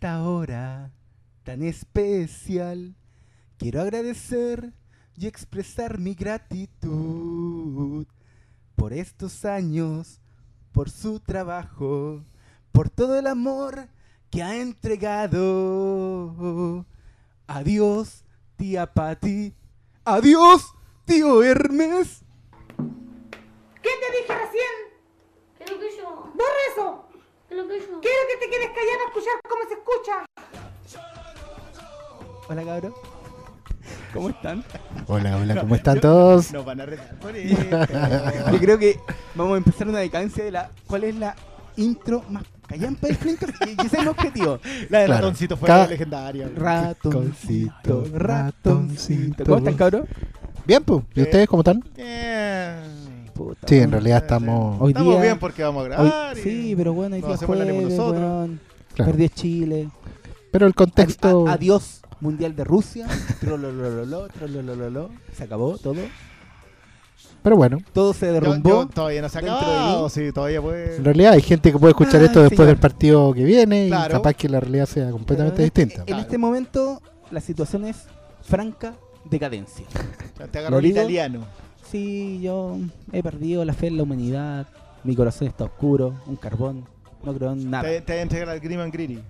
Esta 0.00 0.22
hora 0.22 0.90
tan 1.42 1.62
especial, 1.62 2.96
quiero 3.58 3.82
agradecer 3.82 4.72
y 5.14 5.26
expresar 5.26 5.98
mi 5.98 6.14
gratitud 6.14 8.06
por 8.76 8.94
estos 8.94 9.44
años, 9.44 10.22
por 10.72 10.88
su 10.88 11.20
trabajo, 11.20 12.24
por 12.72 12.88
todo 12.88 13.18
el 13.18 13.26
amor 13.26 13.88
que 14.30 14.42
ha 14.42 14.56
entregado. 14.56 15.36
Adiós, 17.46 18.24
tía 18.56 18.94
Patti. 18.94 19.54
Adiós, 20.06 20.74
tío 21.04 21.42
Hermes. 21.42 22.24
¿Qué 23.82 23.90
te 24.00 24.10
dije 24.18 24.34
recién? 24.34 24.74
¿Qué 25.58 25.66
lo 25.70 25.78
que 25.78 25.94
yo? 25.94 26.32
¡Borra 26.32 26.62
eso! 26.72 27.09
¿Qué 27.50 27.56
es 27.56 27.62
lo 27.62 27.68
que 27.68 27.80
yo? 27.80 28.00
Quiero 28.00 28.22
que 28.28 28.36
te 28.46 28.50
quedes 28.50 28.68
callado 28.68 29.00
a 29.02 29.08
escuchar 29.08 29.34
cómo 29.48 29.62
se 29.68 29.74
escucha. 29.74 30.24
Hola, 32.48 32.64
cabrón. 32.64 32.94
¿Cómo 34.14 34.28
están? 34.30 34.64
Hola, 35.08 35.36
hola, 35.36 35.60
¿cómo 35.60 35.74
están 35.74 36.00
todos? 36.00 36.52
Nos 36.52 36.64
van 36.64 36.80
a 36.80 36.86
retar 36.86 37.18
por 37.18 37.34
esto. 37.36 37.76
Yo 38.52 38.58
creo 38.60 38.78
que 38.78 39.00
vamos 39.34 39.54
a 39.54 39.56
empezar 39.58 39.88
una 39.88 39.98
decadencia 39.98 40.44
de 40.44 40.50
la. 40.52 40.70
¿Cuál 40.86 41.04
es 41.04 41.16
la 41.16 41.34
intro 41.76 42.22
más 42.28 42.44
callampa 42.68 43.08
del 43.08 43.16
Flinkers? 43.16 43.52
Y 43.66 43.70
ese 43.84 43.96
es 43.96 44.02
el 44.02 44.08
objetivo. 44.08 44.60
La 44.88 45.00
de 45.00 45.06
Claro. 45.06 45.22
ratoncito 45.22 45.56
fue 45.56 45.66
Cada- 45.66 45.86
legendaria. 45.88 46.48
Ratoncito, 46.54 48.04
Ratoncito. 48.14 49.44
¿Cómo 49.44 49.58
están, 49.58 49.74
cabrón? 49.74 50.06
Bien, 50.66 50.84
pues. 50.84 51.02
¿Y 51.16 51.22
ustedes 51.22 51.48
cómo 51.48 51.62
están? 51.62 51.82
Eh, 51.96 52.99
Puta, 53.44 53.66
Sí, 53.66 53.78
en 53.78 53.90
realidad 53.90 54.18
estamos. 54.22 54.76
Hoy 54.80 54.90
Estamos 54.90 55.14
día- 55.14 55.22
bien 55.22 55.38
porque 55.38 55.62
vamos 55.62 55.80
a 55.80 55.82
Hoy- 55.84 55.88
grabar. 56.08 56.36
y- 56.38 56.42
sí, 56.42 56.74
pero 56.76 56.92
bueno, 56.92 57.16
ánimo 57.16 57.36
jueves, 57.38 57.82
nosotros. 57.84 58.50
Claro. 58.94 59.10
Perdió 59.12 59.28
Chile. 59.28 59.88
Pero 60.52 60.66
el 60.66 60.74
contexto. 60.74 61.46
Adi- 61.46 61.50
adiós, 61.54 62.02
Mundial 62.20 62.54
de 62.54 62.64
Rusia. 62.64 63.06
Trololololo. 63.40 65.10
Se 65.32 65.44
acabó 65.44 65.78
todo. 65.78 65.96
Pero 67.42 67.56
bueno, 67.56 67.78
Todo 67.94 68.12
se 68.12 68.30
derrumbó. 68.30 68.68
yo 68.68 68.86
todavía 68.88 69.22
no 69.22 69.28
se 69.30 69.38
ha 69.38 69.40
dentro 69.40 70.02
de. 70.04 70.10
Sí, 70.10 70.30
todavía 70.32 70.60
puede. 70.60 70.96
en 70.96 71.04
realidad 71.04 71.32
hay 71.32 71.40
gente 71.40 71.72
que 71.72 71.78
puede 71.78 71.92
escuchar 71.92 72.20
Ah, 72.20 72.24
esto 72.26 72.40
después 72.40 72.58
señor. 72.58 72.66
del 72.66 72.78
partido 72.78 73.32
que 73.32 73.44
viene 73.44 73.86
Claro. 73.86 74.12
y 74.12 74.16
capaz 74.18 74.34
que 74.34 74.48
la 74.50 74.60
realidad 74.60 74.84
sea 74.84 75.10
completamente 75.10 75.62
en 75.62 75.66
este- 75.66 75.80
distinta. 75.86 76.02
En 76.02 76.06
Claro. 76.08 76.22
este 76.22 76.36
momento, 76.36 77.00
la 77.30 77.40
situación 77.40 77.86
es 77.86 78.04
franca 78.42 78.92
decadencia. 79.24 79.86
Ya 80.38 80.46
Te 80.48 80.58
agarró 80.58 80.72
¿Lo 80.74 80.78
el 80.80 80.86
italiano. 80.86 81.40
Sí, 81.90 82.40
yo 82.42 82.76
he 83.12 83.22
perdido 83.22 83.64
la 83.64 83.72
fe 83.72 83.88
en 83.88 83.96
la 83.96 84.02
humanidad. 84.04 84.66
Mi 85.04 85.14
corazón 85.16 85.48
está 85.48 85.64
oscuro, 85.64 86.14
un 86.26 86.36
carbón. 86.36 86.84
No 87.24 87.34
creo 87.34 87.52
en 87.52 87.70
nada. 87.70 87.84
Te, 87.88 88.00
te 88.00 88.12
voy 88.12 88.18
a 88.18 88.22
entregar 88.22 88.48
al 88.48 88.60
Grim 88.60 88.80
and 88.80 88.92
Greedy. 88.92 89.20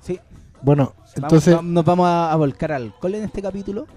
Sí, 0.00 0.18
Bueno, 0.62 0.92
vamos- 0.96 1.12
entonces, 1.16 1.56
va- 1.56 1.62
nos 1.62 1.84
vamos 1.84 2.06
a, 2.06 2.32
a 2.32 2.36
volcar 2.36 2.72
al 2.72 2.84
alcohol 2.84 3.14
en 3.16 3.24
este 3.24 3.42
capítulo. 3.42 3.86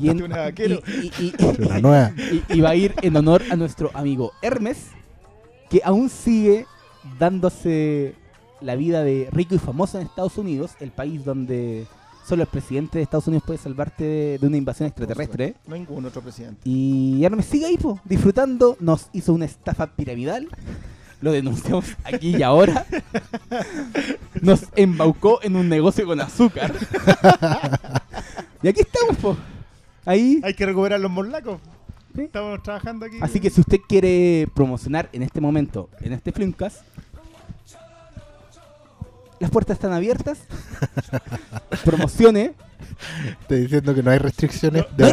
Y, 0.00 0.08
en- 0.08 0.22
una 0.22 0.38
vaquero. 0.38 0.80
y- 0.86 1.12
y- 1.22 1.34
y- 1.38 1.62
una 1.66 1.78
nueva. 1.78 2.12
y- 2.16 2.42
y 2.54 2.60
va 2.62 2.70
a 2.70 2.74
ir 2.74 2.94
en 3.02 3.14
honor 3.18 3.42
a 3.50 3.56
nuestro 3.56 3.90
amigo 3.92 4.32
Hermes, 4.40 4.86
que 5.68 5.82
aún 5.84 6.08
sigue 6.08 6.64
dándose 7.18 8.14
la 8.62 8.76
vida 8.76 9.02
de 9.04 9.28
rico 9.30 9.54
y 9.54 9.58
famoso 9.58 9.98
en 10.00 10.06
Estados 10.06 10.38
Unidos, 10.38 10.70
el 10.80 10.90
país 10.90 11.22
donde 11.22 11.86
solo 12.26 12.42
el 12.42 12.48
presidente 12.48 12.98
de 12.98 13.04
Estados 13.04 13.26
Unidos 13.26 13.44
puede 13.46 13.58
salvarte 13.58 14.04
de, 14.04 14.38
de 14.38 14.46
una 14.46 14.56
invasión 14.56 14.88
extraterrestre. 14.88 15.54
No 15.66 15.74
hay 15.74 15.80
ningún 15.80 16.04
otro 16.04 16.22
presidente. 16.22 16.60
Y 16.64 17.24
Hermes 17.24 17.46
sigue 17.46 17.66
ahí, 17.66 17.76
po, 17.76 18.00
disfrutando. 18.04 18.76
Nos 18.80 19.08
hizo 19.12 19.32
una 19.32 19.44
estafa 19.44 19.86
piramidal. 19.88 20.48
Lo 21.20 21.32
denunciamos 21.32 21.86
aquí 22.04 22.36
y 22.36 22.42
ahora. 22.42 22.86
Nos 24.42 24.66
embaucó 24.76 25.40
en 25.42 25.56
un 25.56 25.68
negocio 25.68 26.04
con 26.06 26.20
azúcar. 26.20 26.72
y 28.62 28.68
aquí 28.68 28.80
estamos, 28.80 29.16
po. 29.16 29.36
Ahí. 30.04 30.40
Hay 30.44 30.54
que 30.54 30.66
recuperar 30.66 31.00
los 31.00 31.10
morlacos. 31.10 31.60
Sí. 32.14 32.22
Estamos 32.22 32.62
trabajando 32.62 33.06
aquí. 33.06 33.16
Así 33.20 33.40
que 33.40 33.50
si 33.50 33.60
usted 33.60 33.78
quiere 33.88 34.48
promocionar 34.54 35.08
en 35.12 35.22
este 35.22 35.40
momento, 35.40 35.88
en 36.00 36.12
este 36.12 36.30
Flimcast, 36.30 36.82
las 39.44 39.50
puertas 39.50 39.74
están 39.76 39.92
abiertas. 39.92 40.38
Promocione. 41.84 42.54
Estoy 43.42 43.60
diciendo 43.60 43.94
que 43.94 44.02
no 44.02 44.10
hay 44.10 44.18
restricciones. 44.18 44.84
No 44.96 45.06
de 45.06 45.12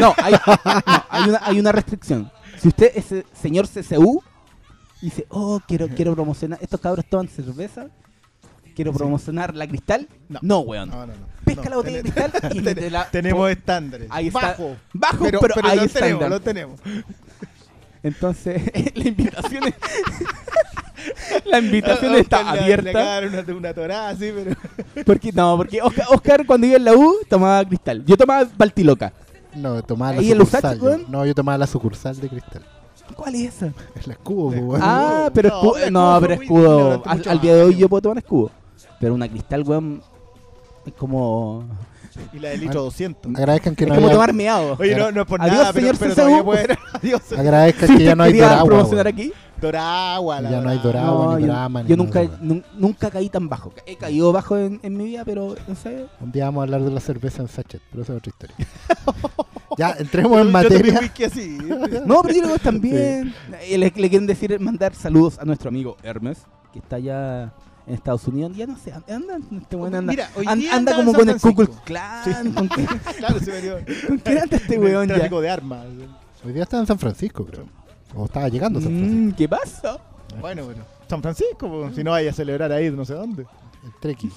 No, 0.00 0.14
hay, 0.16 0.32
no, 0.34 0.94
hay 1.10 1.28
una, 1.28 1.40
hay 1.42 1.58
una 1.60 1.72
restricción. 1.72 2.30
Si 2.60 2.68
usted 2.68 2.92
es 2.94 3.10
el 3.10 3.26
señor 3.32 3.66
CCU 3.66 4.22
y 5.00 5.06
dice, 5.06 5.26
oh, 5.30 5.60
quiero, 5.66 5.88
quiero 5.88 6.14
promocionar, 6.14 6.58
estos 6.62 6.78
cabros 6.80 7.04
toman 7.06 7.26
cerveza, 7.26 7.88
quiero 8.76 8.92
Sí. 8.92 8.98
promocionar 8.98 9.54
la 9.56 9.66
cristal. 9.66 10.06
No. 10.28 10.38
No, 10.42 10.58
weón. 10.60 10.88
No, 10.90 11.00
no, 11.04 11.14
no. 11.14 11.26
Pesca 11.44 11.64
No, 11.64 11.70
la 11.70 11.76
botella 11.76 11.96
de 11.96 12.02
cristal 12.04 12.32
y 12.54 12.60
ten- 12.62 12.74
te 12.76 12.88
la- 12.90 13.10
Tenemos 13.10 13.50
estándares. 13.50 14.06
Ahí 14.12 14.28
está. 14.28 14.40
Bajo. 14.40 14.76
Bajo, 14.92 15.24
Pero, 15.24 15.40
pero, 15.40 15.54
pero 15.56 15.68
ahí 15.68 15.76
lo 15.80 15.88
tenemos, 15.88 16.28
lo 16.30 16.40
tenemos. 16.40 16.80
Entonces, 18.04 18.62
la 18.94 19.08
invitación 19.08 19.64
es... 19.64 19.74
la 21.46 21.58
invitación 21.58 22.14
está 22.16 22.38
Oscar 22.40 22.54
le- 22.54 22.60
Le 22.60 22.64
abierta. 22.74 22.90
acabaron 22.90 23.34
una, 23.34 23.54
una 23.56 23.74
torada 23.74 24.08
así, 24.10 24.32
pero. 24.34 24.56
Porque, 25.06 25.32
no, 25.32 25.56
porque 25.56 25.80
Oscar, 25.82 26.06
Oscar 26.10 26.46
cuando 26.46 26.66
iba 26.66 26.76
en 26.76 26.84
la 26.84 26.94
U 26.94 27.16
tomaba 27.28 27.64
cristal. 27.64 28.04
Yo 28.06 28.16
tomaba 28.16 28.46
Baltiloca. 28.56 29.12
No, 29.54 29.82
tomaba 29.82 30.12
la 30.12 30.18
el 30.20 30.28
sucursal. 30.28 30.58
Usachi, 30.60 30.78
yo. 30.80 30.84
weón. 30.86 31.04
No, 31.08 31.26
yo 31.26 31.34
tomaba 31.34 31.58
la 31.58 31.66
sucursal 31.66 32.18
de 32.20 32.28
cristal. 32.28 32.62
¿Cuál 33.16 33.34
es 33.34 33.54
esa? 33.56 33.72
Es 33.94 34.06
la 34.06 34.14
escudo, 34.14 34.52
La 34.54 34.60
weón. 34.62 34.80
Ah, 34.82 35.30
pero 35.34 35.48
no, 35.50 35.54
escudo. 35.56 35.72
pero 35.74 35.90
No, 35.90 36.16
escudo 36.16 36.22
pero 36.22 37.12
escudo. 37.12 37.30
Al, 37.30 37.40
día 37.40 37.54
de 37.56 37.62
hoy 37.62 37.76
yo 37.76 37.88
puedo 37.88 38.02
tomar 38.02 38.18
escudo. 38.18 38.50
Pero 39.00 39.14
una 39.14 39.28
cristal, 39.28 39.62
weón. 39.66 40.02
Es 40.86 40.92
como. 40.94 41.64
Y 42.32 42.38
la 42.38 42.50
de 42.50 42.58
litro 42.58 42.82
200. 42.82 43.34
Agradezcan 43.36 43.74
que 43.74 43.84
es 43.84 43.88
no 43.88 43.94
como 43.94 44.06
haya- 44.08 44.14
tomar 44.14 44.32
meado. 44.34 44.76
Oye, 44.78 44.94
no, 44.94 45.10
no 45.12 45.22
es 45.22 45.26
por 45.26 45.40
Adiós, 45.40 45.56
nada, 45.56 45.72
pero, 45.72 45.94
señor 45.96 46.14
pero 46.16 46.44
puede 46.44 46.78
Adiós. 46.92 47.22
Agradezcan 47.36 47.96
que 47.96 48.04
ya 48.04 48.14
no 48.14 48.22
hay 48.24 48.32
quería 48.32 48.48
doragua. 48.48 48.66
promocionar 48.66 49.06
weón. 49.06 49.16
aquí. 49.18 49.32
Doragua, 49.62 50.40
la 50.40 50.50
Ya 50.50 50.60
no 50.60 50.68
hay 50.68 50.78
doragua. 50.78 51.24
No, 51.24 51.36
ni 51.38 51.42
yo, 51.46 51.52
drama, 51.52 51.82
ni 51.84 51.88
yo 51.88 51.96
nada, 51.96 52.04
nunca, 52.04 52.38
nun- 52.42 52.64
nunca 52.76 53.10
caí 53.10 53.28
tan 53.30 53.48
bajo. 53.48 53.72
He 53.86 53.96
caído 53.96 54.32
bajo 54.32 54.58
en, 54.58 54.80
en 54.82 54.96
mi 54.96 55.04
vida, 55.04 55.24
pero 55.24 55.54
no 55.66 55.74
sé. 55.74 56.06
Un 56.20 56.32
día 56.32 56.44
vamos 56.46 56.60
a 56.60 56.64
hablar 56.64 56.82
de 56.82 56.90
la 56.90 57.00
cerveza 57.00 57.40
en 57.42 57.48
sachet, 57.48 57.80
pero 57.90 58.02
eso 58.02 58.12
es 58.12 58.18
otra 58.18 58.30
historia. 58.30 58.56
ya, 59.78 59.92
entremos 59.98 60.40
en 60.40 60.50
materia. 60.52 60.98
whisky 61.00 61.24
así. 61.24 61.58
No, 62.06 62.22
pero 62.22 62.34
yo 62.34 62.42
creo 62.42 62.52
que 62.54 62.58
también. 62.58 63.34
Eh, 63.62 63.78
Le, 63.78 63.92
le 63.94 64.08
quieren 64.10 64.26
decir, 64.26 64.58
mandar 64.60 64.94
saludos 64.94 65.38
a 65.38 65.44
nuestro 65.44 65.68
amigo 65.68 65.96
Hermes, 66.02 66.38
que 66.72 66.80
está 66.80 66.96
allá 66.96 67.52
en 67.86 67.94
Estados 67.94 68.26
Unidos. 68.28 68.56
Ya 68.56 68.66
no 68.66 68.76
sé, 68.76 68.92
anda, 68.92 69.38
este 69.60 69.76
weón 69.76 69.94
anda. 69.94 70.12
Mira, 70.12 70.28
hoy 70.34 70.44
an- 70.48 70.58
día 70.58 70.74
anda 70.74 70.94
como 70.96 71.10
en 71.10 71.16
con 71.16 71.28
el 71.28 71.38
Francisco. 71.40 71.80
Klan. 71.84 72.52
¿Con 72.52 72.68
qué, 72.68 72.86
Claro, 73.18 73.38
se 73.38 73.52
metió. 73.52 73.78
con 74.08 74.18
qué 74.18 74.38
anda 74.40 74.56
este 74.56 74.74
en 74.74 74.82
el 74.82 74.88
weón 74.88 75.08
ya? 75.08 75.14
Tráfico 75.14 75.40
de 75.40 75.50
armas. 75.50 75.86
Hoy 76.44 76.52
día 76.52 76.64
está 76.64 76.78
en 76.80 76.86
San 76.86 76.98
Francisco, 76.98 77.46
creo. 77.46 77.66
O 78.14 78.24
estaba 78.26 78.48
llegando 78.48 78.80
San 78.80 78.90
Francisco. 78.90 79.20
Mm, 79.20 79.32
¿Qué 79.32 79.48
pasa? 79.48 79.98
Bueno, 80.40 80.64
bueno. 80.64 80.84
San 81.08 81.20
Francisco, 81.22 81.90
si 81.94 82.02
no 82.04 82.12
vaya 82.12 82.30
a 82.30 82.34
celebrar 82.34 82.72
ahí 82.72 82.90
no 82.90 83.04
sé 83.04 83.14
dónde. 83.14 83.44
El 84.02 84.16
bien. 84.16 84.32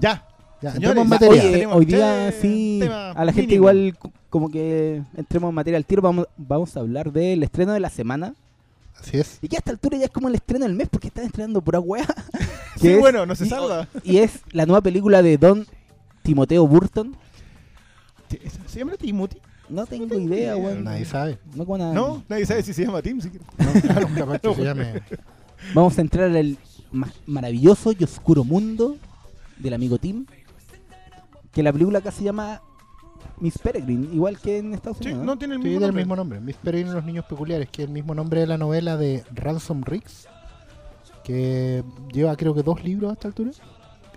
Ya. 0.00 0.26
Ya, 0.60 0.72
Señores, 0.74 0.96
entremos 0.98 1.02
en 1.04 1.08
materia. 1.08 1.42
Oye, 1.42 1.66
hoy 1.66 1.84
día 1.86 2.32
sí, 2.40 2.80
a 2.88 3.24
la 3.24 3.32
gente 3.32 3.54
igual 3.54 3.96
co- 3.98 4.12
como 4.30 4.48
que 4.48 5.02
entremos 5.16 5.48
en 5.48 5.54
materia 5.56 5.76
al 5.76 5.84
tiro, 5.84 6.02
vamos, 6.02 6.28
vamos 6.36 6.76
a 6.76 6.80
hablar 6.80 7.10
del 7.10 7.42
estreno 7.42 7.72
de 7.72 7.80
la 7.80 7.90
semana. 7.90 8.34
Así 8.96 9.18
es. 9.18 9.38
Y 9.42 9.48
que 9.48 9.56
a 9.56 9.58
esta 9.58 9.72
altura 9.72 9.98
ya 9.98 10.04
es 10.04 10.10
como 10.12 10.28
el 10.28 10.36
estreno 10.36 10.64
del 10.64 10.74
mes 10.76 10.88
porque 10.88 11.08
están 11.08 11.24
estrenando 11.24 11.60
pura 11.60 11.80
wea. 11.80 12.06
Sí, 12.76 12.88
es- 12.88 13.00
bueno, 13.00 13.26
no 13.26 13.34
se 13.34 13.44
y- 13.46 13.48
salva. 13.48 13.88
Y 14.04 14.18
es 14.18 14.40
la 14.52 14.64
nueva 14.66 14.80
película 14.80 15.20
de 15.22 15.36
Don 15.36 15.66
Timoteo 16.22 16.66
Burton. 16.66 17.16
¿Se 18.66 18.78
llama 18.78 18.92
Timothy? 18.96 19.38
No 19.68 19.86
tengo 19.86 20.18
idea, 20.18 20.56
weón. 20.56 20.84
Nadie 20.84 21.04
sabe. 21.04 21.38
No, 21.54 22.22
nadie 22.28 22.44
sabe 22.46 22.62
si 22.62 22.72
se 22.74 22.84
llama 22.84 23.00
Tim 23.02 23.20
siquiera. 23.20 23.44
No, 23.58 23.80
claro, 23.80 24.08
capaz 24.14 24.38
que 24.40 24.54
se 24.54 24.64
llame. 24.64 25.02
Vamos 25.74 25.96
a 25.96 26.00
entrar 26.00 26.30
ma- 26.90 27.12
maravilloso 27.26 27.92
y 27.98 28.04
oscuro 28.04 28.44
mundo 28.44 28.96
del 29.58 29.74
amigo 29.74 29.98
Tim. 29.98 30.26
Que 31.52 31.62
la 31.62 31.72
película 31.72 31.98
acá 32.00 32.10
se 32.10 32.24
llama 32.24 32.60
Miss 33.38 33.58
Peregrine, 33.58 34.08
igual 34.14 34.38
que 34.38 34.58
en 34.58 34.74
Estados 34.74 34.98
Sí, 34.98 35.06
Unidos. 35.08 35.24
no 35.24 35.38
tiene 35.38 35.54
el 35.54 35.62
Sí, 35.62 35.68
mismo 35.68 35.80
del 35.80 35.88
nombre. 35.88 36.02
mismo 36.04 36.16
nombre. 36.16 36.40
Miss 36.40 36.56
Peregrine 36.56 36.90
y 36.90 36.94
los 36.94 37.04
niños 37.04 37.24
peculiares, 37.26 37.68
que 37.70 37.82
es 37.82 37.88
el 37.88 37.94
mismo 37.94 38.14
nombre 38.14 38.40
de 38.40 38.46
la 38.46 38.58
novela 38.58 38.96
de 38.96 39.24
Ransom 39.34 39.82
Riggs, 39.84 40.28
que 41.24 41.84
lleva 42.12 42.36
creo 42.36 42.54
que 42.54 42.62
dos 42.62 42.82
libros 42.82 43.10
a 43.10 43.14
esta 43.14 43.28
altura. 43.28 43.50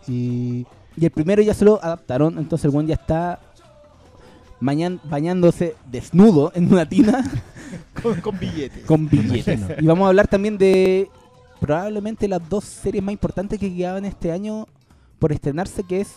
Y 0.08 0.66
Y 0.98 1.04
el 1.06 1.12
primero 1.12 1.42
ya 1.42 1.54
se 1.54 1.66
lo 1.66 1.84
adaptaron, 1.84 2.38
entonces 2.38 2.66
el 2.66 2.72
buen 2.72 2.88
ya 2.88 2.96
está 2.96 3.40
mañan- 4.60 5.00
bañándose 5.04 5.76
desnudo 5.92 6.52
en 6.56 6.72
una 6.72 6.88
tina 6.88 7.24
Con, 8.02 8.22
con 8.22 8.38
billetes. 8.40 8.86
con 8.86 9.10
billetes. 9.10 9.60
Y 9.82 9.86
vamos 9.86 10.06
a 10.06 10.10
hablar 10.10 10.28
también 10.28 10.58
de 10.58 11.10
probablemente 11.60 12.28
las 12.28 12.48
dos 12.48 12.64
series 12.66 13.04
más 13.04 13.14
importantes 13.14 13.60
que 13.60 13.74
quedaban 13.76 14.06
este 14.06 14.32
año 14.32 14.68
por 15.20 15.32
estrenarse, 15.32 15.84
que 15.84 16.02
es 16.02 16.16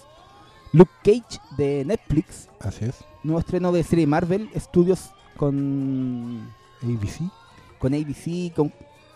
Luke 0.73 0.91
Cage 1.05 1.41
de 1.57 1.85
Netflix, 1.87 2.49
así 2.61 2.85
es. 2.85 2.97
nuevo 3.25 3.41
estreno 3.41 3.73
de 3.73 3.83
serie 3.83 4.07
Marvel 4.07 4.51
Studios 4.57 5.11
con, 5.37 6.49
ABC. 6.83 7.21
con 7.79 7.95
ABC, 7.95 8.53
con 8.55 8.73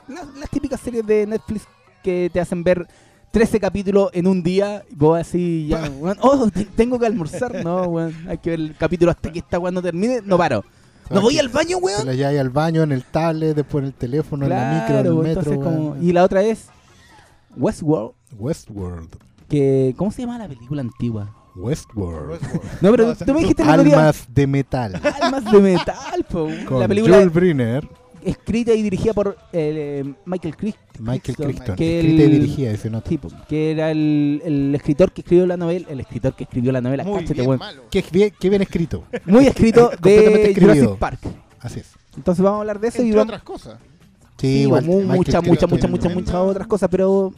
las, 0.08 0.26
las 0.36 0.48
típicas 0.50 0.80
series 0.80 1.04
de 1.06 1.26
Netflix 1.26 1.64
que 2.02 2.30
te 2.32 2.40
hacen 2.40 2.64
ver 2.64 2.88
13 3.32 3.58
capítulos 3.58 4.11
en 4.12 4.26
un 4.29 4.43
día. 4.43 4.84
Vos 4.93 5.19
así, 5.20 5.67
ya, 5.69 5.90
weón, 5.99 6.17
oh, 6.20 6.49
te- 6.50 6.64
tengo 6.67 6.99
que 6.99 7.06
almorzar. 7.06 7.64
No, 7.64 7.82
weón, 7.84 8.14
hay 8.29 8.38
que 8.38 8.50
ver 8.50 8.61
el 8.61 8.76
capítulo 8.76 9.11
hasta 9.11 9.32
que 9.32 9.40
esta 9.40 9.58
weón 9.58 9.75
no 9.75 9.82
termine. 9.82 10.20
No 10.25 10.38
paro. 10.38 10.64
No 11.11 11.20
voy 11.20 11.38
al 11.38 11.49
baño, 11.49 11.79
Te 11.79 11.84
weón. 11.84 12.06
la 12.06 12.14
llevas 12.14 12.37
al 12.38 12.50
baño, 12.50 12.82
en 12.84 12.93
el 12.93 13.05
tablet, 13.05 13.55
después 13.56 13.82
en 13.82 13.87
el 13.88 13.94
teléfono, 13.94 14.44
en 14.44 14.50
la 14.50 14.81
micro, 14.87 15.00
en 15.00 15.06
el 15.06 15.14
metro. 15.14 15.52
entonces 15.52 15.58
como... 15.58 15.90
weón. 15.90 16.02
Y 16.05 16.12
la 16.12 16.25
otra 16.25 16.43
es 16.43 16.69
Westworld, 17.56 18.12
Westworld. 18.38 19.08
que... 19.49 19.94
¿Cómo 19.99 20.11
se 20.11 20.23
llama 20.23 20.38
la 20.38 20.49
película 20.49 20.81
antigua? 20.81 21.35
Westworld. 21.55 22.40
No, 22.81 22.90
pero 22.90 23.08
No, 23.08 23.14
tú 23.17 23.35
me 23.35 23.40
dijiste 23.40 23.62
día... 23.62 23.73
Almas 23.75 24.25
de 24.28 24.46
metal. 24.46 25.00
Almas 25.20 25.52
de 25.52 25.61
metal, 25.61 26.25
po. 26.31 26.49
Con 26.67 26.81
La 26.81 26.88
película 26.88 27.17
Joel 27.17 27.28
Brynner, 27.31 27.87
escrita 28.24 28.72
y 28.74 28.82
dirigida 28.82 29.12
por 29.12 29.36
eh, 29.52 30.04
Michael 30.24 30.56
Crichton. 30.56 30.82
Michael 31.00 31.36
Crichton. 31.36 31.76
que 31.76 32.00
Escrita 32.00 32.22
y 32.22 32.24
el- 32.24 32.30
dirigida, 32.32 32.70
ese 32.70 32.90
nota. 32.90 33.08
tipo, 33.08 33.28
que 33.48 33.70
era 33.72 33.90
el, 33.90 34.42
el 34.44 34.74
escritor 34.74 35.12
que 35.12 35.20
escribió 35.22 35.46
la 35.46 35.56
novela, 35.56 35.86
el 35.90 36.00
escritor 36.00 36.34
que 36.34 36.44
escribió 36.44 36.72
la 36.72 36.80
novela, 36.80 37.04
Muy 37.04 37.20
cáchate, 37.20 37.42
bien, 37.42 37.58
malo. 37.58 37.82
Qué 37.90 38.04
bien, 38.12 38.32
qué 38.38 38.48
bien 38.50 38.62
escrito. 38.62 39.04
muy 39.26 39.46
escrito 39.46 39.90
Completamente 39.90 40.54
de. 40.54 40.60
Jurassic 40.60 40.96
Park. 40.98 41.20
Así 41.60 41.80
es. 41.80 41.92
Entonces 42.16 42.42
vamos 42.44 42.58
a 42.58 42.60
hablar 42.60 42.80
de 42.80 42.88
eso 42.88 42.98
y 43.02 43.06
Entre 43.06 43.16
vamos 43.19 43.30
otras 43.32 43.42
cosas. 43.42 43.78
Sí, 44.38 44.66
muchas, 44.66 44.84
muchas, 44.86 45.06
muchas, 45.46 45.70
muchas, 45.70 45.90
tremenda- 45.90 46.14
muchas 46.14 46.34
otras 46.34 46.66
cosas, 46.66 46.88
pero 46.90 47.32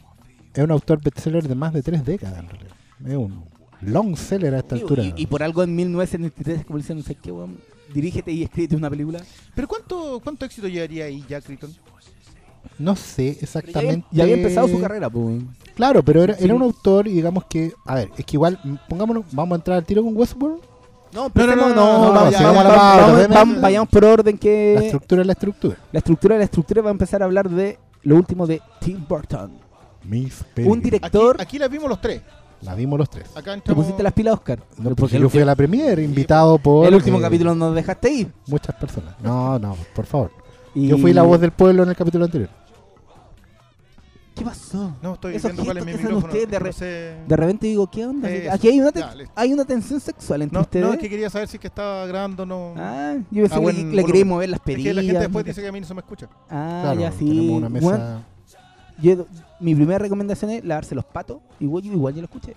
Es 0.53 0.63
un 0.63 0.71
autor 0.71 0.99
bestseller 1.03 1.47
de 1.47 1.53
más 1.55 1.71
de 1.73 1.83
tres 1.83 2.03
décadas, 2.03 2.39
en 2.39 2.49
realidad. 2.49 2.71
Es 3.05 3.15
un 3.15 3.43
long 3.81 4.15
seller 4.17 4.55
a 4.55 4.59
esta 4.59 4.75
y, 4.75 4.81
altura. 4.81 5.03
y- 5.03 5.13
y 5.17 5.25
por 5.27 5.43
algo 5.43 5.61
en 5.61 5.75
1973 5.75 6.65
como 6.65 6.77
dicen, 6.79 6.97
no 6.97 7.03
sé 7.03 7.13
qué, 7.15 7.31
weón, 7.31 7.57
dirígete 7.95 8.31
y 8.31 8.43
escríbete 8.43 8.75
una 8.75 8.89
película. 8.89 9.19
Pero 9.55 9.67
¿cuánto, 9.67 10.19
cuánto 10.23 10.45
éxito 10.45 10.67
llevaría 10.67 11.05
ahí 11.05 11.23
Jack 11.27 11.45
Crichton? 11.45 11.73
No 12.77 12.95
sé 12.95 13.15
Pero 13.15 13.23
ya, 13.23 13.29
había- 13.29 13.41
exactamente. 13.43 14.07
ya 14.11 14.23
había 14.23 14.35
empezado 14.35 14.67
su 14.67 14.79
carrera, 14.81 15.09
pues. 15.09 15.41
Claro, 15.75 16.03
pero 16.03 16.23
era, 16.23 16.35
era 16.35 16.53
un 16.53 16.61
autor 16.61 17.07
y 17.07 17.13
digamos 17.13 17.45
que. 17.45 17.71
A 17.85 17.95
ver, 17.95 18.09
es 18.17 18.25
que 18.25 18.35
igual, 18.35 18.59
pongámonos, 18.89 19.25
vamos 19.31 19.55
a 19.55 19.59
entrar 19.59 19.77
al 19.77 19.85
tiro 19.85 20.03
con 20.03 20.15
Westworld. 20.15 20.61
No, 21.13 21.29
no, 21.33 21.45
no, 21.55 21.55
no, 21.73 22.13
no, 22.13 22.31
ya, 22.31 22.39
ya, 22.41 22.53
ya, 22.53 22.63
ya, 22.63 23.27
ya, 23.29 23.45
ya. 23.45 23.59
vayamos 23.61 23.87
por 23.87 24.03
orden 24.03 24.37
que 24.37 24.73
La 24.77 24.83
estructura 24.83 25.21
es 25.21 25.27
la 25.27 25.33
estructura. 25.33 25.77
la 25.93 25.99
estructura 25.99 26.35
de 26.35 26.39
la 26.39 26.45
estructura 26.45 26.81
va 26.81 26.89
a 26.89 26.91
empezar 26.91 27.21
a 27.21 27.25
hablar 27.25 27.49
de 27.49 27.79
lo 28.03 28.17
último 28.17 28.45
de 28.45 28.61
Tim 28.81 29.05
Burton. 29.07 29.51
Miss 30.03 30.41
Un 30.41 30.47
Peregrine. 30.53 30.77
Aquí, 30.77 30.83
director. 30.83 31.37
aquí 31.39 31.57
las 31.57 31.69
vimos 31.69 31.87
los 31.89 32.01
tres. 32.01 32.21
La 32.61 32.73
vimos 32.75 32.97
los 32.97 33.09
tres. 33.09 33.29
Acá 33.35 33.43
¿Te 33.43 33.53
entramos... 33.53 33.83
pusiste 33.83 34.01
las 34.03 34.13
pilas, 34.13 34.33
Oscar? 34.35 34.59
No, 34.77 34.83
Porque 34.85 34.95
porque 35.01 35.15
el, 35.17 35.21
yo 35.23 35.29
fui 35.29 35.41
a 35.41 35.45
la 35.45 35.55
premier, 35.55 35.99
invitado 35.99 36.57
por. 36.57 36.87
el 36.87 36.95
último 36.95 37.19
eh, 37.19 37.21
capítulo 37.21 37.53
nos 37.55 37.75
dejaste 37.75 38.09
ir. 38.11 38.31
Muchas 38.47 38.75
personas. 38.75 39.15
No, 39.21 39.59
no, 39.59 39.75
por 39.95 40.05
favor. 40.05 40.31
Y- 40.73 40.87
Yo 40.87 40.97
fui 40.97 41.13
la 41.13 41.21
voz 41.23 41.39
del 41.39 41.51
pueblo 41.51 41.83
en 41.83 41.89
el 41.89 41.95
capítulo 41.95 42.25
anterior. 42.25 42.49
¿Qué 44.35 44.43
pasó? 44.43 44.93
No, 45.01 45.13
estoy 45.13 45.35
Esos 45.35 45.51
viendo 45.53 45.63
cuál 45.63 45.77
es 45.77 45.85
mi 45.85 45.91
gestos 45.93 46.09
que 46.09 46.15
hacen 46.15 46.15
micrófono. 46.17 46.27
ustedes 46.33 46.51
de 46.51 46.59
no 46.59 46.65
re- 46.65 46.73
sé... 46.73 47.17
De 47.25 47.35
repente 47.37 47.67
digo, 47.67 47.89
¿qué 47.89 48.05
onda? 48.05 48.29
Eso. 48.29 48.51
Aquí 48.51 48.67
hay 48.67 48.81
una, 48.81 48.91
te- 48.91 48.99
Ya, 48.99 49.15
listo. 49.15 49.33
hay 49.33 49.53
una 49.53 49.63
tensión 49.63 49.99
sexual 50.01 50.41
entre 50.41 50.55
No, 50.57 50.61
ustedes. 50.61 50.85
no, 50.85 50.91
es 50.93 50.99
que 50.99 51.09
quería 51.09 51.29
saber 51.29 51.47
si 51.47 51.55
es 51.55 51.61
que 51.61 51.67
estaba 51.67 52.05
grabando 52.05 52.43
o 52.43 52.45
no. 52.45 52.73
Ah, 52.75 53.15
yo 53.31 53.43
pensé 53.43 53.55
Ah, 53.55 53.57
que 53.59 53.63
buen 53.63 53.75
le, 53.77 53.81
le 53.83 53.85
volumen. 53.87 54.05
quería 54.07 54.25
mover 54.25 54.49
las 54.49 54.59
es 54.59 54.65
perillas. 54.65 54.89
que 54.89 54.93
la 54.93 55.01
gente 55.03 55.19
después 55.19 55.45
no 55.45 55.47
dice 55.49 55.61
que 55.61 55.67
a 55.69 55.71
mí 55.71 55.79
no 55.79 55.87
se 55.87 55.93
me 55.93 55.99
escucha. 56.01 56.27
Ah, 56.49 56.79
claro, 56.83 56.99
ya 56.99 57.11
sí. 57.13 57.25
tenemos 57.29 57.57
una 57.57 57.69
mesa. 57.69 57.85
Bueno, 57.87 58.23
yo- 59.01 59.25
mi 59.59 59.73
primera 59.75 59.99
recomendación 59.99 60.51
es 60.51 60.63
lavarse 60.65 60.95
los 60.95 61.05
patos. 61.05 61.37
Igual, 61.59 61.83
yo- 61.83 61.93
igual 61.93 62.13
yo 62.13 62.21
lo 62.21 62.25
escuché. 62.25 62.55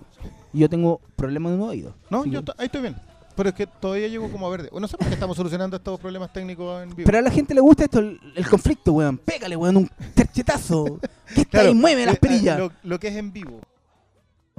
Y 0.52 0.58
Yo 0.60 0.68
tengo 0.68 1.00
problemas 1.16 1.52
de 1.52 1.58
un 1.58 1.68
oído. 1.68 1.94
No, 2.10 2.24
yo 2.24 2.44
que- 2.44 2.52
ahí 2.58 2.66
estoy 2.66 2.82
bien. 2.82 2.96
Pero 3.36 3.50
es 3.50 3.54
que 3.54 3.66
todavía 3.68 4.08
llego 4.08 4.28
como 4.32 4.48
a 4.48 4.50
verde. 4.50 4.68
No 4.76 4.88
sé 4.88 4.96
por 4.96 5.06
qué 5.06 5.14
estamos 5.14 5.36
solucionando 5.36 5.76
estos 5.76 6.00
problemas 6.00 6.32
técnicos 6.32 6.82
en 6.82 6.88
vivo. 6.90 7.06
Pero 7.06 7.18
a 7.18 7.22
la 7.22 7.30
gente 7.30 7.54
le 7.54 7.60
gusta 7.60 7.84
esto, 7.84 8.00
el, 8.00 8.18
el 8.34 8.48
conflicto, 8.48 8.92
weón. 8.92 9.16
Pégale, 9.18 9.54
weón, 9.54 9.76
un 9.76 9.90
terchetazo. 10.14 10.98
¿Qué 11.34 11.42
está 11.42 11.50
Claro, 11.50 11.68
ahí? 11.68 11.74
Mueve 11.74 12.04
las 12.04 12.16
eh, 12.16 12.18
perillas. 12.20 12.58
Lo, 12.58 12.72
lo 12.82 12.98
que 12.98 13.08
es 13.08 13.14
en 13.16 13.32
vivo. 13.32 13.60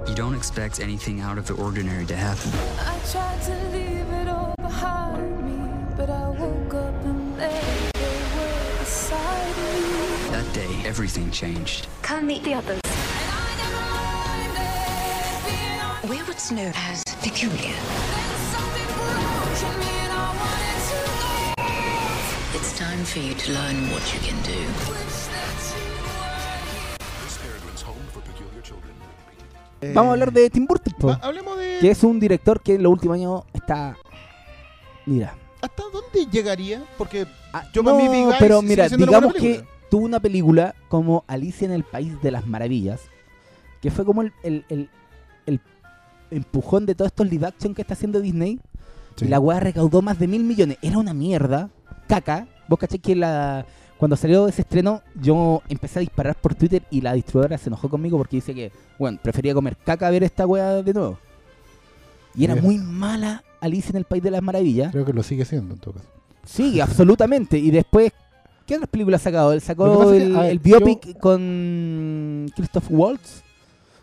You 0.06 0.14
don't 0.14 0.34
expect 0.34 0.80
anything 0.80 1.20
out 1.20 1.36
of 1.38 1.44
the 1.44 1.52
ordinary 1.52 2.06
to 2.06 2.14
happen. 2.14 2.50
I 2.80 2.96
tried 3.12 3.38
to 3.44 3.52
leave 3.76 4.22
it 4.22 4.28
all 4.28 4.54
behind 4.56 5.44
me, 5.44 5.58
but 5.98 6.08
I 6.08 6.28
woke 6.40 6.74
up 6.74 7.04
and 7.04 7.36
there 7.36 7.50
everything 10.90 11.30
changed. 11.30 11.86
Come 12.02 12.26
meet 12.26 12.42
the 12.42 12.52
others. 12.54 12.80
We're 16.10 16.24
what's 16.28 16.50
known 16.50 16.72
as 16.90 17.04
peculiar. 17.22 17.76
It's 22.56 22.72
time 22.76 23.04
for 23.04 23.20
you 23.20 23.34
to 23.34 23.52
learn 23.52 23.76
what 23.92 24.02
you 24.12 24.18
can 24.26 24.38
do. 24.42 24.60
Eh, 29.82 29.92
Vamos 29.94 30.10
a 30.10 30.12
hablar 30.12 30.32
de 30.32 30.50
Tim 30.50 30.66
Burton, 30.66 30.94
va- 31.08 31.18
hablemos 31.22 31.56
de. 31.58 31.78
que 31.80 31.90
es 31.90 32.02
un 32.04 32.20
director 32.20 32.60
que 32.60 32.74
en 32.74 32.82
los 32.82 32.92
últimos 32.92 33.14
años 33.14 33.42
está. 33.54 33.96
Mira. 35.06 35.34
¿Hasta 35.62 35.82
dónde 35.90 36.26
llegaría? 36.30 36.84
Porque 36.98 37.26
ah, 37.52 37.64
Yo 37.72 37.82
para 37.82 37.96
no, 37.96 38.02
mí 38.02 38.08
Big 38.08 38.24
Eyes 38.26 38.36
pero 38.38 38.60
mira, 38.62 38.88
digamos 38.88 39.32
que 39.32 39.40
película. 39.40 39.68
Tuvo 39.90 40.04
una 40.04 40.20
película 40.20 40.74
como 40.88 41.24
Alicia 41.26 41.66
en 41.66 41.72
el 41.72 41.84
País 41.84 42.20
de 42.22 42.30
las 42.30 42.46
Maravillas, 42.46 43.00
que 43.82 43.90
fue 43.90 44.04
como 44.04 44.22
el, 44.22 44.32
el- 44.42 44.64
el- 44.68 44.88
el 45.46 45.60
empujón 46.30 46.86
de 46.86 46.94
todos 46.94 47.08
estos 47.10 47.28
live 47.30 47.46
action 47.46 47.74
que 47.74 47.82
está 47.82 47.94
haciendo 47.94 48.20
Disney. 48.20 48.60
Sí. 49.16 49.24
Y 49.24 49.28
la 49.28 49.40
weá 49.40 49.58
recaudó 49.60 50.00
más 50.02 50.18
de 50.18 50.28
mil 50.28 50.44
millones. 50.44 50.78
Era 50.80 50.98
una 50.98 51.12
mierda. 51.12 51.68
Caca. 52.08 52.46
Vos 52.68 52.78
caché 52.78 52.98
que 53.00 53.16
la, 53.16 53.66
cuando 53.98 54.16
salió 54.16 54.46
ese 54.46 54.62
estreno, 54.62 55.02
yo 55.20 55.62
empecé 55.68 55.98
a 55.98 56.00
disparar 56.00 56.36
por 56.36 56.54
Twitter 56.54 56.84
y 56.90 57.00
la 57.00 57.12
distribuidora 57.14 57.58
se 57.58 57.68
enojó 57.68 57.88
conmigo 57.88 58.16
porque 58.16 58.36
dice 58.36 58.54
que, 58.54 58.70
bueno, 58.98 59.18
prefería 59.22 59.52
comer 59.54 59.76
caca 59.76 60.06
a 60.06 60.10
ver 60.10 60.22
esta 60.22 60.46
weá 60.46 60.82
de 60.82 60.94
nuevo. 60.94 61.18
Y 62.34 62.44
era 62.44 62.54
Bien. 62.54 62.64
muy 62.64 62.78
mala 62.78 63.42
Alicia 63.60 63.90
en 63.90 63.96
el 63.96 64.04
País 64.04 64.22
de 64.22 64.30
las 64.30 64.42
Maravillas. 64.42 64.92
Creo 64.92 65.04
que 65.04 65.12
lo 65.12 65.22
sigue 65.24 65.44
siendo 65.44 65.74
en 65.74 65.80
todo 65.80 65.94
caso. 65.94 66.06
Sí, 66.44 66.80
absolutamente. 66.80 67.58
Y 67.58 67.70
después, 67.72 68.12
¿qué 68.70 68.76
otras 68.76 68.88
películas 68.88 69.20
ha 69.22 69.24
sacado? 69.24 69.52
Él 69.52 69.60
sacó 69.60 69.98
pasa 69.98 70.14
es 70.14 70.22
que, 70.22 70.26
el, 70.26 70.36
a 70.36 70.42
ver, 70.42 70.50
el 70.52 70.58
biopic 70.60 71.18
con 71.18 72.46
Christoph 72.54 72.86
Waltz, 72.88 73.42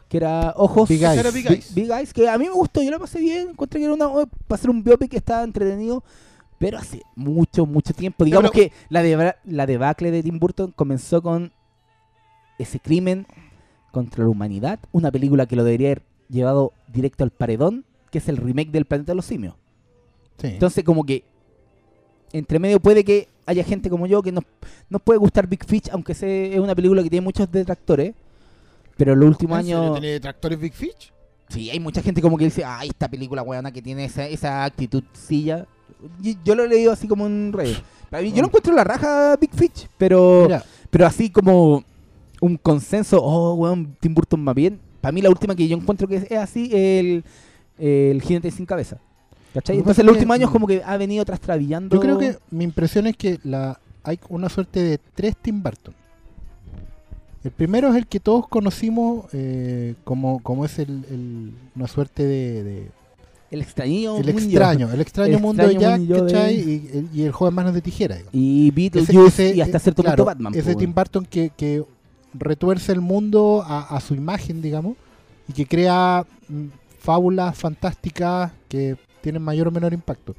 que 0.09 0.17
era 0.17 0.53
Ojos. 0.57 0.89
Big 0.89 1.01
Eyes. 1.01 1.33
Big 1.33 1.47
Eyes. 1.47 1.73
Big 1.73 1.89
Eyes, 1.89 2.13
que 2.13 2.27
a 2.27 2.37
mí 2.37 2.45
me 2.45 2.51
gustó, 2.51 2.83
yo 2.83 2.91
la 2.91 2.99
pasé 2.99 3.21
bien, 3.21 3.51
encontré 3.51 3.79
que 3.79 3.85
era 3.85 3.93
una 3.93 4.09
para 4.09 4.55
hacer 4.59 4.69
un 4.69 4.83
biopic 4.83 5.09
que 5.11 5.17
estaba 5.17 5.43
entretenido, 5.43 6.03
pero 6.59 6.77
hace 6.77 7.01
mucho, 7.15 7.65
mucho 7.65 7.93
tiempo. 7.93 8.25
Digamos 8.25 8.51
pero- 8.51 8.67
que 8.67 8.73
la, 8.89 9.01
de, 9.03 9.35
la 9.45 9.65
debacle 9.65 10.11
de 10.11 10.21
Tim 10.21 10.37
Burton 10.37 10.73
comenzó 10.75 11.21
con 11.21 11.53
ese 12.59 12.81
crimen 12.81 13.25
contra 13.93 14.25
la 14.25 14.29
humanidad, 14.29 14.79
una 14.91 15.11
película 15.11 15.45
que 15.45 15.55
lo 15.55 15.63
debería 15.63 15.87
haber 15.91 16.03
llevado 16.27 16.73
directo 16.89 17.23
al 17.23 17.31
paredón, 17.31 17.85
que 18.11 18.17
es 18.17 18.27
el 18.27 18.35
remake 18.35 18.71
del 18.71 18.83
Planeta 18.83 19.13
de 19.13 19.15
los 19.15 19.25
Simios. 19.25 19.55
Sí. 20.41 20.47
Entonces, 20.47 20.83
como 20.83 21.05
que 21.05 21.23
entre 22.33 22.59
medio 22.59 22.81
puede 22.81 23.05
que 23.05 23.29
haya 23.47 23.63
gente 23.63 23.89
como 23.89 24.05
yo 24.05 24.21
que 24.21 24.31
nos, 24.31 24.43
nos 24.89 25.01
puede 25.01 25.17
gustar 25.17 25.47
Big 25.47 25.65
Fish, 25.65 25.89
aunque 25.91 26.13
sea, 26.13 26.29
es 26.29 26.59
una 26.59 26.75
película 26.75 27.01
que 27.01 27.09
tiene 27.09 27.23
muchos 27.23 27.51
detractores. 27.51 28.13
Pero 28.95 29.13
en 29.13 29.19
los 29.21 29.29
últimos 29.29 29.59
¿En 29.59 29.65
años. 29.65 29.99
¿Tiene 29.99 30.19
tractores 30.19 30.59
Big 30.59 30.73
Fish? 30.73 31.11
Sí, 31.49 31.69
hay 31.69 31.79
mucha 31.79 32.01
gente 32.01 32.21
como 32.21 32.37
que 32.37 32.45
dice, 32.45 32.63
ay, 32.65 32.89
esta 32.89 33.07
película 33.07 33.41
weona 33.41 33.71
que 33.71 33.81
tiene 33.81 34.05
esa, 34.05 34.27
esa 34.27 34.63
actitud 34.65 35.03
silla. 35.13 35.65
Y- 36.21 36.37
Yo 36.43 36.55
lo 36.55 36.65
he 36.65 36.67
leído 36.67 36.91
así 36.91 37.07
como 37.07 37.25
un 37.25 37.51
rey. 37.53 37.75
Para 38.09 38.21
mí, 38.23 38.31
yo 38.31 38.41
no 38.41 38.47
encuentro 38.47 38.73
la 38.73 38.83
raja 38.83 39.35
Big 39.37 39.51
Fish, 39.53 39.87
pero, 39.97 40.43
Mira, 40.43 40.63
pero 40.89 41.05
así 41.05 41.29
como 41.29 41.83
un 42.41 42.57
consenso, 42.57 43.21
oh, 43.23 43.53
weón, 43.55 43.95
Tim 43.99 44.13
Burton 44.13 44.43
más 44.43 44.55
bien. 44.55 44.79
Para 45.01 45.11
mí 45.11 45.21
la 45.21 45.29
última 45.29 45.55
que 45.55 45.67
yo 45.67 45.77
encuentro 45.77 46.07
que 46.07 46.15
es 46.17 46.31
así, 46.33 46.69
el, 46.73 47.23
el 47.77 48.21
jinete 48.21 48.51
sin 48.51 48.65
cabeza. 48.65 48.99
Entonces 49.67 49.99
en 49.99 50.05
los 50.05 50.15
últimos 50.15 50.35
años 50.35 50.49
mm, 50.49 50.53
como 50.53 50.67
que 50.67 50.81
ha 50.85 50.97
venido 50.97 51.23
trastrabillando. 51.25 51.95
yo 51.95 52.01
creo 52.01 52.17
que 52.17 52.37
mi 52.51 52.63
impresión 52.63 53.07
es 53.07 53.15
que 53.17 53.39
la 53.43 53.79
hay 54.03 54.19
una 54.29 54.47
suerte 54.49 54.81
de 54.81 54.99
tres 55.15 55.35
Tim 55.41 55.61
Burton. 55.61 55.93
El 57.43 57.51
primero 57.51 57.89
es 57.89 57.95
el 57.95 58.07
que 58.07 58.19
todos 58.19 58.47
conocimos 58.47 59.25
eh, 59.33 59.95
como, 60.03 60.39
como 60.41 60.65
es 60.65 60.79
el, 60.79 61.05
el- 61.09 61.53
una 61.75 61.87
suerte 61.87 62.23
de, 62.23 62.63
de- 62.63 62.91
El 63.51 63.61
extraño. 63.61 64.17
el 64.17 64.25
mundo. 64.25 64.39
extraño, 64.41 64.91
el 64.91 65.01
extraño 65.01 65.35
El 65.37 65.41
mundo 65.41 65.67
de 65.67 65.75
Jack, 65.77 65.99
de- 66.01 66.19
¿cachai? 66.21 66.55
Y, 66.59 66.89
el- 66.93 67.09
y 67.13 67.21
el 67.23 67.31
joven 67.31 67.53
manos 67.53 67.73
de 67.73 67.81
tijera. 67.81 68.15
digamos. 68.15 68.33
Y 68.33 68.71
Beetlejuice 68.71 69.55
y 69.55 69.61
hasta 69.61 69.77
eh, 69.77 69.79
cierto 69.79 70.03
claro, 70.03 70.17
punto 70.17 70.25
Batman. 70.25 70.53
Ese 70.55 70.73
po, 70.73 70.79
Tim. 70.79 70.93
Burton 70.93 71.25
que, 71.25 71.51
que 71.55 71.83
retuerce 72.33 72.91
el 72.91 73.01
mundo 73.01 73.63
a, 73.65 73.95
a 73.95 73.99
su 74.01 74.13
imagen, 74.15 74.61
digamos, 74.61 74.95
y 75.47 75.53
que 75.53 75.65
crea 75.65 76.25
mm, 76.49 76.65
fábulas 76.99 77.57
fantásticas 77.57 78.51
que 78.67 78.97
tienen 79.27 79.41
mayor 79.41 79.67
o 79.67 79.71
menor 79.71 79.91
impacto. 79.91 80.35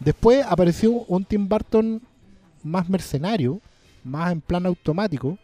Después 0.00 0.44
apareció 0.48 0.90
un 0.90 1.24
Tim 1.24 1.48
Burton 1.48 2.02
más 2.64 2.88
mercenario, 2.88 3.60
más 4.02 4.32
en 4.32 4.40
plan 4.40 4.66
automático, 4.66 5.38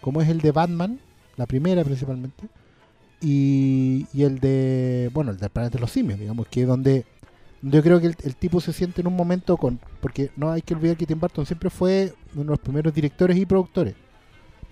como 0.00 0.22
es 0.22 0.28
el 0.30 0.40
de 0.40 0.50
Batman, 0.50 0.98
la 1.36 1.44
primera 1.44 1.84
principalmente, 1.84 2.48
y, 3.20 4.06
el 4.18 4.40
de, 4.40 5.10
bueno, 5.12 5.32
el 5.32 5.36
del 5.36 5.50
planeta 5.50 5.76
de 5.76 5.82
los 5.82 5.90
simios, 5.90 6.18
digamos, 6.18 6.46
que 6.46 6.62
es 6.62 6.66
donde 6.66 7.04
yo 7.60 7.82
creo 7.82 8.00
que 8.00 8.06
el, 8.06 8.36
tipo 8.36 8.62
se 8.62 8.72
siente 8.72 9.02
en 9.02 9.08
un 9.08 9.14
momento 9.16 9.58
con, 9.58 9.78
porque 10.00 10.30
no 10.36 10.50
hay 10.50 10.62
que 10.62 10.72
olvidar 10.72 10.96
que 10.96 11.04
Tim 11.04 11.20
Burton 11.20 11.44
siempre 11.44 11.68
fue 11.68 12.14
uno 12.32 12.44
de 12.44 12.50
los 12.50 12.60
primeros 12.60 12.94
directores 12.94 13.36
y 13.36 13.44
productores. 13.44 13.94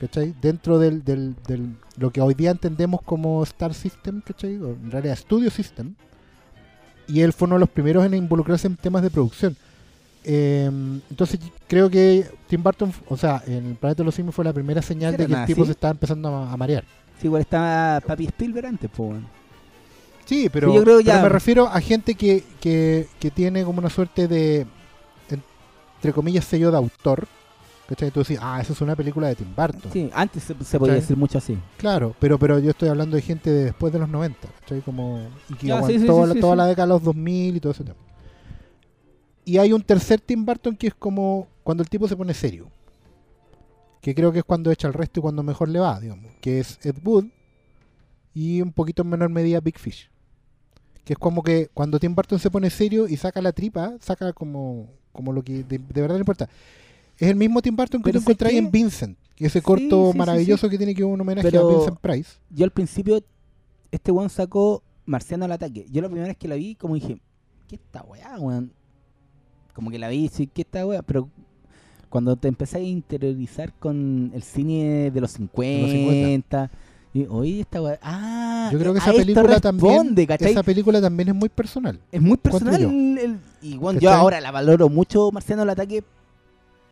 ¿cachai? 0.01 0.35
Dentro 0.41 0.79
del, 0.79 1.05
del, 1.05 1.35
del- 1.47 1.77
lo 1.99 2.11
que 2.11 2.23
hoy 2.23 2.33
día 2.33 2.53
entendemos 2.53 3.03
como 3.03 3.43
Star 3.43 3.75
System, 3.75 4.23
¿cachai? 4.23 4.57
O 4.57 4.71
en 4.71 4.91
realidad 4.91 5.17
Studio 5.17 5.51
System. 5.51 5.95
Y 7.09 7.23
él 7.23 7.33
fue 7.33 7.47
uno 7.47 7.57
de 7.57 7.61
los 7.61 7.69
primeros 7.71 8.05
en 8.05 8.15
involucrarse 8.15 8.67
en 8.67 8.77
temas 8.77 9.03
de 9.03 9.11
producción. 9.11 9.57
Eh, 10.25 10.71
entonces 11.11 11.41
creo 11.67 11.89
que 11.89 12.27
Tim 12.49 12.63
Burton, 12.63 12.93
o 13.09 13.17
sea, 13.17 13.43
en 13.47 13.67
el 13.69 13.75
Planeta 13.77 14.03
de 14.03 14.05
los 14.05 14.15
Simios 14.15 14.35
fue 14.35 14.45
la 14.45 14.53
primera 14.53 14.83
señal 14.83 15.15
¿Era 15.15 15.25
de 15.25 15.27
que 15.33 15.41
el 15.41 15.47
tipo 15.47 15.65
se 15.65 15.71
estaba 15.73 15.93
empezando 15.93 16.29
a, 16.29 16.53
a 16.53 16.57
marear. 16.57 16.85
Sí, 17.21 17.27
igual 17.27 17.43
estaba 17.43 18.01
Papi 18.01 18.27
Spielberg 18.27 18.67
antes, 18.67 18.91
pues, 18.95 19.11
weón. 19.11 19.27
Sí, 20.27 20.51
pero, 20.53 20.69
Sí, 20.69 20.75
yo 20.77 20.83
creo 20.83 20.99
pero 20.99 21.07
ya- 21.17 21.23
me 21.23 21.29
refiero 21.31 21.67
a 21.69 21.81
gente 21.81 22.15
que, 22.15 22.45
que, 22.61 23.09
que 23.19 23.31
tiene 23.31 23.65
como 23.65 23.79
una 23.79 23.89
suerte 23.89 24.29
de, 24.29 24.67
entre 25.31 26.13
comillas, 26.13 26.45
sello 26.45 26.71
de 26.71 26.77
autor. 26.77 27.27
¿Cachai? 27.89 28.11
Tú 28.11 28.21
decís, 28.21 28.39
ah, 28.43 28.61
esa 28.61 28.75
es 28.75 28.81
una 28.83 28.95
película 28.95 29.29
de 29.29 29.35
Tim 29.35 29.49
Burton. 29.57 29.91
Sí, 29.91 30.11
antes 30.13 30.43
se, 30.43 30.55
se 30.63 30.79
podía 30.79 30.93
decir 30.95 31.17
mucho 31.17 31.39
así. 31.39 31.57
Claro, 31.79 32.15
pero 32.21 32.39
pero 32.39 32.59
yo 32.59 32.71
estoy 32.71 32.91
hablando 32.91 33.17
de 33.17 33.23
gente 33.23 33.51
de 33.51 33.65
después 33.65 33.91
de 33.95 33.99
los 33.99 34.11
90, 34.11 34.47
¿cachai? 34.61 34.83
Como, 34.83 35.27
y 35.49 35.55
que 35.55 35.69
Ya, 35.69 35.83
sí, 35.83 36.05
toda 36.05 36.35
sí. 36.35 36.39
la 36.39 36.67
década 36.67 36.87
de 36.87 36.93
los 36.93 37.03
2000 37.03 37.57
y 37.57 37.61
todo 37.61 37.73
ese 37.73 37.85
tema. 37.85 37.97
Y 39.47 39.57
hay 39.57 39.73
un 39.73 39.81
tercer 39.81 40.21
Tim 40.21 40.45
Burton 40.45 40.77
que 40.77 40.89
es 40.89 40.95
como 40.95 41.49
cuando 41.63 41.83
el 41.83 41.89
tipo 41.89 42.07
se 42.07 42.15
pone 42.15 42.35
serio. 42.35 42.71
Que 44.03 44.15
creo 44.15 44.33
que 44.33 44.41
es 44.41 44.45
cuando 44.45 44.71
echa 44.71 44.87
el 44.87 44.93
resto 44.93 45.21
y 45.21 45.23
cuando 45.23 45.43
mejor 45.43 45.71
le 45.71 45.79
va, 45.79 45.99
digamos. 45.99 46.27
Que 46.43 46.61
es 46.61 46.79
Ed 46.85 46.97
Wood 47.03 47.25
y 48.35 48.61
un 48.61 48.73
poquito 48.73 49.01
en 49.01 49.09
menor 49.09 49.31
medida 49.31 49.61
Big 49.61 49.79
Fish. 49.79 50.11
Que 51.07 51.15
es 51.15 51.19
como 51.19 51.43
que 51.43 51.71
cuando 51.73 51.99
Tim 51.99 52.15
Burton 52.15 52.39
se 52.39 52.51
pone 52.51 52.69
serio 52.69 53.09
y 53.09 53.17
saca 53.17 53.41
la 53.41 53.53
tripa, 53.53 53.95
saca 53.99 54.35
como, 54.35 54.91
como 55.11 55.33
lo 55.33 55.43
que 55.43 55.65
de, 55.65 55.79
de 55.79 56.01
verdad 56.03 56.17
le 56.17 56.21
importa. 56.21 56.51
Es 57.19 57.29
el 57.29 57.37
mismo 57.37 57.61
Tim 57.63 57.75
Burton 57.77 58.03
que 58.03 58.13
tú 58.13 58.19
¿sabes 58.21 58.27
encontrás 58.29 58.53
en 58.53 58.71
Vincent. 58.71 59.19
Ese 59.37 59.61
Sí, 59.61 59.65
corto 59.65 60.07
sí, 60.07 60.13
sí, 60.13 60.19
maravilloso 60.19 60.69
que 60.69 60.77
tiene 60.79 60.95
que 60.95 61.05
un 61.05 61.21
homenaje 61.21 61.49
Pero- 61.51 61.69
a 61.69 61.73
Vincent 61.77 61.99
Price. 62.01 62.31
Yo 62.51 62.65
al 62.65 62.71
principio, 62.71 63.23
este 63.93 64.11
weón 64.11 64.31
sacó 64.31 64.83
Marciano 65.07 65.45
al 65.45 65.53
ataque. 65.53 65.87
Yo 65.91 66.03
la 66.03 66.09
primera 66.09 66.29
vez 66.29 66.37
que 66.37 66.49
la 66.49 66.55
vi, 66.57 66.75
como 66.75 66.95
dije, 66.95 67.21
¿qué 67.69 67.77
esta 67.77 68.03
weá, 68.03 68.37
weón? 68.39 68.73
Como 69.75 69.91
que 69.91 69.99
la 69.99 70.09
vi, 70.09 70.29
sí, 70.29 70.47
¿qué 70.53 70.63
esta 70.63 70.85
weá? 70.85 71.03
Pero 71.03 71.29
cuando 72.09 72.37
te 72.37 72.49
empecé 72.49 72.79
a 72.79 72.81
interiorizar 72.81 73.73
con 73.75 74.31
el 74.35 74.43
cine 74.43 75.11
de 75.13 75.21
los 75.21 75.31
50, 75.33 75.93
50. 75.93 76.71
y 77.15 77.27
oye, 77.27 77.61
esta 77.61 77.81
weá, 77.81 77.99
ah, 78.03 78.69
Yo 78.73 78.79
creo 78.79 78.93
que 78.93 78.99
esa 78.99 79.13
película 79.13 79.61
también, 79.61 80.15
esa 80.41 80.63
película 80.63 81.01
también 81.01 81.29
es 81.31 81.35
muy 81.35 81.49
personal. 81.49 82.01
Es 82.13 82.21
muy 82.21 82.37
personal. 82.37 82.83
el- 82.83 83.39
y 83.63 83.77
bueno, 83.79 84.01
yo 84.01 84.11
ahora 84.11 84.41
la 84.41 84.51
valoro 84.51 84.89
mucho, 84.89 85.31
Marciano 85.33 85.63
al 85.63 85.71
ataque, 85.71 86.03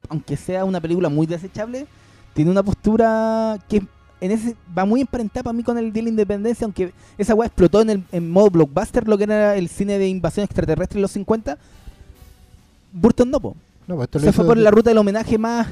aunque 0.08 0.36
sea 0.36 0.64
una 0.64 0.80
película 0.80 1.08
muy 1.08 1.26
desechable, 1.26 1.86
tiene 2.34 2.50
una 2.50 2.62
postura 2.62 3.58
que 3.68 3.82
en 4.20 4.30
ese 4.30 4.56
va 4.76 4.84
muy 4.84 5.02
emparentada 5.02 5.42
para 5.44 5.52
mí 5.52 5.62
con 5.62 5.76
el 5.78 5.92
Día 5.92 6.00
de 6.00 6.04
la 6.04 6.08
Independencia, 6.10 6.64
aunque 6.64 6.92
esa 7.18 7.34
weá 7.34 7.46
explotó 7.46 7.80
en, 7.82 7.90
el, 7.90 8.02
en 8.12 8.30
modo 8.30 8.50
blockbuster, 8.50 9.06
lo 9.06 9.18
que 9.18 9.25
era 9.25 9.56
el 9.56 9.68
cine 9.68 9.98
de 9.98 10.08
invasión 10.08 10.44
extraterrestre 10.44 10.98
en 10.98 11.02
los 11.02 11.10
50. 11.12 11.58
Burton 12.92 13.30
no, 13.30 13.40
po. 13.40 13.56
No, 13.86 13.96
pues 13.96 14.08
Se 14.22 14.32
fue 14.32 14.44
por 14.46 14.56
de- 14.56 14.62
la 14.62 14.70
ruta 14.70 14.90
del 14.90 14.98
homenaje 14.98 15.38
más, 15.38 15.68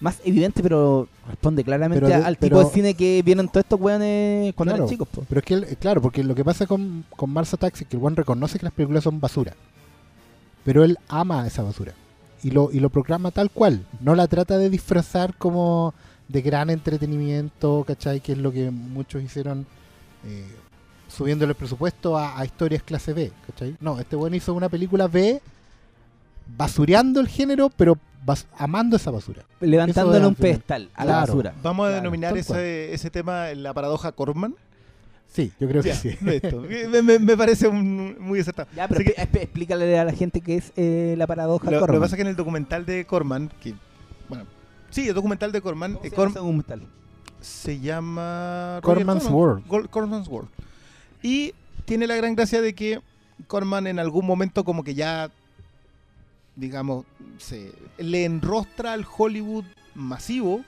más 0.00 0.18
evidente, 0.24 0.62
pero 0.62 1.06
responde 1.28 1.62
claramente 1.64 2.04
Pero 2.06 2.24
al 2.24 2.36
pero- 2.36 2.56
tipo 2.56 2.68
de 2.68 2.74
cine 2.74 2.94
que 2.94 3.22
vieron 3.22 3.46
todos 3.48 3.64
estos 3.64 3.80
weones 3.80 4.54
cuando 4.54 4.72
Claro, 4.72 4.84
eran 4.84 4.88
chicos, 4.90 5.08
po. 5.08 5.24
Pero 5.28 5.38
es 5.40 5.44
que, 5.44 5.54
él- 5.54 5.66
eh, 5.68 5.76
claro, 5.78 6.00
porque 6.02 6.24
lo 6.24 6.34
que 6.34 6.44
pasa 6.44 6.66
con, 6.66 7.04
con 7.14 7.30
Mars 7.30 7.52
Attacks 7.54 7.82
es 7.82 7.86
que 7.86 7.96
el 7.96 8.02
one 8.02 8.16
reconoce 8.16 8.58
que 8.58 8.64
las 8.64 8.72
películas 8.72 9.04
son 9.04 9.20
basura. 9.20 9.52
Pero 10.64 10.82
él 10.82 10.98
ama 11.08 11.46
esa 11.46 11.62
basura. 11.62 11.92
Y 12.46 12.50
lo, 12.52 12.70
y 12.70 12.78
lo 12.80 12.90
programa 12.90 13.30
tal 13.32 13.50
cual. 13.50 13.84
No 14.00 14.14
la 14.14 14.28
trata 14.28 14.56
de 14.56 14.70
disfrazar 14.70 15.34
como 15.36 15.94
de 16.28 16.42
gran 16.42 16.70
entretenimiento, 16.70 17.84
¿cachai? 17.86 18.20
Que 18.20 18.32
es 18.32 18.38
lo 18.38 18.52
que 18.52 18.70
muchos 18.70 19.20
hicieron 19.22 19.66
eh, 20.24 20.44
subiéndole 21.08 21.50
el 21.50 21.56
presupuesto 21.56 22.16
a, 22.16 22.38
a 22.38 22.44
historias 22.44 22.82
clase 22.84 23.12
B, 23.12 23.32
¿cachai? 23.48 23.76
No, 23.80 23.98
este 23.98 24.14
bueno 24.16 24.36
hizo 24.36 24.54
una 24.54 24.68
película 24.68 25.08
B 25.08 25.40
basureando 26.56 27.20
el 27.20 27.28
género, 27.28 27.70
pero 27.76 27.98
bas- 28.24 28.46
amando 28.58 28.96
esa 28.96 29.10
basura. 29.10 29.42
Levantándole 29.60 30.26
un 30.26 30.34
pedestal 30.34 30.88
a 30.94 31.04
la 31.04 31.12
Claro. 31.12 31.26
basura. 31.26 31.54
Vamos 31.62 31.86
a 31.86 31.88
Claro, 31.90 32.02
denominar 32.02 32.36
ese, 32.36 32.92
ese 32.94 33.10
tema 33.10 33.48
la 33.54 33.74
paradoja 33.74 34.12
Corman. 34.12 34.54
Sí, 35.28 35.52
yo 35.60 35.68
creo 35.68 35.82
que 35.82 35.94
sí. 35.94 36.16
me, 36.90 37.02
me- 37.02 37.18
me 37.18 37.36
parece 37.36 37.68
un- 37.68 38.16
muy 38.20 38.40
acertado. 38.40 38.68
Ya, 38.74 38.88
pero 38.88 39.04
que- 39.04 39.14
explícale 39.40 39.98
a 39.98 40.04
la 40.04 40.12
gente 40.12 40.40
qué 40.40 40.56
es 40.56 40.72
eh, 40.76 41.14
la 41.18 41.26
paradoja 41.26 41.66
lo, 41.66 41.72
lo 41.72 41.76
que 41.78 41.80
Corman. 41.80 42.00
pasa 42.00 42.14
es 42.14 42.16
que 42.16 42.22
en 42.22 42.28
el 42.28 42.36
documental 42.36 42.86
de 42.86 43.04
Corman, 43.04 43.50
que, 43.60 43.74
bueno, 44.28 44.44
sí, 44.90 45.08
el 45.08 45.14
documental 45.14 45.52
de 45.52 45.60
Corman, 45.60 45.94
¿Cómo 45.94 46.04
eh, 46.06 46.10
se 46.10 46.16
Corm- 46.16 46.18
llama 46.18 46.30
ese 46.30 46.38
documental? 46.38 46.82
se 47.40 47.80
llama 47.80 48.80
Corman's 48.82 49.24
Corman. 49.24 49.64
World. 49.68 49.90
Corman's 49.90 50.28
World. 50.28 50.48
Y 51.22 51.52
tiene 51.84 52.06
la 52.06 52.16
gran 52.16 52.34
gracia 52.34 52.60
de 52.62 52.74
que 52.74 53.00
Corman 53.46 53.86
en 53.86 53.98
algún 53.98 54.24
momento 54.26 54.64
como 54.64 54.82
que 54.82 54.94
ya, 54.94 55.30
digamos, 56.56 57.04
se 57.38 57.72
le 57.98 58.24
enrostra 58.24 58.94
al 58.94 59.06
Hollywood 59.16 59.64
masivo 59.94 60.62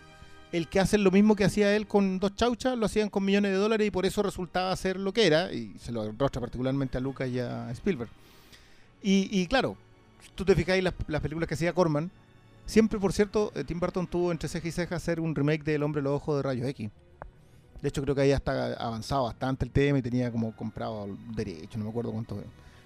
el 0.53 0.69
que 0.69 0.81
hacen 0.81 1.05
lo 1.05 1.11
mismo 1.11 1.37
que 1.37 1.45
hacía 1.45 1.75
él 1.77 1.87
con 1.87 2.19
dos 2.19 2.35
chauchas, 2.35 2.77
lo 2.77 2.87
hacían 2.87 3.11
con 3.11 3.25
millones 3.25 3.53
de 3.53 3.59
dólares 3.59 3.87
y 3.87 3.91
por 3.91 4.07
eso 4.07 4.23
resultaba 4.23 4.75
ser 4.77 4.99
lo 4.99 5.13
que 5.13 5.27
era, 5.27 5.53
y 5.53 5.75
se 5.79 5.93
lo 5.93 6.05
enrostra 6.05 6.41
particularmente 6.41 6.97
a 6.99 7.01
Lucas 7.01 7.29
y 7.29 7.39
a 7.39 7.71
Spielberg. 7.73 8.11
Y, 9.03 9.47
claro, 9.47 9.77
tú 10.35 10.45
te 10.45 10.55
fijáis 10.55 10.83
las, 10.83 10.95
las 11.07 11.21
películas 11.21 11.49
que 11.49 11.55
hacía 11.55 11.73
Corman, 11.73 12.11
siempre, 12.67 12.99
por 12.99 13.13
cierto, 13.13 13.53
eh, 13.55 13.65
Tim 13.65 13.79
Burton 13.79 14.07
tuvo 14.07 14.33
entre 14.33 14.49
ceja 14.49 14.67
y 14.67 14.73
ceja 14.73 14.97
hacer 14.97 15.21
un 15.21 15.35
remake 15.35 15.63
del 15.65 15.83
Hombre 15.83 16.01
de 16.01 16.05
los 16.05 16.17
Ojos 16.17 16.37
de 16.37 16.43
Rayos 16.43 16.69
X. 16.69 16.91
De 17.81 17.89
hecho, 17.89 18.03
creo 18.03 18.15
que 18.15 18.23
ahí 18.23 18.33
hasta 18.33 18.75
avanzado 18.75 19.25
bastante 19.25 19.65
el 19.65 19.71
tema 19.71 19.99
y 19.99 20.03
tenía 20.03 20.33
como 20.33 20.55
comprado 20.57 21.07
derecho, 21.35 21.79
no 21.79 21.85
me 21.85 21.91
acuerdo 21.91 22.11
cuánto. 22.11 22.43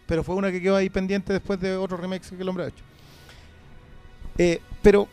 Pero 0.07 0.23
fue 0.23 0.35
una 0.35 0.53
que 0.53 0.61
quedó 0.61 0.77
ahí 0.77 0.91
pendiente 0.91 1.33
después 1.33 1.59
de 1.61 1.77
otros 1.77 1.99
remakes 1.99 2.31
que 2.31 2.43
el 2.43 2.49
hombre 2.49 2.65
ha 2.65 2.69
hecho. 2.69 2.85
Eh, 4.37 4.61
pero, 4.83 5.09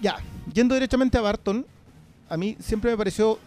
ya, 0.00 0.18
yendo 0.52 0.74
directamente 0.74 1.18
a 1.18 1.20
Barton, 1.20 1.66
a 2.28 2.36
mí 2.36 2.56
siempre 2.60 2.90
me 2.90 2.96
pareció 2.96 3.38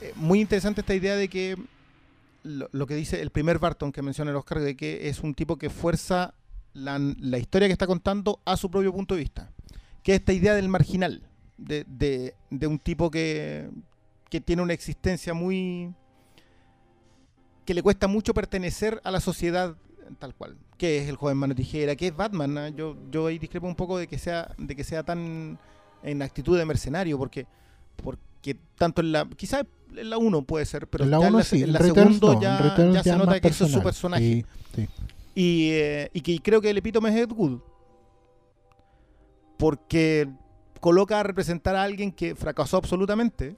eh, 0.00 0.12
muy 0.16 0.40
interesante 0.40 0.80
esta 0.80 0.94
idea 0.94 1.16
de 1.16 1.28
que 1.28 1.56
lo, 2.44 2.86
que 2.86 2.94
dice 2.96 3.20
el 3.22 3.30
primer 3.30 3.58
Barton 3.58 3.92
que 3.92 4.02
menciona 4.02 4.30
el 4.32 4.36
Oscar, 4.36 4.58
de 4.60 4.76
que 4.76 5.08
es 5.08 5.20
un 5.20 5.32
tipo 5.34 5.56
que 5.56 5.70
fuerza 5.70 6.34
la, 6.72 6.98
la 6.98 7.38
historia 7.38 7.68
que 7.68 7.72
está 7.72 7.86
contando 7.86 8.40
a 8.44 8.56
su 8.56 8.70
propio 8.70 8.92
punto 8.92 9.14
de 9.14 9.20
vista. 9.20 9.52
Que 10.02 10.14
es 10.14 10.18
esta 10.18 10.32
idea 10.32 10.54
del 10.54 10.68
marginal, 10.68 11.22
de, 11.56 11.84
de- 11.86 12.34
de 12.50 12.66
un 12.66 12.80
tipo 12.80 13.10
que, 13.10 13.70
que 14.28 14.40
tiene 14.40 14.62
una 14.62 14.72
existencia 14.72 15.34
muy... 15.34 15.94
que 17.64 17.74
le 17.74 17.82
cuesta 17.82 18.08
mucho 18.08 18.34
pertenecer 18.34 19.00
a 19.04 19.12
la 19.12 19.20
sociedad 19.20 19.76
tal 20.18 20.34
cual. 20.34 20.56
Que 20.76 20.98
es 20.98 21.08
el 21.08 21.14
joven 21.14 21.36
mano 21.36 21.54
tijera, 21.54 21.94
que 21.94 22.08
es 22.08 22.16
Batman. 22.16 22.58
¿ah? 22.58 22.68
Yo, 22.70 22.96
yo 23.12 23.28
ahí 23.28 23.38
discrepo 23.38 23.68
un 23.68 23.76
poco 23.76 23.98
de 23.98 24.08
que 24.08 24.18
sea, 24.18 24.52
de 24.58 24.74
que 24.74 24.82
sea 24.82 25.04
tan 25.04 25.60
en 26.02 26.22
actitud 26.22 26.58
de 26.58 26.64
mercenario, 26.64 27.18
porque, 27.18 27.46
porque 28.02 28.56
tanto 28.76 29.00
en 29.00 29.12
la... 29.12 29.28
quizás 29.36 29.64
en 29.96 30.08
la 30.10 30.16
1 30.18 30.42
puede 30.44 30.64
ser, 30.64 30.86
pero 30.88 31.04
en 31.04 31.10
la 31.10 31.20
ya 31.20 31.26
en 31.28 31.34
1 31.34 31.38
la, 31.38 31.44
sí, 31.44 31.62
en 31.62 31.72
la 31.72 31.78
segunda 31.80 32.34
no, 32.34 32.40
ya, 32.40 32.90
ya 32.92 33.02
se 33.02 33.16
nota 33.16 33.40
que 33.40 33.48
eso 33.48 33.66
es 33.66 33.72
su 33.72 33.82
personaje. 33.82 34.22
Sí, 34.24 34.44
sí. 34.74 34.88
Y, 35.34 35.70
eh, 35.72 36.10
y 36.12 36.20
que 36.22 36.38
creo 36.40 36.60
que 36.60 36.70
el 36.70 36.78
epítome 36.78 37.10
es 37.10 37.16
Ed 37.16 37.30
Wood. 37.32 37.60
Porque 39.58 40.28
coloca 40.80 41.20
a 41.20 41.22
representar 41.22 41.76
a 41.76 41.82
alguien 41.84 42.10
que 42.10 42.34
fracasó 42.34 42.76
absolutamente 42.76 43.56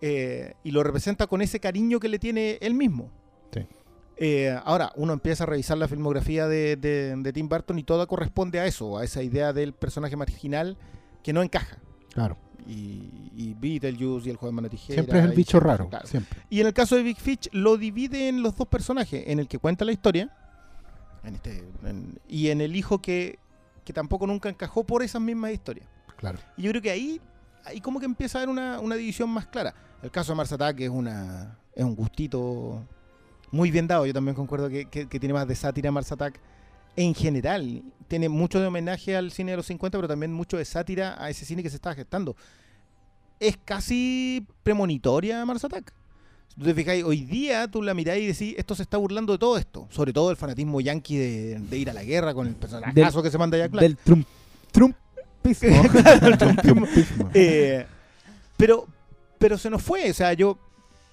eh, 0.00 0.54
y 0.62 0.70
lo 0.70 0.82
representa 0.82 1.26
con 1.26 1.42
ese 1.42 1.58
cariño 1.58 1.98
que 1.98 2.08
le 2.08 2.18
tiene 2.18 2.58
él 2.60 2.74
mismo. 2.74 3.10
Sí. 3.52 3.66
Eh, 4.18 4.56
ahora, 4.64 4.92
uno 4.96 5.12
empieza 5.12 5.44
a 5.44 5.46
revisar 5.46 5.76
la 5.78 5.88
filmografía 5.88 6.46
de, 6.46 6.76
de- 6.76 7.16
de 7.16 7.32
Tim 7.32 7.48
Burton 7.48 7.78
y 7.78 7.82
toda 7.82 8.06
corresponde 8.06 8.60
a 8.60 8.66
eso, 8.66 8.98
a 8.98 9.04
esa 9.04 9.22
idea 9.22 9.52
del 9.52 9.72
personaje 9.72 10.16
marginal 10.16 10.76
que 11.26 11.32
no 11.32 11.42
encaja. 11.42 11.76
Claro. 12.14 12.36
Y, 12.68 13.30
y 13.36 13.54
Beetlejuice 13.58 14.28
y 14.28 14.30
el 14.30 14.36
joven 14.36 14.54
mano 14.54 14.68
tijera. 14.70 14.94
Siempre 14.94 15.18
es 15.18 15.24
el 15.24 15.32
bicho 15.32 15.50
siempre- 15.58 15.70
raro. 15.70 15.88
claro. 15.88 16.06
Siempre. 16.06 16.40
Y 16.50 16.60
en 16.60 16.66
el 16.68 16.72
caso 16.72 16.96
de 16.96 17.02
Big 17.02 17.18
Fish 17.18 17.48
lo 17.52 17.76
divide 17.76 18.28
en 18.28 18.42
los 18.42 18.56
dos 18.56 18.66
personajes, 18.68 19.24
en 19.26 19.38
el 19.40 19.48
que 19.48 19.58
cuenta 19.58 19.84
la 19.84 19.92
historia 19.92 20.30
en 21.24 21.34
este, 21.34 21.64
en- 21.84 22.18
y 22.28 22.48
en 22.50 22.60
el 22.60 22.76
hijo 22.76 23.02
que, 23.02 23.38
que 23.84 23.92
tampoco 23.92 24.26
nunca 24.26 24.48
encajó 24.48 24.84
por 24.84 25.02
esas 25.02 25.20
mismas 25.20 25.50
historias. 25.52 25.88
Claro. 26.16 26.38
Y 26.56 26.62
yo 26.62 26.70
creo 26.70 26.82
que 26.82 26.90
ahí, 26.90 27.20
ahí 27.64 27.80
como 27.80 27.98
que 27.98 28.06
empieza 28.06 28.38
a 28.38 28.42
haber 28.42 28.48
una, 28.50 28.78
una 28.80 28.94
división 28.94 29.28
más 29.30 29.46
clara. 29.46 29.74
El 30.02 30.10
caso 30.12 30.32
de 30.32 30.36
Mars 30.36 30.52
Attack 30.52 30.80
es, 30.80 30.88
una, 30.90 31.58
es 31.74 31.84
un 31.84 31.94
gustito 31.96 32.84
muy 33.50 33.70
bien 33.72 33.86
dado. 33.88 34.06
Yo 34.06 34.12
también 34.14 34.34
concuerdo 34.36 34.68
que, 34.68 34.86
que- 34.86 35.08
que 35.08 35.18
tiene 35.20 35.34
más 35.34 35.46
de 35.48 35.54
sátira 35.56 35.90
Mars 35.90 36.10
Attack 36.12 36.40
en 36.96 37.14
general. 37.14 37.82
Tiene 38.08 38.28
mucho 38.28 38.60
de 38.60 38.66
homenaje 38.68 39.16
al 39.16 39.32
cine 39.32 39.50
de 39.52 39.56
los 39.58 39.66
50, 39.66 39.98
pero 39.98 40.08
también 40.08 40.32
mucho 40.32 40.56
de 40.56 40.64
sátira 40.64 41.16
a 41.22 41.28
ese 41.30 41.44
cine 41.44 41.62
que 41.62 41.70
se 41.70 41.76
estaba 41.76 41.94
gestando. 41.94 42.36
Es 43.40 43.56
casi 43.64 44.46
premonitoria 44.62 45.44
Mars 45.44 45.64
Attack. 45.64 45.92
Si 46.48 46.54
tú 46.60 46.64
te 46.64 46.74
fijáis, 46.74 47.04
hoy 47.04 47.22
día 47.22 47.68
tú 47.68 47.82
la 47.82 47.92
mirás 47.94 48.16
y 48.18 48.26
decís, 48.28 48.54
esto 48.56 48.74
se 48.74 48.82
está 48.82 48.96
burlando 48.96 49.32
de 49.32 49.38
todo 49.38 49.58
esto. 49.58 49.88
Sobre 49.90 50.12
todo 50.12 50.30
el 50.30 50.36
fanatismo 50.36 50.80
yankee 50.80 51.16
de, 51.18 51.58
de 51.58 51.78
ir 51.78 51.90
a 51.90 51.92
la 51.92 52.02
guerra 52.04 52.32
con 52.32 52.46
el 52.46 52.54
personaje 52.54 52.92
Del- 52.94 53.22
que 53.22 53.30
se 53.30 53.38
manda 53.38 53.58
ya 53.58 53.68
Del 53.68 53.96
Trump, 53.96 54.26
trumpismo. 54.70 55.82
el 56.22 56.38
trumpismo. 56.38 56.86
Eh, 57.34 57.84
pero, 58.56 58.86
pero 59.38 59.58
se 59.58 59.68
nos 59.68 59.82
fue. 59.82 60.10
O 60.10 60.14
sea, 60.14 60.32
yo, 60.32 60.58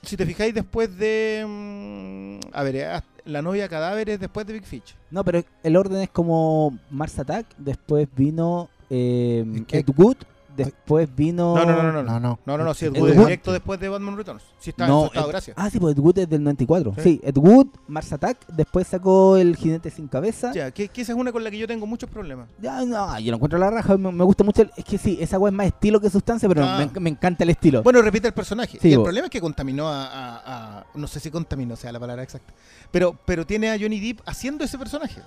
si 0.02 0.16
te 0.16 0.26
fijáis, 0.26 0.54
después 0.54 0.96
de. 0.98 1.44
mm, 1.46 2.40
a 2.56 2.64
ver, 2.64 2.76
eh, 2.78 3.02
la 3.26 3.42
novia 3.42 3.70
cadáver 3.70 4.10
es 4.10 4.20
después 4.20 4.46
de 4.46 4.54
Big 4.54 4.66
Fish. 4.66 4.96
No, 5.12 5.24
pero 5.24 5.44
el 5.64 5.76
orden 5.76 6.02
es 6.02 6.10
como 6.10 6.78
Mars 6.90 7.20
Attack, 7.20 7.46
después 7.58 8.08
vino 8.16 8.70
eh. 8.90 9.64
Ed 9.70 9.86
Wood, 9.96 10.18
después 10.56 11.14
vino... 11.16 11.56
No, 11.56 11.66
no, 11.66 11.84
no, 11.84 11.92
no. 11.92 12.04
No, 12.04 12.04
No, 12.04 12.20
no. 12.20 12.40
no, 12.46 12.58
no, 12.58 12.64
no 12.64 12.74
si 12.74 12.86
Ed 12.86 12.98
Wood 12.98 13.10
es 13.10 13.18
directo 13.18 13.52
después 13.52 13.80
de 13.80 13.90
Batman 13.90 14.18
Returns. 14.18 14.44
Sí, 14.60 14.70
está 14.72 14.88
No, 14.88 15.10
Ed- 15.14 15.22
de 15.22 15.28
gracia. 15.28 15.54
Ah, 15.58 15.70
sí, 15.70 15.80
pues 15.80 15.96
Ed 15.96 16.00
Wood 16.02 16.20
es 16.20 16.30
del 16.30 16.44
94. 16.44 16.94
Sí. 16.98 17.02
Sí, 17.04 17.22
Ed 17.24 17.38
Wood, 17.38 17.68
Mars 17.88 18.12
Attack, 18.14 18.46
después 18.48 18.88
sacó 18.88 19.38
El 19.38 19.56
Jinete 19.56 19.90
Sin 19.90 20.08
Cabeza. 20.08 20.52
Ya, 20.54 20.72
que, 20.72 20.88
que 20.90 21.02
esa 21.02 21.14
es 21.14 21.18
una 21.18 21.32
con 21.32 21.44
la 21.44 21.52
que 21.52 21.58
yo 21.58 21.68
tengo 21.68 21.86
muchos 21.86 22.10
problemas. 22.10 22.48
Ya, 22.62 22.84
no, 22.86 23.20
yo 23.20 23.32
lo 23.32 23.36
encuentro 23.38 23.58
la 23.60 23.70
raja, 23.72 23.98
me, 23.98 24.12
me 24.12 24.24
gusta 24.24 24.44
mucho. 24.44 24.62
el- 24.64 24.72
es 24.78 24.86
que 24.86 24.98
sí, 24.98 25.18
esa 25.20 25.36
agua 25.38 25.50
es 25.50 25.56
más 25.56 25.68
estilo 25.68 26.00
que 26.00 26.10
sustancia, 26.10 26.48
pero 26.50 26.64
Ah. 26.66 26.78
me, 26.94 27.00
me 27.00 27.10
encanta 27.10 27.44
el 27.44 27.50
estilo. 27.52 27.84
Bueno, 27.84 28.02
repite 28.02 28.28
el 28.28 28.34
personaje. 28.34 28.78
Sí, 28.82 28.90
y 28.90 28.94
el 28.94 29.02
problema 29.04 29.26
es 29.28 29.32
que 29.32 29.42
contaminó 29.42 29.88
a, 29.88 30.06
a- 30.06 30.80
a- 30.80 30.86
No 30.96 31.08
sé 31.08 31.20
si 31.20 31.30
contaminó, 31.32 31.76
sea 31.76 31.92
la 31.92 32.00
palabra 32.00 32.24
exacta. 32.24 32.54
Pero, 32.92 33.18
pero 33.26 33.46
tiene 33.46 33.70
a 33.72 33.78
Johnny 33.80 34.00
Depp 34.00 34.22
haciendo 34.26 34.64
ese 34.64 34.78
personaje. 34.78 35.22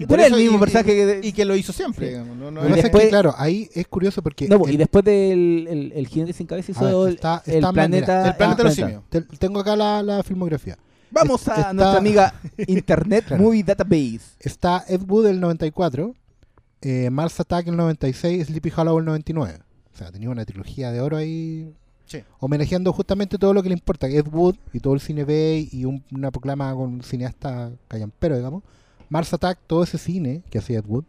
Y 0.00 0.04
es 0.14 0.26
el 0.32 0.36
mismo 0.36 0.56
y- 0.56 0.60
personaje 0.60 1.20
que- 1.20 1.28
Y 1.28 1.32
que 1.32 1.44
lo 1.44 1.54
hizo 1.56 1.72
siempre. 1.72 2.06
Sí. 2.06 2.12
digamos, 2.12 2.36
no- 2.36 2.50
no 2.50 2.60
que 2.62 2.66
es- 2.68 2.76
es 2.78 2.82
después- 2.84 3.04
que, 3.04 3.10
claro, 3.10 3.34
ahí 3.36 3.68
es 3.74 3.86
curioso 3.86 4.22
porque. 4.22 4.48
No, 4.48 4.66
el- 4.66 4.74
y 4.74 4.76
después 4.76 5.04
del 5.04 5.66
el, 5.68 5.92
el 5.94 6.06
Jinete 6.08 6.32
Sin 6.32 6.46
Cabeza 6.46 6.72
A 6.76 6.82
ver, 6.82 6.90
hizo 6.90 7.06
el- 7.08 7.14
está- 7.14 7.42
el, 7.46 7.54
está- 7.56 7.72
planeta... 7.72 8.12
mira, 8.18 8.28
el 8.28 8.36
planeta 8.36 8.62
los 8.64 8.72
ah, 8.72 8.76
simios. 8.76 9.02
te- 9.10 9.20
tengo 9.22 9.60
acá 9.60 9.76
la, 9.76 10.02
la 10.02 10.22
filmografía. 10.22 10.78
Vamos 11.10 11.46
a 11.48 11.54
Está- 11.56 11.72
nuestra 11.72 11.98
amiga 11.98 12.34
Internet 12.66 13.24
Claro. 13.26 13.42
Movie 13.42 13.62
Database. 13.64 14.20
Está 14.40 14.84
Ed 14.88 15.02
Wood 15.08 15.26
el 15.26 15.40
94, 15.40 16.14
eh, 16.82 17.10
Mars 17.10 17.38
Attack 17.40 17.66
el 17.68 17.76
96, 17.76 18.46
Sleepy 18.46 18.72
Hollow 18.74 18.98
el 19.00 19.04
99. 19.04 19.58
O 19.92 19.96
sea, 19.98 20.10
tenía 20.12 20.30
una 20.30 20.44
trilogía 20.44 20.92
de 20.92 21.00
oro 21.00 21.16
ahí 21.16 21.74
Sí. 22.06 22.22
homenajeando 22.38 22.92
justamente 22.92 23.38
todo 23.38 23.52
lo 23.52 23.62
que 23.62 23.68
le 23.68 23.74
importa, 23.74 24.08
que 24.08 24.18
Ed 24.18 24.26
Wood 24.32 24.56
y 24.72 24.80
todo 24.80 24.94
el 24.94 25.00
cine 25.00 25.24
B 25.24 25.68
y 25.70 25.84
un- 25.84 26.02
una 26.12 26.30
proclama 26.30 26.72
con 26.74 26.94
un 26.94 27.02
cineasta 27.02 27.70
callampero, 27.88 28.36
digamos. 28.36 28.62
Mars 29.10 29.32
Attack, 29.34 29.58
todo 29.66 29.82
ese 29.82 29.98
cine 29.98 30.42
que 30.50 30.58
hacía 30.58 30.78
Ed 30.78 30.84
Wood. 30.86 31.04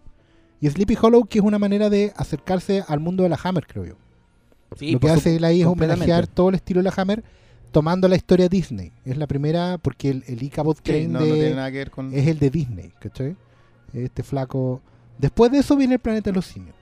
Y 0.60 0.70
Sleepy 0.70 0.98
Hollow, 1.02 1.24
que 1.26 1.40
es 1.40 1.46
una 1.46 1.58
manera 1.58 1.90
de 1.90 2.12
acercarse 2.18 2.84
al 2.88 3.00
mundo 3.00 3.24
de 3.24 3.30
la 3.30 3.40
Hammer, 3.42 3.66
creo 3.66 3.86
yo. 3.86 3.96
Sí, 4.78 4.92
lo 4.92 5.00
que 5.00 5.10
hace 5.10 5.36
él 5.36 5.44
ahí 5.44 5.62
es 5.62 5.68
homenajear 5.68 6.28
todo 6.28 6.50
el 6.50 6.56
estilo 6.56 6.82
de 6.82 6.90
la 6.90 6.94
Hammer, 6.96 7.24
tomando 7.72 8.08
la 8.08 8.16
historia 8.16 8.48
Disney. 8.50 8.92
Es 9.06 9.18
la 9.18 9.28
primera, 9.28 9.78
porque 9.82 10.10
el, 10.10 10.24
el 10.28 10.44
Ichabod 10.44 10.78
Crane 10.84 11.08
no 11.08 11.20
de- 11.20 11.90
con. 11.92 12.14
es 12.14 12.28
el 12.28 12.38
de 12.40 12.50
Disney, 12.50 12.92
¿cachai? 13.00 13.36
Este 13.94 14.24
flaco. 14.24 14.82
Después 15.18 15.52
de 15.52 15.60
eso 15.60 15.76
viene 15.76 15.96
el 15.96 16.00
planeta 16.00 16.30
de 16.30 16.36
los 16.36 16.46
simios. 16.46 16.76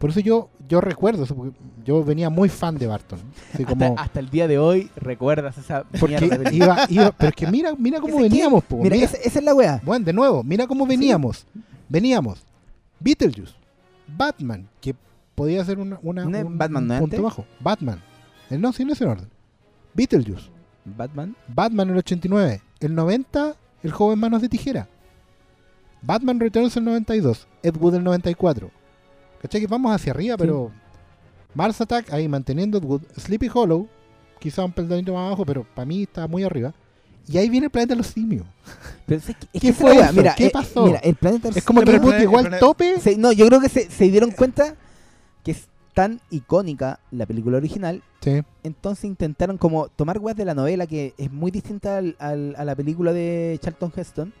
Por 0.00 0.10
eso 0.10 0.18
yo, 0.20 0.48
yo 0.66 0.80
recuerdo 0.80 1.22
eso, 1.24 1.36
porque 1.36 1.56
yo 1.84 2.02
venía 2.02 2.30
muy 2.30 2.48
fan 2.48 2.76
de 2.78 2.86
Barton. 2.86 3.18
Así 3.52 3.62
Hasta, 3.62 3.66
como, 3.66 3.94
hasta 3.98 4.18
el 4.18 4.30
día 4.30 4.48
de 4.48 4.58
hoy 4.58 4.90
recuerdas 4.96 5.58
esa 5.58 5.84
porque 6.00 6.18
mierda 6.18 6.38
de 6.38 6.44
película. 6.44 6.86
iba, 6.88 7.02
iba, 7.02 7.12
pero 7.12 7.28
es 7.28 7.36
que 7.36 7.46
mira, 7.46 7.74
mira 7.78 8.00
cómo 8.00 8.18
veníamos, 8.18 8.64
po, 8.64 8.78
Mira, 8.78 8.96
mira. 8.96 9.06
esa, 9.06 9.18
esa 9.18 9.38
es 9.38 9.44
la 9.44 9.54
wea. 9.54 9.80
Bueno, 9.84 10.04
de 10.06 10.12
nuevo, 10.14 10.42
mira 10.42 10.66
cómo 10.66 10.86
veníamos. 10.86 11.46
Veníamos. 11.88 12.42
Beetlejuice, 12.98 13.52
Batman, 14.16 14.66
que 14.80 14.94
podía 15.34 15.62
ser 15.66 15.78
una, 15.78 15.98
una- 16.02 16.24
¿No 16.24 16.36
es 16.38 16.44
un, 16.44 16.56
Batman 16.58 16.82
un 16.84 16.88
no 16.88 16.98
punto 16.98 17.22
bajo. 17.22 17.46
Batman. 17.60 18.02
El 18.48 18.60
no, 18.60 18.72
sí, 18.72 18.84
no 18.86 18.94
es 18.94 19.00
en 19.02 19.08
orden. 19.08 19.28
Beetlejuice, 19.94 20.48
Batman. 20.84 21.36
Batman 21.46 21.90
el 21.90 21.98
89. 21.98 22.62
El 22.80 22.94
90, 22.94 23.54
El 23.82 23.92
joven 23.92 24.18
manos 24.18 24.40
de 24.40 24.48
tijera. 24.48 24.88
Batman 26.02 26.40
Returns 26.40 26.74
el 26.78 26.84
92. 26.84 27.46
Ed 27.62 27.76
Wood 27.76 27.96
el 27.96 28.04
94. 28.04 28.70
¿Cachai? 29.40 29.60
Que 29.60 29.66
vamos 29.66 29.92
hacia 29.94 30.12
arriba, 30.12 30.36
pero. 30.36 30.70
Mars 31.54 31.80
Attack 31.80 32.12
ahí 32.12 32.28
manteniendo 32.28 32.78
Ed 32.78 32.84
Wood. 32.84 33.02
Sleepy 33.18 33.50
Hollow, 33.52 33.88
quizá 34.38 34.64
un 34.64 34.72
peldañito 34.72 35.12
más 35.14 35.26
abajo, 35.26 35.44
pero 35.44 35.64
para 35.74 35.84
mí 35.86 36.02
está 36.04 36.26
muy 36.28 36.44
arriba. 36.44 36.72
Y 37.26 37.38
ahí 37.38 37.48
viene 37.48 37.66
el 37.66 37.70
planeta 37.70 37.94
de 37.94 37.98
los 37.98 38.08
simios. 38.08 38.44
Pero 39.06 39.18
es 39.18 39.26
que- 39.26 39.32
es 39.32 39.38
¿Qué 39.52 39.60
que 39.60 39.72
fue 39.72 39.94
es 39.96 40.02
eso? 40.04 40.12
Mira, 40.14 40.34
¿Qué 40.34 40.46
eh, 40.46 40.50
pasó? 40.50 40.86
mira, 40.86 40.98
el 41.00 41.14
planeta 41.14 41.48
Es 41.54 41.62
como 41.64 41.80
Pero 41.80 41.90
que 41.92 41.96
el 41.96 42.02
Reboot 42.02 42.18
llegó 42.18 42.32
el 42.32 42.38
al 42.38 42.42
planeta- 42.50 42.66
tope. 42.66 42.98
Se- 43.00 43.16
no, 43.16 43.30
yo 43.32 43.46
creo 43.46 43.60
que 43.60 43.68
se, 43.68 43.88
se 43.90 44.10
dieron 44.10 44.30
cuenta 44.32 44.74
que 45.44 45.52
es 45.52 45.68
tan 45.94 46.20
icónica 46.30 46.98
la 47.12 47.26
película 47.26 47.58
original, 47.58 48.02
Sí. 48.20 48.42
entonces 48.64 49.04
intentaron 49.04 49.58
como 49.58 49.88
tomar 49.88 50.18
weas 50.18 50.36
de 50.36 50.44
la 50.44 50.54
novela 50.54 50.86
que 50.86 51.14
es 51.18 51.30
muy 51.30 51.50
distinta 51.52 51.98
al- 51.98 52.16
al- 52.18 52.54
a 52.56 52.64
la 52.64 52.74
película 52.74 53.12
de 53.12 53.58
Charlton 53.62 53.92
Heston. 53.94 54.32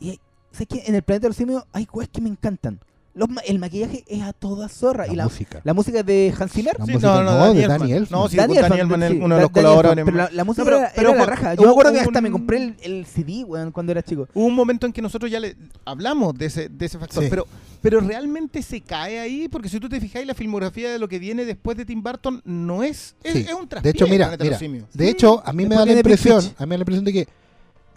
Y 0.00 0.18
sé 0.52 0.66
que 0.66 0.82
en 0.86 0.94
el 0.94 1.02
planeta 1.02 1.24
de 1.24 1.28
los 1.28 1.36
simios 1.36 1.64
hay 1.72 1.86
weas 1.92 2.08
que 2.08 2.20
me 2.20 2.28
encantan. 2.30 2.80
Los 3.16 3.30
ma- 3.30 3.40
el 3.46 3.58
maquillaje 3.58 4.04
es 4.06 4.22
a 4.22 4.34
toda 4.34 4.68
zorra 4.68 5.06
La 5.06 5.12
y 5.12 5.16
la, 5.16 5.24
música. 5.24 5.62
la 5.64 5.72
música 5.72 6.00
es 6.00 6.06
de 6.06 6.34
Hans 6.38 6.52
Zimmer. 6.52 6.78
La 6.78 6.84
Sí, 6.84 6.92
música 6.92 7.08
no, 7.14 7.22
no, 7.22 7.38
no, 7.46 7.54
de 7.54 7.64
Elfman. 7.64 8.06
No, 8.10 8.28
sí, 8.28 8.36
Danny 8.36 8.54
Danny 8.56 8.58
Elfman, 8.58 8.80
Elfman 8.80 9.02
es 9.04 9.10
sí, 9.12 9.18
uno 9.22 9.34
de 9.36 9.40
los 9.40 9.50
colaboradores 9.50 10.04
Pero 10.04 10.16
la, 10.18 10.30
la 10.30 10.44
música 10.44 10.62
No, 10.62 10.66
pero- 10.66 10.78
era, 10.80 10.92
pero 10.94 11.08
era 11.10 11.18
la 11.18 11.26
raja. 11.26 11.54
Yo 11.54 11.62
me 11.62 11.70
acuerdo 11.70 11.92
que 11.92 12.00
hasta 12.00 12.18
un- 12.18 12.22
me 12.22 12.30
compré 12.30 12.56
el, 12.58 12.76
el 12.82 13.06
CD, 13.06 13.42
weón, 13.44 13.72
cuando 13.72 13.92
era 13.92 14.02
chico. 14.02 14.28
Hubo 14.34 14.44
un 14.44 14.54
momento 14.54 14.86
en 14.86 14.92
que 14.92 15.00
nosotros 15.00 15.30
ya 15.30 15.40
le 15.40 15.56
hablamos 15.86 16.34
de 16.36 16.44
ese, 16.46 16.68
de 16.68 16.84
ese 16.86 16.98
factor, 16.98 17.22
Sí. 17.24 17.30
pero, 17.30 17.46
pero 17.80 18.00
realmente 18.00 18.60
se 18.62 18.82
cae 18.82 19.18
ahí, 19.18 19.48
porque 19.48 19.70
si 19.70 19.80
tú 19.80 19.88
te 19.88 19.98
fijáis, 19.98 20.26
la 20.26 20.34
filmografía 20.34 20.90
de 20.92 20.98
lo 20.98 21.08
que 21.08 21.18
viene 21.18 21.46
después 21.46 21.76
de 21.78 21.86
Tim 21.86 22.02
Burton 22.02 22.42
no 22.44 22.82
es, 22.82 23.16
es, 23.24 23.32
Sí. 23.32 23.46
es 23.48 23.54
un 23.54 23.66
De 23.82 23.90
hecho, 23.90 24.06
mira, 24.06 24.36
mira. 24.38 24.58
De 24.92 25.08
hecho, 25.08 25.42
a 25.42 25.54
mí 25.54 25.64
me 25.64 25.74
da 25.74 25.86
la 25.86 25.92
impresión, 25.92 26.44
a 26.58 26.66
mí 26.66 26.68
me 26.68 26.74
da 26.74 26.78
la 26.78 26.82
impresión 26.82 27.04
de 27.06 27.12
que 27.14 27.28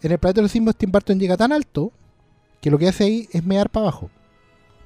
en 0.01 0.12
el 0.13 0.17
planeta 0.17 0.38
de 0.39 0.43
los 0.43 0.51
simios 0.51 0.77
Tim 0.77 0.89
Burton 0.93 1.19
llega 1.19 1.36
tan 1.36 1.51
alto 1.51 1.91
que 2.62 2.71
lo 2.71 2.77
que 2.79 2.88
hace 2.88 3.03
ahí 3.03 3.27
es 3.34 3.43
mear 3.43 3.69
para 3.69 3.88
abajo. 3.88 4.10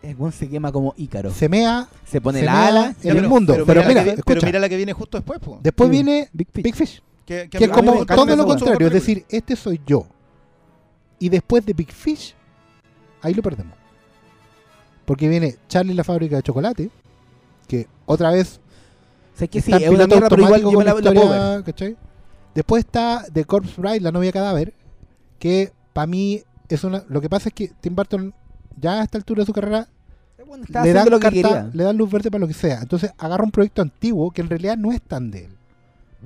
El 0.04 0.18
weón 0.18 0.34
se 0.34 0.50
quema 0.50 0.72
como 0.72 0.94
Ícaro. 0.98 1.32
Se 1.32 1.48
mea, 1.48 1.88
Se 2.06 2.20
pone 2.20 2.40
se 2.42 2.46
la 2.46 2.68
ala. 2.68 2.96
en 3.02 3.18
el 3.18 3.28
mundo. 3.28 3.54
Pero, 3.66 3.82
mira, 3.82 3.88
mira, 3.88 4.02
la 4.02 4.04
que, 4.04 4.10
escucha. 4.10 4.24
pero 4.26 4.42
mira 4.46 4.60
la 4.60 4.70
que 4.70 4.76
viene 4.76 4.92
justo 4.94 5.18
después, 5.18 5.40
po. 5.40 5.60
después 5.64 5.88
Sí. 5.88 5.92
viene 5.92 6.30
Big 6.34 6.48
Fish. 6.52 6.64
Big 6.64 6.76
Fish, 6.76 7.02
que, 7.26 7.50
que 7.50 7.64
es 7.64 7.70
como 7.70 8.06
todo 8.06 8.36
lo 8.36 8.46
contrario, 8.46 8.88
es 8.88 8.94
decir, 8.94 9.26
este 9.30 9.56
soy 9.56 9.80
yo. 9.88 10.06
Y 11.20 11.30
después 11.30 11.66
de 11.66 11.72
Big 11.72 11.92
Fish, 11.92 12.36
ahí 13.22 13.34
lo 13.34 13.42
perdemos. 13.42 13.78
Porque 15.06 15.30
viene 15.30 15.56
Charlie 15.70 15.94
la 15.94 16.04
fábrica 16.04 16.36
de 16.36 16.44
chocolate, 16.44 16.90
que 17.68 17.88
otra 18.06 18.30
vez 18.32 18.60
O 19.34 19.38
sea, 19.38 19.48
que 19.48 19.62
sí, 19.62 19.72
es 19.72 19.90
una 19.90 20.06
mierda, 20.06 20.28
pero 20.28 20.44
igual 20.44 20.62
yo 20.62 20.72
me 20.74 20.84
la, 20.84 20.96
puedo. 20.96 21.64
Después 22.54 22.84
está 22.84 23.26
The 23.32 23.46
Corpse 23.46 23.80
Bride, 23.80 24.02
la 24.02 24.12
novia 24.12 24.32
cadáver, 24.34 24.74
que 25.40 25.72
para 25.94 26.08
mí 26.08 26.44
es 26.70 26.84
una... 26.84 27.04
Lo 27.08 27.20
que 27.22 27.30
pasa 27.30 27.50
es 27.50 27.56
que 27.56 27.70
Tim 27.82 27.96
Burton 27.96 28.34
ya 28.78 29.00
a 29.00 29.04
esta 29.04 29.18
altura 29.18 29.42
de 29.42 29.46
su 29.46 29.54
carrera 29.54 29.88
Bueno, 30.54 30.66
estaba 30.66 30.86
le 30.86 30.94
dan, 30.94 31.10
lo 31.10 31.18
que 31.20 31.24
carta- 31.24 31.34
quería. 31.42 31.70
le 31.74 31.84
dan 31.84 31.98
luz 31.98 32.12
verde 32.12 32.30
para 32.30 32.42
lo 32.42 32.48
que 32.48 32.54
sea. 32.54 32.80
Entonces 32.82 33.12
agarra 33.18 33.44
un 33.44 33.50
proyecto 33.50 33.82
antiguo 33.82 34.30
que 34.30 34.42
en 34.42 34.50
realidad 34.50 34.78
no 34.78 34.92
es 34.92 35.02
tan 35.02 35.32
de 35.32 35.46
él. 35.46 35.52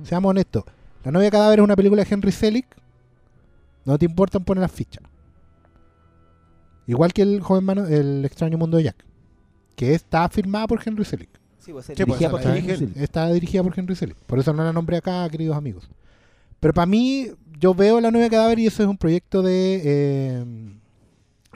Seamos 0.04 0.28
honestos. 0.30 0.64
La 1.02 1.10
novia 1.10 1.30
cadáver 1.30 1.60
es 1.60 1.64
una 1.64 1.74
película 1.76 2.04
de 2.04 2.08
Henry 2.14 2.30
Selick. 2.30 2.66
No 3.86 3.96
te 3.98 4.04
importan 4.04 4.44
poner 4.44 4.60
las 4.60 4.70
fichas. 4.70 5.02
Igual 6.86 7.12
que 7.14 7.22
el 7.22 7.40
joven 7.40 7.64
mano, 7.64 7.86
el 7.86 8.22
extraño 8.24 8.58
mundo 8.58 8.76
de 8.76 8.84
Jack. 8.84 9.04
Que 9.76 9.94
está 9.94 10.28
firmada 10.28 10.66
por 10.66 10.80
Henry 10.84 11.04
Selick. 11.06 11.30
Sí, 11.58 11.72
pues, 11.72 11.86
Sí, 11.86 11.92
pues, 11.94 12.06
dirigida 12.06 12.30
por 12.30 12.42
Henry. 12.42 12.76
Selick. 12.76 12.96
Está 12.98 13.30
dirigida 13.30 13.62
por 13.62 13.78
Henry 13.78 13.96
Selick. 13.96 14.16
Por 14.26 14.38
eso 14.38 14.52
no 14.52 14.62
la 14.62 14.72
nombré 14.74 14.98
acá, 14.98 15.28
queridos 15.30 15.56
amigos. 15.56 15.88
Pero 16.60 16.74
para 16.74 16.86
mí, 16.86 17.28
yo 17.58 17.74
veo 17.74 17.98
La 18.00 18.10
Novia 18.10 18.28
Cadáver 18.28 18.58
y 18.58 18.66
eso 18.66 18.82
es 18.82 18.88
un 18.88 18.98
proyecto 18.98 19.42
de... 19.42 19.80
eh, 19.84 20.44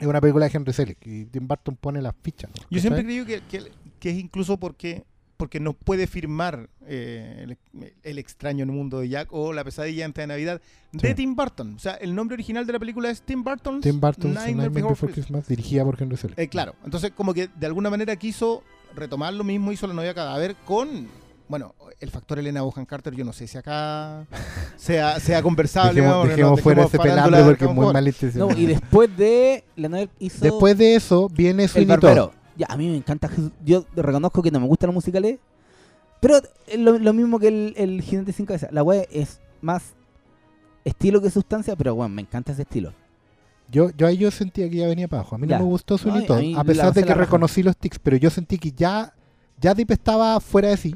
es 0.03 0.07
una 0.09 0.21
película 0.21 0.47
de 0.47 0.51
Henry 0.57 0.73
Selick. 0.73 0.97
Y 1.05 1.25
Tim 1.25 1.47
Burton 1.47 1.75
pone 1.75 2.01
las 2.01 2.13
fichas. 2.21 2.49
¿no? 2.51 2.65
Yo 2.69 2.79
siempre 2.79 3.03
creo 3.03 3.25
que, 3.25 3.41
que, 3.49 3.71
que 3.99 4.09
es 4.11 4.17
incluso 4.17 4.57
porque 4.57 5.03
porque 5.35 5.59
no 5.59 5.73
puede 5.73 6.07
firmar 6.07 6.69
eh, 6.87 7.57
el, 7.73 7.91
el 8.03 8.17
extraño 8.17 8.65
mundo 8.67 8.99
de 8.99 9.09
Jack 9.09 9.27
o 9.33 9.51
la 9.51 9.63
pesadilla 9.65 10.05
antes 10.05 10.21
de 10.21 10.27
Navidad 10.27 10.61
de 10.93 11.09
Sí. 11.09 11.15
Tim 11.15 11.35
Burton. 11.35 11.73
O 11.75 11.79
sea, 11.79 11.95
el 11.95 12.15
nombre 12.15 12.35
original 12.35 12.65
de 12.65 12.71
la 12.71 12.79
película 12.79 13.09
es 13.09 13.23
Tim 13.23 13.43
Burton's 13.43 13.81
Tim 13.81 13.99
Burton's 13.99 14.35
Nightmare 14.35 14.69
Nightmare 14.69 14.69
Before 14.69 14.93
Before 14.93 15.11
Christmas. 15.11 15.43
Christmas, 15.43 15.47
dirigida 15.49 15.83
por 15.83 16.01
Henry 16.01 16.15
Selick. 16.17 16.39
Eh, 16.39 16.47
claro, 16.47 16.75
entonces 16.85 17.11
como 17.11 17.33
que 17.33 17.49
de 17.59 17.65
alguna 17.65 17.89
manera 17.89 18.15
quiso 18.15 18.63
retomar 18.95 19.33
lo 19.33 19.43
mismo, 19.43 19.71
hizo 19.71 19.85
la 19.87 19.93
novia 19.95 20.13
cadáver 20.13 20.55
con, 20.65 21.07
bueno, 21.53 21.75
el 21.99 22.09
factor 22.09 22.39
Elena 22.39 22.63
Bohan 22.63 22.83
Carter, 22.83 23.13
yo 23.13 23.23
no 23.23 23.31
sé 23.31 23.45
si 23.45 23.59
acá 23.59 24.25
sea, 24.75 25.19
sea 25.19 25.43
conversable. 25.43 26.01
Dejemos, 26.01 26.27
dejemos 26.27 26.57
no, 26.57 26.57
fuera 26.57 26.83
ese 26.85 26.97
pelambre 26.97 27.43
porque 27.43 27.65
es 27.65 27.71
muy 27.71 27.93
mal 27.93 28.07
intencionado. 28.07 28.51
No, 28.51 28.57
y 28.57 28.65
después 28.65 29.15
de 29.15 29.63
la 29.75 29.87
novela 29.87 30.11
hizo 30.17 30.43
Después 30.43 30.75
de 30.79 30.95
eso 30.95 31.29
viene. 31.29 31.67
Todd. 31.67 32.31
Ya, 32.57 32.65
a 32.67 32.75
mí 32.75 32.89
me 32.89 32.97
encanta 32.97 33.27
Jesús. 33.27 33.51
Yo 33.63 33.85
reconozco 33.95 34.41
que 34.41 34.49
no 34.49 34.59
me 34.61 34.65
gustan 34.65 34.87
los 34.87 34.95
musicales, 34.95 35.37
pero 36.19 36.37
es 36.65 36.79
lo, 36.79 36.97
lo 36.97 37.13
mismo 37.13 37.37
que 37.37 37.49
el, 37.49 37.75
el 37.77 38.01
Jinete 38.01 38.33
sin 38.33 38.47
cabeza. 38.47 38.69
La 38.71 38.81
web 38.81 39.07
es 39.11 39.39
más 39.61 39.93
estilo 40.83 41.21
que 41.21 41.29
sustancia, 41.29 41.75
pero 41.75 41.93
bueno, 41.93 42.15
me 42.15 42.23
encanta 42.23 42.51
ese 42.51 42.63
estilo. 42.63 42.93
Yo, 43.69 43.91
yo 43.91 44.07
ahí 44.07 44.17
yo 44.17 44.31
sentía 44.31 44.67
que 44.71 44.77
ya 44.77 44.87
venía 44.87 45.07
para 45.07 45.19
abajo. 45.21 45.35
A 45.35 45.37
mí 45.37 45.47
Ya. 45.47 45.59
no 45.59 45.65
me 45.65 45.69
gustó 45.69 45.97
Ay, 46.11 46.25
Todd, 46.25 46.41
a 46.57 46.63
pesar 46.63 46.91
de 46.93 47.03
que 47.03 47.13
reconocí 47.13 47.61
los 47.61 47.77
tics, 47.77 47.99
pero 47.99 48.17
yo 48.17 48.31
sentí 48.31 48.57
que 48.57 48.71
ya, 48.71 49.13
ya 49.61 49.75
Deep 49.75 49.91
estaba 49.91 50.39
fuera 50.39 50.69
de 50.69 50.77
sí. 50.77 50.95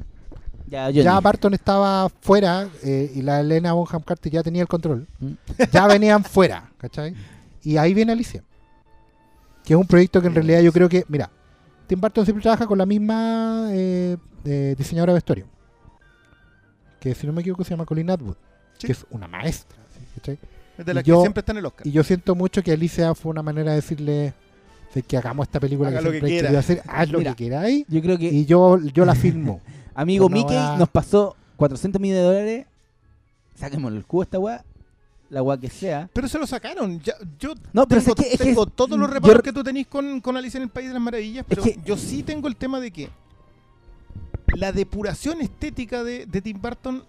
Ya, 0.69 1.19
Barton 1.21 1.53
estaba 1.53 2.10
fuera 2.21 2.67
eh, 2.84 3.12
y 3.15 3.21
la 3.21 3.39
Elena 3.39 3.73
Bonham 3.73 4.01
Carter 4.01 4.32
ya 4.32 4.43
tenía 4.43 4.62
el 4.62 4.67
control. 4.67 5.08
Mm. 5.19 5.32
Ya 5.71 5.88
venían 5.88 6.23
fuera, 6.23 6.69
¿cachai? 6.77 7.15
Y 7.63 7.77
ahí 7.77 7.93
viene 7.93 8.12
Alicia. 8.12 8.43
Que 9.63 9.73
es 9.73 9.80
un 9.80 9.88
proyecto 9.88 10.21
que 10.21 10.27
en 10.27 10.36
realidad 10.36 10.62
yo 10.62 10.71
creo 10.73 10.88
que, 10.89 11.03
mira, 11.08 11.30
Tim 11.88 11.99
Burton 12.01 12.25
siempre 12.25 12.41
trabaja 12.41 12.67
con 12.67 12.77
la 12.77 12.86
misma 12.86 13.67
eh, 13.71 14.17
eh, 14.45 14.75
diseñadora 14.77 15.13
de 15.13 15.17
vestuario. 15.17 15.45
Que 16.99 17.13
si 17.15 17.27
no 17.27 17.34
me 17.34 17.41
equivoco 17.41 17.63
se 17.63 17.71
llama 17.71 17.86
Colleen 17.86 18.10
Atwood. 18.10 18.36
Sí. 18.77 18.88
Que 18.88 18.93
es 18.93 19.06
una 19.10 19.27
maestra. 19.27 19.77
¿sí? 19.93 20.06
¿Cachai? 20.15 20.39
Es 20.77 20.86
de 20.86 20.91
Y 20.91 20.95
las 20.95 21.03
yo- 21.03 21.15
que 21.17 21.21
siempre 21.21 21.39
está 21.41 21.51
en 21.53 21.58
el 21.60 21.65
Oscar. 21.65 21.88
Y 21.88 21.91
yo 21.91 22.03
siento 22.03 22.36
mucho 22.36 22.62
que 22.62 22.71
Alicia 22.71 23.13
fue 23.15 23.32
una 23.32 23.41
manera 23.43 23.71
de 23.71 23.77
decirle 23.77 24.34
"Sé 24.93 25.01
que 25.01 25.17
hagamos 25.17 25.47
esta 25.47 25.60
película 25.60 25.89
Haga 25.89 25.99
que 25.99 26.06
lo 26.06 26.12
que 26.12 26.19
quiera". 26.21 26.60
hacer. 26.60 26.82
Haz 26.88 27.10
lo 27.10 27.19
Mira. 27.19 27.32
que 27.36 27.45
queráis. 27.45 27.86
Yo 27.88 28.01
creo 28.01 28.17
que 28.17 28.25
Y 28.25 28.45
yo, 28.45 28.77
yo 28.80 29.06
la 29.06 29.15
filmo. 29.15 29.62
amigo 30.02 30.30
Mickey 30.30 30.56
weá- 30.56 30.78
nos 30.78 30.90
pasó 30.90 31.36
400 31.58 32.02
millones 32.02 32.22
de 32.24 32.28
dólares. 32.28 32.66
Saquémosle 33.56 33.98
el 33.98 34.06
cubo 34.06 34.22
a 34.22 34.24
esta 34.26 34.40
weá. 34.40 34.64
La 35.30 35.44
weá 35.44 35.58
que 35.58 35.70
sea. 35.70 36.10
Pero 36.14 36.28
se 36.30 36.40
lo 36.40 36.48
sacaron. 36.48 37.02
Ya, 37.02 37.14
yo 37.40 37.54
No, 37.74 37.86
pero 37.88 38.02
tengo, 38.02 38.16
es 38.16 38.24
que- 38.24 38.34
es 38.34 38.38
que 38.40 38.46
tengo 38.46 38.66
es- 38.66 38.74
todos 38.76 38.98
los 38.98 39.10
yo- 39.10 39.14
reparos 39.14 39.42
que 39.42 39.52
tú 39.52 39.64
tenés 39.64 39.88
con, 39.88 40.22
con 40.22 40.38
Alicia 40.38 40.58
en 40.58 40.64
el 40.64 40.70
País 40.70 40.88
de 40.88 40.94
las 40.94 41.02
Maravillas, 41.02 41.46
pero 41.48 41.64
que- 41.64 41.78
yo 41.84 41.98
sí 41.98 42.24
tengo 42.24 42.48
el 42.48 42.56
tema 42.56 42.80
de 42.80 42.92
que 42.92 43.10
la 44.56 44.72
depuración 44.72 45.42
estética 45.42 46.04
de, 46.04 46.26
de 46.26 46.42
Tim 46.42 46.62
Burton 46.62 47.04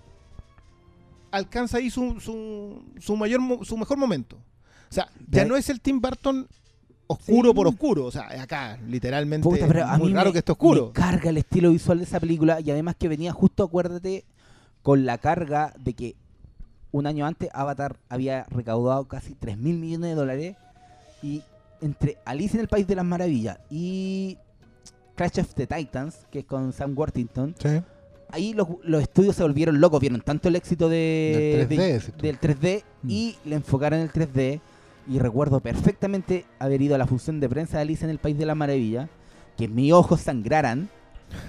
alcanza 1.30 1.78
ahí 1.78 1.90
su, 1.90 2.18
su, 2.20 2.82
su 2.98 3.16
mayor 3.16 3.40
su 3.64 3.76
mejor 3.76 3.98
momento. 3.98 4.36
O 4.90 4.94
sea, 4.94 5.08
ya 5.30 5.42
Ya- 5.42 5.44
no 5.44 5.56
es 5.56 5.68
el 5.68 5.80
Tim 5.80 6.00
Burton 6.00 6.48
oscuro 7.08 7.50
Sí. 7.50 7.54
por 7.56 7.66
oscuro. 7.66 8.04
O 8.04 8.10
sea, 8.12 8.28
acá, 8.40 8.78
literalmente, 8.86 9.42
Puta, 9.48 9.66
pero 9.66 9.84
a 9.84 9.98
muy 9.98 10.08
mí 10.10 10.14
raro 10.14 10.26
me, 10.28 10.32
que 10.34 10.38
esté 10.38 10.52
oscuro. 10.52 10.86
me 10.86 10.92
carga 10.92 11.30
el 11.30 11.38
estilo 11.38 11.70
visual 11.70 11.98
de 11.98 12.04
esa 12.04 12.20
película 12.20 12.60
y 12.60 12.70
además 12.70 12.94
que 12.96 13.08
venía 13.08 13.32
justo, 13.32 13.64
acuérdate, 13.64 14.24
con 14.82 15.04
la 15.04 15.18
carga 15.18 15.74
de 15.80 15.94
que 15.94 16.14
un 16.92 17.06
año 17.06 17.26
antes 17.26 17.50
Avatar 17.52 17.96
había 18.08 18.44
recaudado 18.50 19.08
casi 19.08 19.34
3 19.34 19.58
mil 19.58 19.76
millones 19.78 20.10
de 20.10 20.14
dólares 20.14 20.56
y 21.22 21.42
entre 21.82 22.16
Alice 22.24 22.54
en 22.56 22.60
el 22.60 22.68
País 22.68 22.86
de 22.86 22.94
las 22.94 23.04
Maravillas 23.04 23.58
y 23.70 24.38
Crash 25.16 25.40
of 25.40 25.52
the 25.54 25.66
Titans, 25.66 26.26
que 26.30 26.40
es 26.40 26.44
con 26.44 26.72
Sam 26.72 26.94
Worthington, 26.96 27.54
¿sí? 27.60 27.68
ahí 28.30 28.52
los, 28.54 28.68
los 28.84 29.02
estudios 29.02 29.34
se 29.36 29.42
volvieron 29.42 29.80
locos, 29.80 30.00
vieron 30.00 30.20
tanto 30.20 30.48
el 30.48 30.56
éxito 30.56 30.88
de, 30.88 31.56
Del 31.56 31.68
3D, 31.68 31.76
de- 31.76 31.92
decís 31.94 32.12
tú. 32.16 32.22
del 32.22 32.38
3D 32.40 32.84
Mm. 33.02 33.10
y 33.10 33.36
le 33.44 33.56
enfocaron 33.56 33.98
en 34.00 34.04
el 34.06 34.12
3D. 34.12 34.60
Y 35.08 35.18
recuerdo 35.18 35.60
perfectamente 35.60 36.44
haber 36.58 36.82
ido 36.82 36.94
a 36.94 36.98
la 36.98 37.06
función 37.06 37.40
de 37.40 37.48
prensa 37.48 37.78
de 37.78 37.82
Alice 37.82 38.04
en 38.04 38.10
el 38.10 38.18
País 38.18 38.36
de 38.36 38.44
la 38.46 38.54
Maravilla, 38.54 39.08
que 39.56 39.66
mis 39.68 39.92
ojos 39.92 40.20
sangraran. 40.20 40.88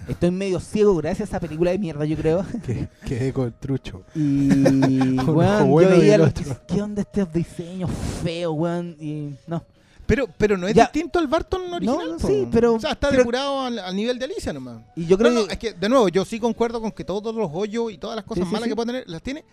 Estoy 0.09 0.31
medio 0.31 0.59
ciego 0.59 0.95
gracias 0.97 1.29
a 1.29 1.31
esa 1.31 1.39
película 1.39 1.71
de 1.71 1.79
mierda, 1.79 2.03
yo 2.05 2.17
creo. 2.17 2.45
Que, 2.65 2.87
quedé 3.05 3.31
con 3.33 3.53
trucho. 3.59 4.03
Y 4.15 4.49
weón, 5.27 5.69
bueno 5.71 5.91
yo 5.91 5.99
veía 5.99 6.15
el 6.15 6.21
lo- 6.21 6.27
otro. 6.27 6.57
¿qué 6.67 6.81
onda 6.81 7.01
estos 7.01 7.31
diseños 7.31 7.89
feos, 8.23 8.53
weón? 8.57 8.95
Y 8.99 9.35
no. 9.47 9.63
Pero, 10.05 10.27
pero 10.37 10.57
no 10.57 10.67
es 10.67 10.73
Ya. 10.73 10.83
distinto 10.85 11.19
al 11.19 11.27
Barton 11.27 11.73
original. 11.73 12.11
No, 12.13 12.19
sí, 12.19 12.47
pero 12.51 12.73
O 12.75 12.79
sea, 12.79 12.91
está 12.93 13.07
creo- 13.09 13.19
depurado 13.19 13.61
al, 13.61 13.77
al 13.79 13.95
nivel 13.95 14.17
de 14.19 14.25
Alicia 14.25 14.51
nomás. 14.51 14.81
Y 14.95 15.05
yo 15.05 15.17
creo 15.17 15.31
No, 15.31 15.41
no, 15.41 15.47
que 15.47 15.53
es 15.53 15.59
que, 15.59 15.73
de 15.73 15.87
nuevo, 15.89 16.09
yo 16.09 16.25
sí 16.25 16.39
concuerdo 16.39 16.81
con 16.81 16.91
que 16.91 17.03
todos 17.05 17.33
los 17.35 17.49
hoyos 17.53 17.91
y 17.91 17.97
todas 17.97 18.15
las 18.15 18.25
cosas 18.25 18.45
Sí, 18.45 18.51
malas 18.51 18.63
sí. 18.65 18.69
que 18.71 18.75
puede 18.75 18.87
tener, 18.87 19.03
las 19.09 19.21
tiene. 19.21 19.43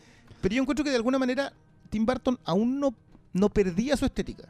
Pero 0.40 0.54
yo 0.54 0.62
encuentro 0.62 0.82
que 0.84 0.90
de 0.90 0.96
alguna 0.96 1.18
manera 1.18 1.52
Tim 1.90 2.04
Burton 2.06 2.38
aún 2.44 2.80
no, 2.80 2.94
no 3.32 3.48
perdía 3.48 3.96
su 3.96 4.04
estética. 4.04 4.48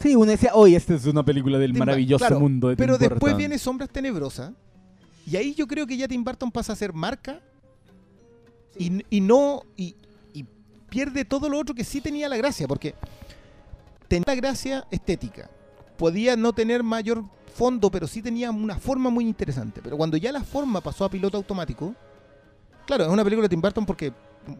sí, 0.00 0.14
uno 0.16 0.30
decía, 0.30 0.50
hoy 0.54 0.74
esta 0.74 0.94
es 0.94 1.04
una 1.06 1.24
película 1.24 1.58
del 1.58 1.72
Tim 1.72 1.78
maravilloso 1.78 2.24
claro, 2.26 2.40
mundo 2.40 2.68
de 2.68 2.76
Pero 2.76 2.94
Tim 2.98 3.08
después 3.08 3.20
Burton. 3.20 3.38
viene 3.38 3.58
Sombras 3.58 3.90
Tenebrosas. 3.90 4.52
Y 5.26 5.36
ahí 5.36 5.54
yo 5.54 5.66
creo 5.66 5.86
que 5.86 5.96
ya 5.96 6.06
Tim 6.08 6.22
Burton 6.22 6.50
pasa 6.52 6.72
a 6.74 6.76
ser 6.76 6.92
marca. 6.92 7.40
Y, 8.78 9.02
y 9.08 9.20
no. 9.20 9.62
Y, 9.76 9.96
y 10.34 10.44
pierde 10.90 11.24
todo 11.24 11.48
lo 11.48 11.58
otro 11.58 11.74
que 11.74 11.84
sí 11.84 12.00
tenía 12.00 12.28
la 12.28 12.36
gracia. 12.36 12.68
Porque 12.68 12.94
tenía 14.08 14.24
la 14.26 14.34
gracia 14.34 14.86
estética. 14.90 15.48
Podía 15.96 16.36
no 16.36 16.52
tener 16.52 16.82
mayor 16.82 17.24
fondo, 17.54 17.90
pero 17.90 18.06
sí 18.06 18.20
tenía 18.20 18.50
una 18.50 18.78
forma 18.78 19.08
muy 19.10 19.24
interesante. 19.24 19.80
Pero 19.82 19.96
cuando 19.96 20.16
ya 20.18 20.30
la 20.32 20.42
forma 20.44 20.80
pasó 20.82 21.04
a 21.06 21.10
piloto 21.10 21.36
automático. 21.38 21.94
Claro, 22.86 23.04
es 23.04 23.10
una 23.10 23.24
película 23.24 23.44
de 23.44 23.48
Tim 23.48 23.62
Burton 23.62 23.86
porque, 23.86 24.12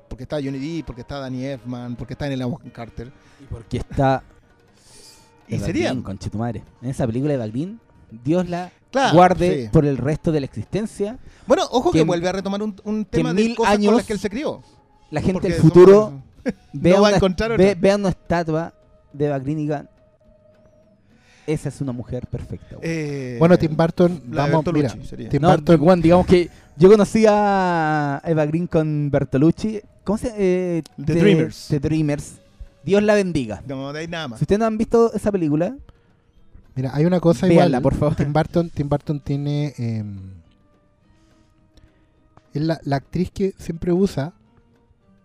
porque 0.08 0.24
está 0.24 0.36
Johnny 0.36 0.58
Depp, 0.58 0.86
porque 0.86 1.00
está 1.02 1.18
Danny 1.18 1.44
Elfman, 1.44 1.96
porque 1.96 2.14
está 2.14 2.26
en 2.26 2.32
el 2.32 2.42
Aguan 2.42 2.70
Carter. 2.70 3.10
Y 3.40 3.44
porque 3.44 3.76
está 3.78 4.22
Y 5.48 5.58
sería. 5.58 5.94
Tu 6.30 6.38
madre. 6.38 6.62
En 6.82 6.90
esa 6.90 7.06
película 7.06 7.36
de 7.36 7.50
Green, 7.50 7.80
Dios 8.10 8.48
la 8.48 8.70
Claro, 8.90 9.14
guarde 9.14 9.64
sí. 9.64 9.68
por 9.72 9.84
el 9.84 9.96
resto 9.96 10.30
de 10.30 10.40
la 10.40 10.46
existencia. 10.46 11.18
Bueno, 11.46 11.64
ojo 11.72 11.90
que, 11.90 11.98
que- 11.98 12.04
vuelve 12.04 12.28
a 12.28 12.32
retomar 12.32 12.62
un, 12.62 12.76
un 12.84 13.04
que 13.04 13.10
tema 13.10 13.34
de 13.34 13.42
mil 13.42 13.56
cosas 13.56 13.72
con 13.74 13.80
años 13.80 13.96
las 13.96 14.06
que 14.06 14.12
él 14.12 14.18
se 14.20 14.30
crió. 14.30 14.62
La 15.10 15.20
gente 15.20 15.48
del 15.48 15.60
futuro 15.60 16.22
vea, 16.72 16.94
no 16.96 17.02
va 17.02 17.08
a 17.08 17.10
una, 17.10 17.16
encontrar 17.16 17.56
ve- 17.56 17.70
otra. 17.70 17.80
vea 17.80 17.96
una 17.96 18.08
estatua 18.10 18.72
de 19.12 19.28
digan, 19.56 19.90
esa 21.46 21.68
es 21.68 21.80
una 21.80 21.92
mujer 21.92 22.26
perfecta. 22.28 22.76
weón". 22.76 22.80
Eh, 22.84 23.36
Bueno, 23.38 23.58
Tim 23.58 23.76
Burton, 23.76 24.22
vamos, 24.26 24.64
mira. 24.72 24.94
Tim 25.28 25.42
no, 25.42 25.50
Burton, 25.50 25.80
weón, 25.82 26.00
digamos 26.00 26.26
que 26.26 26.48
yo 26.76 26.90
conocí 26.90 27.24
a 27.28 28.20
Eva 28.24 28.46
Green 28.46 28.66
con 28.66 29.10
Bertolucci. 29.10 29.80
¿Cómo 30.04 30.18
se 30.18 30.32
eh, 30.36 30.82
The 31.02 31.14
Dreamers. 31.14 31.66
The 31.68 31.80
Dreamers. 31.80 32.34
Dios 32.84 33.02
la 33.02 33.14
bendiga. 33.14 33.62
No, 33.66 33.92
de 33.92 34.00
ahí 34.00 34.08
nada 34.08 34.24
Si 34.24 34.30
más. 34.32 34.42
ustedes 34.42 34.58
no 34.58 34.66
han 34.66 34.76
visto 34.76 35.12
esa 35.14 35.32
película, 35.32 35.74
mira, 36.74 36.90
hay 36.94 37.06
una 37.06 37.20
cosa 37.20 37.46
véanla, 37.46 37.78
igual. 37.78 37.82
por 37.82 37.94
favor. 37.94 38.14
Tim 38.16 38.32
Burton, 38.32 38.68
Tim 38.70 38.88
Burton 38.88 39.20
tiene 39.20 39.72
em, 39.78 40.18
es 42.52 42.62
la, 42.62 42.78
la 42.84 42.96
actriz 42.96 43.30
que 43.30 43.54
siempre 43.58 43.92
usa. 43.92 44.32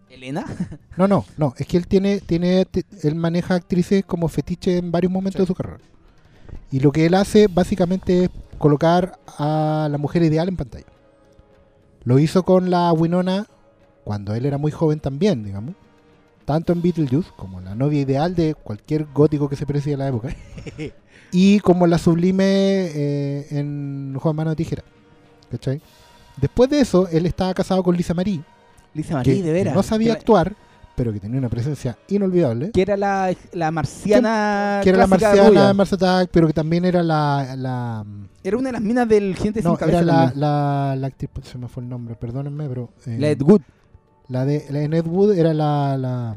Elena. 0.10 0.46
No, 0.98 1.08
no, 1.08 1.26
no, 1.38 1.54
es 1.58 1.66
que 1.68 1.78
él 1.78 1.88
tiene, 1.88 2.20
tiene, 2.20 2.66
él 3.04 3.16
maneja 3.16 3.56
actrices 3.56 4.04
como 4.06 4.28
fetiche 4.28 4.78
en 4.78 4.92
varios 4.92 5.12
momentos 5.12 5.38
Sí. 5.40 5.44
de 5.44 5.48
su 5.48 5.56
carrera. 5.56 5.80
Y 6.72 6.80
lo 6.82 6.92
que 6.92 7.06
él 7.06 7.14
hace 7.14 7.48
básicamente 7.48 8.26
es 8.26 8.30
colocar 8.58 9.18
a 9.38 9.88
la 9.90 9.98
mujer 9.98 10.24
ideal 10.24 10.48
en 10.50 10.58
pantalla. 10.58 10.86
Lo 12.04 12.20
hizo 12.20 12.44
con 12.44 12.70
la 12.70 12.92
Winona 12.94 13.48
cuando 14.04 14.34
él 14.34 14.46
era 14.46 14.58
muy 14.58 14.72
joven 14.72 15.00
también, 15.00 15.44
digamos. 15.44 15.76
Tanto 16.46 16.74
en 16.74 16.82
Beetlejuice 16.82 17.30
como 17.36 17.62
la 17.62 17.76
novia 17.76 18.02
ideal 18.02 18.36
de 18.36 18.56
cualquier 18.56 19.06
gótico 19.14 19.50
que 19.50 19.56
se 19.56 19.66
precie 19.66 19.94
en 19.94 20.00
la 20.00 20.08
época. 20.08 20.36
y 21.32 21.60
como 21.60 21.86
la 21.86 21.98
sublime 21.98 22.44
eh, 22.44 23.48
en 23.52 24.16
Juan 24.20 24.36
Mano 24.36 24.50
de 24.52 24.56
Tijera. 24.56 24.84
¿Cachai? 25.52 25.82
Después 26.38 26.70
de 26.70 26.80
eso, 26.80 27.08
él 27.10 27.26
estaba 27.26 27.54
casado 27.54 27.84
con 27.84 27.96
Lisa 27.96 28.14
Marie, 28.14 28.42
Lisa 28.94 29.10
que 29.10 29.16
Marie, 29.16 29.44
de 29.44 29.52
veras. 29.52 29.76
no 29.76 29.84
sabía 29.84 30.14
que, 30.14 30.20
actuar, 30.20 30.56
pero 31.00 31.14
que 31.14 31.22
tenía 31.22 31.40
una 31.40 31.48
presencia 31.48 31.98
inolvidable. 32.10 32.72
que 32.72 32.82
era 32.82 32.98
la, 32.98 33.34
la 33.54 33.72
marciana. 33.72 34.82
Que 34.84 34.90
era 34.90 34.98
la 34.98 35.08
marciana 35.08 35.68
de 35.70 35.74
Mars 35.74 35.94
Attack, 35.94 36.30
pero 36.30 36.46
que 36.46 36.52
también 36.52 36.84
era 36.84 37.02
la. 37.02 37.56
la 37.58 38.06
Era 38.44 38.58
una 38.58 38.68
de 38.68 38.74
las 38.74 38.82
minas 38.82 39.08
del 39.08 39.34
gente 39.38 39.62
no, 39.62 39.70
sin 39.70 39.78
cabeza. 39.78 40.00
era 40.00 40.06
la, 40.06 40.34
la, 40.36 40.96
la 40.98 41.08
actriz, 41.08 41.30
se 41.44 41.58
me 41.58 41.70
fue 41.70 41.84
el 41.84 41.90
nombre, 41.90 42.16
perdónenme, 42.16 42.68
pero. 42.68 42.90
eh, 43.06 43.16
La 43.18 43.30
Ed 43.30 43.42
Wood. 43.42 43.62
la 44.28 44.44
de 44.44 44.66
la 44.70 44.80
de 44.80 44.90
Ned 44.90 45.06
Wood 45.08 45.38
era 45.38 45.54
la. 45.54 45.98
la 45.98 46.36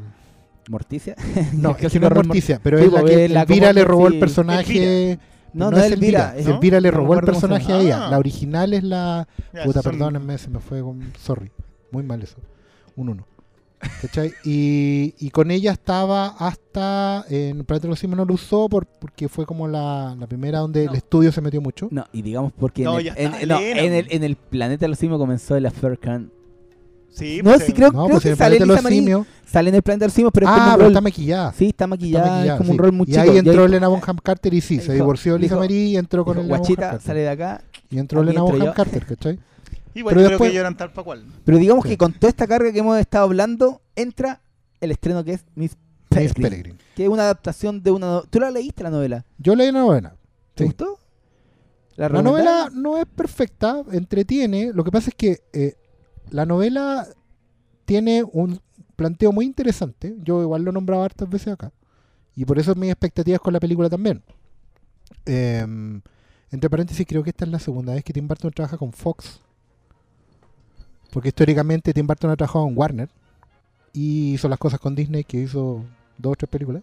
Morticia. 0.68 1.16
no, 1.54 1.76
es 1.76 1.90
que 1.92 1.98
no 1.98 2.06
es 2.06 2.14
Morticia, 2.14 2.60
pero 2.62 2.78
es 2.78 2.92
la 2.92 3.02
que 3.02 3.28
la 3.28 3.42
Elvira 3.42 3.72
le 3.72 3.84
robó 3.84 4.06
sí, 4.06 4.14
el 4.14 4.20
personaje. 4.20 5.18
No, 5.54 5.72
no 5.72 5.76
no, 5.76 5.82
es 5.82 5.90
Elvira. 5.90 6.34
es- 6.36 6.46
¿no? 6.46 6.54
Elvira 6.54 6.78
le 6.80 6.92
no 6.92 6.98
robó 6.98 7.14
el 7.14 7.22
personaje 7.22 7.72
a 7.72 7.80
ella. 7.80 8.06
Ah. 8.06 8.10
La 8.12 8.18
original 8.18 8.74
es 8.74 8.84
la. 8.84 9.26
Ya, 9.52 9.64
Puta, 9.64 9.82
perdónenme, 9.82 10.38
se 10.38 10.50
me 10.50 10.60
fue 10.60 10.80
con. 10.82 11.00
Sorry. 11.18 11.50
Muy 11.90 12.04
mal 12.04 12.22
eso. 12.22 12.36
Un 12.94 13.08
uno. 13.08 13.26
¿Cachai? 14.00 14.32
Y, 14.44 15.14
y 15.18 15.30
con 15.30 15.50
ella 15.50 15.72
estaba 15.72 16.28
hasta. 16.38 17.24
En 17.28 17.64
Planeta 17.64 17.82
de 17.86 17.88
los 17.90 17.98
Simios 17.98 18.16
no 18.16 18.24
lo 18.24 18.34
usó 18.34 18.68
por, 18.68 18.86
porque 18.86 19.28
fue 19.28 19.44
como 19.46 19.66
la, 19.68 20.16
la 20.18 20.26
primera 20.26 20.60
donde 20.60 20.84
el 20.84 20.94
estudio 20.94 21.32
se 21.32 21.40
metió 21.40 21.60
mucho. 21.60 21.88
No, 21.90 22.04
y 22.12 22.22
digamos 22.22 22.52
porque 22.52 22.82
No, 22.84 22.98
en, 22.98 23.06
el, 23.08 23.14
en- 23.42 23.48
no, 23.48 23.58
en 23.60 23.92
el, 23.92 24.06
en 24.10 24.24
el 24.24 24.36
planeta 24.36 24.84
de 24.86 24.88
los 24.90 24.98
simios 24.98 25.18
comenzó 25.18 25.56
el 25.56 25.66
Affair 25.66 25.98
Khan. 25.98 26.30
Sí, 27.10 27.40
No, 27.44 27.50
pues, 27.50 27.64
sí 27.64 27.72
eh, 27.72 27.74
creo, 27.74 27.92
no, 27.92 28.04
creo 28.06 28.10
pues 28.12 28.22
que 28.22 28.28
en 28.28 28.32
el 28.32 28.38
sale 28.38 28.56
Planeta 28.56 28.64
de 28.64 28.66
Lisa 28.66 28.74
los 28.74 28.82
Marie. 28.84 28.98
Simios. 28.98 29.26
Sale 29.44 29.68
en 29.68 29.74
el 29.74 29.82
planeta 29.82 30.04
de 30.04 30.08
los 30.08 30.14
simios, 30.14 30.30
pero 30.32 30.46
es 30.46 30.52
Ah, 30.52 30.56
como 30.56 30.70
pero 30.72 30.78
rol. 30.84 30.92
está 30.92 31.00
maquillada. 31.02 31.52
Sí, 31.52 31.66
está 31.66 31.86
maquillada, 31.86 32.24
Está 32.24 32.34
maquillada, 32.36 32.54
es 32.54 32.58
como 32.58 32.66
sí. 32.68 32.72
un 32.72 32.78
rol 32.78 32.92
muy 32.92 33.04
y 33.06 33.10
chico. 33.12 33.20
ahí 33.20 33.36
entró 33.38 33.64
Elena 33.66 33.88
Bonham 33.88 34.16
Carter 34.22 34.54
y 34.54 34.60
sí, 34.62 34.76
se 34.76 34.82
dijo- 34.84 34.94
divorció 34.94 35.32
de 35.34 35.38
Lisa 35.40 35.56
Marie 35.56 35.84
y 35.88 35.96
entró 35.98 36.24
con 36.24 36.36
Bonham 36.36 36.48
Guachita, 36.48 37.00
sale 37.00 37.20
de 37.20 37.28
acá. 37.28 37.62
Y 37.90 37.98
entró 37.98 38.22
Elena 38.22 38.40
Bonham. 38.42 38.72
Carter, 38.72 39.04
¿cachai? 39.04 39.38
Igual 39.94 40.14
pero 40.14 40.20
yo 40.22 40.26
creo 40.28 40.38
después- 40.38 40.52
que 40.70 40.74
tal 40.76 40.92
para 40.92 41.04
cual. 41.04 41.26
Pero 41.44 41.58
digamos 41.58 41.84
Sí. 41.84 41.90
que 41.90 41.98
con 41.98 42.12
toda 42.12 42.28
esta 42.30 42.46
carga 42.46 42.72
que 42.72 42.78
hemos 42.78 42.98
estado 42.98 43.24
hablando, 43.24 43.82
entra 43.96 44.40
el 44.80 44.90
estreno 44.90 45.22
que 45.24 45.32
es 45.34 45.44
Miss 45.54 45.76
Miss 46.10 46.18
Peregrine. 46.34 46.48
Peregrine. 46.50 46.78
Que 46.94 47.04
es 47.04 47.08
una 47.08 47.22
adaptación 47.22 47.82
de 47.82 47.90
una. 47.90 48.06
no- 48.06 48.22
¿Tú 48.22 48.38
la 48.40 48.50
leíste 48.50 48.82
la 48.82 48.90
novela? 48.90 49.24
Yo 49.38 49.54
leí 49.54 49.70
la 49.72 49.80
novela. 49.80 50.16
¿Te 50.54 50.64
Sí. 50.64 50.68
gustó? 50.68 50.98
La 51.96 52.08
novela 52.08 52.70
no 52.72 52.96
es 52.98 53.06
perfecta, 53.06 53.82
entretiene. 53.92 54.72
Lo 54.74 54.82
que 54.84 54.90
pasa 54.90 55.10
es 55.10 55.14
que 55.14 55.40
eh, 55.52 55.74
la 56.30 56.44
novela 56.46 57.06
tiene 57.84 58.24
un 58.24 58.60
planteo 58.96 59.30
muy 59.32 59.44
interesante. 59.44 60.16
Yo 60.22 60.42
igual 60.42 60.62
lo 60.62 60.70
he 60.70 60.74
nombrado 60.74 61.02
hartas 61.02 61.28
veces 61.28 61.48
acá. 61.52 61.70
Y 62.34 62.44
por 62.46 62.58
eso 62.58 62.74
mis 62.74 62.90
expectativas 62.90 63.40
con 63.40 63.52
la 63.52 63.60
película 63.60 63.88
también. 63.90 64.22
Em, 65.26 66.00
entre 66.50 66.70
paréntesis, 66.70 67.06
creo 67.06 67.22
que 67.22 67.30
esta 67.30 67.44
es 67.44 67.50
la 67.50 67.58
segunda 67.58 67.94
vez 67.94 68.02
que 68.04 68.12
Tim 68.12 68.26
Burton 68.26 68.50
trabaja 68.52 68.76
con 68.78 68.92
Fox. 68.92 69.40
Porque 71.12 71.28
históricamente 71.28 71.92
Tim 71.92 72.06
Burton 72.06 72.30
ha 72.30 72.36
trabajado 72.36 72.66
en 72.66 72.76
Warner. 72.76 73.08
Y 73.92 74.34
hizo 74.34 74.48
las 74.48 74.58
cosas 74.58 74.80
con 74.80 74.94
Disney, 74.94 75.22
que 75.24 75.38
hizo 75.42 75.84
dos 76.18 76.32
o 76.32 76.36
tres 76.36 76.48
películas. 76.48 76.82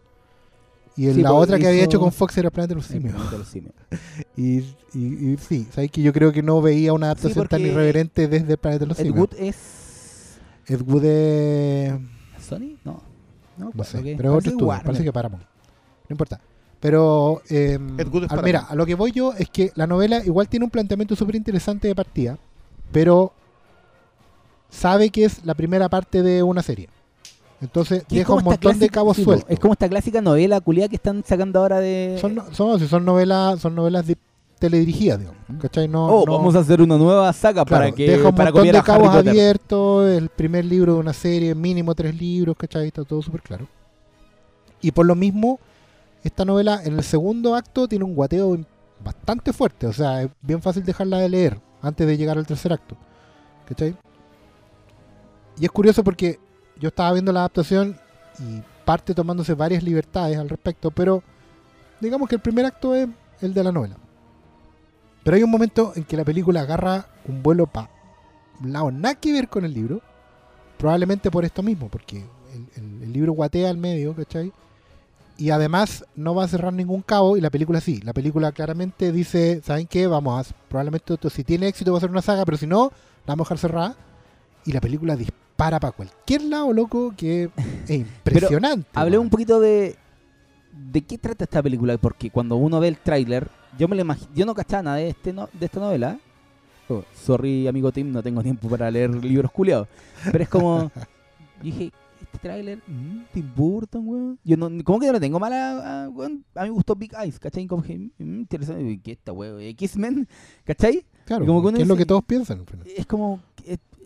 Y 0.96 1.08
en 1.08 1.16
Sí, 1.16 1.22
la 1.22 1.30
pues, 1.32 1.44
otra 1.44 1.58
que 1.58 1.68
había 1.68 1.84
hecho 1.84 2.00
con 2.00 2.12
Fox 2.12 2.38
era 2.38 2.50
Planeta 2.52 2.70
de 2.74 2.76
los 2.76 2.86
Simios. 2.86 3.14
planeta 3.14 3.32
de 3.32 3.38
los 3.40 3.48
simios. 3.48 3.74
Y, 4.38 4.60
y, 4.94 5.32
y 5.34 5.38
sí, 5.38 5.68
¿sabes 5.74 5.92
que 5.92 6.02
yo 6.02 6.14
creo 6.14 6.32
que 6.32 6.42
no 6.44 6.62
veía 6.62 6.94
una 6.94 7.08
adaptación 7.08 7.48
tan 7.48 7.62
irreverente 7.62 8.28
desde 8.28 8.58
Planeta 8.58 8.86
de 8.86 8.88
los 8.90 9.00
Ed 9.00 9.06
Simios. 9.06 9.20
Wood 9.32 9.40
es. 9.40 9.56
Ed 10.68 10.82
Wood 10.82 11.04
es... 11.06 11.94
¿Sony? 12.40 12.78
No. 12.86 13.02
No, 13.58 13.72
No 13.74 13.84
sé, 13.84 13.98
pero 14.02 14.10
es 14.10 14.16
Parece 14.18 14.30
otro 14.30 14.40
estudio, 14.52 14.68
Warner. 14.68 14.86
parece 14.86 15.04
que 15.04 15.12
Paramount. 15.14 15.44
No 15.44 16.14
importa. 16.14 16.40
Pero, 16.80 17.42
eh, 17.50 17.78
Ed 17.98 18.08
Wood 18.08 18.24
es 18.26 18.32
al- 18.32 18.44
mira, 18.44 18.60
a 18.62 18.76
lo 18.76 18.86
que 18.86 18.96
voy 18.96 19.12
yo 19.12 19.34
es 19.34 19.50
que 19.50 19.72
la 19.76 19.88
novela 19.88 20.24
igual 20.26 20.48
tiene 20.48 20.64
un 20.66 20.70
planteamiento 20.72 21.16
súper 21.16 21.36
interesante 21.36 21.88
de 21.90 21.96
partida, 21.96 22.38
pero 22.92 23.34
sabe 24.70 25.10
que 25.10 25.26
es 25.26 25.46
la 25.46 25.54
primera 25.54 25.90
parte 25.90 26.22
de 26.24 26.44
una 26.44 26.62
serie. 26.62 26.90
Entonces 27.62 28.06
deja 28.08 28.34
un 28.34 28.44
montón 28.44 28.80
de 28.80 28.90
cabos 28.90 29.18
sí, 29.18 29.24
sueltos. 29.24 29.50
Es 29.50 29.60
como 29.60 29.74
esta 29.74 29.90
clásica 29.90 30.22
novela 30.22 30.62
culiada 30.62 30.88
que 30.88 30.96
están 30.96 31.24
sacando 31.26 31.60
ahora 31.60 31.80
de. 31.80 32.18
Son, 32.22 32.36
no- 32.36 32.46
son, 32.54 32.80
son 32.88 33.04
novelas 33.04 33.60
son 33.60 33.76
novelas 33.76 34.08
de 34.08 34.18
teledirigidas, 34.60 35.20
digamos. 35.20 35.40
¿Cachai? 35.62 35.88
No, 35.88 36.06
oh, 36.08 36.26
no- 36.26 36.34
vamos 36.38 36.56
a 36.56 36.60
hacer 36.60 36.82
una 36.82 36.98
nueva 36.98 37.32
saga 37.34 37.66
claro, 37.66 37.84
para 37.86 37.92
que. 37.96 38.10
deja 38.10 38.30
un 38.30 38.36
para 38.36 38.52
montón 38.52 38.72
de 38.72 38.84
cabos 38.84 39.14
abiertos, 39.14 40.10
el 40.10 40.30
primer 40.30 40.64
libro 40.66 40.94
de 40.94 41.00
una 41.00 41.14
serie, 41.14 41.54
mínimo 41.54 41.94
tres 41.96 42.16
libros, 42.16 42.56
¿cachai? 42.58 42.88
Está 42.88 43.04
todo 43.04 43.22
súper 43.22 43.42
claro. 43.42 43.68
Y 44.82 44.92
por 44.92 45.06
lo 45.06 45.16
mismo, 45.16 45.60
esta 46.24 46.46
novela 46.46 46.82
en 46.84 46.94
el 46.94 47.04
segundo 47.04 47.56
acto 47.56 47.88
tiene 47.88 48.06
un 48.06 48.16
guateo 48.16 48.58
bastante 49.04 49.52
fuerte, 49.52 49.88
o 49.88 49.94
sea, 49.94 50.24
es 50.24 50.30
bien 50.42 50.62
fácil 50.62 50.84
dejarla 50.84 51.20
de 51.20 51.30
leer 51.30 51.60
antes 51.82 52.08
de 52.08 52.18
llegar 52.18 52.38
al 52.38 52.46
tercer 52.48 52.72
acto. 52.72 52.96
¿Cachai? 53.66 53.96
Y 55.60 55.66
es 55.66 55.72
curioso 55.72 56.04
porque 56.04 56.40
yo 56.80 56.88
estaba 56.88 57.14
viendo 57.14 57.32
la 57.32 57.42
adaptación 57.42 57.98
y 58.40 58.62
parte 58.86 59.14
tomándose 59.14 59.54
varias 59.54 59.84
libertades 59.84 60.38
al 60.38 60.50
respecto, 60.50 60.92
pero 60.92 61.22
digamos 62.00 62.30
que 62.30 62.36
el 62.36 62.42
primer 62.42 62.66
acto 62.66 62.96
es 62.96 63.08
el 63.42 63.54
de 63.54 63.64
la 63.64 63.72
novela. 63.72 63.98
Pero 65.24 65.36
hay 65.36 65.44
un 65.44 65.52
momento 65.52 65.92
en 65.96 66.06
que 66.06 66.18
la 66.18 66.24
película 66.24 66.62
agarra 66.62 67.08
un 67.28 67.44
vuelo 67.44 67.68
para 67.68 67.90
lado 68.64 68.92
nada 68.92 69.16
que 69.16 69.32
ver 69.32 69.48
con 69.48 69.66
el 69.66 69.74
libro, 69.74 70.02
probablemente 70.78 71.32
por 71.32 71.46
esto 71.46 71.64
mismo, 71.64 71.90
porque 71.90 72.26
el, 72.76 73.14
libro 73.14 73.34
guatea 73.34 73.70
al 73.70 73.78
medio, 73.78 74.16
¿cachai? 74.16 74.52
Y 75.38 75.52
además 75.52 76.06
no 76.16 76.36
va 76.36 76.44
a 76.44 76.48
cerrar 76.48 76.74
ningún 76.74 77.02
cabo 77.02 77.38
y 77.38 77.42
la 77.42 77.50
película 77.50 77.80
sí. 77.80 78.02
La 78.02 78.14
película 78.14 78.52
claramente 78.52 79.12
dice, 79.12 79.62
¿saben 79.64 79.88
qué? 79.88 80.06
Vamos 80.08 80.50
a, 80.50 80.54
probablemente 80.68 81.16
si 81.30 81.44
tiene 81.44 81.68
éxito 81.68 81.92
va 81.92 81.98
a 81.98 82.02
ser 82.02 82.10
una 82.10 82.22
saga, 82.22 82.44
pero 82.44 82.58
si 82.58 82.68
no, 82.68 82.92
la 83.26 83.34
vamos 83.34 83.48
a 83.48 83.54
dejar 83.54 83.58
cerrada. 83.58 83.96
Y 84.70 84.72
la 84.72 84.82
película 84.82 85.16
dispara 85.16 85.80
para 85.80 85.92
cualquier 85.92 86.44
lado, 86.44 86.72
loco, 86.72 87.12
que 87.18 87.50
es 87.88 87.90
impresionante. 87.90 88.88
Hablé 88.94 89.18
un 89.18 89.28
poquito 89.28 89.60
de. 89.60 89.96
¿De 90.92 91.02
qué 91.02 91.18
trata 91.18 91.46
esta 91.46 91.64
película? 91.64 91.98
Porque 91.98 92.30
cuando 92.30 92.56
uno 92.56 92.80
ve 92.80 92.90
el 92.90 93.00
tráiler, 93.00 93.50
yo 93.80 93.88
me 93.88 93.96
lo 93.96 94.16
yo 94.36 94.46
no 94.46 94.54
cachaba 94.54 94.84
nada 94.84 94.98
de, 94.98 95.10
este 95.10 95.34
no- 95.34 95.50
de 95.52 95.66
esta 95.66 95.80
novela. 95.80 96.20
Oh, 96.88 97.04
sorry, 97.16 97.68
amigo 97.68 97.92
Tim, 97.92 98.12
no 98.12 98.22
tengo 98.22 98.44
tiempo 98.44 98.70
para 98.70 98.92
leer 98.92 99.10
libros 99.26 99.52
culiados. 99.52 99.88
Pero 100.32 100.44
es 100.44 100.50
como. 100.50 100.92
yo 100.94 101.02
dije, 101.64 101.92
este 102.22 102.38
tráiler, 102.38 102.78
mm, 102.86 103.22
Tim 103.34 103.52
Burton, 103.56 104.08
weón. 104.08 104.40
Yo 104.44 104.56
no, 104.56 104.70
como 104.84 105.00
que 105.00 105.08
no 105.08 105.14
le 105.14 105.20
tengo 105.20 105.40
mala. 105.40 106.04
A, 106.04 106.10
weón, 106.10 106.46
a 106.54 106.62
mí 106.62 106.70
me 106.70 106.76
gustó 106.76 106.96
Big 106.96 107.12
Eyes, 107.20 107.40
¿cachai? 107.40 107.66
Como 107.66 107.82
que, 107.82 107.98
mm, 107.98 108.12
interesante. 108.20 109.00
¿Qué 109.04 109.14
esta 109.14 109.34
weón? 109.34 109.62
¿X-Men? 109.62 110.28
¿cachai? 110.64 111.04
Claro, 111.26 111.46
como 111.46 111.72
que 111.72 111.82
es 111.82 111.88
lo 111.88 111.96
que 111.96 112.06
todos 112.08 112.24
piensan. 112.24 112.66
Es 112.98 113.06
como. 113.06 113.40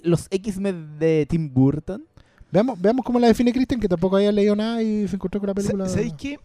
Los 0.03 0.27
X-Men 0.29 0.99
de 0.99 1.25
Tim 1.27 1.51
Burton. 1.53 2.05
Veamos, 2.51 2.79
veamos 2.79 3.03
cómo 3.03 3.19
la 3.19 3.27
define 3.27 3.51
Christian, 3.51 3.79
que 3.79 3.87
tampoco 3.87 4.17
había 4.17 4.31
leído 4.31 4.55
nada 4.55 4.83
y 4.83 5.07
se 5.07 5.15
encontró 5.15 5.39
con 5.39 5.47
la 5.47 5.53
película. 5.55 5.89
¿Sabéis 5.89 6.13
qué? 6.13 6.39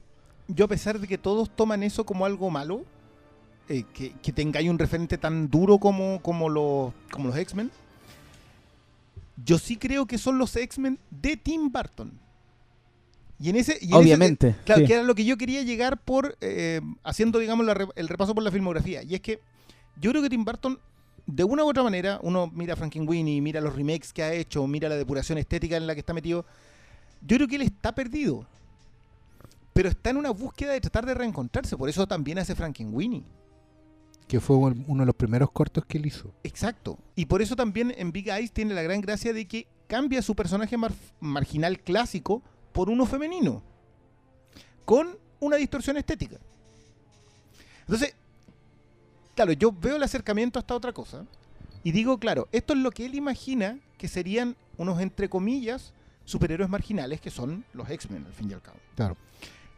Yo 0.49 0.65
a 0.65 0.69
pesar 0.69 0.99
de 0.99 1.07
que 1.07 1.19
todos 1.19 1.55
toman 1.55 1.83
eso 1.83 2.07
como 2.07 2.25
algo 2.25 2.49
malo, 2.49 2.85
eh, 3.69 3.85
que, 3.93 4.13
que 4.23 4.33
tengáis 4.33 4.71
un 4.71 4.79
referente 4.79 5.19
tan 5.19 5.51
duro 5.51 5.77
como, 5.79 6.23
como 6.23 6.49
los, 6.49 6.95
como 7.11 7.29
los 7.29 7.37
X-Men, 7.37 7.71
yo 9.45 9.59
sí 9.59 9.77
creo 9.77 10.07
que 10.07 10.17
son 10.19 10.39
los 10.39 10.57
X-Men 10.57 10.99
de 11.11 11.37
Tim 11.37 11.71
Burton. 11.71 12.13
Y 13.41 13.51
en 13.51 13.57
ese... 13.57 13.75
y 13.81 13.85
en 13.85 13.91
ese- 13.91 13.97
Obviamente. 13.99 14.57
Claro, 14.65 14.81
sí. 14.81 14.87
que 14.87 14.95
era 14.95 15.03
lo 15.03 15.15
que 15.15 15.25
yo 15.25 15.37
quería 15.37 15.63
llegar 15.63 16.01
por 16.01 16.37
eh, 16.41 16.81
haciendo, 17.05 17.39
digamos, 17.39 17.65
la 17.67 17.75
re- 17.75 17.87
el 17.95 18.09
repaso 18.09 18.35
por 18.35 18.43
la 18.43 18.51
filmografía. 18.51 19.03
Y 19.03 19.15
es 19.15 19.21
que 19.21 19.41
yo 20.01 20.11
creo 20.11 20.23
que 20.23 20.31
Tim 20.31 20.45
Burton, 20.45 20.79
de 21.31 21.45
una 21.45 21.63
u 21.63 21.69
otra 21.69 21.83
manera, 21.83 22.19
uno 22.23 22.51
mira 22.55 22.73
a 22.73 22.77
Frankenweenie, 22.77 23.43
mira 23.43 23.61
los 23.61 23.77
remakes 23.77 24.15
que 24.15 24.23
ha 24.23 24.33
hecho, 24.33 24.67
mira 24.67 24.89
la 24.89 24.97
depuración 24.97 25.37
estética 25.37 25.77
en 25.77 25.87
la 25.87 25.93
que 25.95 26.01
está 26.01 26.15
metido. 26.15 26.47
Yo 27.21 27.37
creo 27.37 27.47
que 27.49 27.57
él 27.57 27.63
está 27.63 27.95
perdido. 27.95 28.47
Pero 29.75 29.91
está 29.91 30.09
en 30.09 30.17
una 30.17 30.31
búsqueda 30.31 30.73
de 30.73 30.81
tratar 30.81 31.05
de 31.05 31.13
reencontrarse. 31.13 31.77
Por 31.77 31.91
eso 31.91 32.07
también 32.07 32.39
hace 32.39 32.55
Frankenweenie. 32.55 33.25
Que 34.27 34.41
fue 34.41 34.57
un- 34.57 34.85
uno 34.89 35.03
de 35.03 35.07
los 35.07 35.15
primeros 35.15 35.51
cortos 35.51 35.85
que 35.85 35.99
él 35.99 36.07
hizo. 36.07 36.33
Exacto. 36.45 36.99
Y 37.15 37.27
por 37.27 37.43
eso 37.43 37.55
también 37.55 37.95
en 37.97 38.11
Big 38.11 38.29
Eyes 38.29 38.51
tiene 38.51 38.73
la 38.73 38.83
gran 38.83 39.01
gracia 39.03 39.33
de 39.35 39.47
que 39.47 39.67
cambia 39.87 40.23
su 40.23 40.35
personaje 40.35 40.77
mar- 40.79 40.93
marginal 41.21 41.79
clásico 41.81 42.43
por 42.73 42.89
uno 42.89 43.05
femenino. 43.05 43.63
Con 44.87 45.19
una 45.41 45.57
distorsión 45.57 45.99
estética. 45.99 46.39
Entonces, 47.81 48.15
claro, 49.39 49.53
yo 49.53 49.71
veo 49.73 49.95
el 49.97 50.03
acercamiento 50.03 50.59
hasta 50.59 50.75
otra 50.75 50.93
cosa. 50.93 51.25
Y 51.85 51.93
digo, 51.93 52.19
claro, 52.19 52.49
esto 52.51 52.73
es 52.73 52.81
lo 52.81 52.91
que 52.91 53.07
él 53.07 53.15
imagina 53.15 53.79
que 53.97 54.09
serían 54.09 54.57
unos, 54.77 55.01
entre 55.01 55.29
comillas, 55.29 55.93
superhéroes 56.25 56.69
marginales 56.69 57.21
que 57.21 57.31
son 57.31 57.65
los 57.73 57.89
X-Men, 57.89 58.25
al 58.27 58.33
fin 58.33 58.51
y 58.51 58.55
al 58.55 58.61
cabo. 58.63 58.79
Claro. 58.97 59.17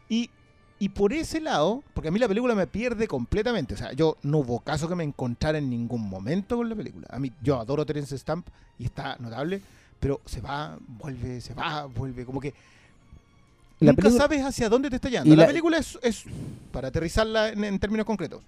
Y, 0.09 0.31
y 0.79 0.89
por 0.89 1.13
ese 1.13 1.39
lado, 1.39 1.83
porque 1.93 2.07
a 2.07 2.11
mí 2.11 2.17
la 2.17 2.27
película 2.27 2.55
me 2.55 2.65
pierde 2.65 3.07
completamente. 3.07 3.75
O 3.75 3.77
sea, 3.77 3.93
yo 3.93 4.17
no 4.23 4.39
hubo 4.39 4.59
caso 4.61 4.89
que 4.89 4.95
me 4.95 5.03
encontrara 5.03 5.59
en 5.59 5.69
ningún 5.69 6.09
momento 6.09 6.57
con 6.57 6.67
la 6.67 6.75
película. 6.75 7.05
A 7.11 7.19
mí, 7.19 7.31
yo 7.43 7.59
adoro 7.59 7.85
Terence 7.85 8.17
Stamp 8.17 8.47
y 8.79 8.85
está 8.85 9.15
notable, 9.19 9.61
pero 9.99 10.21
se 10.25 10.41
va, 10.41 10.75
vuelve, 10.87 11.39
se 11.39 11.53
va, 11.53 11.85
vuelve. 11.85 12.25
Como 12.25 12.41
que 12.41 12.53
La 13.79 13.91
nunca 13.91 14.01
película- 14.01 14.23
sabes 14.23 14.43
hacia 14.43 14.69
dónde 14.69 14.89
te 14.89 14.95
está 14.95 15.07
llevando. 15.09 15.31
Y 15.31 15.37
La, 15.37 15.43
la- 15.43 15.47
película 15.47 15.77
es, 15.77 15.99
es, 16.01 16.23
para 16.71 16.87
aterrizarla 16.87 17.49
en, 17.49 17.63
en 17.63 17.77
términos 17.79 18.05
concretos, 18.07 18.41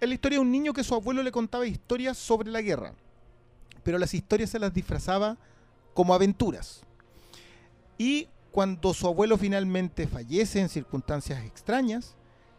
es 0.00 0.08
la 0.08 0.14
historia 0.14 0.38
de 0.38 0.42
un 0.42 0.50
niño 0.52 0.72
que 0.72 0.84
su 0.84 0.94
abuelo 0.94 1.22
le 1.22 1.32
contaba 1.32 1.66
historias 1.66 2.18
sobre 2.18 2.50
la 2.50 2.60
guerra. 2.62 2.94
Pero 3.82 3.98
las 3.98 4.14
historias 4.14 4.50
se 4.50 4.58
las 4.58 4.72
disfrazaba 4.72 5.36
como 5.92 6.14
aventuras. 6.14 6.82
Y 7.98 8.28
cuando 8.50 8.94
su 8.94 9.06
abuelo 9.06 9.36
finalmente 9.38 10.06
fallece 10.06 10.60
en 10.60 10.68
circunstancias 10.68 11.44
extrañas, 11.44 12.14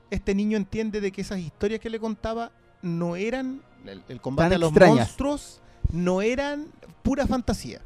este 0.09 0.35
niño 0.35 0.57
entiende 0.57 1.01
de 1.01 1.11
que 1.11 1.21
esas 1.21 1.39
historias 1.39 1.79
que 1.81 1.89
le 1.89 1.99
contaba 1.99 2.51
no 2.81 3.15
eran 3.15 3.61
el, 3.85 4.03
el 4.07 4.21
combate 4.21 4.49
Tan 4.49 4.57
a 4.57 4.59
los 4.59 4.69
extrañas. 4.69 4.97
monstruos, 4.97 5.61
no 5.91 6.21
eran 6.21 6.67
pura 7.03 7.25
fantasía. 7.27 7.81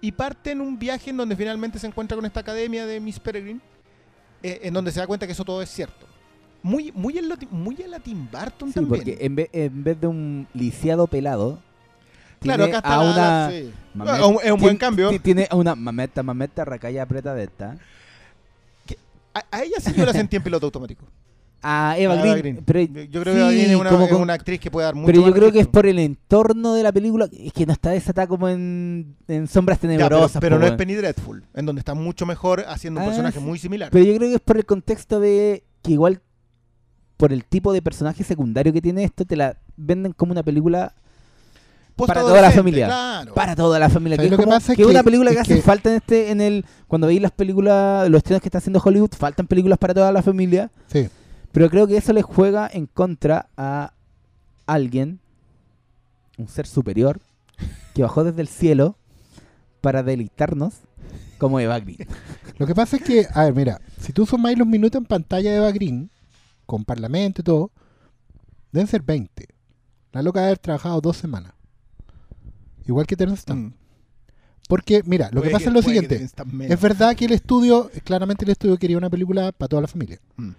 Y 0.00 0.12
parte 0.12 0.50
en 0.52 0.60
un 0.60 0.78
viaje 0.78 1.10
en 1.10 1.16
donde 1.16 1.36
finalmente 1.36 1.78
se 1.78 1.86
encuentra 1.86 2.16
con 2.16 2.26
esta 2.26 2.40
academia 2.40 2.86
de 2.86 3.00
Miss 3.00 3.18
Peregrine, 3.18 3.60
eh, 4.42 4.60
en 4.62 4.74
donde 4.74 4.92
se 4.92 5.00
da 5.00 5.06
cuenta 5.06 5.26
que 5.26 5.32
eso 5.32 5.44
todo 5.44 5.62
es 5.62 5.70
cierto. 5.70 6.06
Muy, 6.66 6.90
muy, 6.94 7.16
en 7.18 7.28
lo 7.28 7.36
muy 7.50 7.80
a 7.82 7.86
la 7.88 8.00
Tim 8.00 8.28
Burton 8.30 8.68
Sí, 8.68 8.74
también. 8.74 8.88
porque 9.04 9.18
en 9.24 9.36
vez, 9.36 9.48
en 9.52 9.84
vez 9.84 10.00
de 10.00 10.06
un 10.08 10.46
liciado 10.52 11.06
pelado, 11.06 11.60
claro, 12.40 12.64
tiene 12.64 12.76
acá 12.76 12.88
está 12.88 12.94
a 12.96 13.00
una 13.00 13.16
la- 13.16 13.50
sí. 13.50 13.72
mamet- 13.94 14.28
un- 14.28 14.38
es 14.42 14.50
un 14.52 14.60
buen 14.60 14.76
tien- 14.76 14.78
cambio. 14.78 15.10
ti- 15.10 15.18
Tiene 15.20 15.46
a 15.50 15.54
una 15.56 15.74
mameta, 15.76 16.22
mameta, 16.22 16.64
racaya 16.64 17.02
apretadeta. 17.04 17.76
A, 19.34 19.44
a 19.50 19.62
ella 19.62 19.76
sí 19.80 19.92
yo 19.94 20.04
la 20.06 20.12
sentí 20.12 20.36
en 20.36 20.42
piloto 20.42 20.66
automático. 20.66 21.04
A 21.68 21.96
Eva 21.98 22.14
A 22.14 22.36
Green. 22.36 22.62
Pero, 22.64 22.80
yo 23.04 23.22
creo 23.22 23.34
sí, 23.34 23.38
que 23.38 23.40
Eva 23.40 23.50
Green 23.50 23.70
es 23.70 23.76
una, 24.20 24.30
es 24.34 24.38
actriz 24.38 24.60
que 24.60 24.70
puede 24.70 24.84
dar 24.84 24.94
mucho 24.94 25.06
pero 25.06 25.26
yo 25.26 25.32
creo 25.32 25.50
que 25.50 25.60
es 25.60 25.66
por 25.66 25.86
el 25.86 25.98
entorno 25.98 26.74
de 26.74 26.82
la 26.82 26.92
película. 26.92 27.28
Es 27.32 27.52
que 27.52 27.66
no 27.66 27.72
está 27.72 27.90
desatada 27.90 28.26
como 28.28 28.48
en, 28.48 29.16
en 29.26 29.48
sombras 29.48 29.78
Ya, 29.78 29.88
pero, 29.88 29.96
tenebrosas. 29.98 30.40
pero 30.40 30.58
no 30.58 30.66
es. 30.66 30.72
Penny 30.72 30.94
Dreadful, 30.94 31.44
en 31.54 31.66
donde 31.66 31.80
está 31.80 31.94
mucho 31.94 32.24
mejor 32.26 32.64
haciendo 32.68 33.00
un 33.00 33.04
Ah, 33.06 33.08
personaje 33.08 33.38
sí. 33.40 33.44
muy 33.44 33.58
similar. 33.58 33.90
Pero 33.90 34.04
yo 34.04 34.16
creo 34.16 34.28
que 34.28 34.34
es 34.36 34.40
por 34.40 34.56
el 34.58 34.64
contexto 34.66 35.18
de 35.18 35.64
que 35.82 35.92
igual 35.92 36.20
por 37.16 37.32
el 37.32 37.44
tipo 37.44 37.72
de 37.72 37.82
personaje 37.82 38.24
secundario 38.24 38.72
que 38.72 38.82
tiene 38.82 39.04
esto, 39.04 39.24
te 39.24 39.36
la 39.36 39.56
venden 39.76 40.12
como 40.12 40.32
una 40.32 40.42
película 40.42 40.92
para 41.96 42.20
toda 42.20 42.42
la 42.42 42.50
familia. 42.50 42.86
Claro. 42.86 43.32
para 43.34 43.56
toda 43.56 43.78
la 43.78 43.88
familia. 43.88 44.16
Que 44.18 44.24
¿Sabes 44.24 44.26
es, 44.26 44.30
lo 44.32 44.36
que 44.36 44.44
como- 44.44 44.56
pasa? 44.56 44.74
que 44.76 44.82
es 44.82 44.86
Que- 44.86 44.92
una 44.92 45.02
película 45.02 45.30
que 45.32 45.38
hace 45.40 45.54
que- 45.56 45.62
falta 45.62 45.88
en 45.90 45.96
este, 45.96 46.30
en 46.30 46.40
el, 46.42 46.66
cuando 46.88 47.06
veis 47.06 47.22
las 47.22 47.32
películas, 47.32 48.08
los 48.10 48.18
estrenos 48.18 48.42
que 48.42 48.48
está 48.48 48.58
haciendo 48.58 48.82
Hollywood, 48.84 49.12
faltan 49.16 49.46
películas 49.46 49.78
para 49.78 49.94
toda 49.94 50.12
la 50.12 50.22
familia. 50.22 50.70
Sí. 50.92 51.08
Pero 51.52 51.70
creo 51.70 51.86
que 51.86 51.96
eso 51.96 52.12
le 52.12 52.20
juega 52.20 52.68
en 52.70 52.84
contra 52.86 53.48
a 53.56 53.92
alguien, 54.66 55.20
un 56.36 56.48
ser 56.48 56.66
superior, 56.66 57.18
que 57.94 58.02
bajó 58.02 58.24
desde 58.24 58.42
el 58.42 58.48
cielo 58.48 58.96
para 59.80 60.02
deleitarnos 60.02 60.74
como 61.38 61.60
Eva 61.60 61.78
Green. 61.80 62.06
Lo 62.58 62.66
que 62.66 62.74
pasa 62.74 62.96
es 62.96 63.02
que, 63.02 63.26
a 63.32 63.44
ver, 63.44 63.54
mira, 63.54 63.80
si 64.00 64.12
tú 64.12 64.26
sumáis 64.26 64.58
los 64.58 64.66
minutos 64.66 64.98
en 65.00 65.06
pantalla 65.06 65.50
de 65.50 65.56
Eva 65.56 65.70
Green, 65.72 66.10
con 66.66 66.84
parlamento 66.84 67.40
y 67.40 67.44
todo, 67.44 67.70
deben 68.72 68.86
ser 68.86 69.02
20. 69.02 69.46
La 70.12 70.22
loca 70.22 70.40
debe 70.40 70.48
haber 70.48 70.58
trabajado 70.58 71.00
dos 71.00 71.16
semanas. 71.16 71.52
Igual 72.86 73.06
que 73.06 73.16
Terence 73.16 73.42
Stamp. 73.42 73.72
Mm. 73.72 73.74
Porque, 74.68 75.02
mira, 75.04 75.28
lo 75.32 75.42
que 75.42 75.50
pasa 75.50 75.68
es 75.68 75.72
lo 75.74 75.82
siguiente. 75.82 76.26
Es 76.68 76.80
verdad 76.80 77.14
que 77.14 77.26
el 77.26 77.32
estudio, 77.32 77.90
claramente 78.04 78.44
el 78.44 78.50
estudio 78.50 78.76
quería 78.78 78.98
una 78.98 79.10
película 79.10 79.52
para 79.52 79.68
toda 79.68 79.82
la 79.82 79.88
familia. 79.88 80.18
Mm. 80.36 80.50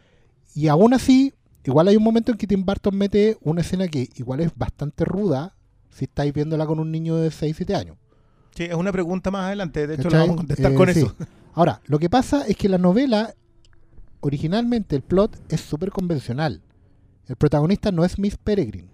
Y 0.56 0.68
aún 0.70 0.94
así, 0.94 1.34
igual 1.66 1.90
hay 1.90 1.98
un 1.98 2.04
momento 2.04 2.32
en 2.32 2.38
que 2.38 2.48
Tim 2.48 2.66
Burton 2.66 2.96
mete 2.98 3.38
una 3.42 3.62
escena 3.62 3.88
que 3.88 4.10
igual 4.16 4.40
es 4.40 4.52
bastante 4.56 5.04
ruda 5.04 5.56
si 5.90 6.06
estáis 6.06 6.34
viéndola 6.34 6.66
con 6.66 6.80
un 6.80 6.92
niño 6.92 7.18
de 7.18 7.32
6, 7.32 7.56
7 7.58 7.76
años. 7.76 7.98
Sí, 8.56 8.64
es 8.64 8.76
una 8.76 8.92
pregunta 8.92 9.30
más 9.30 9.46
adelante. 9.48 9.86
De 9.88 9.96
hecho, 9.96 10.10
la 10.10 10.20
vamos 10.20 10.34
a 10.36 10.38
contestar 10.38 10.72
Eh, 10.72 10.76
con 10.76 10.94
sí. 10.94 11.00
eso. 11.02 11.16
Ahora, 11.54 11.82
lo 11.86 12.00
que 12.00 12.10
pasa 12.10 12.46
es 12.48 12.56
que 12.56 12.70
la 12.70 12.78
novela, 12.78 13.34
originalmente 14.22 14.96
el 14.96 15.02
plot 15.02 15.40
es 15.52 15.62
súper 15.62 15.92
convencional. 15.92 16.62
El 17.28 17.36
protagonista 17.36 17.92
no 17.92 18.06
es 18.06 18.18
Miss 18.20 18.38
Peregrine. 18.38 18.90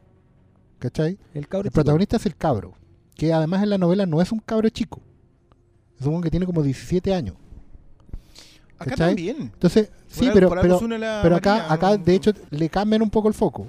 ¿Cachai? 0.80 1.18
El 1.34 1.48
cabro 1.48 1.68
El 1.68 1.72
protagonista 1.72 2.18
es 2.18 2.26
el 2.26 2.36
cabro. 2.36 2.74
Que 3.16 3.32
además 3.32 3.64
en 3.64 3.70
la 3.70 3.78
novela 3.78 4.06
no 4.06 4.22
es 4.22 4.32
un 4.32 4.40
cabro 4.40 4.68
chico. 4.70 5.00
Es 6.00 6.06
un 6.06 6.16
hombre 6.16 6.28
que 6.28 6.32
tiene 6.32 6.46
como 6.46 6.64
17 6.64 7.14
años. 7.14 7.36
Acá 8.78 8.92
¿cachai? 8.92 9.08
también. 9.10 9.38
Entonces, 9.40 9.90
sí, 10.08 10.26
algo- 10.26 10.34
pero, 10.34 10.50
pero, 10.62 10.80
pero 11.22 11.36
acá, 11.36 11.52
María, 11.58 11.74
acá 11.74 11.98
¿no? 11.98 12.04
de 12.04 12.16
hecho 12.16 12.32
le 12.50 12.70
cambian 12.70 13.02
un 13.02 13.10
poco 13.10 13.28
el 13.28 13.34
foco. 13.34 13.68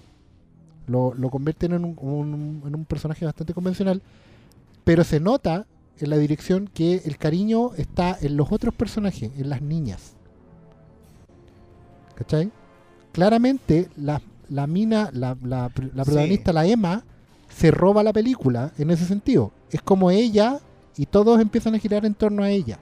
Lo, 0.86 1.14
lo 1.14 1.30
convierten 1.30 1.72
en 1.72 1.84
un, 1.84 1.96
un- 2.00 2.62
en 2.66 2.74
un 2.74 2.84
personaje 2.84 3.24
bastante 3.24 3.54
convencional. 3.54 4.02
Pero 4.82 5.04
se 5.04 5.20
nota 5.20 5.66
en 5.98 6.10
la 6.10 6.16
dirección 6.16 6.68
que 6.72 7.02
el 7.04 7.16
cariño 7.18 7.74
está 7.76 8.18
en 8.20 8.36
los 8.36 8.50
otros 8.50 8.74
personajes, 8.74 9.30
en 9.36 9.48
las 9.50 9.62
niñas. 9.62 10.13
¿Cachai? 12.14 12.50
Claramente 13.12 13.88
la, 13.96 14.20
la 14.48 14.66
mina, 14.66 15.10
la, 15.12 15.36
la, 15.42 15.70
la 15.94 16.04
Sí. 16.04 16.10
protagonista, 16.10 16.52
la 16.52 16.66
Emma, 16.66 17.04
se 17.48 17.70
roba 17.70 18.02
la 18.02 18.12
película 18.12 18.72
en 18.78 18.90
ese 18.90 19.04
sentido. 19.04 19.52
Es 19.70 19.82
como 19.82 20.10
ella 20.10 20.58
y 20.96 21.06
todos 21.06 21.40
empiezan 21.40 21.74
a 21.74 21.78
girar 21.78 22.04
en 22.04 22.14
torno 22.14 22.42
a 22.42 22.50
ella. 22.50 22.78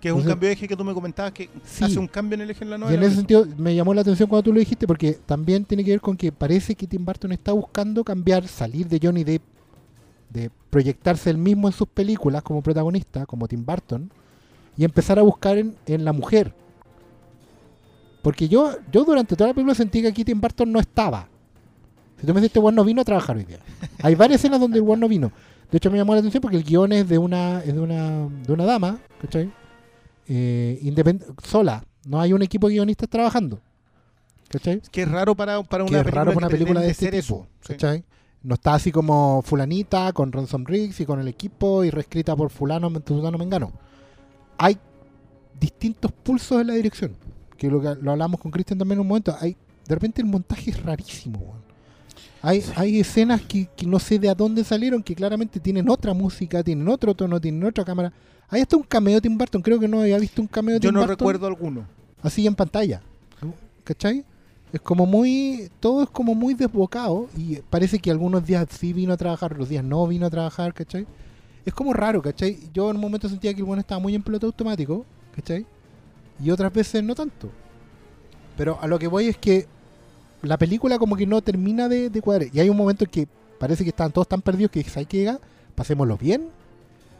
Que 0.00 0.08
es 0.08 0.14
un 0.14 0.22
cambio 0.22 0.46
de 0.48 0.52
eje 0.52 0.68
que 0.68 0.76
tú 0.76 0.84
me 0.84 0.94
comentabas 0.94 1.32
que 1.32 1.50
Sí. 1.64 1.84
hace 1.84 1.98
un 1.98 2.06
cambio 2.06 2.36
en 2.36 2.42
el 2.42 2.50
eje 2.50 2.62
en 2.62 2.70
la 2.70 2.76
Y 2.76 2.80
novela. 2.80 2.96
en 2.98 3.02
ese 3.02 3.16
sentido 3.16 3.44
me 3.56 3.74
llamó 3.74 3.92
la 3.94 4.02
atención 4.02 4.28
cuando 4.28 4.44
tú 4.44 4.52
lo 4.52 4.60
dijiste 4.60 4.86
porque 4.86 5.12
también 5.26 5.64
tiene 5.64 5.82
que 5.84 5.90
ver 5.90 6.00
con 6.00 6.16
que 6.16 6.30
parece 6.30 6.74
que 6.76 6.86
Tim 6.86 7.04
Burton 7.04 7.32
está 7.32 7.52
buscando 7.52 8.04
cambiar, 8.04 8.46
salir 8.46 8.86
de 8.86 9.00
Johnny 9.02 9.24
Depp, 9.24 9.42
de 10.30 10.50
proyectarse 10.70 11.30
él 11.30 11.38
mismo 11.38 11.66
en 11.68 11.72
sus 11.72 11.88
películas 11.88 12.42
como 12.42 12.62
protagonista, 12.62 13.26
como 13.26 13.48
Tim 13.48 13.64
Burton, 13.66 14.08
y 14.76 14.84
empezar 14.84 15.18
a 15.18 15.22
buscar 15.22 15.58
en, 15.58 15.74
en 15.86 16.04
la 16.04 16.12
mujer. 16.12 16.54
Porque 18.28 18.46
yo, 18.46 18.76
yo 18.92 19.04
durante 19.04 19.34
toda 19.36 19.48
la 19.48 19.54
película 19.54 19.74
sentí 19.74 20.02
que 20.02 20.08
aquí 20.08 20.22
Tim 20.22 20.38
Burton 20.38 20.70
no 20.70 20.78
estaba. 20.80 21.26
Si 22.20 22.26
tú 22.26 22.34
me 22.34 22.40
dices, 22.42 22.48
este 22.50 22.58
weón 22.58 22.74
no 22.74 22.84
vino 22.84 23.00
a 23.00 23.04
trabajar 23.06 23.38
hoy 23.38 23.44
día. 23.44 23.58
Hay 24.02 24.14
varias 24.16 24.40
escenas 24.42 24.60
donde 24.60 24.76
el 24.76 24.82
weón 24.84 25.00
no 25.00 25.08
vino. 25.08 25.32
De 25.70 25.78
hecho 25.78 25.90
me 25.90 25.96
llamó 25.96 26.12
la 26.12 26.18
atención 26.18 26.42
porque 26.42 26.58
el 26.58 26.62
guion 26.62 26.92
es 26.92 27.08
de 27.08 27.16
una, 27.16 27.60
es 27.64 27.72
de 27.74 27.80
una, 27.80 28.28
de 28.28 28.52
una 28.52 28.66
dama, 28.66 28.98
¿cachai? 29.22 29.50
Eh, 30.28 30.78
independ- 30.82 31.24
sola. 31.42 31.82
No 32.04 32.20
hay 32.20 32.34
un 32.34 32.42
equipo 32.42 32.68
de 32.68 32.74
guionistas 32.74 33.08
trabajando. 33.08 33.60
¿Cachai? 34.50 34.82
Que 34.92 35.04
es 35.04 35.10
raro 35.10 35.34
para, 35.34 35.62
para 35.62 35.84
una 35.84 35.90
que 35.90 36.04
película 36.04 36.20
raro 36.24 36.34
para 36.34 36.46
una 36.48 36.50
película 36.50 36.80
de 36.82 36.90
este 36.90 37.06
tipo. 37.06 37.16
eso. 37.16 37.46
Sí. 37.62 37.72
¿Cachai? 37.72 38.04
No 38.42 38.56
está 38.56 38.74
así 38.74 38.92
como 38.92 39.40
fulanita 39.40 40.12
con 40.12 40.32
Ransom 40.32 40.66
Riggs 40.66 41.00
y 41.00 41.06
con 41.06 41.18
el 41.18 41.28
equipo 41.28 41.82
y 41.82 41.88
reescrita 41.88 42.36
por 42.36 42.50
fulano, 42.50 42.90
fulano, 43.06 43.38
mengano. 43.38 43.72
Hay 44.58 44.76
distintos 45.58 46.12
pulsos 46.12 46.60
en 46.60 46.66
la 46.66 46.74
dirección. 46.74 47.16
Que 47.58 47.68
lo, 47.68 47.82
que 47.82 47.94
lo 48.00 48.12
hablamos 48.12 48.40
con 48.40 48.50
Cristian 48.50 48.78
también 48.78 48.96
en 48.96 49.00
un 49.02 49.08
momento. 49.08 49.36
Hay, 49.38 49.54
de 49.86 49.94
repente 49.94 50.22
el 50.22 50.28
montaje 50.28 50.70
es 50.70 50.82
rarísimo. 50.82 51.38
weón. 51.40 51.68
Hay, 52.40 52.64
hay 52.76 53.00
escenas 53.00 53.42
que, 53.42 53.68
que 53.76 53.84
no 53.84 53.98
sé 53.98 54.18
de 54.18 54.30
a 54.30 54.34
dónde 54.34 54.62
salieron, 54.64 55.02
que 55.02 55.14
claramente 55.14 55.58
tienen 55.60 55.88
otra 55.90 56.14
música, 56.14 56.62
tienen 56.62 56.88
otro 56.88 57.14
tono, 57.14 57.40
tienen 57.40 57.64
otra 57.64 57.84
cámara. 57.84 58.12
Hay 58.48 58.62
hasta 58.62 58.76
un 58.76 58.84
cameo 58.84 59.16
de 59.16 59.20
Tim 59.22 59.36
Burton. 59.36 59.60
Creo 59.60 59.78
que 59.78 59.88
no 59.88 60.00
había 60.00 60.18
visto 60.18 60.40
un 60.40 60.48
cameo 60.48 60.74
de 60.76 60.80
Yo 60.80 60.88
Tim 60.88 60.94
no 60.94 61.00
Burton 61.00 61.18
recuerdo 61.18 61.46
alguno. 61.46 61.84
así 62.22 62.46
en 62.46 62.54
pantalla. 62.54 63.02
¿Cachai? 63.84 64.24
Es 64.72 64.80
como 64.82 65.06
muy. 65.06 65.70
Todo 65.80 66.02
es 66.04 66.10
como 66.10 66.34
muy 66.34 66.54
desbocado. 66.54 67.28
Y 67.36 67.56
parece 67.70 67.98
que 67.98 68.10
algunos 68.10 68.44
días 68.46 68.66
sí 68.70 68.92
vino 68.92 69.12
a 69.12 69.16
trabajar, 69.16 69.52
otros 69.52 69.68
días 69.68 69.82
no 69.84 70.06
vino 70.06 70.26
a 70.26 70.30
trabajar, 70.30 70.72
¿cachai? 70.74 71.06
Es 71.64 71.74
como 71.74 71.92
raro, 71.92 72.22
¿cachai? 72.22 72.58
Yo 72.72 72.90
en 72.90 72.96
un 72.96 73.02
momento 73.02 73.28
sentía 73.28 73.52
que 73.52 73.60
el 73.60 73.64
bueno 73.64 73.80
estaba 73.80 73.98
muy 73.98 74.14
en 74.14 74.22
piloto 74.22 74.46
automático, 74.46 75.04
¿cachai? 75.34 75.66
Y 76.42 76.50
otras 76.50 76.72
veces 76.72 77.02
no 77.02 77.14
tanto. 77.14 77.50
Pero 78.56 78.78
a 78.80 78.86
lo 78.86 78.98
que 78.98 79.06
voy 79.06 79.26
es 79.28 79.36
que 79.36 79.66
la 80.42 80.56
película 80.56 80.98
como 80.98 81.16
que 81.16 81.26
no 81.26 81.42
termina 81.42 81.88
de, 81.88 82.10
de 82.10 82.20
cuadrar. 82.22 82.48
Y 82.52 82.60
hay 82.60 82.68
un 82.68 82.76
momento 82.76 83.04
en 83.04 83.10
que 83.10 83.28
parece 83.58 83.84
que 83.84 83.90
están 83.90 84.12
todos 84.12 84.28
tan 84.28 84.40
perdidos 84.42 84.70
que 84.70 84.84
hay 84.94 85.06
que 85.06 85.18
llega, 85.18 85.38
pasémoslo 85.74 86.16
bien. 86.16 86.48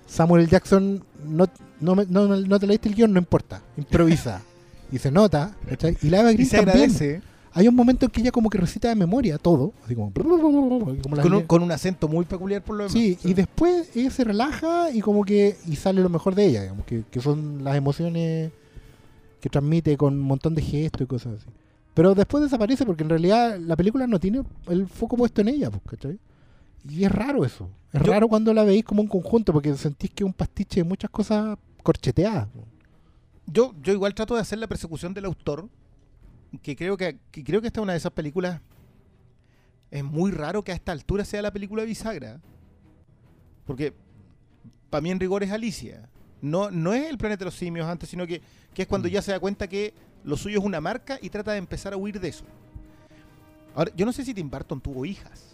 Samuel. 0.06 0.48
Jackson, 0.48 1.04
no, 1.24 1.46
no, 1.80 1.94
no, 1.94 2.26
no 2.36 2.58
te 2.60 2.66
leíste 2.66 2.88
el 2.88 2.94
guion, 2.94 3.12
no 3.12 3.18
importa. 3.18 3.60
Improvisa. 3.76 4.42
y 4.92 4.98
se 4.98 5.10
nota, 5.10 5.54
¿cachai? 5.68 5.96
Y 6.02 6.08
la 6.08 6.20
Eva 6.20 6.30
Y 6.32 6.34
Green 6.34 6.48
se 6.48 6.56
también. 6.56 6.76
agradece 6.76 7.20
Hay 7.52 7.68
un 7.68 7.74
momento 7.74 8.06
en 8.06 8.10
que 8.12 8.20
ella 8.22 8.30
como 8.30 8.48
que 8.48 8.56
recita 8.58 8.88
de 8.88 8.94
memoria 8.94 9.36
todo. 9.36 9.72
Así 9.84 9.94
como... 9.94 10.10
con 10.12 10.26
un, 10.26 11.18
líneas- 11.22 11.46
con 11.46 11.62
un 11.62 11.70
acento 11.72 12.08
muy 12.08 12.24
peculiar 12.24 12.62
por 12.62 12.76
lo 12.76 12.84
demás. 12.84 12.92
Sí, 12.92 13.18
y 13.22 13.34
después 13.34 13.94
ella 13.94 14.10
se 14.10 14.24
relaja 14.24 14.90
y 14.90 15.00
como 15.00 15.24
que 15.24 15.56
y 15.66 15.76
sale 15.76 16.00
lo 16.00 16.08
mejor 16.08 16.34
de 16.34 16.46
ella, 16.46 16.62
digamos, 16.62 16.86
que, 16.86 17.02
que 17.10 17.20
son 17.20 17.62
las 17.64 17.76
emociones 17.76 18.50
que 19.40 19.48
transmite 19.48 19.96
con 19.96 20.14
un 20.14 20.20
montón 20.20 20.54
de 20.54 20.62
gestos 20.62 21.02
y 21.02 21.06
cosas 21.06 21.40
así. 21.42 21.46
Pero 21.94 22.14
después 22.14 22.42
desaparece 22.44 22.84
porque 22.86 23.02
en 23.02 23.08
realidad 23.10 23.58
la 23.58 23.76
película 23.76 24.06
no 24.06 24.20
tiene 24.20 24.42
el 24.68 24.86
foco 24.86 25.16
puesto 25.16 25.40
en 25.40 25.48
ella, 25.48 25.70
pues, 25.70 25.82
¿cachai? 25.88 26.18
Y 26.88 27.04
es 27.04 27.10
raro 27.12 27.44
eso. 27.44 27.68
Es 27.92 28.02
Yo- 28.02 28.12
raro 28.12 28.28
cuando 28.28 28.54
la 28.54 28.62
veis 28.64 28.84
como 28.84 29.02
un 29.02 29.08
conjunto 29.08 29.52
porque 29.52 29.74
sentís 29.76 30.10
que 30.10 30.22
es 30.22 30.26
un 30.26 30.32
pastiche 30.32 30.80
de 30.80 30.84
muchas 30.84 31.10
cosas 31.10 31.56
corcheteadas. 31.82 32.48
pues. 32.52 32.64
Yo, 33.46 33.74
yo 33.82 33.92
igual 33.92 34.14
trato 34.14 34.34
de 34.34 34.40
hacer 34.42 34.58
la 34.58 34.66
persecución 34.66 35.14
del 35.14 35.24
autor, 35.24 35.68
que 36.62 36.76
creo 36.76 36.96
que, 36.96 37.18
que 37.30 37.42
creo 37.42 37.60
que 37.60 37.66
esta 37.68 37.80
es 37.80 37.82
una 37.82 37.92
de 37.92 37.98
esas 37.98 38.12
películas. 38.12 38.60
Es 39.90 40.04
muy 40.04 40.30
raro 40.30 40.62
que 40.62 40.70
a 40.72 40.74
esta 40.74 40.92
altura 40.92 41.24
sea 41.24 41.40
la 41.42 41.50
película 41.52 41.82
bisagra. 41.84 42.40
Porque 43.66 43.94
para 44.90 45.00
mí 45.00 45.10
en 45.10 45.18
rigor 45.20 45.42
es 45.42 45.50
Alicia. 45.50 46.08
No, 46.40 46.70
no 46.70 46.92
es 46.94 47.08
el 47.10 47.18
planeta 47.18 47.40
de 47.40 47.44
los 47.46 47.54
simios 47.54 47.86
antes, 47.86 48.08
sino 48.08 48.26
que, 48.26 48.40
que 48.74 48.82
es 48.82 48.88
cuando 48.88 49.08
ya 49.08 49.22
se 49.22 49.32
da 49.32 49.40
cuenta 49.40 49.66
que 49.68 49.92
lo 50.24 50.36
suyo 50.36 50.58
es 50.60 50.64
una 50.64 50.80
marca 50.80 51.18
y 51.20 51.30
trata 51.30 51.52
de 51.52 51.58
empezar 51.58 51.92
a 51.92 51.96
huir 51.96 52.20
de 52.20 52.28
eso. 52.28 52.44
Ahora, 53.74 53.92
yo 53.96 54.06
no 54.06 54.12
sé 54.12 54.24
si 54.24 54.34
Tim 54.34 54.50
Burton 54.50 54.80
tuvo 54.80 55.04
hijas. 55.04 55.44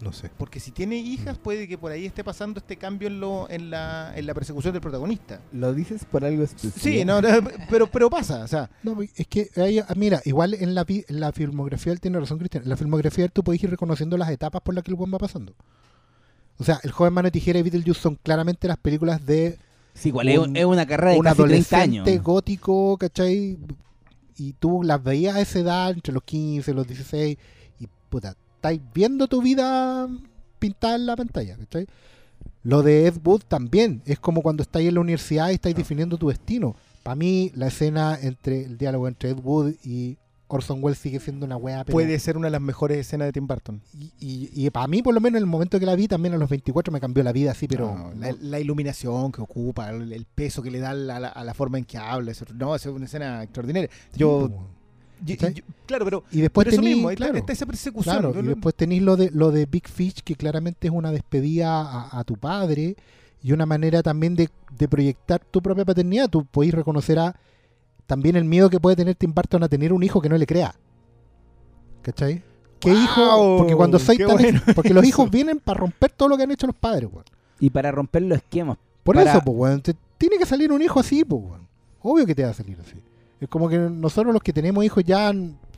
No 0.00 0.12
sé. 0.12 0.30
Porque 0.36 0.58
si 0.60 0.70
tiene 0.72 0.96
hijas, 0.96 1.38
puede 1.38 1.66
que 1.68 1.78
por 1.78 1.90
ahí 1.92 2.04
esté 2.04 2.24
pasando 2.24 2.58
este 2.58 2.76
cambio 2.76 3.08
en, 3.08 3.20
lo, 3.20 3.48
en, 3.48 3.70
la, 3.70 4.12
en 4.16 4.26
la 4.26 4.34
persecución 4.34 4.72
del 4.72 4.82
protagonista. 4.82 5.40
¿Lo 5.52 5.72
dices 5.72 6.04
por 6.04 6.24
algo 6.24 6.42
especial? 6.42 6.72
Sí, 6.72 7.04
no, 7.04 7.22
no, 7.22 7.28
pero, 7.70 7.86
pero 7.86 8.10
pasa. 8.10 8.42
O 8.44 8.48
sea, 8.48 8.68
No, 8.82 9.00
es 9.00 9.26
que 9.28 9.48
ahí- 9.56 9.80
mira, 9.96 10.20
igual 10.24 10.54
en 10.54 10.74
la, 10.74 10.84
en 10.88 11.20
la 11.20 11.32
filmografía 11.32 11.92
él 11.92 12.00
tiene 12.00 12.18
razón, 12.20 12.38
Cristian. 12.38 12.64
En 12.64 12.68
la 12.70 12.76
filmografía 12.76 13.28
tú 13.28 13.42
puedes 13.44 13.62
ir 13.62 13.70
reconociendo 13.70 14.16
las 14.18 14.28
etapas 14.30 14.60
por 14.62 14.74
las 14.74 14.82
que 14.84 14.90
el 14.90 14.96
buen 14.96 15.14
va 15.14 15.18
pasando. 15.18 15.54
O 16.58 16.64
sea, 16.64 16.78
El 16.82 16.92
joven 16.92 17.12
mano 17.12 17.26
de 17.26 17.32
tijera 17.32 17.58
y 17.58 17.62
Beetlejuice 17.62 18.00
son 18.00 18.16
claramente 18.22 18.68
las 18.68 18.76
películas 18.76 19.24
de 19.26 19.58
Sí, 19.94 20.08
igual 20.08 20.28
es, 20.28 20.38
un- 20.38 20.56
es 20.56 20.64
una 20.64 20.86
carrera 20.86 21.12
de 21.12 21.18
un 21.18 21.24
casi 21.24 21.36
30 21.42 21.76
adolescente 21.76 22.10
años. 22.10 22.22
gótico, 22.24 22.96
¿cachai? 22.98 23.58
Y 24.36 24.52
tú 24.54 24.82
las 24.82 25.02
veías 25.02 25.36
a 25.36 25.40
esa 25.40 25.58
edad, 25.60 25.90
entre 25.92 26.12
los 26.12 26.22
15, 26.24 26.74
los 26.74 26.86
16, 26.86 27.36
y 27.80 27.88
puta, 28.08 28.34
estáis 28.56 28.80
viendo 28.92 29.28
tu 29.28 29.40
vida 29.42 30.08
pintada 30.58 30.96
en 30.96 31.06
la 31.06 31.14
pantalla, 31.16 31.56
¿cachai? 31.56 31.86
Lo 32.64 32.82
de 32.82 33.06
Ed 33.06 33.14
Wood 33.24 33.42
también, 33.46 34.02
es 34.06 34.18
como 34.18 34.42
cuando 34.42 34.62
estáis 34.62 34.88
en 34.88 34.94
la 34.94 35.00
universidad 35.00 35.50
y 35.50 35.54
estáis 35.54 35.76
definiendo 35.76 36.16
tu 36.18 36.28
destino. 36.28 36.74
Para 37.02 37.14
mí, 37.14 37.52
la 37.54 37.66
escena 37.68 38.18
entre 38.20 38.64
el 38.64 38.78
diálogo 38.78 39.06
entre 39.06 39.30
Ed 39.30 39.38
Wood 39.42 39.74
y 39.84 40.16
Orson 40.46 40.78
Welles 40.82 40.98
sigue 40.98 41.18
siendo 41.20 41.46
una 41.46 41.56
weá, 41.56 41.84
pero- 41.84 41.94
puede 41.94 42.18
ser 42.18 42.36
una 42.36 42.46
de 42.48 42.52
las 42.52 42.60
mejores 42.60 42.98
escenas 42.98 43.26
de 43.26 43.32
Tim 43.32 43.46
Burton. 43.46 43.80
Y, 44.20 44.50
y, 44.52 44.70
para 44.70 44.86
mí, 44.86 45.02
por 45.02 45.14
lo 45.14 45.20
menos, 45.20 45.38
en 45.38 45.42
el 45.44 45.50
momento 45.50 45.80
que 45.80 45.86
la 45.86 45.96
vi, 45.96 46.06
también 46.06 46.34
a 46.34 46.36
los 46.36 46.48
24 46.48 46.92
me 46.92 47.00
cambió 47.00 47.22
la 47.24 47.32
vida 47.32 47.50
así, 47.52 47.66
pero... 47.66 47.94
No, 47.94 48.12
la, 48.20 48.34
la 48.40 48.60
iluminación 48.60 49.32
que 49.32 49.40
ocupa, 49.40 49.90
el, 49.90 50.12
el 50.12 50.26
peso 50.26 50.62
que 50.62 50.70
le 50.70 50.78
da 50.80 50.90
a 50.90 50.94
la, 50.94 51.16
a 51.28 51.44
la 51.44 51.54
forma 51.54 51.78
en 51.78 51.84
que 51.84 51.96
habla. 51.98 52.30
eso- 52.30 52.44
no, 52.54 52.74
es 52.76 52.84
una 52.86 53.06
escena 53.06 53.42
extraordinaria. 53.42 53.88
Yo, 54.14 54.50
¿Cachai? 55.26 55.54
yo- 55.54 55.64
claro, 55.86 56.04
pero, 56.04 56.24
Y 56.30 56.40
después 56.42 56.66
pero 56.66 56.74
eso 56.74 56.82
mismo, 56.82 57.08
claro. 57.10 57.36
está 57.38 57.52
esa 57.52 57.66
persecución. 57.66 58.18
Claro, 58.18 58.38
y 58.38 58.46
después 58.46 58.74
tenéis 58.74 59.02
lo 59.02 59.16
de, 59.16 59.30
lo 59.30 59.50
de 59.50 59.66
Big 59.66 59.88
Fish, 59.88 60.22
que 60.22 60.34
claramente 60.34 60.88
es 60.88 60.92
una 60.92 61.10
despedida 61.10 61.80
a, 61.80 62.18
a 62.20 62.24
tu 62.24 62.36
padre 62.36 62.96
y 63.42 63.52
una 63.52 63.64
manera 63.66 64.02
también 64.02 64.36
de, 64.36 64.50
de 64.78 64.88
proyectar 64.88 65.40
tu 65.50 65.62
propia 65.62 65.84
paternidad. 65.84 66.28
Tú 66.28 66.44
podéis 66.44 66.74
reconocer 66.74 67.18
a 67.18 67.34
también 68.06 68.36
el 68.36 68.44
miedo 68.44 68.68
que 68.70 68.80
puede 68.80 68.96
tener 68.96 69.14
Tim 69.14 69.32
Burton 69.34 69.62
a 69.62 69.68
tener 69.68 69.92
un 69.92 70.02
hijo 70.02 70.20
que 70.20 70.28
no 70.28 70.36
le 70.36 70.46
crea. 70.46 70.74
¿Cachai? 72.02 72.42
¿Qué 72.80 72.90
¡Guau! 72.90 73.02
hijo? 73.02 73.56
Porque 73.58 73.74
cuando 73.74 73.98
soy 73.98 74.16
¡Qué 74.18 74.26
tan 74.26 74.36
bueno 74.36 74.60
Porque 74.74 74.92
los 74.92 75.04
hijos 75.04 75.30
vienen 75.30 75.58
para 75.58 75.80
romper 75.80 76.12
todo 76.12 76.28
lo 76.28 76.36
que 76.36 76.42
han 76.42 76.50
hecho 76.50 76.66
los 76.66 76.76
padres, 76.76 77.08
weón. 77.10 77.24
Y 77.60 77.70
para 77.70 77.90
romper 77.90 78.22
los 78.22 78.38
esquemas. 78.38 78.76
Por 79.02 79.14
Para- 79.16 79.30
eso, 79.30 79.40
pues, 79.42 79.56
weón. 79.56 79.80
te- 79.80 79.94
tiene 80.18 80.38
que 80.38 80.46
salir 80.46 80.70
un 80.72 80.82
hijo 80.82 81.00
así, 81.00 81.24
pues, 81.24 81.42
weón. 81.42 81.66
Obvio 82.02 82.26
que 82.26 82.34
te 82.34 82.42
va 82.44 82.50
a 82.50 82.54
salir 82.54 82.76
así. 82.80 82.96
Es 83.40 83.48
como 83.48 83.68
que 83.68 83.78
nosotros 83.78 84.32
los 84.34 84.42
que 84.42 84.52
tenemos 84.52 84.84
hijos 84.84 85.02
ya 85.04 85.32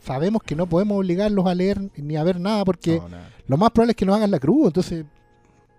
sabemos 0.04 0.42
que 0.42 0.54
no 0.56 0.66
podemos 0.66 0.98
obligarlos 0.98 1.46
a 1.46 1.54
leer 1.54 1.80
ni 1.96 2.16
a 2.16 2.22
ver 2.24 2.40
nada 2.40 2.64
porque 2.64 2.98
No, 3.00 3.08
nada. 3.08 3.28
lo 3.46 3.56
más 3.56 3.70
probable 3.70 3.92
es 3.92 3.96
que 3.96 4.06
nos 4.06 4.16
hagan 4.16 4.30
la 4.30 4.38
cruz. 4.40 4.66
Entonces, 4.68 5.04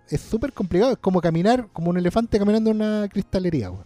es 0.08 0.20
súper 0.20 0.52
complicado. 0.54 0.92
Es 0.92 0.98
como 0.98 1.20
caminar, 1.20 1.68
como 1.72 1.90
un 1.90 1.98
elefante 1.98 2.38
caminando 2.38 2.70
en 2.70 2.76
una 2.76 3.08
cristalería, 3.08 3.70
weón. 3.70 3.84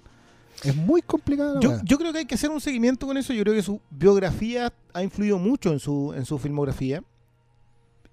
Es 0.64 0.76
muy 0.76 1.02
complicado. 1.02 1.54
la 1.54 1.60
Yo, 1.60 1.78
yo 1.84 1.98
creo 1.98 2.12
que 2.12 2.18
hay 2.20 2.24
que 2.26 2.34
hacer 2.34 2.50
un 2.50 2.60
seguimiento 2.60 3.06
con 3.06 3.16
eso. 3.16 3.32
Yo 3.32 3.42
creo 3.42 3.54
que 3.54 3.62
su 3.62 3.80
biografía 3.90 4.72
ha 4.92 5.02
influido 5.02 5.38
mucho 5.38 5.72
en 5.72 5.78
su, 5.78 6.12
en 6.16 6.24
su 6.24 6.38
filmografía. 6.38 7.02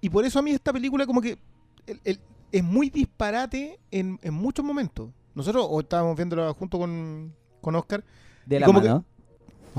Y 0.00 0.08
por 0.10 0.24
eso 0.24 0.38
a 0.38 0.42
mí 0.42 0.50
esta 0.52 0.72
película 0.72 1.06
como 1.06 1.20
que 1.20 1.38
el- 1.86 2.00
el- 2.04 2.20
es 2.52 2.64
muy 2.64 2.90
disparate 2.90 3.78
en, 3.90 4.18
en 4.22 4.34
muchos 4.34 4.64
momentos. 4.64 5.10
Nosotros 5.34 5.66
o 5.68 5.80
estábamos 5.80 6.16
viéndola 6.16 6.52
junto 6.54 6.78
con, 6.78 7.32
con 7.60 7.74
Oscar. 7.76 8.02
De 8.46 8.56
¿Y 8.56 8.58
la 8.58 8.68
mano. 8.68 9.04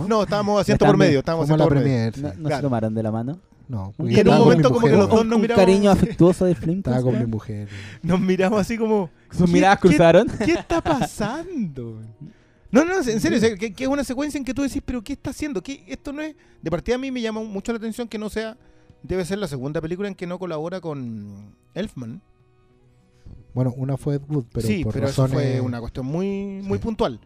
No, 0.08 0.24
estábamos 0.24 0.62
asiento 0.62 0.86
Están 0.86 0.92
por 0.96 0.98
medio. 0.98 1.20
Estábamos 1.20 1.48
como 1.48 1.58
la 1.58 1.64
asiento 1.66 1.76
por 1.82 1.84
medio. 1.84 2.12
No, 2.16 2.28
no 2.30 2.34
se 2.34 2.42
Claro. 2.44 2.62
tomaron 2.62 2.94
de 2.96 3.04
la 3.04 3.12
mano. 3.12 3.40
No, 3.68 3.94
Y 4.00 4.20
en 4.20 4.28
un 4.28 4.38
momento 4.38 4.70
como 4.70 4.86
que 4.86 4.92
los 4.94 5.10
dos 5.10 5.22
un, 5.22 5.30
nos 5.30 5.36
un 5.38 5.42
miramos- 5.44 5.56
cariño 5.66 5.92
afectuoso 5.92 6.44
de 6.46 6.56
Flint. 6.56 6.86
Estaba 6.88 7.02
con 7.04 7.18
mi 7.18 7.26
mujer. 7.26 7.70
Nos 8.04 8.20
miramos 8.20 8.60
así 8.60 8.78
como... 8.78 9.10
Sus 9.32 9.46
¿qué- 9.48 9.54
miradas 9.54 9.78
qué- 9.80 9.88
cruzaron. 9.88 10.28
¿Qué 10.46 10.52
está 10.54 10.82
pasando? 10.82 12.02
No, 12.72 12.86
no, 12.86 12.96
en 12.98 13.20
serio, 13.20 13.38
o 13.38 13.42
sea, 13.42 13.56
que, 13.58 13.74
que 13.74 13.84
es 13.84 13.90
una 13.90 14.04
secuencia 14.04 14.38
en 14.38 14.46
que 14.46 14.54
tú 14.54 14.62
decís, 14.62 14.82
pero 14.86 15.04
¿qué 15.04 15.14
está 15.14 15.32
haciendo? 15.32 15.62
¿Qué, 15.62 15.84
esto 15.88 16.14
no 16.14 16.22
es... 16.22 16.36
De 16.62 16.72
partida 16.72 16.96
a 16.96 17.00
mí 17.00 17.12
me 17.12 17.22
llama 17.22 17.42
mucho 17.44 17.72
la 17.72 17.78
atención 17.78 18.08
que 18.08 18.18
no 18.18 18.30
sea... 18.30 18.58
Debe 19.04 19.26
ser 19.26 19.40
la 19.40 19.48
segunda 19.48 19.82
película 19.82 20.08
en 20.08 20.16
que 20.16 20.28
no 20.28 20.38
colabora 20.40 20.80
con 20.80 21.56
Elfman. 21.74 22.22
Bueno, 23.54 23.74
una 23.76 23.98
fue 23.98 24.16
Ed 24.16 24.22
Wood, 24.30 24.46
pero 24.54 24.68
sí, 24.68 24.84
por 24.84 24.94
pero 24.94 25.08
eso 25.08 25.24
razones... 25.24 25.52
fue 25.54 25.62
una 25.62 25.80
cuestión 25.80 26.06
muy, 26.06 26.62
muy 26.62 26.78
Sí. 26.78 26.84
puntual. 26.84 27.20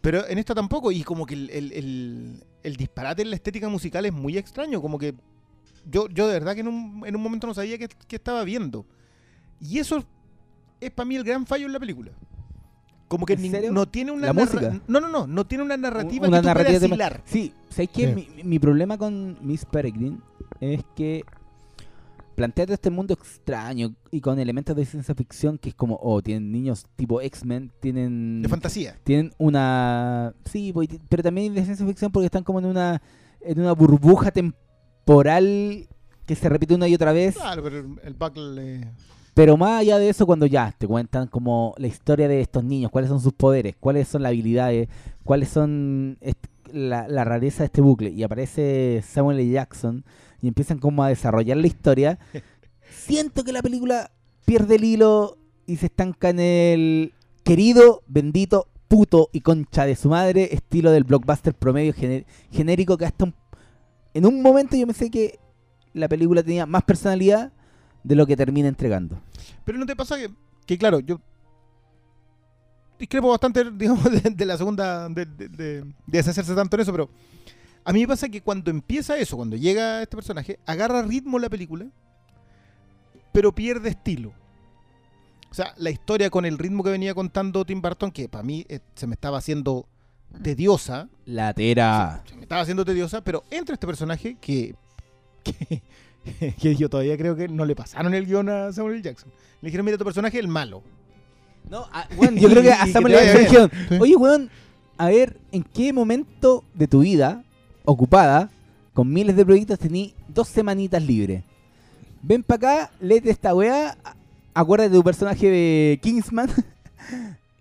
Pero 0.00 0.26
en 0.28 0.38
esta 0.38 0.54
tampoco, 0.54 0.92
y 0.92 1.02
como 1.02 1.26
que 1.26 1.34
el, 1.34 1.50
el- 1.50 1.72
el- 1.72 2.44
el 2.62 2.76
disparate 2.76 3.22
en 3.22 3.30
la 3.30 3.36
estética 3.36 3.68
musical 3.68 4.06
es 4.06 4.12
muy 4.12 4.38
extraño, 4.38 4.80
como 4.80 4.98
que 4.98 5.14
yo, 5.90 6.08
yo 6.08 6.26
de 6.28 6.34
verdad 6.34 6.54
que 6.54 6.60
en 6.60 6.68
un, 6.68 7.02
en 7.06 7.14
un 7.16 7.22
momento 7.22 7.46
no 7.48 7.54
sabía 7.54 7.76
qué, 7.76 7.88
qué 8.08 8.16
estaba 8.16 8.44
viendo. 8.44 8.86
Y 9.60 9.78
eso 9.78 10.04
es 10.80 10.90
para 10.92 11.06
mí 11.06 11.16
el 11.16 11.24
gran 11.24 11.44
fallo 11.44 11.66
en 11.66 11.72
la 11.72 11.80
película. 11.80 12.12
Como 13.08 13.24
que 13.24 13.36
no 13.70 13.86
tiene 13.86 14.10
una 14.10 14.26
¿La 14.26 14.32
música? 14.32 14.80
No, 14.88 15.00
no, 15.00 15.08
no, 15.08 15.26
no 15.26 15.46
tiene 15.46 15.62
una 15.62 15.76
narrativa 15.76 16.26
Una 16.26 16.38
que 16.38 16.42
tú 16.42 16.46
narrativa 16.46 16.78
puedas 16.78 16.92
hilar. 16.92 17.22
Sí, 17.24 17.52
¿sabes 17.68 17.90
qué? 17.92 18.14
Sí. 18.14 18.28
Mi, 18.36 18.42
mi 18.42 18.58
problema 18.58 18.98
con 18.98 19.38
Miss 19.42 19.64
Peregrine 19.64 20.18
es 20.60 20.82
que 20.96 21.24
plantea 22.34 22.66
este 22.68 22.90
mundo 22.90 23.14
extraño 23.14 23.94
y 24.10 24.20
con 24.20 24.38
elementos 24.38 24.76
de 24.76 24.84
ciencia 24.84 25.14
ficción 25.14 25.56
que 25.56 25.70
es 25.70 25.74
como, 25.74 25.98
oh, 26.02 26.20
tienen 26.20 26.52
niños 26.52 26.84
tipo 26.94 27.20
X-Men, 27.20 27.72
tienen... 27.80 28.42
De 28.42 28.48
fantasía. 28.48 28.98
tienen 29.04 29.32
una 29.38 30.34
sí 30.44 30.74
pero 31.08 31.22
también 31.22 31.54
de 31.54 31.64
ciencia 31.64 31.86
ficción 31.86 32.12
porque 32.12 32.26
están 32.26 32.44
como 32.44 32.58
en 32.58 32.66
una 32.66 33.00
en 33.40 33.60
una 33.60 33.72
burbuja 33.72 34.30
temporal 34.32 35.88
que 36.26 36.34
se 36.34 36.48
repite 36.48 36.74
una 36.74 36.88
y 36.88 36.94
otra 36.94 37.12
vez 37.12 37.36
Claro, 37.36 37.62
pero 37.62 37.78
el, 37.78 37.86
el 38.02 38.14
Buckle... 38.14 38.80
eh, 38.82 38.92
pero 39.36 39.58
más 39.58 39.80
allá 39.82 39.98
de 39.98 40.08
eso 40.08 40.24
cuando 40.24 40.46
ya 40.46 40.74
te 40.78 40.86
cuentan 40.86 41.28
como 41.28 41.74
la 41.76 41.88
historia 41.88 42.26
de 42.26 42.40
estos 42.40 42.64
niños 42.64 42.90
cuáles 42.90 43.10
son 43.10 43.20
sus 43.20 43.34
poderes 43.34 43.76
cuáles 43.78 44.08
son 44.08 44.22
las 44.22 44.30
habilidades 44.30 44.88
cuáles 45.24 45.50
son 45.50 46.16
la, 46.72 47.06
la 47.06 47.22
rareza 47.24 47.58
de 47.62 47.66
este 47.66 47.82
bucle 47.82 48.08
y 48.10 48.22
aparece 48.22 49.02
Samuel 49.06 49.38
L. 49.40 49.50
Jackson 49.50 50.04
y 50.40 50.48
empiezan 50.48 50.78
como 50.78 51.04
a 51.04 51.08
desarrollar 51.08 51.58
la 51.58 51.66
historia 51.66 52.18
siento 52.90 53.44
que 53.44 53.52
la 53.52 53.60
película 53.62 54.10
pierde 54.46 54.76
el 54.76 54.84
hilo 54.84 55.36
y 55.66 55.76
se 55.76 55.86
estanca 55.86 56.30
en 56.30 56.40
el 56.40 57.12
querido, 57.44 58.02
bendito, 58.06 58.68
puto 58.88 59.28
y 59.32 59.40
concha 59.40 59.84
de 59.84 59.96
su 59.96 60.08
madre, 60.08 60.48
estilo 60.54 60.92
del 60.92 61.04
blockbuster 61.04 61.52
promedio 61.54 61.92
gené- 61.92 62.24
genérico 62.52 62.96
que 62.96 63.04
hasta 63.04 63.24
un- 63.24 63.34
en 64.14 64.24
un 64.26 64.40
momento 64.42 64.76
yo 64.76 64.86
pensé 64.86 65.10
que 65.10 65.38
la 65.92 66.08
película 66.08 66.42
tenía 66.42 66.66
más 66.66 66.84
personalidad 66.84 67.52
de 68.06 68.14
lo 68.14 68.26
que 68.26 68.36
termina 68.36 68.68
entregando. 68.68 69.20
Pero 69.64 69.78
no 69.78 69.86
te 69.86 69.96
pasa 69.96 70.16
que, 70.16 70.30
que 70.64 70.78
claro, 70.78 71.00
yo 71.00 71.20
discrepo 72.98 73.28
bastante, 73.28 73.70
digamos, 73.72 74.04
de, 74.04 74.30
de 74.30 74.46
la 74.46 74.56
segunda, 74.56 75.08
de, 75.08 75.26
de, 75.26 75.48
de- 75.48 75.80
de 75.82 75.94
deshacerse 76.06 76.54
tanto 76.54 76.76
en 76.76 76.82
eso, 76.82 76.92
pero 76.92 77.10
a 77.84 77.92
mí 77.92 78.00
me 78.00 78.08
pasa 78.08 78.28
que 78.28 78.40
cuando 78.40 78.70
empieza 78.70 79.16
eso, 79.18 79.36
cuando 79.36 79.56
llega 79.56 80.02
este 80.02 80.16
personaje, 80.16 80.58
agarra 80.66 81.02
ritmo 81.02 81.38
la 81.38 81.48
película, 81.50 81.86
pero 83.32 83.52
pierde 83.54 83.90
estilo. 83.90 84.32
O 85.50 85.54
sea, 85.54 85.72
la 85.76 85.90
historia 85.90 86.28
con 86.30 86.44
el 86.44 86.58
ritmo 86.58 86.82
que 86.82 86.90
venía 86.90 87.14
contando 87.14 87.64
Tim 87.64 87.80
Burton, 87.80 88.10
que 88.10 88.28
para 88.28 88.42
mí 88.44 88.64
eh, 88.68 88.80
se 88.94 89.06
me 89.06 89.14
estaba 89.14 89.38
haciendo 89.38 89.86
tediosa, 90.42 91.08
La 91.24 91.54
tera. 91.54 92.22
se 92.28 92.34
me 92.36 92.42
estaba 92.42 92.60
haciendo 92.62 92.84
tediosa, 92.84 93.20
pero 93.22 93.44
entra 93.50 93.74
este 93.74 93.86
personaje 93.86 94.36
que, 94.40 94.74
que, 95.44 95.82
que 96.60 96.76
yo 96.76 96.88
todavía 96.88 97.16
creo 97.16 97.36
que 97.36 97.48
no 97.48 97.64
le 97.64 97.74
pasaron 97.74 98.14
el 98.14 98.26
guion 98.26 98.48
a 98.48 98.72
Samuel 98.72 98.94
L. 98.96 99.02
Jackson. 99.02 99.30
Le 99.62 99.66
dijeron, 99.68 99.84
mira, 99.86 99.98
tu 99.98 100.04
personaje 100.04 100.36
es 100.38 100.44
el 100.44 100.48
malo. 100.48 100.82
No, 101.70 101.84
ah, 101.92 102.06
weón, 102.16 102.36
yo 102.38 102.48
creo 102.48 102.62
que 102.62 102.68
Y- 102.68 102.72
a 102.72 102.86
y 102.86 102.92
Samuel 102.92 103.14
te 103.14 103.24
le 103.34 103.40
dijeron, 103.40 103.70
oye, 104.00 104.16
weón, 104.16 104.50
a 104.98 105.06
ver, 105.08 105.36
¿en 105.52 105.62
qué 105.62 105.92
momento 105.92 106.64
de 106.74 106.86
tu 106.88 107.00
vida 107.00 107.42
ocupada, 107.84 108.50
con 108.94 109.12
miles 109.12 109.36
de 109.36 109.44
proyectos, 109.44 109.78
tení 109.78 110.14
dos 110.28 110.48
semanitas 110.48 111.02
libres? 111.02 111.42
Ven 112.22 112.42
para 112.42 112.56
acá, 112.84 112.90
léete 113.00 113.30
esta 113.30 113.54
weá, 113.54 113.96
a- 114.04 114.16
acuérdate 114.54 114.90
de 114.90 114.96
tu 114.96 115.04
personaje 115.04 115.48
de 115.50 115.98
Kingsman. 116.02 116.48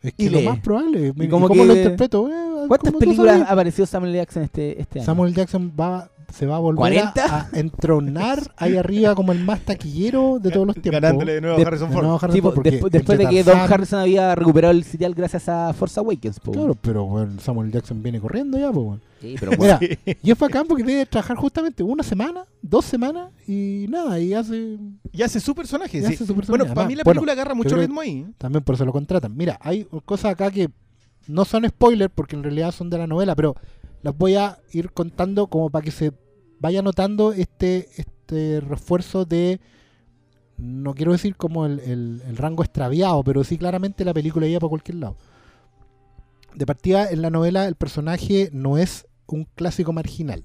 Es 0.02 0.14
Y 0.18 0.26
que 0.26 0.30
lo 0.30 0.40
lee. 0.40 0.46
más 0.48 0.60
probable. 0.60 1.14
¿Y 1.16 1.28
como 1.28 1.48
¿Cómo 1.48 1.62
que- 1.62 1.68
lo 1.68 1.76
interpreto? 1.76 2.30
Eh, 2.30 2.68
¿Cuántas 2.68 2.94
películas 2.94 3.44
apareció 3.48 3.86
Samuel 3.86 4.12
L. 4.12 4.20
Jackson 4.20 4.44
este, 4.44 4.80
este 4.82 5.00
año? 5.00 5.06
Samuel 5.06 5.34
Jackson 5.36 5.72
va, 5.80 6.10
se 6.34 6.46
va 6.46 6.56
a 6.56 6.60
volver 6.60 7.00
a, 7.00 7.14
¿40? 7.14 7.22
a 7.54 7.60
entronar 7.60 8.40
ahí 8.58 8.78
arriba 8.78 9.16
como 9.16 9.32
el 9.32 9.40
más 9.44 9.60
taquillero 9.62 10.40
de 10.42 10.52
todos 10.52 10.68
los 10.68 10.76
tiempos. 10.76 11.02
Ganándole 11.02 11.34
de 11.36 11.42
nuevo 11.42 11.58
a 11.58 11.62
Harrison 11.68 11.90
De 11.90 11.94
Ford. 11.94 12.04
nuevo 12.04 12.16
a 12.16 12.20
Harrison 12.20 12.36
Sí, 12.36 12.42
po, 12.42 12.48
Ford, 12.50 12.56
porque 12.56 12.82
despu- 12.82 12.90
después 12.90 13.18
de 13.18 13.28
que 13.30 13.44
Don 13.44 13.58
Harrison 13.60 14.00
había 14.00 14.36
recuperado 14.36 14.72
el 14.74 14.84
serial 14.84 15.14
gracias 15.14 15.48
a 15.50 15.74
Force 15.74 16.00
Awakens. 16.00 16.40
po. 16.40 16.52
Claro, 16.52 16.76
pero 16.76 17.06
bueno, 17.06 17.40
Samuel 17.40 17.72
Jackson 17.72 18.02
viene 18.04 18.20
corriendo 18.20 18.58
ya, 18.58 18.72
pues. 18.72 18.86
bueno. 18.86 19.02
Sí, 19.22 19.36
pero 19.40 19.54
bueno, 19.58 19.78
Mira, 19.82 19.98
y 20.22 20.32
es 20.32 20.38
bacán 20.38 20.68
porque 20.68 20.84
debe 20.84 21.06
trabajar 21.06 21.38
justamente 21.38 21.82
una 21.82 22.04
semana, 22.04 22.46
dos 22.62 22.86
semanas 22.86 23.30
y 23.48 23.86
nada, 23.90 24.20
y 24.20 24.34
hace. 24.34 24.78
Y 25.12 25.24
hace 25.24 25.40
su 25.40 25.56
personaje. 25.56 25.98
Y 25.98 26.02
sí. 26.02 26.14
hace 26.14 26.26
su 26.26 26.36
personaje. 26.36 26.64
Bueno, 26.64 26.74
para 26.76 26.88
mí 26.88 26.96
la 26.96 27.04
bueno, 27.04 27.22
película 27.22 27.32
agarra 27.32 27.54
mucho 27.56 27.76
que- 27.76 27.82
ritmo 27.82 28.02
ahí. 28.02 28.26
También 28.38 28.64
por 28.64 28.76
eso 28.76 28.86
lo 28.86 28.92
contratan. 28.92 29.36
Mira, 29.36 29.58
hay 29.62 29.88
cosas 30.06 30.32
acá 30.34 30.52
que 30.52 30.70
no 31.28 31.44
son 31.46 31.68
spoilers 31.68 32.12
porque 32.14 32.36
en 32.36 32.44
realidad 32.44 32.72
son 32.72 32.90
de 32.90 32.98
la 33.00 33.08
novela, 33.08 33.36
pero 33.36 33.56
las 34.06 34.16
voy 34.18 34.36
a 34.36 34.60
ir 34.72 34.92
contando 34.92 35.48
como 35.48 35.70
para 35.72 35.84
que 35.84 35.90
se 35.92 36.14
vaya 36.60 36.82
notando 36.84 37.34
este, 37.34 37.90
este 37.98 38.62
refuerzo 38.62 39.26
de, 39.26 39.60
no 40.58 40.94
quiero 40.94 41.12
decir 41.12 41.36
como 41.36 41.66
el, 41.66 41.80
el- 41.80 42.22
el 42.28 42.38
rango 42.38 42.64
extraviado, 42.64 43.24
pero 43.24 43.44
sí 43.44 43.58
claramente 43.58 44.06
la 44.06 44.14
película 44.14 44.46
iba 44.48 44.60
para 44.60 44.70
cualquier 44.70 44.98
lado. 44.98 45.18
De 46.54 46.66
partida, 46.66 47.10
en 47.10 47.22
la 47.24 47.30
novela 47.32 47.68
el 47.68 47.76
personaje 47.76 48.50
no 48.54 48.78
es 48.78 49.08
un 49.28 49.46
clásico 49.56 49.92
marginal. 49.92 50.44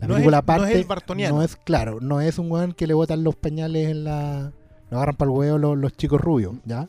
La 0.00 0.08
No 0.08 0.14
es 0.16 0.22
película 0.24 0.38
el- 0.38 0.46
no 0.46 0.54
es 0.54 0.60
aparte 0.62 0.78
el 0.80 0.84
bartoniano. 0.86 1.36
no 1.36 1.42
es 1.42 1.56
claro, 1.56 1.98
no 2.00 2.20
es 2.22 2.38
un 2.38 2.50
weón 2.50 2.72
que 2.72 2.86
le 2.86 2.94
botan 2.94 3.22
los 3.22 3.36
pañales 3.36 3.88
en 3.90 4.04
la... 4.04 4.52
Lo 4.90 4.96
agarran 4.96 5.16
para 5.16 5.30
el 5.30 5.36
huevo 5.36 5.58
los, 5.58 5.76
los 5.78 5.92
chicos 5.92 6.20
rubios, 6.20 6.54
¿ya? 6.64 6.88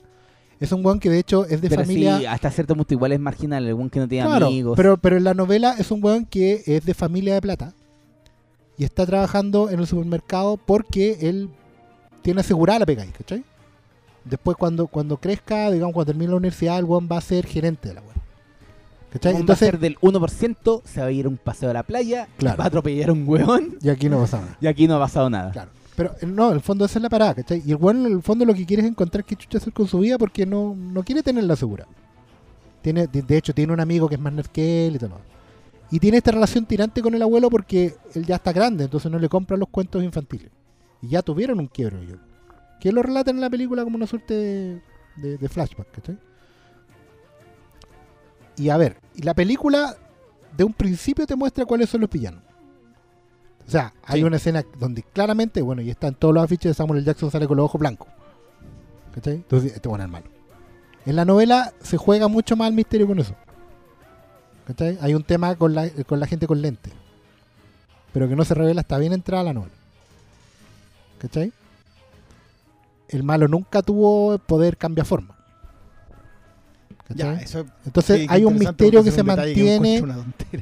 Es 0.59 0.71
un 0.71 0.83
weón 0.85 0.99
que 0.99 1.09
de 1.09 1.19
hecho 1.19 1.45
es 1.45 1.61
de 1.61 1.69
pero 1.69 1.81
familia... 1.83 2.17
sí, 2.19 2.25
hasta 2.25 2.49
cierto 2.49 2.75
punto 2.75 2.93
igual 2.93 3.11
es 3.11 3.19
marginal, 3.19 3.65
el 3.67 3.73
weón 3.75 3.89
que 3.89 3.99
no 3.99 4.07
tiene 4.07 4.25
Claro, 4.27 4.47
amigos. 4.47 4.75
pero, 4.75 4.97
pero 4.97 5.17
en 5.17 5.23
la 5.23 5.33
novela 5.33 5.75
es 5.77 5.91
un 5.91 6.03
weón 6.03 6.25
que 6.25 6.63
es 6.65 6.83
de 6.85 6.93
familia 6.93 7.35
de 7.35 7.41
plata 7.41 7.73
y 8.77 8.83
está 8.83 9.05
trabajando 9.05 9.69
en 9.69 9.79
el 9.79 9.87
supermercado 9.87 10.57
porque 10.57 11.17
él 11.21 11.49
tiene 12.23 12.41
asegurada 12.41 12.79
la 12.79 12.85
pega 12.85 13.03
ahí, 13.03 13.09
¿cachai? 13.09 13.43
Después 14.25 14.57
cuando, 14.57 14.87
cuando 14.87 15.17
crezca, 15.17 15.69
digamos, 15.71 15.93
cuando 15.93 16.11
termine 16.11 16.31
la 16.31 16.37
universidad, 16.37 16.79
el 16.79 16.85
weón 16.85 17.07
va 17.11 17.17
a 17.17 17.21
ser 17.21 17.45
gerente 17.45 17.89
de 17.89 17.93
la 17.95 18.01
weón. 18.01 18.17
¿Cachai? 19.13 19.31
Un 19.33 19.35
va 19.35 19.37
a 19.37 19.41
Entonces, 19.41 19.69
ser 19.69 19.79
del 19.79 19.97
1%, 19.99 20.81
se 20.83 20.99
va 20.99 21.05
a 21.07 21.11
ir 21.11 21.25
a 21.25 21.29
un 21.29 21.37
paseo 21.37 21.69
a 21.69 21.73
la 21.73 21.83
playa, 21.83 22.27
Claro. 22.37 22.57
va 22.57 22.65
a 22.65 22.67
atropellar 22.67 23.09
a 23.09 23.13
un 23.13 23.23
hueón 23.27 23.77
y 23.81 23.89
aquí 23.89 24.09
no 24.09 24.19
pasa 24.19 24.41
nada. 24.41 24.57
y 24.61 24.67
aquí 24.67 24.87
no 24.87 24.95
ha 24.95 24.99
pasado 24.99 25.29
nada. 25.29 25.51
Claro. 25.51 25.71
Pero 25.97 26.13
no, 26.27 26.49
en 26.49 26.53
el 26.57 26.61
fondo 26.61 26.85
esa 26.85 26.99
es 26.99 27.03
la 27.03 27.09
parada, 27.09 27.33
¿cachai? 27.33 27.63
Y 27.65 27.71
el 27.71 27.77
weón 27.77 28.05
en 28.05 28.11
el 28.13 28.21
fondo 28.21 28.45
lo 28.45 28.53
que 28.53 28.67
quiere 28.67 28.83
es 28.83 28.87
encontrar 28.87 29.25
qué 29.25 29.35
chucha 29.35 29.57
hacer 29.57 29.73
con 29.73 29.87
su 29.87 29.97
vida 29.97 30.19
porque 30.19 30.45
no, 30.45 30.75
no 30.75 31.01
quiere 31.03 31.23
tenerla 31.23 31.55
segura. 31.55 31.87
Tiene, 32.83 33.07
de, 33.07 33.35
hecho, 33.37 33.51
tiene 33.51 33.73
un 33.73 33.79
amigo 33.79 34.07
que 34.07 34.13
es 34.13 34.21
más 34.21 34.31
nerd 34.31 34.45
que 34.45 34.85
él 34.85 34.97
y 34.97 34.99
todo. 34.99 35.19
Y 35.89 35.99
tiene 35.99 36.17
esta 36.17 36.29
relación 36.31 36.67
tirante 36.67 37.01
con 37.01 37.15
el 37.15 37.21
abuelo 37.23 37.49
porque 37.49 37.95
él 38.13 38.25
ya 38.27 38.35
está 38.35 38.53
grande, 38.53 38.83
entonces 38.83 39.11
no 39.11 39.17
le 39.17 39.27
compra 39.27 39.57
los 39.57 39.69
cuentos 39.69 40.03
infantiles. 40.03 40.51
Y 41.01 41.07
ya 41.09 41.23
tuvieron 41.23 41.59
un 41.59 41.65
quiebro 41.67 41.99
ellos. 41.99 42.19
Que 42.79 42.91
lo 42.91 43.01
relatan 43.01 43.35
en 43.37 43.41
la 43.41 43.49
película 43.49 43.83
como 43.83 43.95
una 43.95 44.05
suerte 44.05 44.35
de, 44.35 44.81
de- 45.15 45.37
de 45.39 45.49
flashback, 45.49 45.89
¿cachai? 45.91 46.19
Y 48.57 48.69
a 48.69 48.77
ver, 48.77 48.97
la 49.15 49.33
película 49.33 49.95
de 50.55 50.63
un 50.63 50.73
principio 50.73 51.25
te 51.25 51.35
muestra 51.35 51.65
cuáles 51.65 51.89
son 51.89 52.01
los 52.01 52.09
villanos. 52.09 52.43
O 53.67 53.69
sea, 53.69 53.93
hay 54.03 54.21
Sí. 54.21 54.23
una 54.23 54.37
escena 54.37 54.63
donde 54.79 55.03
claramente, 55.03 55.61
bueno, 55.61 55.81
y 55.81 55.89
está 55.89 56.07
en 56.07 56.15
todos 56.15 56.33
los 56.33 56.43
afiches 56.43 56.69
de 56.69 56.73
Samuel 56.73 56.99
L. 56.99 57.05
Jackson 57.05 57.29
sale 57.29 57.47
con 57.47 57.57
los 57.57 57.65
ojos 57.65 57.79
blancos. 57.79 58.07
¿Cachai? 59.13 59.35
Entonces, 59.35 59.73
este 59.73 59.89
bueno 59.89 60.05
es 60.05 60.09
malo. 60.09 60.27
En 61.05 61.15
la 61.15 61.25
novela 61.25 61.73
se 61.81 61.97
juega 61.97 62.27
mucho 62.27 62.55
más 62.55 62.69
el 62.69 62.75
misterio 62.75 63.07
con 63.07 63.19
eso. 63.19 63.35
¿Cachai? 64.67 64.97
Hay 65.01 65.13
un 65.13 65.23
tema 65.23 65.55
con 65.55 65.73
la, 65.75 65.89
con 66.05 66.19
la 66.19 66.27
gente 66.27 66.47
con 66.47 66.61
lente. 66.61 66.91
Pero 68.13 68.27
que 68.29 68.35
no 68.35 68.45
se 68.45 68.53
revela 68.53 68.81
hasta 68.81 68.97
bien 68.97 69.13
entrada 69.13 69.43
la 69.43 69.53
novela. 69.53 69.73
¿Cachai? 71.19 71.51
el 73.09 73.23
malo 73.23 73.47
nunca 73.47 73.81
tuvo 73.81 74.37
poder 74.37 74.75
cambiar 74.75 75.07
forma. 75.07 75.33
Ya, 77.09 77.39
Entonces 77.85 78.21
sí, 78.21 78.27
hay 78.29 78.43
un 78.43 78.59
misterio 78.59 79.01
que 79.01 79.11
se 79.11 79.17
que 79.17 79.23
mantiene, 79.23 80.03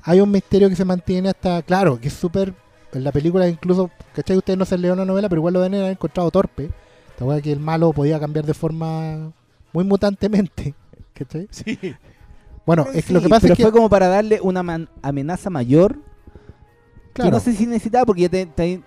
hay 0.03 0.21
un 0.21 0.29
misterio 0.29 0.69
que 0.69 0.75
se 0.75 0.85
mantiene 0.85 1.29
hasta, 1.29 1.63
claro, 1.63 1.99
que 1.99 2.09
es 2.09 2.13
súper, 2.13 2.53
en 2.95 3.03
la 3.03 3.11
película 3.11 3.47
incluso, 3.47 3.89
¿cachai? 4.13 4.37
Ustedes 4.37 4.57
no 4.59 4.65
se 4.65 4.77
leyeron 4.77 4.97
la 4.99 5.05
novela, 5.05 5.29
pero 5.29 5.39
igual 5.39 5.53
lo 5.53 5.61
deben 5.61 5.79
haber 5.79 5.91
encontrado 5.91 6.29
torpe. 6.31 6.69
La 7.19 7.25
weá 7.25 7.41
que 7.41 7.51
el 7.51 7.59
malo 7.59 7.93
podía 7.93 8.19
cambiar 8.19 8.45
de 8.45 8.53
forma 8.53 9.31
muy 9.73 9.83
mutantemente, 9.83 10.73
¿cachai? 11.13 11.47
Sí. 11.51 11.77
Bueno, 12.65 12.87
es 12.93 13.05
que 13.05 13.13
lo 13.13 13.21
que 13.21 13.29
pasa 13.29 13.41
pero 13.41 13.53
es 13.53 13.57
que, 13.57 13.63
fue 13.63 13.71
como 13.71 13.89
para 13.89 14.07
darle 14.07 14.39
una 14.41 14.63
man- 14.63 14.89
amenaza 15.01 15.49
mayor 15.49 15.93
que 17.13 17.21
claro, 17.21 17.31
no 17.31 17.39
sé 17.39 17.53
si 17.53 17.65
necesitaba 17.65 18.05
porque 18.05 18.23
ya 18.23 18.29
te, 18.29 18.45
te- 18.47 18.81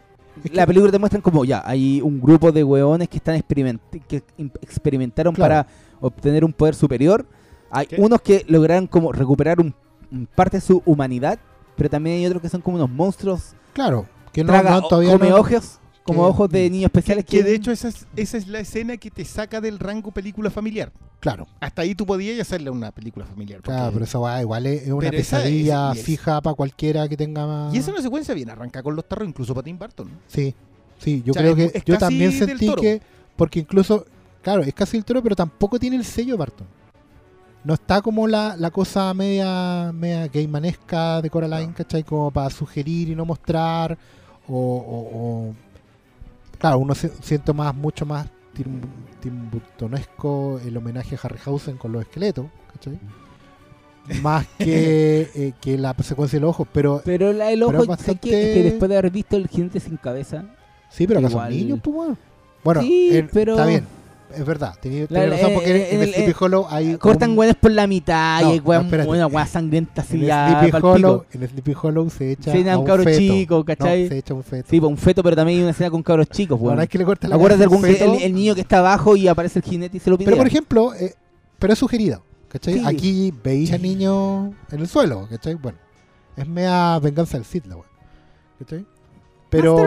Es 0.44 0.52
la 0.52 0.62
que- 0.62 0.66
película 0.66 0.92
te 0.92 0.98
muestran 0.98 1.22
como 1.22 1.44
ya 1.44 1.62
hay 1.64 2.00
un 2.02 2.20
grupo 2.20 2.52
de 2.52 2.62
hueones 2.64 3.08
que 3.08 3.16
están 3.18 3.36
experiment 3.36 3.80
que 4.08 4.22
im- 4.36 4.50
experimentaron 4.60 5.34
Claro. 5.34 5.48
para 5.48 5.66
obtener 6.00 6.44
un 6.44 6.52
poder 6.52 6.74
superior. 6.74 7.24
Hay 7.70 7.86
¿Qué? 7.86 7.96
unos 8.00 8.20
que 8.20 8.44
lograron 8.48 8.86
como 8.86 9.12
recuperar 9.12 9.60
un, 9.60 9.74
un 10.10 10.26
parte 10.26 10.56
de 10.58 10.60
su 10.60 10.82
humanidad, 10.84 11.38
pero 11.76 11.88
también 11.88 12.16
hay 12.16 12.26
otros 12.26 12.42
que 12.42 12.48
son 12.48 12.60
como 12.60 12.76
unos 12.76 12.90
monstruos 12.90 13.54
claro, 13.78 14.06
que 14.32 14.44
no, 14.44 14.52
traga, 14.52 14.70
no, 14.80 14.88
todavía 14.88 15.12
come 15.12 15.30
no- 15.30 15.36
ojos, 15.36 15.78
como 16.04 16.22
que- 16.24 16.30
ojos 16.30 16.48
de 16.50 16.70
niños 16.70 16.86
especiales 16.86 17.24
Que, 17.24 17.38
que 17.38 17.42
de 17.44 17.54
hecho 17.54 17.70
esa 17.70 17.88
es, 17.88 18.06
esa 18.16 18.36
es 18.38 18.46
la 18.48 18.60
escena 18.60 18.96
que 18.96 19.10
te 19.10 19.24
saca 19.24 19.60
del 19.60 19.78
rango 19.78 20.10
película 20.10 20.50
familiar. 20.50 20.92
claro, 21.20 21.46
Hasta 21.60 21.82
ahí 21.82 21.94
tú 21.94 22.06
podías 22.06 22.38
hacerle 22.40 22.70
una 22.70 22.90
película 22.92 23.24
familiar. 23.26 23.60
porque- 23.60 23.72
claro, 23.76 23.92
pero 23.92 24.04
esa 24.04 24.18
weá 24.18 24.40
igual 24.40 24.66
es, 24.66 24.82
es 24.82 24.90
una 24.90 25.10
pesadilla 25.10 25.92
es- 25.92 26.02
fija 26.02 26.40
para 26.40 26.54
cualquiera 26.54 27.08
que 27.08 27.16
tenga 27.16 27.46
más... 27.46 27.74
Y 27.74 27.78
esa 27.78 27.90
es 27.90 27.94
una 27.94 28.02
secuencia 28.02 28.34
bien 28.34 28.50
arranca 28.50 28.82
con 28.82 28.94
los 28.96 29.06
tarros, 29.08 29.28
incluso 29.28 29.54
para 29.54 29.64
Tim 29.64 29.78
Burton. 29.78 30.08
Sí, 30.28 30.54
sí, 30.98 31.22
yo 31.24 31.32
O 31.32 31.34
sea, 31.34 31.42
creo 31.42 31.56
es- 31.56 31.72
que 31.72 31.78
es 31.78 31.84
yo 31.84 31.98
también 31.98 32.32
sentí 32.32 32.72
que, 32.74 33.00
porque 33.36 33.60
incluso, 33.60 34.04
claro, 34.42 34.62
es 34.62 34.72
casi 34.74 34.96
el 34.96 35.04
toro, 35.04 35.22
pero 35.22 35.34
tampoco 35.36 35.78
tiene 35.78 35.96
el 35.96 36.04
sello 36.04 36.34
de 36.34 36.38
Barton. 36.38 36.66
No 37.64 37.74
está 37.74 38.00
como 38.00 38.26
la, 38.28 38.56
la 38.56 38.70
cosa 38.70 39.12
media, 39.14 39.90
media 39.92 40.26
gaymanesca 40.28 41.20
de 41.20 41.28
Coraline, 41.28 41.72
¿cachai? 41.74 42.02
Como 42.04 42.30
para 42.30 42.48
sugerir 42.50 43.08
y 43.10 43.14
no 43.16 43.24
mostrar, 43.24 43.98
o, 44.46 44.54
o- 44.54 45.18
o- 45.50 45.54
claro, 46.58 46.78
uno 46.78 46.94
se, 46.94 47.08
siento 47.22 47.52
más, 47.54 47.74
mucho 47.74 48.06
más 48.06 48.26
tim, 48.54 48.80
timburtonesco 49.20 50.60
el 50.64 50.76
homenaje 50.76 51.16
a 51.16 51.18
Harryhausen 51.22 51.76
con 51.76 51.92
los 51.92 52.02
esqueletos, 52.02 52.46
¿cachai? 52.72 52.98
Más 54.22 54.46
que, 54.58 55.28
eh, 55.34 55.52
que 55.60 55.76
la 55.76 55.94
secuencia 56.02 56.38
de 56.38 56.40
los 56.42 56.50
ojos, 56.50 56.68
pero 56.72 57.02
Pero 57.04 57.32
la, 57.32 57.46
ojo, 57.66 57.82
es 57.82 57.86
bastante- 57.88 58.30
que, 58.30 58.48
es 58.50 58.54
que 58.56 58.62
después 58.62 58.88
de 58.88 58.96
haber 58.98 59.10
visto 59.12 59.36
el 59.36 59.48
jinete 59.48 59.80
sin 59.80 59.96
cabeza, 59.98 60.44
sí, 60.90 61.06
pero 61.06 61.20
acá 61.20 61.28
son 61.30 61.50
niños, 61.50 61.80
pues 61.82 61.94
bueno. 61.94 62.16
Bueno, 62.64 62.80
Sí, 62.82 63.24
pero- 63.32 63.52
está 63.52 63.66
bien, 63.66 63.84
es 64.34 64.44
verdad, 64.44 64.74
tenía, 64.80 65.06
tenía 65.06 65.26
la- 65.26 65.36
razón 65.36 65.50
porque 65.54 65.70
eh, 65.76 65.88
en 65.94 66.00
el 66.02 66.08
el- 66.08 66.14
Sleepy 66.14 66.30
eh, 66.30 66.34
Hollow 66.38 66.66
hay 66.68 66.96
cortan 66.96 67.38
un- 67.38 67.54
por 67.60 67.70
la 67.70 67.86
mitad 67.86 68.42
No, 68.42 68.48
y 68.48 68.52
hay 68.52 68.60
hueas- 68.60 68.84
no, 68.84 69.10
una 69.10 69.26
hueá 69.26 69.46
sangrienta 69.46 70.02
así 70.02 70.14
en 70.16 70.20
Sleepy 70.26 70.70
pa'l 70.72 70.84
Hollow, 70.84 71.24
en 71.32 71.42
el 71.42 71.48
Sleepy 71.48 71.74
Hollow 71.80 72.10
se 72.10 72.32
echa 72.32 72.52
Se 72.52 72.70
a 72.70 72.78
un 72.78 72.84
cabro 72.84 73.04
feto. 73.04 73.18
chico, 73.18 73.64
¿cachai? 73.64 74.02
No, 74.04 74.08
se 74.08 74.18
echa 74.18 74.34
un 74.34 74.42
feto. 74.44 74.66
Sí, 74.70 74.80
pues 74.80 74.90
un 74.90 74.98
feto, 74.98 75.22
pero 75.22 75.36
también 75.36 75.58
hay 75.58 75.62
una 75.62 75.70
escena 75.72 75.90
con 75.90 76.02
cabros 76.02 76.28
chicos, 76.28 76.58
weón. 76.60 76.80
es 76.80 76.88
que 76.88 76.98
le 76.98 77.04
corta 77.04 77.28
la 77.28 77.36
Acuérdate 77.36 77.64
a 77.64 77.88
el, 78.14 78.22
el 78.22 78.34
niño 78.34 78.54
que 78.54 78.60
está 78.60 78.78
abajo 78.78 79.16
y 79.16 79.28
aparece 79.28 79.58
el 79.60 79.64
jinete 79.64 79.96
y 79.96 80.00
se 80.00 80.10
lo 80.10 80.18
pide. 80.18 80.26
Pero 80.26 80.36
por 80.36 80.46
ejemplo, 80.46 80.94
eh, 80.94 81.14
pero 81.58 81.72
es 81.72 81.78
sugerido, 81.78 82.22
¿cachai? 82.48 82.74
Sí. 82.74 82.82
Aquí 82.84 83.34
veis 83.42 83.72
a 83.72 83.78
niños 83.78 84.50
en 84.70 84.80
el 84.80 84.88
suelo, 84.88 85.26
¿cachai? 85.30 85.54
Bueno, 85.54 85.78
es 86.36 86.46
mea 86.46 86.98
venganza 87.00 87.36
del 87.36 87.46
Sith 87.46 87.66
la 87.66 87.76
weá, 87.76 87.86
¿cachai? 88.58 88.84
Pero, 89.50 89.78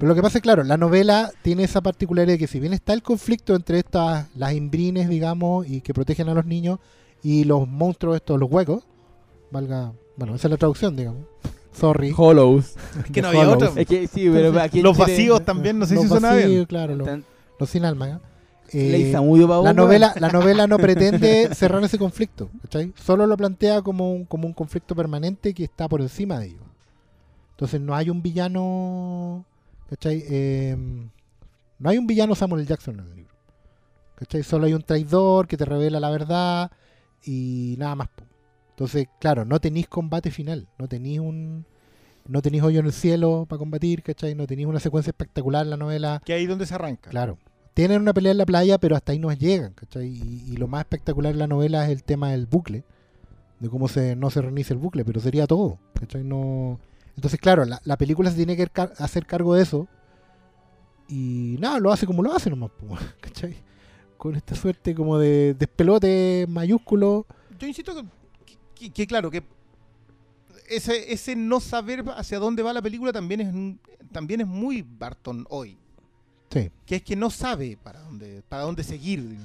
lo 0.00 0.14
que 0.14 0.22
pasa 0.22 0.38
es 0.38 0.42
claro, 0.42 0.64
la 0.64 0.76
novela 0.76 1.30
tiene 1.42 1.64
esa 1.64 1.80
particularidad 1.80 2.34
de 2.34 2.38
que 2.38 2.46
si 2.46 2.58
bien 2.58 2.72
está 2.72 2.92
el 2.92 3.02
conflicto 3.02 3.54
entre 3.54 3.78
estas, 3.78 4.26
las 4.34 4.52
imbrines, 4.52 5.08
digamos, 5.08 5.68
y 5.68 5.80
que 5.80 5.94
protegen 5.94 6.28
a 6.28 6.34
los 6.34 6.44
niños, 6.44 6.80
y 7.22 7.44
los 7.44 7.68
monstruos 7.68 8.16
estos, 8.16 8.38
los 8.38 8.50
huecos, 8.50 8.84
valga, 9.50 9.92
bueno, 10.16 10.34
esa 10.34 10.48
es 10.48 10.50
la 10.50 10.56
traducción, 10.56 10.96
digamos. 10.96 11.22
Sorry. 11.72 12.12
Hollows. 12.16 12.74
Que 13.12 13.22
no 13.22 13.28
había 13.28 13.42
Hollows. 13.42 13.70
otra. 13.70 13.80
Es 13.80 13.86
que 13.86 14.06
sí, 14.06 14.28
pero 14.32 14.60
aquí 14.60 14.78
en 14.78 14.84
Los 14.84 14.96
Chile 14.96 15.06
vacíos 15.08 15.44
también, 15.44 15.78
no 15.78 15.86
sé 15.86 15.94
Los 15.94 16.04
si 16.04 16.08
suena 16.08 16.28
vacíos, 16.30 16.50
bien. 16.50 16.64
claro, 16.66 16.96
los, 17.58 17.70
sin 17.70 17.84
alma. 17.84 18.20
Eh, 18.72 19.12
la 19.12 19.72
novela, 19.72 20.14
la 20.18 20.28
novela 20.32 20.66
no 20.66 20.78
pretende 20.78 21.54
cerrar 21.54 21.82
ese 21.84 21.98
conflicto, 21.98 22.50
¿cachai? 22.62 22.92
Solo 22.96 23.26
lo 23.26 23.36
plantea 23.36 23.82
como 23.82 24.12
un, 24.12 24.24
como 24.24 24.48
un 24.48 24.52
conflicto 24.52 24.96
permanente 24.96 25.54
que 25.54 25.64
está 25.64 25.88
por 25.88 26.00
encima 26.00 26.40
de 26.40 26.46
ello. 26.46 26.73
Entonces 27.54 27.80
no 27.80 27.94
hay 27.94 28.10
un 28.10 28.20
villano, 28.20 29.44
¿cachai? 29.88 30.24
Eh, 30.28 30.76
no 31.78 31.88
hay 31.88 31.98
un 31.98 32.06
villano 32.06 32.34
Samuel. 32.34 32.66
Jackson 32.66 32.98
en 32.98 33.06
el 33.06 33.14
libro. 33.14 33.34
¿Cachai? 34.16 34.42
Solo 34.42 34.66
hay 34.66 34.74
un 34.74 34.82
traidor 34.82 35.46
que 35.46 35.56
te 35.56 35.64
revela 35.64 36.00
la 36.00 36.10
verdad 36.10 36.72
y 37.24 37.76
nada 37.78 37.94
más. 37.94 38.08
Entonces, 38.70 39.06
claro, 39.20 39.44
no 39.44 39.60
tenéis 39.60 39.86
combate 39.88 40.30
final, 40.30 40.68
no 40.78 40.88
tenéis 40.88 41.20
un... 41.20 41.64
No 42.26 42.40
tenéis 42.40 42.62
hoyo 42.62 42.80
en 42.80 42.86
el 42.86 42.92
cielo 42.92 43.44
para 43.46 43.58
combatir, 43.58 44.02
¿cachai? 44.02 44.34
No 44.34 44.46
tenéis 44.46 44.66
una 44.66 44.80
secuencia 44.80 45.10
espectacular 45.10 45.64
en 45.64 45.70
la 45.70 45.76
novela. 45.76 46.22
Que 46.24 46.32
ahí 46.32 46.46
donde 46.46 46.64
se 46.64 46.74
arranca. 46.74 47.10
Claro. 47.10 47.36
Tienen 47.74 48.00
una 48.00 48.14
pelea 48.14 48.32
en 48.32 48.38
la 48.38 48.46
playa, 48.46 48.78
pero 48.78 48.96
hasta 48.96 49.12
ahí 49.12 49.18
no 49.18 49.30
llegan, 49.30 49.74
¿cachai? 49.74 50.08
Y, 50.08 50.44
y 50.48 50.56
lo 50.56 50.66
más 50.66 50.80
espectacular 50.80 51.32
en 51.32 51.38
la 51.38 51.46
novela 51.46 51.84
es 51.84 51.90
el 51.90 52.02
tema 52.02 52.30
del 52.30 52.46
bucle, 52.46 52.82
de 53.60 53.68
cómo 53.68 53.88
se, 53.88 54.16
no 54.16 54.30
se 54.30 54.40
reinicia 54.40 54.72
el 54.72 54.80
bucle, 54.80 55.04
pero 55.04 55.20
sería 55.20 55.46
todo, 55.46 55.78
¿cachai? 56.00 56.24
No... 56.24 56.80
Entonces, 57.16 57.38
claro, 57.40 57.64
la, 57.64 57.80
la 57.84 57.96
película 57.96 58.30
se 58.30 58.36
tiene 58.36 58.56
que 58.56 58.66
car- 58.68 58.92
hacer 58.98 59.24
cargo 59.26 59.54
de 59.54 59.62
eso, 59.62 59.86
y 61.08 61.56
nada, 61.60 61.78
lo 61.78 61.92
hace 61.92 62.06
como 62.06 62.22
lo 62.22 62.32
hace 62.34 62.50
nomás, 62.50 62.70
¿cachai? 63.20 63.56
Con 64.16 64.34
esta 64.36 64.54
suerte 64.54 64.94
como 64.94 65.18
de 65.18 65.54
despelote 65.54 66.46
mayúsculo. 66.48 67.26
Yo 67.58 67.66
insisto 67.66 67.94
que, 67.94 68.56
que- 68.74 68.90
que 68.90 69.06
claro, 69.06 69.30
que 69.30 69.44
ese, 70.68 71.12
ese 71.12 71.36
no 71.36 71.60
saber 71.60 72.04
hacia 72.16 72.38
dónde 72.38 72.62
va 72.62 72.72
la 72.72 72.80
película 72.82 73.12
también 73.12 73.40
es, 73.40 74.10
también 74.12 74.40
es 74.40 74.46
muy 74.46 74.82
Barton 74.82 75.46
hoy. 75.50 75.76
Sí, 76.50 76.70
Que 76.86 76.96
es 76.96 77.02
que 77.02 77.16
no 77.16 77.30
sabe 77.30 77.76
para 77.82 78.00
dónde, 78.00 78.42
para 78.48 78.62
dónde 78.62 78.82
seguir. 78.84 79.36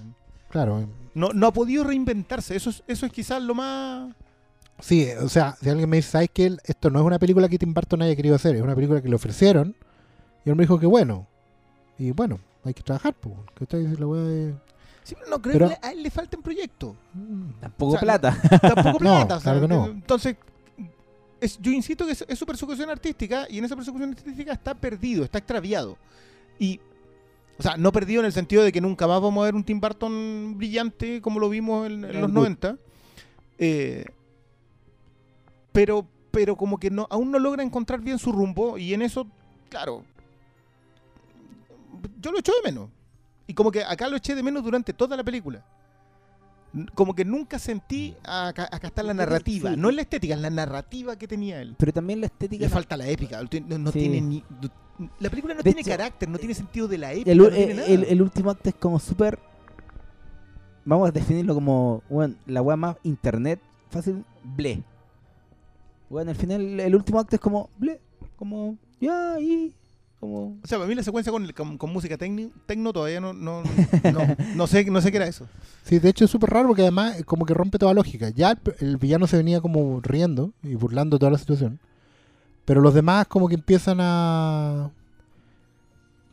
claro. 0.49 0.87
No, 1.15 1.29
no 1.33 1.47
ha 1.47 1.51
podido 1.53 1.83
reinventarse. 1.83 2.55
Eso 2.55 2.69
es, 2.69 2.83
eso 2.87 3.05
es 3.05 3.11
quizás 3.11 3.41
lo 3.41 3.53
más... 3.55 4.15
Sí, 4.81 5.07
o 5.21 5.27
sea, 5.29 5.55
si 5.61 5.69
alguien 5.69 5.89
me 5.89 5.97
dice, 5.97 6.09
¿sabes 6.11 6.29
que 6.33 6.55
Esto 6.63 6.89
no 6.89 6.99
es 6.99 7.05
una 7.05 7.19
película 7.19 7.49
que 7.49 7.57
Tim 7.59 7.73
Burton 7.73 8.01
haya 8.01 8.15
querido 8.15 8.35
hacer, 8.35 8.55
es 8.55 8.61
una 8.61 8.75
película 8.75 9.01
que 9.01 9.09
le 9.09 9.15
ofrecieron, 9.15 9.75
y 10.45 10.49
él 10.49 10.55
me 10.55 10.63
dijo 10.63 10.79
que 10.79 10.85
bueno. 10.85 11.27
Y 11.97 12.11
bueno, 12.11 12.39
hay 12.63 12.73
que 12.73 12.81
trabajar, 12.83 13.13
pues, 13.13 13.35
¿cachai? 13.55 13.85
La 13.97 14.07
weá 14.07 14.21
de- 14.23 14.53
Sí, 15.03 15.15
pero 15.17 15.29
no 15.31 15.41
creo 15.41 15.53
Pero- 15.53 15.69
que 15.69 15.77
a 15.81 15.91
él 15.91 16.03
le 16.03 16.11
falta 16.11 16.37
un 16.37 16.43
proyecto. 16.43 16.95
Mm. 17.13 17.49
Tampoco 17.59 17.87
O 17.89 17.91
sea, 17.93 18.01
plata. 18.01 18.37
Tampoco 18.61 18.99
No, 19.03 19.15
plata. 19.19 19.37
o 19.37 19.39
sea, 19.39 19.51
claro 19.53 19.61
que 19.61 19.67
no. 19.67 19.85
Entonces, 19.87 20.35
es- 21.41 21.57
yo 21.59 21.71
insisto 21.71 22.05
que 22.05 22.11
es, 22.13 22.23
es 22.27 22.37
su 22.39 22.45
persecución 22.45 22.89
artística 22.89 23.47
y 23.49 23.57
en 23.57 23.65
esa 23.65 23.75
persecución 23.75 24.11
artística 24.11 24.53
está 24.53 24.75
perdido, 24.75 25.23
está 25.23 25.39
extraviado. 25.39 25.97
Y, 26.59 26.79
o 27.57 27.63
sea, 27.63 27.75
no 27.75 27.91
perdido 27.91 28.21
en 28.21 28.27
el 28.27 28.33
sentido 28.33 28.63
de 28.63 28.71
que 28.71 28.79
nunca 28.81 29.07
más 29.07 29.19
vamos 29.21 29.41
a 29.41 29.45
ver 29.45 29.55
un 29.55 29.63
Tim 29.63 29.79
Burton 29.81 30.55
brillante 30.57 31.21
como 31.21 31.39
lo 31.39 31.49
vimos 31.49 31.87
en, 31.87 32.05
en 32.05 32.21
los 32.21 32.29
Good. 32.31 32.33
90. 32.39 32.77
eh, 33.57 34.05
pero, 35.79 36.05
pero 36.29 36.57
como 36.57 36.77
que 36.77 36.89
no, 36.91 37.07
aún 37.09 37.31
no 37.31 37.39
logra 37.39 37.63
encontrar 37.63 38.01
bien 38.01 38.19
su 38.19 38.33
rumbo 38.33 38.77
y 38.77 38.93
en 38.93 39.01
eso, 39.01 39.25
claro, 39.69 40.03
yo 42.21 42.31
lo 42.33 42.39
echo 42.39 42.51
de 42.61 42.69
menos. 42.69 42.89
Y 43.47 43.53
como 43.53 43.71
que 43.71 43.81
acá 43.81 44.09
lo 44.09 44.17
eché 44.17 44.35
de 44.35 44.43
menos 44.43 44.61
durante 44.61 44.91
toda 44.91 45.15
la 45.15 45.23
película. 45.23 45.63
Como 46.93 47.15
que 47.15 47.23
nunca 47.23 47.57
sentí 47.59 48.13
acá, 48.25 48.67
acá 48.69 48.87
está 48.87 49.03
la 49.03 49.13
narrativa, 49.13 49.71
Sí. 49.71 49.77
no 49.77 49.89
es 49.89 49.95
la 49.95 50.01
estética, 50.01 50.35
es 50.35 50.41
la 50.41 50.49
narrativa 50.49 51.15
que 51.17 51.29
tenía 51.29 51.61
él. 51.61 51.75
Pero 51.79 51.93
también 51.93 52.19
la 52.19 52.25
estética. 52.27 52.65
Le 52.65 52.69
falta 52.69 52.97
la 52.97 53.07
épica, 53.07 53.41
no, 53.41 53.77
no 53.79 53.91
Sí. 53.93 53.99
tiene 53.99 54.19
ni, 54.19 54.43
la 55.19 55.29
película 55.29 55.53
no 55.53 55.59
De 55.59 55.63
tiene 55.63 55.79
hecho, 55.79 55.91
carácter, 55.91 56.27
no 56.27 56.37
tiene 56.39 56.53
sentido 56.55 56.89
de 56.89 56.97
la 56.97 57.13
épica, 57.13 57.31
el, 57.31 57.37
no 57.37 57.47
el- 57.47 58.21
último 58.21 58.51
acto 58.51 58.67
es 58.67 58.75
como 58.75 58.99
súper. 58.99 59.39
Vamos 60.83 61.07
a 61.07 61.11
definirlo 61.13 61.55
como 61.55 62.03
bueno, 62.09 62.35
la 62.47 62.61
weá 62.61 62.75
más 62.75 62.97
internet 63.03 63.61
fácil, 63.89 64.25
ble. 64.43 64.83
Bueno, 66.09 66.31
al 66.31 66.37
final 66.37 66.79
el 66.79 66.95
último 66.95 67.19
acto 67.19 67.35
es 67.35 67.41
como 67.41 67.69
ble. 67.77 67.99
Como 68.35 68.77
ya 68.99 69.39
y. 69.39 69.73
Como. 70.19 70.57
O 70.63 70.67
sea, 70.67 70.77
para 70.77 70.87
mí 70.87 70.95
la 70.95 71.03
secuencia 71.03 71.31
con, 71.31 71.47
con, 71.53 71.77
con 71.77 71.93
música 71.93 72.17
tecno 72.17 72.91
todavía 72.93 73.21
no, 73.21 73.31
no, 73.33 73.63
no, 74.11 74.19
no 74.55 74.67
sé, 74.67 74.83
no 74.85 75.01
sé 75.01 75.11
qué 75.11 75.17
era 75.17 75.27
eso. 75.27 75.47
Sí, 75.83 75.99
de 75.99 76.09
hecho 76.09 76.25
es 76.25 76.31
súper 76.31 76.49
raro 76.49 76.67
porque 76.67 76.81
además 76.81 77.19
eh, 77.19 77.23
como 77.23 77.45
que 77.45 77.53
rompe 77.53 77.77
toda 77.79 77.93
lógica. 77.93 78.29
Ya 78.29 78.51
el, 78.51 78.59
el 78.79 78.97
villano 78.97 79.27
se 79.27 79.37
venía 79.37 79.61
como 79.61 80.01
riendo 80.01 80.51
y 80.63 80.75
burlando 80.75 81.19
toda 81.19 81.31
la 81.31 81.37
situación. 81.37 81.79
Pero 82.65 82.81
los 82.81 82.93
demás 82.93 83.27
como 83.27 83.47
que 83.47 83.55
empiezan 83.55 83.97
a... 84.01 84.91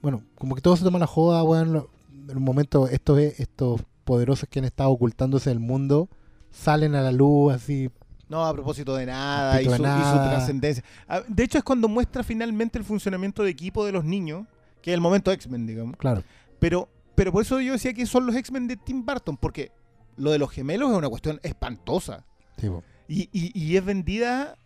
Bueno, 0.02 0.22
como 0.36 0.54
que 0.54 0.60
todo 0.60 0.76
se 0.76 0.84
toma 0.84 0.98
la 0.98 1.06
joda, 1.06 1.42
weón. 1.44 1.72
lo- 1.72 1.88
En 2.28 2.36
un 2.36 2.42
momento 2.42 2.88
estos, 2.88 3.18
estos 3.18 3.80
poderosos 4.04 4.48
que 4.48 4.58
han 4.58 4.64
estado 4.64 4.90
ocultándose 4.90 5.50
del 5.50 5.60
mundo 5.60 6.08
salen 6.50 6.94
a 6.94 7.02
la 7.02 7.12
luz 7.12 7.54
así. 7.54 7.90
No, 8.28 8.44
a 8.44 8.52
propósito 8.52 8.94
de 8.96 9.06
nada, 9.06 9.62
y 9.62 9.66
su, 9.66 9.74
y 9.74 9.78
trascendencia. 9.78 10.82
Ah, 11.08 11.22
De 11.28 11.44
hecho, 11.44 11.58
es 11.58 11.64
cuando 11.64 11.88
muestra 11.88 12.22
finalmente 12.24 12.76
el 12.78 12.84
funcionamiento 12.84 13.42
de 13.44 13.50
equipo 13.50 13.84
de 13.86 13.92
los 13.92 14.04
niños, 14.04 14.46
que 14.82 14.90
es 14.90 14.94
el 14.94 15.00
momento 15.00 15.30
X-Men, 15.30 15.66
digamos. 15.66 15.96
Claro. 15.96 16.22
Pero 16.58 16.88
pero 17.14 17.32
por 17.32 17.40
eso 17.42 17.60
yo 17.60 17.72
decía 17.72 17.94
que 17.94 18.04
son 18.04 18.26
los 18.26 18.36
X-Men 18.36 18.66
de 18.68 18.76
Tim 18.76 19.04
Burton, 19.06 19.36
porque 19.38 19.72
lo 20.16 20.30
de 20.32 20.38
los 20.38 20.50
gemelos 20.50 20.90
es 20.90 20.96
una 20.98 21.08
cuestión 21.08 21.40
espantosa. 21.42 22.24
Sí. 22.58 22.68
Y, 23.08 23.28
y- 23.32 23.52
y 23.58 23.76
es 23.76 23.84
vendida 23.84 24.56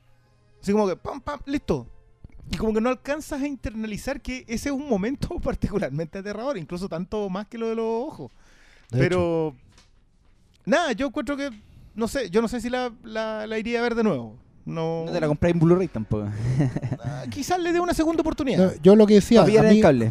así 0.61 0.73
como 0.73 0.89
que 0.89 0.97
pam, 0.97 1.21
pam, 1.21 1.39
listo. 1.47 1.87
Y 2.51 2.57
como 2.57 2.73
que 2.75 2.81
no 2.81 2.89
alcanzas 2.89 3.41
a 3.43 3.47
internalizar 3.47 4.21
que 4.21 4.39
ese 4.49 4.71
es 4.71 4.75
un 4.75 4.89
momento 4.89 5.29
particularmente 5.43 6.19
aterrador, 6.19 6.57
incluso 6.59 6.89
tanto 6.89 7.29
más 7.31 7.47
que 7.47 7.59
lo 7.59 7.69
de 7.69 7.77
los 7.77 7.85
ojos. 7.87 8.33
De 8.91 8.99
Pero 8.99 9.55
nada, 10.65 10.91
yo 10.93 11.07
encuentro 11.07 11.37
que, 11.37 11.51
no 12.01 12.09
sé, 12.09 12.29
yo 12.31 12.43
no 12.43 12.49
sé 12.49 12.61
si 12.61 12.69
la, 12.69 12.91
la- 13.05 13.47
la 13.47 13.59
iría 13.59 13.79
a 13.79 13.83
ver 13.83 13.95
de 13.95 14.03
nuevo. 14.03 14.35
No, 14.67 15.05
No 15.07 15.13
te 15.13 15.21
la 15.21 15.27
compré 15.29 15.51
en 15.51 15.59
Blu-ray 15.61 15.89
tampoco. 15.89 16.27
Ah, 17.05 17.25
quizás 17.31 17.59
le 17.61 17.73
dé 17.73 17.81
una 17.81 17.95
segunda 17.95 18.21
oportunidad. 18.23 18.73
No, 18.75 18.83
yo 18.83 18.95
lo 18.97 19.07
que 19.07 19.15
decía, 19.15 19.43
a 19.43 19.45
mí, 19.47 19.57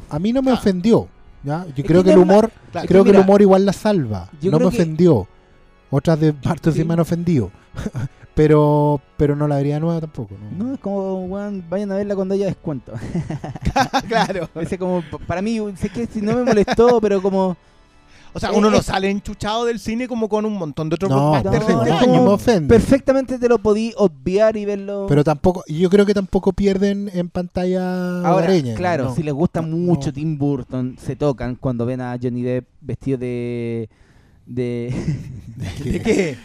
a 0.09 0.19
mí 0.19 0.33
no 0.33 0.41
me 0.41 0.51
Ah. 0.51 0.55
ofendió. 0.55 1.07
¿ya? 1.43 1.65
Yo 1.67 1.73
Es 1.83 1.85
creo 1.85 2.03
que 2.03 2.09
que 2.09 2.13
el 2.13 2.19
humor, 2.19 2.51
Claro. 2.71 2.87
creo 2.87 3.03
que 3.03 3.09
el 3.11 3.15
mira, 3.17 3.25
humor 3.25 3.41
igual 3.41 3.65
la 3.65 3.73
salva. 3.73 4.29
No 4.41 4.59
me 4.59 4.65
ofendió. 4.65 5.27
Otras 5.91 6.19
de 6.19 6.33
partes 6.33 6.73
sí 6.73 6.81
Sí. 6.81 6.85
me 6.85 6.93
han 6.93 6.99
ofendido. 6.99 7.51
pero 8.35 9.01
pero 9.17 9.35
no 9.35 9.47
la 9.47 9.57
vería 9.57 9.75
de 9.75 9.79
nuevo 9.81 9.99
tampoco. 9.99 10.35
¿no? 10.57 10.65
No, 10.65 10.73
es 10.73 10.79
como, 10.79 11.25
weón, 11.25 11.63
vayan 11.69 11.91
a 11.91 11.95
verla 11.95 12.15
cuando 12.15 12.33
haya 12.35 12.45
descuento. 12.47 12.93
claro. 14.07 14.49
Ese 14.55 14.77
como, 14.77 15.03
para 15.27 15.41
mí, 15.41 15.59
sé 15.77 15.89
que 15.89 16.05
si 16.07 16.21
no 16.21 16.33
me 16.35 16.43
molestó, 16.43 16.99
pero 17.01 17.21
como... 17.21 17.57
O 18.34 18.39
sea, 18.39 18.49
Eh, 18.49 18.57
uno 18.57 18.69
no 18.69 18.77
eh. 18.77 18.84
sale 18.84 19.09
enchuchado 19.09 19.65
del 19.65 19.80
cine 19.80 20.07
como 20.07 20.30
con 20.30 20.45
un 20.45 20.53
montón 20.53 20.89
de 20.89 20.95
otros 20.95 21.09
No, 21.09 21.32
blockbusters 21.32 21.69
no, 21.69 21.84
de 21.84 22.07
no, 22.07 22.32
ofende. 22.32 22.67
Perfectamente 22.73 23.38
te 23.38 23.49
lo 23.49 23.59
podí 23.59 23.93
obviar 23.97 24.55
y 24.57 24.65
verlo... 24.65 25.05
Pero 25.07 25.23
tampoco, 25.23 25.63
y 25.67 25.80
yo 25.80 25.89
creo 25.89 26.05
que 26.05 26.13
tampoco 26.13 26.53
pierden 26.53 27.09
en 27.13 27.30
pantalla 27.30 28.21
Ahora, 28.21 28.49
claro, 28.75 29.05
¿no? 29.05 29.15
si 29.15 29.23
les 29.23 29.34
gusta 29.34 29.61
no, 29.61 29.75
mucho 29.75 30.07
no. 30.07 30.13
Tim 30.13 30.38
Burton, 30.38 30.97
se 30.99 31.15
tocan 31.15 31.55
cuando 31.55 31.86
ven 31.86 32.01
a 32.01 32.17
Johnny 32.21 32.41
Depp 32.41 32.67
vestido 32.82 33.17
de... 33.17 33.89
De... 34.45 34.93
¿De 35.84 36.01
qué? 36.01 36.38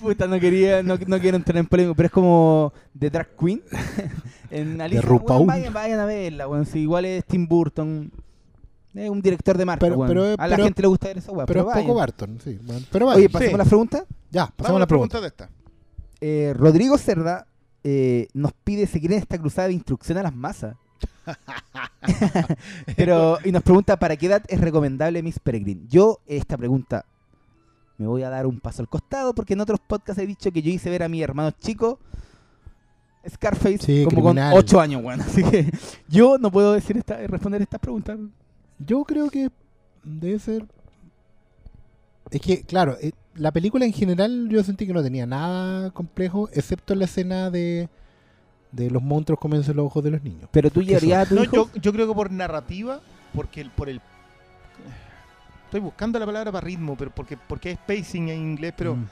Puta, 0.00 0.26
no 0.26 0.38
quería, 0.40 0.82
no, 0.82 0.98
no 1.06 1.20
quiero 1.20 1.36
entrar 1.36 1.58
en 1.58 1.66
polémica, 1.66 1.94
pero 1.96 2.06
es 2.06 2.12
como 2.12 2.72
de 2.92 3.10
Drag 3.10 3.28
Queen. 3.36 3.62
en 4.50 4.80
Alicia, 4.80 5.02
RuPaul. 5.02 5.40
weón, 5.40 5.46
vayan, 5.46 5.72
vayan 5.72 6.00
a 6.00 6.06
verla, 6.06 6.48
weón. 6.48 6.64
Si 6.64 6.80
igual 6.80 7.04
es 7.04 7.24
Tim 7.24 7.46
Burton. 7.46 8.10
Es 8.94 9.10
un 9.10 9.20
director 9.20 9.58
de 9.58 9.64
marca, 9.64 9.86
Pero- 9.86 10.02
A 10.38 10.46
la 10.48 10.56
pero- 10.56 10.64
gente 10.64 10.82
le 10.82 10.88
gusta 10.88 11.08
ver 11.08 11.18
esa 11.18 11.32
weá. 11.32 11.46
Pero 11.46 11.60
es 11.60 11.66
vayan. 11.66 11.82
poco 11.86 11.98
Barton, 11.98 12.38
sí. 12.42 12.58
bueno, 12.62 12.86
pero 12.92 13.06
vaya, 13.06 13.18
Oye, 13.18 13.28
pasemos 13.28 13.50
Sí. 13.50 13.54
a 13.54 13.58
la 13.58 13.64
pregunta. 13.64 14.04
ya, 14.30 14.40
Vamos 14.42 14.54
pasamos 14.56 14.76
a 14.76 14.80
la 14.80 14.86
pregunta. 14.86 15.20
de 15.20 15.26
esta. 15.26 15.50
Eh, 16.20 16.52
Rodrigo 16.56 16.96
Cerda 16.96 17.46
eh, 17.82 18.28
nos 18.34 18.52
pide 18.52 18.86
seguir 18.86 19.12
en 19.12 19.18
esta 19.18 19.36
cruzada 19.38 19.68
de 19.68 19.74
instrucción 19.74 20.16
a 20.18 20.22
las 20.22 20.34
masas. 20.34 20.76
Pero, 22.96 23.38
y 23.44 23.52
nos 23.52 23.62
pregunta, 23.62 23.98
¿para 23.98 24.16
qué 24.16 24.26
edad 24.26 24.42
es 24.48 24.60
recomendable 24.60 25.22
Miss 25.22 25.38
Peregrine? 25.38 25.82
Yo, 25.88 26.20
esta 26.26 26.56
pregunta, 26.56 27.04
me 27.98 28.06
voy 28.06 28.22
a 28.22 28.30
dar 28.30 28.46
un 28.46 28.60
paso 28.60 28.82
al 28.82 28.88
costado 28.88 29.34
porque 29.34 29.54
en 29.54 29.60
otros 29.60 29.80
podcasts 29.86 30.22
he 30.22 30.26
dicho 30.26 30.50
que 30.52 30.62
yo 30.62 30.70
hice 30.70 30.90
ver 30.90 31.02
a 31.02 31.08
mi 31.08 31.22
hermano 31.22 31.50
chico 31.52 31.98
Scarface 33.28 33.78
Sí, 33.78 34.04
como 34.04 34.16
criminal. 34.22 34.50
con 34.52 34.58
8 34.60 34.80
años, 34.80 35.02
bueno. 35.02 35.24
Así 35.26 35.42
que 35.42 35.70
yo 36.08 36.36
no 36.38 36.50
puedo 36.50 36.72
decir 36.74 36.96
esta, 36.96 37.16
responder 37.26 37.62
estas 37.62 37.80
preguntas. 37.80 38.18
Yo 38.86 39.04
creo 39.04 39.30
que 39.30 39.50
debe 40.02 40.38
ser. 40.38 40.64
Es 42.30 42.40
que, 42.40 42.62
claro, 42.62 42.96
eh, 43.00 43.12
la 43.34 43.52
película 43.52 43.84
en 43.84 43.92
general 43.92 44.48
yo 44.48 44.62
sentí 44.64 44.86
que 44.86 44.92
no 44.92 45.02
tenía 45.02 45.26
nada 45.26 45.90
complejo, 45.90 46.48
excepto 46.52 46.94
la 46.94 47.04
escena 47.04 47.50
de, 47.50 47.88
de 48.72 48.90
los 48.90 49.02
monstruos 49.02 49.38
comiéndose 49.38 49.74
los 49.74 49.86
ojos 49.86 50.02
de 50.02 50.10
los 50.10 50.22
niños. 50.22 50.48
Pero 50.50 50.68
tú 50.70 50.74
Porque 50.80 50.86
llevarías 50.88 51.26
a 51.26 51.28
tu 51.28 51.34
No, 51.36 51.44
hijo. 51.44 51.54
yo, 51.56 51.70
yo 51.80 51.92
creo 51.92 52.08
que 52.08 52.14
por 52.14 52.30
narrativa, 52.30 53.00
porque 53.34 53.60
el, 53.60 53.70
por 53.70 53.88
el. 53.88 54.00
Estoy 55.66 55.80
buscando 55.80 56.18
la 56.18 56.26
palabra 56.26 56.52
para 56.52 56.64
ritmo, 56.64 56.96
pero 56.96 57.10
porque, 57.10 57.36
porque 57.36 57.72
es 57.72 57.78
pacing 57.78 58.28
en 58.28 58.40
inglés, 58.40 58.74
pero 58.76 58.96
Mm. 58.96 59.06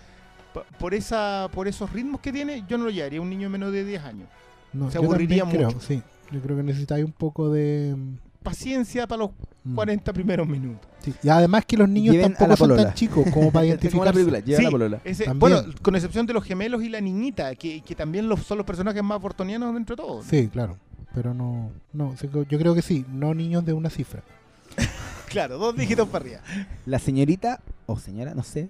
por 0.79 0.93
esa 0.95 1.49
por 1.53 1.67
esos 1.67 1.91
ritmos 1.93 2.21
que 2.21 2.31
tiene, 2.33 2.63
yo 2.69 2.77
no 2.79 2.85
lo 2.85 2.91
llevaría 2.91 3.19
a 3.19 3.23
un 3.23 3.31
niño 3.31 3.49
menos 3.51 3.73
de 3.73 3.85
10 3.85 4.05
años. 4.05 4.29
No, 4.73 4.89
se 4.91 4.95
yo 4.99 5.01
aburriría 5.05 5.45
creo, 5.45 5.69
mucho. 5.69 5.81
sí. 5.81 6.03
Yo 6.31 6.41
creo 6.41 6.57
que 6.57 6.63
necesitáis 6.63 7.05
un 7.05 7.13
poco 7.13 7.51
de. 7.51 7.97
Paciencia 8.43 9.07
para 9.07 9.21
los 9.21 9.31
mm, 9.65 9.75
40 9.75 10.13
primeros 10.13 10.47
minutos. 10.49 10.89
sí. 11.01 11.15
Y 11.23 11.29
además 11.29 11.65
que 11.67 11.77
los 11.77 11.89
niños 11.89 12.15
Lleven 12.15 12.35
tampoco 12.35 12.57
son 12.69 12.77
tan 12.77 12.95
chicos 12.95 13.25
como 13.33 13.33
para 13.33 13.35
como 13.43 13.61
la 13.61 13.67
identificar. 13.67 14.13
película, 14.13 14.39
lleva 14.41 14.59
Sí, 14.59 14.65
la 14.65 14.71
polola. 14.71 15.01
Ese- 15.05 15.33
bueno, 15.35 15.63
con 15.83 15.95
excepción 15.97 16.27
de 16.27 16.33
los 16.33 16.45
gemelos 16.45 16.83
y 16.83 16.89
la 16.89 17.01
niñita, 17.01 17.55
que, 17.55 17.81
que 17.81 17.95
también 17.95 18.29
los, 18.29 18.41
son 18.43 18.59
los 18.59 18.67
personajes 18.67 19.03
más 19.03 19.21
bortonianos 19.21 19.73
dentro 19.75 19.97
de 19.97 20.03
todos. 20.03 20.27
Sí, 20.27 20.49
claro. 20.49 20.77
Pero 21.15 21.35
no, 21.35 21.71
no, 21.93 22.15
yo 22.49 22.59
creo 22.59 22.75
que 22.75 22.83
sí, 22.83 23.05
no 23.13 23.35
niños 23.35 23.65
de 23.65 23.73
una 23.73 23.91
cifra. 23.91 24.23
Claro, 25.29 25.57
dos 25.57 25.75
dígitos 25.75 26.07
para 26.11 26.25
arriba. 26.27 26.41
La 26.85 26.99
señorita, 26.99 27.61
o 27.87 27.99
señora, 27.99 28.35
no 28.35 28.43
sé. 28.43 28.69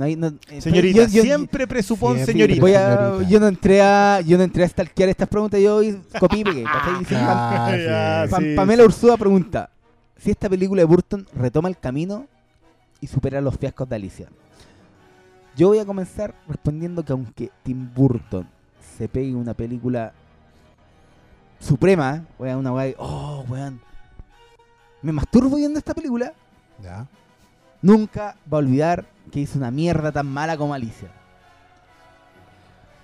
No 0.00 0.06
hay- 0.06 0.16
no, 0.16 0.28
eh, 0.48 0.62
Señorita, 0.62 1.02
yo- 1.02 1.08
yo- 1.08 1.22
siempre 1.22 1.66
presupón 1.66 2.14
Siempre. 2.14 2.32
señorita. 2.32 2.60
Voy 2.62 2.72
a, 2.72 2.96
Señorita. 2.96 3.30
yo 3.30 3.40
no 3.40 3.48
entré 3.48 3.82
a 3.82 4.20
yo 4.22 4.38
no 4.38 4.44
entré 4.44 4.64
a 4.64 4.68
stalkear 4.68 5.10
estas 5.10 5.28
preguntas 5.28 5.60
yo 5.60 5.76
hoy 5.76 6.00
copié 6.18 6.40
y 6.40 6.44
pegué, 6.44 6.64
Ah, 7.10 8.24
sí. 8.26 8.30
Pam- 8.34 8.42
sí, 8.42 8.56
Pamela 8.56 8.82
sí. 8.82 8.86
Ursúa 8.86 9.18
pregunta 9.18 9.68
si 10.16 10.30
esta 10.30 10.48
película 10.48 10.80
de 10.80 10.86
Burton 10.86 11.26
retoma 11.34 11.68
el 11.68 11.76
camino 11.78 12.26
y 12.98 13.08
supera 13.08 13.42
los 13.42 13.58
fiascos 13.58 13.86
de 13.90 13.96
Alicia. 13.96 14.28
Yo 15.54 15.68
voy 15.68 15.80
a 15.80 15.84
comenzar 15.84 16.34
respondiendo 16.48 17.04
que 17.04 17.12
aunque 17.12 17.50
Tim 17.62 17.92
Burton 17.94 18.48
se 18.96 19.06
pegue 19.06 19.34
una 19.34 19.52
película 19.52 20.14
suprema, 21.58 22.24
weón, 22.38 22.56
una 22.60 22.72
weá, 22.72 22.84
de, 22.86 22.96
oh, 22.98 23.44
weón, 23.48 23.80
me 25.02 25.12
masturbo 25.12 25.56
viendo 25.56 25.78
esta 25.78 25.92
película, 25.92 26.32
Ya. 26.82 27.06
nunca 27.82 28.36
va 28.50 28.56
a 28.56 28.60
olvidar 28.60 29.04
que 29.30 29.40
hizo 29.40 29.58
una 29.58 29.70
mierda 29.70 30.12
tan 30.12 30.26
mala 30.26 30.56
como 30.56 30.74
Alicia. 30.74 31.10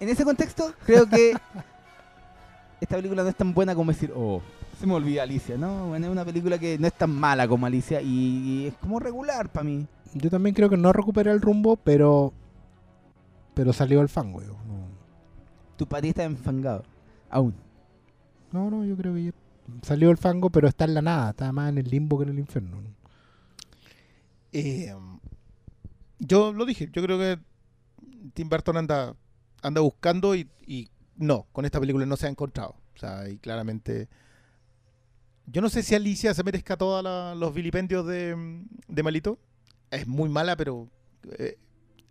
En 0.00 0.08
ese 0.08 0.24
contexto, 0.24 0.72
creo 0.84 1.06
que 1.08 1.32
esta 2.80 2.96
película 2.96 3.22
no 3.22 3.28
es 3.28 3.36
tan 3.36 3.54
buena 3.54 3.74
como 3.74 3.92
decir, 3.92 4.12
oh, 4.14 4.42
se 4.78 4.86
me 4.86 4.94
olvida 4.94 5.22
Alicia. 5.22 5.56
No, 5.56 5.88
bueno, 5.88 6.06
es 6.06 6.12
una 6.12 6.24
película 6.24 6.58
que 6.58 6.78
no 6.78 6.86
es 6.86 6.92
tan 6.92 7.10
mala 7.10 7.48
como 7.48 7.66
Alicia 7.66 8.02
y 8.02 8.66
es 8.66 8.74
como 8.74 9.00
regular 9.00 9.48
para 9.48 9.64
mí. 9.64 9.86
Yo 10.14 10.30
también 10.30 10.54
creo 10.54 10.68
que 10.68 10.76
no 10.76 10.92
recupera 10.92 11.32
el 11.32 11.40
rumbo, 11.40 11.76
pero 11.76 12.32
pero 13.54 13.72
salió 13.72 14.02
el 14.02 14.08
fango. 14.08 14.42
yo. 14.42 14.52
No, 14.52 14.86
Tu 15.76 15.86
patí 15.86 16.08
está 16.08 16.24
enfangado. 16.24 16.84
Aún. 17.30 17.54
no, 18.52 18.70
no, 18.70 18.84
yo 18.84 18.96
creo 18.96 19.14
que 19.14 19.24
ya 19.24 19.32
salió 19.82 20.10
el 20.10 20.16
fango, 20.16 20.50
pero 20.50 20.68
está 20.68 20.84
en 20.84 20.94
la 20.94 21.02
nada, 21.02 21.30
está 21.30 21.50
más 21.52 21.70
en 21.70 21.78
el 21.78 21.88
limbo 21.88 22.18
que 22.18 22.24
en 22.24 22.30
el 22.30 22.38
infierno. 22.38 22.80
¿no? 22.80 22.88
Eh, 24.52 24.94
yo 26.18 26.52
lo 26.52 26.64
dije, 26.66 26.88
yo 26.92 27.02
creo 27.02 27.18
que 27.18 27.38
Tim 28.34 28.48
Burton 28.48 28.76
anda, 28.76 29.14
anda 29.62 29.80
buscando 29.80 30.34
y, 30.34 30.48
y 30.66 30.88
no, 31.16 31.46
con 31.52 31.64
esta 31.64 31.80
película 31.80 32.06
no 32.06 32.16
se 32.16 32.26
ha 32.26 32.30
encontrado. 32.30 32.76
O 32.94 32.98
sea, 32.98 33.28
y 33.28 33.38
claramente. 33.38 34.08
Yo 35.46 35.60
no 35.62 35.68
sé 35.68 35.82
si 35.82 35.94
Alicia 35.94 36.34
se 36.34 36.42
merezca 36.42 36.76
todos 36.76 37.04
los 37.38 37.54
vilipendios 37.54 38.06
de, 38.06 38.62
de 38.88 39.02
Malito. 39.02 39.38
Es 39.90 40.06
muy 40.06 40.28
mala, 40.28 40.56
pero 40.56 40.88
eh, 41.38 41.56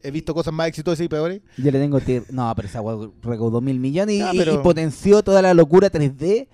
he 0.02 0.12
visto 0.12 0.34
cosas 0.34 0.54
más 0.54 0.68
exitosas 0.70 1.04
y 1.06 1.10
peores. 1.10 1.42
Yo 1.58 1.70
le 1.72 1.80
tengo... 1.80 2.00
No, 2.32 2.54
pero 2.56 2.68
esa 2.68 2.82
recaudó 3.22 3.60
mil 3.60 3.80
millones 3.80 4.16
y, 4.16 4.22
Ah, 4.22 4.32
y- 4.34 4.38
pero- 4.38 4.54
y 4.54 4.58
potenció 4.60 5.22
toda 5.22 5.42
la 5.42 5.54
locura 5.54 5.92
3D. 5.92 6.48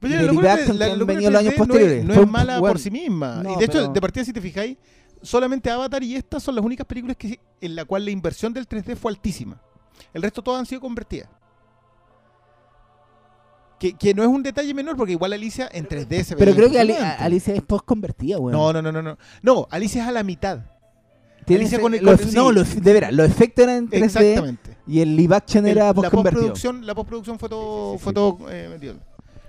Pero 0.00 0.14
Y 0.14 0.16
la 0.16 0.22
locura 0.22 0.56
la 0.56 0.86
locura 0.88 1.04
venido 1.04 1.30
los 1.30 1.40
años 1.40 1.54
3D 1.54 1.56
no 1.58 1.62
es- 1.62 1.68
posteriores. 1.68 2.04
No 2.06 2.14
Fue 2.14 2.22
es, 2.24 2.28
mala 2.30 2.58
bueno, 2.58 2.72
por 2.72 2.80
sí 2.80 2.90
misma. 2.90 3.42
no, 3.44 3.54
y 3.54 3.58
de 3.58 3.64
hecho, 3.66 3.72
pero- 3.78 3.92
de 3.92 4.00
partida, 4.00 4.24
si 4.24 4.32
te 4.32 4.40
fijáis, 4.40 4.78
solamente 5.22 5.70
Avatar 5.70 6.02
y 6.02 6.16
esta 6.16 6.40
son 6.40 6.54
las 6.54 6.64
únicas 6.64 6.86
películas 6.86 7.16
que, 7.16 7.38
en 7.60 7.74
la 7.74 7.84
cual 7.84 8.04
la 8.04 8.10
inversión 8.10 8.52
del 8.52 8.68
3D 8.68 8.96
fue 8.96 9.12
altísima. 9.12 9.60
El 10.14 10.22
resto 10.22 10.42
todas 10.42 10.60
han 10.60 10.66
sido 10.66 10.80
convertidas. 10.80 11.28
Que, 13.78 13.94
que 13.94 14.12
no 14.12 14.22
es 14.22 14.28
un 14.28 14.42
detalle 14.42 14.74
menor, 14.74 14.94
porque 14.96 15.12
igual 15.12 15.32
Alicia 15.32 15.68
en 15.72 15.88
3D 15.88 16.22
se 16.22 16.34
ve 16.34 16.38
Pero 16.44 16.54
creo 16.54 16.70
que 16.70 16.78
Ali-. 16.78 16.94
Alicia 16.96 17.54
es 17.54 17.62
post 17.62 17.84
convertida, 17.86 18.38
weón. 18.38 18.52
No, 18.52 18.72
no, 18.74 18.82
no, 18.82 18.92
no, 18.92 19.00
no. 19.02 19.16
No, 19.42 19.66
Alicia 19.70 20.02
es 20.02 20.08
a 20.08 20.12
la 20.12 20.22
mitad. 20.22 20.60
Alicia 21.48 21.76
ese- 21.76 21.80
con 21.80 21.94
el- 21.94 22.04
los- 22.04 22.32
No, 22.34 22.52
los- 22.52 22.80
de 22.80 22.92
veras, 22.92 23.12
los 23.12 23.26
efectos 23.28 23.64
eran 23.64 23.76
en 23.76 23.88
3D 23.88 24.04
Exactamente. 24.04 24.76
y 24.86 25.00
el 25.00 25.16
live 25.16 25.34
action 25.34 25.66
El- 25.66 25.78
era 25.78 25.94
post 25.94 26.10
convertido. 26.10 26.52
la 26.82 26.94
postproducción 26.94 27.38
fue 27.38 27.48
todo, 27.48 27.92
Sí, 27.94 27.98
sí, 27.98 28.04
fue 28.04 28.12
todo 28.12 28.38
eh. 28.50 28.94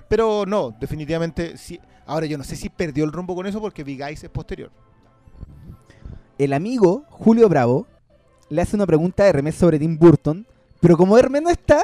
Pero 0.08 0.46
no, 0.48 0.76
definitivamente 0.80 1.58
sí. 1.58 1.80
Ahora 2.06 2.26
yo 2.26 2.38
no 2.38 2.44
sé 2.44 2.56
si 2.56 2.70
perdió 2.70 3.04
el 3.04 3.12
rumbo 3.12 3.36
con 3.36 3.46
eso 3.46 3.60
porque 3.62 3.84
Big 3.84 4.02
Eyes 4.02 4.24
es 4.24 4.30
posterior. 4.30 4.72
El 6.42 6.54
amigo 6.54 7.04
Julio 7.10 7.48
Bravo 7.48 7.86
le 8.50 8.64
hace 8.64 8.76
una 8.76 8.88
pregunta 8.88 9.22
a 9.22 9.28
Hermes 9.28 9.54
sobre 9.54 9.78
Tim 9.78 9.96
Burton, 9.96 10.48
pero 10.80 10.98
como 10.98 11.16
Hermes 11.16 11.44
no 11.44 11.52
está, 11.52 11.84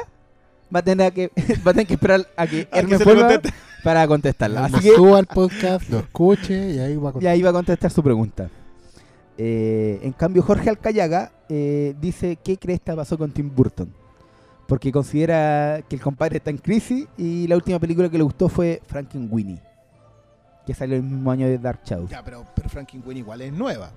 va 0.74 0.80
a 0.80 0.82
tener 0.82 1.12
que, 1.12 1.30
va 1.64 1.70
a 1.70 1.74
tener 1.74 1.86
que 1.86 1.94
esperar 1.94 2.26
a 2.36 2.44
que 2.44 2.66
Hermes 2.72 3.04
vuelva 3.04 3.40
para 3.84 4.04
contestarla. 4.08 4.64
Así 4.64 4.80
que 4.80 4.96
suba 4.96 5.20
al 5.20 5.26
podcast, 5.26 5.88
lo 5.90 6.00
escuche 6.00 6.72
y 6.72 6.78
ahí 6.80 6.96
va 6.96 7.10
a 7.10 7.10
y 7.10 7.12
contar. 7.12 7.30
ahí 7.30 7.40
va 7.40 7.50
a 7.50 7.52
contestar 7.52 7.88
su 7.92 8.02
pregunta. 8.02 8.50
Eh, 9.36 10.00
en 10.02 10.10
cambio, 10.10 10.42
Jorge 10.42 10.70
Alcayaga 10.70 11.30
eh, 11.48 11.94
dice 12.00 12.36
qué 12.42 12.56
crees 12.56 12.80
que 12.80 12.92
pasó 12.94 13.16
con 13.16 13.30
Tim 13.30 13.54
Burton. 13.54 13.94
Porque 14.66 14.90
considera 14.90 15.82
que 15.88 15.94
el 15.94 16.02
compadre 16.02 16.38
está 16.38 16.50
en 16.50 16.58
crisis 16.58 17.06
y 17.16 17.46
la 17.46 17.54
última 17.54 17.78
película 17.78 18.08
que 18.08 18.18
le 18.18 18.24
gustó 18.24 18.48
fue 18.48 18.82
Frankenweenie. 18.88 19.62
que 20.66 20.74
salió 20.74 20.96
el 20.96 21.04
mismo 21.04 21.30
año 21.30 21.46
de 21.46 21.58
Dark 21.58 21.82
Shadows. 21.84 22.10
Ya, 22.10 22.24
pero, 22.24 22.44
pero 22.56 22.68
Frankenweenie 22.68 23.20
igual 23.20 23.40
es 23.42 23.52
nueva. 23.52 23.92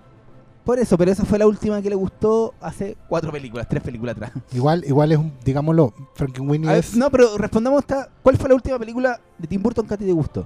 Por 0.63 0.77
eso, 0.77 0.95
pero 0.97 1.11
esa 1.11 1.25
fue 1.25 1.39
la 1.39 1.47
última 1.47 1.81
que 1.81 1.89
le 1.89 1.95
gustó 1.95 2.53
hace 2.61 2.95
cuatro 3.09 3.31
películas, 3.31 3.67
tres 3.67 3.81
películas 3.81 4.15
atrás. 4.15 4.31
Igual, 4.53 4.83
igual 4.85 5.11
es 5.11 5.17
un, 5.17 5.33
digámoslo, 5.43 5.91
Frankenweenie 6.13 6.77
es 6.77 6.95
no, 6.95 7.09
pero 7.09 7.35
respondamos 7.37 7.81
esta. 7.81 8.09
¿Cuál 8.21 8.37
fue 8.37 8.47
la 8.49 8.55
última 8.55 8.77
película 8.77 9.19
de 9.39 9.47
Tim 9.47 9.61
Burton 9.61 9.87
que 9.87 9.93
a 9.93 9.97
ti 9.97 10.05
te 10.05 10.11
gustó? 10.13 10.45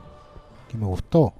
que 0.69 0.77
me 0.77 0.85
gustó. 0.85 1.33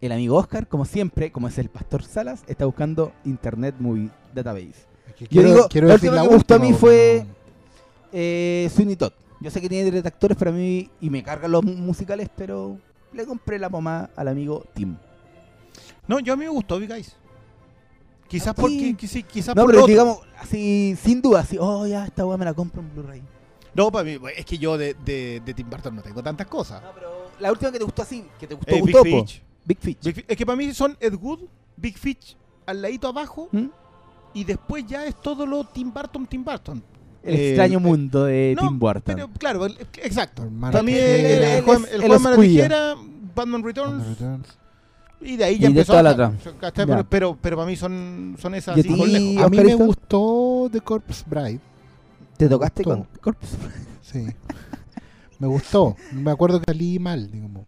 El 0.00 0.12
amigo 0.12 0.36
Oscar, 0.36 0.68
como 0.68 0.84
siempre, 0.84 1.32
como 1.32 1.48
es 1.48 1.58
el 1.58 1.68
pastor 1.70 2.04
Salas, 2.04 2.42
está 2.46 2.64
buscando 2.66 3.12
Internet 3.24 3.74
Movie 3.80 4.10
Database. 4.34 4.86
Yo 5.30 5.42
digo, 5.42 5.68
la 5.72 5.94
última 5.94 5.98
que 5.98 6.10
me 6.28 6.28
gustó 6.28 6.54
a 6.54 6.58
mí 6.58 6.72
fue- 6.72 7.26
Eh, 8.12 8.70
Sweeney 8.74 8.96
Todd. 8.96 9.12
Yo 9.40 9.50
sé 9.50 9.60
que 9.60 9.68
tiene 9.68 9.90
detractores 9.90 10.36
para 10.36 10.50
mí 10.52 10.88
y 11.00 11.10
me 11.10 11.22
cargan 11.22 11.50
los 11.52 11.62
mu- 11.64 11.74
musicales, 11.74 12.28
pero 12.34 12.78
le 13.12 13.26
compré 13.26 13.58
la 13.58 13.68
pomada 13.68 14.08
al 14.16 14.28
amigo 14.28 14.64
Tim. 14.74 14.96
No, 16.08 16.18
yo 16.20 16.32
a 16.32 16.36
mí 16.36 16.44
me 16.44 16.50
gustó 16.50 16.78
Big 16.80 16.90
Eyes. 16.90 17.14
Quizás 18.26 18.48
¿A 18.48 18.54
ti? 18.54 18.60
porque, 18.60 19.24
quizás 19.30 19.54
No, 19.56 19.62
por 19.62 19.70
pero 19.70 19.82
otro. 19.84 19.90
digamos, 19.92 20.18
así, 20.40 20.96
sin 21.02 21.22
duda, 21.22 21.40
así, 21.40 21.56
oh, 21.60 21.86
ya, 21.86 22.04
esta 22.04 22.26
weá 22.26 22.36
me 22.36 22.44
la 22.44 22.52
compro 22.54 22.82
en 22.82 22.92
Blu-ray. 22.92 23.22
No, 23.74 23.90
para 23.92 24.04
mí, 24.04 24.18
es 24.36 24.44
que 24.44 24.58
yo 24.58 24.76
de, 24.76 24.94
de, 25.04 25.40
de 25.44 25.54
Tim 25.54 25.70
Burton 25.70 25.94
no 25.94 26.02
tengo 26.02 26.22
tantas 26.22 26.46
cosas. 26.46 26.82
No, 26.82 26.88
pero 26.94 27.10
la 27.40 27.50
última 27.52 27.70
que 27.70 27.78
te 27.78 27.84
gustó 27.84 28.02
así, 28.02 28.24
que 28.38 28.46
te 28.46 28.54
gustó, 28.54 28.74
Eh, 28.74 28.82
Big 28.82 28.94
gustó. 28.94 29.04
Fish. 29.04 29.42
Big 29.64 29.78
Fish. 29.78 29.98
Big 30.02 30.24
es 30.28 30.36
que 30.36 30.44
para 30.44 30.56
mí 30.56 30.74
son 30.74 30.96
Ed 31.00 31.14
Wood, 31.14 31.40
Big 31.76 31.96
Fish 31.96 32.36
al 32.66 32.82
ladito 32.82 33.08
abajo 33.08 33.48
¿Mm? 33.52 33.66
y 34.34 34.44
después 34.44 34.84
ya 34.86 35.06
es 35.06 35.14
todo 35.22 35.46
lo 35.46 35.64
Tim 35.64 35.92
Burton, 35.92 36.26
Tim 36.26 36.44
Burton. 36.44 36.82
El 37.22 37.34
Eh, 37.34 37.48
extraño 37.50 37.80
mundo 37.80 38.24
de 38.24 38.54
no, 38.60 38.68
Tim 38.68 38.78
Burton. 38.78 39.14
Pero 39.14 39.28
claro, 39.38 39.66
el- 39.66 39.78
exacto. 40.02 40.46
Para 40.60 40.82
mí 40.82 40.92
el, 40.92 40.98
el, 41.00 41.42
el 41.42 41.42
el 41.58 41.62
juego 41.64 41.80
de 41.84 42.08
la 42.08 42.14
Oscuilla. 42.16 42.62
tijera, 42.62 42.94
Batman 43.34 43.62
Returns, 43.62 43.92
Batman 43.98 44.08
Returns. 44.14 44.58
Y 45.20 45.36
de 45.36 45.44
ahí 45.44 45.54
Y 45.56 45.58
ya 45.58 45.62
de 45.62 45.66
empezó 45.72 45.92
toda 45.92 46.00
a 46.00 46.02
la. 46.16 46.32
Ya. 46.32 46.72
Pero, 46.86 47.04
pero, 47.08 47.38
pero 47.40 47.56
para 47.56 47.66
mí 47.68 47.76
son, 47.76 48.36
son 48.38 48.54
esas 48.54 48.76
¿Y 48.76 48.80
a 48.80 48.82
así 48.82 48.92
ti? 48.92 48.98
con 48.98 49.12
lejos. 49.12 49.44
A 49.44 49.48
mí 49.48 49.56
me 49.58 49.74
gustó 49.74 50.68
The 50.72 50.80
Corpse 50.80 51.24
Bride. 51.28 51.60
¿Te 52.36 52.48
tocaste 52.48 52.84
con 52.84 53.04
Corpse? 53.20 53.56
Sí. 54.02 54.26
me 55.38 55.46
gustó. 55.48 55.96
Me 56.12 56.30
acuerdo 56.30 56.60
que 56.60 56.66
salí 56.72 56.98
mal, 56.98 57.30
digamos. 57.30 57.66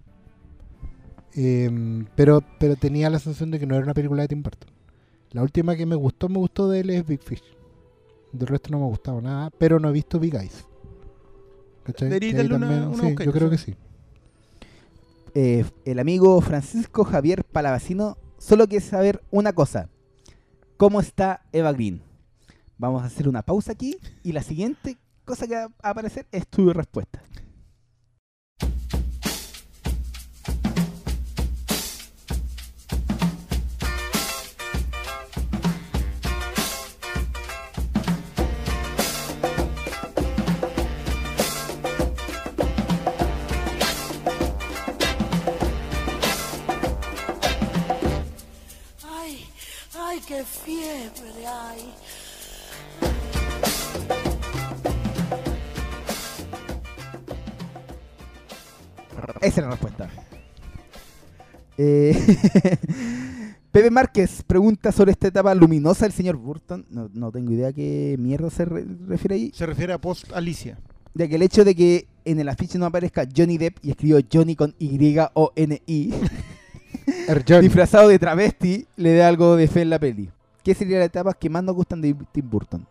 Em, 1.35 2.07
pero, 2.17 2.43
pero 2.59 2.77
tenía 2.77 3.09
la 3.11 3.19
sensación 3.19 3.51
de 3.51 3.59
que 3.61 3.67
no 3.67 3.75
era 3.77 3.85
una 3.85 3.95
película 3.95 4.23
de 4.23 4.29
Tim 4.29 4.43
Burton. 4.43 4.71
La 5.33 5.43
última 5.43 5.77
que 5.77 5.87
me 5.87 5.95
gustó, 5.95 6.29
me 6.29 6.39
gustó 6.39 6.69
de 6.69 6.81
él 6.81 6.91
es 6.91 7.07
Big 7.07 7.23
Fish. 7.23 7.43
Del 8.33 8.49
resto 8.49 8.71
no 8.71 8.79
me 8.79 8.85
ha 8.85 8.89
gustado 8.89 9.21
nada, 9.21 9.51
pero 9.59 9.79
no 9.79 9.89
he 9.89 9.93
visto 9.93 10.19
Big 10.19 10.35
Eyes. 10.35 10.65
¿Cachai? 11.85 12.09
Deberías 12.09 12.35
Que 12.35 12.41
ahí 12.41 12.49
darle 12.49 12.57
una- 12.57 12.69
también- 12.69 13.01
una 13.01 13.09
sí, 13.19 13.25
yo 13.25 13.33
creo 13.33 13.51
que 13.51 13.59
sí. 13.59 13.75
Eh, 15.35 15.64
el 15.85 15.99
amigo 16.01 16.41
Francisco 16.41 17.05
Javier 17.05 17.45
Palavacino 17.45 18.18
solo 18.39 18.66
quiere 18.66 18.85
saber 18.85 19.22
una 19.31 19.53
cosa. 19.53 19.89
¿Cómo 20.76 21.01
está 21.01 21.43
Eva 21.53 21.72
Green? 21.72 22.03
Vamos 22.78 23.03
a 23.03 23.07
hacer 23.07 23.28
una 23.28 23.43
pausa 23.43 23.72
aquí 23.72 23.97
y 24.24 24.33
la 24.33 24.43
siguiente 24.43 24.99
cosa 25.24 25.47
que 25.47 25.55
va 25.55 25.68
a 25.83 25.91
aparecer 25.91 26.26
es 26.33 26.49
tu 26.49 26.72
respuesta. 26.72 27.22
Fiebre. 50.45 51.47
Esa 59.41 59.47
es 59.61 59.64
la 59.64 59.70
respuesta. 59.70 60.11
Eh, 61.78 62.14
Pepe 63.72 63.91
Márquez 63.91 64.43
pregunta 64.47 64.93
sobre 64.93 65.12
esta 65.12 65.28
etapa 65.28 65.55
luminosa 65.55 66.05
del 66.05 66.12
señor 66.12 66.36
Burton. 66.36 66.86
No, 66.91 67.09
no 67.12 67.30
tengo 67.32 67.53
idea 67.53 67.68
a 67.68 67.72
qué 67.72 68.16
mierda 68.18 68.51
se 68.51 68.64
re- 68.64 68.84
refiere 69.07 69.34
ahí. 69.36 69.53
Se 69.55 69.66
refiere 69.66 69.93
a 69.93 69.99
post 70.01 70.32
Alicia. 70.32 70.78
Ya 71.14 71.26
que 71.28 71.36
el 71.36 71.43
hecho 71.43 71.64
de 71.64 71.74
que 71.74 72.07
en 72.24 72.38
el 72.38 72.49
afiche 72.49 72.78
no 72.78 72.86
aparezca 72.86 73.26
Johnny 73.34 73.59
Depp 73.59 73.78
y 73.82 73.91
escribió 73.91 74.20
Johnny 74.32 74.55
con 74.55 74.74
Y-O-N-I, 74.78 76.14
Disfrazado 77.61 78.09
de 78.09 78.18
travesti, 78.18 78.87
le 78.97 79.14
da 79.16 79.28
algo 79.28 79.57
de 79.57 79.68
fe 79.68 79.83
en 79.83 79.91
la 79.91 79.99
peli. 79.99 80.31
¿Qué 80.62 80.74
sería 80.74 80.99
la 80.99 81.05
etapa 81.05 81.33
que 81.35 81.49
más 81.49 81.62
nos 81.64 81.74
gustan 81.74 82.01
de 82.01 82.14
Tim 82.33 82.49
Burton? 82.49 82.87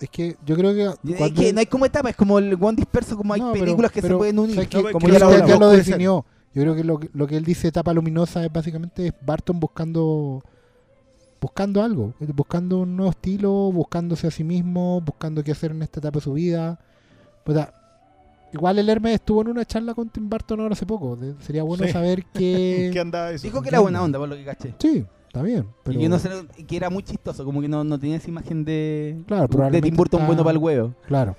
Es 0.00 0.08
que 0.08 0.36
yo 0.46 0.56
creo 0.56 0.74
que. 0.74 1.12
Es 1.14 1.32
que 1.32 1.52
no 1.52 1.60
hay 1.60 1.66
como 1.66 1.84
etapa, 1.84 2.10
es 2.10 2.16
como 2.16 2.38
el 2.38 2.56
one 2.58 2.76
disperso, 2.76 3.16
como 3.16 3.34
hay 3.34 3.40
No, 3.40 3.52
pero- 3.52 3.64
películas 3.64 3.92
que 3.92 4.02
se 4.02 4.14
pueden 4.14 4.38
unir. 4.38 4.54
¿sabes 4.54 4.68
qué? 4.68 4.76
No, 4.78 4.82
pero 4.84 4.92
como 4.94 5.06
que 5.06 5.12
ya 5.12 5.18
Creo 5.18 5.30
lo 5.30 5.46
que 5.46 5.58
lo 5.58 5.70
ya 5.72 5.76
definió. 5.76 6.24
Yo 6.52 6.62
creo 6.62 6.74
que 6.74 6.84
lo, 6.84 6.98
que 6.98 7.10
lo 7.12 7.26
que 7.26 7.36
él 7.36 7.44
dice 7.44 7.68
etapa 7.68 7.92
luminosa 7.92 8.44
es 8.44 8.52
básicamente 8.52 9.06
es 9.06 9.14
Barton 9.24 9.60
buscando 9.60 10.42
buscando 11.40 11.82
algo, 11.82 12.12
buscando 12.34 12.80
un 12.80 12.96
nuevo 12.96 13.10
estilo, 13.10 13.50
buscándose 13.72 14.26
a 14.26 14.30
sí 14.30 14.44
mismo, 14.44 15.00
buscando 15.00 15.42
qué 15.42 15.52
hacer 15.52 15.70
en 15.70 15.82
esta 15.82 16.00
etapa 16.00 16.18
de 16.18 16.24
su 16.24 16.32
vida. 16.34 16.78
Puta, 17.44 17.72
igual 18.52 18.78
el 18.78 18.88
Hermes 18.88 19.14
estuvo 19.14 19.42
en 19.42 19.48
una 19.48 19.64
charla 19.64 19.94
con 19.94 20.08
Tim 20.08 20.28
Burton 20.28 20.60
ahora 20.60 20.72
hace 20.72 20.86
poco. 20.86 21.16
de- 21.16 21.34
sería 21.42 21.62
bueno 21.62 21.84
Sí. 21.86 21.92
saber 21.92 22.24
¿Qué 22.32 22.90
qué... 22.92 23.00
anda 23.00 23.30
eso? 23.32 23.42
Dijo 23.44 23.62
que 23.62 23.68
era 23.68 23.80
buena 23.80 24.02
onda, 24.02 24.18
por 24.18 24.28
lo 24.28 24.36
que 24.36 24.44
caché. 24.44 24.74
sí, 24.78 25.04
está 25.26 25.42
bien. 25.42 25.66
Pero... 25.84 25.98
Y 25.98 26.02
que, 26.02 26.08
no 26.08 26.18
se- 26.18 26.46
que 26.66 26.76
era 26.76 26.90
muy 26.90 27.02
chistoso, 27.02 27.44
como 27.44 27.60
que 27.60 27.68
no, 27.68 27.84
no 27.84 27.98
tenía 27.98 28.16
esa 28.16 28.28
imagen 28.28 28.64
de, 28.64 29.22
Claro, 29.26 29.42
de 29.42 29.48
probablemente 29.48 29.88
Tim 29.88 29.96
Burton 29.96 30.20
está- 30.20 30.26
bueno 30.26 30.42
para 30.44 30.52
el 30.52 30.58
huevo. 30.58 30.94
Claro. 31.06 31.36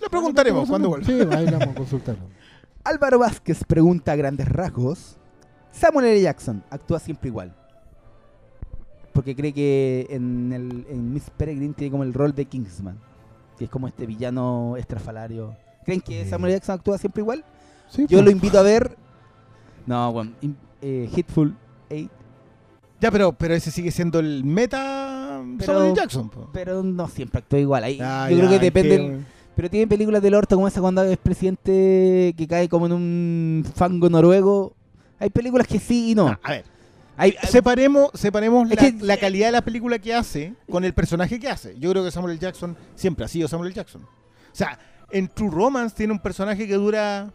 Le 0.00 0.08
preguntaremos 0.08 0.68
cuando 0.68 0.88
vuelva. 0.90 1.06
Sí, 1.06 1.12
ahí 1.12 1.44
vamos 1.46 1.68
a 1.68 1.74
consultarlo. 1.74 2.22
Álvaro 2.84 3.18
Vázquez 3.18 3.64
pregunta 3.64 4.12
a 4.12 4.16
grandes 4.16 4.48
rasgos. 4.48 5.16
Samuel 5.72 6.06
L. 6.06 6.22
Jackson 6.22 6.62
actúa 6.70 6.98
siempre 7.00 7.28
igual. 7.28 7.54
Porque 9.12 9.34
cree 9.34 9.52
que 9.52 10.06
en, 10.10 10.52
el, 10.52 10.86
en 10.88 11.12
Miss 11.12 11.28
Peregrine 11.36 11.74
tiene 11.74 11.90
como 11.90 12.04
el 12.04 12.14
rol 12.14 12.32
de 12.34 12.44
Kingsman. 12.44 12.98
Que 13.58 13.64
es 13.64 13.70
como 13.70 13.88
este 13.88 14.06
villano 14.06 14.76
estrafalario. 14.76 15.54
¿Creen 15.84 16.00
que. 16.00 16.24
Samuel. 16.28 16.52
Jackson 16.52 16.74
actúa 16.76 16.98
siempre 16.98 17.22
igual? 17.22 17.44
Sí, 17.88 18.02
Yo 18.02 18.18
pues. 18.18 18.24
lo 18.24 18.30
invito 18.30 18.58
a 18.58 18.62
ver. 18.62 18.96
No, 19.86 20.12
bueno, 20.12 20.32
in- 20.42 20.56
eh, 20.82 21.08
Hitful 21.14 21.56
8. 21.90 22.08
Ya, 23.00 23.10
pero, 23.10 23.32
pero 23.32 23.54
ese 23.54 23.70
sigue 23.70 23.90
siendo 23.90 24.18
el 24.18 24.44
meta 24.44 25.40
Pero- 25.58 25.72
Samuel. 25.72 25.94
Jackson. 25.94 26.28
po. 26.28 26.50
Pero 26.52 26.82
no 26.82 27.08
siempre 27.08 27.38
actúa 27.38 27.58
igual. 27.60 27.84
Ahí, 27.84 27.98
Ah, 28.02 28.26
yo 28.30 28.36
ya, 28.36 28.46
creo 28.46 28.50
que 28.58 28.64
depende. 28.64 28.96
que- 28.96 29.18
Pero 29.56 29.70
tiene 29.70 29.86
películas 29.88 30.22
del 30.22 30.34
orto 30.34 30.54
como 30.56 30.68
esa 30.68 30.80
cuando 30.80 31.02
es 31.02 31.16
presidente 31.16 32.34
que 32.36 32.46
cae 32.48 32.68
como 32.68 32.86
en 32.86 32.92
un 32.92 33.64
fango 33.74 34.08
noruego. 34.08 34.74
Hay 35.18 35.30
películas 35.30 35.66
que 35.66 35.78
sí 35.80 36.10
y 36.10 36.14
no. 36.14 36.28
Ah, 36.28 36.38
a 36.42 36.50
ver, 36.52 36.64
Hay, 37.18 37.34
separemos, 37.50 38.10
separemos 38.14 38.68
la, 38.68 38.76
que- 38.76 38.94
la 39.00 39.16
calidad 39.16 39.48
de 39.48 39.52
la 39.52 39.62
película 39.62 39.98
que 39.98 40.14
hace 40.14 40.54
con 40.70 40.84
el 40.84 40.94
personaje 40.94 41.38
que 41.40 41.48
hace. 41.48 41.76
Yo 41.78 41.90
creo 41.90 42.04
que 42.04 42.10
Samuel 42.10 42.32
L. 42.32 42.40
Jackson 42.40 42.76
siempre 42.94 43.24
ha 43.24 43.28
sido 43.28 43.48
Samuel 43.48 43.68
L. 43.68 43.74
Jackson. 43.76 44.02
O 44.02 44.06
sea, 44.56 44.78
en 45.10 45.28
True 45.28 45.50
Romance 45.50 45.94
tiene 45.96 46.12
un 46.12 46.18
personaje 46.20 46.66
que 46.66 46.74
dura 46.74 47.30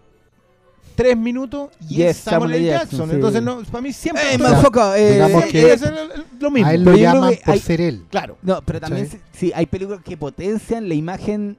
tres 0.95 1.17
minutos 1.17 1.69
y 1.89 2.03
es 2.03 2.17
Samuel 2.17 2.53
L. 2.53 2.53
Samuel 2.53 2.53
L. 2.55 2.65
Jackson. 2.69 2.89
Jackson, 2.89 3.09
sí. 3.09 3.15
Entonces, 3.15 3.41
no, 3.43 3.61
para 3.71 3.81
mí 3.81 3.93
siempre... 3.93 4.23
¡Eh! 4.23 4.35
Eh, 4.35 5.11
digamos 5.13 5.43
eh, 5.43 5.47
que- 5.49 5.73
es 5.73 5.81
el- 5.81 5.97
el- 5.97 6.25
lo 6.39 6.51
mismo. 6.51 6.69
A 6.69 6.73
él 6.73 6.83
lo 6.83 6.95
llaman 6.95 7.33
por 7.43 7.53
hay- 7.53 7.59
ser 7.59 7.81
él. 7.81 8.05
Claro. 8.09 8.37
No, 8.41 8.61
pero 8.61 8.79
también 8.79 9.09
sí, 9.31 9.51
hay 9.55 9.65
películas 9.65 10.01
que 10.03 10.15
potencian 10.17 10.87
la 10.87 10.93
imagen 10.93 11.57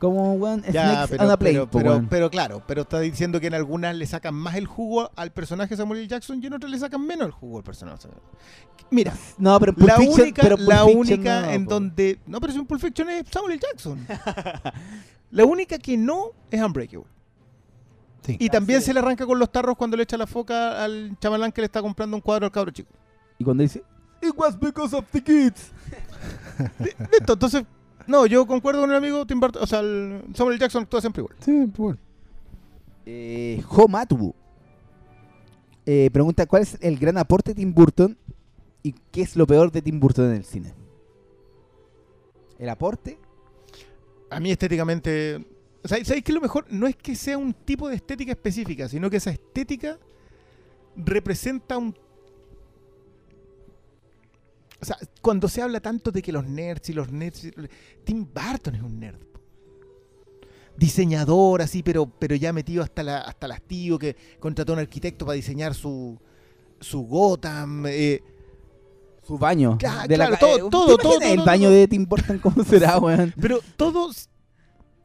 como 0.00 0.32
weón, 0.34 0.62
Ya, 0.72 1.06
pero, 1.08 1.24
on 1.24 1.30
a 1.30 1.36
Plane. 1.38 1.66
pero, 1.70 2.04
pero, 2.08 2.30
claro, 2.30 2.62
pero 2.66 2.82
está 2.82 2.98
diciendo 3.00 3.38
que 3.38 3.46
en 3.46 3.54
algunas 3.54 3.94
le 3.94 4.06
sacan 4.06 4.34
más 4.34 4.56
el 4.56 4.66
jugo 4.66 5.10
al 5.14 5.30
personaje 5.30 5.76
Samuel 5.76 6.00
L. 6.00 6.08
Jackson 6.08 6.42
y 6.42 6.46
en 6.46 6.54
otras 6.54 6.72
le 6.72 6.78
sacan 6.78 7.06
menos 7.06 7.26
el 7.26 7.32
jugo 7.32 7.58
al 7.58 7.64
personaje. 7.64 8.08
Mira, 8.90 9.14
no, 9.38 9.60
pero 9.60 9.72
la 9.76 9.96
Fiction- 9.96 10.20
única, 10.22 10.42
pero 10.42 10.56
la 10.56 10.78
Fiction 10.84 10.96
única 10.98 11.40
no, 11.42 11.50
en 11.50 11.64
po. 11.66 11.70
donde. 11.74 12.18
No, 12.26 12.40
pero 12.40 12.52
si 12.52 12.58
en 12.58 12.66
Pulp 12.66 12.80
Fiction 12.80 13.08
es 13.10 13.24
Samuel 13.30 13.52
L. 13.52 13.60
Jackson. 13.60 14.06
la 15.30 15.44
única 15.44 15.78
que 15.78 15.96
no 15.96 16.30
es 16.50 16.60
Unbreakable. 16.60 17.06
Sí. 18.22 18.36
Y 18.40 18.48
también 18.48 18.82
se 18.82 18.92
le 18.92 18.98
arranca 19.00 19.24
con 19.26 19.38
los 19.38 19.50
tarros 19.52 19.76
cuando 19.76 19.96
le 19.96 20.02
echa 20.02 20.16
la 20.16 20.26
foca 20.26 20.82
al 20.82 21.16
chavalán 21.20 21.52
que 21.52 21.60
le 21.60 21.66
está 21.66 21.80
comprando 21.80 22.16
un 22.16 22.20
cuadro 22.20 22.46
al 22.46 22.52
cabro 22.52 22.70
chico. 22.70 22.90
Y 23.38 23.44
cuando 23.44 23.62
dice, 23.62 23.82
It 24.22 24.32
was 24.36 24.58
because 24.58 24.94
of 24.94 25.04
the 25.12 25.22
kids. 25.22 25.72
Listo, 27.12 27.32
entonces. 27.34 27.64
No, 28.10 28.26
yo 28.26 28.44
concuerdo 28.44 28.80
con 28.80 28.90
el 28.90 28.96
amigo 28.96 29.24
Tim 29.24 29.38
Burton. 29.38 29.62
O 29.62 29.66
sea, 29.68 29.78
el 29.78 30.24
Samuel. 30.34 30.58
Jackson 30.58 30.82
actúa 30.82 31.00
siempre 31.00 31.22
igual. 31.22 31.36
Sí, 31.38 31.52
pues 31.66 31.76
bueno. 31.78 31.98
Eh, 33.06 33.62
Jo 33.64 33.86
Matu 33.86 34.34
eh, 35.86 36.10
pregunta: 36.12 36.44
¿Cuál 36.46 36.62
es 36.62 36.76
el 36.80 36.98
gran 36.98 37.16
aporte 37.18 37.52
de 37.52 37.60
Tim 37.60 37.72
Burton 37.72 38.18
y 38.82 38.96
qué 39.12 39.22
es 39.22 39.36
lo 39.36 39.46
peor 39.46 39.70
de 39.70 39.80
Tim 39.80 40.00
Burton 40.00 40.24
en 40.26 40.36
el 40.38 40.44
cine? 40.44 40.74
¿El 42.58 42.68
aporte? 42.68 43.16
A 44.28 44.40
mí 44.40 44.50
estéticamente 44.50 45.46
O 45.84 45.86
sea, 45.86 46.04
¿sabéis 46.04 46.24
que 46.24 46.32
lo 46.32 46.40
mejor 46.40 46.66
no 46.68 46.88
es 46.88 46.96
que 46.96 47.14
sea 47.14 47.38
un 47.38 47.54
tipo 47.54 47.88
de 47.88 47.94
estética 47.94 48.32
específica, 48.32 48.88
sino 48.88 49.08
que 49.08 49.18
esa 49.18 49.30
estética 49.30 49.98
representa 50.96 51.78
un... 51.78 51.96
O 54.80 54.84
sea, 54.84 54.96
cuando 55.20 55.48
se 55.48 55.60
habla 55.62 55.80
tanto 55.80 56.10
de 56.10 56.22
que 56.22 56.32
los 56.32 56.46
nerds 56.46 56.88
y 56.88 56.92
los 56.94 57.10
nerds... 57.12 57.48
Tim 58.04 58.26
Burton 58.32 58.74
es 58.76 58.82
un 58.82 58.98
nerd. 58.98 59.18
Diseñador, 60.76 61.60
así, 61.60 61.82
pero, 61.82 62.06
pero 62.06 62.34
ya 62.36 62.52
metido 62.52 62.82
hasta, 62.82 63.02
la, 63.02 63.18
hasta 63.20 63.46
las 63.46 63.60
tío, 63.62 63.98
que 63.98 64.16
contrató 64.38 64.72
a 64.72 64.76
un 64.76 64.80
arquitecto 64.80 65.26
para 65.26 65.36
diseñar 65.36 65.74
su, 65.74 66.18
su 66.80 67.02
Gotham. 67.02 67.84
eh, 67.86 68.22
Su 69.22 69.36
baño. 69.36 69.76
Claro, 69.78 70.08
de 70.08 70.16
la 70.16 70.28
claro, 70.28 70.36
ca- 70.36 70.40
todo, 70.40 70.56
eh, 70.56 70.62
¿te 70.62 70.70
todo, 70.70 70.96
todo, 70.96 71.20
El 71.20 71.36
todo, 71.36 71.44
baño 71.44 71.68
todo. 71.68 71.76
de 71.76 71.88
Tim 71.88 72.06
Burton, 72.06 72.38
¿cómo 72.38 72.64
será, 72.64 72.98
weón? 72.98 73.34
Pero 73.38 73.60
todos. 73.76 74.30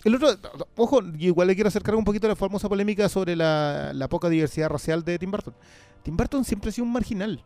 El 0.05 0.15
otro, 0.15 0.30
ojo, 0.76 1.01
yo 1.01 1.28
igual 1.28 1.47
le 1.47 1.55
quiero 1.55 1.67
acercar 1.67 1.95
un 1.95 2.05
poquito 2.05 2.28
a 2.28 2.30
la 2.30 2.36
famosa 2.36 2.69
polémica 2.69 3.09
sobre 3.09 3.36
la, 3.36 3.91
la 3.93 4.07
poca 4.07 4.30
diversidad 4.30 4.69
racial 4.69 5.03
de 5.03 5.17
Tim 5.19 5.32
Burton. 5.32 5.55
Tim 6.03 6.15
Burton 6.15 6.45
siempre 6.45 6.69
ha 6.69 6.71
sido 6.73 6.86
un 6.86 6.93
marginal. 6.93 7.43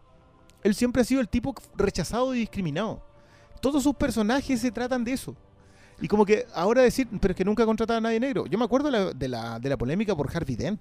Él 0.63 0.75
siempre 0.75 1.01
ha 1.01 1.05
sido 1.05 1.21
el 1.21 1.29
tipo 1.29 1.53
rechazado 1.75 2.33
y 2.35 2.39
discriminado. 2.39 3.01
Todos 3.61 3.83
sus 3.83 3.95
personajes 3.95 4.59
se 4.59 4.71
tratan 4.71 5.03
de 5.03 5.13
eso. 5.13 5.35
Y 6.01 6.07
como 6.07 6.25
que 6.25 6.45
ahora 6.53 6.81
decir, 6.81 7.07
pero 7.19 7.31
es 7.33 7.37
que 7.37 7.43
nunca 7.45 7.65
contrataba 7.65 7.97
a 7.97 8.01
nadie 8.01 8.19
negro. 8.19 8.45
Yo 8.45 8.57
me 8.57 8.65
acuerdo 8.65 8.89
de 8.89 8.97
la, 8.97 9.13
de 9.13 9.27
la, 9.27 9.59
de 9.59 9.69
la 9.69 9.77
polémica 9.77 10.15
por 10.15 10.35
Harvey 10.35 10.55
Dent. 10.55 10.79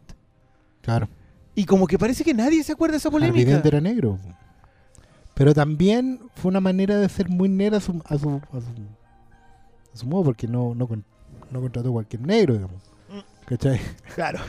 Claro. 0.80 1.08
Y 1.54 1.64
como 1.64 1.86
que 1.86 1.98
parece 1.98 2.22
que 2.22 2.34
nadie 2.34 2.62
se 2.62 2.72
acuerda 2.72 2.92
de 2.92 2.98
esa 2.98 3.08
Harvey 3.08 3.30
polémica. 3.30 3.50
Dent 3.50 3.66
era 3.66 3.80
negro. 3.80 4.18
Pero 5.34 5.54
también 5.54 6.20
fue 6.34 6.50
una 6.50 6.60
manera 6.60 6.96
de 6.98 7.08
ser 7.08 7.28
muy 7.28 7.48
negra 7.48 7.78
a 7.78 7.80
su, 7.80 8.00
a 8.04 8.18
su, 8.18 8.30
a 8.30 8.60
su, 8.60 8.66
a 9.92 9.96
su 9.96 10.06
modo, 10.06 10.24
porque 10.24 10.46
no, 10.46 10.74
no, 10.74 10.88
no 11.50 11.60
contrató 11.60 11.88
a 11.88 11.92
cualquier 11.92 12.22
negro, 12.22 12.54
digamos. 12.54 12.82
¿Cachai? 13.48 13.80
Claro. 14.14 14.40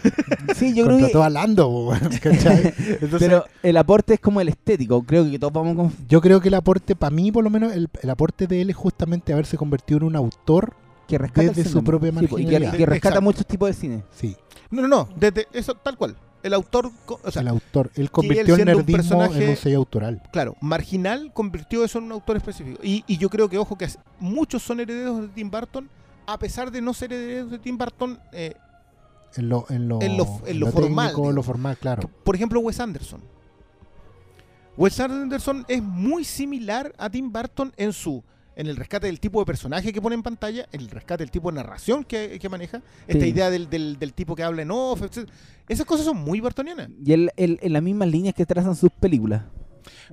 Sí, 0.56 0.74
yo 0.74 0.86
creo 0.86 0.98
que... 1.10 1.18
a 1.24 1.30
Lando, 1.30 1.90
¿cachai? 2.22 2.74
Entonces, 2.78 3.20
Pero 3.20 3.46
el 3.64 3.78
aporte 3.78 4.16
es 4.16 4.20
como 4.20 4.42
el 4.42 4.50
estético. 4.50 5.04
Creo 5.04 5.30
que 5.30 5.40
todos 5.40 5.54
vamos 5.54 5.76
con... 5.76 5.94
yo 6.08 6.20
creo 6.22 6.42
que 6.42 6.50
el 6.50 6.56
aporte, 6.56 6.96
para 6.96 7.12
mí 7.12 7.32
por 7.32 7.44
lo 7.44 7.50
menos, 7.50 7.72
el, 7.74 7.88
el 8.02 8.10
aporte 8.10 8.46
de 8.48 8.62
él 8.62 8.70
es 8.72 8.76
justamente 8.76 9.32
haberse 9.32 9.56
convertido 9.58 10.00
en 10.00 10.04
un 10.04 10.16
autor. 10.16 10.74
Que 11.08 11.18
rescata 11.18 11.48
Desde 11.54 11.64
su 11.70 11.84
propia 11.84 12.12
sí, 12.20 12.28
po, 12.28 12.38
y 12.38 12.46
que, 12.46 12.52
marginalidad. 12.52 12.72
que 12.78 12.86
rescata 12.86 13.08
Exacto. 13.10 13.22
muchos 13.22 13.46
tipos 13.48 13.68
de 13.70 13.74
cine. 13.74 14.04
Sí, 14.16 14.36
No, 14.70 14.82
no, 14.84 14.88
no. 14.88 15.10
Desde 15.16 15.48
eso, 15.54 15.74
tal 15.76 15.98
cual. 15.98 16.16
El 16.44 16.54
autor. 16.54 16.92
O 17.08 17.32
sea, 17.32 17.42
el 17.42 17.48
autor. 17.48 17.90
Él 17.96 18.12
convirtió 18.12 18.56
el 18.56 18.62
un 18.62 18.66
nerdismo 18.68 18.92
en 19.24 19.30
personaje- 19.30 19.50
un 19.50 19.56
sello 19.56 19.78
autoral. 19.78 20.22
claro, 20.32 20.56
marginal 20.62 21.32
convirtió 21.34 21.84
eso 21.84 21.98
en 22.00 22.06
un 22.06 22.12
autor 22.12 22.38
específico. 22.38 22.80
Y, 22.84 23.04
y 23.08 23.18
yo 23.18 23.30
creo 23.30 23.50
que, 23.50 23.58
ojo, 23.58 23.78
que 23.78 23.88
muchos 24.20 24.62
son 24.62 24.80
herederos 24.82 25.22
de 25.22 25.28
Tim 25.30 25.50
Burton, 25.50 25.90
a 26.28 26.38
pesar 26.38 26.70
de 26.72 26.80
no 26.82 26.94
ser 26.94 27.12
herederos 27.12 27.50
de 27.52 27.58
Tim 27.60 27.78
Burton. 27.78 28.20
eh, 28.32 28.54
En 29.36 29.48
lo, 29.50 29.66
en 29.70 29.88
lo, 29.88 30.02
En 30.02 30.18
lo- 30.18 30.42
en 30.46 30.60
lo 30.60 30.72
formal, 30.72 31.08
técnico, 31.10 31.22
digo. 31.22 31.32
lo 31.34 31.44
formal, 31.44 31.78
claro. 31.78 32.10
por 32.24 32.36
ejemplo, 32.36 32.60
Wes 32.62 32.80
Anderson. 32.80 33.22
Wes 34.78 35.00
Anderson 35.00 35.66
es 35.68 35.82
muy 35.84 36.24
similar 36.24 36.94
a 36.98 37.10
Tim 37.10 37.32
Burton 37.32 37.74
en 37.78 37.94
su 37.94 38.24
en 38.56 38.68
el 38.68 38.76
rescate 38.76 39.08
del 39.08 39.22
tipo 39.22 39.40
de 39.40 39.46
personaje 39.46 39.94
que 39.94 40.02
pone 40.02 40.16
en 40.16 40.24
pantalla, 40.24 40.68
en 40.74 40.82
el 40.82 40.90
rescate 40.90 41.24
del 41.24 41.32
tipo 41.32 41.50
de 41.50 41.56
narración 41.56 42.04
que, 42.04 42.38
que 42.40 42.50
maneja, 42.50 42.82
esta 43.08 43.24
Sí. 43.24 43.30
idea 43.30 43.50
del, 43.50 43.70
del- 43.70 43.98
del 43.98 44.12
tipo 44.14 44.36
que 44.36 44.44
habla 44.44 44.64
en 44.64 44.72
off, 44.72 45.02
etc. 45.02 45.30
Esas 45.70 45.86
cosas 45.86 46.06
son 46.06 46.18
muy 46.18 46.42
bartonianas. 46.42 46.90
Y 47.06 47.14
él, 47.14 47.32
él- 47.38 47.58
en 47.62 47.72
las 47.72 47.82
mismas 47.82 48.10
líneas 48.10 48.36
que 48.36 48.46
trazan 48.46 48.76
sus 48.76 48.92
películas. 48.92 49.44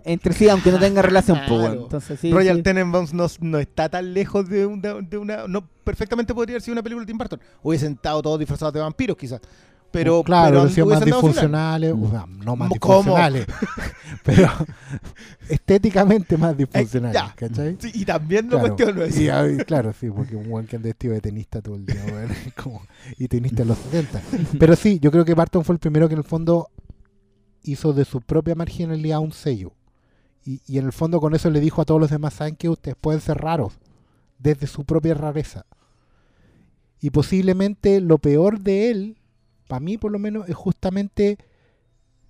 Entre 0.05 0.33
sí, 0.35 0.49
aunque 0.49 0.71
no 0.71 0.79
tenga 0.79 1.03
relación, 1.03 1.39
pues, 1.49 1.61
Claro. 1.61 1.83
Entonces, 1.85 2.21
sí, 2.21 2.33
Royal 2.33 2.57
sí. 2.59 2.63
Tenenbaums 2.63 3.13
no, 3.15 3.27
no 3.41 3.59
está 3.59 3.89
tan 3.89 4.13
lejos 4.15 4.49
de 4.49 4.67
una, 4.67 4.95
de 4.95 5.19
una- 5.19 5.47
No, 5.49 5.67
perfectamente 5.85 6.35
podría 6.35 6.55
haber 6.55 6.63
sido 6.63 6.73
una 6.75 6.83
película 6.83 7.03
de 7.05 7.07
Tim 7.07 7.19
Burton. 7.19 7.41
Hubiesen 7.63 7.93
estado 7.95 8.23
todos 8.23 8.39
disfrazados 8.39 8.75
de 8.75 8.81
vampiros, 8.81 9.17
quizás. 9.17 9.41
Pero. 9.93 10.23
claro, 10.25 10.67
pero 10.75 10.83
han 10.85 10.89
más 10.91 11.05
disfuncionales, 11.05 11.95
Mm. 11.95 12.03
o 12.05 12.11
sea, 12.11 12.27
no 12.27 12.57
más 12.57 12.69
¿Cómo? 12.81 12.97
disfuncionales, 12.99 13.47
pero 14.25 14.51
estéticamente 15.49 16.37
más 16.37 16.57
disfuncionales. 16.57 17.23
¿cachai? 17.35 17.77
Sí, 17.81 17.91
y 17.95 18.05
también 18.05 18.47
lo 18.49 18.59
Claro, 18.59 18.75
cuestiono 18.77 19.03
eso. 19.03 19.49
y, 19.49 19.65
claro, 19.65 19.93
sí, 19.99 20.11
porque 20.11 20.37
un 20.37 20.49
buen 20.51 20.67
que 20.67 20.77
anda 20.77 20.89
vestido 20.89 21.15
de 21.15 21.21
tenista 21.21 21.63
todo 21.63 21.77
el 21.77 21.87
día, 21.87 22.03
como, 22.63 22.83
y 23.19 23.29
tenista 23.29 23.63
en 23.63 23.69
los 23.69 23.79
70. 23.79 24.21
Pero 24.59 24.77
sí, 24.77 24.99
yo 25.01 25.11
creo 25.11 25.25
que 25.25 25.35
Barton 25.35 25.65
fue 25.65 25.75
el 25.75 25.79
primero 25.79 26.09
que 26.09 26.15
en 26.15 26.19
el 26.19 26.25
fondo 26.25 26.69
hizo 27.67 27.93
de 27.93 28.05
su 28.05 28.21
propia 28.21 28.55
marginalidad 28.55 29.19
un 29.21 29.33
sello. 29.33 29.73
Y, 30.45 30.61
y 30.67 30.79
en 30.79 30.87
el 30.87 30.93
fondo 30.93 31.21
con 31.21 31.35
eso 31.35 31.51
le 31.51 31.61
dijo 31.61 31.83
a 31.83 31.85
todos 31.85 32.01
los 32.01 32.11
demás, 32.11 32.35
saben 32.35 32.57
que 32.57 32.69
ustedes 32.69 32.97
pueden 33.01 33.21
ser 33.21 33.39
raros, 33.39 33.75
desde 34.39 34.67
su 34.67 34.85
propia 34.85 35.15
rareza. 35.15 35.67
Y 37.01 37.11
posiblemente 37.11 38.01
lo 38.01 38.19
peor 38.19 38.61
de 38.61 38.91
él, 38.91 39.17
para 39.69 39.81
mí 39.81 39.99
por 39.99 40.13
lo 40.13 40.19
menos, 40.19 40.49
es 40.49 40.55
justamente 40.55 41.39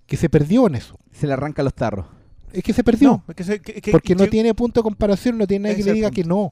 que 0.05 0.17
se 0.17 0.29
perdió 0.29 0.67
en 0.67 0.75
eso. 0.75 0.97
Se 1.11 1.27
le 1.27 1.33
arrancan 1.33 1.65
los 1.65 1.73
tarros. 1.73 2.05
Es 2.53 2.63
que 2.63 2.73
se 2.73 2.83
perdió. 2.83 3.09
No, 3.09 3.23
es 3.27 3.35
que 3.35 3.43
se- 3.43 3.61
que- 3.61 3.81
que- 3.81 3.91
Porque 3.91 4.15
no 4.15 4.23
tiene 4.31 4.53
punto 4.53 4.79
de 4.79 4.83
comparación, 4.83 5.37
no 5.37 5.45
tiene 5.47 5.69
nadie 5.69 5.77
que 5.77 5.83
le 5.83 5.93
diga 5.95 6.09
que 6.11 6.23
no. 6.23 6.51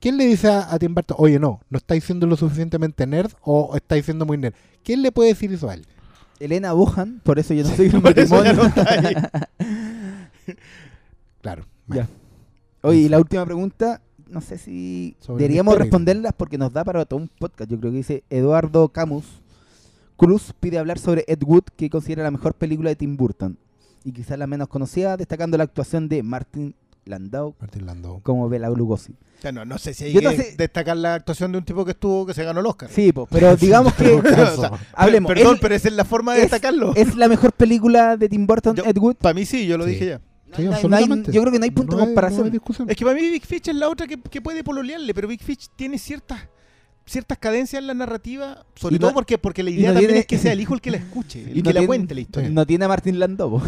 ¿Quién 0.00 0.16
le 0.16 0.26
dice 0.26 0.48
a, 0.48 0.72
a 0.72 0.78
Tim 0.78 0.94
Burton, 0.94 1.16
oye, 1.20 1.38
no, 1.38 1.60
no 1.70 1.78
estáis 1.78 2.04
siendo 2.04 2.26
lo 2.26 2.36
suficientemente 2.36 3.06
nerd 3.06 3.32
o 3.42 3.74
estáis 3.74 4.04
siendo 4.04 4.26
muy 4.26 4.36
nerd? 4.36 4.54
¿Quién 4.82 5.02
le 5.02 5.12
puede 5.12 5.30
decir 5.30 5.52
eso 5.52 5.68
a 5.70 5.74
él? 5.74 5.86
Elena 6.40 6.72
Bohan, 6.72 7.20
por 7.22 7.38
eso 7.38 7.54
yo 7.54 7.64
no 7.64 7.70
soy 7.74 7.88
un 7.94 8.02
matrimonio. 8.02 8.52
no. 8.54 8.72
Claro. 11.40 11.66
Ya. 11.88 12.08
Oye, 12.80 13.00
y 13.00 13.08
la 13.10 13.18
última 13.18 13.44
pregunta, 13.44 14.00
no 14.28 14.40
sé 14.40 14.56
si 14.56 15.14
Sobre 15.20 15.42
deberíamos 15.42 15.76
responderlas 15.76 16.32
porque 16.34 16.56
nos 16.56 16.72
da 16.72 16.84
para 16.84 17.04
todo 17.04 17.20
un 17.20 17.28
podcast. 17.28 17.70
Yo 17.70 17.78
creo 17.78 17.92
que 17.92 17.98
dice 17.98 18.24
Eduardo 18.30 18.88
Camus 18.88 19.42
Cruz 20.16 20.52
pide 20.58 20.78
hablar 20.78 20.98
sobre 20.98 21.24
Ed 21.26 21.42
Wood, 21.44 21.64
que 21.76 21.90
considera 21.90 22.22
la 22.22 22.30
mejor 22.30 22.54
película 22.54 22.88
de 22.90 22.96
Tim 22.96 23.16
Burton 23.16 23.58
y 24.04 24.12
quizás 24.12 24.38
la 24.38 24.46
menos 24.46 24.68
conocida, 24.68 25.16
destacando 25.16 25.56
la 25.56 25.64
actuación 25.64 26.08
de 26.08 26.22
Martin 26.22 26.74
Landau 27.06 27.54
Martín 27.60 27.86
Landau. 27.86 28.20
como 28.22 28.48
Bela 28.48 28.68
Lugosi. 28.70 29.12
O 29.12 29.40
sea, 29.42 29.52
no, 29.52 29.64
no 29.64 29.76
sé 29.78 29.92
si 29.94 30.04
hay 30.04 30.12
Yo 30.12 30.20
que 30.20 30.26
no 30.26 30.32
sé- 30.32 30.54
destacar 30.56 30.96
la 30.96 31.14
actuación 31.14 31.52
de 31.52 31.58
un 31.58 31.64
tipo 31.64 31.84
que 31.84 31.90
estuvo, 31.90 32.24
que 32.24 32.32
se 32.34 32.44
ganó 32.44 32.60
el 32.60 32.66
Oscar. 32.66 32.88
Sí, 32.90 33.12
po, 33.12 33.26
pero 33.26 33.54
digamos 33.56 33.92
que 33.94 34.12
O 34.14 34.22
sea, 34.60 34.70
hablemos. 34.94 35.28
Perdón, 35.32 35.54
¿Es- 35.56 35.60
pero 35.60 35.74
esa 35.74 35.88
es 35.88 35.94
la 35.94 36.04
forma 36.04 36.32
de 36.32 36.38
es- 36.38 36.50
destacarlo. 36.50 36.94
¿Es 36.96 37.14
la 37.16 37.28
mejor 37.28 37.52
película 37.52 38.16
de 38.16 38.28
Tim 38.28 38.46
Burton, 38.46 38.74
Yo- 38.76 38.84
Ed 38.84 38.96
Wood? 38.96 39.16
Para 39.16 39.34
mí 39.34 39.44
sí, 39.44 39.66
yo 39.66 39.76
lo 39.76 39.84
Sí. 39.84 39.90
dije 39.90 40.06
ya. 40.06 40.18
No 40.18 40.56
Sí, 40.56 40.62
hay- 40.62 40.66
no 40.68 40.70
hay- 40.72 40.74
absolutamente. 40.84 41.32
yo 41.32 41.40
creo 41.42 41.52
que 41.52 41.58
no 41.58 41.64
hay 41.64 41.70
punto 41.72 41.96
de 41.96 42.04
comparación. 42.04 42.40
no 42.40 42.44
hay 42.46 42.50
discusión. 42.52 42.88
Es 42.88 42.96
que 42.96 43.04
para 43.04 43.16
mí 43.16 43.28
Big 43.28 43.44
Fish 43.44 43.68
es 43.68 43.74
la 43.74 43.88
otra 43.88 44.06
que, 44.06 44.18
que 44.18 44.40
puede 44.40 44.62
pololearle, 44.64 45.12
pero 45.12 45.28
Big 45.28 45.42
Fish 45.42 45.68
tiene 45.76 45.98
ciertas 45.98 46.40
ciertas 47.06 47.36
cadencias 47.36 47.80
en 47.82 47.86
la 47.86 47.92
narrativa, 47.92 48.64
sobre 48.76 48.96
Y 48.96 48.98
no- 48.98 49.08
todo 49.08 49.14
porque, 49.14 49.36
porque 49.36 49.62
la 49.62 49.68
y 49.68 49.74
idea 49.74 49.88
no 49.88 49.94
también 49.94 50.08
tiene- 50.08 50.20
es 50.20 50.26
que 50.26 50.38
sea 50.38 50.52
el 50.52 50.60
hijo 50.62 50.72
el 50.72 50.80
que 50.80 50.90
la 50.90 50.96
escuche, 51.04 51.42
el 51.42 51.50
Y 51.50 51.62
que 51.62 51.62
no 51.64 51.64
la 51.68 51.72
tiene- 51.72 51.86
cuente 51.86 52.14
la 52.14 52.20
historia. 52.22 52.48
No 52.48 52.64
tiene 52.66 52.84
a 52.86 52.88
Martin 52.88 53.18
Landau. 53.18 53.50
po. 53.50 53.62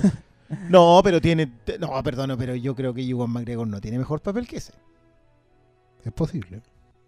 No, 0.71 1.01
pero 1.03 1.21
tiene... 1.21 1.51
No, 1.81 2.03
perdón, 2.03 2.35
pero 2.39 2.55
yo 2.55 2.75
creo 2.75 2.95
que 2.95 3.03
Ewan 3.09 3.31
McGregor 3.31 3.67
no 3.67 3.81
tiene 3.81 3.99
mejor 3.99 4.21
papel 4.21 4.47
que 4.47 4.57
ese. 4.59 4.73
Es 6.05 6.13
posible. 6.13 6.63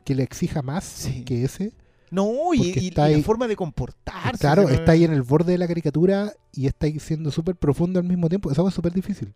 Que 0.05 0.14
le 0.14 0.22
exija 0.24 0.62
más 0.62 0.84
Sí. 0.84 1.24
que 1.24 1.45
ese. 1.45 1.72
No, 2.11 2.55
y, 2.55 2.61
y- 2.76 2.91
la 2.91 3.22
forma 3.22 3.47
de 3.47 3.55
comportarse. 3.55 4.39
claro, 4.39 4.68
está 4.68 4.93
ahí 4.93 5.05
en 5.05 5.12
el 5.12 5.22
borde 5.22 5.53
de 5.53 5.59
la 5.59 5.68
caricatura 5.68 6.32
y 6.53 6.66
está 6.66 6.86
ahí 6.86 6.99
siendo 6.99 7.30
súper 7.30 7.55
profundo 7.55 7.99
al 8.01 8.07
mismo 8.07 8.28
tiempo. 8.28 8.51
Eso 8.51 8.66
es 8.66 8.74
súper 8.74 8.93
difícil. 8.93 9.32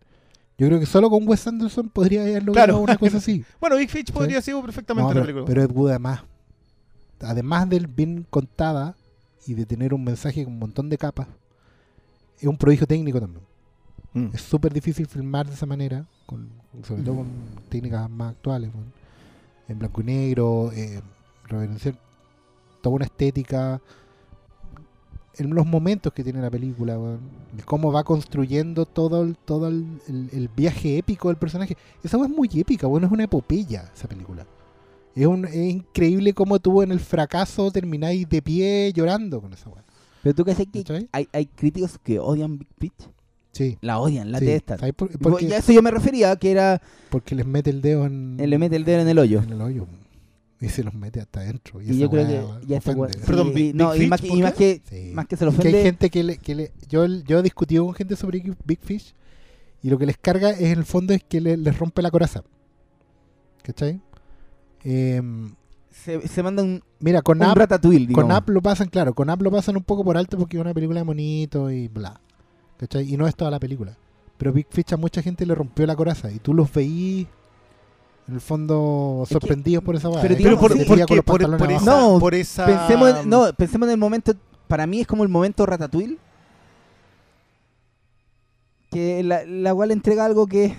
Yo 0.57 0.67
creo 0.67 0.79
que 0.79 0.85
solo 0.85 1.09
con 1.09 1.27
Wes 1.27 1.45
Anderson 1.47 1.89
podría 1.89 2.21
haber 2.21 2.43
logrado 2.43 2.67
Claro. 2.67 2.79
una 2.79 2.97
cosa 2.97 3.17
así. 3.17 3.45
Bueno, 3.61 3.75
Big 3.77 3.89
Fish 3.89 4.11
podría 4.11 4.41
ser 4.41 4.59
perfectamente 4.61 5.03
No, 5.03 5.09
la 5.09 5.13
pero, 5.13 5.25
película. 5.25 5.45
pero 5.45 5.63
Ed 5.63 5.71
Wood 5.71 5.89
además, 5.91 6.23
además 7.21 7.69
del 7.69 7.87
bien 7.87 8.25
contada 8.29 8.95
y 9.47 9.53
de 9.53 9.65
tener 9.65 9.93
un 9.93 10.03
mensaje 10.03 10.43
con 10.43 10.53
un 10.53 10.59
montón 10.59 10.89
de 10.89 10.97
capas, 10.97 11.27
es 12.39 12.47
un 12.47 12.57
prodigio 12.57 12.87
técnico 12.87 13.19
también. 13.21 13.43
Mm. 14.13 14.27
Es 14.33 14.41
súper 14.41 14.73
difícil 14.73 15.07
filmar 15.07 15.47
de 15.47 15.53
esa 15.53 15.65
manera, 15.65 16.05
con, 16.25 16.47
sobre 16.83 17.01
todo 17.03 17.15
con 17.17 17.27
técnicas 17.69 18.09
más 18.09 18.31
actuales, 18.31 18.69
en 19.67 19.79
blanco 19.79 20.01
y 20.01 20.03
negro, 20.03 20.71
eh, 20.73 21.01
reverenciar 21.47 21.95
toda 22.81 22.95
una 22.95 23.05
estética, 23.05 23.81
en 25.37 25.49
los 25.55 25.65
momentos 25.65 26.13
que 26.13 26.23
tiene 26.23 26.39
la 26.41 26.51
película, 26.51 26.93
el 27.57 27.65
cómo 27.65 27.91
va 27.91 28.03
construyendo 28.03 28.85
todo 28.85 29.23
el, 29.23 29.35
todo 29.35 29.67
el, 29.67 29.83
el- 30.07 30.29
el 30.31 30.47
viaje 30.47 30.97
épico 30.99 31.29
del 31.29 31.37
personaje. 31.37 31.75
Esa 32.03 32.17
es 32.23 32.29
muy 32.29 32.47
épica, 32.53 32.85
bueno, 32.85 33.07
es 33.07 33.13
una 33.13 33.23
epopeya 33.23 33.89
esa 33.95 34.07
película. 34.07 34.45
Es, 35.15 35.25
un, 35.25 35.45
es 35.45 35.55
increíble 35.55 36.33
cómo 36.33 36.59
tú 36.59 36.83
en 36.83 36.91
el 36.91 36.99
fracaso 36.99 37.71
termináis 37.71 38.29
de 38.29 38.41
pie 38.43 38.93
llorando 38.93 39.41
con 39.41 39.53
esa 39.53 39.69
weá. 39.69 39.83
Pero 40.21 40.35
tú 40.35 40.43
crees 40.43 40.59
que 40.59 40.65
¿Cachai? 40.83 41.09
hay, 41.11 41.27
hay 41.33 41.45
críticos 41.47 41.97
que 41.97 42.19
odian 42.19 42.57
Big 42.59 42.67
Pitch. 42.77 43.09
Sí. 43.53 43.77
La 43.81 43.99
odian, 43.99 44.31
la 44.31 44.39
sí. 44.39 44.45
detestan. 44.45 44.79
¿Sabes 44.79 44.93
por- 44.95 45.09
Y 45.41 45.47
ya 45.47 45.57
eso 45.57 45.71
yo 45.71 45.81
me 45.81 45.91
refería, 45.91 46.35
que 46.35 46.51
era 46.51 46.81
porque 47.09 47.35
les 47.35 47.45
mete 47.45 47.69
el 47.69 47.81
dedo 47.81 48.05
en, 48.05 48.35
él 48.39 48.49
le 48.49 48.57
mete 48.57 48.75
el 48.75 48.83
dedo 48.83 48.99
en 49.01 49.07
el 49.07 49.17
hoyo. 49.19 49.41
en 49.41 49.51
el 49.53 49.61
hoyo. 49.61 49.87
Y 50.59 50.69
se 50.69 50.83
los 50.83 50.93
mete 50.93 51.19
hasta 51.21 51.41
adentro. 51.41 51.81
Y, 51.81 51.85
Y 51.85 51.89
esa 51.91 51.99
yo 51.99 52.09
creo 52.09 52.25
que 52.59 52.67
ya 52.67 52.77
ofende. 52.79 53.09
Perdón, 53.25 53.47
sí, 53.49 53.53
Big- 53.53 53.75
no, 53.75 53.91
Big 53.91 54.01
y 54.03 54.07
más, 54.07 54.21
que, 54.21 54.27
y 54.27 54.29
¿por 54.31 54.39
más 54.39 54.53
que 54.53 54.81
Sí. 54.89 55.11
más 55.13 55.27
que 55.27 55.37
se 55.37 55.45
lo 55.45 55.51
Que 55.51 55.57
ofende. 55.59 55.77
hay 55.77 55.83
gente 55.83 56.09
que 56.09 56.23
le, 56.23 56.37
que 56.37 56.55
le 56.55 56.71
yo, 56.89 57.05
yo 57.05 57.39
he 57.39 57.43
discutido 57.43 57.85
con 57.85 57.93
gente 57.93 58.15
sobre 58.15 58.41
Big 58.65 58.79
Fish 58.81 59.13
y 59.83 59.89
lo 59.89 59.97
que 59.97 60.05
les 60.05 60.17
carga 60.17 60.49
es 60.51 60.61
en 60.61 60.79
el 60.79 60.85
fondo 60.85 61.13
es 61.13 61.23
que 61.23 61.41
le- 61.41 61.57
les 61.57 61.77
rompe 61.77 62.01
la 62.01 62.09
coraza. 62.11 62.43
¿Cachai? 63.61 64.01
Em, 64.83 65.53
se, 65.91 66.27
se 66.27 66.43
manda 66.43 66.63
un, 66.63 66.81
Mira, 66.99 67.21
con 67.21 67.37
un 67.37 67.43
App, 67.43 67.57
ratatouille, 67.57 68.11
con. 68.11 68.31
App 68.31 68.49
lo 68.49 68.61
pasan, 68.61 68.87
claro, 68.89 69.13
con 69.13 69.29
App 69.29 69.41
lo 69.41 69.51
pasan 69.51 69.75
un 69.77 69.83
poco 69.83 70.03
por 70.03 70.17
alto 70.17 70.37
porque 70.37 70.57
es 70.57 70.61
una 70.61 70.73
película 70.73 71.01
de 71.01 71.05
monito 71.05 71.69
y 71.69 71.87
bla. 71.87 72.19
¿Cachai? 72.83 73.13
Y 73.13 73.17
no 73.17 73.27
es 73.27 73.35
toda 73.35 73.49
la 73.49 73.59
película. 73.59 73.95
Pero 74.37 74.51
Big 74.51 74.67
Fish 74.69 74.93
a 74.93 74.97
mucha 74.97 75.21
gente 75.21 75.45
le 75.45 75.55
rompió 75.55 75.85
la 75.85 75.95
coraza 75.95 76.29
y 76.31 76.39
tú 76.39 76.53
los 76.53 76.71
veís 76.73 77.27
en 78.27 78.33
el 78.35 78.41
fondo 78.41 79.21
Es 79.23 79.29
que- 79.29 79.33
sorprendidos 79.35 79.83
por 79.83 79.95
esa 79.95 80.09
pero 80.21 80.35
digamos, 80.35 80.59
Pero 80.59 80.85
por, 80.85 80.85
por 80.97 81.05
qué? 81.05 81.21
Por, 81.23 81.57
por 81.57 81.71
esa, 81.71 81.85
No, 81.85 82.19
por 82.19 82.35
esa- 82.35 82.65
Pensemos 82.65 83.09
en, 83.21 83.29
no, 83.29 83.53
pensemos 83.53 83.87
en 83.87 83.93
el 83.93 83.97
momento, 83.99 84.33
para 84.67 84.85
mí 84.87 84.99
es 85.01 85.07
como 85.07 85.23
el 85.23 85.29
momento 85.29 85.65
ratatouille, 85.65 86.17
que 88.91 89.23
la, 89.23 89.45
la 89.45 89.73
cual 89.73 89.91
entrega 89.91 90.25
algo 90.25 90.45
que, 90.47 90.75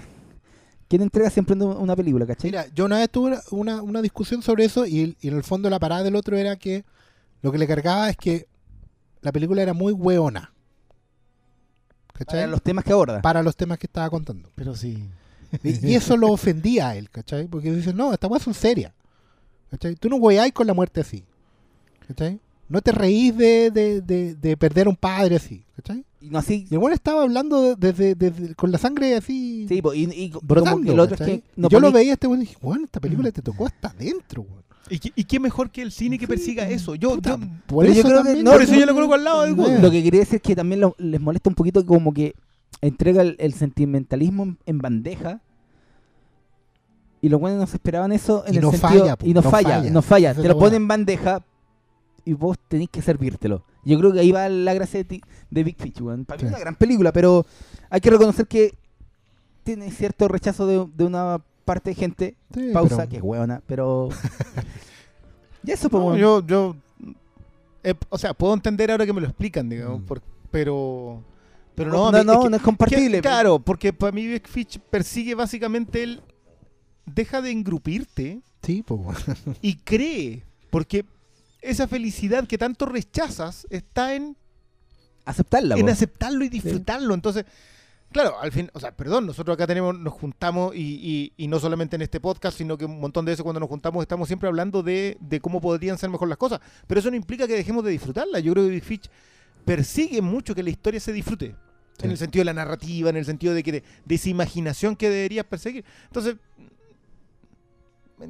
que 0.88 0.98
no 0.98 1.05
entrega 1.05 1.30
siempre 1.30 1.55
una- 1.57 1.76
una 1.76 1.96
película, 1.96 2.26
¿cachai? 2.26 2.50
Mira, 2.50 2.66
yo 2.74 2.84
una 2.84 2.98
vez 2.98 3.11
tuve 3.11 3.38
una, 3.50 3.82
una 3.82 4.02
discusión 4.02 4.42
sobre 4.42 4.64
eso 4.64 4.86
y, 4.86 5.16
y 5.20 5.28
en 5.28 5.36
el 5.36 5.42
fondo 5.42 5.68
la 5.70 5.78
parada 5.80 6.02
del 6.02 6.16
otro 6.16 6.36
era 6.36 6.57
que 6.57 6.84
lo 7.42 7.50
que 7.50 7.59
le 7.59 7.66
cargaba 7.66 8.09
es 8.11 8.16
que 8.16 8.46
la 9.20 9.32
película 9.32 9.62
era 9.62 9.72
muy 9.74 9.92
hueona. 9.92 10.52
¿Cachai? 12.14 12.40
para 12.40 12.46
los 12.46 12.62
temas 12.62 12.84
que 12.84 12.92
aborda. 12.92 13.20
Para 13.22 13.42
los 13.42 13.56
temas 13.56 13.78
que 13.78 13.86
estaba 13.86 14.08
contando. 14.10 14.48
Pero 14.54 14.74
sí. 14.74 15.04
Y, 15.62 15.90
y 15.90 15.94
eso 15.94 16.16
lo 16.16 16.30
ofendía 16.30 16.88
a 16.88 16.96
él, 16.96 17.10
¿cachai? 17.10 17.46
Porque 17.46 17.70
dice, 17.72 17.92
no, 17.92 18.12
estas 18.12 18.30
weas 18.30 18.42
son 18.42 18.54
serias. 18.54 18.92
¿Cachai? 19.70 19.94
Tú 19.96 20.08
no 20.08 20.16
weáis 20.16 20.52
con 20.52 20.66
la 20.66 20.74
muerte 20.74 21.00
así. 21.00 21.24
¿Cachai? 22.08 22.40
No 22.68 22.80
te 22.80 22.92
reís 22.92 23.36
de, 23.36 23.70
de, 23.70 24.00
de, 24.00 24.34
de 24.34 24.56
perder 24.56 24.86
a 24.86 24.90
un 24.90 24.96
padre 24.96 25.36
así. 25.36 25.64
¿Cachai? 25.76 26.04
Y 26.20 26.30
no 26.30 26.38
así, 26.38 26.66
Y 26.70 26.76
weón 26.76 26.92
estaba 26.94 27.22
hablando 27.22 27.76
desde, 27.76 28.14
desde- 28.14 28.54
con 28.54 28.72
la 28.72 28.78
sangre 28.78 29.14
así. 29.14 29.66
sí, 29.68 29.82
y, 29.94 30.24
y 30.24 30.30
como 30.30 30.46
brotando. 30.46 30.82
que 30.82 30.90
el 30.92 31.00
otro 31.00 31.14
es 31.14 31.18
¿cachai? 31.20 31.40
que 31.40 31.44
no 31.56 31.68
Y 31.68 31.70
yo 31.70 31.80
lo 31.80 31.92
veía 31.92 32.14
este 32.14 32.26
weón 32.26 32.40
y 32.42 32.46
dije, 32.46 32.56
bueno, 32.62 32.84
esta 32.86 33.00
película 33.00 33.30
te 33.30 33.42
tocó 33.42 33.66
hasta 33.66 33.88
adentro, 33.88 34.42
weón. 34.42 34.64
¿Y 34.91 34.99
qué, 34.99 35.12
y 35.16 35.24
qué 35.24 35.41
mejor 35.41 35.70
que 35.70 35.80
el 35.82 35.91
cine 35.93 36.18
que 36.18 36.28
persiga 36.28 36.68
eso? 36.68 36.95
Yo, 36.95 37.14
Puta, 37.14 37.30
yo- 37.39 37.47
por 37.66 37.85
pero 37.85 37.95
yo 37.95 38.01
eso 38.01 38.09
creo 38.09 38.18
que 38.22 38.24
también 38.24 38.45
no, 38.45 38.53
por 38.53 38.62
eso 38.62 38.74
yo 38.74 38.85
lo 38.87 38.95
coloco 38.95 39.14
al 39.14 39.24
lado 39.24 39.43
del. 39.43 39.55
Good. 39.55 39.78
Lo 39.80 39.91
que 39.91 40.03
quería 40.03 40.20
decir 40.20 40.37
es 40.37 40.43
que 40.43 40.55
también 40.55 40.80
lo- 40.80 40.95
les 40.99 41.20
molesta 41.20 41.49
un 41.49 41.55
poquito 41.55 41.85
como 41.87 42.12
que 42.12 42.35
entrega 42.80 43.22
el, 43.22 43.37
el 43.39 43.55
sentimentalismo 43.55 44.43
en, 44.43 44.59
en 44.66 44.78
bandeja 44.78 45.41
y 47.20 47.28
los 47.30 47.41
buenos 47.41 47.59
no 47.61 47.66
se 47.66 47.76
esperaban 47.76 48.12
eso 48.12 48.45
en 48.47 48.55
Y 48.55 48.57
el 48.59 48.62
no 48.62 48.70
sentido 48.72 49.01
falla, 49.01 49.16
po, 49.16 49.26
y 49.26 49.32
no, 49.32 49.41
no 49.41 49.51
falla, 49.51 49.68
falla. 49.78 49.91
no 49.91 50.03
falla, 50.03 50.35
te 50.35 50.47
lo 50.49 50.55
ponen 50.59 50.72
weá. 50.72 50.76
en 50.76 50.89
bandeja 50.89 51.43
y 52.26 52.32
vos 52.35 52.59
tenés 52.68 52.89
que 52.91 53.01
servírtelo. 53.01 53.64
Yo 53.85 53.99
creo 53.99 54.12
que 54.12 54.20
ahí 54.20 54.32
va 54.32 54.49
la 54.49 54.74
gracia 54.74 54.99
de, 54.99 55.05
ti- 55.05 55.20
de 55.51 55.64
Big 55.64 55.76
Fish, 55.78 56.01
weón. 56.01 56.24
Para 56.24 56.37
mí 56.37 56.41
Sí. 56.43 56.47
es 56.47 56.53
una 56.53 56.59
gran 56.61 56.74
película, 56.74 57.12
pero 57.12 57.47
hay 57.91 58.01
que 58.01 58.11
reconocer 58.11 58.47
que 58.47 58.74
tiene 59.62 59.91
cierto 59.91 60.28
rechazo 60.28 60.66
de, 60.66 60.87
de 60.95 61.05
una 61.05 61.41
parte 61.64 61.90
de 61.90 61.94
gente, 61.96 62.36
Sí, 62.54 62.70
pausa, 62.72 62.96
pero- 62.96 63.08
que 63.08 63.16
es 63.16 63.22
hueona, 63.22 63.62
pero... 63.66 64.08
y 65.64 65.70
eso, 65.70 65.88
pues, 65.90 66.02
No, 66.02 66.16
yo, 66.16 66.46
yo, 66.46 66.76
eh, 67.82 67.94
o 68.08 68.18
sea, 68.18 68.34
puedo 68.34 68.54
entender 68.54 68.90
ahora 68.90 69.06
que 69.06 69.12
me 69.12 69.20
lo 69.20 69.26
explican, 69.28 69.68
digamos, 69.68 70.00
Mm. 70.00 70.04
por- 70.04 70.22
pero, 70.50 71.22
pero 71.74 71.90
no, 71.90 72.12
no, 72.12 72.18
mí- 72.18 72.24
no, 72.24 72.32
es 72.34 72.38
que- 72.44 72.50
no 72.50 72.56
es 72.56 72.62
compartible. 72.62 73.16
que- 73.18 73.22
claro, 73.22 73.58
porque 73.58 73.92
para 73.92 74.12
mí 74.12 74.26
Big 74.26 74.46
Fish 74.46 74.78
persigue 74.90 75.34
básicamente 75.34 76.02
el 76.02 76.22
deja 77.06 77.42
de 77.42 77.50
engrupirte 77.50 78.40
Sí, 78.62 78.82
pues, 78.82 79.00
weón. 79.00 79.16
y 79.62 79.76
cree, 79.76 80.44
porque 80.70 81.04
esa 81.60 81.88
felicidad 81.88 82.46
que 82.46 82.56
tanto 82.58 82.86
rechazas 82.86 83.66
está 83.70 84.14
en, 84.14 84.36
Aceptarla, 85.26 85.76
en 85.76 85.86
po. 85.86 85.92
aceptarlo 85.92 86.44
y 86.44 86.48
disfrutarlo. 86.50 87.14
Entonces, 87.14 87.44
claro, 88.14 88.40
al 88.40 88.50
fin, 88.52 88.70
o 88.72 88.80
sea, 88.80 88.96
perdón, 88.96 89.26
nosotros 89.26 89.54
acá 89.54 89.66
tenemos, 89.66 89.98
nos 89.98 90.14
juntamos 90.14 90.74
y, 90.74 90.80
y- 91.36 91.44
y 91.44 91.48
no 91.48 91.58
solamente 91.60 91.96
en 91.96 92.02
este 92.02 92.18
podcast, 92.20 92.56
sino 92.56 92.78
que 92.78 92.86
un 92.86 92.98
montón 93.00 93.24
de 93.26 93.32
veces 93.32 93.42
cuando 93.42 93.60
nos 93.60 93.68
juntamos 93.68 94.00
estamos 94.02 94.26
siempre 94.28 94.48
hablando 94.48 94.82
de, 94.82 95.18
de 95.20 95.40
cómo 95.40 95.60
podrían 95.60 95.98
ser 95.98 96.08
mejor 96.08 96.28
las 96.28 96.38
cosas. 96.38 96.60
Pero 96.86 97.00
eso 97.00 97.10
no 97.10 97.16
implica 97.16 97.46
que 97.46 97.54
dejemos 97.54 97.84
de 97.84 97.90
disfrutarla. 97.90 98.38
Yo 98.40 98.52
creo 98.52 98.64
que 98.64 98.70
Big 98.70 98.84
Fish 98.84 99.10
persigue 99.66 100.22
mucho 100.22 100.54
que 100.54 100.62
la 100.62 100.70
historia 100.70 101.00
se 101.00 101.12
disfrute. 101.12 101.54
Sí. 101.98 102.04
En 102.06 102.10
el 102.10 102.16
sentido 102.18 102.40
de 102.40 102.46
la 102.46 102.54
narrativa, 102.54 103.10
en 103.10 103.16
el 103.16 103.24
sentido 103.24 103.52
de 103.54 103.62
que 103.62 103.72
de, 103.72 103.84
de 104.04 104.14
esa 104.14 104.28
imaginación 104.30 104.96
que 104.96 105.10
deberías 105.10 105.44
perseguir. 105.46 105.84
Entonces, 106.06 106.36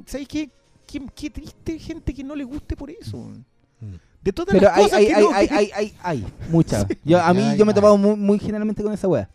¿sabéis 0.05 0.27
qué? 0.27 0.49
Qué, 0.87 1.01
qué 1.15 1.29
triste 1.31 1.79
gente 1.79 2.13
que 2.13 2.23
no 2.23 2.35
le 2.35 2.43
guste 2.43 2.75
por 2.75 2.91
eso. 2.91 3.17
Mm. 3.17 3.95
De 4.21 4.31
todas 4.33 4.53
Pero 4.53 4.67
las 4.67 4.77
hay, 4.77 4.83
cosas 4.83 4.97
hay, 4.99 5.05
que 5.07 5.13
hay, 5.15 5.23
no- 5.23 5.31
hay, 5.33 5.47
hay, 5.51 5.71
hay, 5.73 5.93
hay, 6.03 6.25
muchas. 6.49 6.85
Yo, 7.03 7.19
a 7.21 7.33
mí 7.33 7.41
yo 7.57 7.65
me 7.65 7.71
he 7.71 7.75
topado 7.75 7.97
muy, 7.97 8.15
muy 8.15 8.39
generalmente 8.39 8.83
con 8.83 8.93
esa 8.93 9.07
wea. 9.07 9.29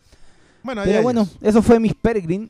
Bueno, 0.63 0.81
Pero 0.85 1.01
bueno, 1.01 1.27
eso 1.41 1.61
fue 1.61 1.79
Miss 1.79 1.93
Peregrine. 1.93 2.49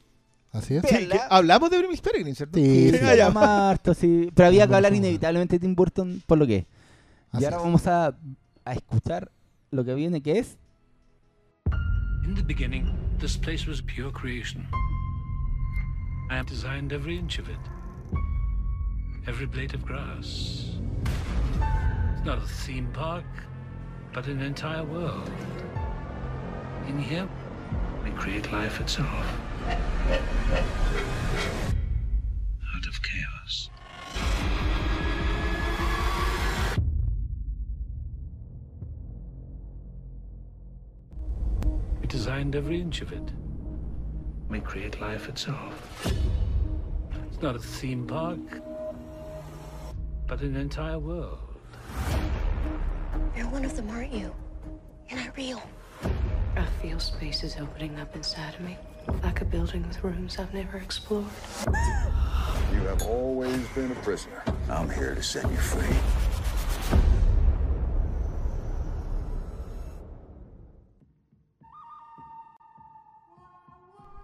Así 0.52 0.76
es. 0.76 0.84
Sí, 0.88 1.10
hablamos 1.30 1.70
de 1.70 1.88
Miss 1.88 2.02
Peregrine, 2.02 2.36
¿cierto? 2.36 2.58
Sí, 2.60 2.92
Sí, 2.92 2.98
sí. 2.98 3.20
Harto, 3.20 3.94
sí. 3.94 4.30
Pero 4.36 4.48
había 4.48 4.68
que 4.68 4.76
hablar 4.76 4.94
inevitablemente 4.94 5.56
de 5.58 5.60
Tim 5.60 5.76
Burton 5.76 6.22
por 6.28 6.38
lo 6.38 6.46
que 6.46 6.58
es. 6.58 6.66
Así 7.32 7.44
y 7.44 7.46
ahora 7.46 7.58
es. 7.58 7.64
vamos 7.64 7.88
a, 7.88 8.16
a 8.66 8.74
escuchar 8.74 9.32
lo 9.72 9.86
que 9.86 9.94
viene, 9.96 10.22
que 10.22 10.40
es... 10.40 10.58
In 12.26 12.36
the 12.36 12.44
beginning, 12.44 12.86
this 13.20 13.38
place 13.38 13.66
was 13.68 13.82
pure 13.82 14.12
creation. 14.12 14.68
I 16.30 16.36
have 16.36 16.46
designed 16.48 16.94
every 16.94 17.18
inch 17.18 17.40
of 17.40 17.50
it, 17.50 17.58
every 19.28 19.48
blade 19.48 19.74
of 19.74 19.84
grass. 19.84 20.78
It's 22.16 22.26
not 22.26 22.38
a 22.38 22.48
theme 22.66 22.88
park, 22.94 23.26
but 24.14 24.28
an 24.28 24.42
entire 24.42 24.84
world. 24.84 25.30
In 26.88 27.00
here, 27.00 27.28
create 28.12 28.52
life 28.52 28.80
itself. 28.80 29.26
Out 32.76 32.86
of 32.88 33.02
chaos. 33.02 33.70
We 42.00 42.08
designed 42.08 42.56
every 42.56 42.82
inch 42.82 43.02
of 43.02 43.12
it. 43.12 43.32
We 44.50 44.60
create 44.60 45.00
life 45.00 45.30
itself. 45.30 46.06
It's 47.28 47.42
not 47.42 47.56
a 47.56 47.60
theme 47.60 48.06
park, 48.06 48.40
but 50.28 50.42
an 50.42 50.56
entire 50.56 51.00
world. 51.00 51.40
You're 53.36 53.48
one 53.48 53.64
of 53.64 53.76
them, 53.76 53.90
aren't 53.90 54.14
you? 54.14 54.34
You're 55.10 55.20
not 55.20 55.38
real. 55.38 55.62
I 56.56 56.66
feel 56.82 57.00
space 57.00 57.44
is 57.44 57.56
opening 57.58 58.00
up 58.00 58.16
inside 58.16 58.56
of 58.56 58.62
me, 58.62 58.78
like 59.24 59.42
a 59.42 59.46
building 59.46 59.88
with 59.88 60.04
rooms 60.04 60.38
I've 60.38 60.54
never 60.54 60.78
explored. 60.78 61.26
You 62.74 62.82
have 62.88 63.02
always 63.04 63.68
been 63.70 63.92
a 63.92 63.96
prisoner. 63.96 64.44
I'm 64.70 64.90
here 64.90 65.16
to 65.16 65.24
set 65.24 65.50
you 65.50 65.58
free. 65.58 65.98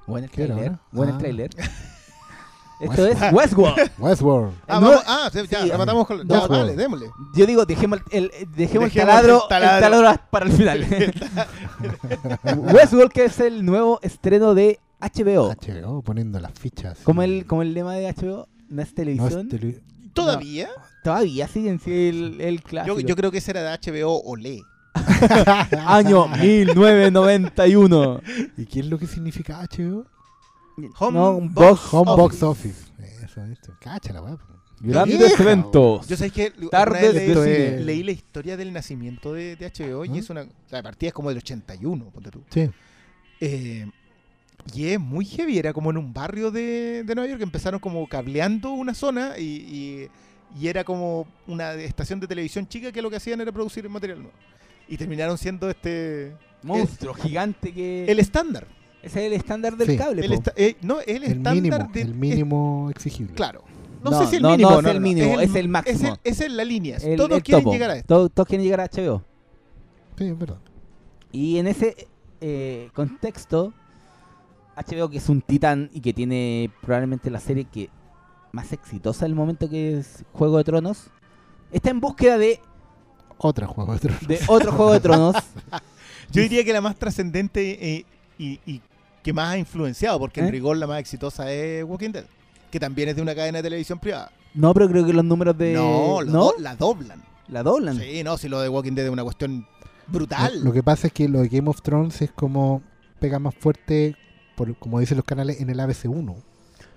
Buen 0.05 0.23
el 0.23 0.29
trailer. 0.29 0.55
ahora? 0.57 0.79
Buen 0.91 1.09
el 1.09 1.15
Ah. 1.15 1.19
trailer. 1.19 1.49
Esto 2.79 3.07
es 3.07 3.17
Westworld. 3.33 3.91
Westworld. 3.97 4.53
Ah, 4.67 4.79
No, 4.79 4.89
vamos, 4.89 5.03
ah, 5.07 5.29
sí, 5.33 5.39
ya, 5.49 5.63
sí, 5.63 5.69
rematamos 5.71 6.05
con... 6.07 6.17
no, 6.19 6.23
Ya, 6.33 6.39
bueno. 6.47 6.57
dale, 6.65 6.75
démosle. 6.75 7.07
Yo 7.35 7.45
digo, 7.45 7.65
dejemos 7.65 7.99
el, 8.11 8.25
el- 8.33 8.51
dejemos 8.55 8.87
el 8.87 8.93
Dejemos 8.93 8.93
taladro, 8.93 9.41
el 9.43 9.49
taladro. 9.49 9.75
el 9.77 9.81
taladro 9.91 10.21
para 10.29 10.45
el 10.45 10.51
final. 10.51 10.85
Westworld, 12.73 13.11
que 13.11 13.25
es 13.25 13.39
el 13.39 13.65
nuevo 13.65 13.99
estreno 14.01 14.53
de 14.53 14.79
HBO. 14.99 15.49
HBO 15.53 16.01
poniendo 16.01 16.39
las 16.39 16.51
fichas. 16.53 16.99
Como 17.03 17.21
el, 17.23 17.45
como 17.45 17.61
el 17.61 17.73
lema 17.73 17.93
de 17.95 18.11
HBO, 18.13 18.47
no 18.69 18.81
es 18.81 18.89
No 18.89 18.95
televisión. 18.95 19.47
es 19.51 19.59
tele- 19.59 19.81
¿Todavía? 20.13 20.69
Todavía 21.03 21.47
siguen 21.47 21.79
sí, 21.79 21.91
el, 22.09 22.41
el 22.41 22.61
clásico. 22.63 22.99
Yo, 22.99 23.07
yo 23.07 23.15
creo 23.15 23.31
que 23.31 23.37
ese 23.37 23.51
era 23.51 23.61
de 23.61 23.77
HBO 23.91 24.21
Olé. 24.23 24.61
Año 25.85 26.27
1991. 26.27 28.21
¿Y 28.57 28.65
qué 28.65 28.79
es 28.79 28.85
lo 28.87 28.97
que 28.97 29.05
significa 29.07 29.59
HBO? 29.61 30.05
Home 30.99 31.17
No, 31.17 31.33
Box 31.41 31.53
box, 31.53 31.93
Home 31.93 32.11
Office. 32.11 32.21
Box 32.21 32.43
Office. 32.43 32.91
Eso, 33.23 33.43
esto. 33.45 33.73
Cacha 33.79 34.13
la 34.13 34.21
weá. 34.21 34.37
Grandes 34.79 35.17
Vieja, 35.17 35.41
eventos. 35.43 36.07
Yo 36.07 36.15
sabéis 36.17 36.33
que 36.33 36.51
Tardes 36.69 37.13
leí, 37.15 37.27
de 37.29 37.33
cine. 37.33 37.79
leí 37.83 38.03
la 38.03 38.11
historia 38.11 38.55
del 38.57 38.71
nacimiento 38.71 39.33
de, 39.33 39.55
de 39.55 39.71
HBO 39.71 40.05
y 40.05 40.09
¿Ah? 40.09 40.19
es 40.19 40.29
una... 40.29 40.45
La 40.69 40.83
partida 40.83 41.07
es 41.07 41.13
como 41.15 41.29
del 41.29 41.39
81, 41.39 42.09
ponte 42.11 42.29
tú. 42.29 42.43
Sí. 42.51 42.69
Eh, 43.41 43.89
y 44.75 44.85
es 44.89 44.99
muy 44.99 45.25
heavy, 45.25 45.57
era 45.57 45.73
como 45.73 45.89
en 45.89 45.97
un 45.97 46.13
barrio 46.13 46.51
de, 46.51 47.03
de 47.03 47.15
Nueva 47.15 47.27
York, 47.29 47.41
empezaron 47.41 47.79
como 47.79 48.07
cableando 48.07 48.71
una 48.71 48.93
zona 48.93 49.37
y, 49.37 49.43
y- 49.43 50.09
y 50.59 50.67
era 50.69 50.83
como 50.83 51.27
una 51.47 51.73
estación 51.73 52.19
de 52.21 52.27
televisión 52.27 52.67
chica 52.67 52.91
que 52.91 53.01
lo 53.01 53.09
que 53.09 53.17
hacían 53.17 53.41
era 53.41 53.51
producir 53.51 53.87
material 53.89 54.19
nuevo. 54.21 54.37
Y 54.87 54.95
terminaron 54.97 55.37
siendo 55.39 55.69
este... 55.69 56.35
Monstruo 56.63 57.13
gigante 57.13 57.71
que. 57.73 58.05
El 58.09 58.19
estándar. 58.19 58.67
Ese 59.03 59.19
es 59.21 59.27
el 59.27 59.33
estándar 59.33 59.77
del 59.77 59.87
Sí. 59.89 59.97
cable. 59.97 60.25
El 60.25 60.39
eh, 60.55 60.75
no, 60.81 60.99
el, 61.01 61.09
El 61.09 61.23
estándar 61.23 61.53
mínimo. 61.55 61.89
de- 61.93 62.01
El 62.01 62.13
mínimo 62.15 62.89
exigible. 62.91 63.33
Claro. 63.35 63.63
No, 64.03 64.11
No, 64.11 64.19
sé 64.21 64.27
si 64.27 64.35
el 64.37 64.43
no, 64.43 64.51
mínimo. 64.51 64.69
no 64.69 64.79
es 64.79 64.85
el 64.95 65.01
mínimo, 65.01 65.39
es 65.39 65.55
el 65.55 65.69
máximo. 65.69 65.97
Es, 65.97 66.03
el- 66.03 66.19
esa 66.23 66.45
es 66.45 66.51
la 66.51 66.63
línea. 66.63 66.97
El- 66.97 67.17
Todos 67.17 67.31
el 67.37 67.43
quieren 67.43 67.63
topo. 67.63 67.73
llegar 67.73 67.89
a 67.91 67.95
esto. 67.97 68.07
Todos, 68.07 68.31
todos 68.31 68.47
quieren 68.47 68.63
llegar 68.63 68.81
a 68.81 68.85
HBO. 68.85 69.23
Sí, 70.17 70.25
es 70.25 70.37
verdad. 70.37 70.57
Y 71.31 71.57
en 71.57 71.67
ese 71.67 72.07
eh, 72.41 72.89
contexto, 72.93 73.73
HBO, 74.75 75.09
que 75.09 75.17
es 75.17 75.27
un 75.29 75.41
titán 75.41 75.89
y 75.93 76.01
que 76.01 76.13
tiene 76.13 76.69
probablemente 76.81 77.31
la 77.31 77.39
serie 77.39 77.65
que 77.65 77.89
más 78.51 78.71
exitosa 78.73 79.25
del 79.25 79.33
momento 79.35 79.67
que 79.69 79.97
es 79.97 80.23
Juego 80.33 80.57
de 80.59 80.63
Tronos, 80.63 81.07
está 81.71 81.89
en 81.89 81.99
búsqueda 81.99 82.37
de, 82.37 82.59
Otra 83.39 83.65
juego 83.67 83.93
de 83.93 83.99
Tronos. 83.99 84.27
de 84.27 84.39
otro 84.47 84.71
Juego 84.71 84.93
de 84.93 84.99
Tronos. 84.99 85.35
Yo 86.31 86.41
diría 86.43 86.63
que 86.63 86.73
la 86.73 86.81
más 86.81 86.95
trascendente 86.95 87.95
eh, 87.95 88.05
y, 88.37 88.59
y 88.65 88.81
que 89.23 89.33
más 89.33 89.53
ha 89.53 89.57
influenciado, 89.57 90.19
porque 90.19 90.39
¿Eh? 90.41 90.45
en 90.45 90.51
rigor 90.51 90.77
la 90.77 90.87
más 90.87 90.99
exitosa 90.99 91.51
es 91.51 91.83
Walking 91.83 92.11
Dead, 92.11 92.25
que 92.71 92.79
también 92.79 93.09
es 93.09 93.15
de 93.15 93.21
una 93.21 93.35
cadena 93.35 93.57
de 93.59 93.63
televisión 93.63 93.99
privada. 93.99 94.31
No, 94.53 94.73
pero 94.73 94.87
creo 94.89 95.05
que 95.05 95.13
los 95.13 95.25
números 95.25 95.57
de... 95.57 95.73
no, 95.73 96.23
¿No? 96.23 96.45
do- 96.45 96.55
la 96.59 96.75
doblan. 96.75 97.21
La 97.49 97.63
doblan. 97.63 97.99
Sí, 97.99 98.23
no, 98.23 98.37
si 98.37 98.49
lo 98.49 98.59
de 98.61 98.69
Walking 98.69 98.93
Dead 98.93 99.05
es 99.05 99.11
una 99.11 99.23
cuestión 99.23 99.65
brutal. 100.07 100.59
Lo, 100.59 100.65
lo 100.65 100.73
que 100.73 100.83
pasa 100.83 101.07
es 101.07 101.13
que 101.13 101.27
lo 101.29 101.41
de 101.41 101.47
Game 101.49 101.69
of 101.69 101.81
Thrones 101.81 102.21
es 102.21 102.31
como 102.31 102.81
pega 103.19 103.39
más 103.39 103.53
fuerte, 103.55 104.15
por, 104.55 104.75
como 104.77 104.99
dicen 104.99 105.17
los 105.17 105.25
canales, 105.25 105.59
en 105.61 105.69
el 105.69 105.79
ABC1. 105.79 106.35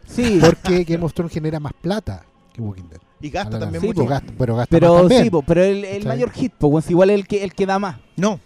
Sí, 0.06 0.40
Porque 0.40 0.84
Game 0.84 1.04
of 1.04 1.12
Thrones 1.14 1.32
genera 1.32 1.60
más 1.60 1.72
plata 1.80 2.24
que 2.52 2.60
Walking 2.60 2.88
Dead. 2.90 3.00
y 3.20 3.30
gasta 3.30 3.58
también 3.60 3.84
mucho. 3.84 4.00
Sí, 4.02 4.08
más. 4.08 4.20
gasta- 4.22 4.32
pero 4.38 4.56
gasta 4.56 4.74
más 4.74 4.80
pero 4.80 4.96
también. 5.00 5.22
sí, 5.24 5.30
po, 5.30 5.42
pero 5.42 5.62
el, 5.62 6.04
mayor 6.06 6.30
hit, 6.32 6.52
pues, 6.58 6.90
igual 6.90 7.10
el 7.10 7.26
que, 7.28 7.44
el 7.44 7.52
que 7.54 7.66
da 7.66 7.78
más. 7.78 7.98
No. 8.16 8.40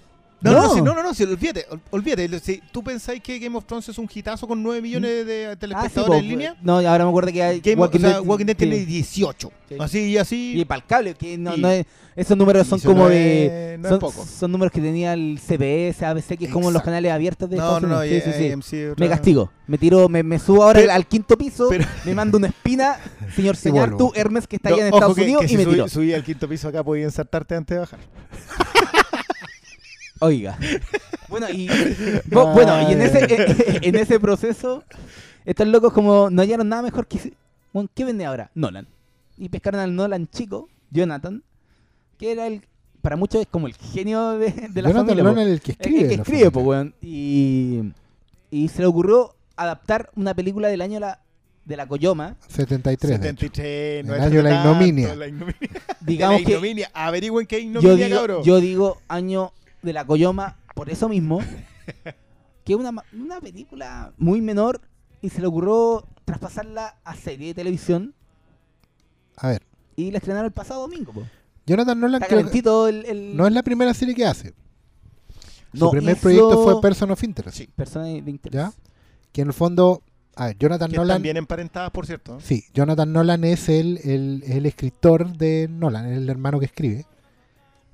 No, 0.45 0.53
no, 0.53 0.63
No. 0.69 0.75
sí, 0.75 0.83
no, 0.83 0.95
no, 0.95 1.03
no, 1.03 1.15
sí, 1.15 1.25
olvídate, 1.25 1.67
ol- 1.71 1.81
olvídate. 1.91 2.39
Si 2.41 2.61
tú 2.71 2.83
pensáis 2.85 3.21
que 3.23 3.39
Game 3.39 3.57
of 3.57 3.65
Thrones 3.65 3.89
es 3.89 3.99
un 3.99 4.09
hitazo 4.13 4.47
con 4.47 4.63
9 4.63 4.81
millones 4.83 5.27
de 5.27 5.47
Ah, 5.47 5.51
sí, 5.53 5.57
telespectadores 5.59 6.21
en 6.23 6.29
línea, 6.29 6.57
No, 6.63 6.77
ahora 6.79 7.05
me 7.05 7.11
acuerdo 7.11 7.33
que 7.33 7.43
hay 7.43 7.61
Game 7.61 7.83
of, 7.83 7.95
o 7.95 7.99
sea, 7.99 8.21
Walking 8.21 8.45
Dead 8.47 8.57
tiene 8.57 8.77
18. 8.85 9.51
Sí. 9.69 9.77
Así 9.81 9.99
y 10.11 10.19
así. 10.19 10.61
Y 10.61 10.65
para 10.65 10.81
el 10.81 10.87
cable, 10.87 11.15
que 11.15 11.39
no, 11.39 11.57
Y- 11.57 11.61
no 11.61 11.71
es- 11.71 11.87
esos 12.15 12.37
números 12.37 12.67
son 12.67 12.79
como 12.81 13.09
de. 13.09 13.75
es- 13.75 13.79
no 13.81 13.89
es 13.89 13.91
son, 13.91 13.99
poco. 13.99 14.25
son 14.25 14.53
números 14.53 14.71
que 14.73 14.81
tenía 14.81 15.15
el 15.15 15.39
CBS, 15.41 16.05
ABC, 16.05 16.37
que 16.37 16.45
es 16.45 16.51
como 16.53 16.65
los 16.67 16.75
Exacto. 16.75 16.85
canales 16.87 17.13
abiertos 17.13 17.49
de 17.51 17.57
no, 17.57 17.81
no. 17.81 18.03
Sí, 18.03 18.85
otra- 18.85 18.95
Me 19.05 19.09
castigo. 19.09 19.51
Me 19.67 19.79
tiro, 19.79 20.09
me, 20.11 20.23
me 20.23 20.39
subo 20.39 20.63
ahora 20.63 20.81
Pero- 20.81 20.93
al 20.93 21.07
quinto 21.07 21.39
piso, 21.39 21.69
pero- 21.71 21.87
me 22.05 22.15
mando 22.15 22.37
una 22.37 22.49
espina, 22.49 22.99
señor 23.35 23.57
señor, 23.57 23.97
tú, 23.97 24.13
Hermes, 24.15 24.47
que 24.47 24.57
está 24.57 24.69
allá 24.69 24.87
en 24.89 24.93
Estados 24.95 25.17
que- 25.17 25.23
Unidos, 25.23 25.41
que 25.41 25.47
y 25.47 25.49
si 25.49 25.57
me 25.57 25.65
tiro. 25.65 25.89
Subí 25.89 26.13
al 26.13 26.23
quinto 26.23 26.47
piso 26.49 26.69
acá, 26.69 26.85
podía 26.85 27.05
ensartarte 27.05 27.55
antes 27.57 27.75
de 27.75 27.81
bajar. 27.81 27.99
Oiga. 30.25 30.59
Bueno, 31.27 31.49
y, 31.51 31.69
bo- 32.31 32.53
bueno, 32.53 32.89
y 32.89 32.93
en 32.93 33.01
ese, 33.03 33.79
en 33.83 33.97
ese 33.97 34.21
proceso, 34.21 34.85
estos 35.45 35.67
locos 35.67 35.93
como 35.93 36.31
no 36.31 36.43
hallaron 36.43 36.69
nada 36.69 36.83
mejor 36.83 37.09
que... 37.09 37.33
Bueno, 37.73 37.89
¿Qué 37.93 38.05
vende 38.05 38.25
ahora? 38.25 38.53
Nolan. 38.55 38.87
Y 39.37 39.49
pescaron 39.49 39.81
al 39.81 39.97
Nolan 39.97 40.29
chico, 40.29 40.69
Jonathan, 40.93 41.43
que 42.19 42.31
era 42.31 42.47
el... 42.47 42.63
Para 43.03 43.17
muchos 43.17 43.41
es 43.41 43.49
como 43.49 43.67
el 43.67 43.75
genio 43.75 44.33
de, 44.39 44.51
de 44.53 44.83
la 44.83 44.91
Jonathan 44.91 45.07
familia. 45.09 45.25
Nolan 45.25 45.47
es 45.49 45.53
el 45.55 45.61
que 45.61 45.73
El- 45.73 45.77
escribe. 45.81 46.01
el 46.03 46.09
que 46.09 46.17
la 46.19 46.23
escribe, 46.23 46.51
pues, 46.53 46.67
weón. 46.67 46.95
Y, 47.03 47.81
y 48.53 48.69
se 48.69 48.83
le 48.83 48.87
ocurrió 48.87 49.35
adaptar 49.57 50.11
una 50.15 50.35
película 50.35 50.69
del 50.69 50.83
año 50.83 51.01
la, 51.01 51.21
de 51.65 51.77
la 51.77 51.89
Coyoma. 51.89 52.37
73. 52.47 53.21
de 53.21 53.29
hecho. 53.31 53.41
73, 53.47 54.05
no 54.07 54.15
El 54.15 54.21
año 54.21 54.37
de 54.37 54.43
la 54.45 54.55
ignominia. 54.61 55.15
la 55.17 55.27
ignominia. 55.27 55.71
Digamos 56.01 56.41
la 56.43 56.47
que 56.47 56.53
ignominia. 56.53 56.91
Averigüen 56.95 57.47
qué 57.47 57.57
yo 57.57 57.67
ignominia, 57.81 58.07
digo, 58.07 58.17
cabrón. 58.19 58.43
yo 58.45 58.61
digo 58.61 58.99
año 59.09 59.53
de 59.85 59.93
la 59.93 60.05
Coyoma 60.07 60.57
por 60.75 60.91
eso 60.91 61.09
mismo. 61.09 61.41
que 62.65 62.73
es 62.73 62.79
una, 62.79 62.93
ma- 62.93 63.05
una 63.13 63.41
película 63.41 64.13
muy 64.17 64.41
menor 64.41 64.81
y 65.21 65.29
se 65.31 65.41
le 65.41 65.47
ocurrió 65.47 66.07
traspasarla 66.25 66.97
a 67.05 67.15
serie 67.15 67.49
de 67.49 67.55
televisión 67.55 68.15
A 69.37 69.49
ver, 69.49 69.63
y 69.97 70.11
la 70.11 70.19
estrenaron 70.19 70.47
el 70.47 70.53
pasado 70.53 70.81
domingo. 70.83 71.13
po. 71.13 71.23
Jonathan 71.67 71.99
Nolan 72.01 72.23
Está 72.23 72.27
creo 72.29 72.39
que 72.39 72.45
calentito 72.45 72.89
el, 72.89 73.05
el- 73.07 73.37
no 73.37 73.47
es 73.47 73.53
la 73.53 73.63
primera 73.63 73.93
serie 73.95 74.15
que 74.15 74.25
hace. 74.27 74.55
Su 75.73 75.85
No 75.87 75.91
primer 75.91 76.13
hizo 76.17 76.23
proyecto 76.23 76.63
fue 76.65 76.81
Person 76.81 77.11
of 77.11 77.23
Interest. 77.25 77.57
Sí. 77.59 77.67
persona 77.75 78.05
de 78.07 78.19
interés. 78.31 78.53
¿Ya? 78.53 78.73
Que 79.33 79.41
en 79.43 79.49
el 79.49 79.55
fondo, 79.55 80.03
a 80.37 80.47
ver, 80.47 80.59
Jonathan 80.59 80.91
que 80.91 80.97
Nolan. 80.97 81.15
están 81.17 81.23
bien 81.23 81.37
emparentadas, 81.37 81.91
por 81.91 82.07
cierto. 82.07 82.39
Sí, 82.41 82.65
Jonathan 82.73 83.13
Nolan 83.13 83.43
es 83.45 83.69
el, 83.69 83.99
el, 84.05 84.45
el 84.47 84.67
escritor 84.67 85.37
de 85.37 85.67
Nolan, 85.69 86.07
es 86.07 86.17
el 86.19 86.31
hermano 86.31 86.61
que 86.61 86.67
escribe. 86.67 87.07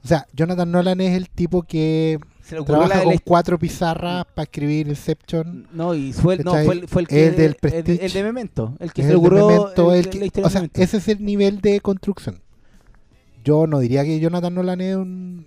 O 0.02 0.08
sea, 0.08 0.26
Jonathan 0.32 0.70
Nolan 0.70 1.00
es 1.00 1.14
el 1.16 1.28
tipo 1.28 1.62
que 1.62 2.18
Se 2.42 2.54
le 2.54 2.62
ocurrió 2.62 2.80
trabaja 2.86 3.04
con 3.04 3.18
cuatro 3.18 3.58
pizarras 3.58 4.24
para 4.34 4.44
escribir 4.44 4.88
Inception. 4.88 5.68
No, 5.72 5.94
y 5.94 6.12
fue, 6.12 6.34
el- 6.34 6.44
no, 6.44 6.52
¿Cachai? 6.52 6.64
fue, 6.66 6.74
el, 6.74 6.88
fue 6.88 7.02
el 7.02 7.08
que 7.08 7.26
El 7.28 7.36
del 7.36 7.44
el- 7.50 7.54
Prestige. 7.56 8.06
el 8.06 8.12
de 8.12 8.22
Memento, 8.22 8.74
el 8.80 8.92
que 8.92 9.02
es 9.02 9.06
se 9.08 9.12
le 9.12 9.16
el 9.18 9.20
de 9.22 9.26
ocurrió 9.26 9.46
Memento, 9.48 9.92
el- 9.92 9.98
el 10.00 10.04
la 10.06 10.10
que- 10.10 10.24
historia 10.26 10.46
o 10.46 10.50
sea, 10.50 10.68
ese 10.74 10.96
es 10.96 11.08
el 11.08 11.24
nivel 11.24 11.60
de 11.60 11.80
construcción. 11.80 12.40
Yo 13.44 13.66
no 13.66 13.78
diría 13.78 14.04
que 14.04 14.20
Jonathan 14.20 14.54
Nolan 14.54 14.80
es 14.80 14.96
un, 14.96 15.46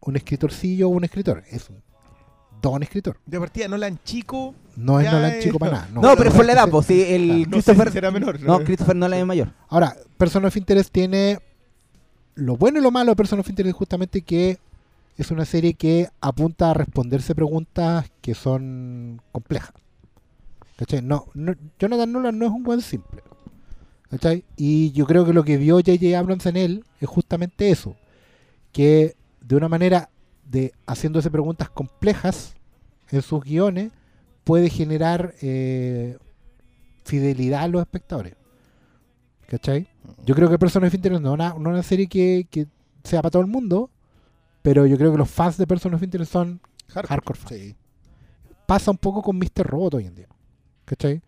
un 0.00 0.16
escritorcillo 0.16 0.88
o 0.88 0.90
un 0.90 1.04
escritor. 1.04 1.42
Es 1.50 1.68
un 1.68 1.82
don 2.62 2.82
escritor. 2.82 3.18
De 3.26 3.38
partida, 3.38 3.68
Nolan 3.68 3.98
chico. 4.04 4.54
No 4.76 5.00
es 5.00 5.10
Nolan 5.10 5.32
es- 5.32 5.44
chico 5.44 5.58
para 5.58 5.72
nada. 5.88 5.88
No, 5.92 6.16
pero 6.16 6.30
es 6.30 6.34
por 6.36 6.44
la 6.44 6.52
edad, 6.52 6.68
pues 6.70 6.86
sí, 6.86 7.02
el 7.08 7.28
No 7.28 7.34
sé 7.44 7.50
Christopher 7.50 7.88
si 7.88 7.92
será 7.94 8.10
menor. 8.10 8.40
No, 8.40 8.58
Christopher 8.62 8.96
Nolan 8.96 9.20
es 9.20 9.26
mayor. 9.26 9.52
Ahora, 9.68 9.96
Person 10.18 10.44
of 10.44 10.56
Interest 10.56 10.90
tiene 10.92 11.38
lo 12.36 12.56
bueno 12.56 12.78
y 12.78 12.82
lo 12.82 12.90
malo 12.90 13.10
de 13.12 13.16
Person 13.16 13.40
of 13.40 13.48
Interest 13.48 13.70
es 13.70 13.74
justamente 13.76 14.22
que 14.22 14.58
es 15.18 15.30
una 15.30 15.44
serie 15.44 15.74
que 15.74 16.08
apunta 16.20 16.70
a 16.70 16.74
responderse 16.74 17.34
preguntas 17.34 18.10
que 18.20 18.34
son 18.34 19.20
complejas. 19.32 19.72
¿Cachai? 20.76 21.02
No, 21.02 21.26
no- 21.34 21.54
Jonathan 21.78 22.12
Nolan 22.12 22.38
no 22.38 22.46
es 22.46 22.52
un 22.52 22.62
buen 22.62 22.82
simple. 22.82 23.22
¿Cachai? 24.10 24.44
Y 24.56 24.92
yo 24.92 25.06
creo 25.06 25.24
que 25.24 25.32
lo 25.32 25.42
que 25.42 25.56
vio 25.56 25.76
J.J. 25.76 26.16
Abrams 26.18 26.46
en 26.46 26.56
él 26.56 26.84
es 27.00 27.08
justamente 27.08 27.70
eso. 27.70 27.96
Que 28.72 29.16
de 29.40 29.56
una 29.56 29.68
manera 29.68 30.10
de 30.44 30.72
haciéndose 30.86 31.30
preguntas 31.30 31.70
complejas 31.70 32.54
en 33.10 33.22
sus 33.22 33.42
guiones 33.42 33.90
puede 34.44 34.68
generar 34.68 35.34
eh, 35.40 36.18
fidelidad 37.04 37.62
a 37.62 37.68
los 37.68 37.80
espectadores. 37.80 38.34
¿Cachai? 39.48 39.88
Yo 40.24 40.34
creo 40.34 40.48
que 40.48 40.58
Person 40.58 40.84
of 40.84 40.94
Interest 40.94 41.22
no 41.22 41.28
es 41.30 41.34
una, 41.34 41.50
no 41.50 41.70
una 41.70 41.82
serie 41.82 42.06
que, 42.06 42.46
que 42.50 42.66
sea 43.04 43.22
para 43.22 43.30
todo 43.30 43.42
el 43.42 43.48
mundo, 43.48 43.90
pero 44.62 44.86
yo 44.86 44.96
creo 44.96 45.12
que 45.12 45.18
los 45.18 45.30
fans 45.30 45.56
de 45.56 45.66
Person 45.66 45.94
of 45.94 46.02
Interest 46.02 46.32
son 46.32 46.60
Hardcore. 46.88 47.08
hardcore 47.08 47.38
fans. 47.38 47.54
Sí. 47.54 47.76
Pasa 48.66 48.90
un 48.90 48.98
poco 48.98 49.22
con 49.22 49.36
Mr. 49.38 49.64
Robot 49.64 49.94
hoy 49.94 50.06
en 50.06 50.14
día. 50.14 50.28
¿Cachai? 50.84 51.22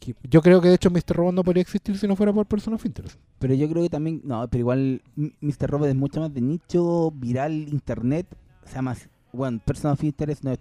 Que 0.00 0.14
yo 0.28 0.42
creo 0.42 0.60
que 0.60 0.68
de 0.68 0.74
hecho 0.74 0.90
Mr. 0.90 1.14
Robot 1.14 1.34
no 1.34 1.44
podría 1.44 1.62
existir 1.62 1.96
si 1.96 2.08
no 2.08 2.16
fuera 2.16 2.32
por 2.32 2.46
Person 2.46 2.74
of 2.74 2.84
Interest. 2.84 3.18
Pero 3.38 3.54
yo 3.54 3.68
creo 3.68 3.82
que 3.82 3.90
también, 3.90 4.20
no, 4.24 4.46
pero 4.48 4.60
igual 4.60 5.02
Mr. 5.16 5.70
Robot 5.70 5.88
es 5.88 5.94
mucho 5.94 6.20
más 6.20 6.34
de 6.34 6.40
nicho, 6.40 7.12
viral, 7.12 7.52
internet. 7.52 8.26
O 8.64 8.68
sea, 8.68 8.82
más, 8.82 9.08
bueno, 9.32 9.60
Person 9.64 9.92
of 9.92 10.02
Interest 10.02 10.42
no 10.42 10.52
es. 10.52 10.58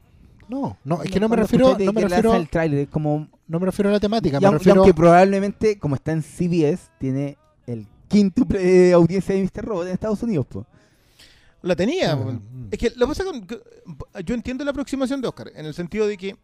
No, 0.50 0.78
no, 0.84 1.02
es 1.02 1.10
que 1.10 1.20
no 1.20 1.30
me 1.30 1.38
refiero, 1.38 1.78
no 1.80 1.94
me 1.94 2.02
refiero, 2.02 2.36
el 2.36 2.50
tráiler, 2.50 2.80
es 2.80 2.90
como. 2.90 3.28
no 3.48 3.60
me 3.60 3.66
refiero 3.66 3.90
a 3.90 3.94
la 3.94 4.00
temática, 4.00 4.38
y, 4.38 4.42
me 4.42 4.50
y 4.50 4.52
refiero 4.52 4.82
aunque 4.82 4.94
probablemente, 4.94 5.80
como 5.80 5.96
está 5.96 6.12
en 6.12 6.22
CBS, 6.22 6.92
tiene 7.00 7.38
quíntuple 8.14 8.60
de 8.60 8.94
audiencia 8.94 9.36
de 9.36 9.42
Mr. 9.44 9.66
Robot 9.66 9.88
en 9.88 9.94
Estados 9.94 10.24
Unidos, 10.24 10.46
pues. 10.50 10.66
La 11.62 11.76
tenía. 11.76 12.12
Ah, 12.12 12.16
mm. 12.18 12.68
Es 12.72 12.78
que 12.78 12.90
lo 12.96 13.06
que 13.06 13.12
pasa 13.12 13.24
con. 13.24 13.46
que- 13.48 13.62
Yo 14.26 14.36
entiendo 14.36 14.64
la 14.66 14.72
aproximación 14.72 15.22
de 15.22 15.28
Oscar, 15.28 15.52
en 15.56 15.66
el 15.66 15.74
sentido 15.74 16.08
de 16.08 16.18
que 16.18 16.36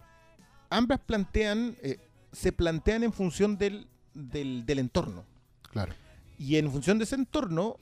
ambas 0.70 1.00
plantean. 1.00 1.76
eh, 1.82 1.98
se 2.32 2.52
plantean 2.52 3.04
en 3.04 3.12
función 3.12 3.58
del, 3.58 3.88
del, 4.14 4.64
del 4.66 4.78
entorno. 4.80 5.26
Claro. 5.72 5.94
Y 6.38 6.58
en 6.58 6.72
función 6.72 7.00
de 7.00 7.06
ese 7.06 7.16
entorno, 7.16 7.78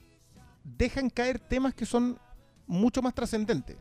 dejan 0.64 1.10
caer 1.10 1.38
temas 1.38 1.74
que 1.74 1.84
son 1.84 2.18
mucho 2.66 3.02
más 3.02 3.14
trascendentes. 3.14 3.76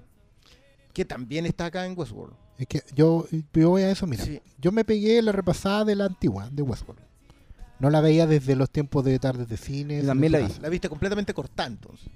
Que 0.93 1.05
también 1.05 1.45
está 1.45 1.67
acá 1.67 1.85
en 1.85 1.97
Westworld. 1.97 2.35
Es 2.57 2.67
que 2.67 2.81
yo, 2.93 3.25
yo 3.53 3.69
voy 3.69 3.84
a 3.84 3.91
eso, 3.91 4.05
mira. 4.05 4.25
Sí. 4.25 4.41
Yo 4.57 4.71
me 4.73 4.84
pegué 4.84 5.21
la 5.21 5.31
repasada 5.31 5.85
de 5.85 5.95
la 5.95 6.05
antigua, 6.05 6.49
de 6.51 6.61
Westworld. 6.63 7.01
No 7.79 7.89
la 7.89 8.01
veía 8.01 8.25
desde 8.27 8.55
los 8.55 8.69
tiempos 8.69 9.05
de 9.05 9.19
tardes 9.19 9.47
de 9.47 9.57
cine. 9.57 10.01
También 10.03 10.31
la 10.31 10.39
vi. 10.39 10.47
La 10.61 10.69
viste 10.69 10.89
completamente 10.89 11.33
cortada 11.33 11.67
entonces. 11.67 12.07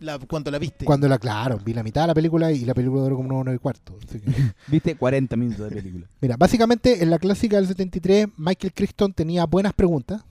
La, 0.00 0.16
cuando 0.18 0.50
la 0.52 0.58
viste. 0.60 0.84
Cuando 0.84 1.08
la, 1.08 1.18
claro, 1.18 1.58
vi 1.58 1.74
la 1.74 1.82
mitad 1.82 2.02
de 2.02 2.06
la 2.08 2.14
película 2.14 2.52
y 2.52 2.64
la 2.64 2.72
película 2.74 3.02
duró 3.02 3.16
como 3.16 3.36
hora 3.38 3.52
y 3.52 3.58
cuarto. 3.58 3.98
así 4.06 4.20
que- 4.20 4.30
Viste 4.68 4.94
40 4.96 5.34
minutos 5.36 5.68
de 5.70 5.74
película. 5.76 6.06
Mira, 6.20 6.36
básicamente 6.36 7.02
en 7.02 7.10
la 7.10 7.18
clásica 7.18 7.56
del 7.56 7.66
73, 7.66 8.28
Michael 8.36 8.72
Crichton 8.72 9.12
tenía 9.12 9.44
buenas 9.46 9.72
preguntas. 9.72 10.22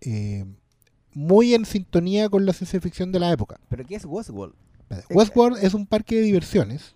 eh, 0.00 0.44
muy 1.12 1.54
en 1.54 1.64
sintonía 1.64 2.28
con 2.28 2.44
la 2.44 2.52
ciencia 2.52 2.78
ficción 2.80 3.10
de 3.10 3.18
la 3.18 3.32
época. 3.32 3.58
¿Pero 3.70 3.84
qué 3.86 3.96
es 3.96 4.04
Westworld? 4.04 4.54
Westworld 5.10 5.64
es 5.64 5.72
un 5.72 5.86
parque 5.86 6.14
de 6.16 6.20
diversiones 6.20 6.94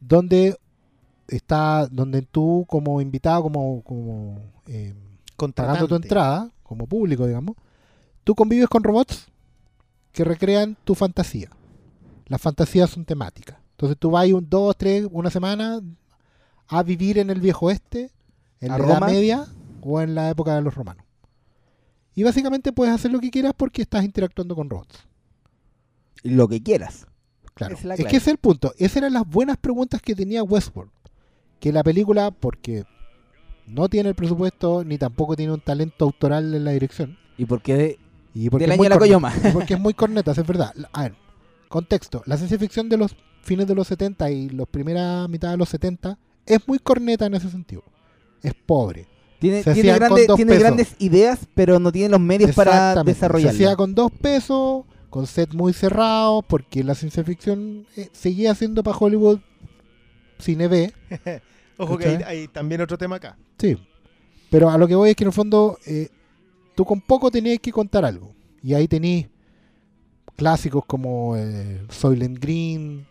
donde 0.00 0.56
está 1.28 1.86
donde 1.88 2.22
tú 2.22 2.64
como 2.68 3.00
invitado 3.00 3.42
como 3.42 3.82
como 3.82 4.40
eh, 4.66 4.94
pagando 5.52 5.88
tu 5.88 5.94
entrada 5.94 6.50
como 6.62 6.86
público 6.86 7.26
digamos 7.26 7.56
tú 8.24 8.34
convives 8.34 8.68
con 8.68 8.82
robots 8.84 9.28
que 10.12 10.24
recrean 10.24 10.76
tu 10.84 10.94
fantasía 10.94 11.50
las 12.26 12.40
fantasías 12.40 12.90
son 12.90 13.04
temáticas 13.04 13.58
entonces 13.72 13.96
tú 13.98 14.10
vas 14.10 14.30
un 14.30 14.48
dos 14.48 14.76
tres 14.76 15.06
una 15.10 15.30
semana 15.30 15.80
a 16.68 16.82
vivir 16.82 17.18
en 17.18 17.30
el 17.30 17.40
viejo 17.40 17.66
oeste 17.66 18.10
en 18.60 18.70
¿A 18.72 18.78
la 18.78 18.84
edad 18.84 18.94
Roma? 18.94 19.06
media 19.06 19.46
o 19.80 20.00
en 20.00 20.14
la 20.14 20.30
época 20.30 20.54
de 20.54 20.62
los 20.62 20.74
romanos 20.74 21.04
y 22.14 22.22
básicamente 22.22 22.72
puedes 22.72 22.94
hacer 22.94 23.10
lo 23.10 23.20
que 23.20 23.30
quieras 23.30 23.54
porque 23.56 23.82
estás 23.82 24.04
interactuando 24.04 24.54
con 24.54 24.68
robots 24.68 25.06
Lo 26.22 26.48
que 26.48 26.62
quieras. 26.62 27.06
Claro. 27.54 27.74
Es 27.74 27.84
Es, 27.84 27.96
que 28.06 28.16
ese 28.16 28.16
es 28.16 28.28
el 28.28 28.38
punto. 28.38 28.72
Esas 28.78 28.98
eran 28.98 29.12
las 29.14 29.26
buenas 29.28 29.56
preguntas 29.56 30.02
que 30.02 30.14
tenía 30.14 30.42
Westworld. 30.42 30.90
Que 31.60 31.72
la 31.72 31.82
película, 31.82 32.30
porque 32.30 32.84
no 33.72 33.88
tiene 33.88 34.10
el 34.10 34.14
presupuesto 34.14 34.84
ni 34.84 34.98
tampoco 34.98 35.36
tiene 35.36 35.52
un 35.52 35.60
talento 35.60 36.04
autoral 36.04 36.54
en 36.54 36.64
la 36.64 36.72
dirección. 36.72 37.18
¿Y 37.38 37.44
por 37.44 37.62
qué 37.62 37.98
Y 38.34 38.50
porque 38.50 38.64
Del 38.64 38.72
año 38.72 38.82
de 38.82 38.88
la 38.88 38.98
Coyoma. 38.98 39.32
porque 39.52 39.74
es 39.74 39.80
muy 39.80 39.94
corneta, 39.94 40.32
es 40.32 40.46
verdad. 40.46 40.72
A 40.92 41.02
ver, 41.02 41.14
contexto. 41.68 42.22
La 42.26 42.36
ciencia 42.36 42.58
ficción 42.58 42.88
de 42.88 42.96
los 42.96 43.16
fines 43.42 43.66
de 43.66 43.74
los 43.74 43.86
70 43.88 44.30
y 44.30 44.50
la 44.50 44.66
primera 44.66 45.26
mitad 45.28 45.50
de 45.50 45.56
los 45.56 45.68
70 45.68 46.18
es 46.46 46.66
muy 46.66 46.78
corneta 46.78 47.26
en 47.26 47.34
ese 47.34 47.50
sentido. 47.50 47.82
Es 48.42 48.54
pobre. 48.54 49.06
Tiene, 49.38 49.62
Se 49.62 49.72
tiene, 49.72 49.94
grandes, 49.94 50.26
tiene 50.36 50.86
ideas, 50.98 51.40
pero 51.54 51.78
no 51.78 51.90
tiene 51.90 52.10
los 52.10 52.20
medios 52.20 52.54
para 52.54 52.70
Exactamente. 52.72 53.12
Se 53.12 53.16
desarrollarlas. 53.16 53.54
hacía 53.54 53.76
con 53.76 53.94
dos 53.94 54.12
pesos, 54.12 54.84
con 55.08 55.26
set 55.26 55.54
muy 55.54 55.72
cerrados, 55.72 56.44
porque 56.46 56.84
la 56.84 56.94
ciencia 56.94 57.24
ficción 57.24 57.86
eh, 57.96 58.10
seguía 58.12 58.54
siendo 58.54 58.82
para 58.82 58.98
Hollywood 58.98 59.40
cine 60.38 60.68
B. 60.68 60.92
Ojo 61.80 61.96
que 61.96 62.06
hay, 62.06 62.22
hay 62.22 62.48
también 62.48 62.80
otro 62.80 62.98
tema 62.98 63.16
acá. 63.16 63.36
Sí. 63.58 63.76
Pero 64.50 64.68
a 64.68 64.76
lo 64.76 64.86
que 64.86 64.94
voy 64.94 65.10
es 65.10 65.16
que 65.16 65.24
en 65.24 65.28
el 65.28 65.32
fondo 65.32 65.78
eh, 65.86 66.08
tú 66.74 66.84
con 66.84 67.00
poco 67.00 67.30
tenías 67.30 67.58
que 67.60 67.72
contar 67.72 68.04
algo. 68.04 68.34
Y 68.62 68.74
ahí 68.74 68.86
tenéis 68.88 69.28
clásicos 70.36 70.84
como 70.84 71.36
eh, 71.36 71.86
Soylent 71.88 72.38
Green, 72.38 73.06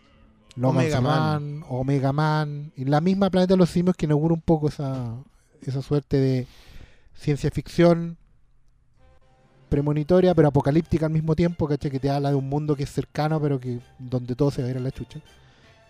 Logan 0.56 0.76
Omega 0.76 1.00
Man, 1.00 1.64
Omega 1.68 2.12
Man, 2.12 2.72
y 2.76 2.84
la 2.84 3.00
misma 3.00 3.30
Planeta 3.30 3.54
de 3.54 3.58
los 3.58 3.70
Simios 3.70 3.96
que 3.96 4.06
inaugura 4.06 4.34
un 4.34 4.40
poco 4.40 4.68
esa, 4.68 5.16
esa 5.62 5.82
suerte 5.82 6.18
de 6.18 6.46
ciencia 7.14 7.50
ficción 7.50 8.16
premonitoria 9.68 10.34
pero 10.34 10.48
apocalíptica 10.48 11.06
al 11.06 11.12
mismo 11.12 11.34
tiempo, 11.34 11.66
¿cachai? 11.66 11.90
Que 11.90 12.00
te 12.00 12.10
habla 12.10 12.30
de 12.30 12.34
un 12.34 12.48
mundo 12.48 12.76
que 12.76 12.82
es 12.82 12.90
cercano 12.90 13.40
pero 13.40 13.58
que 13.58 13.80
donde 13.98 14.34
todo 14.34 14.50
se 14.50 14.62
va 14.62 14.68
a 14.68 14.70
ir 14.72 14.76
a 14.76 14.80
la 14.80 14.90
chucha. 14.90 15.20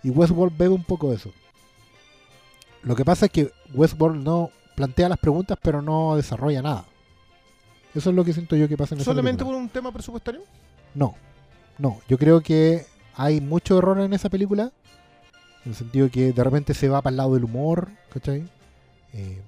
Y 0.03 0.11
Westworld 0.11 0.57
bebe 0.57 0.75
un 0.75 0.85
poco 0.85 1.11
de 1.11 1.17
eso. 1.17 1.33
Lo 2.83 2.97
que 2.97 3.05
pasa 3.05 3.27
es 3.27 3.33
que 3.33 3.53
Westworld 3.75 4.23
no 4.23 4.51
plantea 4.75 5.09
las 5.09 5.19
preguntas 5.19 5.59
pero 5.61 5.83
no 5.83 6.17
desarrolla 6.17 6.63
nada. 6.63 6.85
Eso 7.95 8.11
es 8.11 8.17
lo 8.17 8.25
que 8.25 8.33
siento 8.33 8.57
yo 8.57 8.69
que 8.69 8.77
pasa 8.77 8.95
en 8.95 9.03
¿Solamente 9.03 9.45
por 9.45 9.55
un 9.55 9.69
tema 9.69 9.93
presupuestario? 9.93 10.43
No, 10.95 11.15
no. 11.79 12.01
Yo 12.09 12.19
creo 12.19 12.41
que 12.41 12.87
hay 13.15 13.41
mucho 13.41 13.79
error 13.79 14.01
en 14.01 14.13
esa 14.13 14.29
película. 14.29 14.71
En 15.65 15.73
el 15.73 15.75
sentido 15.75 16.09
que 16.11 16.33
de 16.33 16.45
repente 16.45 16.73
se 16.73 16.89
va 16.89 17.03
para 17.03 17.13
el 17.13 17.17
lado 17.19 17.35
del 17.35 17.45
humor, 17.45 17.91
¿cachai? 18.13 18.49
Eh, 19.13 19.43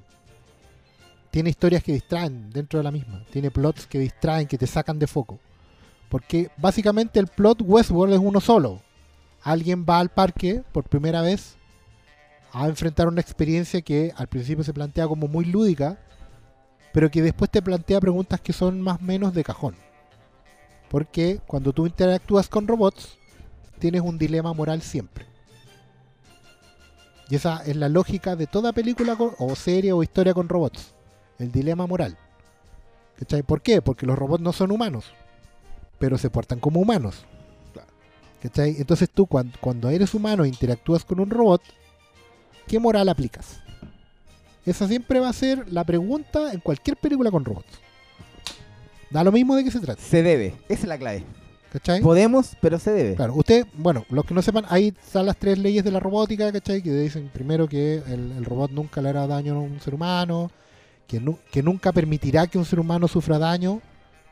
tiene 1.31 1.51
historias 1.51 1.83
que 1.83 1.93
distraen 1.93 2.51
dentro 2.51 2.79
de 2.79 2.85
la 2.85 2.91
misma. 2.91 3.25
Tiene 3.31 3.51
plots 3.51 3.87
que 3.87 3.99
distraen, 3.99 4.47
que 4.47 4.59
te 4.59 4.67
sacan 4.67 4.99
de 4.99 5.07
foco. 5.07 5.39
Porque 6.11 6.51
básicamente 6.59 7.19
el 7.19 7.29
plot 7.29 7.63
Westworld 7.63 8.13
es 8.13 8.21
uno 8.21 8.41
solo. 8.41 8.83
Alguien 9.43 9.87
va 9.89 9.99
al 9.99 10.11
parque 10.11 10.63
por 10.73 10.85
primera 10.85 11.23
vez 11.23 11.57
a 12.53 12.69
enfrentar 12.69 13.09
una 13.09 13.21
experiencia 13.21 13.81
que 13.81 14.13
al 14.17 14.27
principio 14.27 14.63
se 14.63 14.75
plantea 14.75 15.09
como 15.09 15.27
muy 15.27 15.47
lúdica, 15.47 15.99
pero 16.93 17.11
que 17.11 17.23
después 17.23 17.51
te 17.51 17.63
plantea 17.63 18.01
preguntas 18.01 18.41
que 18.41 18.53
son 18.53 18.81
más 18.81 19.01
o 19.01 19.05
menos 19.05 19.33
de 19.33 19.43
cajón. 19.43 19.75
Porque 20.91 21.41
cuando 21.47 21.73
tú 21.73 21.87
interactúas 21.87 22.49
con 22.49 22.69
robots, 22.69 23.17
tienes 23.79 24.03
un 24.03 24.19
dilema 24.19 24.53
moral 24.53 24.83
siempre. 24.83 25.27
Y 27.31 27.37
esa 27.37 27.63
es 27.65 27.77
la 27.77 27.89
lógica 27.89 28.37
de 28.37 28.47
toda 28.47 28.75
película 28.75 29.17
o 29.39 29.57
serie 29.57 29.93
o 29.95 30.03
historia 30.03 30.35
con 30.35 30.51
robots. 30.51 30.93
El 31.39 31.51
dilema 31.51 31.87
moral. 31.87 32.19
¿Cachai? 33.19 33.43
¿Por 33.43 33.63
qué? 33.63 33.81
Porque 33.81 34.05
los 34.05 34.19
robots 34.19 34.43
no 34.43 34.53
son 34.53 34.71
humanos, 34.71 35.07
pero 35.99 36.19
se 36.19 36.29
portan 36.29 36.61
como 36.61 36.81
humanos. 36.81 37.25
¿Cachai? 38.43 38.77
Entonces 38.79 39.09
tú 39.09 39.27
cuando 39.27 39.89
eres 39.89 40.13
humano 40.13 40.45
e 40.45 40.49
interactúas 40.49 41.07
con 41.07 41.21
un 41.21 41.31
robot, 41.31 41.63
¿qué 42.67 42.79
moral 42.79 43.09
aplicas? 43.09 43.61
Esa 44.65 44.87
siempre 44.87 45.19
va 45.21 45.29
a 45.29 45.33
ser 45.33 45.71
la 45.73 45.85
pregunta 45.85 46.53
en 46.53 46.61
cualquier 46.61 46.97
película 46.97 47.31
con 47.31 47.45
robots. 47.45 47.81
Da 49.11 49.25
lo 49.25 49.33
mismo 49.33 49.57
de 49.57 49.65
qué 49.65 49.71
se 49.71 49.81
trata. 49.81 50.01
Se 50.01 50.23
debe. 50.23 50.55
Esa 50.69 50.83
es 50.83 50.89
la 50.89 50.99
clave. 50.99 51.25
¿Cachai? 51.73 52.01
Podemos, 52.03 52.57
pero 52.61 52.79
se 52.79 52.93
debe. 52.93 53.15
Claro, 53.15 53.35
usted, 53.35 53.67
bueno, 53.75 54.05
los 54.11 54.25
que 54.27 54.35
no 54.35 54.43
sepan, 54.43 54.65
ahí 54.69 54.89
están 55.05 55.27
las 55.27 55.37
tres 55.39 55.59
leyes 55.59 55.83
de 55.83 55.91
la 55.91 56.01
robótica, 56.01 56.53
¿cachai? 56.53 56.83
Que 56.83 56.93
dicen 56.93 57.31
primero 57.33 57.67
que 57.67 57.97
el, 58.07 58.33
el 58.33 58.45
robot 58.45 58.71
nunca 58.73 59.01
le 59.01 59.09
hará 59.09 59.27
daño 59.27 59.55
a 59.57 59.59
un 59.61 59.81
ser 59.81 59.95
humano, 59.95 60.51
que, 61.07 61.19
nu- 61.19 61.39
que 61.51 61.63
nunca 61.63 61.91
permitirá 61.93 62.47
que 62.47 62.59
un 62.59 62.67
ser 62.67 62.79
humano 62.79 63.09
sufra 63.09 63.39
daño, 63.39 63.81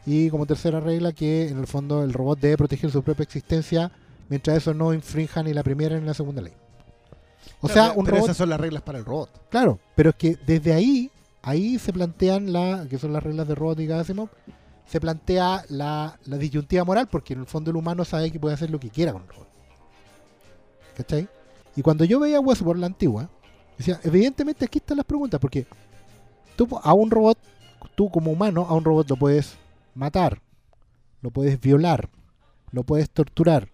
y 0.05 0.29
como 0.29 0.45
tercera 0.47 0.81
regla 0.81 1.13
que 1.13 1.49
en 1.49 1.59
el 1.59 1.67
fondo 1.67 2.05
el 2.05 2.13
robot 2.13 2.39
debe 2.41 2.57
proteger 2.59 2.91
su 2.91 3.03
propia 3.03 3.23
existencia 3.25 3.91
mientras 4.29 4.57
eso 4.59 4.73
no 4.75 4.93
infrinja 4.95 5.43
ni 5.43 5.53
la 5.55 5.63
primera 5.63 5.99
ni 5.99 6.07
la 6.07 6.15
segunda 6.15 6.43
ley. 6.43 6.53
O 7.61 7.69
Claro, 7.69 7.83
sea, 7.91 7.93
un 7.99 8.05
pero 8.05 8.17
robot... 8.17 8.29
esas 8.29 8.37
son 8.37 8.49
las 8.51 8.61
reglas 8.61 8.83
para 8.83 8.99
el 8.99 9.05
robot. 9.05 9.49
Claro, 9.51 9.79
pero 9.95 10.11
es 10.11 10.17
que 10.17 10.37
desde 10.47 10.73
ahí, 10.73 11.11
ahí 11.43 11.79
se 11.79 11.93
plantean 11.93 12.53
la, 12.53 12.87
que 12.89 12.99
son 12.99 13.13
las 13.13 13.23
reglas 13.23 13.47
de 13.49 13.55
robótica 13.55 13.95
de 13.95 14.01
Asimov, 14.01 14.29
se 14.87 15.01
plantea 15.01 15.65
la, 15.69 16.19
la 16.27 16.37
disyuntiva 16.37 16.85
moral, 16.85 17.09
porque 17.09 17.35
en 17.35 17.41
el 17.41 17.47
fondo 17.47 17.71
el 17.71 17.77
humano 17.77 18.05
sabe 18.05 18.31
que 18.31 18.41
puede 18.41 18.55
hacer 18.55 18.71
lo 18.71 18.81
que 18.81 18.91
quiera 18.91 19.13
con 19.13 19.23
el 19.23 19.29
robot. 19.29 19.49
¿Cachai? 20.97 21.29
Y 21.77 21.83
cuando 21.83 22.05
yo 22.05 22.19
veía 22.19 22.41
Westworld 22.41 22.81
la 22.81 22.87
antigua, 22.87 23.29
decía, 23.79 24.01
evidentemente 24.03 24.65
aquí 24.65 24.79
están 24.79 24.97
las 24.97 25.07
preguntas, 25.07 25.41
porque 25.41 25.67
tú 26.57 26.69
a 26.83 26.93
un 26.95 27.11
robot, 27.11 27.39
tú 27.95 28.11
como 28.11 28.33
humano, 28.33 28.67
a 28.69 28.75
un 28.75 28.85
robot 28.85 29.09
lo 29.09 29.17
puedes 29.17 29.57
matar, 29.95 30.41
lo 31.23 31.31
puedes 31.31 31.61
violar, 31.61 32.09
lo 32.73 32.83
puedes 32.83 33.09
torturar, 33.11 33.69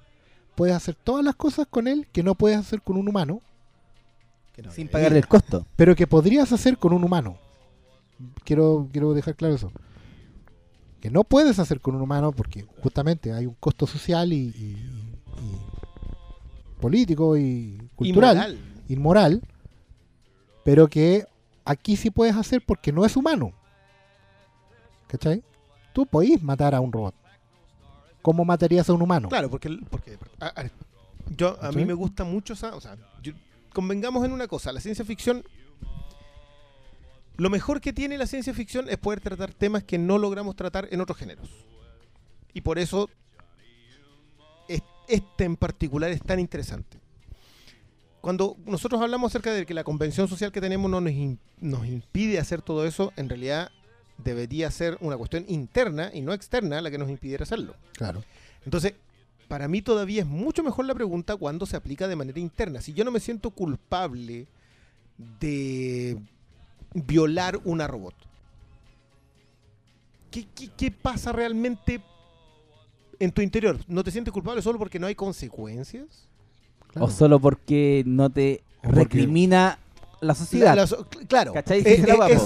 puedes 0.54 0.74
hacer 0.76 0.94
todas 0.94 1.24
las 1.24 1.34
cosas 1.36 1.66
con 1.68 1.88
él 1.88 2.06
que 2.12 2.22
no 2.22 2.34
puedes 2.34 2.58
hacer 2.58 2.82
con 2.82 2.96
un 2.96 3.08
humano, 3.08 3.40
Sin 4.72 4.88
pagarle 4.88 5.18
el 5.18 5.26
costo. 5.28 5.66
pero 5.76 5.94
que 5.94 6.06
podrías 6.06 6.50
hacer 6.52 6.78
con 6.78 6.92
un 6.92 7.04
humano. 7.04 7.36
Quiero, 8.44 8.88
quiero 8.92 9.12
dejar 9.14 9.34
claro 9.36 9.54
eso. 9.54 9.70
Que 11.00 11.10
no 11.10 11.24
puedes 11.24 11.58
hacer 11.58 11.80
con 11.80 11.94
un 11.94 12.00
humano 12.02 12.32
porque 12.32 12.62
justamente 12.82 13.32
hay 13.32 13.46
un 13.46 13.54
costo 13.60 13.86
social 13.86 14.32
y, 14.32 14.36
y- 14.48 15.12
y 15.42 16.80
político 16.80 17.36
y 17.36 17.78
cultural, 17.94 18.36
moral. 18.36 18.58
inmoral, 18.88 19.42
pero 20.64 20.88
que 20.88 21.26
aquí 21.64 21.96
sí 21.96 22.10
puedes 22.10 22.34
hacer 22.36 22.62
porque 22.64 22.92
no 22.92 23.04
es 23.04 23.16
humano. 23.16 23.52
¿Cachai? 25.08 25.42
Tú 25.92 26.06
podís 26.06 26.42
matar 26.42 26.74
a 26.74 26.80
un 26.80 26.92
robot. 26.92 27.14
¿Cómo 28.22 28.44
matarías 28.44 28.88
a 28.90 28.92
un 28.92 29.02
humano? 29.02 29.28
Claro, 29.28 29.48
porque, 29.50 29.68
el- 29.68 29.84
porque 29.88 30.18
a, 30.40 30.46
a- 30.46 30.70
yo, 31.36 31.56
a 31.62 31.68
mí 31.72 31.80
¿Sí? 31.82 31.84
me 31.84 31.94
gusta 31.94 32.24
mucho 32.24 32.54
esa... 32.54 32.74
O 32.74 32.80
sea, 32.80 32.96
yo- 33.22 33.32
convengamos 33.76 34.24
en 34.24 34.32
una 34.32 34.48
cosa, 34.48 34.72
la 34.72 34.80
ciencia 34.80 35.04
ficción... 35.04 35.44
Lo 37.36 37.50
mejor 37.50 37.82
que 37.82 37.92
tiene 37.92 38.16
la 38.16 38.26
ciencia 38.26 38.54
ficción 38.54 38.88
es 38.88 38.96
poder 38.96 39.20
tratar 39.20 39.52
temas 39.52 39.84
que 39.84 39.98
no 39.98 40.16
logramos 40.16 40.56
tratar 40.56 40.88
en 40.90 41.02
otros 41.02 41.18
géneros. 41.18 41.50
Y 42.54 42.62
por 42.62 42.78
eso 42.78 43.10
es- 44.68 44.80
este 45.06 45.44
en 45.44 45.56
particular 45.56 46.10
es 46.10 46.22
tan 46.22 46.40
interesante. 46.40 46.98
Cuando 48.22 48.56
nosotros 48.64 49.02
hablamos 49.02 49.32
acerca 49.32 49.52
de 49.52 49.66
que 49.66 49.74
la 49.74 49.84
convención 49.84 50.28
social 50.28 50.50
que 50.50 50.62
tenemos 50.62 50.90
no 50.90 51.02
nos, 51.02 51.12
im- 51.12 51.36
nos 51.60 51.86
impide 51.86 52.38
hacer 52.38 52.62
todo 52.62 52.86
eso, 52.86 53.12
en 53.16 53.28
realidad 53.28 53.70
debería 54.16 54.70
ser 54.70 54.96
una 55.02 55.18
cuestión 55.18 55.44
interna 55.46 56.10
y 56.14 56.22
no 56.22 56.32
externa 56.32 56.80
la 56.80 56.90
que 56.90 56.96
nos 56.96 57.10
impidiera 57.10 57.42
hacerlo. 57.42 57.76
Claro. 57.92 58.24
Entonces, 58.64 58.94
para 59.48 59.68
mí 59.68 59.82
todavía 59.82 60.22
es 60.22 60.26
mucho 60.26 60.62
mejor 60.62 60.84
la 60.86 60.94
pregunta 60.94 61.36
cuando 61.36 61.66
se 61.66 61.76
aplica 61.76 62.08
de 62.08 62.16
manera 62.16 62.38
interna. 62.40 62.80
Si 62.80 62.92
yo 62.92 63.04
no 63.04 63.10
me 63.10 63.20
siento 63.20 63.50
culpable 63.50 64.46
de 65.40 66.18
violar 66.94 67.60
una 67.64 67.86
robot, 67.86 68.14
¿qué, 70.30 70.46
qué, 70.54 70.68
qué 70.76 70.90
pasa 70.90 71.32
realmente 71.32 72.00
en 73.18 73.32
tu 73.32 73.42
interior? 73.42 73.78
¿No 73.88 74.02
te 74.04 74.10
sientes 74.10 74.32
culpable 74.32 74.62
solo 74.62 74.78
porque 74.78 74.98
no 74.98 75.06
hay 75.06 75.14
consecuencias? 75.14 76.06
O 76.98 77.10
solo 77.10 77.38
porque 77.40 78.02
no 78.06 78.30
te 78.30 78.62
recrimina 78.82 79.78
la 80.20 80.34
sociedad. 80.34 80.74
La- 80.74 80.82
la 80.82 80.86
so- 80.86 81.06
claro, 81.28 81.52
¿Cachai? 81.52 81.80
es 81.80 81.86
externo 81.86 82.24
Es 82.24 82.40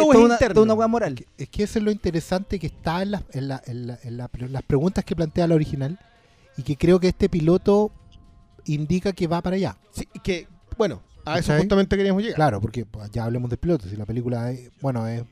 o 0.00 0.12
es 0.12 0.18
una- 0.18 0.34
interno. 0.34 0.54
toda 0.54 0.64
una 0.64 0.74
hueá 0.74 0.86
moral. 0.88 1.26
Es 1.36 1.48
que 1.48 1.64
eso 1.64 1.78
es 1.80 1.84
lo 1.84 1.90
interesante 1.90 2.58
que 2.60 2.68
está 2.68 3.02
en, 3.02 3.10
las- 3.10 3.24
en 3.32 3.48
la- 3.48 3.62
en 3.66 3.86
la- 3.88 3.98
en 4.04 4.16
la- 4.16 4.30
en 4.32 4.52
las 4.52 4.62
preguntas 4.62 5.04
que 5.04 5.16
plantea 5.16 5.46
la 5.48 5.54
original 5.56 5.98
y 6.58 6.64
que 6.64 6.76
creo 6.76 6.98
que 6.98 7.08
este 7.08 7.28
piloto 7.28 7.92
indica 8.66 9.12
que 9.12 9.28
va 9.28 9.40
para 9.40 9.56
allá. 9.56 9.78
Sí, 9.92 10.06
que, 10.22 10.48
bueno, 10.76 11.02
a 11.24 11.38
eso 11.38 11.56
justamente 11.56 11.96
queríamos 11.96 12.20
llegar. 12.20 12.34
Claro, 12.34 12.60
porque 12.60 12.84
pues, 12.84 13.10
ya 13.12 13.24
hablemos 13.24 13.48
del 13.48 13.58
piloto. 13.58 13.88
Si 13.88 13.96
la 13.96 14.04
película, 14.04 14.50
es, 14.50 14.70
bueno, 14.80 15.06
es, 15.06 15.22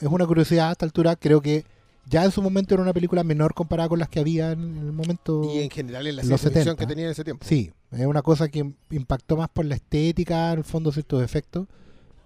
es 0.00 0.08
una 0.08 0.26
curiosidad 0.26 0.68
a 0.68 0.72
esta 0.72 0.84
altura. 0.84 1.14
Creo 1.14 1.40
que 1.40 1.64
ya 2.06 2.24
en 2.24 2.32
su 2.32 2.42
momento 2.42 2.74
era 2.74 2.82
una 2.82 2.92
película 2.92 3.22
menor 3.22 3.54
comparada 3.54 3.88
con 3.88 4.00
las 4.00 4.08
que 4.08 4.18
había 4.18 4.50
en 4.50 4.78
el 4.78 4.92
momento. 4.92 5.44
Y 5.54 5.60
en 5.60 5.70
general 5.70 6.08
en 6.08 6.16
la 6.16 6.24
70. 6.24 6.74
que 6.74 6.86
tenía 6.86 7.04
en 7.04 7.12
ese 7.12 7.22
tiempo. 7.22 7.46
Sí, 7.46 7.72
es 7.92 8.06
una 8.06 8.22
cosa 8.22 8.48
que 8.48 8.74
impactó 8.90 9.36
más 9.36 9.48
por 9.48 9.64
la 9.64 9.76
estética, 9.76 10.52
en 10.52 10.58
el 10.58 10.64
fondo 10.64 10.90
ciertos 10.90 11.22
efectos, 11.22 11.68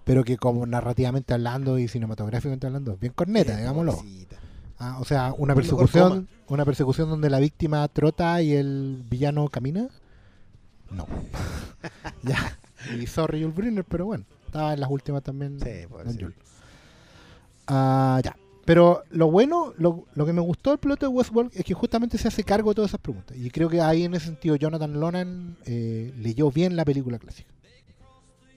pero 0.05 0.25
que 0.25 0.39
como 0.39 0.67
narrativamente 0.67 1.35
hablando 1.35 1.79
y 1.79 1.87
cinematográficamente 1.87 2.67
hablando, 2.67 2.93
es 2.95 3.01
bien 3.01 3.13
corneta, 3.13 3.59
digámoslo. 3.59 4.03
Ah, 4.81 4.97
o 4.99 5.05
sea, 5.05 5.35
una 5.37 5.55
persecución, 5.55 6.27
una 6.49 6.65
persecución 6.65 7.11
donde 7.11 7.29
la 7.29 7.39
víctima 7.39 7.87
trota 7.89 8.41
y 8.41 8.55
el 8.55 9.05
villano 9.09 9.49
camina. 9.49 9.89
No. 10.91 11.07
ya. 12.23 12.59
Y 12.99 13.07
sorry, 13.07 13.45
Brynner, 13.45 13.85
pero 13.85 14.07
bueno. 14.07 14.25
estaba 14.47 14.73
en 14.73 14.81
las 14.81 14.91
últimas 14.91 15.23
también. 15.23 15.61
Sí, 15.61 15.87
pues, 15.87 16.15
sí. 16.15 16.25
Ah, 17.67 18.23
ya. 18.25 18.35
Pero 18.65 19.03
lo 19.11 19.31
bueno, 19.31 19.75
lo, 19.77 20.07
lo 20.15 20.25
que 20.25 20.33
me 20.33 20.41
gustó 20.41 20.71
del 20.71 20.79
piloto 20.79 21.07
de 21.07 21.13
Westworld 21.13 21.53
es 21.55 21.65
que 21.65 21.75
justamente 21.75 22.17
se 22.17 22.29
hace 22.29 22.43
cargo 22.43 22.71
de 22.71 22.77
todas 22.77 22.91
esas 22.91 23.01
preguntas. 23.01 23.37
Y 23.37 23.51
creo 23.51 23.69
que 23.69 23.83
ahí 23.83 24.05
en 24.05 24.15
ese 24.15 24.27
sentido 24.27 24.57
Jonathan 24.57 24.99
Lonan 24.99 25.59
eh, 25.67 26.15
leyó 26.17 26.51
bien 26.51 26.75
la 26.75 26.87
película 26.87 27.19
clásica. 27.19 27.53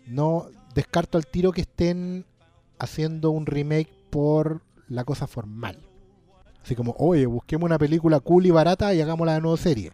No 0.07 0.47
descarto 0.73 1.17
al 1.17 1.27
tiro 1.27 1.51
que 1.51 1.61
estén 1.61 2.25
haciendo 2.79 3.31
un 3.31 3.45
remake 3.45 3.89
por 4.09 4.61
la 4.87 5.03
cosa 5.03 5.27
formal. 5.27 5.79
Así 6.63 6.75
como, 6.75 6.95
oye, 6.97 7.25
busquemos 7.25 7.65
una 7.67 7.77
película 7.77 8.19
cool 8.19 8.45
y 8.45 8.51
barata 8.51 8.93
y 8.93 9.01
hagámosla 9.01 9.33
de 9.35 9.41
nuevo 9.41 9.57
serie. 9.57 9.91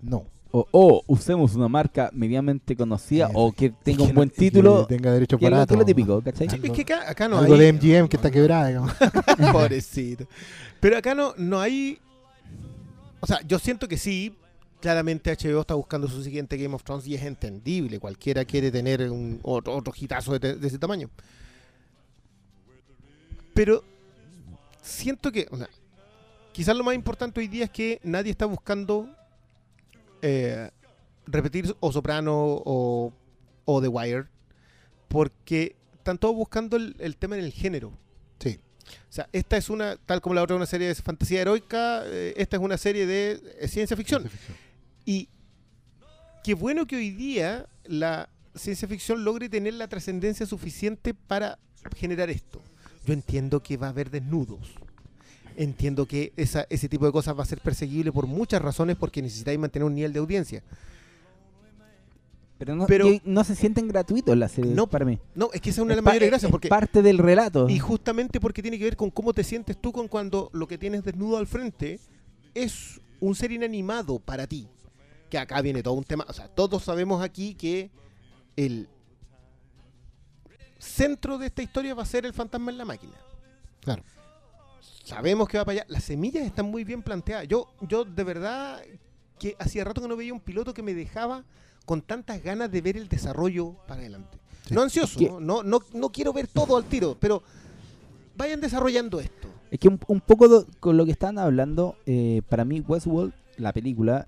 No. 0.00 0.24
O, 0.54 0.66
o 0.70 1.02
usemos 1.06 1.54
una 1.54 1.66
marca 1.66 2.10
medianamente 2.12 2.76
conocida 2.76 3.28
Sí, 3.28 3.32
o 3.34 3.52
que 3.52 3.70
tenga 3.70 4.04
que 4.04 4.10
un 4.10 4.14
buen 4.14 4.28
no- 4.28 4.32
y 4.32 4.36
que 4.36 4.40
título. 4.50 4.86
tenga 4.86 5.10
derechos 5.12 5.40
que 5.40 5.46
que 5.48 5.54
es 5.62 5.70
lo 5.78 5.84
típico, 5.84 6.20
¿cachai? 6.20 6.50
Sí, 6.50 6.60
es 6.62 6.70
que 6.72 6.82
acá, 6.82 7.10
acá 7.10 7.26
no 7.28 7.38
Algo 7.38 7.54
hay. 7.54 7.60
de 7.60 7.72
MGM 7.72 8.08
que 8.08 8.16
está 8.16 8.30
quebrada, 8.30 8.68
digamos. 8.68 8.92
Pobrecito. 9.52 10.26
Pero 10.78 10.98
acá 10.98 11.14
no, 11.14 11.32
no 11.38 11.58
hay. 11.58 11.98
O 13.20 13.26
sea, 13.26 13.40
yo 13.46 13.58
siento 13.58 13.88
que 13.88 13.96
sí. 13.96 14.34
Claramente 14.80 15.30
HBO 15.32 15.60
está 15.60 15.74
buscando 15.74 16.08
su 16.08 16.22
siguiente 16.24 16.56
Game 16.56 16.74
of 16.74 16.82
Thrones 16.82 17.06
y 17.06 17.14
es 17.14 17.22
entendible. 17.22 17.98
Cualquiera 18.00 18.44
quiere 18.44 18.70
tener 18.72 19.08
un, 19.10 19.38
otro, 19.44 19.74
otro 19.76 19.94
hitazo 19.96 20.36
de, 20.38 20.56
de 20.56 20.66
ese 20.66 20.76
tamaño. 20.78 21.08
Pero 23.54 23.84
siento 24.82 25.32
que. 25.32 25.48
o 25.50 25.56
sea, 25.56 25.68
quizás 26.52 26.76
lo 26.76 26.84
más 26.84 26.94
importante 26.94 27.40
hoy 27.40 27.48
día 27.48 27.64
es 27.64 27.70
que 27.70 28.00
nadie 28.02 28.30
está 28.30 28.46
buscando 28.46 29.08
eh, 30.20 30.70
repetir 31.26 31.74
o 31.80 31.92
Soprano 31.92 32.34
o, 32.36 33.12
o 33.64 33.80
The 33.80 33.88
Wire. 33.88 34.26
Porque 35.08 35.76
están 35.94 36.18
todos 36.18 36.34
buscando 36.34 36.76
el, 36.76 36.96
el 36.98 37.16
tema 37.16 37.36
en 37.36 37.44
el 37.44 37.52
género. 37.52 37.92
Sí. 38.38 38.58
O 39.08 39.12
sea, 39.12 39.28
esta 39.32 39.56
es 39.56 39.70
una, 39.70 39.96
tal 39.96 40.20
como 40.20 40.34
la 40.34 40.42
otra, 40.42 40.56
una 40.56 40.66
serie 40.66 40.88
de 40.88 40.94
fantasía 40.94 41.42
heroica, 41.42 42.02
eh, 42.06 42.34
esta 42.36 42.56
es 42.56 42.62
una 42.62 42.76
serie 42.76 43.06
de 43.06 43.40
eh, 43.60 43.68
ciencia 43.68 43.96
ficción. 43.96 44.28
Y 45.04 45.28
qué 46.42 46.54
bueno 46.54 46.86
que 46.86 46.96
hoy 46.96 47.10
día 47.10 47.66
la 47.84 48.28
ciencia 48.54 48.88
ficción 48.88 49.24
logre 49.24 49.48
tener 49.48 49.74
la 49.74 49.88
trascendencia 49.88 50.46
suficiente 50.46 51.14
para 51.14 51.58
generar 51.96 52.30
esto. 52.30 52.60
Yo 53.06 53.12
entiendo 53.12 53.62
que 53.62 53.76
va 53.76 53.88
a 53.88 53.90
haber 53.90 54.10
desnudos. 54.10 54.70
Entiendo 55.56 56.06
que 56.06 56.32
esa, 56.36 56.66
ese 56.70 56.88
tipo 56.88 57.04
de 57.04 57.12
cosas 57.12 57.36
va 57.38 57.42
a 57.42 57.46
ser 57.46 57.60
perseguible 57.60 58.10
por 58.12 58.26
muchas 58.26 58.62
razones 58.62 58.96
porque 58.96 59.20
necesitáis 59.20 59.58
mantener 59.58 59.84
un 59.86 59.94
nivel 59.94 60.12
de 60.12 60.18
audiencia. 60.20 60.62
Pero 62.58 62.76
no, 62.76 62.86
Pero- 62.86 63.08
y 63.10 63.20
no 63.24 63.42
se 63.42 63.56
sienten 63.56 63.88
gratuitos 63.88 64.36
las 64.36 64.52
series 64.52 64.74
No, 64.74 64.86
para 64.86 65.04
mí. 65.04 65.18
No, 65.34 65.50
es 65.52 65.60
que 65.60 65.70
esa 65.70 65.80
es 65.80 65.84
una 65.84 65.92
de 65.92 65.96
las 65.96 66.04
mayores 66.04 66.26
es- 66.26 66.30
gracias 66.30 66.48
es 66.48 66.52
porque 66.52 66.68
parte 66.68 67.02
del 67.02 67.18
relato. 67.18 67.68
Y 67.68 67.78
justamente 67.80 68.38
porque 68.40 68.62
tiene 68.62 68.78
que 68.78 68.84
ver 68.84 68.96
con 68.96 69.10
cómo 69.10 69.32
te 69.32 69.42
sientes 69.42 69.76
tú 69.80 69.90
con 69.90 70.06
cuando 70.06 70.48
lo 70.52 70.68
que 70.68 70.78
tienes 70.78 71.02
desnudo 71.02 71.38
al 71.38 71.46
frente 71.48 71.98
es 72.54 73.00
un 73.20 73.34
ser 73.34 73.50
inanimado 73.50 74.20
para 74.20 74.46
ti. 74.46 74.68
Que 75.28 75.38
acá 75.38 75.60
viene 75.60 75.82
todo 75.82 75.94
un 75.94 76.04
tema. 76.04 76.24
O 76.28 76.32
sea, 76.32 76.46
todos 76.46 76.84
sabemos 76.84 77.22
aquí 77.22 77.54
que 77.54 77.90
el 78.54 78.86
centro 80.82 81.38
de 81.38 81.46
esta 81.46 81.62
historia 81.62 81.94
va 81.94 82.02
a 82.02 82.06
ser 82.06 82.26
el 82.26 82.32
fantasma 82.32 82.70
en 82.70 82.78
la 82.78 82.84
máquina. 82.84 83.12
Claro. 83.80 84.02
Sabemos 85.04 85.48
que 85.48 85.58
va 85.58 85.64
para 85.64 85.80
allá. 85.80 85.84
Las 85.88 86.04
semillas 86.04 86.44
están 86.44 86.66
muy 86.66 86.84
bien 86.84 87.02
planteadas. 87.02 87.46
Yo, 87.48 87.68
yo 87.80 88.04
de 88.04 88.24
verdad 88.24 88.80
que 89.38 89.56
hacía 89.58 89.84
rato 89.84 90.00
que 90.00 90.08
no 90.08 90.16
veía 90.16 90.32
un 90.32 90.40
piloto 90.40 90.74
que 90.74 90.82
me 90.82 90.94
dejaba 90.94 91.44
con 91.86 92.02
tantas 92.02 92.42
ganas 92.42 92.70
de 92.70 92.80
ver 92.80 92.96
el 92.96 93.08
desarrollo 93.08 93.72
para 93.86 94.00
adelante. 94.00 94.38
Sí. 94.66 94.74
No 94.74 94.82
ansioso, 94.82 95.18
Es 95.20 95.26
que- 95.26 95.30
¿no? 95.30 95.40
No, 95.40 95.62
no, 95.62 95.80
no 95.92 96.10
quiero 96.10 96.32
ver 96.32 96.46
todo 96.46 96.76
al 96.76 96.84
tiro, 96.84 97.16
pero 97.18 97.42
vayan 98.36 98.60
desarrollando 98.60 99.18
esto. 99.20 99.48
Es 99.70 99.78
que 99.80 99.88
un, 99.88 99.98
un 100.06 100.20
poco 100.20 100.46
do- 100.48 100.66
con 100.78 100.96
lo 100.96 101.04
que 101.04 101.10
están 101.12 101.38
hablando, 101.38 101.96
eh, 102.06 102.42
para 102.48 102.64
mí 102.64 102.80
Westworld, 102.80 103.32
la 103.56 103.72
película, 103.72 104.26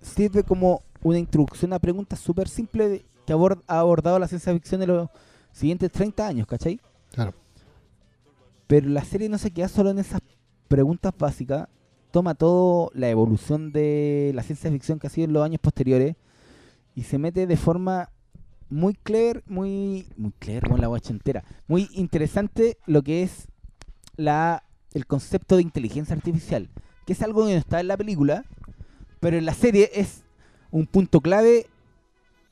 sirve 0.00 0.42
como 0.42 0.82
una 1.02 1.18
introducción 1.18 1.72
a 1.72 1.78
preguntas 1.78 2.18
súper 2.18 2.48
simples 2.48 3.02
que 3.26 3.32
ha 3.32 3.78
abordado 3.78 4.18
la 4.18 4.26
ciencia 4.28 4.52
ficción 4.52 4.80
de 4.80 4.86
los 4.88 5.08
siguientes 5.52 5.90
30 5.92 6.26
años, 6.26 6.46
¿cachai? 6.46 6.80
Claro. 7.12 7.34
Pero 8.66 8.88
la 8.88 9.04
serie 9.04 9.28
no 9.28 9.38
se 9.38 9.50
queda 9.50 9.68
solo 9.68 9.90
en 9.90 9.98
esas 9.98 10.20
preguntas 10.68 11.12
básicas, 11.18 11.68
toma 12.12 12.34
todo 12.34 12.90
la 12.94 13.08
evolución 13.08 13.72
de 13.72 14.32
la 14.34 14.42
ciencia 14.42 14.70
ficción 14.70 14.98
que 14.98 15.06
ha 15.06 15.10
sido 15.10 15.26
en 15.26 15.32
los 15.32 15.44
años 15.44 15.60
posteriores 15.60 16.16
y 16.94 17.02
se 17.02 17.18
mete 17.18 17.46
de 17.46 17.56
forma 17.56 18.10
muy 18.68 18.94
clever, 18.94 19.42
muy 19.46 20.06
muy 20.16 20.32
clever 20.38 20.68
con 20.68 20.80
la 20.80 20.86
guacha 20.86 21.12
entera, 21.12 21.44
muy 21.66 21.88
interesante 21.92 22.78
lo 22.86 23.02
que 23.02 23.22
es 23.24 23.48
la 24.16 24.62
el 24.92 25.06
concepto 25.06 25.56
de 25.56 25.62
inteligencia 25.62 26.14
artificial, 26.14 26.68
que 27.06 27.12
es 27.12 27.22
algo 27.22 27.46
que 27.46 27.52
no 27.52 27.58
está 27.58 27.80
en 27.80 27.88
la 27.88 27.96
película, 27.96 28.44
pero 29.20 29.36
en 29.36 29.44
la 29.46 29.54
serie 29.54 29.90
es 29.94 30.22
un 30.72 30.86
punto 30.86 31.20
clave 31.20 31.66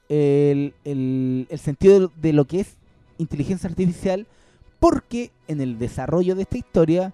el, 0.08 0.74
el- 0.84 1.46
el 1.50 1.58
sentido 1.58 2.10
de 2.16 2.32
lo 2.32 2.44
que 2.46 2.60
es 2.60 2.74
inteligencia 3.18 3.68
artificial, 3.68 4.26
porque 4.80 5.30
en 5.46 5.60
el 5.60 5.78
desarrollo 5.78 6.34
de 6.34 6.42
esta 6.42 6.58
historia 6.58 7.12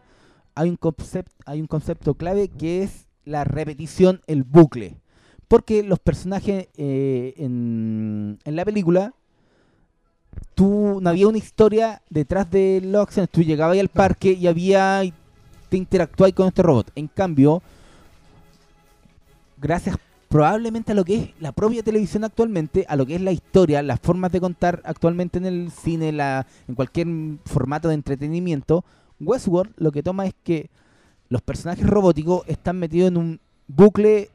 hay 0.55 0.71
un 0.71 0.77
concepto, 0.77 1.33
hay 1.47 1.61
un 1.61 1.67
concepto 1.67 2.15
clave 2.15 2.49
que 2.49 2.83
es 2.83 3.07
la 3.25 3.45
repetición, 3.45 4.21
el 4.27 4.45
bucle. 4.45 4.97
Porque 5.49 5.83
los 5.83 5.99
personajes 5.99 6.69
eh, 6.77 7.35
en, 7.37 8.39
en 8.45 8.57
la 8.57 8.65
película, 8.65 9.15
tú 10.55 10.99
no 11.01 11.11
había 11.11 11.29
una 11.29 11.39
historia 11.39 12.03
detrás 12.11 12.51
de 12.51 12.81
las 12.83 13.03
acciones. 13.03 13.31
Tú 13.31 13.43
llegabas 13.43 13.79
al 13.79 13.89
parque 13.89 14.33
y 14.33 14.47
había 14.47 15.03
te 15.69 15.77
interactuabas 15.77 16.35
con 16.35 16.49
este 16.49 16.63
robot. 16.63 16.91
En 16.95 17.09
cambio, 17.09 17.63
gracias 19.57 19.97
probablemente 20.29 20.93
a 20.93 20.95
lo 20.95 21.05
que 21.05 21.17
es 21.17 21.31
la 21.41 21.53
propia 21.53 21.83
televisión 21.83 22.25
actualmente, 22.25 22.85
a 22.89 22.97
lo 22.97 23.07
que 23.07 23.15
es 23.15 23.21
la 23.21 23.33
historia, 23.33 23.83
las 23.83 24.01
formas 24.01 24.33
de 24.33 24.41
contar 24.41 24.83
actualmente 24.85 25.39
en 25.39 25.47
el 25.47 25.71
cine, 25.71 26.13
la, 26.13 26.47
en 26.69 26.75
cualquier 26.75 27.07
formato 27.45 27.89
de 27.89 27.95
entretenimiento, 27.95 28.85
Westworld 29.21 29.73
lo 29.77 29.93
que 29.93 30.03
toma 30.03 30.27
es 30.27 30.35
que 30.43 30.71
los 31.29 31.43
personajes 31.43 31.87
robóticos 31.87 32.43
están 32.47 32.79
metidos 32.79 33.09
en 33.09 33.17
un 33.17 33.41
bucle 33.69 34.31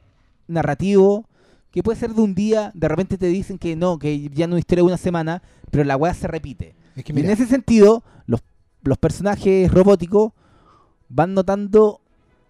narrativo 0.48 1.26
que 1.72 1.84
puede 1.84 2.00
ser 2.00 2.14
de 2.14 2.22
un 2.22 2.34
día, 2.34 2.72
de 2.74 2.88
repente 2.88 3.18
te 3.18 3.28
dicen 3.28 3.60
que 3.60 3.76
no, 3.76 4.00
que 4.00 4.30
ya 4.30 4.48
no 4.48 4.58
historia 4.58 4.84
de 4.84 4.88
una 4.88 4.98
semana, 4.98 5.44
pero 5.70 5.84
la 5.84 5.98
weá 5.98 6.14
se 6.14 6.28
repite. 6.28 6.74
Es 6.96 7.04
que 7.04 7.14
Y 7.14 7.20
en 7.20 7.30
ese 7.30 7.46
sentido, 7.46 8.04
los, 8.26 8.42
los 8.82 8.98
personajes 8.98 9.72
robóticos 9.72 10.34
van 11.10 11.34
notando 11.36 12.02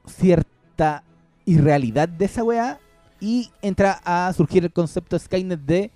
cierta 0.06 1.04
irrealidad 1.46 2.08
de 2.08 2.26
esa 2.26 2.44
weá 2.44 2.80
y 3.20 3.52
entra 3.62 4.02
a 4.04 4.32
surgir 4.34 4.64
el 4.64 4.72
concepto 4.72 5.18
Skynet 5.18 5.60
de 5.60 5.92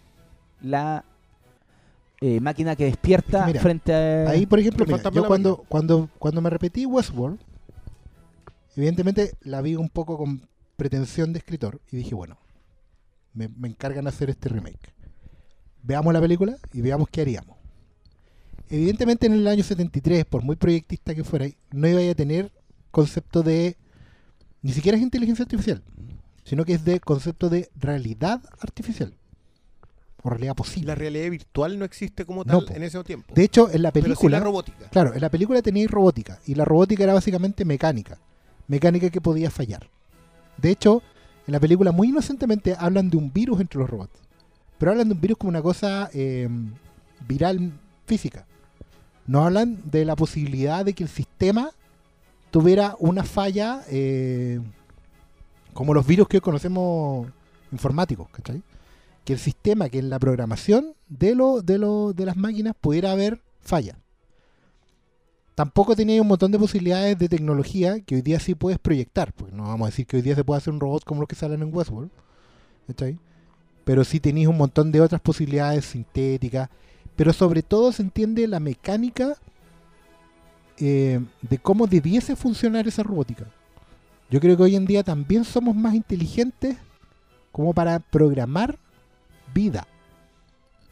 la 0.61 1.05
eh, 2.21 2.39
máquina 2.39 2.75
que 2.75 2.85
despierta 2.85 3.39
Es 3.39 3.43
que 3.43 3.51
mira, 3.51 3.61
frente 3.61 3.93
a... 3.93 4.29
ahí 4.29 4.45
por 4.45 4.59
ejemplo, 4.59 4.85
mira, 4.85 5.11
yo 5.11 5.27
cuando, 5.27 5.57
cuando, 5.67 6.09
cuando 6.19 6.41
me 6.41 6.49
repetí 6.49 6.85
Westworld, 6.85 7.39
evidentemente 8.75 9.33
la 9.41 9.61
vi 9.61 9.75
un 9.75 9.89
poco 9.89 10.17
con 10.17 10.47
pretensión 10.77 11.33
de 11.33 11.39
escritor 11.39 11.81
y 11.91 11.97
dije, 11.97 12.15
bueno, 12.15 12.37
me, 13.33 13.49
me 13.49 13.67
encargan 13.67 14.07
hacer 14.07 14.29
este 14.29 14.49
remake. 14.49 14.93
Veamos 15.81 16.13
la 16.13 16.21
película 16.21 16.55
y 16.71 16.81
veamos 16.81 17.09
qué 17.09 17.21
haríamos. 17.21 17.57
Evidentemente 18.69 19.27
en 19.27 19.33
el 19.33 19.47
año 19.47 19.63
73, 19.63 20.25
por 20.25 20.43
muy 20.43 20.55
proyectista 20.55 21.13
que 21.13 21.23
fuera, 21.23 21.45
no 21.71 21.87
iba 21.87 21.99
a 22.09 22.15
tener 22.15 22.51
concepto 22.89 23.43
de, 23.43 23.75
ni 24.61 24.71
siquiera 24.71 24.97
es 24.97 25.03
inteligencia 25.03 25.43
artificial, 25.43 25.83
sino 26.43 26.65
que 26.65 26.73
es 26.73 26.85
de 26.85 26.99
concepto 26.99 27.49
de 27.49 27.69
realidad 27.75 28.41
artificial. 28.59 29.13
O 30.21 30.29
realidad 30.29 30.55
posible. 30.55 30.87
La 30.87 30.95
realidad 30.95 31.29
virtual 31.29 31.77
no 31.77 31.83
existe 31.85 32.25
como 32.25 32.45
tal 32.45 32.65
en 32.73 32.83
ese 32.83 33.03
tiempo. 33.03 33.33
De 33.35 33.43
hecho, 33.43 33.69
en 33.69 33.81
la 33.81 33.91
Pero 33.91 34.05
sí 34.05 34.09
película. 34.11 34.39
la 34.39 34.43
robótica. 34.45 34.89
Claro, 34.89 35.13
en 35.13 35.19
la 35.21 35.29
película 35.29 35.61
teníais 35.61 35.91
robótica. 35.91 36.39
Y 36.45 36.55
la 36.55 36.63
robótica 36.63 37.03
era 37.03 37.13
básicamente 37.13 37.65
mecánica. 37.65 38.17
Mecánica 38.67 39.09
que 39.09 39.19
podía 39.19 39.51
fallar. 39.51 39.89
De 40.57 40.69
hecho, 40.69 41.01
en 41.45 41.51
la 41.51 41.59
película 41.59 41.91
muy 41.91 42.07
inocentemente 42.07 42.73
hablan 42.79 43.09
de 43.09 43.17
un 43.17 43.33
virus 43.33 43.59
entre 43.59 43.79
los 43.79 43.89
robots. 43.89 44.17
Pero 44.77 44.91
hablan 44.91 45.09
de 45.09 45.15
un 45.15 45.21
virus 45.21 45.37
como 45.37 45.49
una 45.49 45.61
cosa 45.61 46.09
eh, 46.13 46.47
viral 47.27 47.73
física. 48.05 48.45
No 49.27 49.43
hablan 49.45 49.79
de 49.91 50.05
la 50.05 50.15
posibilidad 50.15 50.85
de 50.85 50.93
que 50.93 51.03
el 51.03 51.09
sistema 51.09 51.71
tuviera 52.49 52.95
una 52.99 53.23
falla 53.23 53.81
eh, 53.89 54.61
como 55.73 55.93
los 55.93 56.05
virus 56.05 56.27
que 56.27 56.37
hoy 56.37 56.41
conocemos 56.41 57.27
informáticos, 57.71 58.29
¿cachai? 58.29 58.61
Que 59.25 59.33
el 59.33 59.39
sistema, 59.39 59.89
que 59.89 59.99
en 59.99 60.09
la 60.09 60.19
programación 60.19 60.93
de, 61.07 61.35
las 61.35 62.37
máquinas 62.37 62.75
pudiera 62.79 63.11
haber 63.11 63.41
falla. 63.61 63.97
Tampoco 65.55 65.95
tenía 65.95 66.21
un 66.21 66.27
montón 66.27 66.51
de 66.51 66.59
posibilidades 66.59 67.17
de 67.17 67.29
tecnología 67.29 67.99
que 68.01 68.15
hoy 68.15 68.21
día 68.21 68.39
sí 68.39 68.55
puedes 68.55 68.79
proyectar, 68.79 69.33
porque 69.33 69.55
no 69.55 69.63
vamos 69.63 69.85
a 69.87 69.89
decir 69.91 70.07
que 70.07 70.17
hoy 70.17 70.21
día 70.23 70.35
se 70.35 70.43
puede 70.43 70.57
hacer 70.57 70.73
un 70.73 70.79
robot 70.79 71.03
como 71.03 71.21
los 71.21 71.27
que 71.27 71.35
salen 71.35 71.61
en 71.61 71.73
Westworld, 71.73 72.09
¿cachai? 72.87 73.19
Pero 73.85 74.03
sí 74.03 74.19
tenéis 74.19 74.47
un 74.47 74.57
montón 74.57 74.91
de 74.91 75.01
otras 75.01 75.21
posibilidades 75.21 75.85
sintéticas, 75.85 76.69
pero 77.15 77.33
sobre 77.33 77.61
todo 77.61 77.91
se 77.91 78.01
entiende 78.01 78.47
la 78.47 78.59
mecánica 78.59 79.35
eh, 80.77 81.23
de 81.41 81.57
cómo 81.59 81.85
debiese 81.85 82.35
funcionar 82.35 82.87
esa 82.87 83.03
robótica. 83.03 83.45
Yo 84.29 84.39
creo 84.39 84.57
que 84.57 84.63
hoy 84.63 84.75
en 84.75 84.85
día 84.85 85.03
también 85.03 85.43
somos 85.43 85.75
más 85.75 85.93
inteligentes 85.93 86.77
como 87.51 87.73
para 87.73 87.99
programar 87.99 88.77
vida. 89.53 89.87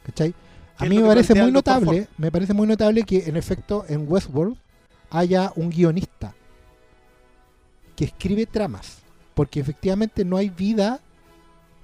¿Cachai? 0.04 0.34
A 0.78 0.84
mí 0.86 0.98
me 0.98 1.06
parece 1.06 1.34
muy 1.34 1.52
notable, 1.52 2.08
me 2.18 2.32
parece 2.32 2.54
muy 2.54 2.66
notable 2.66 3.02
que 3.04 3.28
en 3.28 3.36
efecto 3.36 3.84
en 3.88 4.10
Westworld 4.10 4.56
haya 5.10 5.52
un 5.56 5.70
guionista 5.70 6.34
que 7.94 8.06
escribe 8.06 8.46
tramas, 8.46 8.98
porque 9.34 9.60
efectivamente 9.60 10.24
no 10.24 10.36
hay 10.36 10.48
vida 10.48 11.00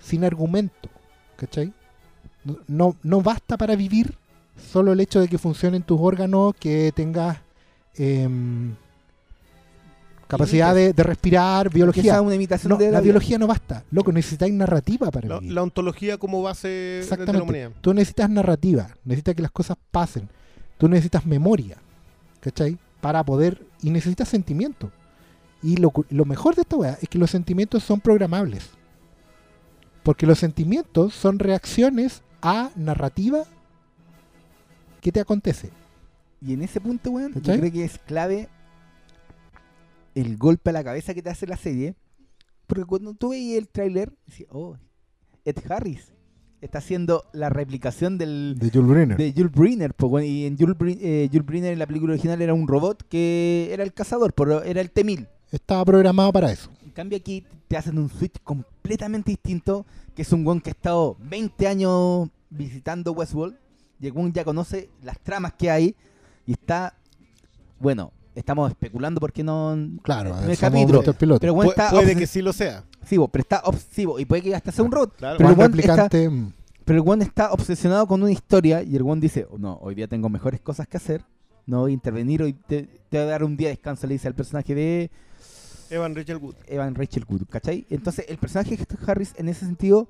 sin 0.00 0.24
argumento, 0.24 0.88
¿cachai? 1.36 1.72
No, 2.44 2.56
no, 2.66 2.96
no 3.02 3.20
basta 3.20 3.56
para 3.56 3.76
vivir 3.76 4.16
solo 4.56 4.92
el 4.92 5.00
hecho 5.00 5.20
de 5.20 5.28
que 5.28 5.38
funcionen 5.38 5.82
tus 5.82 6.00
órganos, 6.00 6.54
que 6.54 6.92
tengas 6.94 7.38
em, 7.94 8.74
capacidad 10.28 10.74
de, 10.74 10.92
de 10.92 11.02
respirar, 11.02 11.70
biología. 11.70 12.02
esa 12.12 12.16
es 12.16 12.20
una 12.26 12.34
imitación 12.34 12.70
No, 12.70 12.76
de 12.76 12.86
la, 12.86 12.92
la 12.92 13.00
biología 13.00 13.38
no 13.38 13.46
basta, 13.46 13.82
loco, 13.90 14.12
necesitáis 14.12 14.52
narrativa 14.52 15.10
para 15.10 15.28
La, 15.28 15.38
vivir. 15.40 15.54
la 15.54 15.62
ontología 15.62 16.18
como 16.18 16.42
base 16.42 16.68
de 16.68 16.96
la 16.98 17.02
Exactamente. 17.02 17.42
humanidad. 17.42 17.70
Tú 17.80 17.94
necesitas 17.94 18.30
narrativa, 18.30 18.88
necesitas 19.04 19.34
que 19.34 19.42
las 19.42 19.50
cosas 19.50 19.76
pasen. 19.90 20.28
Tú 20.76 20.86
necesitas 20.88 21.26
memoria, 21.26 21.78
¿cachai? 22.40 22.78
Para 23.00 23.24
poder. 23.24 23.66
Y 23.82 23.90
necesitas 23.90 24.28
sentimiento. 24.28 24.92
Y 25.62 25.76
lo, 25.76 25.90
cu- 25.90 26.04
lo 26.10 26.24
mejor 26.24 26.54
de 26.54 26.62
esta 26.62 26.76
weá 26.76 26.98
es 27.02 27.08
que 27.08 27.18
los 27.18 27.30
sentimientos 27.30 27.82
son 27.82 28.00
programables. 28.00 28.70
Porque 30.04 30.26
los 30.26 30.38
sentimientos 30.38 31.14
son 31.14 31.38
reacciones 31.40 32.22
a 32.42 32.70
narrativa 32.76 33.44
que 35.00 35.10
te 35.12 35.20
acontece. 35.20 35.70
Y 36.40 36.52
en 36.52 36.62
ese 36.62 36.80
punto, 36.80 37.10
weón, 37.10 37.34
yo 37.34 37.40
creo 37.58 37.72
que 37.72 37.84
es 37.84 37.98
clave 37.98 38.48
el 40.20 40.36
golpe 40.36 40.70
a 40.70 40.72
la 40.72 40.84
cabeza 40.84 41.14
que 41.14 41.22
te 41.22 41.30
hace 41.30 41.46
la 41.46 41.56
serie. 41.56 41.94
Porque 42.66 42.84
cuando 42.84 43.14
tú 43.14 43.30
veías 43.30 43.58
el 43.58 43.68
tráiler, 43.68 44.12
decías, 44.26 44.48
oh, 44.52 44.76
Ed 45.44 45.56
Harris 45.70 46.12
está 46.60 46.78
haciendo 46.78 47.24
la 47.32 47.48
replicación 47.50 48.18
del, 48.18 48.56
De 48.58 48.70
Jules 48.70 48.88
Brenner. 48.90 49.16
de 49.16 49.32
Jules 49.32 49.52
Briner. 49.52 49.94
po, 49.94 50.08
weón, 50.08 50.26
y 50.26 50.44
en 50.44 50.58
Jules, 50.58 50.76
Brin- 50.76 50.98
eh, 51.00 51.28
Jules 51.30 51.46
Briner 51.46 51.72
en 51.72 51.78
la 51.78 51.86
película 51.86 52.12
original 52.14 52.42
era 52.42 52.52
un 52.52 52.66
robot 52.66 53.04
que 53.08 53.68
era 53.72 53.84
el 53.84 53.92
cazador, 53.94 54.32
pero 54.34 54.62
era 54.64 54.80
el 54.80 54.90
T-1000. 54.90 55.28
Estaba 55.52 55.84
programado 55.84 56.32
para 56.32 56.50
eso. 56.52 56.68
En 56.84 56.90
cambio 56.90 57.16
aquí 57.16 57.44
te 57.68 57.76
hacen 57.76 57.96
un 57.98 58.10
switch 58.10 58.38
completamente 58.42 59.30
distinto, 59.30 59.86
que 60.14 60.22
es 60.22 60.32
un 60.32 60.44
weón 60.46 60.60
que 60.60 60.70
ha 60.70 60.72
estado 60.72 61.16
20 61.20 61.66
años 61.68 62.28
visitando 62.50 63.12
Westworld, 63.12 63.56
y 64.00 64.08
el 64.08 64.32
ya 64.32 64.44
conoce 64.44 64.90
las 65.02 65.18
tramas 65.20 65.52
que 65.54 65.70
hay, 65.70 65.94
y 66.44 66.52
está, 66.52 66.94
bueno, 67.78 68.12
estamos 68.38 68.70
especulando 68.70 69.20
porque 69.20 69.42
no... 69.42 69.76
Claro, 70.02 70.38
en 70.42 70.50
el 70.50 70.58
capítulo, 70.58 71.02
pero 71.38 71.54
Pu- 71.54 71.68
está 71.70 71.90
puede 71.90 72.16
que 72.16 72.26
sí 72.26 72.40
lo 72.42 72.52
sea. 72.52 72.84
Sí, 73.04 73.16
pero 73.32 73.42
está 73.42 73.60
obsesivo, 73.64 74.18
y 74.18 74.24
puede 74.24 74.42
que 74.42 74.54
hasta 74.54 74.70
sea 74.72 74.84
un 74.84 74.92
robot, 74.92 75.16
Claro. 75.16 75.36
pero 75.38 75.50
el 75.64 75.80
está, 75.80 76.08
mm, 76.30 76.52
pero 76.84 76.98
el 77.00 77.06
weón 77.06 77.22
está 77.22 77.52
obsesionado 77.52 78.06
con 78.06 78.22
una 78.22 78.30
historia, 78.32 78.82
y 78.82 78.96
el 78.96 79.02
weón 79.02 79.20
dice, 79.20 79.46
"Oh, 79.50 79.58
no, 79.58 79.78
hoy 79.82 79.94
día 79.94 80.06
tengo 80.08 80.28
mejores 80.28 80.60
cosas 80.60 80.86
que 80.86 80.96
hacer, 80.98 81.22
no 81.66 81.80
voy 81.80 81.90
a 81.92 81.94
intervenir, 81.94 82.42
hoy 82.42 82.52
te, 82.52 82.82
te 83.08 83.18
voy 83.18 83.26
a 83.26 83.30
dar 83.30 83.44
un 83.44 83.56
día 83.56 83.68
de 83.68 83.74
descanso, 83.74 84.06
le 84.06 84.14
dice 84.14 84.28
al 84.28 84.34
personaje 84.34 84.74
de... 84.74 85.10
Evan 85.90 86.14
Rachel 86.14 86.36
Wood. 86.36 86.54
Evan 86.66 86.94
Rachel 86.94 87.24
Wood, 87.28 87.42
¿cachai? 87.48 87.86
Entonces, 87.88 88.26
el 88.28 88.36
personaje 88.36 88.76
de 88.76 88.86
Harris 89.06 89.32
en 89.36 89.48
ese 89.48 89.64
sentido, 89.64 90.06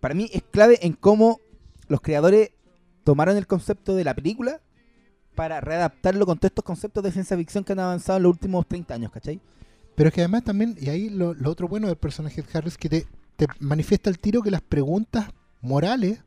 para 0.00 0.14
mí 0.14 0.28
es 0.32 0.42
clave 0.50 0.78
en 0.82 0.92
cómo 0.92 1.40
los 1.88 2.00
creadores 2.02 2.50
tomaron 3.04 3.36
el 3.38 3.46
concepto 3.46 3.94
de 3.94 4.04
la 4.04 4.14
película 4.14 4.60
para 5.38 5.60
readaptarlo 5.60 6.26
con 6.26 6.36
todos 6.36 6.50
estos 6.50 6.64
conceptos 6.64 7.00
de 7.04 7.12
ciencia 7.12 7.36
ficción 7.36 7.62
que 7.62 7.72
han 7.72 7.78
avanzado 7.78 8.16
en 8.16 8.24
los 8.24 8.32
últimos 8.32 8.66
30 8.66 8.92
años, 8.92 9.12
¿cachai? 9.12 9.40
Pero 9.94 10.08
es 10.08 10.12
que 10.12 10.22
además 10.22 10.42
también, 10.42 10.76
y 10.80 10.88
ahí 10.88 11.10
lo, 11.10 11.32
lo 11.32 11.48
otro 11.48 11.68
bueno 11.68 11.86
del 11.86 11.94
personaje 11.94 12.42
de 12.42 12.48
Harris, 12.58 12.76
que 12.76 12.88
te, 12.88 13.06
te 13.36 13.46
manifiesta 13.60 14.10
el 14.10 14.18
tiro 14.18 14.42
que 14.42 14.50
las 14.50 14.62
preguntas 14.62 15.28
morales 15.60 16.24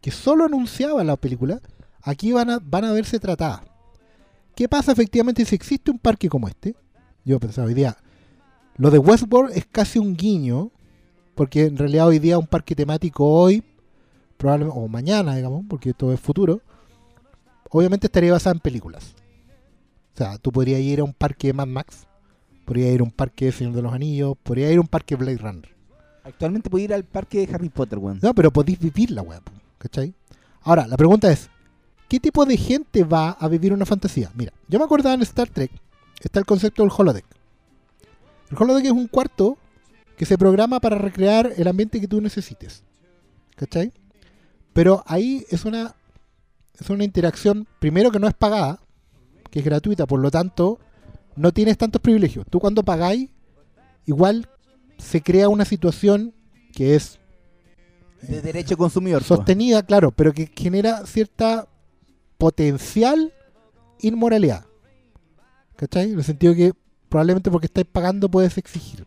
que 0.00 0.10
solo 0.10 0.46
anunciaba 0.46 1.04
la 1.04 1.16
película, 1.16 1.60
aquí 2.02 2.32
van 2.32 2.50
a, 2.50 2.58
van 2.60 2.86
a 2.86 2.92
verse 2.92 3.20
tratadas. 3.20 3.60
¿Qué 4.56 4.68
pasa 4.68 4.90
efectivamente 4.90 5.44
si 5.44 5.54
existe 5.54 5.92
un 5.92 6.00
parque 6.00 6.28
como 6.28 6.48
este? 6.48 6.74
Yo 7.24 7.38
pensaba 7.38 7.68
hoy 7.68 7.74
día, 7.74 7.96
lo 8.78 8.90
de 8.90 8.98
Westworld 8.98 9.56
es 9.56 9.64
casi 9.66 10.00
un 10.00 10.16
guiño, 10.16 10.72
porque 11.36 11.66
en 11.66 11.76
realidad 11.76 12.08
hoy 12.08 12.18
día 12.18 12.36
un 12.36 12.48
parque 12.48 12.74
temático 12.74 13.24
hoy, 13.24 13.62
probablemente, 14.36 14.76
o 14.76 14.88
mañana, 14.88 15.36
digamos, 15.36 15.66
porque 15.68 15.90
esto 15.90 16.12
es 16.12 16.18
futuro, 16.18 16.62
obviamente 17.70 18.06
estaría 18.06 18.32
basado 18.32 18.54
en 18.54 18.60
películas. 18.60 19.14
O 20.14 20.16
sea, 20.16 20.38
tú 20.38 20.52
podrías 20.52 20.80
ir 20.80 21.00
a 21.00 21.04
un 21.04 21.14
parque 21.14 21.48
de 21.48 21.52
Mad 21.54 21.66
Max, 21.66 22.06
podrías 22.64 22.92
ir 22.92 23.00
a 23.00 23.04
un 23.04 23.10
parque 23.10 23.46
de 23.46 23.52
Señor 23.52 23.74
de 23.74 23.82
los 23.82 23.92
Anillos, 23.92 24.36
podrías 24.42 24.70
ir 24.70 24.78
a 24.78 24.80
un 24.80 24.88
parque 24.88 25.16
de 25.16 25.24
Blade 25.24 25.38
Runner. 25.38 25.76
Actualmente 26.24 26.68
puedo 26.68 26.84
ir 26.84 26.92
al 26.92 27.04
parque 27.04 27.46
de 27.46 27.54
Harry 27.54 27.68
Potter, 27.68 27.98
weón. 27.98 28.18
No, 28.22 28.34
pero 28.34 28.50
podéis 28.50 28.78
vivir 28.78 29.10
la 29.10 29.22
web, 29.22 29.42
¿cachai? 29.78 30.14
Ahora, 30.62 30.86
la 30.86 30.96
pregunta 30.96 31.30
es, 31.32 31.48
¿qué 32.08 32.20
tipo 32.20 32.44
de 32.44 32.56
gente 32.56 33.04
va 33.04 33.30
a 33.30 33.48
vivir 33.48 33.72
una 33.72 33.86
fantasía? 33.86 34.30
Mira, 34.34 34.52
yo 34.68 34.78
me 34.78 34.84
acordaba 34.84 35.14
en 35.14 35.22
Star 35.22 35.48
Trek, 35.48 35.70
está 36.20 36.38
el 36.38 36.46
concepto 36.46 36.82
del 36.82 36.92
holodeck. 36.94 37.24
El 38.50 38.56
holodeck 38.60 38.84
es 38.84 38.92
un 38.92 39.06
cuarto 39.06 39.56
que 40.16 40.26
se 40.26 40.36
programa 40.36 40.80
para 40.80 40.98
recrear 40.98 41.52
el 41.56 41.66
ambiente 41.66 42.00
que 42.00 42.08
tú 42.08 42.20
necesites. 42.20 42.84
¿Cachai? 43.56 43.92
Pero 44.72 45.02
ahí 45.06 45.44
es 45.50 45.64
una, 45.64 45.94
es 46.80 46.90
una 46.90 47.04
interacción, 47.04 47.66
primero 47.78 48.10
que 48.10 48.18
no 48.18 48.26
es 48.26 48.34
pagada, 48.34 48.80
que 49.50 49.58
es 49.58 49.64
gratuita, 49.64 50.06
por 50.06 50.20
lo 50.20 50.30
tanto, 50.30 50.78
no 51.36 51.52
tienes 51.52 51.76
tantos 51.78 52.00
privilegios. 52.00 52.46
Tú 52.48 52.60
cuando 52.60 52.82
pagáis, 52.82 53.30
igual 54.06 54.48
se 54.98 55.22
crea 55.22 55.48
una 55.48 55.64
situación 55.64 56.34
que 56.74 56.94
es 56.94 57.18
De 58.22 58.40
derecho 58.40 58.76
consumidor. 58.76 59.22
po. 59.22 59.36
sostenida, 59.36 59.82
claro, 59.82 60.10
pero 60.10 60.32
que 60.32 60.50
genera 60.54 61.06
cierta 61.06 61.68
potencial 62.38 63.32
inmoralidad. 64.00 64.64
¿Cachai? 65.76 66.12
En 66.12 66.18
el 66.18 66.24
sentido 66.24 66.54
que 66.54 66.72
probablemente 67.08 67.50
porque 67.50 67.66
estáis 67.66 67.86
pagando 67.90 68.30
puedes 68.30 68.56
exigir. 68.58 69.06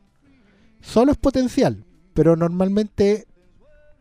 Solo 0.82 1.12
es 1.12 1.18
potencial, 1.18 1.86
pero 2.14 2.36
normalmente, 2.36 3.26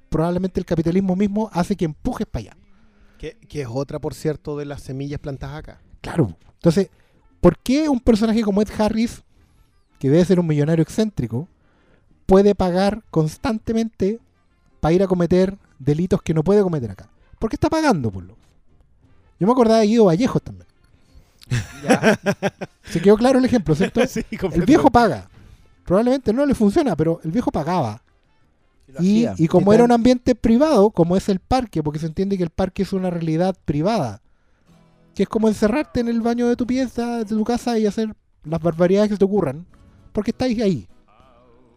probablemente 0.08 0.58
el 0.58 0.66
capitalismo 0.66 1.14
mismo 1.14 1.48
hace 1.52 1.76
que 1.76 1.84
empujes 1.84 2.26
para 2.26 2.40
allá. 2.40 2.61
Que, 3.22 3.36
que 3.48 3.60
es 3.60 3.68
otra, 3.70 4.00
por 4.00 4.14
cierto, 4.14 4.56
de 4.58 4.64
las 4.64 4.82
semillas 4.82 5.20
plantadas 5.20 5.56
acá. 5.56 5.80
Claro. 6.00 6.36
Entonces, 6.54 6.90
¿por 7.40 7.56
qué 7.56 7.88
un 7.88 8.00
personaje 8.00 8.42
como 8.42 8.60
Ed 8.60 8.68
Harris, 8.76 9.22
que 10.00 10.10
debe 10.10 10.24
ser 10.24 10.40
un 10.40 10.46
millonario 10.48 10.82
excéntrico, 10.82 11.46
puede 12.26 12.56
pagar 12.56 13.04
constantemente 13.12 14.18
para 14.80 14.92
ir 14.94 15.04
a 15.04 15.06
cometer 15.06 15.56
delitos 15.78 16.20
que 16.20 16.34
no 16.34 16.42
puede 16.42 16.64
cometer 16.64 16.90
acá? 16.90 17.10
Porque 17.38 17.54
está 17.54 17.70
pagando, 17.70 18.10
por 18.10 18.24
lo. 18.24 18.36
Yo 19.38 19.46
me 19.46 19.52
acordaba 19.52 19.78
de 19.78 19.86
Guido 19.86 20.06
Vallejos 20.06 20.42
también. 20.42 20.66
Ya. 21.84 22.18
Se 22.82 23.00
quedó 23.00 23.16
claro 23.16 23.38
el 23.38 23.44
ejemplo, 23.44 23.76
¿cierto? 23.76 24.04
Sí, 24.08 24.24
el 24.52 24.64
viejo 24.64 24.90
paga. 24.90 25.28
Probablemente 25.84 26.32
no 26.32 26.44
le 26.44 26.56
funciona, 26.56 26.96
pero 26.96 27.20
el 27.22 27.30
viejo 27.30 27.52
pagaba. 27.52 28.02
Y, 29.00 29.26
y 29.38 29.48
como 29.48 29.70
¿Qué 29.70 29.76
era 29.76 29.84
un 29.84 29.92
ambiente 29.92 30.34
privado, 30.34 30.90
como 30.90 31.16
es 31.16 31.28
el 31.28 31.38
parque, 31.38 31.82
porque 31.82 31.98
se 31.98 32.06
entiende 32.06 32.36
que 32.36 32.42
el 32.42 32.50
parque 32.50 32.82
es 32.82 32.92
una 32.92 33.10
realidad 33.10 33.56
privada, 33.64 34.20
que 35.14 35.22
es 35.24 35.28
como 35.28 35.48
encerrarte 35.48 36.00
en 36.00 36.08
el 36.08 36.20
baño 36.20 36.48
de 36.48 36.56
tu 36.56 36.66
pieza, 36.66 37.18
de 37.18 37.24
tu 37.24 37.44
casa 37.44 37.78
y 37.78 37.86
hacer 37.86 38.14
las 38.44 38.60
barbaridades 38.60 39.08
que 39.08 39.14
se 39.14 39.18
te 39.18 39.24
ocurran, 39.24 39.66
porque 40.12 40.32
estáis 40.32 40.60
ahí. 40.60 40.88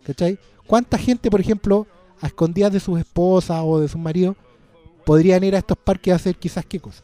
¿Cachai? 0.05 0.37
¿Cuánta 0.67 0.97
gente, 0.97 1.29
por 1.29 1.39
ejemplo, 1.39 1.87
a 2.21 2.27
escondidas 2.27 2.73
de 2.73 2.79
sus 2.79 2.99
esposas 2.99 3.61
o 3.63 3.79
de 3.79 3.87
sus 3.87 3.99
maridos, 3.99 4.35
podrían 5.05 5.43
ir 5.43 5.55
a 5.55 5.59
estos 5.59 5.77
parques 5.77 6.11
a 6.11 6.15
hacer 6.17 6.35
quizás 6.35 6.65
qué 6.65 6.79
cosa? 6.79 7.03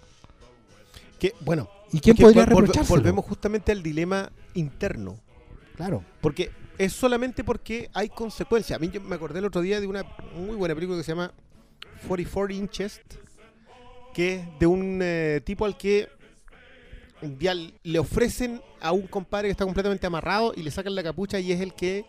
Que, 1.20 1.34
bueno, 1.42 1.70
¿Y 1.92 2.00
quién 2.00 2.16
podría 2.16 2.46
reprochárselo? 2.46 2.98
Volvemos 2.98 3.26
justamente 3.26 3.72
al 3.72 3.84
dilema 3.84 4.32
interno. 4.54 5.18
Claro. 5.76 6.04
Porque 6.22 6.52
es 6.78 6.94
solamente 6.94 7.44
porque 7.44 7.90
hay 7.94 8.10
consecuencias. 8.10 8.78
A 8.78 8.80
mí 8.80 8.90
yo 8.90 9.02
me 9.02 9.16
acordé 9.16 9.40
el 9.40 9.46
otro 9.46 9.62
día 9.62 9.80
de 9.80 9.88
una 9.88 10.04
muy 10.36 10.56
buena 10.56 10.76
película 10.76 10.98
que 10.98 11.04
se 11.04 11.12
llama 11.12 11.32
44 12.08 12.54
Inches, 12.54 13.02
que 14.14 14.36
es 14.36 14.60
de 14.60 14.66
un 14.66 15.00
eh, 15.02 15.42
tipo 15.44 15.66
al 15.66 15.78
que 15.78 16.10
le 17.84 18.00
ofrecen 18.00 18.62
a 18.80 18.92
un 18.92 19.08
compadre 19.08 19.48
que 19.48 19.52
está 19.52 19.66
completamente 19.66 20.08
amarrado 20.08 20.54
y 20.56 20.64
le 20.64 20.72
sacan 20.72 20.96
la 20.96 21.04
capucha 21.04 21.40
y 21.40 21.52
es 21.52 21.62
el 21.62 21.74
que 21.74 22.06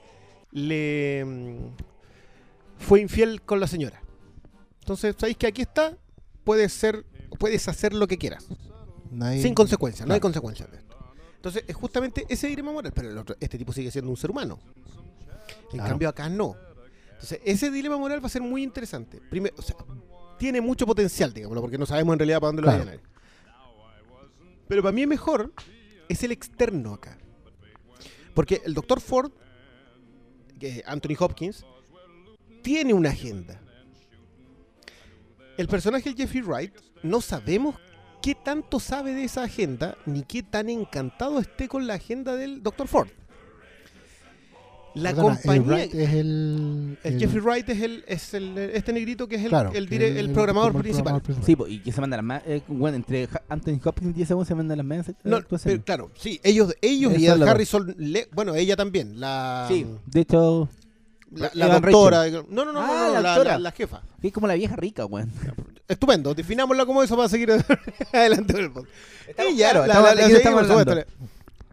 le 0.50 1.24
mm, 1.24 1.56
fue 2.78 3.00
infiel 3.00 3.42
con 3.42 3.60
la 3.60 3.66
señora. 3.66 4.02
Entonces, 4.80 5.14
sabéis 5.18 5.36
que 5.36 5.46
aquí 5.46 5.62
está, 5.62 5.96
puedes 6.44 6.72
ser, 6.72 7.04
puedes 7.38 7.68
hacer 7.68 7.92
lo 7.92 8.08
que 8.08 8.18
quieras. 8.18 8.48
Sin 9.40 9.54
consecuencias, 9.54 10.08
no 10.08 10.14
hay 10.14 10.20
consecuencias 10.20 10.70
de 10.70 10.78
esto. 10.78 10.91
Entonces, 11.42 11.64
es 11.66 11.74
justamente 11.74 12.24
ese 12.28 12.46
dilema 12.46 12.70
moral, 12.70 12.92
pero 12.94 13.10
el 13.10 13.18
otro- 13.18 13.34
este 13.40 13.58
tipo 13.58 13.72
sigue 13.72 13.90
siendo 13.90 14.08
un 14.12 14.16
ser 14.16 14.30
humano. 14.30 14.60
En 15.64 15.70
Claro. 15.78 15.88
cambio, 15.88 16.08
acá 16.08 16.28
no. 16.28 16.54
Entonces, 17.14 17.40
ese 17.44 17.68
dilema 17.72 17.96
moral 17.96 18.22
va 18.22 18.26
a 18.26 18.30
ser 18.30 18.42
muy 18.42 18.62
interesante. 18.62 19.20
Primero, 19.28 19.52
o 19.58 19.62
sea, 19.62 19.74
tiene 20.38 20.60
mucho 20.60 20.86
potencial, 20.86 21.32
digámoslo, 21.34 21.60
porque 21.60 21.78
no 21.78 21.84
sabemos 21.86 22.12
en 22.12 22.18
realidad 22.20 22.38
para 22.38 22.48
dónde 22.50 22.62
Claro. 22.62 22.78
lo 22.78 22.84
vayan 22.84 23.00
a 23.00 23.02
ir. 23.02 23.08
Pero 24.68 24.82
para 24.82 24.92
mí 24.92 25.04
mejor 25.04 25.52
es 26.08 26.22
el 26.22 26.30
externo 26.30 26.94
acá. 26.94 27.18
Porque 28.34 28.62
el 28.64 28.72
Dr. 28.72 29.00
Ford, 29.00 29.32
que 30.60 30.78
es 30.78 30.82
Anthony 30.86 31.16
Hopkins, 31.18 31.66
tiene 32.62 32.94
una 32.94 33.10
agenda. 33.10 33.60
El 35.58 35.66
personaje 35.66 36.10
de 36.10 36.16
Jeffrey 36.16 36.42
Wright 36.42 36.72
no 37.02 37.20
sabemos 37.20 37.74
qué 38.22 38.34
tanto 38.34 38.80
sabe 38.80 39.12
de 39.14 39.24
esa 39.24 39.42
agenda 39.44 39.96
ni 40.06 40.22
qué 40.22 40.42
tan 40.42 40.68
encantado 40.70 41.38
esté 41.40 41.68
con 41.68 41.86
la 41.86 41.94
agenda 41.94 42.36
del 42.36 42.62
Dr. 42.62 42.88
Ford. 42.88 43.08
La 44.94 45.10
Perdona, 45.14 45.36
el 45.36 45.40
compañía. 45.62 45.84
Es 45.84 45.94
el, 45.94 46.98
el 47.02 47.14
el- 47.14 47.18
Jeffrey 47.18 47.40
Wright 47.40 47.68
es 47.70 47.80
el, 47.80 48.04
es 48.06 48.34
el 48.34 48.58
este 48.58 48.92
negrito 48.92 49.26
que 49.26 49.36
es 49.36 49.42
el, 49.44 49.48
Claro, 49.48 49.72
el, 49.72 49.88
dire- 49.88 50.08
el- 50.08 50.18
el 50.18 50.26
el- 50.26 50.32
programador 50.32 50.76
el 50.76 50.82
principal. 50.82 51.22
Sí, 51.46 51.56
po, 51.56 51.66
y 51.66 51.78
que 51.80 51.90
se 51.92 52.00
mandan 52.02 52.18
las 52.18 52.24
más. 52.26 52.42
eh, 52.44 52.60
bueno, 52.68 52.96
entre 52.98 53.26
Anthony 53.48 53.80
Hopkins 53.82 54.18
y 54.18 54.22
ese 54.22 54.34
se 54.44 54.54
mandan 54.54 54.76
las 54.76 54.86
más. 54.86 55.10
No, 55.24 55.40
pero 55.64 55.82
claro, 55.82 56.10
sí, 56.14 56.40
ellos, 56.44 56.74
ellos 56.82 57.12
y 57.12 57.24
Esa 57.24 57.32
es 57.36 57.40
Ed 57.40 57.44
la 57.44 57.50
Harris 57.52 57.68
son, 57.70 57.94
le- 57.96 58.28
bueno, 58.34 58.54
ella 58.54 58.76
también, 58.76 59.18
la, 59.18 59.64
Sí, 59.66 59.86
de 60.06 60.20
hecho. 60.20 60.68
La, 61.32 61.80
doctora, 61.80 62.24
Rachel. 62.24 62.44
no, 62.48 62.64
no, 62.64 62.72
no, 62.72 62.80
Ah, 62.82 63.20
no, 63.22 63.44
no, 63.44 63.58
la 63.58 63.72
jefa. 63.72 64.02
Es 64.22 64.32
como 64.32 64.46
la 64.46 64.54
vieja 64.54 64.76
rica, 64.76 65.06
weón. 65.06 65.30
Estupendo, 65.88 66.34
definámosla 66.34 66.86
como 66.86 67.02
eso 67.02 67.16
para 67.16 67.28
seguir 67.28 67.50
adelante 68.12 68.52
con 68.52 68.62
el 68.62 68.72
podcast. 68.72 68.96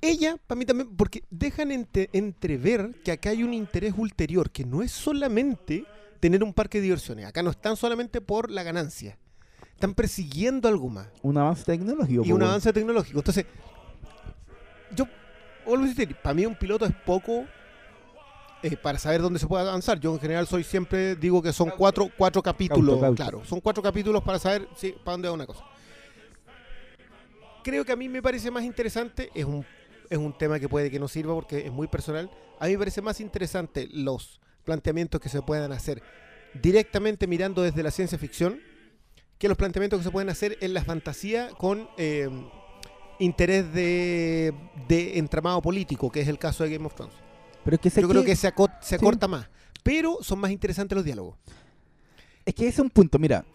Ella, 0.01 0.37
para 0.47 0.57
mí 0.57 0.65
también, 0.65 0.95
porque 0.95 1.23
dejan 1.29 1.71
entrever 1.71 2.95
que 3.03 3.11
acá 3.11 3.31
hay 3.31 3.43
un 3.43 3.53
interés 3.53 3.93
ulterior, 3.97 4.49
que 4.49 4.63
no 4.63 4.81
es 4.81 4.91
solamente 4.91 5.85
tener 6.19 6.43
un 6.43 6.53
parque 6.53 6.77
de 6.77 6.83
diversiones. 6.83 7.25
Acá 7.25 7.43
no 7.43 7.51
están 7.51 7.75
solamente 7.75 8.21
por 8.21 8.49
la 8.49 8.63
ganancia. 8.63 9.17
Están 9.73 9.93
persiguiendo 9.93 10.67
algo 10.67 10.89
más. 10.89 11.07
Un 11.21 11.37
avance 11.37 11.63
tecnológico. 11.63 12.25
y 12.25 12.31
un 12.31 12.43
avance 12.43 12.71
tecnológico. 12.73 13.19
Entonces, 13.19 13.45
yo, 14.95 15.05
vuelvo 15.65 15.85
a 15.85 15.87
decir, 15.87 16.15
para 16.21 16.33
mí 16.33 16.45
un 16.45 16.55
piloto 16.55 16.85
es 16.85 16.93
poco 17.05 17.45
eh, 18.61 18.75
para 18.75 18.99
saber 18.99 19.21
dónde 19.21 19.39
se 19.39 19.47
puede 19.47 19.67
avanzar. 19.67 19.99
Yo 19.99 20.13
en 20.13 20.19
general 20.19 20.47
soy 20.47 20.63
siempre, 20.63 21.15
digo 21.15 21.41
que 21.41 21.53
son 21.53 21.71
cuatro, 21.77 22.09
cuatro 22.17 22.41
capítulos. 22.41 22.99
cauto. 22.99 23.15
Claro, 23.15 23.45
son 23.45 23.61
cuatro 23.61 23.81
capítulos 23.81 24.21
para 24.23 24.39
saber 24.39 24.67
sí, 24.75 24.95
para 25.03 25.13
dónde 25.13 25.27
va 25.29 25.33
una 25.33 25.45
cosa. 25.45 25.63
Creo 27.63 27.85
que 27.85 27.91
a 27.91 27.95
mí 27.95 28.09
me 28.09 28.21
parece 28.21 28.51
más 28.51 28.63
interesante, 28.63 29.29
es 29.33 29.45
un, 29.45 29.65
es 30.09 30.17
un 30.17 30.37
tema 30.37 30.59
que 30.59 30.67
puede 30.67 30.89
que 30.89 30.99
no 30.99 31.07
sirva 31.07 31.33
porque 31.33 31.65
es 31.65 31.71
muy 31.71 31.87
personal. 31.87 32.29
A 32.59 32.65
mí 32.65 32.73
me 32.73 32.79
parece 32.79 33.01
más 33.01 33.19
interesante 33.21 33.87
los 33.91 34.39
planteamientos 34.63 35.21
que 35.21 35.29
se 35.29 35.41
puedan 35.41 35.71
hacer 35.71 36.01
directamente 36.61 37.27
mirando 37.27 37.61
desde 37.61 37.83
la 37.83 37.91
ciencia 37.91 38.17
ficción 38.17 38.59
que 39.37 39.47
los 39.47 39.57
planteamientos 39.57 39.99
que 39.99 40.03
se 40.03 40.11
pueden 40.11 40.29
hacer 40.29 40.57
en 40.61 40.73
la 40.73 40.83
fantasía 40.83 41.49
con 41.57 41.89
eh, 41.97 42.29
interés 43.19 43.71
de, 43.73 44.53
de 44.87 45.17
entramado 45.17 45.61
político, 45.61 46.11
que 46.11 46.19
es 46.21 46.27
el 46.27 46.37
caso 46.37 46.63
de 46.65 46.71
Game 46.71 46.85
of 46.85 46.93
Thrones. 46.93 47.15
Pero 47.63 47.75
es 47.75 47.81
que 47.81 48.01
Yo 48.01 48.07
creo 48.09 48.21
que- 48.21 48.27
que 48.27 48.35
se, 48.35 48.47
aco- 48.47 48.69
se 48.81 48.89
Sí. 48.97 49.03
acorta 49.03 49.27
más, 49.27 49.47
pero 49.83 50.17
son 50.21 50.39
más 50.39 50.51
interesantes 50.51 50.95
los 50.95 51.05
diálogos. 51.05 51.35
Es 52.45 52.53
que 52.55 52.63
ese 52.67 52.75
es 52.75 52.79
un 52.79 52.89
punto, 52.89 53.19
mira. 53.19 53.45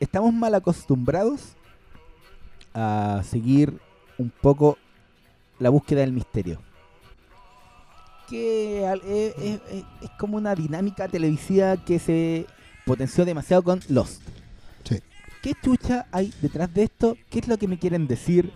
Estamos 0.00 0.32
mal 0.34 0.54
acostumbrados 0.54 1.40
a 2.74 3.22
seguir 3.28 3.78
un 4.18 4.30
poco 4.30 4.76
la 5.58 5.70
búsqueda 5.70 6.00
del 6.00 6.12
misterio. 6.12 6.60
Que 8.28 8.86
al- 8.86 9.02
es, 9.02 9.34
es- 9.38 9.60
es- 9.70 9.84
es 10.02 10.10
como 10.18 10.36
una 10.38 10.54
dinámica 10.54 11.06
televisiva 11.08 11.76
que 11.84 11.98
se 11.98 12.46
potenció 12.86 13.24
demasiado 13.24 13.62
con 13.62 13.80
Lost. 13.88 14.22
Sí. 14.84 14.98
¿Qué 15.42 15.52
chucha 15.62 16.06
hay 16.10 16.32
detrás 16.40 16.72
de 16.72 16.84
esto? 16.84 17.16
¿Qué 17.30 17.38
es 17.40 17.48
lo 17.48 17.58
que 17.58 17.68
me 17.68 17.78
quieren 17.78 18.06
decir? 18.06 18.50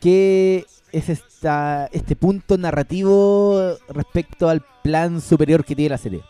¿Qué 0.00 0.64
es 0.92 1.08
esta, 1.10 1.86
este 1.92 2.16
punto 2.16 2.56
narrativo 2.56 3.76
respecto 3.88 4.48
al 4.48 4.64
plan 4.82 5.20
superior 5.20 5.64
que 5.64 5.76
tiene 5.76 5.90
la 5.90 5.98
serie? 5.98 6.22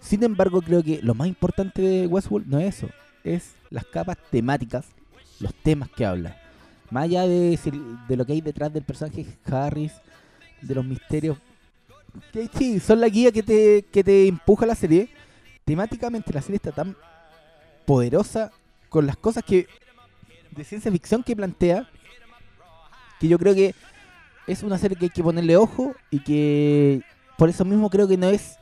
Sin 0.00 0.22
embargo, 0.22 0.60
creo 0.60 0.82
que 0.82 1.00
lo 1.02 1.14
más 1.14 1.26
importante 1.26 1.80
de 1.80 2.06
Westworld 2.06 2.46
no 2.46 2.58
es 2.58 2.76
eso, 2.76 2.88
es 3.24 3.54
las 3.70 3.86
capas 3.86 4.18
temáticas, 4.30 4.86
los 5.40 5.54
temas 5.54 5.90
que 5.90 6.04
habla. 6.04 6.36
Más 6.90 7.04
allá 7.04 7.26
de, 7.26 7.58
lo 8.08 8.26
que 8.26 8.32
hay 8.32 8.40
detrás 8.40 8.72
del 8.72 8.82
personaje 8.82 9.26
Harris, 9.46 9.92
de 10.60 10.74
los 10.74 10.84
misterios, 10.84 11.38
que 12.32 12.80
son 12.80 13.00
la 13.00 13.08
guía 13.08 13.32
que 13.32 13.42
te, 13.42 13.86
que 13.90 14.04
te 14.04 14.26
empuja 14.26 14.66
la 14.66 14.74
serie. 14.74 15.08
Temáticamente 15.64 16.32
la 16.32 16.42
serie 16.42 16.56
está 16.56 16.72
tan 16.72 16.96
poderosa 17.86 18.50
con 18.88 19.06
las 19.06 19.16
cosas 19.16 19.44
que 19.44 19.66
de 20.50 20.64
ciencia 20.64 20.90
ficción 20.90 21.22
que 21.22 21.36
plantea, 21.36 21.88
que 23.20 23.28
yo 23.28 23.38
creo 23.38 23.54
que 23.54 23.74
es 24.46 24.62
una 24.64 24.78
serie 24.78 24.96
que 24.96 25.04
hay 25.06 25.10
que 25.10 25.22
ponerle 25.22 25.56
ojo 25.56 25.94
y 26.10 26.20
que 26.20 27.02
por 27.38 27.48
eso 27.48 27.64
mismo 27.64 27.88
creo 27.90 28.08
que 28.08 28.16
no 28.16 28.28
es 28.28 28.56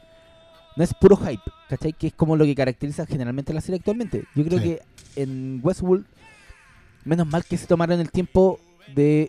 no 0.77 0.85
es 0.85 0.95
puro 0.95 1.17
hype, 1.17 1.43
¿cachai? 1.69 1.93
Que 1.93 2.09
es 2.09 2.13
como 2.13 2.37
lo 2.37 2.45
que 2.45 2.55
caracteriza 2.55 3.05
generalmente 3.07 3.53
la 3.55 3.61
serie 3.61 3.79
actualmente. 3.79 4.25
Yo 4.37 4.45
creo 4.45 4.59
Sí. 4.61 4.65
que 4.65 4.83
en 5.17 5.61
Westworld, 5.63 6.05
menos 7.05 7.27
mal 7.27 7.45
que 7.45 7.57
se 7.57 7.67
tomaron 7.67 7.99
el 7.99 8.11
tiempo 8.13 8.61
de 8.95 9.29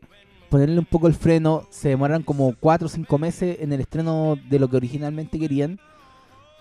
ponerle 0.49 0.77
un 0.77 0.85
poco 0.85 1.07
el 1.07 1.15
freno, 1.15 1.65
se 1.71 1.89
demoraron 1.89 2.21
como 2.21 2.53
4 2.59 2.85
o 2.85 2.89
5 2.89 3.17
meses 3.17 3.57
en 3.61 3.73
el 3.73 3.81
estreno 3.81 4.35
de 4.49 4.59
lo 4.59 4.67
que 4.69 4.77
originalmente 4.77 5.39
querían. 5.39 5.79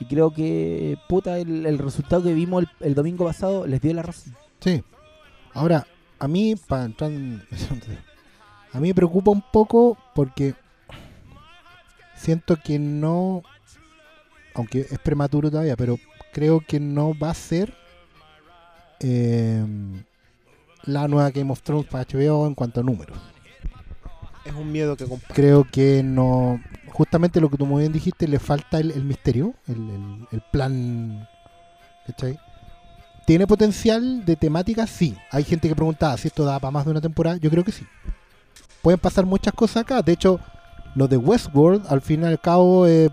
Y 0.00 0.06
creo 0.06 0.32
que, 0.32 0.96
puta, 1.08 1.38
el, 1.38 1.66
el 1.66 1.76
resultado 1.78 2.22
que 2.22 2.32
vimos 2.32 2.62
el, 2.62 2.86
el 2.86 2.94
domingo 2.94 3.24
pasado 3.26 3.66
les 3.66 3.80
dio 3.82 3.92
la 3.92 4.02
razón. 4.02 4.34
Sí. 4.60 4.82
Ahora, 5.52 5.86
a 6.18 6.28
mí, 6.28 6.54
para 6.66 6.84
entrar 6.84 7.10
en- 7.10 7.42
a 8.72 8.80
mí 8.80 8.88
me 8.88 8.94
preocupa 8.94 9.30
un 9.30 9.42
poco 9.52 9.96
porque 10.14 10.54
siento 12.16 12.56
que 12.56 12.78
no, 12.78 13.42
aunque 14.54 14.80
es 14.90 14.98
prematuro 14.98 15.50
todavía, 15.50 15.76
pero 15.76 15.98
creo 16.32 16.60
que 16.60 16.80
no 16.80 17.12
va 17.18 17.30
a 17.30 17.34
ser 17.34 17.74
eh, 19.00 19.64
la 20.84 21.08
nueva 21.08 21.30
Game 21.30 21.50
of 21.52 21.62
Thrones 21.62 21.86
para 21.86 22.04
HBO 22.04 22.46
en 22.46 22.54
cuanto 22.54 22.80
a 22.80 22.82
números. 22.82 23.16
Es 24.44 24.52
un 24.54 24.72
miedo 24.72 24.96
que 24.96 25.04
comparto. 25.04 25.34
Creo 25.34 25.64
que 25.64 26.02
no, 26.02 26.60
justamente 26.92 27.40
lo 27.40 27.50
que 27.50 27.56
tú 27.58 27.66
muy 27.66 27.80
bien 27.82 27.92
dijiste, 27.92 28.26
le 28.26 28.38
falta 28.38 28.78
el, 28.78 28.90
el 28.92 29.04
misterio, 29.04 29.54
el, 29.66 29.76
el- 29.90 30.26
el 30.32 30.40
plan, 30.52 31.28
¿cachai? 32.06 32.38
¿Tiene 33.26 33.46
potencial 33.46 34.24
de 34.24 34.36
temática? 34.36 34.86
Sí. 34.86 35.14
Hay 35.30 35.44
gente 35.44 35.68
que 35.68 35.74
preguntaba 35.76 36.16
si 36.16 36.28
esto 36.28 36.46
da 36.46 36.58
para 36.58 36.70
más 36.70 36.86
de 36.86 36.92
una 36.92 37.00
temporada. 37.02 37.36
Yo 37.36 37.50
creo 37.50 37.62
que 37.62 37.72
sí. 37.72 37.84
Pueden 38.88 39.00
pasar 39.00 39.26
muchas 39.26 39.52
cosas 39.52 39.82
acá. 39.82 40.00
De 40.00 40.12
hecho, 40.12 40.40
lo 40.94 41.08
de 41.08 41.18
Westworld, 41.18 41.84
al 41.90 42.00
fin 42.00 42.22
y 42.22 42.24
al 42.24 42.40
cabo, 42.40 42.86
eh, 42.86 43.10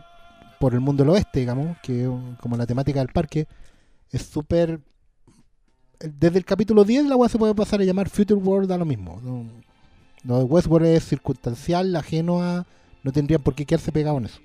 por 0.57 0.73
el 0.73 0.79
mundo 0.79 1.03
del 1.03 1.09
oeste, 1.09 1.41
digamos, 1.41 1.75
que 1.83 2.09
como 2.39 2.55
la 2.55 2.65
temática 2.65 2.99
del 2.99 3.09
parque, 3.09 3.45
es 4.09 4.21
súper... 4.21 4.79
Desde 5.99 6.37
el 6.37 6.45
capítulo 6.45 6.85
10 6.85 7.07
la 7.07 7.17
web 7.17 7.29
se 7.29 7.37
puede 7.37 7.53
pasar 7.53 7.81
a 7.81 7.83
llamar 7.83 8.07
Future 8.07 8.39
World 8.39 8.71
a 8.71 8.77
lo 8.77 8.85
mismo. 8.85 9.19
No, 9.21 9.47
lo 10.23 10.37
de 10.37 10.43
Westworld 10.45 10.87
es 10.87 11.03
circunstancial, 11.09 11.93
ajeno 11.97 12.41
a... 12.41 12.65
No 13.03 13.11
tendrían 13.11 13.41
por 13.43 13.53
qué 13.53 13.65
quedarse 13.65 13.91
pegados 13.91 14.19
en 14.19 14.25
eso. 14.27 14.39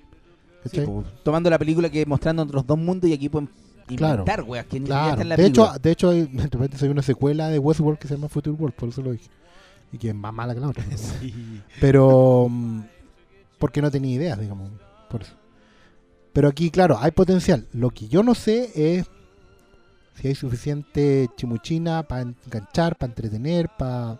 Po, 0.85 1.05
tomando 1.23 1.49
la 1.49 1.57
película 1.57 1.89
que 1.89 2.05
mostrando 2.05 2.43
otros 2.43 2.67
dos 2.67 2.77
mundos 2.77 3.09
y 3.09 3.13
aquí 3.13 3.29
pueden 3.29 3.47
Claro. 3.95 4.23
inventar 4.23 4.43
weas 4.43 4.65
que 4.65 4.81
ni 4.81 4.87
Claro. 4.87 5.11
están 5.11 5.21
en 5.21 5.29
la 5.29 5.37
De 5.37 5.45
hecho, 5.45 5.71
de 5.81 5.91
hecho 5.91 6.09
hay, 6.09 6.23
de 6.25 6.43
repente 6.43 6.75
hay 6.81 6.89
una 6.89 7.01
secuela 7.01 7.47
de 7.47 7.57
Westworld 7.57 7.99
que 7.99 8.09
se 8.09 8.15
llama 8.15 8.27
Future 8.27 8.53
World, 8.57 8.75
por 8.75 8.89
eso 8.89 9.01
lo 9.01 9.13
dije. 9.13 9.29
Y 9.91 9.97
que 9.97 10.09
es 10.09 10.15
más 10.15 10.33
mala 10.33 10.53
que 10.53 10.59
la 10.59 10.69
otra. 10.69 10.83
Pero 11.81 12.47
mm, 12.49 12.81
porque 13.59 13.81
no 13.81 13.91
tenía 13.91 14.15
ideas, 14.15 14.39
digamos, 14.39 14.69
por 15.09 15.21
eso. 15.21 15.33
Pero 16.33 16.47
aquí, 16.47 16.71
claro, 16.71 16.97
hay 16.99 17.11
potencial. 17.11 17.67
Lo 17.73 17.89
que 17.89 18.07
yo 18.07 18.23
no 18.23 18.35
sé 18.35 18.71
es 18.75 19.05
si 20.15 20.27
hay 20.29 20.35
suficiente 20.35 21.29
chimuchina 21.35 22.03
para 22.03 22.21
enganchar, 22.21 22.95
para 22.95 23.11
entretener, 23.11 23.69
para 23.77 24.19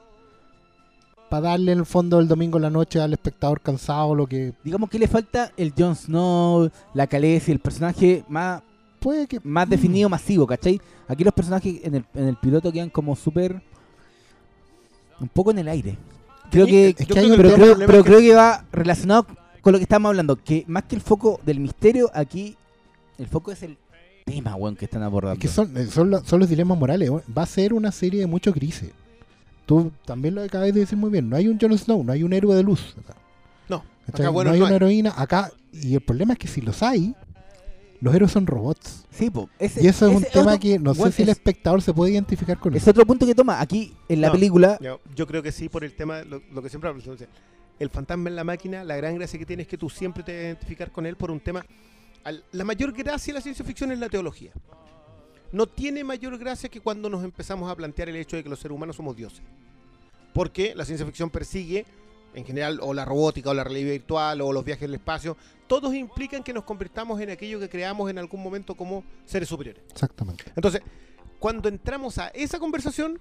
para 1.32 1.52
darle 1.52 1.72
en 1.72 1.80
el 1.80 1.86
fondo 1.86 2.20
el 2.20 2.28
domingo 2.28 2.58
en 2.58 2.64
la 2.64 2.70
noche 2.70 3.00
al 3.00 3.14
espectador 3.14 3.62
cansado 3.62 4.14
lo 4.14 4.28
que 4.28 4.54
Digamos 4.66 4.90
que 4.90 5.00
le 5.00 5.08
falta 5.08 5.54
el 5.56 5.74
Jon 5.78 5.96
Snow, 5.96 6.70
la 6.94 7.08
Khaleesi, 7.08 7.54
el 7.54 7.60
personaje 7.60 8.26
más 8.28 8.62
puede 9.00 9.28
que 9.28 9.40
más 9.44 9.68
definido, 9.68 10.10
masivo, 10.10 10.46
¿cachai? 10.46 10.80
Aquí 11.08 11.24
los 11.24 11.34
personajes 11.34 11.80
en 11.84 11.96
el, 11.96 12.06
en 12.14 12.28
el 12.28 12.36
piloto 12.36 12.72
quedan 12.72 12.90
como 12.90 13.16
súper 13.16 13.64
un 15.22 15.28
poco 15.30 15.52
en 15.52 15.60
el 15.60 15.68
aire. 15.70 15.98
Creo 16.52 16.66
que, 16.66 16.90
Es 16.90 16.96
que 16.96 17.06
pero, 17.06 17.22
hay 17.22 17.32
un 17.32 17.38
creo, 17.38 17.78
pero 17.78 18.04
que- 18.04 18.10
creo 18.10 18.20
que 18.20 18.36
va 18.36 18.66
relacionado 18.74 19.26
con 19.62 19.72
lo 19.72 19.80
que 19.80 19.84
estamos 19.84 20.10
hablando, 20.10 20.36
que 20.36 20.66
más 20.68 20.84
que 20.84 20.96
el 20.96 21.02
foco 21.02 21.40
del 21.46 21.60
misterio, 21.62 22.12
aquí 22.14 22.58
el 23.18 23.28
foco 23.28 23.52
es 23.52 23.64
el 23.64 23.78
tema, 24.26 24.56
weón, 24.56 24.76
que 24.76 24.86
están 24.86 25.04
abordando. 25.04 25.36
Es 25.36 25.40
que 25.40 25.48
son, 25.48 25.78
eh, 25.78 25.86
son, 25.86 26.10
lo- 26.10 26.24
son 26.26 26.40
los 26.40 26.50
dilemas 26.50 26.78
morales. 26.78 27.10
weón. 27.10 27.24
Va 27.38 27.44
a 27.44 27.46
ser 27.46 27.74
una 27.74 27.92
serie 27.92 28.20
de 28.20 28.28
muchos 28.28 28.54
grises. 28.54 28.92
Tú 29.66 29.92
también 30.06 30.36
lo 30.36 30.42
acabas 30.42 30.74
de 30.74 30.80
decir 30.82 30.98
muy 30.98 31.10
bien. 31.12 31.30
No 31.30 31.36
hay 31.38 31.48
un 31.48 31.58
Jon 31.60 31.78
Snow, 31.78 32.04
no 32.04 32.12
hay 32.12 32.24
un 32.24 32.34
héroe 32.34 32.56
de 32.56 32.64
luz. 32.64 32.96
acá. 33.00 33.16
No, 33.70 33.84
¿Cachai? 34.08 34.26
acá 34.26 34.30
bueno 34.32 34.50
no 34.50 34.54
hay 34.56 34.60
no 34.60 34.66
una 34.66 34.74
hay. 34.74 34.76
heroína. 34.78 35.14
Acá, 35.16 35.52
y 35.72 35.94
el 35.94 36.02
problema 36.02 36.34
es 36.34 36.40
que 36.40 36.48
si 36.50 36.60
los 36.62 36.82
hay, 36.84 37.16
los 38.02 38.14
héroes 38.14 38.32
son 38.32 38.46
robots. 38.48 39.06
Sí, 39.12 39.30
po. 39.30 39.50
Ese- 39.60 39.84
y 39.84 39.88
eso 39.88 40.08
es 40.08 40.16
un 40.18 40.24
tema 40.24 40.54
otro- 40.54 40.60
que 40.60 40.80
no 40.80 40.94
sé 40.94 41.12
si 41.12 41.22
el 41.24 41.30
es- 41.30 41.38
espectador 41.38 41.82
se 41.82 41.94
puede 41.94 42.12
identificar 42.12 42.58
con 42.60 42.76
Es 42.76 42.82
eso. 42.82 42.92
otro 42.92 43.06
punto 43.06 43.26
que 43.26 43.34
toma. 43.36 43.62
Aquí, 43.62 43.94
en 44.10 44.22
la 44.22 44.28
No, 44.28 44.34
película, 44.34 44.78
Yo, 44.82 45.00
yo 45.16 45.26
creo 45.28 45.42
que 45.44 45.52
sí, 45.52 45.70
por 45.70 45.84
el 45.84 45.94
tema, 45.96 46.24
lo, 46.24 46.42
lo 46.52 46.62
que 46.62 46.70
siempre 46.70 46.90
hablo. 46.90 47.02
entonces, 47.02 47.28
el 47.80 47.90
fantasma 47.90 48.30
en 48.30 48.36
la 48.36 48.44
máquina, 48.44 48.84
la 48.84 48.96
gran 48.98 49.16
gracia 49.16 49.40
que 49.40 49.46
tiene 49.46 49.64
es 49.64 49.68
que 49.70 49.78
tú 49.78 49.90
siempre 49.90 50.24
te 50.24 50.32
vas 50.34 50.42
a 50.42 50.44
identificar 50.46 50.92
con 50.92 51.06
él 51.06 51.16
por 51.16 51.32
un 51.32 51.40
tema. 51.40 51.66
al- 52.24 52.44
la 52.52 52.64
mayor 52.64 52.92
gracia 52.94 53.34
de 53.34 53.40
la 53.40 53.42
ciencia 53.42 53.66
ficción 53.66 53.92
es 53.92 53.98
la 53.98 54.08
teología. 54.08 54.52
No 55.52 55.66
tiene 55.66 56.04
mayor 56.04 56.38
gracia 56.38 56.70
que 56.70 56.80
cuando 56.80 57.10
nos 57.10 57.24
empezamos 57.24 57.70
a 57.70 57.76
plantear 57.76 58.10
el 58.10 58.16
hecho 58.16 58.36
de 58.36 58.44
que 58.44 58.50
los 58.50 58.60
seres 58.60 58.76
humanos 58.76 58.96
somos 58.96 59.16
dioses. 59.16 59.42
Porque 60.34 60.74
la 60.76 60.86
ciencia 60.86 61.06
ficción 61.06 61.30
persigue, 61.32 61.86
en 62.34 62.46
general, 62.46 62.80
o 62.82 62.94
la 62.94 63.06
robótica, 63.06 63.50
o 63.50 63.54
la 63.54 63.64
realidad 63.64 63.92
virtual, 63.92 64.42
o 64.42 64.52
los 64.54 64.64
viajes 64.66 64.88
al 64.88 64.94
espacio, 64.96 65.36
todos 65.68 65.94
implican 65.94 66.44
que 66.44 66.54
nos 66.54 66.64
convirtamos 66.64 67.20
en 67.22 67.30
aquello 67.30 67.60
que 67.60 67.70
creamos 67.70 68.10
en 68.10 68.18
algún 68.18 68.42
momento 68.44 68.76
como 68.76 69.04
seres 69.26 69.48
superiores. 69.50 69.82
Exactamente. 69.92 70.46
Entonces, 70.56 70.82
cuando 71.40 71.70
entramos 71.70 72.18
a 72.18 72.28
esa 72.30 72.60
conversación, 72.60 73.20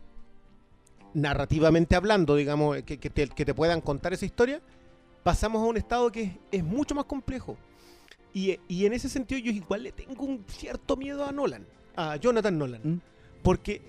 narrativamente 1.14 1.96
hablando, 1.96 2.36
digamos, 2.36 2.82
que, 2.82 2.98
que 2.98 3.10
te, 3.10 3.28
que 3.28 3.44
te 3.44 3.54
puedan 3.54 3.80
contar 3.80 4.12
esa 4.12 4.26
historia, 4.26 4.60
pasamos 5.22 5.62
a 5.62 5.66
un 5.66 5.76
estado 5.76 6.10
que 6.10 6.22
es, 6.22 6.32
es 6.52 6.64
mucho 6.64 6.94
más 6.94 7.04
complejo. 7.04 7.56
Y, 8.32 8.58
y 8.68 8.86
en 8.86 8.92
ese 8.92 9.08
sentido 9.08 9.40
yo 9.40 9.50
igual 9.50 9.82
le 9.82 9.92
tengo 9.92 10.24
un 10.24 10.44
cierto 10.48 10.96
miedo 10.96 11.24
a 11.24 11.32
Nolan, 11.32 11.66
a 11.96 12.16
Jonathan 12.16 12.56
Nolan, 12.58 12.80
Mm. 12.84 13.00
porque 13.42 13.82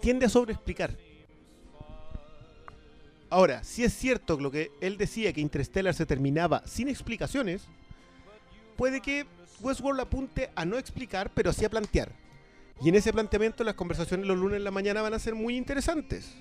tiende 0.00 0.26
a 0.26 0.28
sobreexplicar. 0.28 0.96
Ahora, 3.30 3.64
si 3.64 3.82
es 3.84 3.92
cierto 3.92 4.38
lo 4.38 4.50
que 4.50 4.70
él 4.80 4.96
decía, 4.98 5.32
que 5.32 5.40
Interstellar 5.40 5.94
se 5.94 6.06
terminaba 6.06 6.62
sin 6.66 6.88
explicaciones, 6.88 7.62
puede 8.76 9.00
que 9.00 9.26
Westworld 9.60 10.00
apunte 10.00 10.50
a 10.54 10.64
no 10.64 10.78
explicar, 10.78 11.30
pero 11.34 11.52
sí 11.52 11.64
a 11.64 11.70
plantear. 11.70 12.12
Y 12.82 12.88
en 12.90 12.94
ese 12.94 13.12
planteamiento 13.12 13.64
las 13.64 13.74
conversaciones 13.74 14.26
los 14.26 14.38
lunes 14.38 14.58
en 14.58 14.64
la 14.64 14.70
mañana 14.70 15.00
van 15.02 15.14
a 15.14 15.18
ser 15.18 15.34
muy 15.34 15.56
interesantes. 15.56 16.34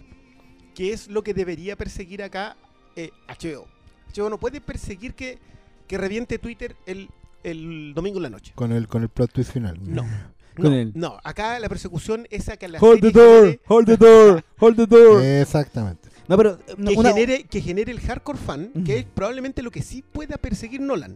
Que 0.75 0.91
es 0.91 1.07
lo 1.07 1.23
que 1.23 1.33
debería 1.33 1.77
perseguir 1.77 2.21
acá 2.21 2.57
eh, 2.97 3.11
HBO. 3.27 3.65
HBO 4.13 4.29
no 4.29 4.37
puede 4.37 4.59
perseguir 4.59 5.13
que, 5.13 5.39
que 5.87 5.97
reviente 5.97 6.37
Twitter 6.37 6.75
el, 6.85 7.09
el 7.43 7.93
domingo 7.95 8.17
en 8.17 8.23
la 8.23 8.29
noche. 8.29 8.51
Con 8.55 8.73
el, 8.73 8.87
con 8.87 9.01
el 9.01 9.09
plot 9.09 9.31
twist 9.31 9.53
final. 9.53 9.77
No. 9.81 10.03
Con 10.55 10.65
No, 10.65 10.73
el- 10.73 10.91
no, 10.95 11.17
acá 11.25 11.59
la 11.59 11.67
persecución 11.67 12.27
es 12.29 12.47
a 12.47 12.55
que 12.55 12.69
la 12.69 12.79
hold 12.79 13.01
the 13.01 13.11
door, 13.11 13.59
hold 13.67 13.85
the 13.87 13.97
door, 13.97 14.41
hold 14.59 14.77
the 14.77 14.85
door. 14.87 15.21
Exactamente. 15.21 16.07
No, 16.27 16.37
pero 16.37 16.59
eh, 16.67 16.75
que, 16.75 16.95
una- 16.97 17.09
genere, 17.13 17.43
que 17.43 17.61
genere 17.61 17.91
el 17.91 17.99
hardcore 17.99 18.37
fan, 18.37 18.71
que 18.85 18.99
es 18.99 19.05
probablemente 19.05 19.61
lo 19.61 19.71
que 19.71 19.81
sí 19.81 20.01
pueda 20.03 20.37
perseguir 20.37 20.81
Nolan. 20.81 21.15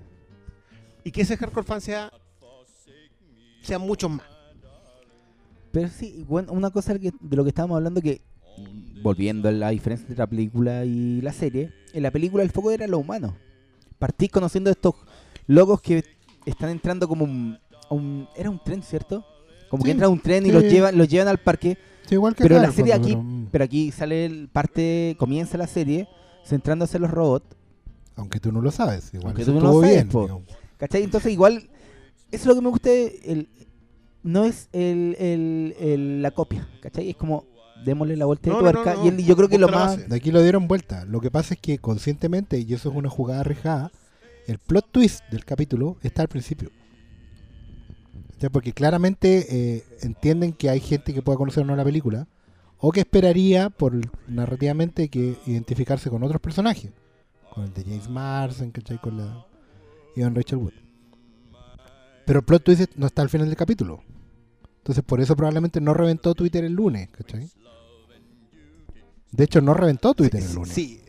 Y 1.04 1.12
que 1.12 1.22
ese 1.22 1.36
hardcore 1.38 1.66
fan 1.66 1.82
sea, 1.82 2.12
sea 3.62 3.80
muchos 3.80 4.10
más. 4.12 4.26
Pero 5.72 5.88
sí, 5.90 6.26
bueno, 6.28 6.52
una 6.52 6.70
cosa 6.72 6.98
que- 6.98 7.12
de 7.20 7.36
lo 7.36 7.44
que 7.44 7.50
estábamos 7.50 7.78
hablando 7.78 8.02
que, 8.02 8.22
volviendo 9.02 9.48
a 9.50 9.52
la 9.52 9.70
diferencia 9.70 10.04
entre 10.06 10.18
la 10.18 10.28
película 10.28 10.84
y 10.86 11.22
la 11.22 11.32
serie, 11.32 11.72
en 11.94 12.04
la 12.04 12.12
película 12.12 12.44
el 12.44 12.50
foco 12.52 12.72
era 12.72 12.88
lo 12.88 12.98
humano. 13.00 13.36
Partís 13.98 14.30
conociendo 14.32 14.70
a 14.70 14.74
estos 14.74 14.96
locos 15.48 15.82
que 15.82 16.04
están 16.46 16.70
entrando 16.70 17.08
como 17.08 17.26
un, 17.26 17.58
un- 17.90 18.28
era 18.36 18.50
un 18.50 18.62
tren, 18.64 18.82
¿cierto? 18.84 19.26
Como 19.70 19.84
que 19.84 19.92
entra 19.92 20.10
un 20.10 20.20
tren 20.20 20.44
y 20.46 20.50
sí. 20.50 20.54
los 20.54 20.64
llevan, 20.64 20.98
los 20.98 21.08
llevan 21.08 21.28
al 21.28 21.38
parque. 21.38 21.78
Sí, 22.10 22.16
igual 22.16 22.36
que 22.36 22.44
pero 22.44 22.58
acá, 22.58 22.68
la 22.68 22.74
serie 22.74 22.94
aquí, 22.94 23.10
pero, 23.10 23.22
mm. 23.24 23.48
pero 23.52 23.64
aquí 23.64 23.92
sale 23.92 24.26
el 24.26 24.50
parte, 24.50 25.16
comienza 25.20 25.58
la 25.58 25.68
serie 25.68 26.08
centrándose 26.46 26.98
en 26.98 27.04
los 27.04 27.12
robots. 27.12 27.46
Aunque 28.16 28.40
tú 28.40 28.52
no 28.52 28.62
lo 28.62 28.72
sabes. 28.72 29.14
Igual 29.14 29.28
Aunque 29.28 29.46
tú 29.46 29.54
no 29.54 29.60
lo 29.62 29.80
sabes, 29.82 30.08
bien. 30.12 30.44
¿Cachai? 30.78 31.04
Entonces 31.04 31.32
igual, 31.32 31.70
eso 32.32 32.42
es 32.44 32.46
lo 32.48 32.56
que 32.56 32.62
me 32.62 32.70
gusta, 32.70 32.90
el, 32.92 33.48
no 34.24 34.44
es 34.46 34.70
el, 34.74 35.16
el- 35.20 35.76
el- 35.80 36.22
la 36.22 36.32
copia, 36.32 36.68
¿cachai? 36.82 37.10
Es 37.12 37.16
como, 37.16 37.46
démosle 37.86 38.18
la 38.18 38.26
vuelta 38.26 38.50
de 38.50 38.56
No, 38.56 38.62
no, 38.62 38.72
tuerca. 38.72 38.96
no, 38.96 39.12
no, 39.12 39.20
y 39.20 39.24
yo 39.24 39.36
creo 39.36 39.48
que 39.48 39.58
lo 39.58 39.70
más... 39.70 40.10
De 40.10 40.16
aquí 40.16 40.32
lo 40.32 40.42
dieron 40.42 40.68
vuelta. 40.68 41.06
Lo 41.06 41.22
que 41.22 41.32
pasa 41.32 41.54
es 41.54 41.60
que 41.62 41.78
conscientemente, 41.78 42.60
y 42.60 42.74
eso 42.74 42.90
es 42.90 42.96
una 42.96 43.10
jugada 43.10 43.42
arriesgada, 43.42 43.92
el 44.48 44.58
plot 44.58 44.92
twist 44.92 45.24
del 45.32 45.46
capítulo 45.46 45.98
está 46.02 46.24
al 46.24 46.28
principio. 46.28 46.72
Ya, 48.40 48.50
Porque 48.50 48.74
claramente 48.74 49.48
eh, 49.50 49.84
entienden 50.02 50.54
que 50.54 50.70
hay 50.70 50.80
gente 50.80 51.14
que 51.14 51.22
pueda 51.22 51.38
conocer 51.38 51.64
o 51.64 51.66
no 51.66 51.76
la 51.76 51.84
película, 51.84 52.28
o 52.78 52.92
que 52.92 53.02
esperaría, 53.02 53.70
por 53.70 53.94
narrativamente, 54.28 55.10
que 55.10 55.38
identificarse 55.46 56.10
con 56.10 56.24
otros 56.24 56.42
personajes. 56.42 56.92
Con 57.54 57.66
el 57.66 57.74
de 57.74 57.84
James 57.84 58.10
Marsden, 58.10 58.72
¿cachai? 58.72 58.98
Con 59.00 59.18
la 59.18 59.46
Ivan 60.16 60.36
Rachel 60.36 60.60
Wood. 60.60 60.74
Pero 62.26 62.40
el 62.40 62.46
plot 62.46 62.64
twist 62.64 62.96
no 62.96 63.08
está 63.08 63.22
al 63.22 63.30
final 63.30 63.48
del 63.48 63.58
capítulo. 63.58 64.02
Entonces 64.78 65.04
por 65.04 65.20
eso 65.20 65.36
probablemente 65.36 65.82
no 65.82 65.94
reventó 65.94 66.34
Twitter 66.34 66.64
el 66.64 66.74
lunes, 66.74 67.10
¿cachai? 67.10 67.50
De 69.32 69.44
hecho, 69.44 69.62
no 69.62 69.74
reventó 69.74 70.14
Twitter 70.14 70.42
el 70.42 70.54
lunes. 70.54 70.74
Sí, 70.74 71.02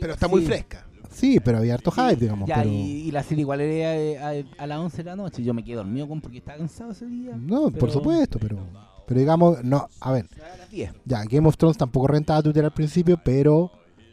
Pero, 0.00 0.14
está 0.14 0.28
muy 0.28 0.44
fresca. 0.44 0.86
Sí, 1.14 1.38
pero 1.40 1.58
había 1.58 1.74
harto 1.74 1.90
hype, 1.90 2.16
digamos. 2.16 2.48
Ya, 2.48 2.56
pero... 2.56 2.70
y, 2.70 2.74
y 2.74 3.10
la 3.10 3.22
serie 3.22 3.42
igual 3.42 3.60
era 3.60 3.96
eh, 3.96 4.44
a, 4.58 4.62
a 4.62 4.66
las 4.66 4.78
11 4.78 4.96
de 4.98 5.04
la 5.04 5.16
noche. 5.16 5.42
Yo 5.42 5.54
me 5.54 5.64
quedé 5.64 5.76
dormido 5.76 6.08
con 6.08 6.20
porque 6.20 6.38
estaba 6.38 6.58
cansado 6.58 6.90
ese 6.92 7.06
día. 7.06 7.36
No, 7.36 7.70
por 7.70 7.90
supuesto, 7.90 8.38
pero... 8.38 8.58
Pero 9.06 9.20
digamos, 9.20 9.62
no, 9.62 9.86
a 10.00 10.12
ver. 10.12 10.26
A 10.54 10.56
las 10.56 10.70
10. 10.70 10.92
Ya, 11.04 11.22
Game 11.24 11.46
of 11.46 11.56
Thrones 11.58 11.76
tampoco 11.76 12.06
rentaba 12.06 12.42
Twitter 12.42 12.64
al 12.64 12.72
principio, 12.72 13.20
pero 13.22 13.70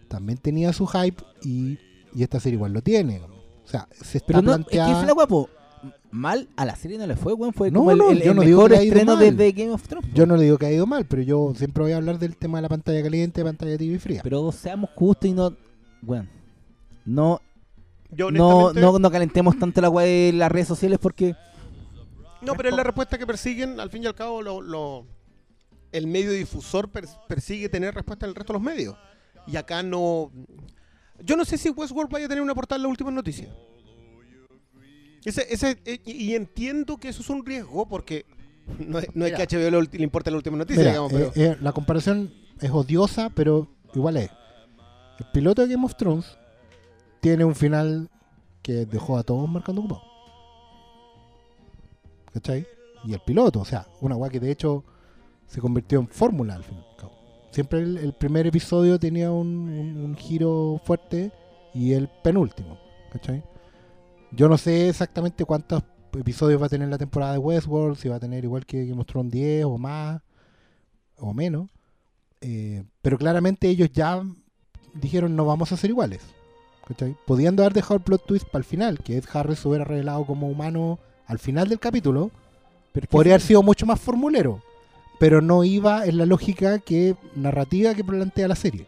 también 0.10 0.38
tenía 0.38 0.74
su 0.74 0.86
hype 0.86 1.24
y, 1.44 1.78
y 2.14 2.24
esta 2.24 2.42
serie 2.42 2.58
igual 2.58 2.74
lo 2.74 2.82
tiene. 2.82 3.22
O 3.22 3.68
sea, 3.68 3.88
se 4.02 4.18
está 4.18 4.28
Pero 4.28 4.42
no, 4.42 4.52
es 4.52 4.58
que 4.58 4.64
planteada... 4.66 5.02
es 5.02 5.08
la 5.08 5.14
guapo. 5.14 5.50
Mal 6.12 6.50
a 6.58 6.66
la 6.66 6.76
serie 6.76 6.98
no 6.98 7.08
le 7.08 7.16
fue, 7.16 7.32
weón. 7.32 7.54
Fue 7.54 7.72
No, 7.72 7.80
como 7.80 7.96
no, 7.96 8.12
el- 8.12 8.22
yo 8.22 8.32
el 8.34 8.38
mejor 8.40 8.74
estreno 8.74 9.16
desde 9.16 9.54
Game 9.54 9.72
of 9.72 9.82
Thrones. 9.88 10.14
Yo 10.14 10.26
no 10.26 10.36
le 10.36 10.44
digo 10.44 10.58
que 10.58 10.66
ha 10.66 10.72
ido 10.74 10.86
mal, 10.86 11.06
pero 11.06 11.22
yo 11.22 11.54
siempre 11.56 11.84
voy 11.84 11.94
a 11.94 11.96
hablar 11.96 12.20
del 12.20 12.36
tema 12.36 12.58
de 12.58 12.64
la 12.64 12.70
pantalla 12.70 13.02
caliente, 13.02 13.42
pantalla 13.46 13.78
tibia 13.78 13.96
y 13.96 14.00
fría. 14.00 14.20
Pero 14.24 14.52
seamos 14.52 14.90
justos 14.94 15.30
y 15.30 15.34
no. 15.34 15.56
Bueno. 16.02 16.28
No, 17.06 17.42
Yo 18.12 18.32
no, 18.32 18.74
no, 18.74 19.00
no 19.00 19.12
calentemos 19.12 19.58
tanto 19.58 19.82
la 19.82 19.90
weá 19.90 20.06
de 20.06 20.34
las 20.34 20.52
redes 20.52 20.68
sociales 20.68 21.00
porque. 21.02 21.36
No, 22.42 22.56
pero 22.56 22.70
es 22.70 22.76
la 22.76 22.84
respuesta 22.84 23.18
que 23.18 23.28
persiguen, 23.28 23.80
al 23.80 23.90
fin 23.90 24.04
y 24.04 24.08
al 24.08 24.16
cabo, 24.16 24.42
lo, 24.42 24.62
lo- 24.62 25.06
el 25.92 26.08
medio 26.08 26.32
difusor 26.32 26.90
pers- 26.92 27.18
persigue 27.28 27.70
tener 27.70 27.94
respuesta 27.94 28.26
en 28.26 28.30
el 28.30 28.36
resto 28.36 28.54
de 28.54 28.60
los 28.60 28.64
medios. 28.64 28.96
Y 29.46 29.56
acá 29.58 29.84
no... 29.84 30.32
Yo 31.24 31.36
no 31.36 31.46
sé 31.46 31.58
si 31.58 31.70
Westworld 31.70 32.10
vaya 32.12 32.26
a 32.26 32.30
tener 32.30 32.42
una 32.42 32.56
portada 32.56 32.78
en 32.78 32.84
las 32.84 32.90
últimas 32.90 33.14
noticias. 33.14 33.50
Ese, 35.24 35.46
ese, 35.54 35.78
eh, 35.86 36.00
y, 36.06 36.12
y 36.12 36.36
entiendo 36.36 36.98
que 36.98 37.10
eso 37.10 37.22
es 37.22 37.30
un 37.30 37.46
riesgo 37.46 37.88
porque 37.88 38.26
no 38.80 38.98
es, 39.00 39.08
no 39.16 39.26
es 39.26 39.34
que 39.34 39.44
a 39.44 39.46
HBO 39.46 39.82
le, 39.82 39.90
le 39.92 40.04
importe 40.04 40.32
la 40.32 40.38
última 40.38 40.58
noticia, 40.58 40.80
Mira, 40.82 40.92
digamos, 40.94 41.12
pero... 41.14 41.26
eh, 41.28 41.32
eh, 41.36 41.58
la 41.62 41.72
comparación 41.74 42.34
es 42.60 42.72
odiosa, 42.72 43.30
pero 43.30 43.68
igual 43.94 44.18
es. 44.18 44.32
El 45.20 45.26
piloto 45.32 45.62
de 45.62 45.74
Game 45.74 45.86
of 45.86 45.96
Thrones 45.96 46.38
tiene 47.22 47.46
un 47.46 47.56
final 47.56 48.10
que 48.62 48.86
dejó 48.86 49.18
a 49.18 49.24
todos 49.24 49.50
marcando 49.50 49.82
ocupado. 49.82 50.02
¿Cachai? 52.34 52.66
Y 53.04 53.14
el 53.14 53.20
piloto, 53.20 53.60
o 53.62 53.66
sea, 53.66 53.88
una 54.00 54.16
weá 54.16 54.30
que 54.30 54.40
de 54.40 54.52
hecho 54.52 54.84
se 55.48 55.60
convirtió 55.60 56.00
en 56.00 56.08
fórmula 56.08 56.56
al 56.56 56.64
fin. 56.64 56.78
y 56.78 56.90
al 56.92 56.96
cabo. 56.98 57.12
Siempre 57.52 57.80
el, 57.82 58.14
primer 58.14 58.48
episodio 58.48 59.00
tenía 59.00 59.32
un, 59.32 59.48
un- 59.48 59.98
un 60.06 60.16
giro 60.16 60.80
fuerte 60.86 61.32
y 61.74 61.94
el 61.94 62.10
penúltimo. 62.24 62.78
¿Cachai? 63.12 63.44
Yo 64.32 64.48
no 64.48 64.58
sé 64.58 64.88
exactamente 64.88 65.44
cuántos 65.44 65.84
episodios 66.14 66.62
va 66.62 66.68
a 66.68 66.70
tener 66.70 66.88
la 66.88 66.98
temporada 66.98 67.34
de 67.34 67.40
Westworld, 67.40 67.98
si 67.98 68.08
va 68.08 68.16
a 68.16 68.20
tener 68.20 68.44
igual 68.46 68.66
que 68.66 68.86
Game 68.86 69.02
of 69.02 69.08
Thrones 69.08 69.32
10 69.32 69.66
o 69.66 69.78
más 69.78 70.22
o 71.18 71.34
menos. 71.34 71.70
Eh, 72.40 72.84
pero 73.02 73.18
claramente 73.18 73.68
ellos 73.68 73.90
ya 73.92 74.24
dijeron 74.94 75.36
no 75.36 75.46
vamos 75.46 75.72
a 75.74 75.78
ser 75.78 75.90
iguales. 75.90 76.22
¿Cachai? 76.88 77.16
Pudiendo 77.26 77.64
haber 77.64 77.74
dejado 77.74 77.96
el 77.96 78.02
plot 78.02 78.26
twist 78.26 78.46
para 78.48 78.60
el 78.60 78.66
final, 78.66 79.00
que 79.00 79.18
Ed 79.18 79.26
Harris 79.34 79.60
se 79.60 79.68
hubiera 79.68 79.86
revelado 79.86 80.26
como 80.26 80.48
humano 80.50 81.00
al 81.28 81.40
final 81.40 81.70
del 81.70 81.80
capítulo, 81.80 82.32
Pero 82.94 83.08
podría 83.08 83.34
haber 83.36 83.42
sido 83.42 83.64
mucho 83.64 83.86
más 83.86 84.00
formulero. 84.00 84.62
Pero 85.20 85.40
no 85.42 85.64
iba 85.64 86.06
en 86.06 86.18
la 86.18 86.26
lógica 86.26 86.80
que 86.80 87.16
narrativa 87.36 87.94
que 87.94 88.04
plantea 88.04 88.48
la 88.48 88.56
serie. 88.56 88.88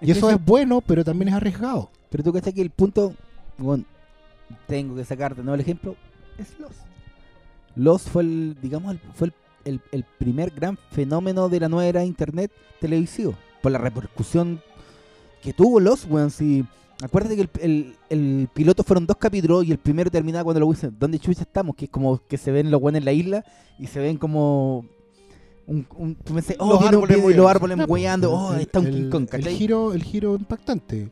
Y 0.00 0.10
eso 0.10 0.30
es 0.30 0.44
bueno, 0.44 0.80
pero 0.80 1.04
también 1.04 1.28
es 1.28 1.34
arriesgado. 1.34 1.90
Pero 2.08 2.24
tú 2.24 2.32
cachai 2.32 2.52
que 2.52 2.62
el 2.62 2.70
punto. 2.70 3.14
Bueno, 3.58 3.84
tengo 4.66 4.94
que 4.96 5.04
sacarte 5.04 5.40
de 5.40 5.44
nuevo 5.44 5.54
el 5.56 5.60
ejemplo. 5.60 5.96
Es 6.38 6.58
Lost. 6.58 6.78
Lost 7.76 8.08
fue 8.08 8.22
el, 8.22 8.56
digamos, 8.62 8.92
el- 8.92 9.00
fue 9.14 9.28
el, 9.28 9.34
el- 9.64 9.80
el 9.92 10.04
primer 10.18 10.50
gran 10.50 10.78
fenómeno 10.92 11.48
de 11.48 11.60
la 11.60 11.68
nueva 11.68 11.86
era 11.86 12.00
de 12.00 12.06
internet 12.06 12.50
televisivo. 12.80 13.34
Por 13.62 13.72
la 13.72 13.78
repercusión 13.78 14.60
que 15.42 15.52
tuvo 15.52 15.78
Lost, 15.80 16.06
weón. 16.08 16.30
Si, 16.30 16.64
acuérdate 17.02 17.36
que 17.36 17.42
el, 17.42 17.50
el- 17.60 17.96
el 18.10 18.48
piloto 18.52 18.82
fueron 18.82 19.06
dos 19.06 19.16
capítulos 19.16 19.64
y 19.64 19.72
el 19.72 19.78
primero 19.78 20.10
terminaba 20.10 20.44
cuando 20.44 20.60
lo 20.60 20.70
dicen, 20.70 20.94
¿dónde 20.98 21.18
chucha 21.18 21.42
estamos? 21.42 21.74
Que 21.76 21.86
es 21.86 21.90
como 21.90 22.20
que 22.26 22.36
se 22.36 22.50
ven 22.50 22.70
los 22.70 22.80
buenos 22.80 22.98
en 22.98 23.04
la 23.04 23.12
isla 23.12 23.44
y 23.78 23.86
se 23.86 24.00
ven 24.00 24.16
como. 24.18 24.84
Un, 25.66 25.86
un, 25.96 26.16
tú 26.16 26.34
oh, 26.58 26.68
Los 26.72 26.80
un 26.80 26.88
árboles 26.88 27.16
video 27.16 27.30
y 27.30 27.34
los 27.34 27.46
árboles 27.48 27.76
pues, 27.76 27.88
hueando, 27.88 28.32
oh, 28.32 28.54
el- 28.54 28.60
está 28.62 28.80
un 28.80 28.86
el- 28.86 28.94
King 28.94 29.10
Kong, 29.10 29.28
el 29.32 29.48
giro, 29.48 29.92
el 29.92 30.02
giro 30.02 30.34
impactante. 30.34 31.08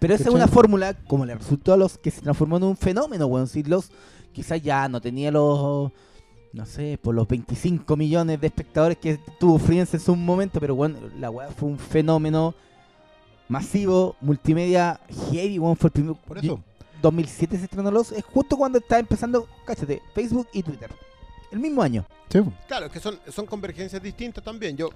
Pero 0.00 0.14
esa 0.14 0.24
es 0.28 0.34
una 0.34 0.48
fórmula, 0.48 0.94
como 1.06 1.24
le 1.24 1.34
resultó 1.36 1.72
a 1.72 1.76
los 1.76 1.96
que 1.96 2.10
se 2.10 2.20
transformó 2.20 2.56
en 2.56 2.64
un 2.64 2.76
fenómeno, 2.76 3.26
weón. 3.26 3.46
Si 3.46 3.62
los 3.62 3.90
quizás 4.32 4.60
ya 4.60 4.88
no 4.88 5.00
tenía 5.00 5.30
los, 5.30 5.92
no 6.52 6.66
sé, 6.66 6.98
por 7.00 7.14
los 7.14 7.28
25 7.28 7.96
millones 7.96 8.40
de 8.40 8.46
espectadores 8.48 8.98
que 8.98 9.20
tuvo 9.38 9.58
Friends 9.60 9.94
en 9.94 10.00
su 10.00 10.16
momento, 10.16 10.58
pero 10.58 10.74
bueno, 10.74 10.98
la 11.20 11.30
weá 11.30 11.48
fue 11.52 11.68
un 11.68 11.78
fenómeno 11.78 12.52
masivo, 13.52 14.16
multimedia, 14.20 14.98
heavy, 15.30 15.58
weón. 15.58 15.76
Fue 15.76 15.88
el 15.88 15.92
primer. 15.92 16.16
Por 16.16 16.38
eso. 16.38 16.60
2007 17.00 17.58
se 17.58 17.64
estrenó 17.64 17.90
los. 17.90 18.12
Es 18.12 18.24
justo 18.24 18.56
cuando 18.56 18.78
estaba 18.78 18.98
empezando, 19.00 19.46
cáchate, 19.66 20.00
Facebook 20.14 20.48
y 20.52 20.62
Twitter. 20.62 20.90
El 21.50 21.58
mismo 21.60 21.82
año. 21.82 22.06
Sí. 22.30 22.40
Claro, 22.66 22.86
es 22.86 22.92
que 22.92 23.00
son, 23.00 23.18
son 23.28 23.44
convergencias 23.46 24.02
distintas 24.02 24.42
también. 24.42 24.76
Yo, 24.76 24.88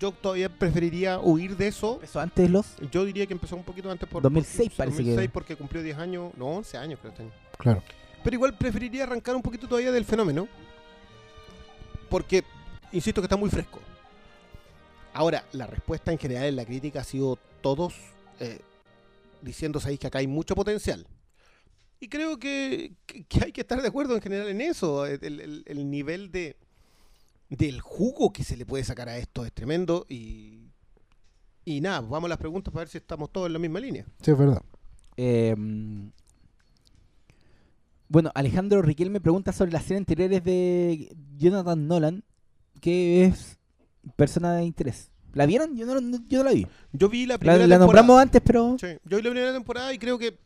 yo 0.00 0.12
todavía 0.12 0.48
preferiría 0.48 1.18
huir 1.18 1.56
de 1.56 1.66
eso. 1.68 1.94
Empezó 1.94 2.20
antes 2.20 2.48
los. 2.50 2.66
Yo 2.90 3.04
diría 3.04 3.26
que 3.26 3.34
empezó 3.34 3.56
un 3.56 3.64
poquito 3.64 3.90
antes 3.90 4.08
por 4.08 4.22
2006 4.22 4.70
por- 4.70 4.76
parece 4.78 4.96
que 4.98 5.02
2006 5.10 5.24
era. 5.24 5.32
porque 5.32 5.56
cumplió 5.56 5.82
10 5.82 5.98
años, 5.98 6.32
no, 6.36 6.46
11 6.46 6.78
años 6.78 6.98
creo 7.00 7.10
este 7.10 7.22
año. 7.24 7.32
Claro. 7.58 7.82
Pero 8.24 8.34
igual 8.34 8.56
preferiría 8.56 9.02
arrancar 9.02 9.34
un 9.36 9.42
poquito 9.42 9.66
todavía 9.68 9.90
del 9.92 10.04
fenómeno. 10.04 10.46
Porque, 12.08 12.44
insisto 12.92 13.20
que 13.20 13.26
está 13.26 13.36
muy 13.36 13.50
fresco. 13.50 13.80
Ahora, 15.14 15.44
la 15.52 15.66
respuesta 15.66 16.10
en 16.12 16.18
general 16.18 16.44
en 16.46 16.56
la 16.56 16.64
crítica 16.64 17.00
ha 17.00 17.04
sido 17.04 17.38
todos 17.60 17.94
eh, 18.40 18.60
diciendo, 19.42 19.78
sabéis 19.80 20.00
que 20.00 20.06
acá 20.06 20.18
hay 20.18 20.26
mucho 20.26 20.54
potencial. 20.54 21.06
Y 22.00 22.08
creo 22.08 22.38
que, 22.38 22.94
que- 23.06 23.24
que 23.24 23.44
hay 23.44 23.52
que 23.52 23.60
estar 23.60 23.80
de 23.80 23.88
acuerdo 23.88 24.14
en 24.16 24.22
general 24.22 24.48
en 24.48 24.60
eso. 24.60 25.06
El, 25.06 25.22
el- 25.40 25.62
el 25.66 25.90
nivel 25.90 26.30
de 26.32 26.56
del 27.48 27.82
jugo 27.82 28.32
que 28.32 28.44
se 28.44 28.56
le 28.56 28.64
puede 28.64 28.82
sacar 28.82 29.10
a 29.10 29.18
esto 29.18 29.44
es 29.44 29.52
tremendo. 29.52 30.06
Y, 30.08 30.70
y 31.66 31.80
nada, 31.82 32.00
vamos 32.00 32.24
a 32.24 32.28
las 32.30 32.38
preguntas 32.38 32.72
para 32.72 32.80
ver 32.82 32.88
si 32.88 32.96
estamos 32.98 33.30
todos 33.30 33.46
en 33.48 33.52
la 33.52 33.58
misma 33.58 33.78
línea. 33.78 34.06
Sí, 34.22 34.30
es 34.30 34.38
verdad. 34.38 34.62
Eh, 35.18 35.54
bueno, 38.08 38.30
Alejandro 38.34 38.82
Riquel 38.82 39.10
me 39.10 39.20
pregunta 39.20 39.52
sobre 39.52 39.72
las 39.72 39.82
series 39.84 40.00
anteriores 40.00 40.42
de 40.44 41.14
Jonathan 41.36 41.86
Nolan, 41.86 42.24
que 42.80 43.24
es 43.26 43.58
persona 44.16 44.54
de 44.56 44.64
interés. 44.64 45.10
¿La 45.34 45.46
vieron? 45.46 45.76
Yo 45.76 45.86
no, 45.86 46.00
no- 46.00 46.18
yo 46.28 46.38
no 46.38 46.44
la 46.44 46.52
vi. 46.52 46.66
Yo 46.92 47.08
vi 47.08 47.24
la 47.26 47.34
La, 47.34 47.38
primera 47.38 47.66
la 47.66 47.78
nombramos 47.78 48.06
temporada. 48.08 48.22
antes, 48.22 48.42
pero 48.44 48.76
Sí, 48.78 48.98
yo 49.04 49.16
vi 49.16 49.22
la 49.22 49.30
primera 49.30 49.52
temporada 49.52 49.92
y 49.94 49.98
creo 49.98 50.18
que 50.18 50.38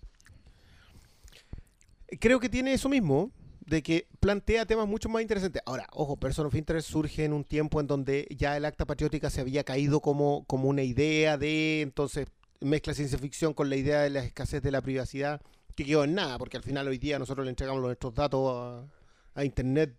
creo 2.21 2.41
que 2.41 2.49
tiene 2.49 2.73
eso 2.73 2.89
mismo 2.89 3.31
de 3.67 3.83
que 3.83 4.07
plantea 4.21 4.65
temas 4.65 4.87
mucho 4.87 5.09
más 5.09 5.23
interesantes. 5.23 5.61
Ahora, 5.67 5.89
ojo, 5.93 6.17
Person 6.17 6.47
of 6.47 6.55
Interest 6.55 6.89
surge 6.89 7.25
en 7.25 7.33
un 7.33 7.43
tiempo 7.43 7.81
en 7.81 7.89
donde 7.89 8.29
ya 8.31 8.57
el 8.57 8.65
acta 8.65 8.85
patriótica 8.85 9.29
se 9.29 9.41
había 9.41 9.65
caído 9.65 10.01
como, 10.01 10.45
como 10.47 10.69
una 10.69 10.83
idea 10.85 11.37
de, 11.37 11.81
entonces 11.83 12.29
mezcla 12.61 12.95
ciencia 12.95 13.19
ficción 13.19 13.55
con 13.55 13.69
la 13.69 13.77
idea 13.77 14.03
de 14.03 14.11
la 14.11 14.21
escasez 14.25 14.63
de 14.63 14.71
la 14.71 14.83
privacidad, 14.83 15.41
que 15.75 15.85
quedó 15.85 16.05
en 16.05 16.15
nada, 16.15 16.39
porque 16.39 16.57
al 16.57 16.63
final 16.63 16.87
hoy 16.87 16.99
día 16.99 17.19
nosotros 17.19 17.45
le 17.45 17.51
entregamos 17.51 17.83
nuestros 17.83 18.15
datos 18.15 18.87
a, 19.35 19.41
a 19.41 19.45
Internet, 19.45 19.95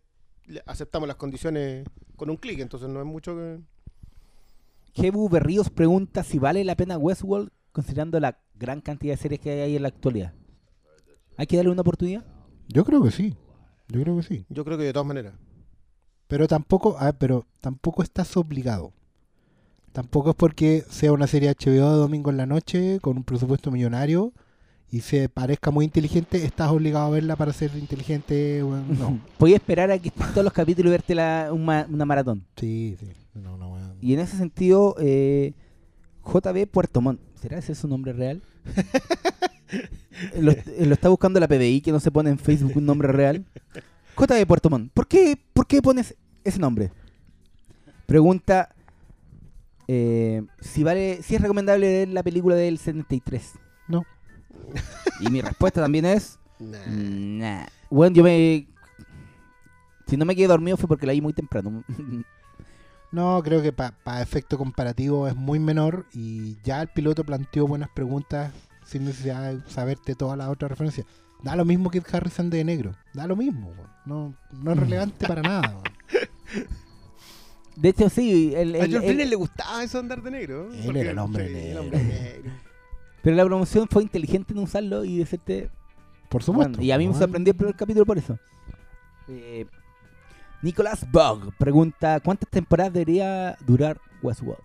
aceptamos 0.65 1.07
las 1.09 1.17
condiciones 1.17 1.85
con 2.17 2.29
un 2.29 2.37
clic, 2.37 2.59
entonces 2.59 2.89
no 2.89 2.99
es 2.99 3.05
mucho 3.05 3.35
que... 3.35 3.59
Jebu 4.93 5.29
Berríos 5.29 5.69
pregunta 5.69 6.23
si 6.23 6.39
vale 6.39 6.63
la 6.63 6.75
pena 6.75 6.97
Westworld 6.97 7.51
considerando 7.71 8.19
la 8.19 8.39
gran 8.55 8.81
cantidad 8.81 9.13
de 9.13 9.21
series 9.21 9.39
que 9.39 9.61
hay 9.61 9.75
en 9.75 9.83
la 9.83 9.89
actualidad. 9.89 10.33
¿Hay 11.37 11.45
que 11.45 11.55
darle 11.55 11.71
una 11.71 11.81
oportunidad? 11.81 12.25
Yo 12.67 12.83
creo 12.83 13.03
que 13.03 13.11
sí. 13.11 13.37
Yo 13.87 14.01
creo 14.01 14.17
que 14.17 14.23
sí. 14.23 14.45
Yo 14.49 14.65
creo 14.65 14.77
que 14.77 14.83
de 14.83 14.93
todas 14.93 15.07
maneras. 15.07 15.35
Pero 16.27 16.47
tampoco, 16.47 16.97
ah, 16.99 17.13
pero 17.13 17.45
tampoco 17.61 18.01
estás 18.01 18.35
obligado. 18.35 18.91
Tampoco 19.93 20.31
es 20.31 20.35
porque 20.35 20.83
sea 20.89 21.13
una 21.13 21.27
serie 21.27 21.53
HBO 21.53 21.91
de 21.91 21.97
domingo 21.97 22.31
en 22.31 22.37
la 22.37 22.45
noche 22.47 22.99
con 22.99 23.17
un 23.17 23.23
presupuesto 23.23 23.71
millonario 23.71 24.33
y 24.89 25.01
se 25.01 25.27
parezca 25.29 25.69
muy 25.71 25.85
inteligente, 25.85 26.43
estás 26.45 26.69
obligado 26.69 27.05
a 27.07 27.09
verla 27.09 27.35
para 27.35 27.51
ser 27.53 27.71
inteligente. 27.75 28.63
bueno, 28.63 28.85
no. 28.99 29.19
Podía 29.37 29.55
esperar 29.57 29.91
a 29.91 29.97
que 29.99 30.07
estén 30.09 30.27
todos 30.31 30.43
los 30.43 30.53
capítulos 30.53 30.89
y 30.89 30.91
verte 30.91 31.15
la- 31.15 31.49
un 31.51 31.65
ma- 31.65 31.85
una 31.89 32.05
maratón. 32.05 32.45
Sí, 32.55 32.95
sí. 32.99 33.07
No, 33.33 33.57
no. 33.57 33.77
Y 34.01 34.13
en 34.13 34.19
ese 34.19 34.37
sentido, 34.37 34.95
eh, 34.99 35.53
JB 36.25 36.67
Puerto 36.67 37.01
Montt, 37.01 37.19
¿será 37.41 37.57
ese 37.57 37.73
su 37.75 37.87
nombre 37.87 38.13
real? 38.13 38.41
lo, 40.39 40.51
lo 40.53 40.93
está 40.93 41.09
buscando 41.09 41.39
la 41.39 41.47
PBI 41.47 41.81
que 41.81 41.91
no 41.91 41.99
se 41.99 42.11
pone 42.11 42.29
en 42.29 42.39
Facebook 42.39 42.73
un 42.77 42.85
nombre 42.85 43.07
real. 43.11 43.45
JB 44.17 44.45
Puerto 44.47 44.69
Montt, 44.69 44.91
¿por 44.93 45.07
qué, 45.07 45.37
¿por 45.53 45.67
qué 45.67 45.81
pones 45.81 46.15
ese 46.43 46.59
nombre? 46.59 46.91
Pregunta 48.05 48.69
eh, 49.87 50.43
si 50.59 50.83
vale, 50.83 51.21
si 51.21 51.35
es 51.35 51.41
recomendable 51.41 51.87
ver 51.99 52.07
la 52.09 52.23
película 52.23 52.55
del 52.55 52.77
73. 52.77 53.53
No. 53.87 54.03
Y 55.19 55.29
mi 55.29 55.41
respuesta 55.41 55.81
también 55.81 56.05
es 56.05 56.39
Nah. 56.59 56.77
nah. 56.87 57.65
Bueno, 57.89 58.15
yo 58.15 58.23
me 58.23 58.67
si 60.07 60.17
no 60.17 60.25
me 60.25 60.35
quedé 60.35 60.47
dormido 60.47 60.75
fue 60.77 60.87
porque 60.87 61.05
la 61.05 61.13
vi 61.13 61.21
muy 61.21 61.33
temprano. 61.33 61.83
No, 63.09 63.41
creo 63.41 63.61
que 63.61 63.71
para 63.71 64.21
efecto 64.21 64.57
comparativo 64.57 65.29
es 65.29 65.35
muy 65.35 65.59
menor 65.59 66.05
y 66.13 66.57
ya 66.63 66.81
el 66.81 66.89
piloto 66.89 67.23
planteó 67.23 67.65
buenas 67.65 67.87
preguntas 67.89 68.51
sin 68.85 69.05
necesidad 69.05 69.53
de 69.53 69.61
saberte 69.71 70.13
todas 70.13 70.37
las 70.37 70.49
otras 70.49 70.71
referencias. 70.71 71.07
Da 71.41 71.55
lo 71.55 71.63
mismo 71.63 71.89
que 71.89 72.03
Harrison 72.11 72.49
de 72.49 72.65
negro. 72.65 72.97
Da 73.13 73.25
lo 73.25 73.37
mismo. 73.37 73.71
No, 74.05 74.35
no 74.51 74.71
es 74.73 74.77
relevante 74.77 75.25
para 75.25 75.41
nada. 75.41 75.69
weón. 75.69 76.67
De 77.77 77.89
hecho, 77.89 78.09
sí, 78.09 78.53
el, 78.55 78.75
A 78.75 78.79
el- 78.79 78.93
John 78.93 79.03
el- 79.03 79.13
Flynn 79.15 79.29
le 79.29 79.35
gustaba 79.37 79.83
eso 79.83 79.99
andar 79.99 80.21
de 80.21 80.31
negro. 80.31 80.73
Él 80.73 80.97
era 80.97 81.11
el 81.11 81.19
hombre 81.19 81.49
negro. 81.49 81.81
hombre 81.83 82.03
negro. 82.03 82.51
Pero 83.21 83.35
la 83.35 83.45
promoción 83.45 83.87
fue 83.89 84.03
inteligente 84.03 84.53
en 84.53 84.59
usarlo 84.59 85.03
y 85.03 85.17
decirte 85.17 85.69
Por 86.29 86.43
supuesto. 86.43 86.73
Bueno, 86.73 86.83
y 86.83 86.91
a 86.91 86.97
mí 86.97 87.07
me 87.07 87.13
sorprendió 87.13 87.51
el 87.51 87.57
primer 87.57 87.75
capítulo 87.75 88.05
por 88.05 88.17
eso. 88.17 88.37
Eh, 89.27 89.65
Nicolás 90.61 91.05
Bog 91.11 91.53
pregunta: 91.57 92.19
¿Cuántas 92.19 92.49
temporadas 92.49 92.93
debería 92.93 93.57
durar 93.65 93.99
Westworld? 94.21 94.63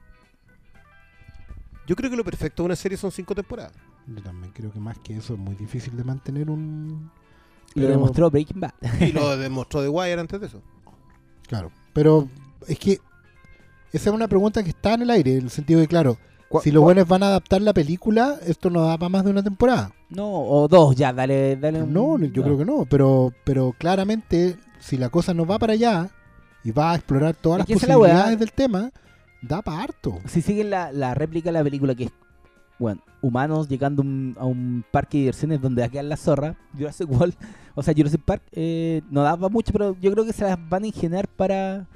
Yo 1.86 1.96
creo 1.96 2.10
que 2.10 2.16
lo 2.16 2.24
perfecto 2.24 2.62
de 2.62 2.66
una 2.66 2.76
serie 2.76 2.96
son 2.96 3.10
cinco 3.10 3.34
temporadas. 3.34 3.72
Yo 4.06 4.22
también 4.22 4.52
creo 4.52 4.72
que 4.72 4.80
más 4.80 4.98
que 4.98 5.16
eso 5.16 5.34
es 5.34 5.38
muy 5.38 5.54
difícil 5.54 5.96
de 5.96 6.04
mantener 6.04 6.50
un... 6.50 7.10
Y 7.74 7.80
lo 7.80 7.88
demostró 7.88 8.30
Breaking 8.30 8.60
Bad. 8.60 8.72
Y 9.00 9.12
lo 9.12 9.36
demostró 9.36 9.82
The 9.82 9.88
Wire 9.88 10.20
antes 10.20 10.40
de 10.40 10.46
eso. 10.46 10.62
Claro. 11.48 11.70
Pero 11.92 12.28
es 12.68 12.78
que 12.78 13.00
esa 13.92 14.10
es 14.10 14.14
una 14.14 14.28
pregunta 14.28 14.62
que 14.62 14.70
está 14.70 14.94
en 14.94 15.02
el 15.02 15.10
aire, 15.10 15.36
en 15.36 15.44
el 15.44 15.50
sentido 15.50 15.80
de, 15.80 15.88
claro, 15.88 16.18
si 16.60 16.70
los 16.70 16.82
buenos 16.82 17.06
van 17.08 17.22
a 17.22 17.26
adaptar 17.26 17.62
la 17.62 17.72
película, 17.72 18.36
esto 18.46 18.68
no 18.70 18.82
da 18.82 18.98
para 18.98 19.08
más 19.08 19.24
de 19.24 19.30
una 19.30 19.42
temporada. 19.42 19.92
No, 20.10 20.28
o 20.30 20.68
dos, 20.68 20.94
ya, 20.96 21.12
dale. 21.12 21.56
dale 21.56 21.82
un- 21.82 21.92
No, 21.92 22.18
yo 22.18 22.42
creo 22.42 22.58
que 22.58 22.64
no, 22.64 22.84
pero, 22.88 23.32
pero 23.44 23.74
claramente 23.78 24.56
si 24.78 24.96
la 24.98 25.08
cosa 25.08 25.32
no 25.34 25.46
va 25.46 25.58
para 25.58 25.72
allá 25.74 26.10
y 26.64 26.70
va 26.70 26.92
a 26.92 26.94
explorar 26.96 27.34
todas 27.34 27.60
Es 27.60 27.70
las 27.70 27.88
la 27.88 27.94
posibilidades 27.96 28.38
del 28.38 28.52
tema, 28.52 28.90
da 29.40 29.62
para 29.62 29.82
harto. 29.82 30.18
Si 30.26 30.42
siguen 30.42 30.70
la, 30.70 30.92
la 30.92 31.14
réplica 31.14 31.48
de 31.48 31.52
la 31.54 31.64
película, 31.64 31.94
que 31.94 32.04
es, 32.04 32.12
bueno, 32.78 33.00
humanos 33.22 33.68
llegando 33.68 34.02
un- 34.02 34.36
a 34.38 34.44
un 34.44 34.84
parque 34.90 35.16
de 35.18 35.22
diversiones 35.22 35.60
donde 35.60 35.88
quedan 35.88 36.08
la 36.08 36.16
zorra, 36.16 36.56
Jurassic 36.76 37.10
World, 37.10 37.34
o 37.74 37.82
sea, 37.82 37.94
Jurassic 37.96 38.20
Park, 38.22 38.42
eh, 38.52 39.00
no 39.10 39.22
da 39.22 39.36
para 39.36 39.48
mucho, 39.48 39.72
pero 39.72 39.96
yo 40.00 40.12
creo 40.12 40.24
que 40.26 40.32
se 40.32 40.44
las 40.44 40.58
van 40.68 40.82
a 40.84 40.86
ingeniar 40.88 41.26
para 41.28 41.86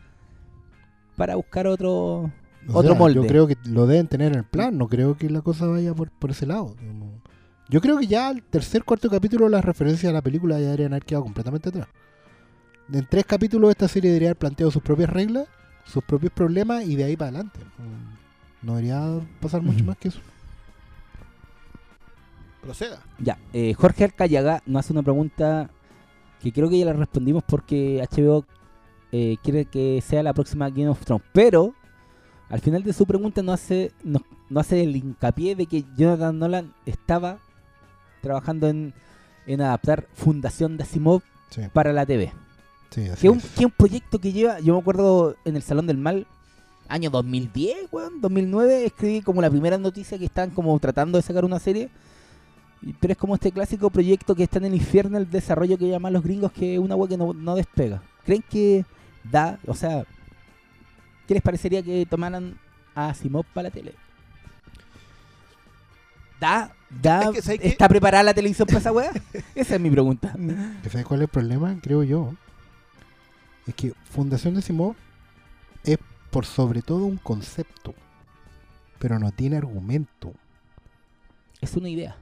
para 1.16 1.34
buscar 1.36 1.66
otro 1.66 2.30
O 2.68 2.78
otro 2.78 2.92
sea, 2.92 2.98
molde. 2.98 3.14
Yo 3.14 3.26
creo 3.26 3.46
que 3.46 3.56
lo 3.64 3.86
deben 3.86 4.08
tener 4.08 4.32
en 4.32 4.38
el 4.38 4.44
plan, 4.44 4.76
no 4.76 4.88
creo 4.88 5.16
que 5.16 5.30
la 5.30 5.40
cosa 5.40 5.66
vaya 5.66 5.94
por, 5.94 6.10
por 6.10 6.30
ese 6.30 6.46
lado. 6.46 6.74
Yo 7.68 7.80
creo 7.80 7.98
que 7.98 8.06
ya 8.06 8.30
el 8.30 8.42
tercer, 8.42 8.84
cuarto 8.84 9.10
capítulo 9.10 9.48
las 9.48 9.64
referencias 9.64 10.10
a 10.10 10.14
la 10.14 10.22
película 10.22 10.58
ya 10.58 10.66
deberían 10.66 10.92
haber 10.92 11.04
quedado 11.04 11.24
completamente 11.24 11.68
atrás. 11.68 11.88
En 12.92 13.06
tres 13.06 13.24
capítulos 13.24 13.70
esta 13.70 13.88
serie 13.88 14.10
debería 14.10 14.28
haber 14.28 14.38
planteado 14.38 14.70
sus 14.70 14.82
propias 14.82 15.10
reglas, 15.10 15.48
sus 15.84 16.04
propios 16.04 16.32
problemas 16.32 16.84
y 16.86 16.94
de 16.94 17.04
ahí 17.04 17.16
para 17.16 17.30
adelante. 17.30 17.58
No 18.62 18.76
debería 18.76 19.20
pasar 19.40 19.62
mucho 19.62 19.84
más 19.84 19.96
que 19.96 20.08
eso. 20.08 20.20
Proceda. 22.62 23.00
Ya, 23.18 23.38
eh, 23.52 23.74
Jorge 23.74 24.04
Alcayaga 24.04 24.62
nos 24.66 24.80
hace 24.80 24.92
una 24.92 25.02
pregunta 25.02 25.70
que 26.40 26.52
creo 26.52 26.68
que 26.68 26.78
ya 26.78 26.86
la 26.86 26.92
respondimos 26.92 27.42
porque 27.44 28.06
HBO 28.10 28.44
eh, 29.12 29.36
quiere 29.42 29.64
que 29.64 30.00
sea 30.04 30.22
la 30.22 30.32
próxima 30.34 30.68
Game 30.70 30.88
of 30.88 31.04
Thrones. 31.04 31.24
Pero 31.32 31.74
al 32.48 32.60
final 32.60 32.82
de 32.82 32.92
su 32.92 33.06
pregunta 33.06 33.42
no 33.42 33.52
hace, 33.52 33.92
no, 34.04 34.20
no 34.48 34.60
hace 34.60 34.82
el 34.82 34.94
hincapié 34.96 35.54
de 35.56 35.66
que 35.66 35.84
Jonathan 35.96 36.38
Nolan 36.38 36.72
estaba 36.86 37.38
trabajando 38.22 38.68
en, 38.68 38.94
en 39.46 39.60
adaptar 39.60 40.06
Fundación 40.14 40.76
de 40.76 40.84
Asimov 40.84 41.22
Sí. 41.50 41.62
para 41.72 41.92
la 41.92 42.04
TV. 42.04 42.32
Sí, 42.90 43.08
así 43.08 43.22
Que 43.22 43.30
un, 43.30 43.38
es. 43.38 43.44
que 43.56 43.64
un 43.66 43.70
proyecto 43.70 44.18
que 44.18 44.32
lleva, 44.32 44.58
yo 44.60 44.74
me 44.74 44.80
acuerdo 44.80 45.36
en 45.44 45.54
el 45.56 45.62
Salón 45.62 45.86
del 45.86 45.96
Mal, 45.96 46.26
año 46.88 47.08
2010, 47.10 47.88
weón, 47.92 48.20
2009, 48.20 48.84
escribí 48.86 49.20
como 49.22 49.40
la 49.42 49.50
primera 49.50 49.78
noticia 49.78 50.18
que 50.18 50.24
están 50.24 50.50
como 50.50 50.76
tratando 50.80 51.18
de 51.18 51.22
sacar 51.22 51.44
una 51.44 51.58
serie. 51.60 51.88
Pero 53.00 53.12
es 53.12 53.18
como 53.18 53.34
este 53.34 53.52
clásico 53.52 53.90
proyecto 53.90 54.34
que 54.34 54.42
está 54.44 54.58
en 54.58 54.66
el 54.66 54.74
infierno, 54.74 55.18
el 55.18 55.30
desarrollo 55.30 55.78
que 55.78 55.88
llaman 55.88 56.12
los 56.12 56.22
gringos, 56.22 56.52
que 56.52 56.74
es 56.74 56.80
una 56.80 56.94
wea 56.94 57.08
que 57.08 57.16
no, 57.16 57.32
no 57.32 57.54
despega. 57.54 58.02
¿Creen 58.24 58.44
que 58.48 58.84
da, 59.30 59.58
o 59.66 59.74
sea, 59.74 60.04
qué 61.26 61.34
les 61.34 61.42
parecería 61.42 61.82
que 61.82 62.06
tomaran 62.06 62.58
a 62.94 63.10
Asimov 63.10 63.44
para 63.46 63.68
la 63.68 63.70
tele? 63.70 63.94
¿Da 66.40 66.72
¿Ya 67.02 67.30
Es 67.34 67.46
que, 67.46 67.68
está 67.68 67.88
preparada 67.88 68.22
la 68.22 68.34
televisión 68.34 68.66
para 68.66 68.78
esa 68.78 68.92
weá? 68.92 69.10
Esa 69.54 69.74
es 69.74 69.80
mi 69.80 69.90
pregunta. 69.90 70.34
¿Que 70.82 70.90
¿Sabes 70.90 71.06
cuál 71.06 71.20
es 71.20 71.24
el 71.24 71.28
problema? 71.28 71.76
Creo 71.82 72.02
yo. 72.04 72.34
Es 73.66 73.74
que 73.74 73.92
Fundación 74.10 74.54
de 74.54 74.62
Simón 74.62 74.94
es 75.84 75.98
por 76.30 76.46
sobre 76.46 76.82
todo 76.82 77.04
un 77.04 77.16
concepto, 77.16 77.94
pero 78.98 79.18
no 79.18 79.32
tiene 79.32 79.56
argumento. 79.56 80.32
Es 81.60 81.74
una 81.76 81.88
idea. 81.88 82.16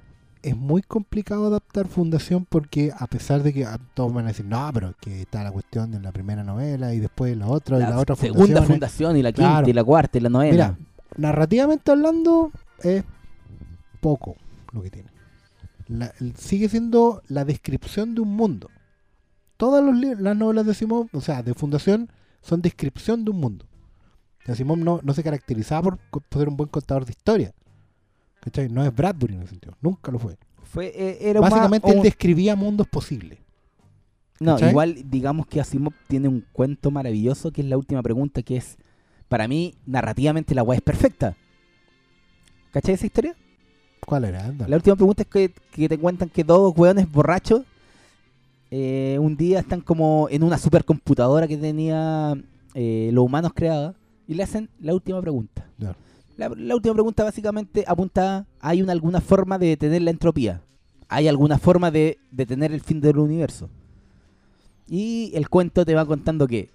Es 0.46 0.56
muy 0.56 0.82
complicado 0.82 1.46
adaptar 1.46 1.88
Fundación 1.88 2.44
porque 2.46 2.92
a 2.96 3.06
pesar 3.06 3.42
de 3.42 3.52
que 3.54 3.64
ah, 3.64 3.78
todos 3.94 4.12
van 4.12 4.26
a 4.26 4.28
decir, 4.28 4.44
no, 4.44 4.70
pero 4.74 4.94
que 5.00 5.22
está 5.22 5.42
la 5.42 5.50
cuestión 5.50 5.90
de 5.90 6.00
la 6.00 6.12
primera 6.12 6.44
novela 6.44 6.92
y 6.92 7.00
después 7.00 7.34
la 7.36 7.46
otra 7.48 7.78
y 7.78 7.80
la 7.80 7.98
otra 7.98 8.14
segunda 8.14 8.44
fundación. 8.46 8.66
fundación 8.66 9.16
y 9.16 9.22
la 9.22 9.32
quinta 9.32 9.50
Claro. 9.50 9.68
y 9.68 9.72
la 9.72 9.84
cuarta 9.84 10.18
y 10.18 10.20
la 10.20 10.28
novena. 10.28 10.52
Mira, 10.52 10.78
narrativamente 11.16 11.90
hablando, 11.90 12.50
es 12.82 13.04
poco 14.00 14.36
lo 14.72 14.82
que 14.82 14.90
tiene. 14.90 15.08
La- 15.88 16.12
sigue 16.36 16.68
siendo 16.68 17.22
la 17.28 17.44
descripción 17.44 18.14
de 18.14 18.20
un 18.20 18.34
mundo. 18.36 18.68
Todas 19.56 19.82
los 19.82 19.96
las 20.20 20.36
novelas 20.36 20.66
de 20.66 20.74
Simón, 20.74 21.08
o 21.12 21.20
sea, 21.20 21.42
de 21.42 21.54
Fundación, 21.54 22.10
son 22.42 22.60
descripción 22.60 23.24
de 23.24 23.30
un 23.30 23.38
mundo. 23.40 23.66
O 24.42 24.46
sea, 24.46 24.54
Simón 24.54 24.84
no, 24.84 25.00
no 25.02 25.14
se 25.14 25.22
caracterizaba 25.22 25.82
por, 25.82 25.98
por 26.10 26.38
ser 26.40 26.48
un 26.50 26.56
buen 26.58 26.68
contador 26.68 27.06
de 27.06 27.12
historia. 27.12 27.54
¿Cachai? 28.44 28.68
No 28.68 28.84
es 28.84 28.94
Bradbury 28.94 29.34
en 29.34 29.40
ese 29.40 29.50
sentido. 29.52 29.74
Nunca 29.80 30.12
lo 30.12 30.18
fue. 30.18 30.36
Fue, 30.64 30.86
eh, 30.94 31.18
era 31.30 31.40
más 31.40 31.50
Básicamente 31.50 31.90
él 31.90 31.96
un- 31.96 32.02
describía 32.02 32.54
mundos 32.54 32.86
posibles. 32.86 33.38
No, 34.38 34.52
¿Cachai? 34.54 34.70
igual 34.70 34.96
digamos 35.08 35.46
que 35.46 35.60
Asimov 35.60 35.94
tiene 36.08 36.28
un 36.28 36.44
cuento 36.52 36.90
maravilloso 36.90 37.50
que 37.52 37.62
es 37.62 37.68
la 37.68 37.78
última 37.78 38.02
pregunta 38.02 38.42
que 38.42 38.56
es, 38.58 38.76
para 39.28 39.48
mí, 39.48 39.74
narrativamente 39.86 40.54
la 40.54 40.62
weá 40.62 40.76
es 40.76 40.82
perfecta. 40.82 41.36
¿Cachai 42.72 42.94
esa 42.94 43.06
historia? 43.06 43.34
¿Cuál 44.04 44.24
era? 44.26 44.44
Anda. 44.44 44.68
La 44.68 44.76
última 44.76 44.96
pregunta 44.96 45.22
es 45.22 45.28
que, 45.28 45.50
que 45.72 45.88
te 45.88 45.96
cuentan 45.96 46.28
que 46.28 46.44
dos 46.44 46.74
weones 46.76 47.10
borrachos 47.10 47.62
eh, 48.70 49.16
un 49.20 49.36
día 49.36 49.60
están 49.60 49.80
como 49.80 50.28
en 50.30 50.42
una 50.42 50.58
supercomputadora 50.58 51.46
que 51.48 51.56
tenía 51.56 52.34
eh, 52.74 53.08
los 53.12 53.24
humanos 53.24 53.52
creada 53.54 53.94
y 54.26 54.34
le 54.34 54.42
hacen 54.42 54.68
la 54.80 54.92
última 54.92 55.20
pregunta. 55.22 55.66
Ya. 55.78 55.96
La, 56.36 56.48
la 56.48 56.74
última 56.74 56.94
pregunta 56.94 57.24
básicamente 57.24 57.84
apunta 57.86 58.46
¿hay 58.60 58.82
una, 58.82 58.92
alguna 58.92 59.20
forma 59.20 59.58
de 59.58 59.68
detener 59.68 60.02
la 60.02 60.10
entropía? 60.10 60.62
¿Hay 61.08 61.28
alguna 61.28 61.58
forma 61.58 61.90
de 61.90 62.18
detener 62.30 62.72
el 62.72 62.80
fin 62.80 63.00
del 63.00 63.18
universo? 63.18 63.68
Y 64.88 65.32
el 65.34 65.48
cuento 65.48 65.84
te 65.84 65.94
va 65.94 66.04
contando 66.04 66.46
que 66.46 66.70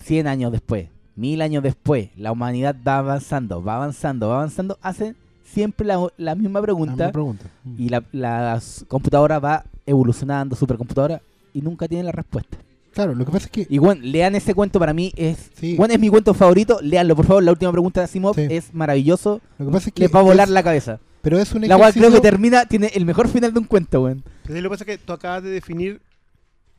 100 0.00 0.26
años 0.26 0.52
después, 0.52 0.88
1000 1.16 1.42
años 1.42 1.62
después, 1.62 2.10
la 2.16 2.32
humanidad 2.32 2.76
va 2.86 2.98
avanzando, 2.98 3.62
va 3.62 3.76
avanzando, 3.76 4.28
va 4.28 4.36
avanzando, 4.36 4.78
hacen 4.82 5.16
siempre 5.44 5.86
la, 5.86 6.06
la 6.16 6.34
misma 6.34 6.60
pregunta. 6.60 6.92
La 6.92 7.06
misma 7.06 7.12
pregunta. 7.12 7.44
Mm. 7.64 7.74
Y 7.78 7.88
la, 7.88 8.04
la 8.12 8.62
computadora 8.88 9.38
va 9.38 9.64
evolucionando, 9.86 10.54
supercomputadora, 10.56 11.22
y 11.54 11.62
nunca 11.62 11.88
tiene 11.88 12.04
la 12.04 12.12
respuesta. 12.12 12.58
Claro, 12.98 13.14
lo 13.14 13.24
que 13.24 13.30
pasa 13.30 13.44
es 13.44 13.52
que 13.52 13.64
Y 13.70 13.78
bueno, 13.78 14.00
lean 14.04 14.34
ese 14.34 14.54
cuento 14.54 14.80
para 14.80 14.92
mí, 14.92 15.12
es 15.14 15.50
Sí. 15.54 15.76
bueno, 15.76 15.94
es 15.94 16.00
mi 16.00 16.08
cuento 16.08 16.34
favorito, 16.34 16.80
leanlo 16.82 17.14
por 17.14 17.26
favor, 17.26 17.44
la 17.44 17.52
última 17.52 17.70
pregunta 17.70 18.00
de 18.00 18.06
Asimov 18.06 18.34
Sí. 18.34 18.48
es 18.50 18.74
maravilloso, 18.74 19.40
lo 19.56 19.66
que 19.66 19.70
pasa 19.72 19.88
es 19.90 19.94
que 19.94 20.02
les 20.02 20.12
va 20.12 20.18
a 20.18 20.22
volar 20.24 20.48
es- 20.48 20.52
la 20.52 20.64
cabeza. 20.64 20.98
pero 21.22 21.38
es 21.38 21.52
un 21.52 21.60
La 21.68 21.76
cual 21.76 21.92
creo 21.92 22.02
que 22.10 22.16
ejercicio- 22.16 22.22
termina, 22.22 22.66
tiene 22.66 22.88
el 22.94 23.04
mejor 23.04 23.28
final 23.28 23.52
de 23.52 23.58
un 23.60 23.66
cuento, 23.66 24.02
weón. 24.02 24.24
Lo 24.48 24.54
que 24.62 24.68
pasa 24.68 24.82
es 24.82 24.86
que 24.86 24.98
tú 24.98 25.12
acabas 25.12 25.44
de 25.44 25.50
definir 25.50 26.00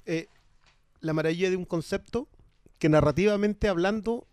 eh, 0.05 0.27
la 0.99 1.13
maravilla 1.13 1.49
de 1.49 1.55
un 1.55 1.63
concepto 1.65 2.27
que 2.79 2.89
narrativamente 2.89 3.69
hablando 3.69 4.25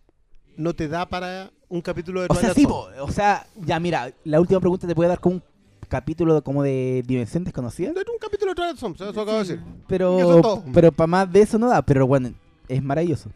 no 0.57 0.73
te 0.73 0.89
da 0.89 1.07
para 1.07 1.51
un 1.69 1.81
capítulo 1.81 2.19
de 2.21 2.27
O 2.29 2.35
sea, 2.35 2.53
sí, 2.53 2.65
po, 2.65 2.87
o 2.99 3.11
sea, 3.11 3.45
ya 3.55 3.79
mira, 3.79 4.11
la 4.25 4.41
última 4.41 4.59
pregunta 4.59 4.87
te 4.87 4.95
puede 4.95 5.07
dar 5.09 5.19
como 5.21 5.35
un 5.35 5.43
capítulo 5.87 6.43
como 6.43 6.63
de 6.63 7.03
Dimensión 7.05 7.43
Desconocida, 7.43 7.91
No 7.93 8.01
es 8.01 8.07
un 8.07 8.19
capítulo 8.19 8.51
de 8.51 8.55
Twilight 8.55 8.77
Zone, 8.77 8.95
eso 8.95 9.09
acabo 9.09 9.33
de 9.33 9.39
decir. 9.39 9.55
Eso 9.55 9.83
pero 9.87 10.19
es 10.19 10.41
todo. 10.41 10.63
pero 10.73 10.91
para 10.91 11.07
más 11.07 11.31
de 11.31 11.41
eso 11.41 11.57
no 11.57 11.67
da, 11.67 11.81
pero 11.81 12.05
bueno, 12.07 12.33
es 12.67 12.83
maravilloso. 12.83 13.29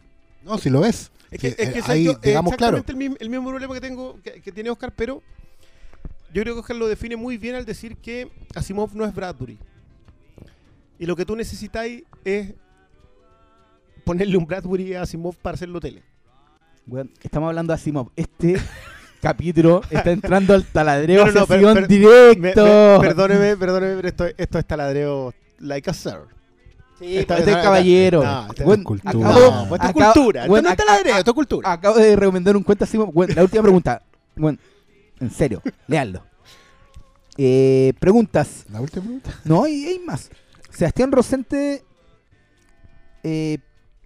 No, 0.44 0.58
si 0.58 0.70
lo 0.70 0.80
ves. 0.80 1.10
Es 1.30 1.40
que, 1.40 1.50
Sí, 1.50 1.56
es 1.58 1.72
que 1.72 1.78
eh, 1.78 1.82
¿sabes 1.82 1.88
ahí, 1.88 2.04
yo? 2.04 2.20
Claro. 2.20 2.40
exactamente 2.40 2.92
el, 2.92 2.98
mismo, 2.98 3.16
el 3.20 3.30
mismo 3.30 3.48
problema 3.48 3.74
que 3.74 3.80
tengo 3.80 4.18
que, 4.22 4.40
que 4.42 4.52
tiene 4.52 4.70
Oscar, 4.70 4.92
pero 4.94 5.22
yo 6.32 6.42
creo 6.42 6.54
que 6.54 6.60
Oscar 6.60 6.76
lo 6.76 6.88
define 6.88 7.16
muy 7.16 7.38
bien 7.38 7.54
al 7.54 7.64
decir 7.64 7.96
que 7.96 8.30
Asimov 8.54 8.94
no 8.94 9.04
es 9.04 9.14
Bradbury. 9.14 9.58
Y 10.98 11.06
lo 11.06 11.16
que 11.16 11.24
tú 11.24 11.34
necesitáis 11.36 12.04
es 12.24 12.54
ponerle 14.04 14.36
un 14.36 14.46
Bradbury 14.46 14.94
a 14.94 15.02
Asimov 15.02 15.36
para 15.36 15.54
hacerlo 15.54 15.80
tele. 15.80 16.02
Weón, 16.86 17.10
estamos 17.22 17.48
hablando 17.48 17.72
de 17.72 17.74
Asimov. 17.74 18.10
Este 18.16 18.56
capítulo 19.22 19.80
está 19.88 20.10
entrando 20.10 20.52
al 20.52 20.64
taladreo 20.64 21.24
No, 21.26 21.32
no, 21.32 21.40
no, 21.40 21.46
per- 21.46 21.56
sesión 21.58 21.74
per- 21.74 21.88
directo. 21.88 22.64
me- 22.64 22.98
me- 22.98 23.00
perdóneme, 23.08 23.56
perdóneme, 23.56 23.94
pero 23.96 24.08
esto, 24.08 24.26
esto 24.36 24.58
es 24.58 24.66
taladreo 24.66 25.32
like 25.60 25.88
a 25.88 25.94
sir. 25.94 26.18
Sí, 26.98 27.16
Esta- 27.18 27.38
este 27.38 27.50
es 27.52 27.56
caballero. 27.58 28.22
no, 28.22 28.46
esta- 28.50 28.64
Weón, 28.64 28.82
cultura. 28.84 29.10
acabo- 29.10 29.50
No, 29.68 29.74
esto 29.76 29.86
es 29.86 29.92
cultura, 29.92 30.40
esto 30.42 30.52
weón, 30.52 30.64
no 30.64 30.70
es 30.70 30.76
taladreo, 30.76 31.16
esto 31.18 31.30
es 31.30 31.34
cultura. 31.34 31.72
Acabo 31.72 31.96
de 31.96 32.16
recomendar 32.16 32.56
un 32.56 32.62
cuento 32.64 32.84
a 32.84 32.86
Asimov. 32.86 33.10
Weón, 33.16 33.30
la 33.34 33.42
última 33.42 33.62
pregunta. 33.62 34.02
Weón, 34.36 34.58
en 35.20 35.30
serio, 35.30 35.62
leanlo. 35.86 36.24
Eh, 37.38 37.94
preguntas. 37.98 38.64
La 38.70 38.80
última 38.80 39.02
pregunta. 39.02 39.30
No, 39.44 39.66
y 39.66 39.84
hay 39.86 39.98
más. 40.00 40.30
Sebastián 40.70 41.10
Rosente 41.12 41.82
eh, 43.24 43.58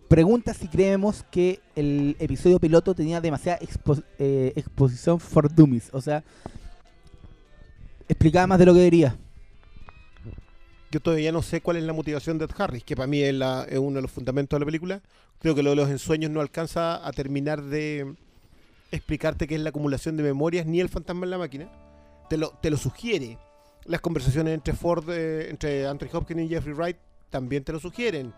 pregunta 0.09 0.55
si 0.55 0.69
creemos 0.69 1.24
que 1.31 1.61
el 1.74 2.16
episodio 2.19 2.59
piloto 2.59 2.95
tenía 2.95 3.20
demasiada 3.20 3.59
expo- 3.61 4.03
eh, 4.19 4.53
exposición 4.57 5.19
for 5.20 5.53
dummies. 5.53 5.89
O 5.93 6.01
sea, 6.01 6.23
explicaba 8.09 8.47
más 8.47 8.59
de 8.59 8.66
lo 8.66 8.73
que 8.73 8.78
debería. 8.81 9.16
Yo 10.91 11.01
todavía 11.01 11.33
no 11.33 11.43
sé 11.43 11.61
cuál 11.61 11.77
es 11.78 11.83
la 11.85 11.93
motivación 11.93 12.39
de 12.39 12.45
Ed 12.45 12.53
Harris, 12.57 12.85
que 12.85 12.97
para 12.97 13.07
mí 13.07 13.20
es, 13.20 13.35
la- 13.35 13.65
es 13.69 13.78
uno 13.78 13.97
de 13.97 14.03
los 14.03 14.11
fundamentos 14.11 14.57
de 14.57 14.61
la 14.61 14.66
película. 14.66 15.03
Creo 15.41 15.55
que 15.55 15.62
lo 15.62 15.70
de 15.70 15.77
los 15.77 15.91
ensueños 15.91 16.31
no 16.31 16.41
alcanza 16.41 17.07
a 17.07 17.12
terminar 17.12 17.62
de 17.62 18.15
explicarte 18.93 19.47
qué 19.47 19.57
es 19.57 19.61
la 19.61 19.70
acumulación 19.70 20.16
de 20.16 20.23
memorias 20.23 20.65
ni 20.66 20.81
el 20.81 20.89
fantasma 20.89 21.24
en 21.24 21.31
la 21.31 21.39
máquina. 21.39 21.69
Te 22.31 22.37
lo, 22.37 22.51
te 22.62 22.70
lo 22.70 22.77
sugiere. 22.77 23.39
Las 23.85 24.01
conversaciones 24.01 24.55
entre 24.55 24.74
Ford, 24.74 25.05
eh, 25.11 25.49
entre 25.51 25.87
Anthony 25.87 26.09
Hopkins 26.12 26.43
y 26.43 26.49
Jeffrey 26.49 26.74
Wright 26.74 26.97
también 27.31 27.65
te 27.65 27.73
lo 27.73 27.81
sugieren. 27.81 28.33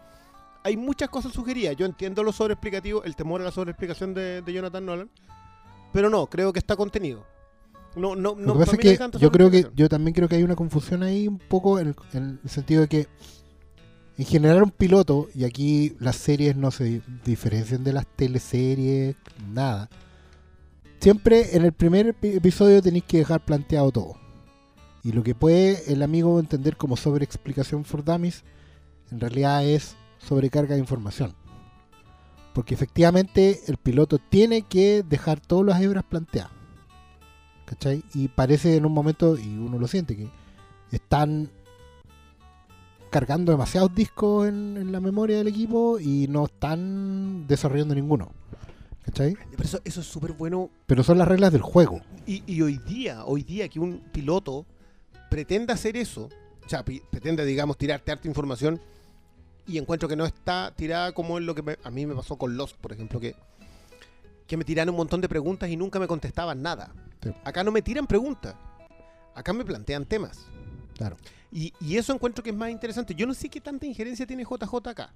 Hay 0.64 0.76
muchas 0.76 1.08
cosas 1.08 1.32
sugeridas. 1.32 1.76
Yo 1.76 1.86
entiendo 1.86 2.22
lo 2.22 2.32
sobreexplicativo, 2.32 3.04
el 3.04 3.16
temor 3.16 3.40
a 3.40 3.44
la 3.44 3.50
sobreexplicación 3.52 4.14
de, 4.14 4.42
de 4.42 4.52
Jonathan 4.52 4.84
Nolan. 4.84 5.10
Pero 5.92 6.10
no, 6.10 6.26
creo 6.26 6.52
que 6.52 6.58
está 6.58 6.76
contenido. 6.76 7.24
No, 7.96 8.14
no, 8.14 8.34
no, 8.34 8.48
Lo 8.48 8.52
que 8.54 8.58
pasa 8.60 8.76
es 8.80 8.98
que 8.98 9.18
yo 9.18 9.32
creo 9.32 9.50
que 9.50 9.66
yo 9.74 9.88
también 9.88 10.14
creo 10.14 10.28
que 10.28 10.36
hay 10.36 10.42
una 10.42 10.54
confusión 10.56 11.02
ahí 11.02 11.26
un 11.26 11.38
poco 11.38 11.78
en 11.80 11.88
el, 11.88 11.94
en 12.12 12.40
el 12.44 12.50
sentido 12.50 12.82
de 12.82 12.88
que 12.88 13.08
en 14.18 14.26
general 14.26 14.62
un 14.62 14.70
piloto 14.70 15.28
y 15.34 15.44
aquí 15.44 15.96
las 15.98 16.16
series 16.16 16.54
no 16.54 16.70
se 16.70 16.84
di- 16.84 17.02
diferencian 17.24 17.82
de 17.84 17.92
las 17.94 18.06
teleseries 18.16 19.16
nada 19.52 19.88
siempre 21.00 21.56
en 21.56 21.64
el 21.64 21.72
primer 21.72 22.14
epi- 22.14 22.36
episodio 22.36 22.82
tenéis 22.82 23.04
que 23.04 23.18
dejar 23.18 23.44
planteado 23.44 23.90
todo 23.90 24.14
y 25.02 25.12
lo 25.12 25.22
que 25.22 25.34
puede 25.34 25.90
el 25.92 26.02
amigo 26.02 26.38
entender 26.40 26.76
como 26.76 26.96
sobreexplicación 26.96 27.84
for 27.84 28.04
dummies 28.04 28.44
en 29.10 29.20
realidad 29.20 29.64
es 29.64 29.96
sobrecarga 30.18 30.74
de 30.74 30.80
información 30.80 31.34
porque 32.52 32.74
efectivamente 32.74 33.60
el 33.68 33.76
piloto 33.76 34.18
tiene 34.18 34.62
que 34.62 35.02
dejar 35.02 35.40
todas 35.40 35.66
las 35.66 35.80
hebras 35.80 36.04
planteadas 36.04 36.58
¿cachai? 37.68 38.02
Y 38.14 38.28
parece 38.28 38.76
en 38.76 38.86
un 38.86 38.92
momento, 38.92 39.36
y 39.36 39.58
uno 39.58 39.78
lo 39.78 39.86
siente, 39.86 40.16
que 40.16 40.28
están 40.90 41.50
cargando 43.10 43.52
demasiados 43.52 43.94
discos 43.94 44.48
en, 44.48 44.76
en 44.76 44.92
la 44.92 45.00
memoria 45.00 45.38
del 45.38 45.48
equipo 45.48 45.98
y 45.98 46.26
no 46.28 46.46
están 46.46 47.46
desarrollando 47.46 47.94
ninguno. 47.94 48.32
¿Cachai? 49.04 49.36
Pero 49.50 49.62
eso, 49.62 49.80
eso 49.84 50.00
es 50.02 50.06
súper 50.06 50.32
bueno 50.32 50.68
Pero 50.86 51.02
son 51.02 51.16
las 51.16 51.26
reglas 51.26 51.50
del 51.50 51.62
juego. 51.62 52.02
Y, 52.26 52.42
y 52.46 52.60
hoy 52.60 52.78
día, 52.78 53.24
hoy 53.24 53.42
día 53.42 53.68
que 53.68 53.80
un 53.80 54.00
piloto 54.12 54.66
pretenda 55.30 55.74
hacer 55.74 55.96
eso, 55.96 56.28
o 56.64 56.68
sea, 56.68 56.84
pretenda, 56.84 57.44
digamos, 57.44 57.78
tirarte 57.78 58.12
harta 58.12 58.28
información 58.28 58.80
y 59.68 59.78
encuentro 59.78 60.08
que 60.08 60.16
no 60.16 60.24
está 60.26 60.72
tirada 60.74 61.12
como 61.12 61.38
en 61.38 61.46
lo 61.46 61.54
que 61.54 61.62
me- 61.62 61.78
a 61.84 61.90
mí 61.90 62.06
me 62.06 62.14
pasó 62.14 62.36
con 62.36 62.56
Lost, 62.56 62.76
por 62.76 62.92
ejemplo, 62.92 63.20
que, 63.20 63.34
que 64.46 64.56
me 64.56 64.64
tiraron 64.64 64.94
un 64.94 64.96
montón 64.98 65.20
de 65.20 65.28
preguntas 65.28 65.68
y 65.70 65.76
nunca 65.76 65.98
me 65.98 66.06
contestaban 66.06 66.62
nada. 66.62 66.90
Sí. 67.22 67.30
Acá 67.44 67.62
no 67.64 67.70
me 67.70 67.82
tiran 67.82 68.06
preguntas, 68.06 68.54
acá 69.34 69.52
me 69.52 69.64
plantean 69.64 70.04
temas. 70.06 70.46
Claro. 70.96 71.16
Y, 71.52 71.72
y 71.80 71.96
eso 71.96 72.12
encuentro 72.12 72.42
que 72.42 72.50
es 72.50 72.56
más 72.56 72.70
interesante. 72.70 73.14
Yo 73.14 73.26
no 73.26 73.34
sé 73.34 73.48
qué 73.48 73.60
tanta 73.60 73.86
injerencia 73.86 74.26
tiene 74.26 74.44
JJ 74.44 74.88
acá. 74.88 75.12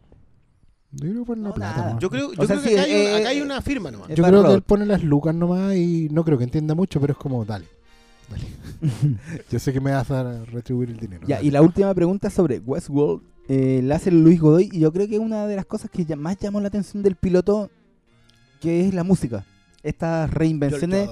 Yo 0.93 1.09
creo 1.09 1.21
que 1.21 1.27
pone 1.27 1.43
la 1.43 1.55
plata. 1.55 1.73
nada. 1.77 1.87
nomás. 1.89 2.03
Yo 2.03 2.11
creo, 2.11 2.31
sea, 2.47 2.57
que 2.57 2.69
sí, 2.69 2.75
acá, 2.75 2.83
hay, 2.83 2.91
una- 2.93 3.11
eh, 3.11 3.17
acá 3.21 3.29
hay 3.31 3.41
una 3.41 3.63
firma 3.63 3.91
nomás. 3.91 4.11
es 4.11 4.17
Yo 4.17 4.25
creo 4.25 4.45
que 4.45 4.53
él 4.53 4.63
pone 4.63 4.85
las 4.87 5.03
lucas 5.03 5.35
nomás 5.35 5.75
y 5.75 6.09
no 6.11 6.25
creo 6.25 6.37
que 6.39 6.45
entienda 6.45 6.75
mucho, 6.75 7.01
pero 7.01 7.15
es 7.15 7.19
como, 7.19 7.45
dale. 7.45 7.67
dale. 8.31 8.45
Yo 9.51 9.59
sé 9.59 9.73
que 9.73 9.81
me 9.81 9.93
vas 9.93 10.11
a 10.11 10.45
retribuir 10.45 10.91
el 10.91 10.99
dinero. 10.99 11.27
Ya, 11.27 11.37
dale. 11.37 11.49
y 11.49 11.51
la 11.51 11.63
última 11.63 11.93
pregunta 11.95 12.29
sobre 12.31 12.59
Westworld 12.59 13.23
eh, 13.49 13.81
la 13.83 13.97
hace 13.97 14.11
Luis 14.11 14.41
Godoy 14.41 14.69
y 14.73 14.81
yo 14.81 14.93
creo 14.93 15.07
que 15.09 15.15
es 15.15 15.21
una 15.21 15.47
de 15.47 15.57
las 15.57 15.67
cosas 15.67 15.91
que 15.91 16.05
más 16.17 16.39
llamó 16.39 16.61
la 16.61 16.69
atención 16.69 17.03
del 17.03 17.17
piloto, 17.17 17.71
que 18.61 18.87
es 18.87 18.95
la 18.95 19.05
música. 19.05 19.45
Estas 19.83 20.31
reinvenciones, 20.31 21.09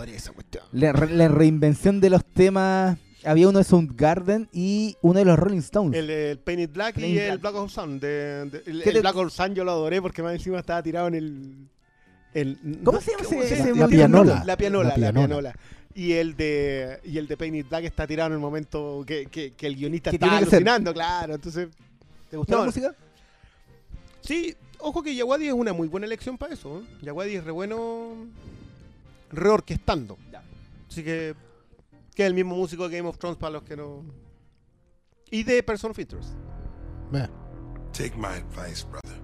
la, 0.72 0.92
re- 0.92 1.12
la 1.12 1.26
reinvención 1.28 2.00
de 2.00 2.08
los 2.10 2.24
temas 2.24 2.96
Había 3.24 3.48
uno 3.48 3.58
de 3.58 3.64
Soundgarden 3.64 4.48
y 4.52 4.96
uno 5.02 5.18
de 5.18 5.24
los 5.24 5.36
Rolling 5.38 5.58
Stones. 5.58 5.98
El, 5.98 6.08
el 6.08 6.38
Painted 6.38 6.70
Black 6.70 6.96
y 6.98 7.18
el 7.18 7.38
Black. 7.38 7.54
Hole 7.54 7.68
Sun. 7.68 7.98
De, 8.00 8.08
de- 8.46 8.62
el, 8.66 8.82
¿Qué 8.82 8.88
el 8.90 8.94
te- 8.94 9.00
Black 9.00 9.16
Hole 9.16 9.30
Sun 9.30 9.54
yo 9.54 9.64
lo 9.64 9.72
adoré 9.72 10.00
porque 10.00 10.22
más 10.22 10.32
encima 10.34 10.58
estaba 10.60 10.82
tirado 10.82 11.08
en 11.08 11.14
el. 11.14 11.68
el 12.32 12.58
¿Cómo 12.84 13.00
se 13.00 13.10
llama 13.10 13.44
ese- 13.44 13.74
La- 13.74 13.88
pianola. 13.88 14.42
La 14.46 14.56
pianola, 14.56 14.88
La 14.90 14.96
la 14.96 15.12
pianola. 15.12 15.26
pianola. 15.26 15.54
Y 15.92 16.12
el 16.12 16.36
de 16.36 17.00
y 17.04 17.18
el 17.18 17.26
de 17.26 17.36
Painted 17.36 17.66
Black 17.68 17.84
está 17.86 18.06
tirado 18.06 18.28
en 18.28 18.34
el 18.34 18.38
momento 18.38 19.02
que, 19.04 19.26
que- 19.26 19.50
que 19.50 19.66
el 19.66 19.74
guionista 19.74 20.10
está 20.10 20.26
ser. 20.28 20.36
alucinando, 20.36 20.94
claro. 20.94 21.34
Entonces, 21.34 21.68
¿Te 22.30 22.36
gustó 22.36 22.52
No. 22.54 22.58
la 22.60 22.66
música? 22.66 22.94
sí, 24.22 24.54
ojo 24.78 25.02
que 25.02 25.14
Yawadi 25.14 25.48
es 25.48 25.52
una 25.54 25.72
muy 25.72 25.88
buena 25.88 26.06
elección 26.06 26.38
para 26.38 26.54
eso. 26.54 26.80
¿eh? 26.80 26.84
Yawadi 27.02 27.36
es 27.36 27.44
re 27.44 27.50
bueno 27.52 28.14
reorquestando. 29.32 30.16
Así 30.88 31.02
que 31.04 31.34
que 32.14 32.22
es 32.24 32.26
el 32.26 32.34
mismo 32.34 32.56
músico 32.56 32.88
de 32.88 32.96
Game 32.98 33.08
of 33.08 33.18
Thrones 33.18 33.38
para 33.38 33.52
los 33.52 33.62
que 33.62 33.76
no 33.76 34.04
y 35.30 35.42
de 35.44 35.62
Person 35.62 35.92
of 35.92 35.98
Interest. 35.98 36.30
Vea. 37.12 37.30
Take 37.92 38.16
my 38.16 38.34
advice, 38.36 38.84
brother. 38.84 39.18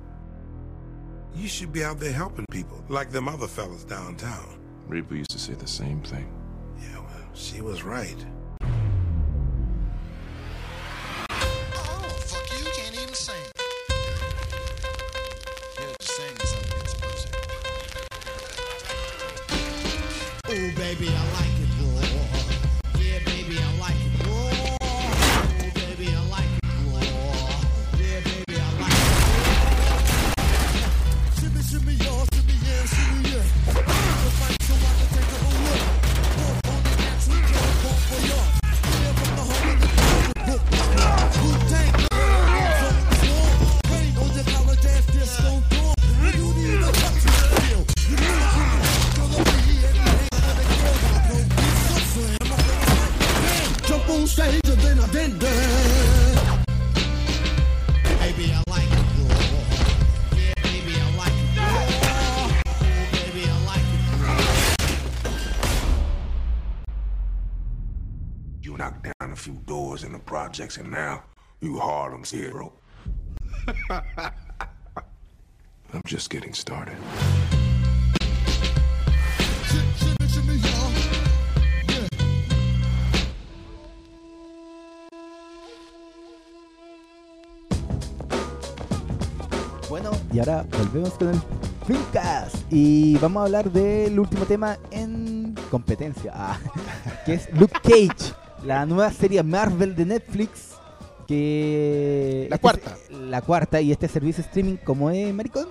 You 1.34 1.48
should 1.48 1.72
be 1.72 1.84
out 1.84 1.98
there 1.98 2.12
helping 2.12 2.46
people, 2.50 2.78
like 2.88 3.10
them 3.10 3.28
other 3.28 3.48
fellas 3.48 3.84
downtown. 3.84 4.58
Reaper 4.88 5.14
used 5.16 5.30
to 5.32 5.38
say 5.38 5.54
the 5.54 5.66
same 5.66 6.00
thing. 6.02 6.26
Yeah, 6.80 7.00
well, 7.00 7.28
she 7.34 7.60
was 7.60 7.82
right. 7.82 8.16
Baby, 20.98 21.12
I 21.12 21.32
like 21.40 21.55
projects, 70.46 70.76
and 70.76 70.92
now 70.92 71.24
you 71.60 71.76
Harlem's 71.76 72.30
hero. 72.30 72.72
I'm 73.90 74.32
just 76.06 76.30
getting. 76.30 76.52
Bueno, 89.88 90.10
y 90.32 90.38
ahora 90.38 90.64
volvemos 90.70 91.10
con 91.14 91.28
el 91.30 91.40
Filmcast. 91.88 92.56
Y 92.70 93.18
vamos 93.18 93.40
a 93.40 93.44
hablar 93.46 93.72
del 93.72 94.16
último 94.16 94.44
tema 94.44 94.78
en 94.92 95.56
competencia, 95.72 96.30
ah, 96.32 96.58
que 97.26 97.34
es 97.34 97.48
Luke 97.52 97.80
Cage, 97.82 98.45
la 98.64 98.86
nueva 98.86 99.10
serie 99.12 99.42
Marvel 99.42 99.94
de 99.96 100.04
Netflix. 100.06 100.72
Que 101.26 102.46
La 102.48 102.54
este 102.56 102.62
cuarta. 102.62 102.96
la 103.10 103.42
cuarta 103.42 103.80
y 103.80 103.90
este 103.90 104.06
servicio 104.06 104.44
streaming 104.44 104.76
como 104.76 105.10
es 105.10 105.34
maricón 105.34 105.66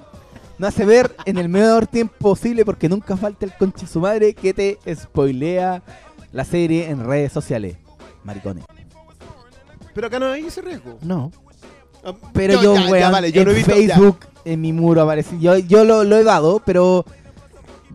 no 0.58 0.68
hace 0.68 0.84
ver 0.86 1.16
en 1.26 1.38
el 1.38 1.48
menor 1.48 1.88
tiempo 1.88 2.14
posible 2.18 2.66
porque 2.66 2.90
nunca 2.90 3.16
falta 3.16 3.46
el 3.46 3.54
conche 3.54 3.88
su 3.88 4.02
madre 4.02 4.34
que 4.34 4.54
te 4.54 4.78
spoilea 4.94 5.82
la 6.34 6.44
serie 6.44 6.90
en 6.90 7.06
redes 7.06 7.32
sociales 7.32 7.78
maricones 8.26 8.66
Pero 9.94 10.08
acá 10.08 10.20
no 10.20 10.26
hay 10.32 10.46
ese 10.48 10.62
riesgo. 10.62 10.98
No. 11.02 11.32
Ah, 12.04 12.14
Pero 12.34 12.62
yo, 12.62 12.76
ya, 12.76 12.84
ya, 12.84 12.92
weón, 12.92 13.12
vale, 13.14 13.32
yo 13.32 13.42
en 13.42 13.48
lo 13.48 13.54
he 13.54 13.56
visto, 13.56 13.72
ya. 13.72 13.78
Facebook, 13.96 14.20
en 14.44 14.60
mi 14.62 14.74
muro 14.74 15.02
aparece. 15.04 15.40
Yo, 15.40 15.58
yo 15.58 15.86
lo, 15.86 16.04
lo 16.04 16.18
he 16.18 16.24
dado, 16.26 16.62
pero 16.66 17.06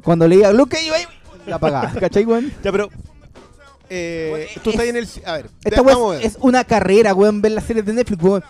cuando 0.02 0.26
leía 0.26 0.50
Luke 0.52 0.76
wey, 0.90 1.04
la 1.46 1.56
apagaba. 1.56 1.92
¿Cachai, 2.00 2.24
weón? 2.24 2.50
Ya, 2.64 2.72
pero. 2.72 2.88
Eh, 3.90 4.48
tú 4.62 4.70
estás 4.70 4.86
en 4.86 4.96
el. 4.96 5.08
A 5.26 5.32
ver, 5.32 5.50
Esta 5.64 5.82
vamos 5.82 6.14
a 6.14 6.18
ver. 6.18 6.26
es 6.26 6.36
una 6.40 6.62
carrera, 6.64 7.12
weón, 7.12 7.42
ver 7.42 7.52
las 7.52 7.64
series 7.64 7.84
de 7.84 7.92
Netflix, 7.92 8.22
weón. 8.22 8.44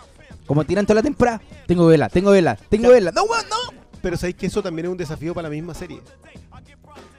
Como 0.45 0.63
tiran 0.65 0.85
toda 0.85 0.95
la 0.95 1.03
temporada, 1.03 1.41
tengo 1.65 1.87
vela, 1.87 2.09
tengo 2.09 2.31
vela, 2.31 2.55
tengo 2.69 2.83
Ya. 2.89 2.89
vela. 2.93 3.11
No, 3.11 3.23
weón, 3.23 3.45
no. 3.49 3.81
Pero 4.01 4.17
sabéis 4.17 4.35
que 4.35 4.45
eso 4.47 4.61
también 4.61 4.85
es 4.85 4.91
un 4.91 4.97
desafío 4.97 5.33
para 5.33 5.47
la 5.49 5.53
misma 5.53 5.73
serie. 5.73 5.99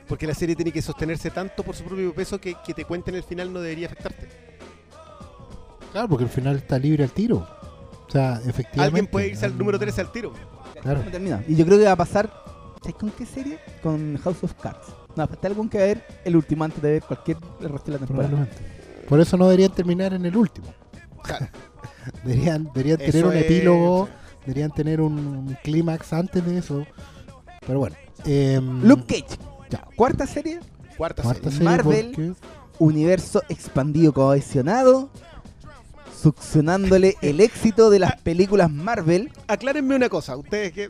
Porque 0.09 0.27
la 0.27 0.35
serie 0.35 0.55
tiene 0.55 0.73
que 0.73 0.83
sostenerse 0.83 1.31
tanto 1.31 1.63
por 1.63 1.75
su 1.75 1.85
propio 1.85 2.13
peso 2.15 2.41
que, 2.41 2.55
que 2.67 2.75
te 2.75 2.85
cuenten 2.85 3.15
el 3.15 3.23
final 3.23 3.53
no 3.53 3.61
debería 3.61 3.87
afectarte. 3.87 4.29
Claro, 5.93 6.09
porque 6.09 6.25
al 6.25 6.31
final 6.31 6.57
está 6.57 6.79
libre 6.79 7.05
al 7.05 7.11
tiro. 7.11 7.47
O 8.09 8.11
sea, 8.11 8.35
efectivamente. 8.47 8.81
Alguien 8.83 9.07
puede 9.07 9.29
irse 9.29 9.47
al 9.47 9.57
número 9.57 9.79
13 9.79 10.01
al 10.01 10.13
tiro. 10.13 10.33
Claro. 10.83 11.03
Y 11.49 11.55
yo 11.57 11.65
creo 11.65 11.79
que 11.79 11.85
va 11.85 11.93
a 11.93 11.97
pasar. 11.97 12.31
¿Sabes 12.83 12.97
con 12.97 13.11
qué 13.11 13.25
serie? 13.25 13.59
Con 13.83 14.19
House 14.19 14.43
of 14.43 14.53
Cards. 14.61 14.87
No, 15.17 15.27
falta 15.29 15.49
algún 15.49 15.69
que 15.69 15.79
ver 15.79 16.05
el 16.25 16.37
último 16.37 16.65
antes 16.65 16.81
de 16.83 16.91
ver 16.93 17.03
cualquier 17.03 17.37
el 17.61 17.69
resto 17.69 17.93
de 17.93 17.99
la 17.99 18.07
temporada. 18.07 18.29
Probablemente. 18.29 19.07
Por 19.09 19.21
eso 19.21 19.37
no 19.37 19.45
deberían 19.45 19.73
terminar 19.73 20.13
en 20.15 20.25
el 20.27 20.37
último. 20.37 20.69
Deberían, 22.25 22.65
deberían 22.75 22.99
tener 22.99 23.25
un 23.27 23.33
es- 23.33 23.45
epílogo, 23.45 24.09
deberían 24.45 24.71
tener 24.73 25.01
un 25.01 25.57
clímax 25.63 26.13
antes 26.13 26.45
de 26.45 26.59
eso. 26.59 26.85
Pero 27.67 27.79
bueno. 27.79 27.95
em, 28.25 28.83
Luke 28.83 29.05
Cage. 29.07 29.39
Ya. 29.71 29.87
Cuarta 29.97 30.27
serie. 30.27 30.59
Cuarta, 30.97 31.23
cuarta 31.23 31.43
serie. 31.51 31.59
serie 31.59 31.65
Marvel. 31.65 32.13
porque- 32.15 32.33
universo 32.79 33.43
expandido 33.49 34.13
cohesionado, 34.13 35.11
succionándole 36.21 37.17
el 37.23 37.41
éxito 37.41 37.91
de 37.91 37.99
las 38.01 38.21
películas 38.23 38.71
Marvel 38.71 39.31
Aclárenme 39.47 39.95
una 39.95 40.09
cosa, 40.09 40.37
ustedes 40.37 40.73
que 40.73 40.89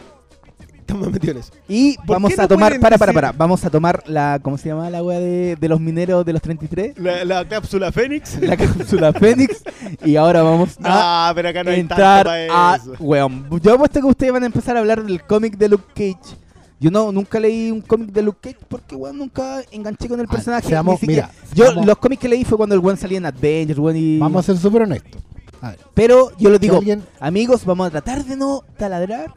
están 0.93 1.01
más 1.01 1.11
metidos 1.13 1.37
en 1.37 1.41
eso. 1.41 1.53
y 1.69 1.97
¿Por 1.99 2.07
vamos 2.09 2.39
a 2.39 2.43
no 2.43 2.49
tomar, 2.49 2.79
para, 2.81 2.99
para, 2.99 3.13
para, 3.13 3.33
vamos 3.33 3.65
a 3.65 3.71
tomar 3.71 4.03
la, 4.07 4.39
¿cómo 4.43 4.57
se 4.59 4.69
llama 4.69 4.89
la 4.91 5.03
wea 5.03 5.19
de, 5.21 5.57
de 5.57 5.69
los 5.69 5.81
mineros 5.81 6.25
de 6.25 6.33
los 6.33 6.43
33? 6.43 6.99
La, 6.99 7.25
la 7.25 7.49
cápsula 7.49 7.91
Fénix. 7.93 8.39
La 8.43 8.57
cápsula 8.57 9.13
Fénix 9.13 9.63
y 10.05 10.17
ahora 10.17 10.43
vamos 10.43 10.77
a 10.83 11.29
Ah, 11.29 11.33
pero 11.35 11.49
acá 11.49 11.65
no 11.65 11.71
hay 11.71 11.79
tanto 11.85 11.95
entrar 11.95 12.27
para 12.27 12.75
a, 12.75 12.81
weón, 12.99 13.47
yo 13.63 13.75
apuesto 13.75 14.01
que 14.01 14.07
ustedes 14.07 14.33
van 14.33 14.43
a 14.43 14.47
empezar 14.47 14.77
a 14.77 14.81
hablar 14.81 15.03
del 15.03 15.23
cómic 15.23 15.57
de 15.57 15.69
Luke 15.69 15.85
Cage. 15.95 16.37
Yo 16.81 16.91
no, 16.91 17.13
nunca 17.13 17.39
leí 17.39 17.71
un 17.71 17.81
cómic 17.81 18.11
de 18.11 18.23
Luke 18.23 18.39
Cage 18.43 18.65
porque, 18.69 18.97
weón, 18.97 19.17
nunca 19.17 19.61
enganché 19.71 20.09
con 20.09 20.19
el 20.19 20.27
Ah, 20.29 20.33
personaje. 20.33 20.69
seamos- 20.69 21.01
ni 21.03 21.09
mira, 21.09 21.31
yo 21.55 21.67
seamos- 21.67 21.87
los 21.87 21.97
cómics 21.99 22.21
que 22.21 22.29
leí 22.29 22.45
fue 22.45 22.57
cuando 22.59 22.75
el 22.75 22.81
weón 22.81 22.97
salía 22.99 23.19
en 23.19 23.27
Avengers, 23.27 23.79
weón, 23.79 23.97
y... 23.97 24.19
Vamos 24.19 24.41
a 24.45 24.53
ser 24.53 24.61
súper 24.61 24.83
honestos. 24.83 25.23
A 25.61 25.71
ver, 25.71 25.79
Pero 25.95 26.33
yo 26.39 26.51
les 26.51 26.59
digo, 26.61 26.79
alguien- 26.79 27.05
amigos, 27.21 27.65
vamos 27.65 27.87
a 27.87 27.91
tratar 27.91 28.25
de 28.25 28.35
no 28.37 28.65
taladrar, 28.77 29.33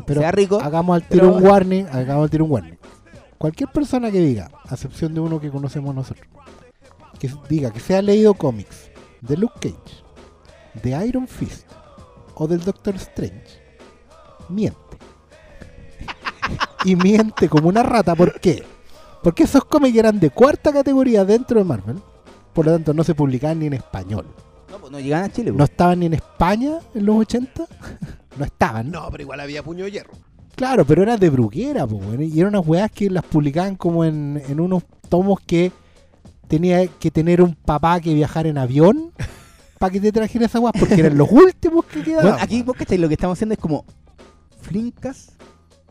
pero 0.00 0.20
sea 0.20 0.30
rico. 0.32 0.60
hagamos 0.60 0.96
al 0.96 1.02
pero- 1.08 1.26
tiro 1.28 1.36
un 1.36 1.46
warning, 1.46 1.86
hagamos 1.92 2.24
al 2.24 2.30
tiro 2.30 2.44
un 2.44 2.50
warning. 2.52 2.78
Cualquier 3.38 3.70
persona 3.70 4.10
que 4.10 4.20
diga, 4.20 4.50
a 4.68 4.74
excepción 4.74 5.12
de 5.14 5.20
uno 5.20 5.40
que 5.40 5.50
conocemos 5.50 5.94
nosotros, 5.94 6.26
que 7.18 7.30
diga 7.48 7.70
que 7.70 7.80
se 7.80 7.96
ha 7.96 8.02
leído 8.02 8.34
cómics 8.34 8.90
de 9.20 9.36
Luke 9.36 9.54
Cage, 9.60 10.02
de 10.82 11.06
Iron 11.06 11.26
Fist 11.26 11.68
o 12.34 12.46
del 12.46 12.62
Doctor 12.64 12.94
Strange, 12.96 13.60
miente. 14.48 14.78
y 16.84 16.96
miente 16.96 17.48
como 17.48 17.68
una 17.68 17.82
rata, 17.82 18.14
¿por 18.14 18.40
qué? 18.40 18.62
Porque 19.22 19.44
esos 19.44 19.64
cómics 19.64 19.96
eran 19.96 20.18
de 20.18 20.30
cuarta 20.30 20.72
categoría 20.72 21.24
dentro 21.24 21.58
de 21.58 21.64
Marvel, 21.64 22.00
por 22.52 22.66
lo 22.66 22.72
tanto 22.72 22.92
no 22.92 23.04
se 23.04 23.14
publicaban 23.14 23.58
ni 23.60 23.66
en 23.66 23.74
español. 23.74 24.26
No, 24.70 24.78
pues 24.78 24.90
no 24.92 24.98
llegan 25.00 25.24
a 25.24 25.32
Chile. 25.32 25.50
No 25.50 25.58
pues. 25.58 25.70
estaban 25.70 26.00
ni 26.00 26.06
en 26.06 26.14
España 26.14 26.78
en 26.94 27.06
los 27.06 27.16
80, 27.16 27.66
no 28.36 28.44
estaban. 28.44 28.90
No, 28.90 29.08
pero 29.10 29.22
igual 29.22 29.40
había 29.40 29.62
puño 29.62 29.84
de 29.84 29.90
hierro. 29.90 30.12
Claro, 30.54 30.84
pero 30.84 31.02
era 31.02 31.16
de 31.16 31.30
bruguera, 31.30 31.86
po, 31.86 31.96
weón, 31.96 32.22
y 32.22 32.38
eran 32.38 32.54
unas 32.54 32.66
weas 32.66 32.90
que 32.90 33.08
las 33.08 33.24
publicaban 33.24 33.76
como 33.76 34.04
en, 34.04 34.42
en 34.48 34.60
unos 34.60 34.82
tomos 35.08 35.40
que 35.40 35.72
tenía 36.46 36.86
que 36.86 37.10
tener 37.10 37.40
un 37.40 37.54
papá 37.54 38.00
que 38.00 38.12
viajar 38.12 38.46
en 38.46 38.58
avión 38.58 39.12
para 39.78 39.90
que 39.92 40.00
te 40.00 40.12
trajera 40.12 40.46
esas 40.46 40.60
weas, 40.60 40.74
porque 40.78 41.00
eran 41.00 41.16
los 41.16 41.30
últimos 41.30 41.84
que 41.86 42.02
quedaban. 42.02 42.24
Bueno, 42.24 42.38
aquí 42.40 42.62
vos 42.62 42.76
cachai, 42.76 42.98
lo 42.98 43.08
que 43.08 43.14
estamos 43.14 43.38
haciendo 43.38 43.54
es 43.54 43.58
como 43.58 43.84
Flinkas 44.60 45.32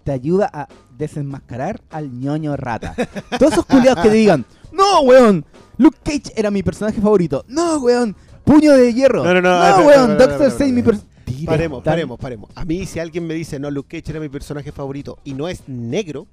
te 0.04 0.12
ayuda 0.12 0.50
a 0.52 0.68
desenmascarar 0.98 1.82
al 1.90 2.12
ñoño 2.12 2.56
rata. 2.58 2.96
Todos 3.38 3.54
esos 3.54 3.66
culiados 3.66 4.04
que 4.04 4.10
te 4.10 4.16
digan, 4.16 4.46
no, 4.72 5.02
weón, 5.02 5.46
Luke 5.78 5.98
Cage 6.04 6.34
era 6.36 6.52
mi 6.52 6.64
personaje 6.64 7.02
favorito. 7.02 7.44
No, 7.48 7.78
weón, 7.80 8.16
puño 8.44 8.74
de 8.74 8.94
hierro. 8.94 9.24
No, 9.24 9.34
no, 9.34 9.42
no, 9.42 9.78
No, 9.78 9.88
weón, 9.88 10.18
Doctor 10.18 10.48
Strange, 10.48 10.74
mi 10.74 10.82
personaje. 10.84 11.11
Paremos, 11.46 11.84
paremos, 11.84 12.20
paremos. 12.20 12.50
A 12.56 12.66
mí, 12.66 12.86
si 12.86 13.00
alguien 13.00 13.26
me 13.28 13.34
dice, 13.34 13.60
no, 13.60 13.70
Luke 13.72 14.00
Cage 14.02 14.12
era 14.12 14.20
mi 14.20 14.30
personaje 14.30 14.72
favorito 14.72 15.18
y 15.24 15.34
no 15.34 15.48
es 15.48 15.68
negro, 15.68 16.28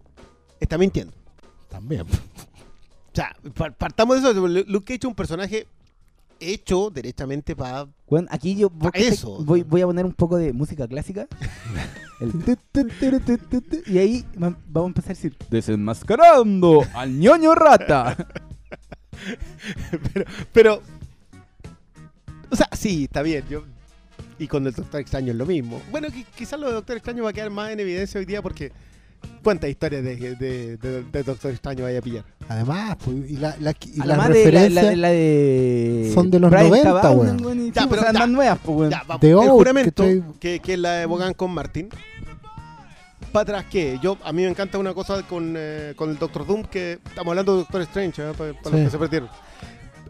está 0.60 0.76
mintiendo. 0.78 1.12
También. 1.68 2.02
O 2.02 2.06
sea, 3.14 3.34
par- 3.54 3.74
partamos 3.76 4.22
de 4.22 4.30
eso. 4.30 4.46
Lu- 4.48 4.64
Luke 4.66 4.84
Cage 4.94 5.00
es 5.02 5.08
un 5.08 5.14
personaje 5.14 5.66
hecho 6.40 6.90
derechamente 6.90 7.56
para. 7.56 7.88
Weón, 8.08 8.26
aquí 8.30 8.54
yo 8.56 8.70
voy, 8.70 8.90
Pa' 8.92 8.98
eso. 8.98 9.42
voy, 9.44 9.62
voy 9.62 9.80
a 9.82 9.86
poner 9.86 10.04
un 10.04 10.12
poco 10.12 10.36
de 10.36 10.52
música 10.52 10.86
clásica. 10.86 11.26
El 12.20 12.32
tu, 12.32 12.56
tu, 12.72 12.88
tu, 12.88 13.20
tu, 13.20 13.38
tu, 13.38 13.60
tu, 13.60 13.76
y 13.90 13.98
ahí 13.98 14.24
va- 14.42 14.56
vamos 14.68 14.86
a 14.86 14.90
empezar 14.90 15.10
a 15.12 15.14
decir, 15.14 15.36
desenmascarando 15.50 16.82
al 16.94 17.16
ñoño 17.18 17.54
rata. 17.54 18.16
pero, 20.12 20.24
pero. 20.52 20.82
O 22.50 22.56
sea, 22.56 22.68
sí, 22.72 23.04
está 23.04 23.22
bien. 23.22 23.44
Yo, 23.50 23.64
y 24.38 24.46
con 24.46 24.66
el 24.66 24.72
Doctor 24.72 25.00
Extraño 25.00 25.32
es 25.32 25.38
lo 25.38 25.46
mismo. 25.46 25.80
Bueno, 25.90 26.08
qui- 26.08 26.26
quizás 26.36 26.58
lo 26.60 26.66
de 26.68 26.74
Doctor 26.74 26.96
Extraño 26.96 27.24
va 27.24 27.30
a 27.30 27.32
quedar 27.32 27.50
más 27.50 27.70
en 27.70 27.80
evidencia 27.80 28.18
hoy 28.18 28.24
día 28.26 28.42
porque. 28.42 28.72
¿Cuántas 29.42 29.68
historias 29.68 30.04
de, 30.04 30.14
de- 30.36 30.76
de- 30.76 31.02
de 31.02 31.22
Doctor 31.24 31.50
Extraño 31.50 31.82
vaya 31.82 31.98
a 31.98 32.02
pillar? 32.02 32.24
Además, 32.48 32.96
pues, 33.04 33.16
y, 33.28 33.36
la, 33.36 33.56
la, 33.58 33.72
y 33.72 33.96
las 33.98 34.06
Además 34.08 34.28
de 34.28 34.34
la, 34.34 34.44
referencias 34.44 34.84
la- 34.84 34.96
la 34.96 35.08
de 35.08 36.10
son 36.14 36.30
de 36.30 36.38
los 36.38 36.50
Brian 36.52 36.68
90, 36.68 37.00
Cabañas, 37.02 37.42
weón. 37.42 37.72
Ya, 37.72 37.86
pero 37.88 38.00
o 38.00 38.04
sea, 38.04 38.12
ya. 38.12 38.18
más 38.20 38.28
nuevas, 38.28 38.58
pues, 38.64 38.78
weón. 38.78 38.90
Ya, 38.92 39.02
vamos. 39.08 39.20
The 39.20 39.30
el 39.30 39.36
juramento, 39.50 40.04
que, 40.38 40.60
que 40.60 40.72
es 40.74 40.78
la 40.78 40.92
de 40.92 41.06
Bogan 41.06 41.34
con 41.34 41.50
Martin. 41.50 41.88
Para 43.32 43.42
atrás, 43.42 43.64
¿qué? 43.70 43.98
Yo, 44.00 44.16
a 44.24 44.32
mí 44.32 44.42
me 44.42 44.48
encanta 44.48 44.78
una 44.78 44.94
cosa 44.94 45.22
con, 45.24 45.54
eh, 45.56 45.94
con 45.96 46.10
el 46.10 46.18
Doctor 46.18 46.46
Doom, 46.46 46.62
que 46.64 46.92
estamos 47.04 47.32
hablando 47.32 47.52
de 47.54 47.58
Doctor 47.58 47.82
Strange, 47.82 48.22
¿eh? 48.22 48.32
para, 48.38 48.52
para 48.54 48.76
Sí. 48.76 48.82
los 48.82 48.84
que 48.84 48.90
se 48.90 48.98
perdieron. 48.98 49.28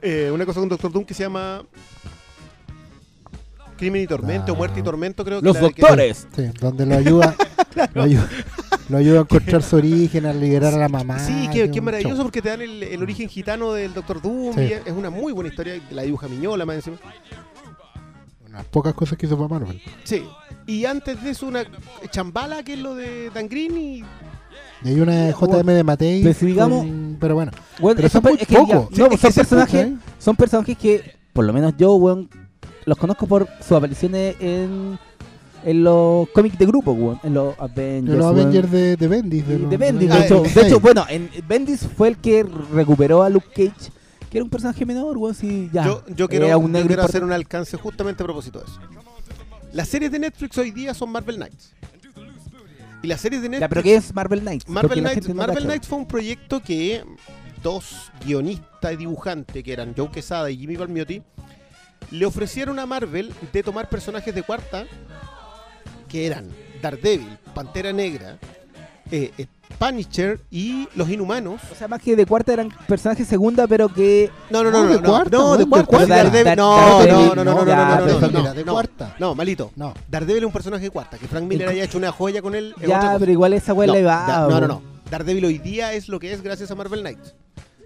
Eh, 0.02 0.30
una 0.32 0.44
cosa 0.44 0.60
con 0.60 0.68
Doctor 0.68 0.92
Doom 0.92 1.04
que 1.06 1.14
se 1.14 1.22
llama 1.24 1.62
Crimen 3.78 4.02
y 4.02 4.06
Tormento, 4.06 4.52
Ah. 4.52 4.56
Muerte 4.56 4.80
y 4.80 4.82
Tormento, 4.82 5.24
creo 5.24 5.40
que 5.40 5.46
Los 5.46 5.54
la 5.56 5.62
de 5.62 5.72
que- 5.72 5.80
doctores. 5.82 6.26
Sí, 6.36 6.42
donde 6.60 6.84
lo 6.84 6.96
ayuda, 6.96 7.34
lo 7.94 8.02
ayuda, 8.02 8.28
lo 8.90 8.98
ayuda 8.98 9.18
a 9.20 9.22
encontrar 9.22 9.62
su 9.62 9.76
origen, 9.76 10.26
a 10.26 10.32
liberar 10.34 10.74
a 10.74 10.78
la 10.78 10.88
mamá. 10.90 11.18
Sí, 11.18 11.46
que 11.48 11.52
qué, 11.54 11.64
es 11.64 11.70
qué 11.70 11.80
maravilloso 11.80 12.16
show. 12.16 12.24
porque 12.24 12.42
te 12.42 12.50
dan 12.50 12.60
el, 12.60 12.82
el 12.82 13.02
origen 13.02 13.28
gitano 13.30 13.72
del 13.72 13.94
Doctor 13.94 14.20
Doom 14.20 14.54
Sí. 14.54 14.60
y 14.60 14.72
es 14.72 14.92
una 14.94 15.08
muy 15.10 15.32
buena 15.32 15.48
historia, 15.48 15.80
la 15.90 16.02
dibuja 16.02 16.28
Miñola 16.28 16.66
más 16.66 16.76
encima. 16.76 16.96
Unas 18.48 18.64
pocas 18.66 18.94
cosas 18.94 19.16
que 19.18 19.26
hizo 19.26 19.36
para 19.36 19.48
Marvel. 19.60 19.80
Sí. 20.04 20.24
Y 20.66 20.84
antes 20.84 21.22
de 21.22 21.30
eso 21.30 21.46
una 21.46 21.64
Chambala, 22.10 22.62
que 22.62 22.74
es 22.74 22.78
lo 22.78 22.94
de 22.94 23.30
Dan 23.30 23.48
Green 23.48 23.76
y 23.76 23.98
Y 24.84 24.88
hay 24.88 25.00
una 25.00 25.26
de 25.26 25.32
JM 25.32 25.66
de 25.66 25.84
Matei. 25.84 26.22
Digamos- 26.22 26.84
con- 26.84 27.16
pero 27.20 27.34
bueno. 27.34 27.52
Pero 27.96 28.08
son 28.08 28.22
muy 28.22 28.34
es 28.40 28.46
que 28.46 28.54
ya- 28.54 28.60
pocos. 28.60 28.90
no, 28.98 29.08
Sí, 29.10 29.16
son 29.18 29.32
personajes, 29.32 29.86
¿eh? 29.86 29.94
son 30.18 30.36
personajes 30.36 30.78
que, 30.78 31.16
por 31.32 31.44
lo 31.44 31.52
menos 31.52 31.74
yo, 31.76 31.94
weón, 31.94 32.28
los 32.84 32.98
conozco 32.98 33.26
por 33.26 33.48
sus 33.60 33.72
apariciones 33.72 34.36
en, 34.40 34.98
en 35.64 35.84
los 35.84 36.28
cómics 36.30 36.58
de 36.58 36.66
grupo, 36.66 36.92
weón, 36.92 37.20
en 37.22 37.34
los 37.34 37.58
Avengers. 37.58 38.12
De 38.12 38.16
los. 38.16 38.26
Avengers 38.26 38.70
de, 38.70 38.96
de 38.96 39.08
Bendis. 39.08 39.46
De 39.46 39.76
Bendis, 39.76 40.10
ah, 40.10 40.18
de, 40.18 40.24
hecho, 40.24 40.42
de 40.42 40.74
bueno, 40.76 41.04
en 41.08 41.30
Bendis 41.46 41.86
fue 41.96 42.08
el 42.08 42.16
que 42.18 42.44
recuperó 42.72 43.22
a 43.22 43.30
Luke 43.30 43.48
Cage, 43.48 43.90
que 44.30 44.38
era 44.38 44.44
un 44.44 44.50
personaje 44.50 44.84
menor, 44.86 45.16
weón, 45.16 45.34
sí, 45.34 45.68
ya. 45.72 45.84
Yo, 45.84 46.04
yo 46.08 46.28
quiero, 46.28 46.46
un 46.58 46.66
yo 46.66 46.68
negro 46.68 46.88
quiero 46.88 47.02
hacer 47.02 47.24
un 47.24 47.32
alcance 47.32 47.76
justamente 47.76 48.22
a 48.22 48.26
propósito 48.26 48.60
de 48.60 48.66
eso. 48.66 48.80
Las 49.72 49.88
series 49.88 50.10
de 50.10 50.18
Netflix 50.18 50.56
hoy 50.58 50.70
día 50.70 50.94
son 50.94 51.10
Marvel 51.10 51.36
Knights. 51.36 51.74
Y 53.02 53.06
las 53.06 53.20
series 53.20 53.42
de 53.42 53.48
Netflix. 53.48 53.60
Ya, 53.60 53.68
pero 53.68 53.82
¿qué 53.82 53.94
es 53.94 54.14
Marvel 54.14 54.40
Knights? 54.40 54.68
Marvel 54.68 55.00
Knights, 55.00 55.28
no 55.28 55.34
Marvel. 55.34 55.64
Knights 55.64 55.86
fue 55.86 55.98
un 55.98 56.06
proyecto 56.06 56.60
que 56.60 57.04
dos 57.62 58.10
guionistas 58.24 58.92
y 58.92 58.96
dibujantes, 58.96 59.62
que 59.62 59.72
eran 59.72 59.94
Joe 59.96 60.10
Quesada 60.10 60.50
y 60.50 60.56
Jimmy 60.56 60.76
Palmiotti, 60.76 61.22
le 62.10 62.26
ofrecieron 62.26 62.78
a 62.78 62.86
Marvel 62.86 63.32
de 63.52 63.62
tomar 63.62 63.88
personajes 63.88 64.34
de 64.34 64.42
cuarta, 64.42 64.84
que 66.08 66.26
eran 66.26 66.48
Daredevil, 66.80 67.38
Pantera 67.54 67.92
Negra, 67.92 68.38
eh, 69.10 69.30
eh, 69.38 69.46
Punisher 69.78 70.40
y 70.50 70.88
Los 70.94 71.08
Inhumanos. 71.10 71.60
O 71.70 71.74
sea, 71.74 71.86
más 71.88 72.00
que 72.02 72.16
de 72.16 72.26
cuarta 72.26 72.52
eran 72.52 72.70
personajes 72.86 73.28
segunda, 73.28 73.66
pero 73.66 73.88
que... 73.88 74.30
No, 74.50 74.62
no, 74.64 74.70
no, 74.70 74.78
No, 74.78 74.84
no, 74.84 74.88
de 74.94 75.00
no, 75.00 75.08
cuarta, 75.10 75.36
no, 75.36 75.56
de 75.56 75.66
cuarta. 75.66 76.06
Daredevil- 76.06 76.56
no, 76.56 77.06
no, 77.06 77.34
no, 77.34 77.34
no, 77.34 77.44
no, 77.44 77.44
no, 77.44 77.64
no, 77.64 77.64
no, 77.64 78.04
pero 78.04 78.20
no, 78.20 78.28
mira, 78.28 78.42
no, 78.50 78.54
de 78.54 78.64
no. 78.64 78.72
cuarta. 78.72 79.16
No, 79.18 79.34
malito. 79.34 79.70
No. 79.76 79.94
Daredevil 80.08 80.42
es 80.42 80.46
un 80.46 80.52
personaje 80.52 80.84
de 80.84 80.90
cuarta. 80.90 81.18
Que 81.18 81.28
Frank 81.28 81.44
Miller 81.44 81.68
haya 81.68 81.84
hecho 81.84 81.98
una 81.98 82.10
joya 82.12 82.40
con 82.42 82.54
él 82.54 82.74
Ya, 82.86 83.16
pero 83.18 83.30
igual 83.30 83.52
esa 83.52 83.72
weá 83.74 83.86
no, 83.86 83.92
le 83.92 84.02
va. 84.02 84.46
no, 84.48 84.60
no, 84.60 84.66
no. 84.66 84.82
Daredevil 85.10 85.44
hoy 85.46 85.58
día 85.58 85.92
es 85.92 86.08
lo 86.08 86.18
que 86.18 86.32
es 86.32 86.42
gracias 86.42 86.70
a 86.70 86.74
Marvel 86.74 87.00
Knights. 87.00 87.34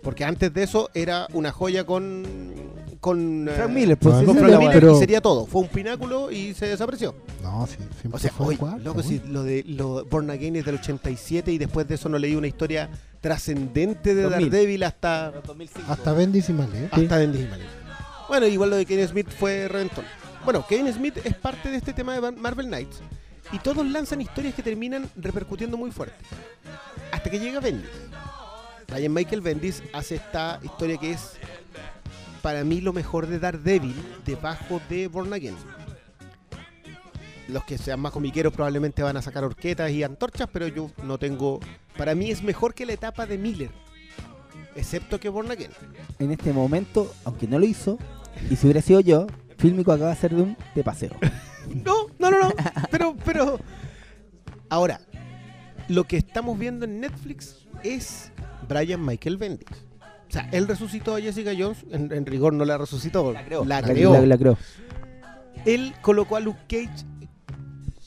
Porque 0.02 0.24
antes 0.24 0.52
de 0.52 0.62
eso 0.64 0.90
era 0.94 1.26
una 1.32 1.52
joya 1.52 1.84
con. 1.84 2.24
con. 3.00 3.48
Frank 3.54 3.70
eh, 3.70 3.72
Miller, 3.72 3.96
pues 3.96 4.14
No, 4.16 4.24
con 4.26 4.36
Frank 4.38 4.58
Miller 4.58 4.72
pero- 4.80 4.96
y 4.96 4.98
sería 4.98 5.20
todo. 5.20 5.46
Fue 5.46 5.62
un 5.62 5.68
pináculo 5.68 6.30
y 6.30 6.54
se 6.54 6.66
desapareció. 6.66 7.14
No, 7.42 7.66
sí, 7.66 7.76
siempre 8.00 8.10
O 8.12 8.18
sea, 8.18 8.32
fue 8.32 8.46
hoy, 8.48 8.58
loco, 8.82 9.02
si 9.02 9.20
lo 9.20 9.42
de 9.44 9.62
lo 9.66 10.04
Born 10.06 10.30
Again 10.30 10.56
es 10.56 10.64
del 10.64 10.76
87 10.76 11.52
y 11.52 11.58
después 11.58 11.86
de 11.88 11.94
eso 11.94 12.08
no 12.08 12.18
leí 12.18 12.34
una 12.34 12.46
historia 12.48 12.90
trascendente 13.20 14.14
de 14.14 14.22
2000. 14.22 14.50
Daredevil 14.50 14.82
hasta. 14.82 15.32
Hasta 15.88 16.12
Bendis 16.12 16.48
y 16.48 16.52
Malé. 16.52 16.88
Hasta 16.90 17.18
Bendis 17.18 17.42
y 17.42 17.48
Malek. 17.48 17.66
Bueno, 18.28 18.46
igual 18.46 18.70
lo 18.70 18.76
de 18.76 18.86
Kevin 18.86 19.06
Smith 19.08 19.28
fue 19.38 19.68
reventón. 19.68 20.04
Bueno, 20.44 20.64
Kevin 20.68 20.92
Smith 20.92 21.18
es 21.22 21.34
parte 21.34 21.70
de 21.70 21.76
este 21.76 21.92
tema 21.92 22.14
de 22.14 22.20
Mar- 22.20 22.36
Marvel 22.36 22.66
Knights. 22.66 23.00
Y 23.52 23.58
todos 23.58 23.86
lanzan 23.86 24.20
historias 24.20 24.54
que 24.54 24.62
terminan 24.62 25.08
repercutiendo 25.16 25.76
muy 25.76 25.90
fuerte. 25.90 26.16
Hasta 27.12 27.30
que 27.30 27.38
llega 27.38 27.60
Bendis. 27.60 27.88
Brian 28.92 29.14
Michael 29.14 29.40
Bendis 29.40 29.82
hace 29.94 30.16
esta 30.16 30.60
historia 30.62 30.98
que 30.98 31.12
es 31.12 31.38
para 32.42 32.62
mí 32.62 32.82
lo 32.82 32.92
mejor 32.92 33.26
de 33.26 33.38
Daredevil 33.38 33.94
debajo 34.26 34.82
de 34.90 35.08
Born 35.08 35.32
Again. 35.32 35.56
Los 37.48 37.64
que 37.64 37.78
sean 37.78 38.00
más 38.00 38.12
comiqueros 38.12 38.52
probablemente 38.52 39.02
van 39.02 39.16
a 39.16 39.22
sacar 39.22 39.44
horquetas 39.44 39.90
y 39.92 40.02
antorchas, 40.02 40.46
pero 40.52 40.68
yo 40.68 40.90
no 41.04 41.16
tengo. 41.16 41.58
Para 41.96 42.14
mí 42.14 42.30
es 42.30 42.42
mejor 42.42 42.74
que 42.74 42.84
la 42.84 42.92
etapa 42.92 43.24
de 43.24 43.38
Miller. 43.38 43.70
Excepto 44.76 45.18
que 45.18 45.30
Born 45.30 45.50
Again. 45.50 45.70
En 46.18 46.30
este 46.30 46.52
momento, 46.52 47.14
aunque 47.24 47.46
no 47.46 47.58
lo 47.58 47.64
hizo, 47.64 47.98
y 48.50 48.56
si 48.56 48.66
hubiera 48.66 48.82
sido 48.82 49.00
yo, 49.00 49.26
Fílmico 49.56 49.92
acaba 49.92 50.08
de 50.08 50.16
hacer 50.16 50.34
de 50.34 50.42
un 50.42 50.56
de 50.74 50.84
paseo. 50.84 51.12
No, 51.72 52.08
no, 52.18 52.28
no, 52.28 52.40
no. 52.40 52.52
Pero, 52.90 53.16
pero. 53.24 53.58
Ahora, 54.68 55.00
lo 55.88 56.04
que 56.04 56.16
estamos 56.16 56.58
viendo 56.58 56.84
en 56.84 57.00
Netflix 57.00 57.68
es 57.84 58.31
Brian 58.68 59.04
Michael 59.04 59.36
Bendis. 59.36 59.68
O 60.28 60.32
sea, 60.32 60.48
él 60.52 60.66
resucitó 60.66 61.14
a 61.16 61.20
Jessica 61.20 61.52
Jones. 61.56 61.78
En, 61.90 62.10
en 62.12 62.24
rigor 62.26 62.52
no 62.54 62.64
la 62.64 62.78
resucitó. 62.78 63.32
La 63.32 63.44
creó. 63.44 63.64
La 63.64 63.82
creó. 63.82 64.12
la- 64.14 64.26
la 64.26 64.38
creó. 64.38 64.56
Él 65.66 65.92
colocó 66.00 66.36
a 66.36 66.40
Luke 66.40 66.58
Cage 66.68 67.04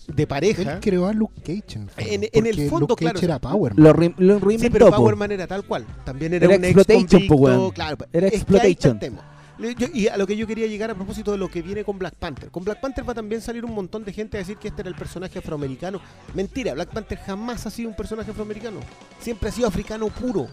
de 0.07 0.27
pareja. 0.27 0.73
Él 0.73 0.80
creó 0.82 1.07
a 1.07 1.14
Luke 1.14 1.40
Cage. 1.41 1.80
En 1.80 1.84
el 1.84 1.90
fondo, 1.90 1.99
En- 1.99 2.23
en 2.34 2.45
el 2.48 2.56
porque 2.56 2.69
fondo, 2.69 2.88
Luke 2.90 3.06
Cage 3.06 3.19
claro, 3.19 3.26
era 3.26 3.40
Power. 3.40 3.73
Lo, 3.76 3.94
re- 3.94 4.14
lo 4.18 4.40
Sí, 4.57 4.69
pero 4.72 4.88
po. 4.90 4.95
Power 4.98 5.15
Man 5.15 5.32
era 5.32 5.45
tal 5.48 5.64
cual. 5.65 5.86
También 6.03 6.34
era, 6.34 6.45
Era 6.45 6.56
un 6.57 6.64
ex 6.65 6.77
exploitation, 6.77 7.40
weón. 7.40 7.72
claro. 7.72 7.98
Era 8.11 8.27
Es 8.27 8.44
que 8.45 8.45
yo- 9.60 9.88
y 9.94 10.07
a 10.07 10.18
lo 10.18 10.27
que 10.27 10.36
yo 10.36 10.45
quería 10.48 10.68
llegar 10.68 10.91
a 10.91 10.95
propósito 10.95 11.32
de 11.32 11.38
lo 11.38 11.48
que 11.49 11.61
viene 11.61 11.84
con 11.84 11.98
Black 11.98 12.15
Panther. 12.15 12.49
Con 12.52 12.64
Black 12.64 12.80
Panther 12.82 13.07
va 13.07 13.11
a 13.14 13.15
también 13.15 13.41
salir 13.41 13.64
un 13.65 13.73
montón 13.73 14.03
de 14.03 14.11
gente 14.14 14.38
a 14.38 14.40
decir 14.40 14.57
que 14.57 14.68
este 14.69 14.82
era 14.82 14.90
el 14.90 14.95
personaje 14.95 15.40
afroamericano. 15.40 16.02
Mentira, 16.34 16.73
Black 16.73 16.90
Panther 16.90 17.18
jamás 17.19 17.65
ha 17.65 17.69
sido 17.69 17.90
un 17.90 17.95
personaje 17.95 18.32
afroamericano. 18.32 18.80
Siempre 19.19 19.49
ha 19.49 19.52
sido 19.52 19.68
africano 19.68 20.07
puro. 20.10 20.48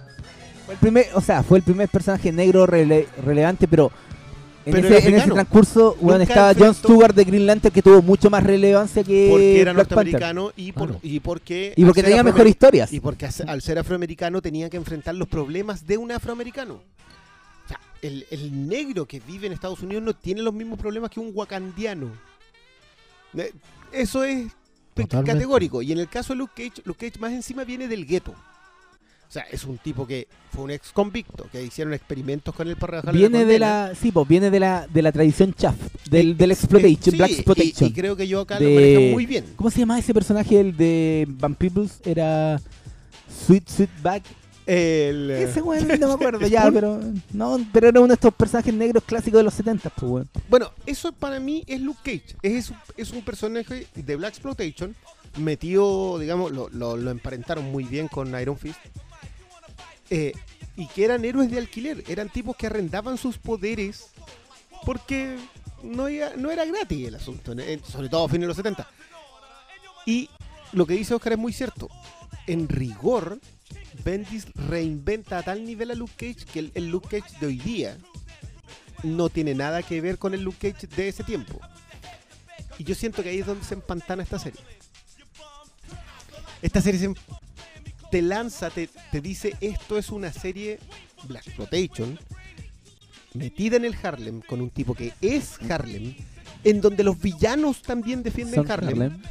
Fue 0.67 0.75
el 0.75 0.81
primer, 0.81 1.07
o 1.15 1.21
sea, 1.21 1.43
fue 1.43 1.59
el 1.59 1.65
primer 1.65 1.89
personaje 1.89 2.31
negro 2.31 2.67
rele- 2.67 3.07
relevante, 3.25 3.67
pero 3.67 3.91
en, 4.65 4.73
Pero 4.75 4.89
ese, 4.95 5.09
en 5.17 5.29
transcurso 5.29 5.97
Nunca 6.01 6.23
estaba 6.23 6.55
John 6.55 6.69
enfrentó- 6.69 6.75
Stewart 6.89 7.15
de 7.17 7.25
Green 7.25 7.47
Lantern 7.47 7.75
que 7.75 7.83
tuvo 7.83 8.01
mucho 8.01 8.31
más 8.31 8.45
relevancia 8.45 9.03
que 9.03 9.27
Porque 9.29 9.61
era 9.61 9.73
Black 9.73 9.89
Panther. 9.89 10.13
norteamericano 10.13 10.53
y, 10.57 10.71
por- 10.71 10.99
y 11.03 11.19
porque. 11.19 11.73
Y 11.77 11.85
porque 11.85 12.05
tenía 12.05 12.23
mejores 12.23 12.51
historias. 12.51 12.93
Y 12.93 13.01
porque 13.01 13.29
al 13.49 13.61
ser 13.61 13.81
afroamericano 13.81 14.41
tenía 14.41 14.71
que 14.71 14.77
enfrentar 14.77 15.17
los 15.17 15.27
problemas 15.27 15.85
de 15.85 15.99
un 15.99 16.13
afroamericano. 16.13 16.81
El, 18.03 18.27
el 18.31 18.69
negro 18.69 19.07
que 19.07 19.21
vive 19.21 19.47
en 19.47 19.53
Estados 19.53 19.81
Unidos 19.81 20.03
no 20.03 20.13
tiene 20.15 20.43
los 20.43 20.53
mismos 20.53 20.79
problemas 20.79 21.09
que 21.11 21.21
un 21.21 21.31
wakandiano. 21.33 22.09
Eh, 23.37 23.53
Eso 23.93 24.25
es 24.25 24.49
Totalmente. 24.95 25.33
categórico. 25.33 25.81
Y 25.83 25.93
en 25.93 25.99
el 25.99 26.09
caso 26.09 26.33
de 26.33 26.39
Luke 26.41 26.53
Cage, 26.69 26.83
Luke 26.85 27.07
Cage 27.09 27.21
más 27.21 27.33
encima 27.33 27.65
viene 27.65 27.87
del 27.89 28.05
gueto. 28.05 28.33
O 28.33 29.33
sea, 29.33 29.45
es 29.51 29.65
un 29.65 29.79
tipo 29.79 30.07
que 30.07 30.29
fue 30.53 30.65
un 30.65 30.71
ex 30.73 30.93
convicto, 30.93 31.49
que 31.51 31.63
hicieron 31.65 31.95
experimentos 31.95 32.55
con 32.55 32.69
él 32.69 32.77
para 32.77 32.91
rebajarle 33.01 33.19
Viene 33.19 33.39
de 33.39 33.45
condena. 33.45 33.89
la, 33.89 33.95
sí, 33.95 34.13
pues, 34.13 34.29
viene 34.29 34.51
de 34.51 34.61
la, 34.61 34.87
de 34.89 35.01
la 35.01 35.11
tradición 35.11 35.55
chaff, 35.55 35.77
del, 36.11 36.37
del 36.37 36.51
exploitation, 36.51 37.13
sí, 37.13 37.17
Black 37.17 37.31
y- 37.31 37.35
exploitation. 37.37 37.89
y 37.89 37.93
creo 37.95 38.15
que 38.15 38.29
yo 38.29 38.41
acá 38.41 38.61
lo 38.61 38.69
manejo 38.69 39.01
muy 39.13 39.25
bien. 39.25 39.47
¿Cómo 39.57 39.71
se 39.71 39.79
llama 39.79 39.99
ese 39.99 40.13
personaje 40.13 40.61
el 40.61 40.77
de 40.77 41.25
Van 41.31 41.55
Peebles? 41.55 42.01
Era 42.05 42.61
Sweet 43.47 43.69
Sweetback. 43.71 44.23
El, 44.67 45.31
eh, 45.31 45.43
Ese 45.45 45.61
weón 45.61 45.89
no 45.99 46.09
me 46.09 46.15
acuerdo 46.15 46.47
ya, 46.47 46.71
pero 46.71 47.01
no, 47.33 47.59
pero 47.73 47.89
era 47.89 47.99
uno 48.01 48.09
de 48.09 48.15
estos 48.15 48.33
personajes 48.35 48.73
negros 48.73 49.03
clásicos 49.05 49.39
de 49.39 49.45
los 49.45 49.55
70, 49.55 49.91
pues 49.91 50.11
weón. 50.13 50.31
Bueno, 50.49 50.71
eso 50.87 51.13
para 51.13 51.41
mí 51.41 51.65
es 51.67 51.81
Luke 51.81 52.01
Cage. 52.05 52.37
Es, 52.43 52.71
un- 52.71 52.77
es 52.97 53.11
un 53.11 53.23
personaje 53.23 53.87
de 53.95 54.17
Black 54.17 54.31
Exploitation 54.35 54.95
metido, 55.39 56.19
digamos, 56.19 56.53
lo, 56.53 56.69
lo- 56.69 56.97
lo 56.97 57.11
emparentaron 57.11 57.65
muy 57.73 57.85
bien 57.85 58.07
con 58.09 58.39
Iron 58.41 58.57
Fist. 58.59 58.79
Eh, 60.11 60.33
y 60.77 60.87
que 60.89 61.05
eran 61.05 61.25
héroes 61.25 61.51
de 61.51 61.59
alquiler, 61.59 62.05
eran 62.09 62.29
tipos 62.29 62.57
que 62.57 62.67
arrendaban 62.67 63.17
sus 63.19 63.39
poderes 63.39 64.07
porque 64.85 65.37
no 65.83 66.07
era, 66.09 66.35
no 66.37 66.51
era 66.51 66.65
gratis 66.65 67.09
el 67.09 67.15
asunto, 67.15 67.55
sobre 67.91 68.09
todo 68.09 68.25
a 68.25 68.29
fines 68.29 68.43
de 68.43 68.47
los 68.49 68.57
70. 68.57 68.89
Y 70.07 70.29
lo 70.73 70.87
que 70.87 70.95
dice 70.95 71.15
Oscar 71.15 71.33
es 71.35 71.39
muy 71.39 71.53
cierto. 71.53 71.89
En 72.47 72.69
rigor, 72.69 73.39
Bendis 74.05 74.47
reinventa 74.55 75.39
a 75.39 75.43
tal 75.43 75.65
nivel 75.65 75.91
a 75.91 75.95
Luke 75.95 76.13
Cage 76.17 76.47
que 76.53 76.59
el, 76.59 76.73
el 76.75 76.89
Luke 76.89 77.09
Cage 77.21 77.39
de 77.41 77.47
hoy 77.47 77.59
día 77.59 77.97
no 79.03 79.29
tiene 79.29 79.55
nada 79.55 79.83
que 79.83 80.01
ver 80.01 80.19
con 80.19 80.35
el 80.35 80.43
Luke 80.43 80.73
Cage 80.73 80.87
de 80.89 81.09
ese 81.09 81.25
tiempo. 81.25 81.61
Y 82.79 82.85
yo 82.85 82.95
siento 82.95 83.23
que 83.23 83.29
ahí 83.31 83.39
es 83.41 83.47
donde 83.47 83.65
se 83.65 83.75
empantana 83.75 84.23
esta 84.23 84.39
serie. 84.39 84.61
Esta 86.61 86.81
serie 86.81 87.01
se- 87.01 87.15
te 88.11 88.23
lanza, 88.23 88.71
te, 88.71 88.89
te 89.11 89.21
dice 89.21 89.55
esto 89.61 89.99
es 89.99 90.11
una 90.11 90.33
serie 90.33 90.79
Black 91.25 91.47
Exploitation 91.47 92.19
metida 93.35 93.77
en 93.77 93.85
el 93.87 93.97
Harlem 94.03 94.41
con 94.43 94.61
un 94.61 94.71
tipo 94.71 94.95
que 94.95 95.13
es 95.23 95.59
Harlem, 95.71 96.15
en 96.65 96.81
donde 96.83 97.03
los 97.03 97.19
villanos 97.19 97.81
también 97.83 98.23
defienden 98.23 98.71
Harlem, 98.71 99.03
Harlem. 99.03 99.23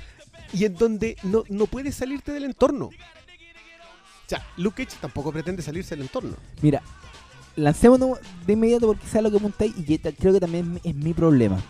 y 0.54 0.66
en 0.66 0.74
donde 0.76 1.16
no, 1.24 1.44
no 1.50 1.68
puedes 1.68 1.96
salirte 1.96 2.32
del 2.32 2.46
entorno. 2.46 2.90
Sea, 4.32 4.48
Luke 4.56 4.86
Cage 4.86 4.98
tampoco 5.02 5.34
pretende 5.34 5.62
salirse 5.62 5.94
del 5.94 6.04
entorno. 6.04 6.38
Mira, 6.62 6.82
lancémonos 7.58 8.18
de 8.48 8.54
inmediato 8.54 8.88
porque 8.88 9.06
sea 9.06 9.22
lo 9.22 9.30
que 9.30 9.36
apuntáis 9.36 9.74
y 9.78 9.84
que 9.84 10.00
creo 10.14 10.32
que 10.32 10.40
también 10.40 10.80
es 10.86 10.96
mi 10.96 11.14
problema. 11.14 11.62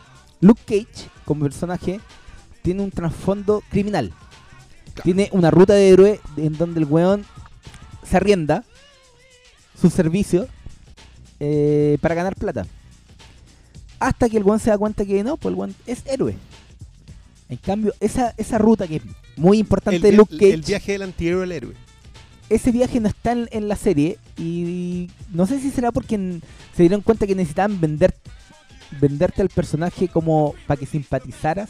Luke 0.41 0.61
Cage, 0.67 1.09
como 1.25 1.45
personaje, 1.45 1.99
tiene 2.61 2.83
un 2.83 2.91
trasfondo 2.91 3.63
criminal. 3.71 4.13
Tiene 5.01 5.29
una 5.31 5.49
ruta 5.49 5.73
de 5.73 5.89
héroe 5.89 6.19
en 6.37 6.55
donde 6.55 6.81
el 6.81 6.85
weón 6.85 7.25
se 8.03 8.17
arrienda 8.17 8.63
sus 9.81 9.91
servicios 9.91 10.47
eh, 11.39 11.97
para 11.99 12.13
ganar 12.13 12.35
plata. 12.35 12.67
Hasta 13.99 14.29
que 14.29 14.37
el 14.37 14.43
weón 14.43 14.59
se 14.59 14.69
da 14.69 14.77
cuenta 14.77 15.03
que 15.03 15.23
no, 15.23 15.35
pues 15.37 15.51
el 15.51 15.57
weón 15.57 15.75
es 15.87 16.05
héroe. 16.05 16.37
En 17.49 17.57
cambio, 17.57 17.95
esa, 17.99 18.35
esa 18.37 18.59
ruta 18.59 18.87
que 18.87 18.97
es 18.97 19.03
muy 19.35 19.57
importante 19.57 19.95
El, 19.95 20.01
de 20.03 20.11
Luke 20.11 20.37
Cage 20.37 20.53
el 20.53 20.61
viaje 20.61 20.91
del 20.91 21.01
antihéroe 21.01 21.43
al 21.43 21.51
héroe. 21.53 21.73
Ese 22.51 22.71
viaje 22.71 22.99
no 22.99 23.07
está 23.07 23.31
en, 23.31 23.47
en 23.51 23.67
la 23.67 23.75
serie 23.75 24.17
y 24.37 25.09
no 25.31 25.47
sé 25.47 25.59
si 25.59 25.71
será 25.71 25.91
porque 25.91 26.39
se 26.75 26.83
dieron 26.83 27.01
cuenta 27.01 27.25
que 27.25 27.35
necesitaban 27.35 27.79
vender 27.79 28.13
venderte 28.99 29.41
al 29.41 29.49
personaje 29.49 30.09
como 30.09 30.53
para 30.67 30.77
que 30.77 30.85
simpatizaras 30.85 31.69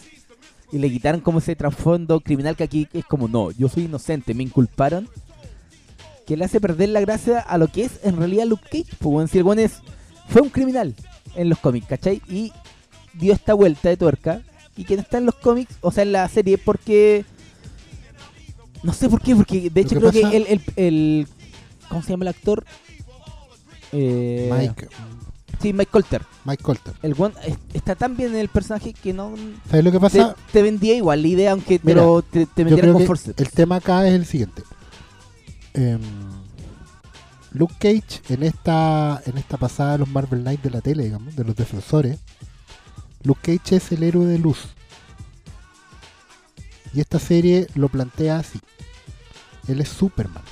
y 0.71 0.79
le 0.79 0.89
quitaran 0.89 1.21
como 1.21 1.39
ese 1.39 1.55
trasfondo 1.55 2.19
criminal 2.19 2.55
que 2.55 2.63
aquí 2.63 2.87
es 2.93 3.05
como 3.05 3.27
no, 3.27 3.51
yo 3.51 3.69
soy 3.69 3.83
inocente, 3.83 4.33
me 4.33 4.43
inculparon 4.43 5.07
que 6.25 6.35
le 6.35 6.45
hace 6.45 6.59
perder 6.59 6.89
la 6.89 7.01
gracia 7.01 7.39
a 7.39 7.57
lo 7.57 7.67
que 7.67 7.83
es 7.83 7.99
en 8.03 8.17
realidad 8.17 8.45
Luke 8.45 8.63
Cage, 8.71 8.95
pues 8.99 9.31
si 9.31 9.39
el 9.39 9.59
es 9.59 9.81
fue 10.29 10.41
un 10.41 10.49
criminal 10.49 10.95
en 11.35 11.49
los 11.49 11.59
cómics, 11.59 11.87
¿cachai? 11.87 12.21
Y 12.27 12.51
dio 13.13 13.33
esta 13.33 13.53
vuelta 13.53 13.89
de 13.89 13.97
tuerca 13.97 14.41
y 14.77 14.85
que 14.85 14.95
no 14.95 15.01
está 15.01 15.17
en 15.17 15.25
los 15.25 15.35
cómics, 15.35 15.75
o 15.81 15.91
sea 15.91 16.03
en 16.03 16.13
la 16.13 16.27
serie 16.29 16.57
porque 16.57 17.25
no 18.83 18.93
sé 18.93 19.09
por 19.09 19.21
qué, 19.21 19.35
porque 19.35 19.69
de 19.69 19.81
hecho 19.81 19.95
creo 19.97 20.11
pasa- 20.11 20.29
que 20.31 20.37
el, 20.37 20.47
el, 20.47 20.61
el- 20.75 21.27
¿Cómo 21.89 22.01
se 22.03 22.09
llama 22.11 22.23
el 22.25 22.29
actor? 22.29 22.63
Eh, 23.91 24.49
Mike. 24.51 24.87
Sí, 25.61 25.73
Mike 25.73 25.91
Colter. 25.91 26.21
Mike 26.45 26.63
Colter. 26.63 26.93
El 27.03 27.13
one 27.17 27.33
es- 27.45 27.57
está 27.73 27.95
tan 27.95 28.15
bien 28.17 28.31
en 28.31 28.37
el 28.39 28.47
personaje 28.49 28.93
que 28.93 29.13
no. 29.13 29.33
¿Sabes 29.69 29.83
lo 29.85 29.91
que 29.91 29.99
pasa? 29.99 30.33
Te, 30.33 30.53
te 30.53 30.61
vendía 30.61 30.95
igual 30.95 31.21
la 31.21 31.27
idea, 31.27 31.51
aunque 31.51 31.79
Mira, 31.83 32.01
lo- 32.01 32.21
te, 32.21 32.45
te 32.45 32.63
vendiera 32.63 32.91
con 32.93 33.05
force. 33.05 33.33
el 33.37 33.49
tema 33.51 33.75
acá 33.77 34.07
es 34.07 34.13
el 34.13 34.25
siguiente. 34.25 34.63
Em, 35.73 35.99
Luke 37.53 37.73
Cage 37.79 38.21
en 38.33 38.43
esta 38.43 39.21
en 39.25 39.37
esta 39.37 39.57
pasada 39.57 39.93
de 39.93 39.97
los 39.99 40.09
Marvel 40.09 40.41
Knights 40.41 40.63
de 40.63 40.69
la 40.69 40.81
tele, 40.81 41.03
digamos, 41.03 41.35
de 41.35 41.43
los 41.43 41.55
defensores, 41.55 42.17
Luke 43.23 43.57
Cage 43.59 43.75
es 43.75 43.91
el 43.91 44.03
héroe 44.03 44.25
de 44.25 44.39
luz. 44.39 44.69
Y 46.93 46.99
esta 46.99 47.19
serie 47.19 47.67
lo 47.75 47.87
plantea 47.89 48.37
así. 48.39 48.59
Él 49.67 49.79
es 49.81 49.89
Superman. 49.89 50.43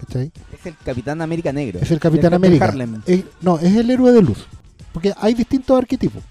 ¿Cachai? 0.00 0.32
Es 0.52 0.66
el 0.66 0.76
Capitán 0.84 1.22
América 1.22 1.52
Negro. 1.52 1.78
Es 1.80 1.90
el 1.90 2.00
Capitán 2.00 2.34
América. 2.34 2.66
Harlem. 2.66 3.00
No, 3.40 3.58
es 3.58 3.74
el 3.76 3.90
héroe 3.90 4.12
de 4.12 4.22
luz. 4.22 4.46
Porque 4.92 5.12
hay 5.16 5.34
distintos 5.34 5.76
arquetipos. 5.76 6.22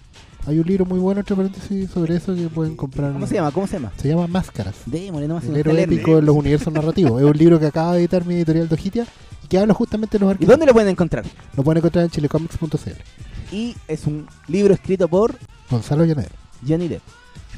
Hay 0.45 0.59
un 0.59 0.67
libro 0.67 0.85
muy 0.85 0.99
bueno, 0.99 1.21
entre 1.21 1.35
paréntesis, 1.35 1.89
sobre 1.89 2.17
eso 2.17 2.35
que 2.35 2.49
pueden 2.49 2.75
comprar. 2.75 3.13
¿Cómo 3.13 3.25
se 3.27 3.35
llama? 3.35 3.51
¿Cómo 3.51 3.65
se 3.65 3.73
llama? 3.77 3.93
Se 3.97 4.09
llama 4.09 4.27
Máscaras. 4.27 4.75
Démosle 4.85 5.27
se 5.39 5.47
El 5.47 5.55
héroe 5.57 5.81
épico 5.83 6.15
de 6.17 6.21
los 6.21 6.35
universos 6.35 6.73
narrativos. 6.73 7.21
es 7.21 7.27
un 7.27 7.37
libro 7.37 7.59
que 7.59 7.67
acaba 7.67 7.93
de 7.93 7.99
editar 7.99 8.25
mi 8.25 8.35
editorial 8.35 8.67
Dojitia 8.67 9.05
y 9.43 9.47
que 9.47 9.57
habla 9.57 9.73
justamente 9.73 10.17
de 10.17 10.19
los 10.19 10.27
¿Y 10.27 10.31
arquetipos. 10.31 10.53
dónde 10.53 10.65
lo 10.65 10.73
pueden 10.73 10.89
encontrar? 10.89 11.23
Lo 11.55 11.63
pueden 11.63 11.77
encontrar 11.77 12.03
en 12.03 12.11
chilecomics.cl. 12.11 13.55
Y 13.55 13.75
es 13.87 14.05
un 14.05 14.27
libro 14.49 14.73
escrito 14.73 15.07
por 15.07 15.37
Gonzalo 15.69 16.03
Llanero. 16.03 16.31
Johnny 16.67 16.89
Depp. 16.89 17.03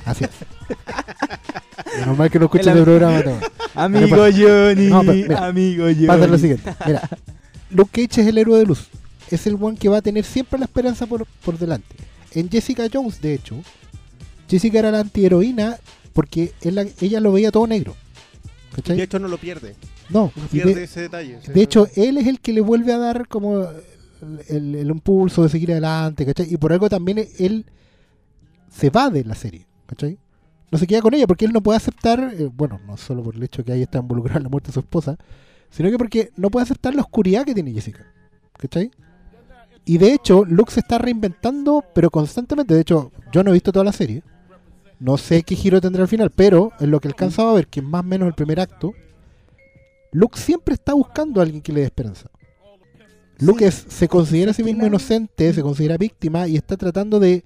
Así 0.05 0.23
es. 0.25 0.29
Es 1.99 2.05
normal 2.05 2.29
que 2.29 2.39
no 2.39 2.45
escuches 2.45 2.67
El 2.67 2.73
el 2.73 2.79
am- 2.79 2.83
programa. 2.85 3.21
no. 3.23 3.39
Amigo 3.75 4.09
pa- 4.17 4.31
Johnny, 4.31 4.87
No, 4.87 5.01
pero 5.01 5.13
mira, 5.13 5.45
amigo 5.47 5.85
Johnny. 5.85 6.07
Pasa 6.07 6.27
lo 6.27 6.37
siguiente. 6.37 6.73
Mira, 6.85 7.09
Luke 7.69 7.91
Cage 8.07 8.21
es 8.21 8.27
el 8.27 8.37
héroe 8.37 8.59
de 8.59 8.65
luz. 8.65 8.87
Es 9.29 9.47
el 9.47 9.55
one 9.59 9.77
que 9.77 9.87
va 9.89 9.97
a 9.97 10.01
tener 10.01 10.23
siempre 10.25 10.59
la 10.59 10.65
esperanza 10.65 11.05
por, 11.07 11.25
por 11.43 11.57
delante. 11.57 11.95
En 12.31 12.49
Jessica 12.49 12.83
Jones, 12.91 13.21
de 13.21 13.33
hecho, 13.33 13.55
Jessica 14.49 14.79
era 14.79 14.91
la 14.91 14.99
antiheroína 14.99 15.77
porque 16.13 16.53
él 16.61 16.93
ella 17.01 17.19
lo 17.19 17.31
veía 17.31 17.51
todo 17.51 17.65
negro. 17.67 17.95
¿Cachai? 18.75 18.97
De 18.97 19.03
hecho, 19.03 19.19
no 19.19 19.27
lo 19.27 19.37
pierde. 19.37 19.75
No, 20.09 20.31
No 20.35 20.47
pierde 20.47 20.75
de, 20.75 20.83
ese 20.83 21.01
detalle. 21.01 21.39
de 21.45 21.61
hecho, 21.61 21.87
él 21.95 22.17
es 22.17 22.27
el 22.27 22.39
que 22.39 22.51
le 22.53 22.61
vuelve 22.61 22.93
a 22.93 22.97
dar 22.97 23.27
como 23.27 23.67
el, 24.49 24.75
el 24.75 24.89
impulso 24.89 25.43
de 25.43 25.49
seguir 25.49 25.71
adelante, 25.71 26.25
¿cachai? 26.25 26.53
Y 26.53 26.57
por 26.57 26.73
algo 26.73 26.89
también 26.89 27.25
él 27.39 27.65
se 28.71 28.89
va 28.89 29.09
de 29.09 29.23
la 29.23 29.33
serie, 29.35 29.65
¿cachai? 29.85 30.17
No 30.71 30.77
se 30.77 30.87
queda 30.87 31.01
con 31.01 31.13
ella 31.13 31.27
porque 31.27 31.45
él 31.45 31.53
no 31.53 31.61
puede 31.61 31.77
aceptar, 31.77 32.33
eh, 32.37 32.49
bueno, 32.53 32.79
no 32.85 32.97
solo 32.97 33.23
por 33.23 33.35
el 33.35 33.43
hecho 33.43 33.63
que 33.63 33.71
ahí 33.71 33.81
está 33.83 33.99
involucrada 33.99 34.37
en 34.37 34.43
la 34.43 34.49
muerte 34.49 34.67
de 34.67 34.73
su 34.73 34.79
esposa, 34.79 35.17
sino 35.69 35.89
que 35.89 35.97
porque 35.97 36.31
no 36.37 36.49
puede 36.49 36.63
aceptar 36.63 36.95
la 36.95 37.01
oscuridad 37.01 37.45
que 37.45 37.53
tiene 37.53 37.71
Jessica, 37.73 38.05
¿cachai? 38.57 38.91
Y 39.85 39.97
de 39.99 40.13
hecho, 40.13 40.43
Luke 40.45 40.71
se 40.71 40.79
está 40.79 40.97
reinventando, 40.97 41.83
pero 41.93 42.09
constantemente. 42.09 42.73
De 42.73 42.81
hecho, 42.81 43.11
yo 43.31 43.43
no 43.43 43.51
he 43.51 43.53
visto 43.53 43.71
toda 43.71 43.85
la 43.85 43.91
serie. 43.91 44.23
No 44.99 45.17
sé 45.17 45.43
qué 45.43 45.55
giro 45.55 45.79
tendrá 45.79 46.01
al 46.01 46.07
final, 46.07 46.31
pero 46.31 46.71
en 46.79 46.89
lo 46.89 46.99
que 46.99 47.07
alcanzaba 47.07 47.51
a 47.51 47.53
ver, 47.53 47.67
que 47.67 47.81
es 47.81 47.85
más 47.85 48.01
o 48.01 48.03
menos 48.07 48.27
el 48.27 48.33
primer 48.33 48.59
acto, 48.59 48.93
Luke 50.11 50.39
siempre 50.39 50.73
está 50.73 50.93
buscando 50.93 51.39
a 51.39 51.43
alguien 51.43 51.61
que 51.61 51.71
le 51.73 51.81
dé 51.81 51.85
esperanza. 51.85 52.29
Luke 53.39 53.67
es- 53.67 53.85
se 53.89 54.07
considera 54.07 54.51
a 54.51 54.53
sí 54.53 54.63
mismo 54.63 54.85
inocente, 54.87 55.53
se 55.53 55.61
considera 55.61 55.97
víctima 55.97 56.47
y 56.47 56.55
está 56.55 56.77
tratando 56.77 57.19
de, 57.19 57.43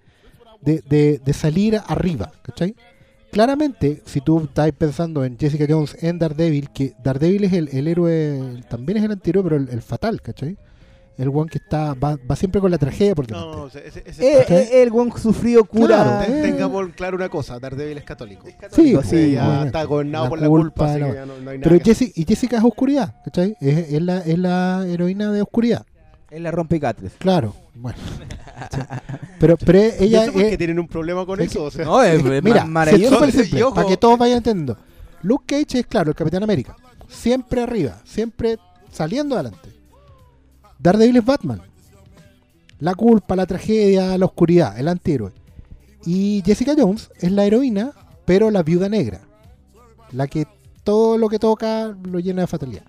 de, 0.61 0.81
de- 0.89 1.19
de 1.23 1.33
salir 1.33 1.79
arriba, 1.87 2.31
¿cachai? 2.41 2.75
Claramente, 3.31 4.01
si 4.05 4.21
tú 4.21 4.43
estás 4.43 4.71
pensando 4.71 5.23
en 5.23 5.37
Jessica 5.37 5.65
Jones, 5.69 5.95
en 6.01 6.17
Daredevil, 6.17 6.69
que 6.71 6.93
Daredevil 7.03 7.43
es 7.43 7.53
el, 7.53 7.69
el 7.71 7.87
héroe, 7.87 8.63
también 8.69 8.97
es 8.97 9.03
el 9.03 9.11
antihéroe, 9.11 9.43
pero 9.43 9.55
el, 9.57 9.69
el 9.69 9.81
fatal, 9.83 10.19
¿cachai? 10.21 10.57
El 11.15 11.27
one 11.29 11.49
que 11.49 11.57
está 11.57 11.93
va, 11.95 12.17
va 12.29 12.35
siempre 12.35 12.59
con 12.61 12.71
la 12.71 12.77
tragedia 12.77 13.13
por 13.13 13.27
delante. 13.27 13.47
No, 13.57 13.67
ese, 13.67 13.87
ese- 13.87 14.03
ese 14.05 14.39
Eh, 14.39 14.45
eh, 14.49 14.81
el 14.81 14.89
buen 14.89 15.11
sufrido 15.17 15.63
cura. 15.65 15.87
Claro, 16.25 16.33
eh. 16.33 16.41
Tengamos 16.41 16.89
claro 16.95 17.17
una 17.17 17.29
cosa, 17.29 17.59
Daredevil 17.59 17.97
es 17.97 18.03
católico. 18.05 18.47
Sí, 18.47 18.53
Católico, 18.53 19.03
sí, 19.03 19.31
ya 19.33 19.43
obviamente. 19.43 19.65
está 19.67 19.83
gobernado 19.83 20.23
La 20.23 20.29
por 20.29 20.41
la 20.41 20.47
culpa, 20.47 20.91
así 20.91 20.99
la- 21.01 21.07
que 21.09 21.13
ya 21.15 21.25
no- 21.25 21.39
no 21.39 21.49
hay 21.51 21.57
nada 21.59 21.69
Pero. 21.69 21.83
Jessica, 21.85 22.11
y 22.15 22.25
Jessica 22.25 22.57
es 22.57 22.63
oscuridad, 22.63 23.15
¿cachai? 23.25 23.55
Es, 23.59 23.93
es 23.93 24.01
la, 24.01 24.19
es 24.19 24.39
la 24.39 24.85
heroína 24.87 25.31
de 25.31 25.41
oscuridad. 25.41 25.85
Es 26.31 26.39
la 26.41 26.51
rompecatres. 26.51 27.11
Claro, 27.19 27.53
bueno. 27.75 27.97
Pero, 29.39 29.57
pero 29.57 29.79
ella 29.79 30.25
es, 30.25 30.57
tienen 30.57 30.79
un 30.79 30.87
problema 30.87 31.25
con 31.25 31.39
es 31.41 31.47
eso. 31.51 31.59
que- 31.61 31.65
o 31.67 31.71
sea. 31.71 31.85
No, 31.85 32.03
es, 32.03 32.21
que, 32.21 32.41
mira, 32.41 32.65
ma- 32.65 32.71
maravilloso. 32.71 33.25
simple, 33.31 33.63
para 33.73 33.87
que 33.87 33.97
todos 33.97 34.17
vayan 34.17 34.37
entendiendo. 34.37 34.77
Luke 35.21 35.45
Cage 35.47 35.79
es, 35.79 35.85
claro, 35.87 36.09
el 36.11 36.15
Capitán 36.15 36.43
América. 36.43 36.75
Siempre 37.07 37.61
arriba, 37.61 38.01
siempre 38.05 38.57
saliendo 38.91 39.35
adelante. 39.35 39.69
Daredevil 40.77 41.17
es 41.17 41.25
Batman. 41.25 41.61
La 42.79 42.95
culpa, 42.95 43.35
la 43.35 43.45
tragedia, 43.45 44.17
la 44.17 44.25
oscuridad, 44.25 44.79
el 44.79 44.87
antihéroe. 44.87 45.31
Y 46.05 46.41
Jessica 46.45 46.73
Jones 46.77 47.09
es 47.19 47.31
la 47.31 47.43
heroína, 47.43 47.91
pero 48.25 48.49
la 48.51 48.63
viuda 48.63 48.87
negra. 48.87 49.19
La 50.11 50.27
que 50.27 50.47
todo 50.83 51.17
lo 51.17 51.27
que 51.27 51.39
toca 51.39 51.93
lo 52.03 52.19
llena 52.19 52.41
de 52.41 52.47
fatalidad. 52.47 52.83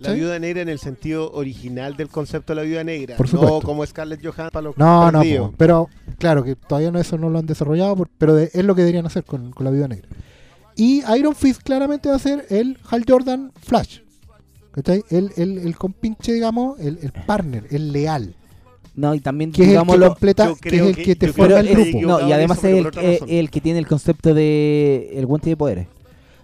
La 0.00 0.12
viuda 0.12 0.38
negra 0.38 0.62
en 0.62 0.68
el 0.68 0.78
sentido 0.78 1.30
original 1.32 1.96
del 1.96 2.08
concepto 2.08 2.52
de 2.52 2.56
la 2.56 2.62
viuda 2.62 2.84
negra. 2.84 3.16
Por 3.16 3.32
no 3.32 3.60
como 3.60 3.84
Scarlett 3.86 4.20
Johansson 4.22 4.50
para 4.50 4.62
los 4.64 4.76
No, 4.76 5.10
no, 5.10 5.22
po, 5.22 5.54
pero 5.56 5.88
claro 6.18 6.44
que 6.44 6.56
todavía 6.56 6.90
no 6.90 6.98
eso 6.98 7.16
no 7.18 7.30
lo 7.30 7.38
han 7.38 7.46
desarrollado, 7.46 7.96
por- 7.96 8.08
pero 8.18 8.34
de- 8.34 8.50
es 8.52 8.64
lo 8.64 8.74
que 8.74 8.82
deberían 8.82 9.06
hacer 9.06 9.24
con, 9.24 9.50
con 9.52 9.64
la 9.64 9.70
Viuda 9.70 9.88
Negra. 9.88 10.08
Y 10.76 11.02
Iron 11.18 11.34
Fist 11.34 11.62
claramente 11.62 12.08
va 12.08 12.16
a 12.16 12.18
ser 12.20 12.46
el 12.50 12.78
Hal 12.90 13.04
Jordan 13.08 13.52
Flash. 13.62 13.98
¿Cachai? 14.72 15.02
El, 15.10 15.32
el, 15.36 15.58
el 15.58 15.76
compinche, 15.76 16.32
digamos, 16.32 16.78
el, 16.78 16.98
el 17.02 17.10
partner, 17.26 17.64
el 17.70 17.90
leal. 17.92 18.34
No, 18.94 19.14
y 19.14 19.20
también, 19.20 19.50
que 19.52 19.62
es 19.62 19.68
el 19.70 19.74
que 19.86 19.98
completa, 19.98 20.52
que 20.60 20.68
es 20.68 20.82
el 20.82 20.96
que- 20.96 21.02
que 21.04 21.16
te 21.16 21.32
forma 21.32 21.60
el 21.60 21.68
grupo. 21.68 22.00
No, 22.02 22.28
y 22.28 22.32
además 22.32 22.58
es 22.58 22.64
el, 22.76 22.86
otra 22.86 23.02
eh, 23.02 23.20
el 23.28 23.50
que 23.50 23.60
tiene 23.60 23.78
el 23.78 23.86
concepto 23.86 24.34
de 24.34 25.10
el 25.14 25.24
guante 25.26 25.50
de 25.50 25.56
poderes. 25.56 25.86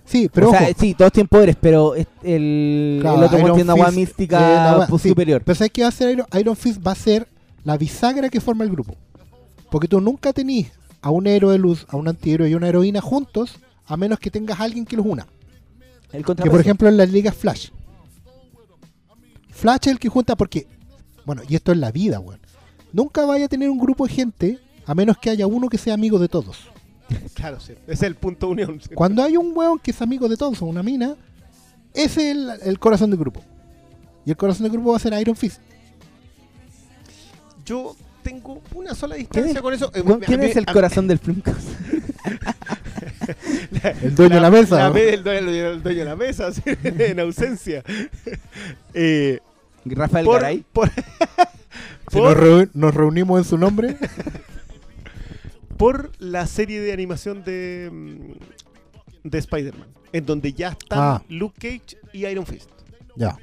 Sí, 0.04 0.28
pero 0.32 0.48
o 0.48 0.50
ojo, 0.50 0.58
sea, 0.58 0.74
sí, 0.78 0.94
todos 0.94 1.12
tienen 1.12 1.28
poderes, 1.28 1.56
pero 1.58 1.94
el, 1.94 2.98
Claro, 3.00 3.18
el 3.18 3.24
otro 3.24 3.38
Iron 3.38 3.54
tiene 3.54 3.72
una 3.72 3.88
eh, 3.88 3.92
mística 3.92 4.76
la 4.78 4.86
sí, 4.98 5.08
superior. 5.08 5.42
Pero 5.44 5.54
¿sabes 5.54 5.72
qué 5.72 5.80
va 5.80 5.86
a 5.86 5.88
hacer 5.88 6.10
Iron, 6.10 6.26
Iron 6.38 6.56
Fist? 6.56 6.86
Va 6.86 6.92
a 6.92 6.96
ser 6.96 7.26
la 7.64 7.78
bisagra 7.78 8.28
que 8.28 8.40
forma 8.40 8.64
el 8.64 8.70
grupo. 8.70 8.96
Porque 9.70 9.88
tú 9.88 10.00
nunca 10.00 10.32
tenís 10.32 10.70
a 11.00 11.10
un 11.10 11.26
héroe 11.26 11.52
de 11.52 11.58
luz, 11.58 11.86
a 11.88 11.96
un 11.96 12.08
antihéroe 12.08 12.48
y 12.48 12.54
una 12.54 12.68
heroína 12.68 13.00
juntos, 13.00 13.58
a 13.86 13.96
menos 13.96 14.18
que 14.18 14.30
tengas 14.30 14.60
a 14.60 14.64
alguien 14.64 14.84
que 14.84 14.96
los 14.96 15.06
una. 15.06 15.26
El 16.12 16.24
Que 16.24 16.50
por 16.50 16.60
ejemplo 16.60 16.88
en 16.88 16.96
las 16.96 17.10
ligas 17.10 17.34
Flash. 17.34 17.70
Flash 19.50 19.80
es 19.82 19.88
el 19.88 19.98
que 19.98 20.08
junta 20.08 20.36
porque, 20.36 20.66
bueno, 21.24 21.42
y 21.48 21.56
esto 21.56 21.72
es 21.72 21.78
la 21.78 21.90
vida, 21.90 22.20
weón. 22.20 22.40
Nunca 22.92 23.24
vaya 23.26 23.46
a 23.46 23.48
tener 23.48 23.70
un 23.70 23.78
grupo 23.78 24.06
de 24.06 24.12
gente 24.12 24.58
a 24.86 24.94
menos 24.94 25.18
que 25.18 25.30
haya 25.30 25.46
uno 25.46 25.68
que 25.68 25.78
sea 25.78 25.94
amigo 25.94 26.18
de 26.18 26.28
todos. 26.28 26.68
Claro, 27.34 27.60
sí. 27.60 27.72
Ese 27.86 27.92
es 27.92 28.02
el 28.02 28.14
punto 28.14 28.48
unión. 28.48 28.80
sí. 28.80 28.94
Cuando 28.94 29.22
hay 29.22 29.36
un 29.36 29.52
weón 29.54 29.78
que 29.78 29.90
es 29.90 30.00
amigo 30.02 30.28
de 30.28 30.36
todos 30.36 30.60
o 30.62 30.66
una 30.66 30.82
mina, 30.82 31.14
ese 31.92 32.30
es 32.30 32.36
el, 32.36 32.50
el 32.62 32.78
corazón 32.78 33.10
del 33.10 33.18
grupo. 33.18 33.42
Y 34.24 34.30
el 34.30 34.36
corazón 34.36 34.62
del 34.64 34.72
grupo 34.72 34.90
va 34.92 34.96
a 34.96 35.00
ser 35.00 35.12
Iron 35.20 35.36
Fist. 35.36 35.60
Yo 37.66 37.94
tengo 38.22 38.62
una 38.74 38.94
sola 38.94 39.14
¿Quién 39.16 39.26
distancia 39.28 39.54
es, 39.56 39.60
con 39.62 39.74
eso. 39.74 39.90
Eh, 39.94 40.02
a 40.06 40.18
quién 40.26 40.40
mí- 40.40 40.46
es 40.46 40.56
el 40.56 40.66
corazón 40.66 41.06
del 41.08 41.18
Flimcast? 41.18 41.68
El 44.02 44.14
dueño 44.14 44.36
de 44.36 44.40
la 44.40 44.50
mesa. 44.50 44.76
La, 44.76 44.88
¿no? 44.90 44.96
el, 44.96 45.22
dueño, 45.22 45.48
el 45.68 45.82
dueño 45.82 45.98
de 46.00 46.04
la 46.06 46.16
mesa, 46.16 46.52
sí, 46.52 46.62
en 46.84 47.20
ausencia. 47.20 47.82
Eh, 48.94 49.40
Rafael 49.84 50.24
por, 50.24 50.40
Garay. 50.40 50.64
por, 50.72 50.90
Si 50.90 52.18
por- 52.18 52.36
nos, 52.36 52.36
reu- 52.36 52.70
nos 52.72 52.94
reunimos 52.94 53.38
en 53.38 53.44
su 53.44 53.58
nombre, 53.58 53.96
por 55.76 56.12
la 56.18 56.46
serie 56.46 56.80
de 56.80 56.92
animación 56.92 57.42
de, 57.44 57.90
mm, 57.92 59.28
de 59.28 59.38
Spider-Man, 59.38 59.88
en 60.12 60.26
donde 60.26 60.52
ya 60.52 60.68
están 60.70 60.98
Ah. 61.00 61.22
Luke 61.28 61.56
Cage 61.58 61.98
y 62.12 62.26
Iron 62.26 62.46
Fist. 62.46 62.70
ya. 63.16 63.36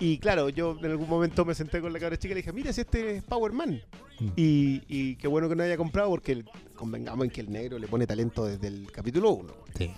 Y 0.00 0.18
claro, 0.18 0.48
yo 0.48 0.76
en 0.78 0.92
algún 0.92 1.08
momento 1.08 1.44
me 1.44 1.54
senté 1.56 1.80
con 1.80 1.92
la 1.92 1.98
cabra 1.98 2.16
chica 2.16 2.30
y 2.30 2.34
le 2.36 2.40
dije, 2.42 2.52
mira 2.52 2.72
si 2.72 2.82
este 2.82 3.16
es 3.16 3.24
Power 3.24 3.52
Man. 3.52 3.80
Mm. 4.20 4.28
Y, 4.36 4.82
y 4.86 5.16
qué 5.16 5.26
bueno 5.26 5.48
que 5.48 5.56
no 5.56 5.64
haya 5.64 5.76
comprado 5.76 6.08
porque 6.10 6.44
convengamos 6.76 7.24
en 7.24 7.30
que 7.32 7.40
el 7.40 7.50
negro 7.50 7.80
le 7.80 7.88
pone 7.88 8.06
talento 8.06 8.44
desde 8.44 8.68
el 8.68 8.92
capítulo 8.92 9.32
1. 9.32 9.52
Sí. 9.76 9.90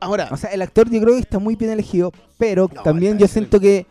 Ahora, 0.00 0.28
O 0.32 0.36
sea, 0.36 0.50
el 0.50 0.60
actor 0.60 0.90
yo 0.90 1.00
creo 1.00 1.14
que 1.14 1.20
está 1.20 1.38
muy 1.38 1.54
bien 1.54 1.70
elegido, 1.70 2.10
pero 2.36 2.68
No, 2.74 2.82
también 2.82 3.16
yo 3.18 3.28
siento 3.28 3.60
que, 3.60 3.86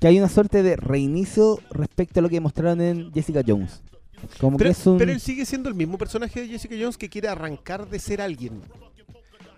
que 0.00 0.08
hay 0.08 0.18
una 0.18 0.28
suerte 0.28 0.64
de 0.64 0.74
reinicio 0.74 1.60
respecto 1.70 2.18
a 2.18 2.22
lo 2.24 2.28
que 2.28 2.40
mostraron 2.40 2.80
en 2.80 3.12
Jessica 3.12 3.42
Jones. 3.46 3.80
Como 4.40 4.56
pero, 4.56 4.68
que 4.68 4.72
es 4.72 4.86
un... 4.86 4.98
pero 4.98 5.12
él 5.12 5.20
sigue 5.20 5.44
siendo 5.46 5.68
el 5.68 5.74
mismo 5.74 5.96
personaje 5.98 6.40
de 6.42 6.48
Jessica 6.48 6.74
Jones 6.78 6.96
que 6.96 7.08
quiere 7.08 7.28
arrancar 7.28 7.88
de 7.88 7.98
ser 7.98 8.20
alguien. 8.20 8.60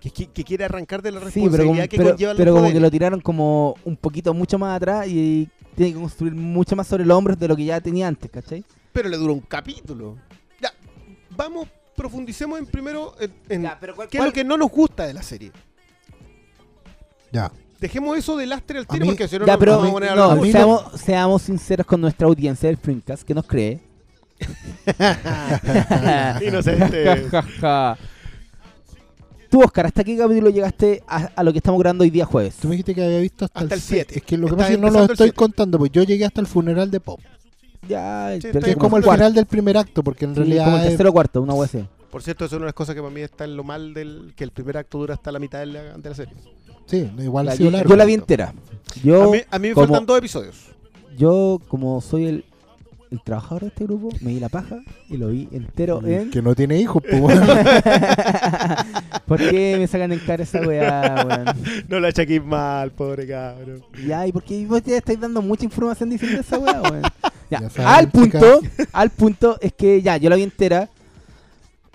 Que, 0.01 0.11
que- 0.11 0.29
que 0.29 0.45
quiere 0.45 0.65
arrancar 0.65 1.03
de 1.03 1.11
la 1.13 1.19
Sí, 1.21 1.25
responsabilidad 1.27 1.59
pero, 1.61 1.69
como, 1.69 1.89
que 1.89 1.97
pero, 1.99 2.11
conlleva 2.11 2.35
pero 2.35 2.55
como 2.55 2.73
que 2.73 2.81
lo 2.81 2.91
tiraron 2.91 3.21
como 3.21 3.75
un 3.85 3.97
poquito 3.97 4.33
mucho 4.33 4.59
más 4.59 4.77
atrás 4.77 5.07
y 5.09 5.49
tiene 5.77 5.93
que 5.93 5.99
construir 6.01 6.35
mucho 6.35 6.75
más 6.75 6.87
sobre 6.87 7.05
los 7.05 7.17
hombros 7.17 7.39
de 7.39 7.47
lo 7.49 7.55
que 7.57 7.65
ya 7.67 7.81
tenía 7.83 8.09
antes, 8.09 8.31
¿cachai? 8.31 8.65
Pero 8.93 9.09
le 9.11 9.17
duró 9.19 9.35
un 9.35 9.41
capítulo. 9.41 10.17
Ya, 10.61 10.73
vamos, 11.37 11.69
profundicemos 11.95 12.59
en 12.59 12.65
primero 12.67 13.15
en, 13.21 13.31
en 13.51 13.63
Ya, 13.63 13.77
pero 13.79 13.95
¿cuál- 13.95 14.09
qué 14.09 14.17
es 14.19 14.25
lo 14.25 14.33
que 14.33 14.43
no 14.43 14.57
nos 14.57 14.71
gusta 14.71 15.07
de 15.07 15.13
la 15.15 15.23
serie. 15.23 15.53
Ya. 17.33 17.53
Dejemos 17.79 18.17
eso 18.19 18.37
de 18.37 18.47
lastre 18.47 18.79
al 18.79 18.87
tiro 18.87 19.05
mí- 19.05 19.11
porque 19.13 19.29
si 19.29 19.39
no 19.39 19.47
ya, 19.47 19.57
pero 19.59 19.73
vamos 19.73 19.89
a 19.89 19.93
poner 19.93 20.09
a 20.11 20.15
no, 20.15 20.31
a 20.33 20.41
seamos, 20.47 21.01
seamos 21.01 21.43
sinceros 21.43 21.87
con 21.87 22.01
nuestra 22.01 22.27
audiencia 22.27 22.69
del 22.69 22.77
Flimcast 22.77 23.23
que 23.23 23.35
nos 23.35 23.47
cree. 23.47 23.81
Inocente. 26.47 27.27
Tú, 29.51 29.63
Oscar, 29.65 29.87
¿hasta 29.87 30.05
qué 30.05 30.17
capítulo 30.17 30.49
llegaste 30.51 31.03
a, 31.09 31.29
a 31.35 31.43
lo 31.43 31.51
que 31.51 31.59
estamos 31.59 31.81
grabando 31.81 32.05
hoy 32.05 32.11
día 32.11 32.25
jueves? 32.25 32.55
Tú 32.55 32.69
me 32.69 32.75
dijiste 32.75 32.95
que 32.95 33.05
había 33.05 33.19
visto 33.19 33.47
hasta, 33.47 33.59
Hasta 33.61 33.75
el 33.75 33.81
el 33.81 33.85
7. 33.85 34.05
siete. 34.07 34.19
Es 34.21 34.25
que 34.25 34.39
lo 34.39 34.47
que 34.47 34.55
pasa 34.55 34.69
es 34.71 34.77
que 34.77 34.81
no 34.81 34.91
lo 34.91 35.05
estoy 35.05 35.33
contando, 35.33 35.77
pues 35.77 35.91
yo 35.91 36.05
llegué 36.05 36.25
hasta 36.25 36.41
el 36.41 36.47
funeral 36.47 36.89
de 36.91 37.01
Pop. 37.01 37.19
Ya, 37.89 38.37
Sí, 38.41 38.47
es 38.49 38.77
como 38.77 38.97
el 38.99 39.03
cuarto. 39.03 39.19
final 39.23 39.35
del 39.35 39.47
primer 39.47 39.77
acto, 39.77 40.05
porque 40.05 40.25
en 40.27 40.35
Sí, 40.35 40.41
realidad 40.41 40.65
como 40.67 40.77
el 40.77 40.83
es- 40.85 40.89
tercero 40.91 41.11
o 41.11 41.13
cuarto, 41.13 41.43
una 41.43 41.55
así. 41.65 41.85
Por 42.13 42.23
cierto, 42.23 42.45
eso 42.45 42.55
es 42.55 42.59
una 42.59 42.67
de 42.67 42.69
las 42.69 42.75
cosas 42.75 42.95
que 42.95 43.01
para 43.01 43.13
mí 43.13 43.21
está 43.23 43.45
en 43.45 43.57
lo 43.57 43.65
mal 43.65 43.93
del 43.93 44.35
que 44.37 44.45
el 44.45 44.53
primer 44.53 44.77
acto 44.77 44.99
dura 44.99 45.15
hasta 45.15 45.33
la 45.33 45.39
mitad 45.41 45.59
de 45.61 45.67
la, 45.67 45.83
de 45.97 46.09
la 46.09 46.15
serie. 46.15 46.35
Sí, 46.87 47.11
igual 47.19 47.49
ha 47.49 47.57
sido 47.57 47.71
yo, 47.71 47.77
largo. 47.77 47.91
yo 47.91 47.97
la 47.97 48.05
vi 48.05 48.15
entera. 48.15 48.55
Yo, 49.03 49.25
a 49.25 49.31
mí, 49.33 49.39
a 49.51 49.59
mí 49.59 49.69
me 49.69 49.75
como- 49.75 49.87
faltan 49.89 50.07
dos 50.07 50.19
episodios. 50.19 50.55
yo, 51.17 51.61
como 51.69 52.01
soy 52.01 52.27
el, 52.27 52.45
el 53.11 53.21
trabajador 53.23 53.63
de 53.63 53.69
este 53.69 53.85
grupo, 53.85 54.09
me 54.21 54.31
di 54.31 54.41
la 54.41 54.49
paja 54.49 54.81
y 55.09 55.17
lo 55.17 55.29
vi 55.29 55.49
entero 55.51 56.01
en... 56.07 56.31
Que 56.31 56.41
no 56.43 56.55
tiene 56.55 56.79
hijos, 56.79 57.03
pues, 57.03 57.21
weón. 57.21 57.41
¿Por 59.27 59.39
qué 59.39 59.77
me 59.79 59.87
sacan 59.87 60.13
en 60.13 60.21
cara 60.21 60.45
esa 60.45 60.61
weá, 60.61 61.27
weón? 61.27 61.57
No 61.89 61.99
la 62.01 62.09
achaquéis 62.09 62.45
mal, 62.45 62.93
pobre 62.93 63.27
cabrón. 63.27 63.83
Ya, 64.07 64.27
¿y 64.27 64.33
por 64.33 64.45
qué 64.45 64.65
vos 64.67 64.83
ya 64.85 64.97
estáis 64.97 65.19
dando 65.21 65.43
mucha 65.43 65.65
información 65.65 66.11
diciendo 66.11 66.41
esa 66.41 66.59
weá, 66.59 66.81
weón? 66.83 67.03
Ya, 67.51 67.61
Ya 67.63 67.71
saben, 67.71 67.89
al 67.89 68.11
punto, 68.11 68.61
chicas. 68.61 68.89
al 68.93 69.11
punto 69.11 69.59
es 69.61 69.73
que 69.73 70.03
ya, 70.03 70.17
yo 70.17 70.31
la 70.31 70.37
vi 70.37 70.43
entera, 70.45 70.89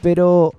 pero 0.01 0.53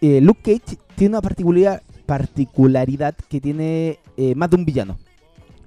eh, 0.00 0.20
Luke 0.22 0.40
Cage 0.42 0.78
tiene 0.96 1.12
una 1.16 1.22
particularidad, 1.22 1.82
particularidad 2.06 3.14
que 3.28 3.40
tiene 3.40 3.98
eh, 4.16 4.34
más 4.34 4.48
de 4.48 4.56
un 4.56 4.64
villano. 4.64 4.98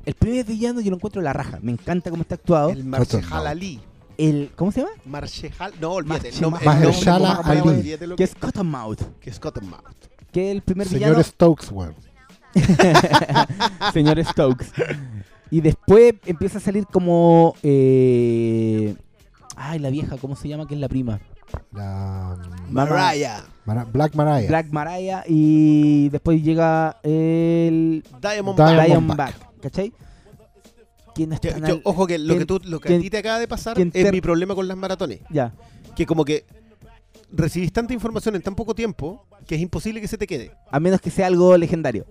El 0.08 0.14
primer 0.14 0.46
villano 0.46 0.80
yo 0.80 0.90
lo 0.90 0.96
encuentro 0.96 1.22
la 1.22 1.34
raja, 1.34 1.60
me 1.62 1.74
encanta 1.74 2.10
cómo 2.10 2.22
está 2.22 2.36
actuado. 2.36 2.70
El 2.70 2.86
Marshall 2.86 3.26
Ali. 3.46 3.82
El, 4.18 4.52
¿Cómo 4.56 4.72
se 4.72 4.80
llama? 4.80 4.94
Marshall, 5.06 5.52
no, 5.82 5.92
olvídate. 5.92 6.30
El 6.30 6.42
nombre, 6.42 6.66
Mahershala 6.66 7.36
favor, 7.44 7.52
Ali. 7.52 7.60
olvídate 7.80 8.08
lo 8.08 8.16
Que 8.16 8.24
que 8.24 8.24
es 8.24 8.36
Cottonmouth, 8.36 9.02
que 9.20 9.30
es 9.30 9.38
Cottonmouth. 9.40 9.82
que 10.32 10.50
es 10.50 10.56
el 10.56 10.62
primer 10.62 10.88
Señor 10.88 11.10
villano. 11.10 11.24
Stokes, 11.24 11.72
weón. 11.72 11.94
Señor 13.94 14.24
Stokes. 14.24 14.72
Y 15.52 15.62
después 15.62 16.14
empieza 16.26 16.58
a 16.58 16.62
salir 16.62 16.86
como. 16.88 17.54
eh, 17.64 18.96
Ay, 19.56 19.80
la 19.80 19.90
vieja, 19.90 20.18
¿cómo 20.18 20.36
se 20.36 20.48
llama? 20.48 20.68
Que 20.68 20.76
es 20.76 20.80
la 20.80 20.88
prima. 20.88 21.20
La, 21.74 22.36
Mamá- 22.70 22.90
Mariah. 22.96 23.44
Mara- 23.66 23.86
Black 23.86 24.16
Mariah. 24.16 24.48
Black 24.48 24.68
Mariah. 24.72 25.24
Y 25.28 26.10
después 26.10 26.42
llega 26.42 26.98
el. 27.04 28.04
Diamond 28.22 28.58
Diamond 28.58 29.16
Back. 29.16 29.36
¿Cachai? 29.62 29.92
¿Quién 31.16 31.34
está 31.34 31.50
Yo- 31.50 31.56
en 31.58 31.66
yo- 31.66 31.74
el- 31.76 31.82
ojo 31.84 32.06
que 32.08 32.18
lo 32.20 32.34
que, 32.34 32.46
quién- 32.46 32.48
tú, 32.48 32.60
lo 32.70 32.80
que 32.80 32.96
a 32.96 33.00
ti 33.00 33.10
te 33.10 33.18
acaba 33.18 33.40
de 33.40 33.48
pasar 33.48 33.78
es 33.80 34.12
mi 34.12 34.22
problema 34.22 34.54
con 34.56 34.68
las 34.68 34.78
maratones. 34.78 35.22
Ya. 35.32 35.54
Que 35.96 36.06
como 36.06 36.24
que 36.24 36.46
recibís 37.32 37.74
tanta 37.74 37.94
información 37.94 38.36
en 38.36 38.42
tan 38.42 38.56
poco 38.56 38.76
tiempo 38.76 39.26
que 39.48 39.56
es 39.56 39.62
imposible 39.62 40.00
que 40.00 40.08
se 40.08 40.18
te 40.18 40.28
quede. 40.28 40.52
A 40.72 40.80
menos 40.80 41.02
que 41.02 41.10
sea 41.10 41.28
algo 41.28 41.58
legendario. 41.58 42.06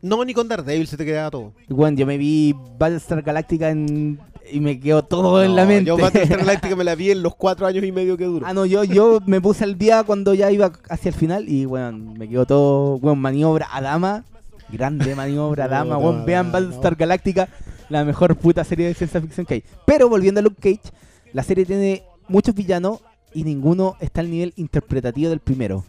No, 0.00 0.24
ni 0.24 0.32
con 0.32 0.46
Daredevil 0.48 0.86
se 0.86 0.96
te 0.96 1.04
queda 1.04 1.28
todo. 1.30 1.52
Bueno, 1.68 1.98
yo 1.98 2.06
me 2.06 2.16
vi 2.18 2.54
Battlestar 2.78 3.20
Galactica 3.22 3.70
en- 3.70 4.20
y 4.50 4.60
me 4.60 4.78
quedó 4.78 5.04
todo 5.04 5.42
en 5.42 5.56
la 5.56 5.66
mente. 5.66 5.88
Yo 5.88 5.98
Battlestar 5.98 6.38
Galactica 6.72 6.76
me 6.76 6.84
la 6.84 6.94
vi 6.94 7.10
en 7.10 7.22
los 7.22 7.34
cuatro 7.34 7.66
años 7.66 7.84
y 7.84 7.90
medio 7.92 8.16
que 8.16 8.24
duró. 8.24 8.46
Ah, 8.46 8.54
no, 8.54 8.64
yo, 8.64 8.84
yo 8.84 9.18
me 9.26 9.40
puse 9.40 9.64
al 9.64 9.76
día 9.76 10.04
cuando 10.04 10.34
ya 10.34 10.50
iba 10.52 10.72
hacia 10.88 11.08
el 11.08 11.14
final 11.16 11.48
y, 11.48 11.64
bueno, 11.64 12.14
me 12.14 12.28
quedó 12.28 12.46
todo, 12.46 12.98
bueno, 13.00 13.16
maniobra 13.16 13.68
a 13.72 13.80
dama. 13.80 14.24
Grande 14.70 15.14
maniobra 15.14 15.68
dama, 15.68 15.98
weón. 15.98 16.24
Vean 16.24 16.52
Battlestar 16.52 16.96
Galactica, 16.96 17.48
la 17.88 18.04
mejor 18.04 18.36
puta 18.36 18.64
serie 18.64 18.86
de 18.86 18.94
ciencia 18.94 19.20
ficción 19.20 19.46
que 19.46 19.54
hay. 19.54 19.64
Pero 19.86 20.08
volviendo 20.08 20.40
a 20.40 20.42
Luke 20.42 20.60
Cage, 20.60 20.92
la 21.32 21.42
serie 21.42 21.64
tiene 21.64 22.02
muchos 22.28 22.54
villanos 22.54 23.00
y 23.34 23.44
ninguno 23.44 23.96
está 24.00 24.20
al 24.20 24.30
nivel 24.30 24.52
interpretativo 24.56 25.30
del 25.30 25.40
primero. 25.40 25.84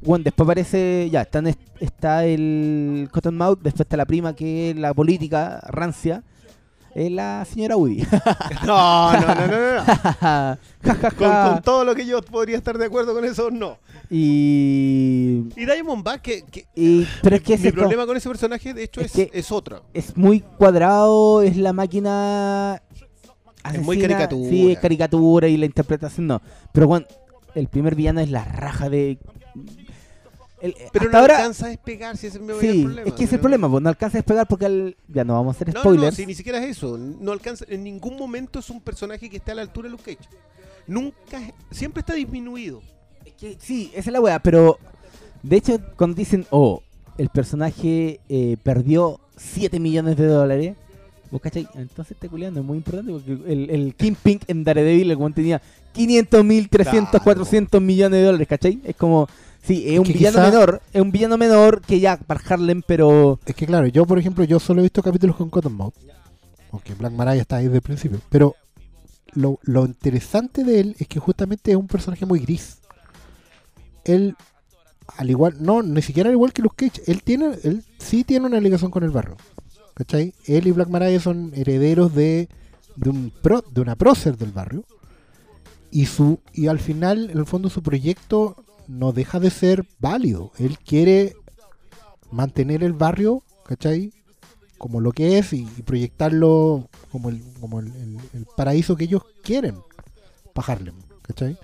Bueno, 0.00 0.24
después 0.24 0.46
aparece, 0.46 1.08
ya, 1.10 1.22
están, 1.22 1.46
está 1.78 2.24
el 2.24 3.08
Cottonmouth, 3.12 3.60
después 3.62 3.82
está 3.82 3.96
la 3.96 4.04
prima 4.04 4.34
que 4.34 4.70
es 4.70 4.76
la 4.76 4.92
política 4.92 5.60
rancia, 5.68 6.24
es 6.94 7.10
la 7.10 7.44
señora 7.44 7.76
Woody. 7.76 8.04
No, 8.66 9.12
no, 9.12 9.34
no, 9.34 9.46
no, 9.46 9.76
no. 9.76 10.58
Con, 11.16 11.28
con 11.52 11.62
todo 11.62 11.84
lo 11.84 11.94
que 11.94 12.04
yo 12.04 12.20
podría 12.22 12.56
estar 12.56 12.76
de 12.76 12.86
acuerdo 12.86 13.14
con 13.14 13.24
eso, 13.24 13.50
no. 13.50 13.78
Y, 14.10 15.44
Y 15.56 15.64
Diamond 15.64 16.02
Back, 16.02 16.22
que, 16.22 16.42
que 16.42 16.66
y 16.74 17.06
pero 17.22 17.36
es 17.36 17.42
que 17.42 17.56
mi 17.56 17.70
problema 17.70 18.04
con 18.06 18.16
ese 18.16 18.28
personaje, 18.28 18.74
de 18.74 18.82
hecho, 18.84 19.00
es 19.00 19.06
es, 19.06 19.12
que- 19.12 19.30
es 19.38 19.52
otro. 19.52 19.84
es 19.94 20.16
muy 20.16 20.40
cuadrado, 20.40 21.42
es 21.42 21.56
la 21.56 21.72
máquina 21.72 22.82
Es 23.72 23.80
muy 23.80 23.98
caricatura. 24.00 24.50
Sí, 24.50 24.72
es 24.72 24.78
caricatura 24.80 25.46
y 25.48 25.56
la 25.56 25.66
interpretación 25.66 26.26
no. 26.26 26.42
Pero 26.72 26.88
bueno, 26.88 27.06
el 27.54 27.68
primer 27.68 27.94
villano 27.94 28.20
es 28.20 28.30
la 28.30 28.44
raja 28.44 28.88
de 28.88 29.18
el- 30.62 30.74
Pero 30.92 31.04
hasta 31.06 31.08
no 31.10 31.18
ahora 31.18 31.36
alcanza 31.38 31.66
a 31.66 31.68
despegar 31.70 32.16
si 32.16 32.26
ese 32.28 32.38
es 32.38 32.42
mayor 32.42 32.60
sí, 32.60 32.82
problema. 32.84 33.08
es 33.08 33.14
que 33.14 33.24
es 33.24 33.30
el 33.32 33.36
¿no? 33.38 33.42
problema, 33.42 33.70
pues 33.70 33.82
no 33.82 33.88
alcanza 33.88 34.16
a 34.16 34.20
despegar 34.20 34.46
porque 34.48 34.66
al, 34.66 34.96
ya 35.08 35.24
no 35.24 35.34
vamos 35.34 35.54
a 35.54 35.56
hacer 35.56 35.68
No, 35.68 35.74
no, 35.74 35.80
spoilers. 35.80 36.12
no, 36.12 36.16
si 36.16 36.26
ni 36.26 36.34
siquiera 36.34 36.58
es 36.64 36.76
eso. 36.78 36.96
No 36.96 37.32
alcanza, 37.32 37.64
en 37.68 37.82
ningún 37.84 38.16
momento 38.16 38.58
es 38.60 38.70
un 38.70 38.80
personaje 38.80 39.28
que 39.28 39.36
esté 39.36 39.52
a 39.52 39.54
la 39.56 39.62
altura 39.62 39.86
de 39.88 39.90
Luke 39.92 40.16
Cage. 40.16 40.28
Nunca, 40.86 41.40
siempre 41.70 42.00
está 42.00 42.14
disminuido. 42.14 42.80
Es 43.24 43.32
que 43.34 43.56
sí, 43.60 43.90
esa 43.94 44.10
es 44.10 44.12
la 44.12 44.20
weá, 44.20 44.38
pero 44.38 44.78
de 45.42 45.56
hecho 45.56 45.78
cuando 45.96 46.16
dicen, 46.16 46.46
oh, 46.50 46.82
el 47.18 47.28
personaje 47.28 48.20
eh, 48.28 48.56
perdió 48.62 49.20
7 49.36 49.78
millones 49.80 50.16
de 50.16 50.26
dólares, 50.26 50.76
¿Vos 51.32 51.40
cachai? 51.40 51.66
Entonces 51.76 52.10
este 52.12 52.28
culiando 52.28 52.60
es 52.60 52.66
muy 52.66 52.76
importante 52.76 53.10
porque 53.10 53.32
el, 53.50 53.70
el 53.70 53.94
Kingpin 53.94 54.38
en 54.48 54.64
Daredevil, 54.64 55.10
el 55.12 55.34
tenía 55.34 55.62
500 55.94 56.44
mil, 56.44 56.68
300, 56.68 57.08
Claro. 57.08 57.24
400 57.24 57.80
millones 57.80 58.20
de 58.20 58.26
dólares, 58.26 58.46
¿cachai? 58.46 58.80
Es 58.84 58.94
como, 58.96 59.26
sí, 59.62 59.84
es 59.86 59.98
un 59.98 60.04
villano 60.06 60.38
quizá- 60.38 60.50
menor, 60.50 60.82
es 60.92 61.00
un 61.00 61.10
villano 61.12 61.38
menor 61.38 61.80
que 61.82 62.00
ya 62.00 62.16
para 62.16 62.40
Harlem, 62.48 62.82
pero 62.86 63.38
Es 63.46 63.54
que 63.54 63.66
claro, 63.66 63.86
yo 63.86 64.04
por 64.06 64.18
ejemplo, 64.18 64.44
yo 64.44 64.58
solo 64.60 64.80
he 64.80 64.82
visto 64.84 65.02
capítulos 65.02 65.36
con 65.36 65.50
Cottonmouth. 65.50 65.94
Aunque 66.70 66.94
Black 66.94 67.12
Mariah 67.12 67.42
está 67.42 67.56
ahí 67.56 67.64
desde 67.64 67.76
el 67.76 67.82
principio. 67.82 68.20
Pero 68.30 68.54
lo, 69.34 69.58
lo 69.62 69.84
interesante 69.84 70.64
de 70.64 70.80
él 70.80 70.96
es 70.98 71.06
que 71.06 71.20
justamente 71.20 71.70
es 71.70 71.76
un 71.76 71.86
personaje 71.86 72.24
muy 72.26 72.38
gris. 72.40 72.78
Él, 74.04 74.36
al 75.16 75.30
igual, 75.30 75.56
no, 75.60 75.82
ni 75.82 76.00
siquiera 76.02 76.28
al 76.30 76.34
igual 76.34 76.52
que 76.52 76.62
Luke 76.62 76.88
Cage, 76.88 77.02
él 77.10 77.22
tiene, 77.22 77.52
él 77.62 77.84
sí 77.98 78.24
tiene 78.24 78.46
una 78.46 78.60
ligación 78.60 78.90
con 78.90 79.02
el 79.04 79.10
barrio. 79.10 79.36
¿Cachai? 79.94 80.32
Él 80.46 80.66
y 80.66 80.70
Black 80.72 80.88
Mariah 80.88 81.20
son 81.20 81.52
herederos 81.54 82.14
de, 82.14 82.48
de 82.96 83.10
un 83.10 83.30
pro, 83.42 83.62
de 83.70 83.82
una 83.82 83.94
prócer 83.94 84.38
del 84.38 84.50
barrio. 84.52 84.84
Y 85.90 86.06
su, 86.06 86.40
y 86.54 86.68
al 86.68 86.78
final, 86.78 87.28
en 87.30 87.36
el 87.38 87.44
fondo, 87.44 87.68
su 87.68 87.82
proyecto 87.82 88.56
no 88.88 89.12
deja 89.12 89.40
de 89.40 89.50
ser 89.50 89.84
válido. 89.98 90.52
Él 90.58 90.78
quiere 90.78 91.34
mantener 92.30 92.82
el 92.82 92.92
barrio, 92.92 93.42
¿cachai? 93.66 94.12
Como 94.78 95.00
lo 95.00 95.12
que 95.12 95.38
es 95.38 95.52
y, 95.52 95.68
y 95.78 95.82
proyectarlo 95.82 96.88
como 97.10 97.28
el, 97.28 97.42
como 97.60 97.80
el, 97.80 97.86
el- 97.88 98.18
el 98.34 98.46
paraíso 98.56 98.96
que 98.96 99.04
ellos 99.04 99.22
quieren 99.42 99.76
para 100.54 100.72
Harlem, 100.72 100.94
¿cachai? 101.22 101.56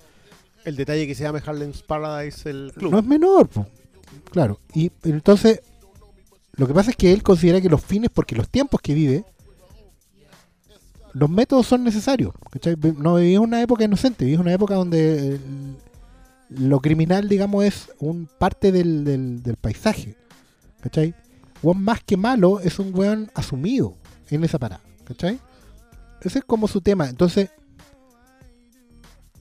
El 0.65 0.75
detalle 0.75 1.07
que 1.07 1.15
se 1.15 1.23
llama 1.23 1.41
Harlem's 1.45 1.81
Paradise, 1.83 2.49
el 2.49 2.71
club. 2.75 2.91
No 2.91 2.99
es 2.99 3.05
menor, 3.05 3.47
po. 3.49 3.65
claro. 4.31 4.59
Y 4.73 4.91
entonces, 5.03 5.61
lo 6.53 6.67
que 6.67 6.73
pasa 6.73 6.91
es 6.91 6.97
que 6.97 7.11
él 7.11 7.23
considera 7.23 7.59
que 7.61 7.69
los 7.69 7.83
fines, 7.83 8.09
porque 8.13 8.35
los 8.35 8.49
tiempos 8.49 8.79
que 8.81 8.93
vive, 8.93 9.25
los 11.13 11.29
métodos 11.29 11.65
son 11.67 11.83
necesarios. 11.83 12.33
¿cachai? 12.51 12.75
No 12.97 13.15
vivís 13.15 13.39
una 13.39 13.61
época 13.61 13.83
inocente, 13.83 14.25
vivís 14.25 14.39
una 14.39 14.53
época 14.53 14.75
donde 14.75 15.35
el- 15.35 15.75
lo 16.49 16.79
criminal, 16.79 17.29
digamos, 17.29 17.63
es 17.65 17.91
un 17.99 18.27
parte 18.37 18.71
del, 18.71 19.03
del, 19.03 19.43
del 19.43 19.55
paisaje. 19.55 20.15
¿Cachai? 20.81 21.13
Weón 21.61 21.83
más 21.83 22.03
que 22.03 22.15
malo 22.17 22.59
es 22.61 22.79
un 22.79 22.91
weón 22.95 23.29
asumido 23.35 23.95
en 24.29 24.43
esa 24.43 24.57
parada. 24.59 24.81
¿Cachai? 25.03 25.39
Ese 26.21 26.39
es 26.39 26.45
como 26.45 26.67
su 26.67 26.81
tema. 26.81 27.09
Entonces, 27.09 27.49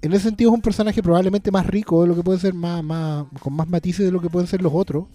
en 0.03 0.13
ese 0.13 0.25
sentido 0.25 0.51
es 0.51 0.55
un 0.55 0.63
personaje 0.63 1.03
probablemente 1.03 1.51
más 1.51 1.67
rico 1.67 2.03
de 2.03 2.09
lo 2.09 2.15
que 2.15 2.23
puede 2.23 2.39
ser, 2.39 2.55
más, 2.55 2.83
más 2.85 3.27
con 3.41 3.53
más 3.53 3.69
matices 3.69 4.07
de 4.07 4.13
lo 4.13 4.21
que 4.21 4.31
pueden 4.31 4.47
ser 4.47 4.63
los 4.63 4.73
otros, 4.75 5.07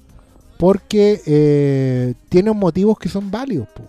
porque 0.58 1.22
eh, 1.26 2.14
tiene 2.30 2.52
motivos 2.52 2.98
que 3.00 3.10
son 3.10 3.32
válidos, 3.32 3.68
po, 3.70 3.84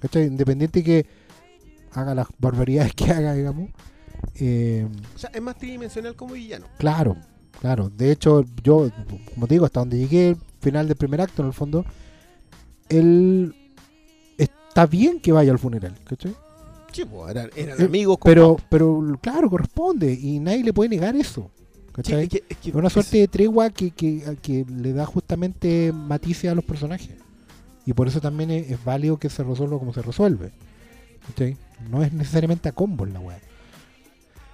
¿cachai? 0.00 0.26
Independiente 0.26 0.82
que 0.82 1.06
haga 1.92 2.14
las 2.14 2.26
barbaridades 2.38 2.94
que 2.94 3.10
haga, 3.10 3.34
digamos. 3.34 3.70
Eh, 4.36 4.86
O 5.14 5.18
sea, 5.18 5.30
es 5.32 5.42
más 5.42 5.56
tridimensional 5.56 6.14
como 6.16 6.34
villano. 6.34 6.66
claro, 6.78 7.16
claro. 7.60 7.90
De 7.90 8.10
hecho, 8.12 8.44
yo, 8.62 8.90
como 9.34 9.46
te 9.46 9.54
digo, 9.54 9.64
hasta 9.66 9.80
donde 9.80 9.98
llegué, 9.98 10.36
final 10.60 10.86
del 10.88 10.96
primer 10.96 11.20
acto, 11.20 11.42
en 11.42 11.48
el 11.48 11.54
fondo, 11.54 11.84
él 12.88 13.54
está 14.38 14.86
bien 14.86 15.20
que 15.20 15.32
vaya 15.32 15.52
al 15.52 15.58
funeral, 15.58 15.94
¿cachai? 16.04 16.34
Sí, 16.92 17.04
pues, 17.04 17.30
eran, 17.30 17.50
eran 17.56 17.80
Eh, 17.80 17.84
amigos. 17.84 18.18
pero, 18.22 18.56
pero 18.68 19.18
claro, 19.22 19.48
corresponde 19.48 20.12
y 20.12 20.38
nadie 20.40 20.62
le 20.64 20.72
puede 20.72 20.90
negar 20.90 21.16
eso. 21.16 21.50
¿cachai? 21.92 22.22
es 22.24 22.28
que- 22.30 22.44
es 22.48 22.56
que 22.56 22.70
Es 22.70 22.74
una 22.74 22.86
es- 22.86 22.92
suerte 22.94 23.18
de 23.18 23.28
tregua 23.28 23.68
que, 23.68 23.90
que, 23.90 24.36
que 24.40 24.64
le 24.64 24.94
da 24.94 25.04
justamente 25.04 25.92
matices 25.92 26.50
a 26.50 26.54
los 26.54 26.64
personajes. 26.64 27.10
Y 27.84 27.92
por 27.92 28.08
eso 28.08 28.18
también 28.20 28.50
es, 28.50 28.82
válido 28.82 29.18
que 29.18 29.28
se 29.28 29.42
resuelva 29.44 29.78
como 29.78 29.92
se 29.92 30.00
resuelve. 30.00 30.52
¿cachai? 31.26 31.56
No 31.90 32.02
es 32.02 32.12
necesariamente 32.12 32.68
a 32.68 32.72
combos 32.72 33.10
la 33.10 33.20
weá. 33.20 33.38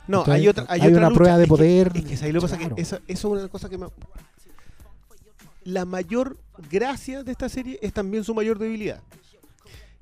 No, 0.08 0.24
hay 0.26 0.48
otra, 0.48 0.64
hay, 0.68 0.80
Hay 0.80 0.88
otra 0.88 0.98
una 1.00 1.08
lucha. 1.10 1.18
prueba 1.18 1.36
de 1.36 1.42
Es 1.44 1.46
que- 1.46 1.48
poder. 1.56 1.92
Es 1.94 2.04
que, 2.04 2.16
¿sabes 2.16 2.34
lo 2.34 2.40
que 2.40 2.48
pasa? 2.48 2.58
Que 2.74 2.80
esa, 2.80 2.96
eso 3.06 3.36
es 3.36 3.40
una 3.42 3.48
cosa 3.48 3.68
que 3.68 3.78
me... 3.78 3.86
La 5.64 5.84
mayor 5.84 6.38
gracia 6.70 7.22
de 7.22 7.30
esta 7.32 7.48
serie 7.48 7.78
es 7.82 7.92
también 7.92 8.24
su 8.24 8.34
mayor 8.34 8.58
debilidad. 8.58 9.02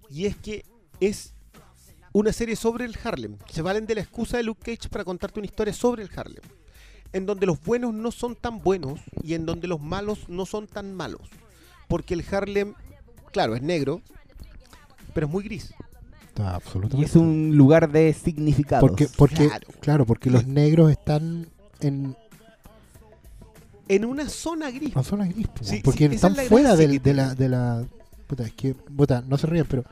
Y 0.09 0.27
es 0.27 0.37
que 0.37 0.65
es 1.01 1.35
una 2.12 2.33
serie 2.33 2.55
sobre 2.55 2.85
el 2.85 2.97
Harlem. 3.03 3.37
Se 3.51 3.62
valen 3.62 3.87
de 3.87 3.97
la 3.97 4.01
excusa 4.03 4.37
de 4.37 4.45
Luke 4.45 4.62
Cage 4.77 4.89
para 4.89 5.05
contarte 5.05 5.41
una 5.41 5.47
historia 5.47 5.74
sobre 5.74 6.05
el 6.05 6.11
Harlem. 6.15 6.43
En 7.12 7.27
donde 7.27 7.47
los 7.47 7.61
buenos 7.62 7.93
no 7.93 8.12
son 8.12 8.37
tan 8.37 8.61
buenos 8.62 9.01
y 9.23 9.35
en 9.35 9.45
donde 9.45 9.66
los 9.66 9.81
malos 9.81 10.28
no 10.28 10.47
son 10.47 10.69
tan 10.69 10.95
malos. 10.95 11.23
Porque 11.89 12.15
el 12.15 12.24
Harlem, 12.31 12.74
claro, 13.33 13.57
es 13.57 13.62
negro, 13.62 14.03
pero 15.15 15.27
es 15.27 15.33
muy 15.33 15.43
gris. 15.45 15.74
Está 16.37 16.97
y 16.99 17.03
es 17.05 17.17
un 17.17 17.57
lugar 17.57 17.91
de 17.91 18.13
significados. 18.13 18.87
porque, 18.89 19.09
porque, 19.17 19.47
Claro. 19.49 19.67
claro. 19.81 20.07
porque 20.07 20.31
los 20.31 20.47
negros 20.47 20.91
están 20.91 21.47
en 21.81 22.15
En 23.89 24.05
una 24.05 24.29
zona 24.29 24.71
gris. 24.71 24.95
la 24.95 25.03
zona 25.03 25.27
gris. 25.27 25.47
po, 25.49 25.65
Sí, 25.65 25.81
porque 25.85 26.09
sí, 26.09 26.15
están 26.17 26.39
es 26.39 26.49
fuera 26.49 26.71
gracia 26.71 26.89
del- 26.89 27.01
que 27.01 27.09
de, 27.11 27.15
la, 27.15 27.35
de 27.35 27.49
la. 27.49 27.85
Puta, 28.27 28.45
es 28.45 28.53
que. 28.53 28.75
Puta, 28.75 29.23
no 29.27 29.39
se 29.39 29.47
ríen, 29.47 29.67
pero. 29.69 29.85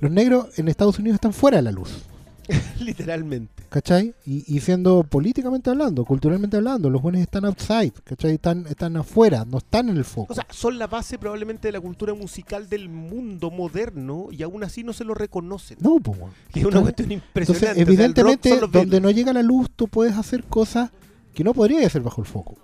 Los 0.00 0.10
negros 0.10 0.58
en 0.58 0.68
Estados 0.68 0.98
Unidos 0.98 1.14
están 1.16 1.32
fuera 1.32 1.56
de 1.58 1.62
la 1.62 1.72
luz. 1.72 2.02
Literalmente. 2.80 3.64
¿Cachai? 3.68 4.14
Y, 4.26 4.44
y 4.54 4.60
siendo 4.60 5.02
políticamente 5.02 5.70
hablando, 5.70 6.04
culturalmente 6.04 6.56
hablando, 6.56 6.90
los 6.90 7.02
buenos 7.02 7.20
están 7.20 7.44
outside, 7.44 7.92
¿cachai? 8.04 8.34
Están, 8.34 8.66
están 8.68 8.96
afuera, 8.96 9.44
no 9.44 9.58
están 9.58 9.88
en 9.88 9.96
el 9.96 10.04
foco. 10.04 10.32
O 10.32 10.36
sea, 10.36 10.46
son 10.50 10.78
la 10.78 10.86
base 10.86 11.18
probablemente 11.18 11.68
de 11.68 11.72
la 11.72 11.80
cultura 11.80 12.14
musical 12.14 12.68
del 12.68 12.88
mundo 12.88 13.50
moderno 13.50 14.28
y 14.30 14.42
aún 14.42 14.64
así 14.64 14.84
no 14.84 14.92
se 14.92 15.04
lo 15.04 15.14
reconocen. 15.14 15.78
no, 15.80 15.98
pues, 15.98 16.18
es 16.54 16.64
una 16.64 16.82
cuestión 16.82 17.12
impresionante. 17.12 17.40
Entonces, 17.40 17.70
O 17.70 17.74
sea, 17.74 17.82
evidentemente, 17.82 18.60
donde 18.70 19.00
no 19.00 19.10
llega 19.10 19.32
la 19.32 19.42
luz, 19.42 19.68
tú 19.74 19.88
puedes 19.88 20.14
hacer 20.16 20.44
cosas 20.44 20.90
que 21.34 21.44
no 21.44 21.52
podrías 21.52 21.86
hacer 21.86 22.02
bajo 22.02 22.20
el 22.20 22.26
foco. 22.26 22.56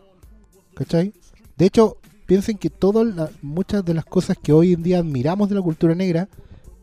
¿Cachai? 0.74 1.12
De 1.57 1.66
hecho, 1.66 1.97
piensen 2.27 2.57
que 2.57 2.70
todas 2.70 3.32
muchas 3.43 3.85
de 3.85 3.94
las 3.94 4.05
cosas 4.05 4.36
que 4.40 4.52
hoy 4.52 4.73
en 4.73 4.82
día 4.82 4.98
admiramos 4.98 5.48
de 5.48 5.57
la 5.57 5.62
cultura 5.62 5.94
negra 5.94 6.28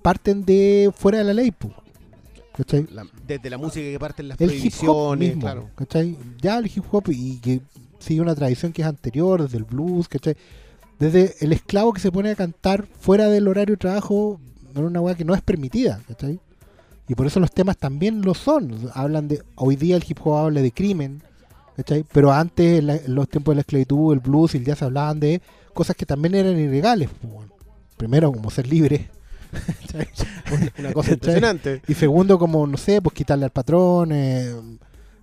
parten 0.01 0.43
de 0.45 0.91
fuera 0.95 1.19
de 1.19 1.23
la 1.23 1.33
ley, 1.33 1.51
pues. 1.51 1.73
¿Cachai? 2.57 2.87
La- 2.91 3.05
desde 3.27 3.49
la 3.51 3.57
música 3.59 3.85
que 3.85 3.99
parten 3.99 4.27
las 4.29 4.41
el 4.41 4.49
hip 4.51 4.55
hop 4.55 4.79
prohibiciones, 4.79 5.27
mismo, 5.29 5.41
claro. 5.41 5.69
¿cachai? 5.75 6.17
Ya 6.41 6.57
el 6.57 6.65
hip 6.65 6.83
hop 6.91 7.03
y 7.09 7.37
que 7.37 7.61
sigue 7.99 8.19
una 8.19 8.33
tradición 8.35 8.73
que 8.73 8.81
es 8.81 8.87
anterior, 8.87 9.43
desde 9.43 9.57
el 9.57 9.63
blues, 9.63 10.07
¿cachai? 10.07 10.35
Desde 10.99 11.35
el 11.41 11.53
esclavo 11.53 11.93
que 11.93 11.99
se 12.01 12.11
pone 12.11 12.31
a 12.31 12.35
cantar 12.35 12.87
fuera 12.99 13.27
del 13.29 13.47
horario 13.47 13.73
de 13.73 13.77
trabajo 13.77 14.39
en 14.75 14.83
una 14.83 14.99
weá 15.01 15.13
que 15.15 15.23
no 15.25 15.35
es 15.35 15.41
permitida, 15.41 16.01
¿cachai? 16.07 16.39
Y 17.07 17.13
por 17.15 17.27
eso 17.27 17.39
los 17.39 17.51
temas 17.51 17.77
también 17.77 18.21
lo 18.23 18.33
son. 18.33 18.89
Hablan 18.93 19.27
de, 19.27 19.41
hoy 19.55 19.75
día 19.75 19.95
el 19.95 20.03
hip 20.07 20.17
hop 20.23 20.35
habla 20.37 20.61
de 20.61 20.71
crimen, 20.71 21.21
¿cachai? 21.75 22.03
Pero 22.11 22.31
antes, 22.33 22.79
en, 22.79 22.87
la- 22.87 22.95
en 22.97 23.13
los 23.13 23.29
tiempos 23.29 23.51
de 23.51 23.55
la 23.57 23.61
esclavitud, 23.61 24.13
el 24.13 24.19
blues 24.19 24.55
y 24.55 24.57
el 24.57 24.65
jazz 24.65 24.81
hablaban 24.81 25.19
de 25.19 25.41
cosas 25.75 25.95
que 25.95 26.05
también 26.07 26.33
eran 26.33 26.59
ilegales. 26.59 27.09
pues, 27.21 27.31
bueno. 27.31 27.51
Primero, 27.97 28.31
como 28.31 28.49
ser 28.51 28.67
libre. 28.67 29.09
Una 30.79 30.93
cosa 30.93 31.13
impresionante. 31.13 31.81
Y 31.87 31.93
segundo, 31.93 32.37
como, 32.39 32.65
no 32.67 32.77
sé, 32.77 33.01
pues 33.01 33.13
quitarle 33.13 33.45
al 33.45 33.51
patrón, 33.51 34.11
eh, 34.11 34.53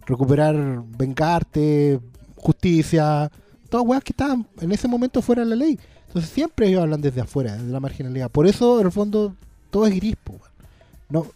recuperar, 0.07 0.83
vengarte, 0.97 2.01
justicia, 2.37 3.31
todas 3.69 3.87
weas 3.87 4.05
que 4.05 4.13
estaban 4.13 4.47
en 4.61 4.73
ese 4.73 4.89
momento 4.89 5.23
fuera 5.23 5.43
de 5.43 5.51
la 5.51 5.57
ley. 5.57 5.79
Entonces 6.07 6.31
siempre 6.31 6.69
ellos 6.69 6.83
hablan 6.83 7.01
desde 7.01 7.21
afuera, 7.21 7.57
desde 7.57 7.73
la 7.73 7.81
marginalidad. 7.81 8.31
Por 8.31 8.47
eso, 8.47 8.81
en 8.81 8.87
el 8.87 8.93
fondo, 8.93 9.35
todo 9.71 9.87
es 9.87 9.95
gris, 9.97 10.17
po, 10.23 10.33
weón. 10.33 10.53
No, 11.09 11.27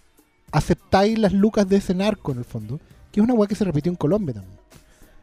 aceptáis 0.53 1.19
las 1.19 1.33
lucas 1.33 1.69
de 1.69 1.77
ese 1.77 1.95
narco, 1.95 2.33
en 2.33 2.39
el 2.39 2.45
fondo, 2.45 2.79
que 3.11 3.20
es 3.20 3.25
una 3.25 3.35
wea 3.35 3.49
que 3.49 3.55
se 3.55 3.65
repitió 3.65 3.91
en 3.91 3.97
Colombia 3.97 4.35
también. 4.35 4.59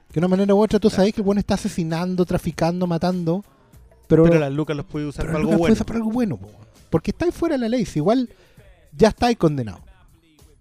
Que 0.10 0.16
de 0.16 0.20
una 0.20 0.28
manera 0.28 0.54
u 0.54 0.62
otra 0.62 0.80
tú 0.80 0.90
sabéis 0.90 1.14
que 1.14 1.22
el 1.22 1.26
bueno 1.26 1.40
está 1.40 1.56
asesinando, 1.56 2.26
traficando, 2.26 2.88
matando, 2.88 3.44
pero, 4.08 4.24
Pero 4.26 4.40
las 4.40 4.52
lucas 4.52 4.76
las 4.76 4.86
puede 4.86 5.08
usar 5.08 5.26
para 5.26 5.40
algo 5.40 5.58
bueno. 5.58 5.74
usar 5.74 5.86
para 5.86 5.98
algo 5.98 6.12
bueno, 6.12 6.38
po, 6.38 6.48
weón. 6.48 6.65
Porque 6.96 7.12
estáis 7.12 7.36
fuera 7.36 7.56
de 7.56 7.60
la 7.60 7.68
ley. 7.68 7.84
Si 7.84 8.00
igual 8.00 8.30
ya 8.94 9.10
estáis 9.10 9.36
condenado. 9.36 9.84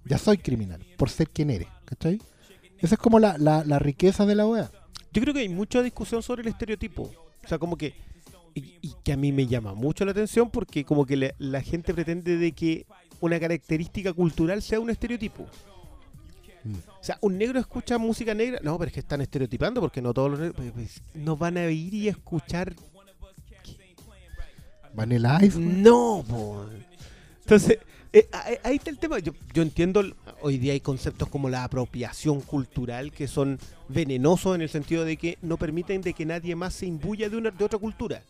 Ya 0.05 0.19
soy 0.19 0.36
criminal 0.36 0.85
por 0.97 1.09
ser 1.09 1.31
quien 1.31 1.48
eres. 1.48 1.69
¿Cachai? 1.85 2.20
Esa 2.77 2.97
es 2.97 2.98
como 2.98 3.20
la, 3.20 3.39
la, 3.39 3.62
la 3.65 3.78
riqueza 3.78 4.27
de 4.27 4.35
la 4.35 4.44
wea. 4.44 4.69
Yo 5.12 5.23
creo 5.23 5.32
que 5.32 5.39
hay 5.39 5.48
mucha 5.48 5.81
discusión 5.81 6.24
sobre 6.24 6.43
el 6.43 6.48
estereotipo. 6.48 7.02
O 7.05 7.48
sea, 7.48 7.59
como 7.61 7.77
que. 7.77 7.94
Y, 8.52 8.78
y 8.82 8.94
que 9.05 9.12
a 9.12 9.16
mí 9.16 9.31
me 9.31 9.47
llama 9.47 9.74
mucho 9.74 10.05
la 10.05 10.11
atención 10.11 10.51
porque, 10.51 10.85
como 10.85 11.06
que 11.06 11.16
la, 11.16 11.35
la 11.39 11.62
gente 11.62 11.94
pretende 11.94 12.36
de 12.36 12.51
que 12.51 12.85
una 13.20 13.39
característica 13.39 14.12
cultural 14.12 14.61
sea 14.61 14.81
un 14.81 14.90
estereotipo. 14.90 15.47
Mm. 16.65 16.74
O 16.74 17.05
sea, 17.05 17.16
un 17.20 17.39
negro 17.39 17.61
escucha 17.61 17.97
música 17.97 18.35
negra. 18.35 18.59
No, 18.61 18.77
pero 18.77 18.89
es 18.89 18.93
que 18.93 19.01
están 19.01 19.20
estereotipando 19.20 19.81
porque 19.81 20.02
no 20.02 20.12
todos 20.12 20.32
los 20.32 20.40
negros. 20.40 20.56
pues, 20.56 20.73
pues, 20.73 21.02
no 21.15 21.36
van 21.36 21.59
a 21.59 21.70
ir 21.70 21.94
y 21.94 22.09
escuchar. 22.09 22.74
Vanilla 24.94 25.38
Ice. 25.42 25.58
No, 25.58 26.24
po. 26.28 26.66
Entonces, 27.40 27.78
eh, 28.12 28.28
ahí 28.32 28.56
ahí 28.62 28.76
está 28.76 28.90
el 28.90 28.98
tema. 28.98 29.18
Yo, 29.18 29.32
yo 29.52 29.62
entiendo, 29.62 30.02
hoy 30.40 30.58
día 30.58 30.72
hay 30.72 30.80
conceptos 30.80 31.28
como 31.28 31.48
la 31.48 31.64
apropiación 31.64 32.40
cultural 32.40 33.12
que 33.12 33.26
son 33.26 33.58
venenosos 33.88 34.54
en 34.54 34.62
el 34.62 34.68
sentido 34.68 35.04
de 35.04 35.16
que 35.16 35.36
no 35.42 35.56
permiten 35.56 36.00
de 36.00 36.12
que 36.12 36.24
nadie 36.24 36.54
más 36.54 36.74
se 36.74 36.86
imbuya 36.86 37.28
de, 37.28 37.36
una, 37.36 37.50
de 37.50 37.64
otra 37.64 37.78
cultura. 37.78 38.22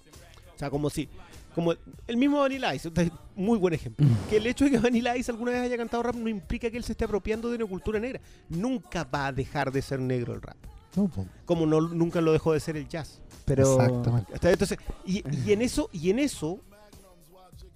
O 0.54 0.58
sea, 0.58 0.70
como 0.70 0.88
si 0.88 1.08
Como 1.54 1.72
el, 2.06 2.16
mismo 2.16 2.40
Vanilla 2.40 2.74
Ice, 2.74 2.90
muy 3.36 3.58
buen 3.58 3.74
ejemplo. 3.74 4.06
Mm. 4.06 4.28
Que 4.30 4.38
el 4.38 4.46
hecho 4.46 4.64
de 4.64 4.72
que 4.72 4.78
Vanilla 4.78 5.16
Ice 5.16 5.30
alguna 5.30 5.52
vez 5.52 5.60
haya 5.60 5.76
cantado 5.76 6.02
rap 6.02 6.14
no 6.14 6.28
implica 6.28 6.70
que 6.70 6.76
él 6.76 6.84
se 6.84 6.92
esté 6.92 7.04
apropiando 7.04 7.50
de 7.50 7.56
una 7.56 7.66
cultura 7.66 8.00
negra. 8.00 8.20
Nunca 8.48 9.04
va 9.04 9.26
a 9.26 9.32
dejar 9.32 9.70
de 9.70 9.82
ser 9.82 10.00
negro 10.00 10.34
el 10.34 10.42
rap. 10.42 10.56
No, 10.96 11.08
po. 11.08 11.26
Como 11.44 11.66
no, 11.66 11.80
nunca 11.80 12.20
lo 12.20 12.32
dejó 12.32 12.52
de 12.52 12.60
ser 12.60 12.76
el 12.76 12.88
jazz. 12.88 13.20
Pero 13.44 13.74
Exactamente. 13.80 14.32
Entonces, 14.50 14.78
y, 15.04 15.22
y 15.46 15.52
en 15.52 15.62
eso, 15.62 15.90
y 15.92 16.10
en 16.10 16.18
eso 16.18 16.60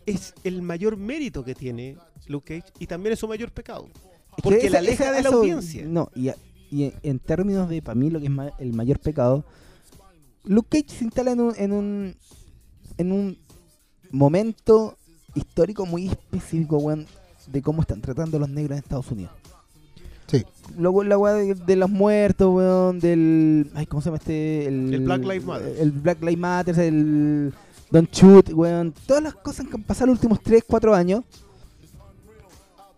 es 0.06 0.34
el 0.44 0.62
mayor 0.62 0.96
mérito 0.96 1.44
que 1.44 1.54
tiene 1.54 1.96
Luke 2.26 2.60
Cage 2.60 2.72
y 2.78 2.86
también 2.86 3.12
es 3.12 3.18
su 3.18 3.28
mayor 3.28 3.50
pecado. 3.52 3.88
Es 3.88 4.36
que 4.36 4.42
Porque 4.42 4.58
esa- 4.66 4.70
la 4.74 4.78
aleja 4.78 5.04
esa- 5.04 5.12
de 5.12 5.22
la 5.22 5.28
eso- 5.28 5.38
audiencia. 5.38 5.84
No, 5.86 6.10
y, 6.14 6.28
a- 6.28 6.36
y 6.70 6.84
en- 6.84 6.94
en 7.02 7.18
términos 7.18 7.68
de, 7.68 7.82
para 7.82 7.94
mí, 7.96 8.08
lo 8.10 8.18
que 8.20 8.26
es 8.26 8.30
ma- 8.32 8.52
el 8.58 8.72
mayor 8.72 8.98
pecado, 9.00 9.44
Luke 10.44 10.80
Cage 10.82 10.96
se 10.98 11.04
instala 11.04 11.32
en 11.32 11.40
un, 11.40 11.54
en 11.56 11.72
un, 11.72 12.16
en 12.96 13.12
un 13.12 13.38
momento 14.10 14.96
histórico 15.34 15.84
muy 15.84 16.08
específico, 16.08 16.78
weón, 16.78 17.06
de 17.48 17.62
cómo 17.62 17.82
están 17.82 18.00
tratando 18.00 18.36
a 18.38 18.40
los 18.40 18.48
negros 18.48 18.72
en 18.78 18.82
Estados 18.84 19.10
Unidos. 19.10 19.32
Luego 20.76 21.02
la 21.04 21.16
weá 21.18 21.32
de, 21.34 21.54
de 21.54 21.76
los 21.76 21.88
muertos, 21.90 22.54
weón, 22.54 22.98
del... 23.00 23.70
Ay, 23.74 23.86
¿cómo 23.86 24.00
se 24.00 24.06
llama 24.06 24.18
este? 24.18 24.66
El 24.66 25.00
Black 25.04 25.22
Lives 25.22 25.44
Matter. 25.44 25.76
El 25.78 25.90
Black 25.92 26.20
Lives 26.20 26.38
Matter, 26.38 26.78
el 26.80 27.54
Don't 27.90 28.10
Shoot, 28.12 28.50
weón. 28.52 28.92
Todas 29.06 29.22
las 29.22 29.34
cosas 29.34 29.66
que 29.66 29.74
han 29.76 29.82
pasado 29.82 30.06
los 30.08 30.16
últimos 30.18 30.40
3, 30.42 30.62
4 30.66 30.94
años. 30.94 31.22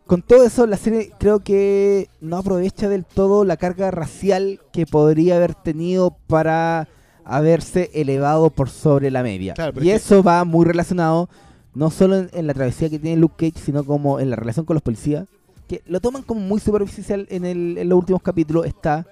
Con 0.06 0.22
todo 0.22 0.44
eso, 0.44 0.66
la 0.66 0.76
serie 0.76 1.12
creo 1.18 1.38
que 1.40 2.08
no 2.20 2.36
aprovecha 2.38 2.88
del 2.88 3.04
todo 3.04 3.44
la 3.44 3.56
carga 3.56 3.92
racial 3.92 4.58
que 4.72 4.84
podría 4.84 5.36
haber 5.36 5.54
tenido 5.54 6.16
para 6.26 6.88
haberse 7.24 7.90
elevado 7.94 8.50
por 8.50 8.68
sobre 8.70 9.12
la 9.12 9.22
media. 9.22 9.54
Claro, 9.54 9.80
y 9.80 9.84
que- 9.84 9.94
eso 9.94 10.22
va 10.24 10.44
muy 10.44 10.64
relacionado 10.66 11.28
no 11.74 11.90
solo 11.90 12.16
en, 12.16 12.30
en 12.32 12.48
la 12.48 12.54
travesía 12.54 12.90
que 12.90 12.98
tiene 12.98 13.16
Luke 13.20 13.36
Cage, 13.52 13.64
sino 13.64 13.84
como 13.84 14.18
en 14.18 14.30
la 14.30 14.34
relación 14.36 14.66
con 14.66 14.74
los 14.74 14.82
policías, 14.82 15.28
que 15.70 15.82
lo 15.86 16.00
toman 16.00 16.24
como 16.24 16.40
muy 16.40 16.58
superficial 16.58 17.28
en, 17.30 17.44
el, 17.44 17.78
en 17.78 17.88
los 17.88 17.96
últimos 17.96 18.20
capítulos, 18.22 18.66
está, 18.66 19.06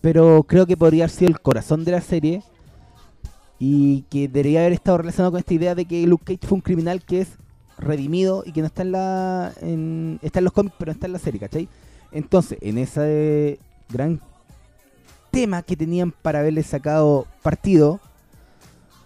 pero 0.00 0.42
creo 0.42 0.66
que 0.66 0.76
podría 0.76 1.04
haber 1.04 1.14
sido 1.14 1.28
el 1.28 1.40
corazón 1.40 1.84
de 1.84 1.92
la 1.92 2.00
serie 2.00 2.42
y 3.60 4.02
que 4.10 4.26
debería 4.26 4.62
haber 4.62 4.72
estado 4.72 4.98
relacionado 4.98 5.30
con 5.30 5.38
esta 5.38 5.54
idea 5.54 5.76
de 5.76 5.84
que 5.84 6.04
Luke 6.08 6.24
Cage 6.24 6.44
fue 6.44 6.56
un 6.56 6.60
criminal 6.60 7.04
que 7.04 7.20
es 7.20 7.28
redimido 7.78 8.42
y 8.44 8.50
que 8.50 8.62
no 8.62 8.66
está 8.66 8.82
en 8.82 8.90
la 8.90 9.52
en, 9.60 10.18
está 10.22 10.40
en 10.40 10.44
los 10.46 10.52
cómics 10.52 10.74
pero 10.76 10.90
no 10.90 10.94
está 10.94 11.06
en 11.06 11.12
la 11.12 11.20
serie, 11.20 11.38
¿cachai? 11.38 11.68
Entonces, 12.10 12.58
en 12.62 12.76
ese 12.76 13.60
gran 13.88 14.20
tema 15.30 15.62
que 15.62 15.76
tenían 15.76 16.10
para 16.10 16.40
haberle 16.40 16.64
sacado 16.64 17.28
partido 17.42 18.00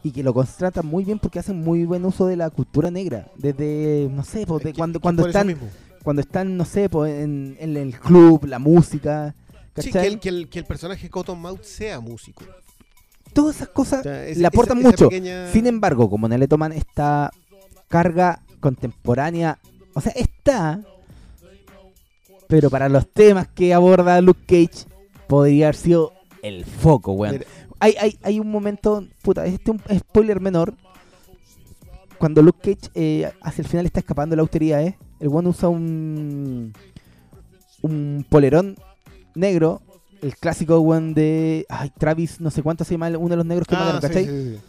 y 0.03 0.13
que 0.13 0.23
lo 0.23 0.33
contratan 0.33 0.87
muy 0.87 1.05
bien 1.05 1.19
porque 1.19 1.41
hacen 1.41 1.61
muy 1.61 1.85
buen 1.85 2.07
uso 2.07 2.27
de 2.27 2.37
la 2.37 2.49
cultura 2.49 2.91
negra 2.91 3.27
desde 3.37 4.09
no 4.11 4.25
sé 4.25 4.47
pues, 4.47 4.65
de 4.65 4.73
cuando 4.73 4.99
cuando 4.99 5.27
están 5.27 5.49
mismo. 5.49 5.69
Cuando 6.05 6.21
están 6.23 6.57
no 6.57 6.65
sé 6.65 6.85
en, 6.85 7.57
en 7.59 7.77
el 7.77 7.99
club 7.99 8.45
la 8.45 8.61
música 8.61 9.35
Sí, 9.77 9.91
¿cachai? 9.91 10.03
que 10.03 10.07
el, 10.07 10.21
que, 10.21 10.29
el, 10.29 10.49
que 10.49 10.59
el 10.61 10.65
personaje 10.67 11.11
Cottonmouth 11.11 11.65
sea 11.65 11.99
músico. 11.99 12.45
todas 13.33 13.57
esas 13.57 13.69
cosas 13.71 14.01
O 14.01 14.03
sea, 14.05 14.25
ese- 14.29 14.41
le 14.41 14.47
aportan 14.47 14.79
esa- 14.79 14.89
esa 14.91 14.97
mucho 14.97 15.09
pequeña- 15.09 15.51
sin 15.51 15.67
embargo 15.67 16.09
como 16.09 16.29
no 16.29 16.39
le 16.39 16.47
toman 16.47 16.71
esta 16.71 17.33
carga 17.89 18.41
contemporánea 18.61 19.59
o 19.95 20.01
sea 20.01 20.13
está 20.15 20.81
pero 22.47 22.71
para 22.71 22.89
los 22.89 23.09
temas 23.11 23.49
que 23.49 23.75
aborda 23.75 24.21
Luke 24.21 24.43
Cage 24.47 24.87
podría 25.27 25.67
haber 25.67 25.77
sido 25.77 26.13
el 26.43 26.65
foco 26.65 27.13
weón 27.13 27.37
Mira. 27.39 27.47
hay, 27.81 27.95
hay, 27.99 28.19
hay 28.23 28.39
un 28.41 28.51
momento, 28.51 29.05
puta, 29.23 29.47
este 29.47 29.73
es 29.73 29.79
un 29.91 29.99
spoiler 29.99 30.41
menor. 30.41 30.75
Cuando 32.19 32.43
Luke 32.43 32.59
Cage 32.75 32.91
eh, 32.95 33.33
hacia 33.43 33.63
el 33.63 33.69
final 33.69 33.87
está 33.87 34.01
escapando 34.01 34.33
de 34.35 34.37
la 34.37 34.43
austeridad, 34.43 34.83
¿eh? 34.83 34.97
El 35.21 35.29
one 35.29 35.49
usa 35.49 35.69
un 35.69 36.73
un 37.83 38.25
polerón 38.29 38.77
negro, 39.35 39.83
el 40.23 40.35
clásico 40.37 40.79
one 40.79 41.13
de 41.13 41.67
ay, 41.69 41.91
Travis, 41.99 42.41
no 42.41 42.51
sé 42.51 42.63
cuánto 42.63 42.85
se 42.85 42.95
llama 42.95 43.09
uno 43.19 43.29
de 43.31 43.37
los 43.37 43.47
negros 43.47 43.67
que 43.69 43.75
Ah, 43.75 43.79
mataron, 43.81 44.01
¿cachai? 44.01 44.25
sí, 44.27 44.55
sí. 44.55 44.61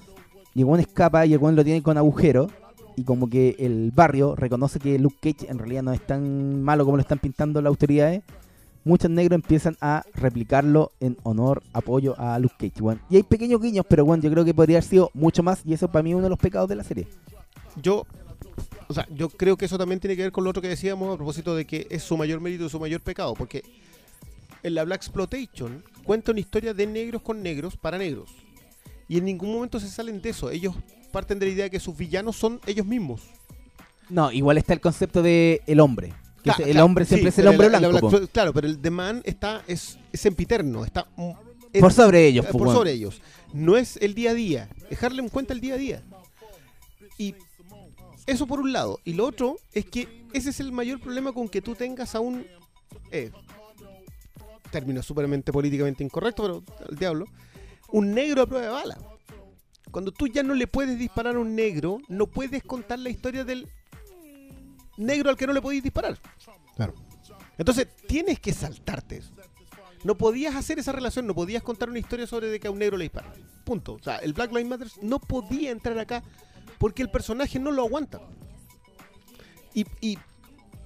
Y 0.53 0.61
el 0.61 0.67
one 0.67 0.81
escapa 0.83 1.25
y 1.25 1.33
el 1.33 1.41
one 1.43 1.55
lo 1.55 1.63
tiene 1.63 1.81
con 1.81 1.97
agujero. 1.97 2.47
Y 2.97 3.03
como 3.03 3.29
que 3.29 3.57
el 3.59 3.91
barrio 3.93 4.35
reconoce 4.37 4.79
que 4.79 4.97
Luke 4.97 5.17
Cage 5.21 5.51
en 5.51 5.59
realidad 5.59 5.83
no 5.83 5.91
es 5.91 5.99
tan 6.05 6.63
malo 6.63 6.85
como 6.85 6.95
lo 6.95 7.01
están 7.01 7.19
pintando 7.19 7.61
las 7.61 7.69
autoridades. 7.69 8.23
Muchos 8.85 9.11
negros 9.11 9.35
empiezan 9.35 9.75
a 9.81 10.03
replicarlo 10.13 10.91
en 11.01 11.17
honor, 11.23 11.61
apoyo 11.73 12.15
a 12.17 12.39
Luke 12.39 12.55
Cage. 12.57 12.81
weón. 12.81 13.01
Y 13.09 13.17
hay 13.17 13.23
pequeños 13.23 13.59
guiños, 13.61 13.85
pero 13.89 14.05
bueno, 14.05 14.23
yo 14.23 14.31
creo 14.31 14.45
que 14.45 14.53
podría 14.53 14.77
haber 14.77 14.89
sido 14.89 15.09
mucho 15.13 15.43
más. 15.43 15.61
Y 15.65 15.73
eso 15.73 15.89
para 15.91 16.03
mí 16.03 16.11
es 16.11 16.15
uno 16.15 16.23
de 16.25 16.29
los 16.29 16.39
pecados 16.39 16.69
de 16.69 16.75
la 16.75 16.83
serie. 16.85 17.07
Yo, 17.81 18.05
o 18.87 18.93
sea, 18.93 19.07
yo 19.11 19.29
creo 19.29 19.57
que 19.57 19.65
eso 19.65 19.77
también 19.77 19.99
tiene 19.99 20.15
que 20.15 20.23
ver 20.23 20.31
con 20.31 20.43
lo 20.43 20.49
otro 20.49 20.61
que 20.61 20.67
decíamos 20.67 21.13
a 21.13 21.17
propósito 21.17 21.55
de 21.55 21.65
que 21.65 21.87
es 21.89 22.03
su 22.03 22.17
mayor 22.17 22.39
mérito 22.41 22.65
y 22.65 22.69
su 22.69 22.79
mayor 22.79 23.01
pecado, 23.01 23.33
porque 23.33 23.63
en 24.63 24.73
la 24.75 24.83
Black 24.83 25.01
Exploitation 25.01 25.83
cuenta 26.03 26.31
una 26.31 26.39
historia 26.39 26.73
de 26.73 26.87
negros 26.87 27.21
con 27.21 27.41
negros 27.43 27.77
para 27.77 27.97
negros. 27.97 28.29
Y 29.07 29.17
en 29.17 29.25
ningún 29.25 29.51
momento 29.53 29.79
se 29.79 29.87
salen 29.87 30.21
de 30.21 30.29
eso. 30.31 30.49
Ellos 30.49 30.75
parten 31.11 31.37
de 31.39 31.45
la 31.45 31.51
idea 31.51 31.63
de 31.65 31.69
que 31.71 31.79
sus 31.79 31.95
villanos 31.95 32.35
son 32.35 32.59
ellos 32.65 32.85
mismos. 32.85 33.21
No, 34.09 34.31
igual 34.31 34.57
está 34.57 34.73
el 34.73 34.81
concepto 34.81 35.21
de 35.21 35.61
el 35.67 35.79
hombre. 35.79 36.09
que 36.37 36.51
Claro, 36.51 36.59
es- 36.63 36.67
el 36.67 36.71
claro, 36.73 36.85
hombre 36.85 37.05
siempre 37.05 37.31
sí, 37.31 37.35
es 37.35 37.39
el 37.39 37.47
hombre 37.47 37.69
la- 37.69 37.79
la 37.79 37.87
blanco. 37.87 38.09
Black 38.09 38.31
claro, 38.31 38.53
pero 38.53 38.67
el 38.67 38.79
The 38.79 38.89
Man 38.91 39.21
está, 39.25 39.63
es, 39.67 39.97
es 40.11 40.19
sempiterno, 40.21 40.85
está 40.85 41.07
en- 41.17 41.81
Por 41.81 41.91
sobre 41.91 42.27
ellos, 42.27 42.45
eh, 42.45 42.49
po, 42.51 42.59
por 42.59 42.71
sobre 42.71 42.91
ellos. 42.91 43.19
No 43.53 43.77
es 43.77 43.97
el 43.97 44.13
día 44.15 44.31
a 44.31 44.33
día. 44.35 44.69
Es 44.89 45.01
Harlem 45.03 45.29
cuenta 45.29 45.53
el 45.53 45.59
día 45.59 45.73
a 45.73 45.77
día. 45.77 46.03
Y 47.17 47.33
eso 48.25 48.47
por 48.47 48.59
un 48.59 48.73
lado. 48.73 48.99
Y 49.03 49.13
lo 49.13 49.25
otro 49.25 49.57
es 49.73 49.85
que 49.85 50.25
ese 50.33 50.49
es 50.49 50.59
el 50.59 50.71
mayor 50.71 50.99
problema 50.99 51.31
con 51.31 51.49
que 51.49 51.61
tú 51.61 51.75
tengas 51.75 52.15
a 52.15 52.19
un. 52.19 52.45
Eh, 53.11 53.31
término 54.71 55.01
súpermente 55.03 55.51
políticamente 55.51 56.03
incorrecto, 56.03 56.43
pero 56.43 56.87
al 56.89 56.95
diablo. 56.97 57.25
Un 57.89 58.13
negro 58.13 58.41
a 58.41 58.47
prueba 58.47 58.65
de 58.65 58.71
bala. 58.71 58.97
Cuando 59.91 60.11
tú 60.11 60.27
ya 60.27 60.43
no 60.43 60.53
le 60.53 60.67
puedes 60.67 60.97
disparar 60.99 61.35
a 61.35 61.39
un 61.39 61.55
negro, 61.55 61.99
no 62.09 62.27
puedes 62.27 62.63
contar 62.63 62.99
la 62.99 63.09
historia 63.09 63.45
del 63.45 63.69
negro 64.97 65.29
al 65.29 65.37
que 65.37 65.47
no 65.47 65.53
le 65.53 65.61
podéis 65.61 65.83
disparar. 65.83 66.19
Claro. 66.75 66.93
Entonces 67.57 67.87
tienes 68.07 68.39
que 68.39 68.53
saltarte 68.53 69.17
eso. 69.17 69.31
No 70.03 70.15
podías 70.15 70.55
hacer 70.55 70.77
esa 70.77 70.91
relación, 70.91 71.25
no 71.25 71.33
podías 71.33 71.63
contar 71.63 71.89
una 71.89 71.99
historia 71.99 72.27
sobre 72.27 72.49
de 72.49 72.59
que 72.59 72.67
a 72.67 72.71
un 72.71 72.79
negro 72.79 72.97
le 72.97 73.05
disparan. 73.05 73.33
Punto. 73.63 73.93
O 73.93 74.03
sea, 74.03 74.17
el 74.17 74.33
Black 74.33 74.51
Lives 74.51 74.67
Matter 74.67 74.87
no 75.01 75.19
podía 75.19 75.71
entrar 75.71 75.97
acá 75.97 76.23
porque 76.77 77.01
el 77.01 77.09
personaje 77.09 77.59
no 77.59 77.71
lo 77.71 77.83
aguanta. 77.83 78.21
Y, 79.73 79.85
y, 80.01 80.17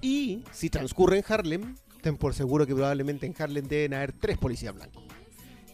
y 0.00 0.44
si 0.52 0.70
transcurre 0.70 1.18
en 1.18 1.24
Harlem, 1.28 1.76
ten 2.02 2.16
por 2.16 2.34
seguro 2.34 2.66
que 2.66 2.74
probablemente 2.74 3.26
en 3.26 3.34
Harlem 3.38 3.66
deben 3.68 3.94
haber 3.94 4.12
tres 4.12 4.38
policías 4.38 4.74
blancos. 4.74 5.02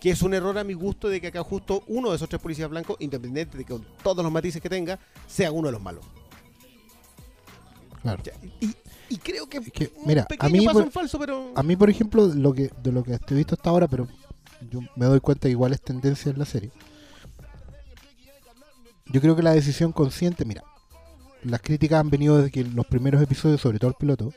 Que 0.00 0.10
es 0.10 0.22
un 0.22 0.34
error 0.34 0.56
a 0.58 0.64
mi 0.64 0.74
gusto 0.74 1.08
de 1.08 1.20
que 1.20 1.28
acá 1.28 1.42
justo 1.42 1.82
uno 1.86 2.10
de 2.10 2.16
esos 2.16 2.28
tres 2.28 2.40
policías 2.40 2.68
blancos, 2.68 2.96
independiente 3.00 3.56
de 3.56 3.64
que 3.64 3.72
con 3.72 3.86
todos 4.02 4.22
los 4.22 4.30
matices 4.32 4.60
que 4.60 4.68
tenga, 4.68 4.98
sea 5.26 5.50
uno 5.50 5.68
de 5.68 5.72
los 5.72 5.82
malos. 5.82 6.04
Claro. 8.02 8.22
Y, 8.60 8.74
y 9.08 9.16
creo 9.18 9.48
que, 9.48 9.60
que, 9.62 9.92
un 9.96 10.06
mira, 10.06 10.26
a 10.38 10.48
mí, 10.48 10.60
paso 10.64 10.78
por- 10.78 10.84
en 10.84 10.92
falso, 10.92 11.18
pero... 11.18 11.52
A 11.56 11.62
mí, 11.62 11.74
por 11.74 11.88
ejemplo, 11.90 12.26
lo 12.28 12.52
que, 12.52 12.70
de 12.82 12.92
lo 12.92 13.02
que 13.02 13.14
he 13.14 13.34
visto 13.34 13.54
hasta 13.54 13.70
ahora, 13.70 13.88
pero 13.88 14.06
yo 14.70 14.80
me 14.94 15.06
doy 15.06 15.20
cuenta 15.20 15.48
que 15.48 15.52
igual 15.52 15.72
es 15.72 15.80
tendencia 15.80 16.30
en 16.30 16.38
la 16.38 16.44
serie. 16.44 16.70
Yo 19.06 19.20
creo 19.20 19.36
que 19.36 19.42
la 19.42 19.52
decisión 19.52 19.92
consciente, 19.92 20.44
mira, 20.44 20.62
las 21.42 21.60
críticas 21.60 22.00
han 22.00 22.10
venido 22.10 22.38
desde 22.38 22.50
que 22.50 22.64
los 22.64 22.86
primeros 22.86 23.22
episodios, 23.22 23.60
sobre 23.60 23.78
todo 23.78 23.90
el 23.90 23.96
piloto, 23.96 24.32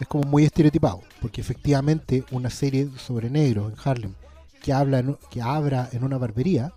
es 0.00 0.08
como 0.08 0.24
muy 0.24 0.44
estereotipado, 0.44 1.02
porque 1.20 1.40
efectivamente 1.40 2.24
una 2.30 2.48
serie 2.48 2.88
sobre 2.96 3.28
negros 3.28 3.72
en 3.72 3.78
Harlem 3.84 4.14
que 4.60 4.72
habla 4.72 4.98
en, 5.00 5.16
que 5.30 5.42
abra 5.42 5.88
en 5.92 6.04
una 6.04 6.18
barbería 6.18 6.72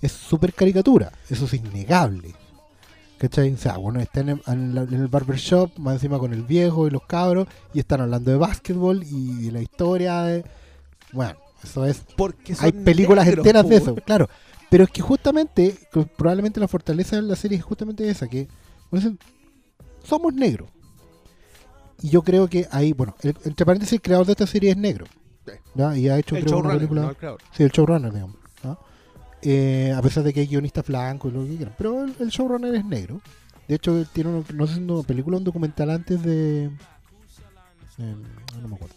es 0.00 0.12
súper 0.12 0.52
caricatura, 0.52 1.12
eso 1.28 1.44
es 1.44 1.54
innegable. 1.54 2.34
¿Cachai? 3.18 3.52
O 3.54 3.56
sea, 3.56 3.78
bueno, 3.78 3.98
están 4.00 4.28
en, 4.28 4.42
en 4.46 4.76
en 4.76 4.94
el 4.94 5.08
barbershop, 5.08 5.70
más 5.78 5.94
encima 5.94 6.18
con 6.18 6.34
el 6.34 6.42
viejo 6.42 6.86
y 6.86 6.90
los 6.90 7.02
cabros, 7.06 7.48
y 7.72 7.80
están 7.80 8.02
hablando 8.02 8.30
de 8.30 8.36
básquetbol 8.36 9.02
y 9.04 9.46
de 9.46 9.52
la 9.52 9.62
historia 9.62 10.22
de... 10.22 10.44
Bueno, 11.12 11.38
eso 11.64 11.86
es... 11.86 12.02
Porque 12.14 12.54
Hay 12.60 12.72
películas 12.72 13.24
negros, 13.24 13.46
enteras 13.46 13.68
de 13.70 13.76
eso, 13.76 13.94
claro. 13.94 14.28
Pero 14.70 14.84
es 14.84 14.90
que 14.90 15.00
justamente, 15.02 15.76
probablemente 16.16 16.58
la 16.60 16.68
fortaleza 16.68 17.16
de 17.16 17.22
la 17.22 17.36
serie 17.36 17.58
es 17.58 17.64
justamente 17.64 18.08
esa, 18.08 18.26
que 18.28 18.48
bueno, 18.90 19.16
somos 20.04 20.34
negros. 20.34 20.68
Y 22.02 22.10
yo 22.10 22.22
creo 22.22 22.48
que 22.48 22.66
ahí, 22.70 22.92
bueno, 22.92 23.14
el- 23.22 23.36
entre 23.44 23.64
paréntesis, 23.64 23.94
el 23.94 24.02
creador 24.02 24.26
de 24.26 24.32
esta 24.32 24.46
serie 24.46 24.70
es 24.70 24.76
negro. 24.76 25.06
¿ya? 25.74 25.96
Y 25.96 26.08
ha 26.08 26.18
hecho 26.18 26.36
El 26.36 26.44
creo, 26.44 26.58
una 26.58 26.74
película. 26.74 27.02
no 27.02 27.10
el 27.10 27.16
sí, 27.52 27.62
el 27.62 27.70
showrunner, 27.70 28.12
digamos. 28.12 28.36
¿no? 28.64 28.78
Eh, 29.42 29.92
a 29.96 30.02
pesar 30.02 30.24
de 30.24 30.32
que 30.34 30.40
hay 30.40 30.46
guionistas 30.46 30.84
blancos 30.86 31.30
y 31.32 31.34
lo 31.36 31.44
que 31.44 31.56
quieran. 31.56 31.74
Pero 31.78 32.04
el, 32.04 32.14
el 32.18 32.28
showrunner 32.28 32.74
es 32.74 32.84
negro. 32.84 33.20
De 33.68 33.76
hecho, 33.76 33.96
él 33.96 34.06
tiene 34.12 34.30
una, 34.30 34.44
no 34.54 34.66
sé 34.66 34.74
si 34.74 34.80
una 34.80 35.02
película 35.02 35.36
un 35.36 35.44
documental 35.44 35.90
antes 35.90 36.22
de. 36.22 36.64
eh, 37.98 38.14
no 38.62 38.68
me 38.68 38.74
acuerdo. 38.76 38.94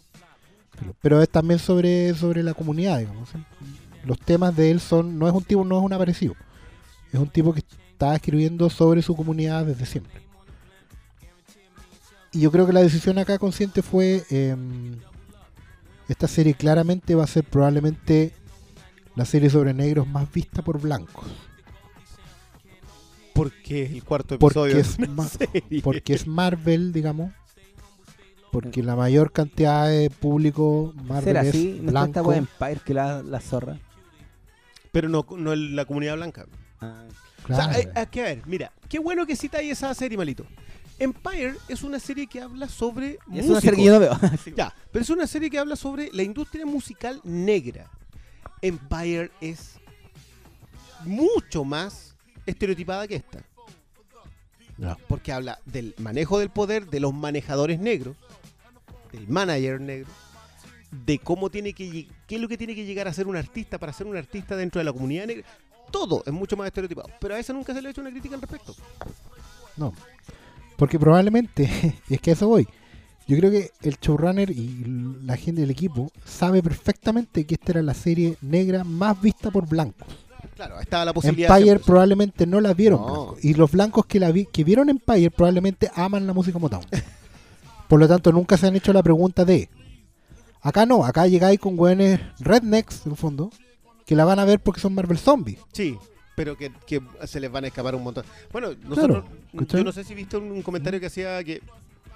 Pero, 0.80 0.96
pero 1.02 1.22
es 1.22 1.30
también 1.30 1.60
sobre, 1.60 2.14
sobre 2.16 2.42
la 2.44 2.54
comunidad, 2.54 3.00
digamos. 3.00 3.30
¿sí? 3.30 3.38
Los 4.10 4.20
temas 4.20 4.56
de 4.56 4.72
él 4.72 4.80
son. 4.80 5.20
No 5.20 5.28
es 5.28 5.34
un 5.36 5.44
tipo, 5.44 5.64
no 5.64 5.78
es 5.78 5.84
un 5.86 5.94
aparecido. 5.94 6.34
Es 7.14 7.20
un 7.20 7.30
tipo 7.30 7.54
que 7.54 7.60
estaba 7.92 8.16
escribiendo 8.16 8.70
sobre 8.72 9.04
su 9.04 9.16
comunidad 9.16 9.66
desde 9.66 9.86
siempre. 9.86 10.20
Y 12.32 12.40
yo 12.42 12.52
creo 12.52 12.66
que 12.66 12.74
la 12.74 12.82
decisión 12.82 13.20
acá 13.20 13.38
consciente 13.38 13.82
fue, 13.84 14.24
em, 14.32 14.96
esta 16.08 16.28
serie 16.28 16.56
claramente 16.56 17.14
va 17.14 17.24
a 17.24 17.28
ser 17.28 17.44
probablemente 17.44 18.34
la 19.16 19.26
serie 19.26 19.50
sobre 19.52 19.74
negros 19.76 20.08
más 20.08 20.32
vista 20.32 20.64
por 20.64 20.82
blancos. 20.82 21.26
Porque 23.34 23.84
es 23.84 23.92
el 23.92 24.04
cuarto 24.04 24.36
episodio 24.36 24.74
Porque 24.74 24.76
de 24.76 24.82
es, 24.82 24.98
una 24.98 25.08
ma- 25.08 25.28
serie. 25.28 25.82
porque 25.84 26.14
es 26.14 26.28
Marvel, 26.28 26.92
digamos. 26.92 27.32
Porque 28.52 28.82
la 28.82 28.96
mayor 28.96 29.32
cantidad 29.32 29.88
de 29.88 30.10
público 30.10 30.94
Marvel 31.04 31.24
¿Será 31.24 31.42
es 31.44 31.50
así? 31.50 31.80
¿No 31.84 31.90
está 32.06 32.22
blanco. 32.22 32.30
wea 32.30 32.38
Empire 32.40 32.82
que 32.84 32.94
la, 32.96 33.22
la 33.22 33.40
zorra? 33.40 33.78
Pero 34.92 35.10
no, 35.10 35.26
no 35.38 35.54
en 35.54 35.76
la 35.76 35.86
comunidad 35.86 36.16
blanca. 36.16 36.46
Ah, 36.82 37.04
O 37.44 37.48
sea, 37.48 37.68
Claro. 37.70 37.80
eh, 37.80 37.92
hay 37.96 38.06
que 38.08 38.22
ver, 38.22 38.42
mira, 38.46 38.72
qué 38.88 39.00
bueno 39.00 39.26
que 39.26 39.36
citáis 39.36 39.72
esa 39.72 39.94
serie, 39.94 40.18
malito. 40.18 40.46
Empire 41.00 41.56
es 41.70 41.82
una 41.84 42.00
serie 42.00 42.28
que 42.28 42.42
habla 42.42 42.68
sobre 42.68 43.18
Es 43.34 43.46
una 43.48 43.62
serie 43.62 43.78
que 43.80 43.86
yo 43.86 43.94
no 43.94 44.00
veo. 44.02 44.20
Sí. 44.44 44.54
Ya, 44.56 44.74
pero 44.92 45.02
es 45.04 45.10
una 45.10 45.26
serie 45.28 45.50
que 45.50 45.58
habla 45.58 45.76
sobre 45.76 46.10
la 46.12 46.24
industria 46.24 46.66
musical 46.66 47.22
negra. 47.24 47.90
Empire 48.62 49.32
es 49.40 49.76
mucho 51.06 51.64
más 51.64 52.16
estereotipada 52.46 53.08
que 53.08 53.16
esta. 53.16 53.40
Porque 55.08 55.32
habla 55.34 55.60
del 55.66 55.94
manejo 55.98 56.40
del 56.40 56.50
poder, 56.50 56.88
de 56.88 57.00
los 57.02 57.14
manejadores 57.14 57.80
negros, 57.80 58.16
del 59.12 59.28
manager 59.28 59.80
negro, 59.82 60.10
de 60.92 61.20
cómo 61.20 61.50
tiene 61.50 61.74
que 61.74 62.08
qué 62.28 62.36
es 62.36 62.42
lo 62.42 62.48
que 62.48 62.58
tiene 62.58 62.76
que 62.76 62.86
llegar 62.86 63.08
a 63.08 63.14
ser 63.14 63.28
un 63.28 63.36
artista 63.36 63.78
para 63.78 63.94
ser 63.94 64.08
un 64.08 64.18
artista 64.18 64.56
dentro 64.56 64.80
de 64.80 64.86
la 64.86 64.94
comunidad 64.94 65.28
negra. 65.28 65.46
Todo 65.92 66.24
es 66.26 66.34
mucho 66.34 66.56
más 66.58 66.68
estereotipado. 66.68 67.10
Pero 67.20 67.36
a 67.36 67.40
eso 67.40 67.54
nunca 67.54 67.74
se 67.74 67.82
le 67.82 67.88
ha 67.88 67.92
hecho 67.92 68.02
una 68.02 68.12
crítica 68.12 68.36
al 68.36 68.42
respecto. 68.42 68.76
No. 69.78 69.94
Porque 70.78 71.00
probablemente, 71.00 71.96
y 72.10 72.14
es 72.16 72.22
que 72.22 72.32
a 72.32 72.34
eso 72.34 72.48
voy. 72.48 72.68
Yo 73.28 73.38
creo 73.38 73.52
que 73.52 73.70
el 73.84 73.98
showrunner 74.00 74.50
y 74.50 74.84
la 75.24 75.38
gente 75.38 75.62
del 75.62 75.70
equipo 75.70 76.12
sabe 76.26 76.64
perfectamente 76.64 77.46
que 77.46 77.56
esta 77.56 77.74
era 77.74 77.82
la 77.84 77.94
serie 77.94 78.38
negra 78.42 78.84
más 78.84 79.22
vista 79.22 79.52
por 79.52 79.68
blancos. 79.68 80.08
Claro, 80.56 80.80
estaba 80.80 81.06
la 81.06 81.14
posibilidad. 81.14 81.56
Empire 81.58 81.80
probablemente 81.80 82.46
no 82.48 82.60
la 82.60 82.74
vieron 82.74 83.02
No. 83.02 83.36
Y 83.42 83.54
los 83.54 83.72
blancos 83.72 84.06
que 84.08 84.20
la 84.20 84.32
vi- 84.32 84.48
que 84.52 84.64
vieron 84.64 84.90
Empire 84.90 85.30
probablemente 85.32 85.92
aman 85.96 86.26
la 86.26 86.34
música 86.34 86.58
Motown. 86.60 86.84
Por 87.88 88.00
lo 88.00 88.08
tanto, 88.08 88.32
nunca 88.32 88.58
se 88.58 88.68
han 88.68 88.76
hecho 88.76 88.94
la 88.94 89.02
pregunta 89.04 89.46
de. 89.46 89.70
Acá 90.62 90.86
no, 90.86 91.06
acá 91.06 91.28
llegáis 91.28 91.60
con 91.60 91.76
güeyes 91.78 92.20
rednecks, 92.40 93.06
en 93.06 93.12
el 93.14 93.18
fondo, 93.18 93.50
que 94.06 94.16
la 94.16 94.26
van 94.26 94.40
a 94.40 94.46
ver 94.46 94.60
porque 94.60 94.82
son 94.82 94.94
Marvel 94.94 95.18
Zombies. 95.18 95.60
Sí, 95.72 95.98
pero 96.36 96.58
que, 96.58 96.72
que 96.86 97.02
se 97.26 97.40
les 97.40 97.52
van 97.52 97.64
a 97.64 97.68
escapar 97.68 97.96
un 97.96 98.04
montón. 98.04 98.26
Bueno, 98.52 98.70
nosotros, 98.88 99.24
yo 99.54 99.84
no 99.84 99.92
sé 99.92 100.04
si 100.04 100.14
viste 100.16 100.38
un, 100.38 100.52
un 100.52 100.62
comentario 100.62 101.00
que 101.00 101.06
hacía 101.08 101.44
que 101.44 101.62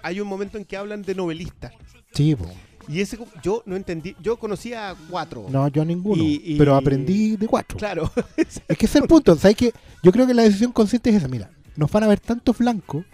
hay 0.01 0.19
un 0.19 0.27
momento 0.27 0.57
en 0.57 0.65
que 0.65 0.75
hablan 0.75 1.01
de 1.03 1.15
novelistas. 1.15 1.71
Sí, 2.13 2.35
po. 2.35 2.45
Y 2.89 2.99
ese 2.99 3.17
yo 3.41 3.63
no 3.65 3.77
entendí, 3.77 4.13
yo 4.21 4.37
conocía 4.37 4.93
cuatro. 5.09 5.45
No, 5.49 5.69
yo 5.69 5.85
ninguno. 5.85 6.21
Y- 6.21 6.41
y- 6.43 6.57
Pero 6.57 6.75
aprendí 6.75 7.37
de 7.37 7.47
cuatro. 7.47 7.77
Claro. 7.77 8.11
Es 8.35 8.59
que 8.77 8.85
ese 8.85 8.97
es 8.97 9.03
el 9.03 9.07
punto. 9.07 9.35
¿sabes 9.37 9.55
qué? 9.55 9.71
Yo 10.03 10.11
creo 10.11 10.27
que 10.27 10.33
la 10.33 10.43
decisión 10.43 10.73
consciente 10.73 11.09
es 11.09 11.15
esa. 11.15 11.29
Mira, 11.29 11.49
nos 11.77 11.89
van 11.89 12.03
a 12.03 12.07
ver 12.07 12.19
tantos 12.19 12.57
blancos 12.57 13.05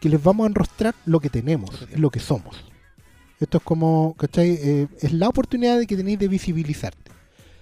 que 0.00 0.10
les 0.10 0.22
vamos 0.22 0.44
a 0.44 0.48
enrostrar 0.48 0.94
lo 1.06 1.18
que 1.20 1.30
tenemos, 1.30 1.70
lo 1.96 2.10
que 2.10 2.20
somos. 2.20 2.62
Esto 3.40 3.58
es 3.58 3.64
como, 3.64 4.14
¿cachai? 4.18 4.50
Eh, 4.60 4.88
es 5.00 5.12
la 5.12 5.28
oportunidad 5.28 5.78
de 5.78 5.86
que 5.86 5.96
tenéis 5.96 6.18
de 6.18 6.28
visibilizarte. 6.28 7.12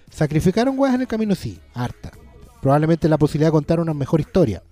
¿Sacrificaron 0.09 0.77
weas 0.79 0.95
en 0.95 1.01
el 1.01 1.07
camino? 1.07 1.35
Sí, 1.35 1.59
harta. 1.73 2.11
Probablemente 2.61 3.09
la 3.09 3.17
posibilidad 3.17 3.49
de 3.49 3.53
contar 3.53 3.79
una 3.79 3.93
mejor 3.93 4.21
historia. 4.21 4.63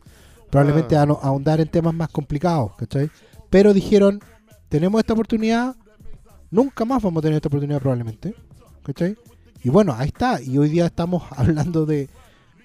Probablemente 0.49 0.95
Ah. 0.95 1.03
ahondar 1.21 1.59
en 1.59 1.67
temas 1.67 1.93
más 1.93 2.09
complicados, 2.09 2.75
¿cachai? 2.77 3.09
Pero 3.49 3.73
dijeron, 3.73 4.21
tenemos 4.69 4.99
esta 4.99 5.13
oportunidad, 5.13 5.75
nunca 6.51 6.85
más 6.85 7.01
vamos 7.01 7.21
a 7.21 7.23
tener 7.23 7.35
esta 7.35 7.49
oportunidad 7.49 7.79
probablemente, 7.81 8.35
¿cachai? 8.83 9.17
Y 9.63 9.69
bueno, 9.69 9.93
ahí 9.97 10.07
está. 10.07 10.41
Y 10.41 10.57
hoy 10.57 10.69
día 10.69 10.85
estamos 10.85 11.23
hablando 11.35 11.85
de... 11.85 12.09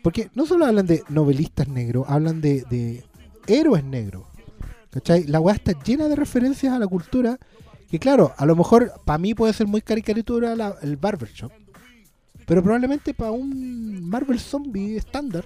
Porque 0.02 0.30
no 0.34 0.46
solo 0.46 0.64
hablan 0.66 0.86
de 0.86 1.02
novelistas 1.08 1.66
negros, 1.68 2.06
hablan 2.08 2.40
de, 2.40 2.62
de 2.70 3.04
héroes 3.46 3.84
negros. 3.84 4.24
¿Cachai? 4.90 5.24
La 5.24 5.40
weá 5.40 5.54
está 5.54 5.72
llena 5.82 6.08
de 6.08 6.16
referencias 6.16 6.72
a 6.72 6.78
la 6.78 6.86
cultura. 6.86 7.38
Que 7.90 7.98
claro, 7.98 8.32
a 8.36 8.44
lo 8.46 8.54
mejor 8.54 8.92
para 9.04 9.18
mí 9.18 9.34
puede 9.34 9.52
ser 9.52 9.66
muy 9.66 9.80
caricatura 9.80 10.54
la- 10.54 10.76
el 10.82 10.96
barbershop. 10.96 11.50
Pero 12.46 12.62
probablemente 12.62 13.14
para 13.14 13.30
un 13.30 14.08
Marvel 14.08 14.38
Zombie 14.40 14.96
estándar, 14.96 15.44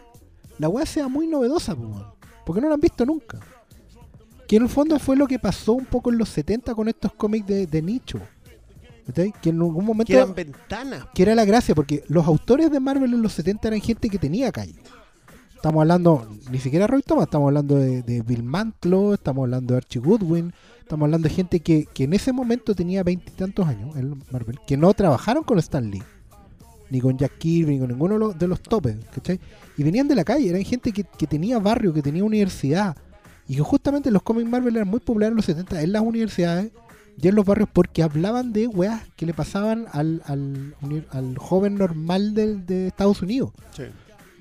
la 0.58 0.68
weá 0.68 0.86
sea 0.86 1.08
muy 1.08 1.26
novedosa, 1.26 1.76
porque 2.44 2.60
no 2.60 2.68
la 2.68 2.74
han 2.74 2.80
visto 2.80 3.04
nunca. 3.06 3.40
Que 4.46 4.56
en 4.56 4.62
el 4.64 4.68
fondo 4.68 4.98
fue 4.98 5.16
lo 5.16 5.26
que 5.26 5.38
pasó 5.38 5.72
un 5.72 5.86
poco 5.86 6.10
en 6.10 6.18
los 6.18 6.28
70 6.28 6.74
con 6.74 6.88
estos 6.88 7.12
cómics 7.14 7.46
de, 7.46 7.66
de 7.66 7.82
nicho. 7.82 8.20
Que 9.40 9.50
en 9.50 9.56
algún 9.56 9.84
momento 9.84 10.12
Que 10.12 10.16
eran 10.16 10.34
ventanas. 10.34 11.06
que 11.12 11.22
era 11.22 11.34
la 11.34 11.44
gracia, 11.44 11.74
porque 11.74 12.04
los 12.08 12.24
autores 12.26 12.70
de 12.70 12.78
Marvel 12.78 13.12
en 13.14 13.22
los 13.22 13.32
70 13.32 13.68
eran 13.68 13.80
gente 13.80 14.08
que 14.08 14.18
tenía 14.18 14.52
calle. 14.52 14.74
Estamos 15.62 15.80
hablando, 15.82 16.28
ni 16.50 16.58
siquiera 16.58 16.88
Roy 16.88 17.02
Thomas, 17.02 17.26
estamos 17.26 17.46
hablando 17.46 17.76
de, 17.76 18.02
de 18.02 18.22
Bill 18.22 18.42
Mantlo, 18.42 19.14
estamos 19.14 19.44
hablando 19.44 19.74
de 19.74 19.78
Archie 19.78 20.00
Goodwin, 20.00 20.52
estamos 20.80 21.04
hablando 21.06 21.28
de 21.28 21.34
gente 21.36 21.60
que, 21.60 21.86
que 21.94 22.02
en 22.02 22.14
ese 22.14 22.32
momento 22.32 22.74
tenía 22.74 23.04
veintitantos 23.04 23.64
años 23.68 23.96
en 23.96 24.20
Marvel, 24.32 24.58
que 24.66 24.76
no 24.76 24.92
trabajaron 24.92 25.44
con 25.44 25.60
Stan 25.60 25.88
Lee, 25.88 26.02
ni 26.90 27.00
con 27.00 27.16
Jack 27.16 27.38
Kirby, 27.38 27.74
ni 27.74 27.78
con 27.78 27.88
ninguno 27.90 28.14
de 28.14 28.18
los, 28.18 28.38
de 28.40 28.48
los 28.48 28.60
topes, 28.60 28.96
¿cachai? 29.14 29.38
Y 29.76 29.84
venían 29.84 30.08
de 30.08 30.16
la 30.16 30.24
calle, 30.24 30.50
eran 30.50 30.64
gente 30.64 30.90
que, 30.90 31.04
que 31.04 31.28
tenía 31.28 31.60
barrio, 31.60 31.92
que 31.92 32.02
tenía 32.02 32.24
universidad, 32.24 32.96
y 33.46 33.54
que 33.54 33.60
justamente 33.62 34.10
los 34.10 34.22
cómics 34.24 34.50
Marvel 34.50 34.74
eran 34.74 34.88
muy 34.88 34.98
populares 34.98 35.30
en 35.30 35.36
los 35.36 35.44
70 35.44 35.80
en 35.80 35.92
las 35.92 36.02
universidades 36.02 36.72
y 37.22 37.28
en 37.28 37.34
los 37.36 37.44
barrios 37.44 37.68
porque 37.72 38.02
hablaban 38.02 38.52
de 38.52 38.66
weas 38.66 39.02
que 39.14 39.26
le 39.26 39.34
pasaban 39.34 39.86
al, 39.92 40.22
al, 40.26 40.74
al 41.10 41.38
joven 41.38 41.76
normal 41.76 42.34
del- 42.34 42.66
de, 42.66 42.88
Estados 42.88 43.22
Unidos. 43.22 43.52
Sí. 43.76 43.84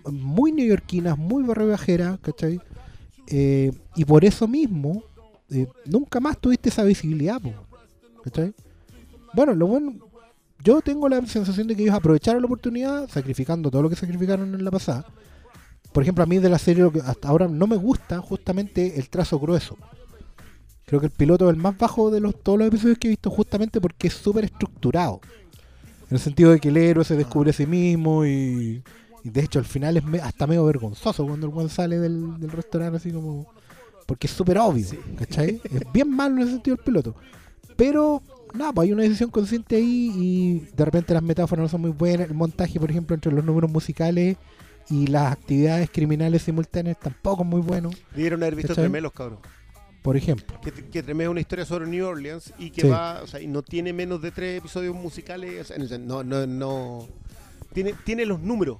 Muy 0.09 0.51
neoyorquinas, 0.51 1.17
muy 1.17 1.43
barrio 1.43 1.75
¿cachai? 2.21 2.59
Eh, 3.27 3.71
y 3.95 4.05
por 4.05 4.25
eso 4.25 4.47
mismo, 4.47 5.03
eh, 5.49 5.67
nunca 5.85 6.19
más 6.19 6.37
tuviste 6.37 6.69
esa 6.69 6.83
visibilidad, 6.83 7.41
po, 7.41 7.53
¿cachai? 8.23 8.53
Bueno, 9.33 9.53
lo 9.53 9.67
bueno, 9.67 9.93
yo 10.63 10.81
tengo 10.81 11.07
la 11.09 11.25
sensación 11.25 11.67
de 11.67 11.75
que 11.75 11.83
ellos 11.83 11.95
aprovecharon 11.95 12.41
la 12.41 12.45
oportunidad, 12.45 13.09
sacrificando 13.09 13.71
todo 13.71 13.83
lo 13.83 13.89
que 13.89 13.95
sacrificaron 13.95 14.53
en 14.53 14.63
la 14.63 14.71
pasada. 14.71 15.05
Por 15.91 16.03
ejemplo, 16.03 16.23
a 16.23 16.27
mí 16.27 16.37
de 16.39 16.49
la 16.49 16.59
serie 16.59 16.83
lo 16.83 16.91
que 16.91 16.99
hasta 16.99 17.27
ahora 17.27 17.47
no 17.47 17.67
me 17.67 17.75
gusta 17.75 18.19
justamente 18.19 18.99
el 18.99 19.09
trazo 19.09 19.39
grueso. 19.39 19.77
Creo 20.85 20.99
que 20.99 21.07
el 21.07 21.11
piloto 21.11 21.49
es 21.49 21.55
el 21.55 21.61
más 21.61 21.77
bajo 21.77 22.11
de 22.11 22.19
los, 22.19 22.41
todos 22.41 22.59
los 22.59 22.67
episodios 22.67 22.97
que 22.97 23.07
he 23.07 23.11
visto 23.11 23.29
justamente 23.29 23.79
porque 23.81 24.07
es 24.07 24.13
súper 24.13 24.45
estructurado. 24.45 25.21
En 26.09 26.15
el 26.15 26.19
sentido 26.19 26.51
de 26.51 26.59
que 26.59 26.69
el 26.69 26.77
héroe 26.77 27.05
se 27.05 27.15
descubre 27.15 27.51
a 27.51 27.53
sí 27.53 27.65
mismo 27.65 28.25
y, 28.25 28.83
y 29.23 29.29
de 29.29 29.41
hecho 29.41 29.59
al 29.59 29.65
final 29.65 29.97
es 29.97 30.03
me- 30.03 30.19
hasta 30.19 30.47
medio 30.47 30.65
vergonzoso 30.65 31.25
cuando 31.25 31.47
el 31.47 31.53
buen 31.53 31.69
sale 31.69 31.99
del, 31.99 32.39
del 32.39 32.51
restaurante 32.51 32.97
así 32.97 33.11
como... 33.11 33.47
Porque 34.05 34.27
es 34.27 34.33
súper 34.33 34.57
obvio, 34.57 34.85
¿cachai? 35.17 35.61
Es 35.63 35.81
bien 35.93 36.09
malo 36.13 36.35
en 36.37 36.41
ese 36.41 36.51
sentido 36.53 36.75
el 36.77 36.83
piloto. 36.83 37.15
Pero, 37.77 38.21
nada, 38.53 38.73
pues 38.73 38.87
hay 38.87 38.93
una 38.93 39.03
decisión 39.03 39.29
consciente 39.29 39.77
ahí 39.77 40.11
y 40.15 40.59
de 40.75 40.85
repente 40.85 41.13
las 41.13 41.23
metáforas 41.23 41.63
no 41.63 41.69
son 41.69 41.81
muy 41.81 41.91
buenas. 41.91 42.27
El 42.29 42.35
montaje, 42.35 42.79
por 42.79 42.89
ejemplo, 42.91 43.13
entre 43.13 43.31
los 43.31 43.45
números 43.45 43.71
musicales 43.71 44.37
y 44.89 45.07
las 45.07 45.31
actividades 45.31 45.89
criminales 45.89 46.41
simultáneas 46.41 46.99
tampoco 46.99 47.43
es 47.43 47.49
muy 47.49 47.61
bueno. 47.61 47.89
Debieron 48.13 48.41
haber 48.43 48.55
visto. 48.55 48.73
Tremelos, 48.75 49.13
cabrón. 49.13 49.39
Por 50.01 50.17
ejemplo. 50.17 50.59
Que, 50.61 50.71
que 50.71 51.03
Tremé 51.03 51.25
es 51.25 51.29
una 51.29 51.39
historia 51.39 51.63
sobre 51.63 51.87
New 51.87 52.05
Orleans 52.05 52.53
y 52.57 52.71
que 52.71 52.81
Sí. 52.81 52.87
va, 52.89 53.21
o 53.23 53.27
sea, 53.27 53.39
y 53.39 53.47
no 53.47 53.61
tiene 53.61 53.93
menos 53.93 54.21
de 54.21 54.31
tres 54.31 54.57
episodios 54.57 54.95
musicales. 54.95 55.71
o 55.71 55.87
sea, 55.87 55.97
no, 55.99 56.23
no, 56.23 56.45
no. 56.47 57.07
Tiene, 57.71 57.93
tiene 58.03 58.25
los 58.25 58.41
números, 58.41 58.77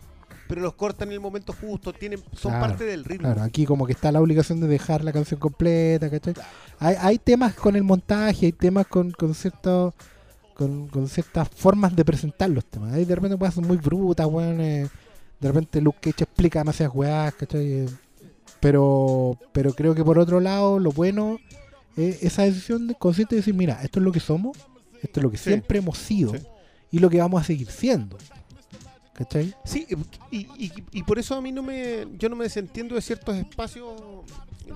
pero 0.52 0.62
los 0.62 0.74
cortan 0.74 1.08
en 1.08 1.14
el 1.14 1.20
momento 1.22 1.54
justo. 1.54 1.94
Tienen, 1.94 2.20
son 2.36 2.52
Claro, 2.52 2.68
parte 2.68 2.84
del 2.84 3.06
ritmo. 3.06 3.26
Claro, 3.28 3.42
aquí 3.44 3.66
como 3.66 3.86
que 3.86 3.94
está 3.94 4.12
la 4.12 4.20
obligación 4.20 4.60
de 4.60 4.68
dejar 4.68 5.02
la 5.04 5.14
canción 5.14 5.40
completa, 5.40 6.10
¿cachai? 6.10 6.34
Hay, 6.78 6.96
hay 7.00 7.18
temas 7.20 7.54
con 7.54 7.78
el 7.78 7.84
montaje, 7.84 8.48
hay 8.48 8.52
temas 8.52 8.86
con, 8.88 9.12
con 9.12 9.34
ciertos 9.34 9.94
con, 10.54 10.90
con 10.90 11.08
ciertas 11.08 11.48
formas 11.50 11.96
de 11.96 12.04
presentar 12.04 12.50
los 12.50 12.66
temas. 12.66 12.94
Hay 12.94 13.06
de 13.06 13.16
repente 13.16 13.52
ser 13.52 13.64
muy 13.66 13.78
brutas, 13.78 14.28
weón. 14.28 14.60
eh, 14.60 14.90
de 15.40 15.48
repente 15.48 15.80
Luke 15.80 16.00
Cage 16.02 16.26
explica 16.26 16.60
demasiadas 16.60 16.94
weás, 16.96 17.34
¿cachai? 17.34 17.72
Eh, 17.72 17.90
Pero, 18.60 19.38
pero 19.54 19.74
creo 19.74 19.96
que 19.96 20.04
por 20.04 20.20
otro 20.20 20.40
lado, 20.40 20.80
lo 20.80 20.92
bueno 20.92 21.40
es 21.98 22.22
esa 22.24 22.44
decisión 22.44 22.88
de- 22.88 22.96
consciente 22.96 23.36
de 23.36 23.42
decir, 23.42 23.54
mira, 23.56 23.82
esto 23.84 24.00
es 24.00 24.04
lo 24.06 24.12
que 24.12 24.20
somos, 24.20 24.58
esto 25.02 25.20
es 25.20 25.24
lo 25.24 25.32
que 25.32 25.38
Sí. 25.38 25.46
siempre 25.50 25.80
hemos 25.80 25.98
sido 25.98 26.34
Sí. 26.36 26.42
y 26.92 27.00
lo 27.00 27.10
que 27.10 27.20
vamos 27.20 27.42
a 27.42 27.44
seguir 27.46 27.70
siendo. 27.72 28.18
¿Cachai? 29.24 29.54
Sí, 29.66 29.86
y, 30.32 30.38
y- 30.58 30.72
y 30.92 31.04
por 31.04 31.20
eso 31.20 31.36
a 31.36 31.42
mí 31.42 31.52
no 31.52 31.62
me, 31.62 32.08
yo 32.18 32.28
no 32.30 32.36
me 32.36 32.46
desentiendo 32.46 32.96
de 32.96 33.02
ciertos 33.02 33.36
espacios, 33.36 33.94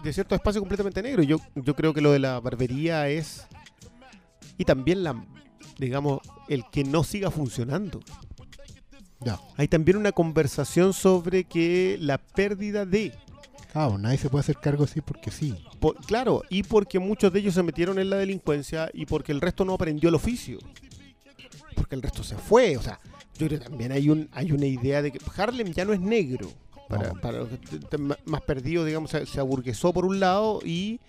de 0.03 0.13
ciertos 0.13 0.35
espacios 0.37 0.61
completamente 0.61 1.01
negros. 1.01 1.25
Yo, 1.25 1.37
yo 1.55 1.75
creo 1.75 1.93
que 1.93 2.01
lo 2.01 2.11
de 2.11 2.19
la 2.19 2.39
barbería 2.39 3.07
es, 3.09 3.45
y 4.57 4.65
también 4.65 5.03
la, 5.03 5.25
digamos, 5.79 6.19
el 6.47 6.63
que 6.71 6.83
no 6.83 7.03
siga 7.03 7.31
funcionando. 7.31 8.01
Ya. 9.21 9.39
Hay 9.57 9.67
también 9.67 9.97
una 9.97 10.11
conversación 10.11 10.93
sobre 10.93 11.45
que 11.45 11.97
la 11.99 12.17
pérdida 12.19 12.85
de, 12.85 13.13
Claro, 13.71 13.97
nadie 13.97 14.17
se 14.17 14.29
puede 14.29 14.41
hacer 14.41 14.57
cargo 14.57 14.83
así 14.85 15.01
porque 15.01 15.31
sí. 15.31 15.53
Por- 15.79 15.97
claro, 15.97 16.43
y 16.49 16.63
porque 16.63 16.99
muchos 16.99 17.33
de 17.33 17.39
ellos 17.39 17.55
se 17.55 17.63
metieron 17.63 17.97
en 17.99 18.09
la 18.09 18.15
delincuencia 18.17 18.89
y 18.93 19.05
porque 19.05 19.31
el 19.31 19.41
resto 19.41 19.65
no 19.65 19.73
aprendió 19.73 20.07
el 20.09 20.15
oficio. 20.15 20.59
Porque 21.75 21.95
el 21.95 22.01
resto 22.01 22.23
se 22.23 22.35
fue. 22.37 22.77
O 22.77 22.81
sea, 22.81 22.99
yo 23.37 23.47
creo 23.47 23.59
que 23.59 23.65
también 23.65 23.91
hay, 23.91 24.09
un, 24.09 24.29
hay 24.31 24.51
una 24.51 24.65
idea 24.65 25.01
de 25.01 25.11
que 25.11 25.19
Harlem 25.37 25.71
ya 25.73 25.85
no 25.85 25.93
es 25.93 25.99
negro. 25.99 26.51
Para, 26.87 27.13
No. 27.13 27.19
para 27.19 27.39
los 27.39 27.49
que 27.49 27.97
más 27.97 28.41
perdidos, 28.41 28.85
digamos, 28.85 29.09
se, 29.09 29.25
se 29.25 29.39
aburguesó 29.39 29.91
por 29.91 30.05
un 30.05 30.19
lado 30.19 30.59
y 30.63 30.99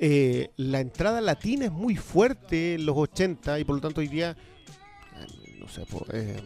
eh, 0.00 0.50
la 0.56 0.78
entrada 0.80 1.20
latina 1.20 1.64
es 1.66 1.72
muy 1.72 1.96
fuerte 1.96 2.74
en 2.74 2.86
los 2.86 2.96
80 2.96 3.58
y 3.58 3.64
por 3.64 3.74
lo 3.76 3.80
tanto 3.82 4.00
hoy 4.00 4.06
día, 4.08 4.36
no 5.58 5.68
sé, 5.68 5.84
po, 5.86 6.06
eh, 6.12 6.40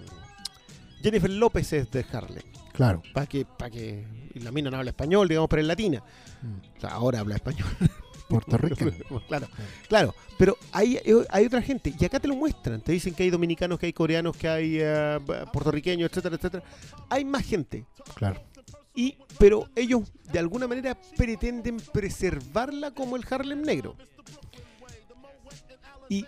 Jennifer 1.02 1.28
López 1.30 1.70
es 1.74 1.90
de 1.90 2.04
Harlem. 2.12 2.42
Claro. 2.72 3.02
Para 3.12 3.26
que, 3.26 3.44
para 3.44 3.70
que 3.70 4.06
y 4.34 4.40
la 4.40 4.50
mina 4.50 4.70
no 4.70 4.78
habla 4.78 4.90
español, 4.90 5.28
digamos, 5.28 5.50
pero 5.50 5.60
es 5.60 5.68
latina. 5.68 6.02
O 6.76 6.80
sea, 6.80 6.90
ahora 6.90 7.20
habla 7.20 7.34
español. 7.34 7.68
Puertorriqueño. 8.32 9.20
claro, 9.28 9.48
claro. 9.88 10.14
Pero 10.38 10.56
hay, 10.72 10.98
hay 11.28 11.46
otra 11.46 11.62
gente, 11.62 11.94
y 11.98 12.04
acá 12.04 12.18
te 12.18 12.28
lo 12.28 12.34
muestran. 12.34 12.80
Te 12.80 12.92
dicen 12.92 13.14
que 13.14 13.22
hay 13.22 13.30
dominicanos, 13.30 13.78
que 13.78 13.86
hay 13.86 13.92
coreanos, 13.92 14.36
que 14.36 14.48
hay 14.48 14.78
eh, 14.80 15.18
puertorriqueños, 15.52 16.10
etcétera, 16.10 16.36
etcétera. 16.36 16.64
Hay 17.08 17.24
más 17.24 17.44
gente. 17.44 17.84
Claro. 18.14 18.42
Y, 18.94 19.16
pero 19.38 19.68
ellos 19.74 20.02
de 20.32 20.38
alguna 20.38 20.66
manera 20.66 20.98
pretenden 21.16 21.78
preservarla 21.92 22.90
como 22.90 23.16
el 23.16 23.24
Harlem 23.28 23.62
negro. 23.62 23.96
Y 26.08 26.26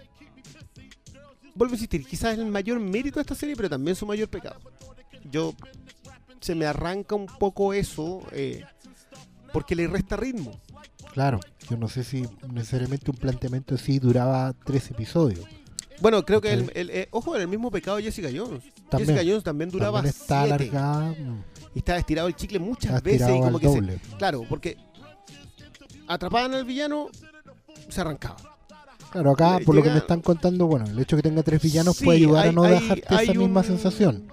vuelvo 1.55 1.73
a 1.73 1.77
insistir, 1.77 2.07
quizás 2.07 2.35
es 2.35 2.39
el 2.39 2.47
mayor 2.47 2.81
mérito 2.81 3.17
de 3.17 3.23
esta 3.23 3.35
serie, 3.35 3.57
pero 3.57 3.69
también 3.69 3.97
su 3.97 4.07
mayor 4.07 4.29
pecado. 4.29 4.61
Yo 5.31 5.55
se 6.41 6.55
me 6.55 6.67
arranca 6.67 7.15
un 7.15 7.27
poco 7.27 7.73
eso 7.73 8.23
eh, 8.33 8.65
porque 9.53 9.75
le 9.75 9.87
resta 9.87 10.17
ritmo. 10.17 10.61
Claro, 11.13 11.41
yo 11.71 11.77
no 11.77 11.89
sé 11.89 12.05
si 12.05 12.27
necesariamente 12.53 13.11
un 13.11 13.17
planteamiento 13.17 13.75
así 13.75 13.99
duraba 13.99 14.53
tres 14.65 14.91
episodios. 14.91 15.45
Bueno, 16.01 16.25
creo 16.25 16.41
que 16.41 16.53
el, 16.53 16.71
eh, 16.75 17.09
ojo, 17.13 17.35
era 17.35 17.43
el 17.45 17.49
mismo 17.49 17.71
pecado 17.71 17.97
de 17.99 18.03
Jessica 18.05 18.29
Jones. 18.35 18.65
También. 18.91 19.11
Jessica 19.15 19.23
Jones 19.31 19.45
también 19.45 19.71
duraba 19.71 19.99
También 19.99 20.15
está 20.15 20.45
siete. 20.47 20.55
alargada. 20.71 21.11
mm, 21.13 21.43
Y 21.75 21.79
estaba 21.79 21.99
estirado 21.99 22.29
el 22.29 22.35
chicle 22.37 22.59
muchas 22.59 23.03
veces 23.03 23.21
y 23.21 23.23
estirado 23.23 23.45
como 23.45 23.57
al 23.57 23.61
que 23.63 23.69
se- 23.69 23.75
doble. 23.81 24.01
claro, 24.19 24.45
porque 24.49 24.77
atrapaban 26.07 26.55
al 26.55 26.65
villano, 26.65 27.09
se 27.89 28.01
arrancaba. 28.01 28.37
Claro, 29.11 29.31
acá 29.31 29.59
Le 29.61 29.65
por 29.65 29.75
lo 29.77 29.83
que 29.83 29.91
me 29.91 29.99
están 29.99 30.21
contando, 30.21 30.67
bueno, 30.67 30.87
el 30.87 30.99
hecho 30.99 31.15
de 31.17 31.23
que 31.23 31.29
tenga 31.29 31.43
tres 31.45 31.63
villanos 31.63 31.97
Sí, 31.97 32.05
puede 32.05 32.19
ayudar 32.19 32.43
hay- 32.45 32.49
a 32.49 32.53
no 32.53 32.65
hay- 32.65 32.75
dejarte 32.75 33.15
esa 33.23 33.35
misma 33.35 33.63
sensación. 33.63 34.29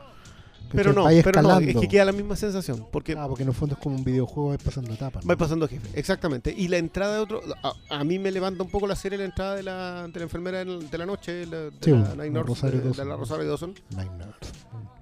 Pero 0.74 0.94
no, 0.94 1.06
pero 1.24 1.42
no, 1.42 1.60
es 1.60 1.76
que 1.76 1.88
queda 1.88 2.06
la 2.06 2.12
misma 2.12 2.36
sensación. 2.36 2.86
Porque 2.92 3.16
Ah, 3.18 3.28
porque 3.28 3.44
en 3.44 3.50
el 3.50 3.56
fondo 3.56 3.76
es 3.76 3.82
como 3.82 3.96
un 3.96 4.04
videojuego, 4.04 4.50
vais 4.50 4.64
pasando 4.64 4.94
etapas. 4.94 5.24
¿no? 5.26 5.30
va 5.30 5.38
pasando 5.38 5.68
jefe, 5.68 5.88
exactamente. 6.00 6.54
Y 6.58 6.68
la 6.68 6.78
entrada 6.78 7.16
de 7.16 7.20
otro, 7.22 7.42
a, 7.64 7.74
a 7.90 8.04
mí 8.04 8.20
me 8.20 8.32
levanta 8.32 8.64
un 8.64 8.70
poco 8.70 8.88
la 8.88 8.96
serie 8.96 9.18
la 9.18 9.26
entrada 9.26 9.56
de 9.56 9.64
la, 9.64 10.08
de 10.08 10.20
la 10.20 10.24
enfermera 10.24 10.64
de 10.66 10.98
la 10.98 11.06
noche, 11.06 11.46
la- 11.46 11.58
de, 11.70 11.72
Sí, 11.82 11.92
la, 11.92 12.44
Rosario 12.44 12.78
de- 12.78 12.84
de 12.84 12.88
Dawson. 12.90 13.10
la 13.10 13.16
Rosario 13.16 13.48
Dawson. 13.50 13.74
Night 13.96 14.12
Nurse. 14.12 14.52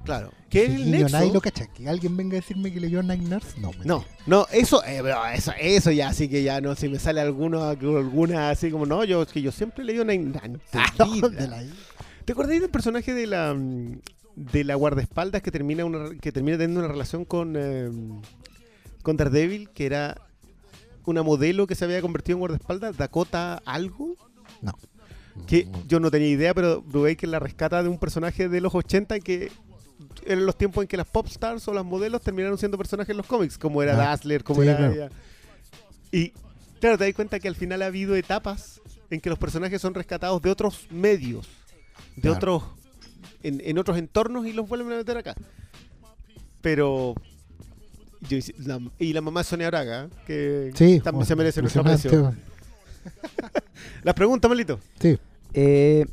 Claro. 0.06 0.32
Que 0.50 0.64
es 0.64 0.70
el 0.72 0.90
nexo. 0.90 1.10
nadie 1.18 1.32
lo 1.32 1.40
cacha. 1.42 1.68
Que 1.68 1.88
alguien 1.88 2.18
venga 2.18 2.34
a 2.34 2.40
decirme 2.42 2.72
que 2.74 2.80
leyó 2.80 3.04
Night 3.04 3.22
Nurse, 3.22 3.60
no. 3.60 3.72
No, 3.86 4.04
no, 4.26 4.48
eso, 4.52 4.84
eh, 4.84 5.04
eso, 5.36 5.52
eso 5.60 5.92
ya, 5.92 6.08
así 6.10 6.28
que 6.28 6.42
ya 6.42 6.62
no, 6.62 6.74
si 6.76 6.90
me 6.90 6.98
sale 6.98 7.22
alguno, 7.22 7.64
alguna 7.64 8.50
así 8.50 8.72
como, 8.72 8.86
no, 8.88 9.04
yo, 9.04 9.22
es 9.22 9.28
que 9.30 9.42
yo 9.42 9.52
siempre 9.52 9.84
leí 9.84 10.00
una 10.00 10.14
de 10.14 11.48
la- 11.48 11.64
¿Te 12.26 12.34
acordáis 12.34 12.62
del 12.62 12.70
personaje 12.70 13.14
de 13.14 13.28
la 13.28 13.54
mm, 13.54 14.00
de 14.40 14.64
la 14.64 14.76
guardaespaldas 14.76 15.42
que 15.42 15.52
termina 15.52 15.84
una 15.86 16.12
que 16.16 16.32
termina 16.32 16.58
teniendo 16.58 16.80
una 16.80 16.88
relación 16.90 17.26
con 17.26 17.56
eh, 17.58 17.90
con 19.02 19.18
Daredevil, 19.18 19.70
que 19.70 19.86
era 19.86 20.22
una 21.06 21.24
modelo 21.24 21.68
que 21.68 21.76
se 21.76 21.86
había 21.86 22.02
convertido 22.02 22.36
en 22.36 22.40
guardaespaldas, 22.40 22.96
Dakota 22.98 23.62
algo? 23.66 24.16
No. 24.62 24.74
Que 25.48 25.68
yo 25.88 26.00
no 26.00 26.12
tenía 26.12 26.30
idea, 26.30 26.54
pero 26.54 26.82
Brubaker 26.82 27.28
la 27.30 27.40
rescata 27.40 27.82
de 27.82 27.90
un 27.90 27.98
personaje 27.98 28.48
de 28.50 28.62
los 28.62 28.76
80 28.76 29.20
que 29.20 29.52
eran 30.26 30.46
los 30.46 30.58
tiempos 30.58 30.84
en 30.84 30.88
que 30.88 30.98
las 30.98 31.08
pop 31.08 31.28
stars 31.28 31.68
o 31.68 31.74
las 31.74 31.86
modelos 31.86 32.22
terminaron 32.22 32.58
siendo 32.58 32.78
personajes 32.78 33.12
en 33.12 33.18
los 33.18 33.26
cómics, 33.26 33.58
como 33.58 33.82
era 33.82 33.94
Ah, 33.94 33.98
Dazzler, 34.10 34.44
como 34.44 34.62
sí, 34.62 34.68
era 34.68 34.78
claro. 34.78 35.10
Y 36.12 36.34
claro, 36.80 36.98
te 36.98 37.06
das 37.06 37.14
cuenta 37.14 37.40
que 37.40 37.48
al 37.48 37.56
final 37.56 37.82
ha 37.82 37.88
habido 37.88 38.16
etapas 38.16 38.82
en 39.10 39.20
que 39.22 39.30
los 39.30 39.40
personajes 39.40 39.82
son 39.82 39.94
rescatados 39.94 40.42
de 40.42 40.50
otros 40.52 40.88
medios, 40.92 41.48
de 42.16 42.22
Claro. 42.24 42.36
otros, 42.38 42.64
en, 43.44 43.62
en 43.64 43.78
otros 43.78 43.98
entornos 43.98 44.46
y 44.48 44.54
los 44.54 44.68
vuelven 44.68 44.92
a 44.94 44.98
meter 44.98 45.18
acá. 45.18 45.36
Pero 46.62 47.16
yo 48.22 48.38
hice- 48.38 48.54
la- 48.60 48.82
y 49.00 49.14
la 49.14 49.22
mamá 49.22 49.42
de 49.42 49.44
Sonia 49.46 49.68
Braga, 49.70 50.10
que 50.28 50.72
Sí, 50.76 51.00
también 51.00 51.26
se 51.26 51.36
merece 51.36 51.62
nuestro 51.62 51.82
aprecio. 51.82 52.34
Las 54.04 54.14
preguntas, 54.16 54.50
Malito. 54.50 54.80
Sí. 55.00 55.18
Eh, 55.54 56.06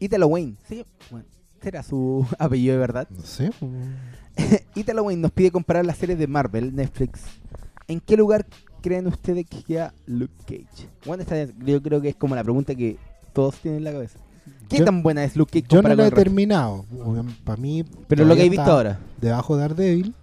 Italo 0.00 0.26
Wayne, 0.28 0.54
¿sí? 0.68 0.84
Bueno, 1.10 1.26
¿Será 1.62 1.82
su 1.82 2.26
apellido 2.38 2.74
de 2.74 2.78
verdad? 2.80 3.08
No 3.10 3.22
sé. 3.22 3.50
Italo 4.74 5.02
Wayne 5.04 5.22
nos 5.22 5.32
pide 5.32 5.50
comparar 5.50 5.84
las 5.84 5.98
series 5.98 6.18
de 6.18 6.26
Marvel, 6.26 6.74
Netflix. 6.74 7.20
¿En 7.88 8.00
qué 8.00 8.16
lugar 8.16 8.46
creen 8.82 9.06
ustedes 9.06 9.46
que 9.46 9.62
queda 9.62 9.94
Luke 10.06 10.32
Cage? 10.46 10.88
Bueno, 11.06 11.22
esta 11.22 11.44
yo 11.64 11.82
creo 11.82 12.00
que 12.00 12.10
es 12.10 12.16
como 12.16 12.34
la 12.34 12.42
pregunta 12.44 12.74
que 12.74 12.96
todos 13.32 13.56
tienen 13.56 13.78
en 13.78 13.84
la 13.84 13.92
cabeza. 13.92 14.18
¿Qué 14.74 14.78
Yo- 14.80 14.84
tan 14.84 15.02
buena 15.02 15.24
es 15.24 15.36
Luke 15.36 15.60
Cage 15.62 15.72
Yo 15.74 15.82
no 15.82 15.94
lo 15.94 16.04
he 16.04 16.10
terminado. 16.10 16.84
Para 17.44 17.56
mí. 17.60 17.84
Pero 18.08 18.24
lo 18.24 18.34
que 18.34 18.44
he 18.44 18.48
visto 18.48 18.64
ahora. 18.70 18.98
Debajo 19.20 19.56
de 19.56 19.62
Daredevil. 19.62 20.14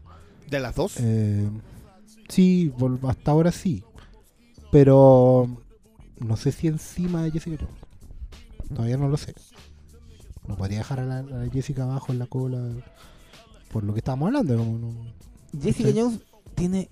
¿De 0.50 0.60
las 0.60 0.76
dos? 0.76 0.96
Eh, 1.00 1.48
sí, 2.30 2.74
hasta 3.08 3.32
ahora 3.32 3.52
sí. 3.52 3.84
Pero 4.72 5.48
no 6.20 6.36
sé 6.38 6.52
si 6.52 6.68
encima 6.68 7.24
de 7.24 7.32
Jessica 7.32 7.58
Jones. 7.60 7.76
Todavía 8.76 8.98
no 8.98 9.08
lo 9.10 9.18
sé. 9.18 9.34
No 10.48 10.56
podría 10.58 10.80
dejar 10.80 11.00
a 11.00 11.06
la, 11.06 11.20
a 11.20 11.24
la 11.24 11.50
Jessica 11.52 11.84
abajo 11.84 12.12
en 12.12 12.20
la 12.20 12.26
cola 12.26 12.62
por 13.72 13.84
lo 13.84 13.94
que 13.94 14.00
estábamos 14.00 14.28
hablando. 14.28 14.58
como 14.58 14.78
no- 14.78 15.14
Jessica. 15.62 15.90
Jones 15.96 16.20
tiene 16.56 16.90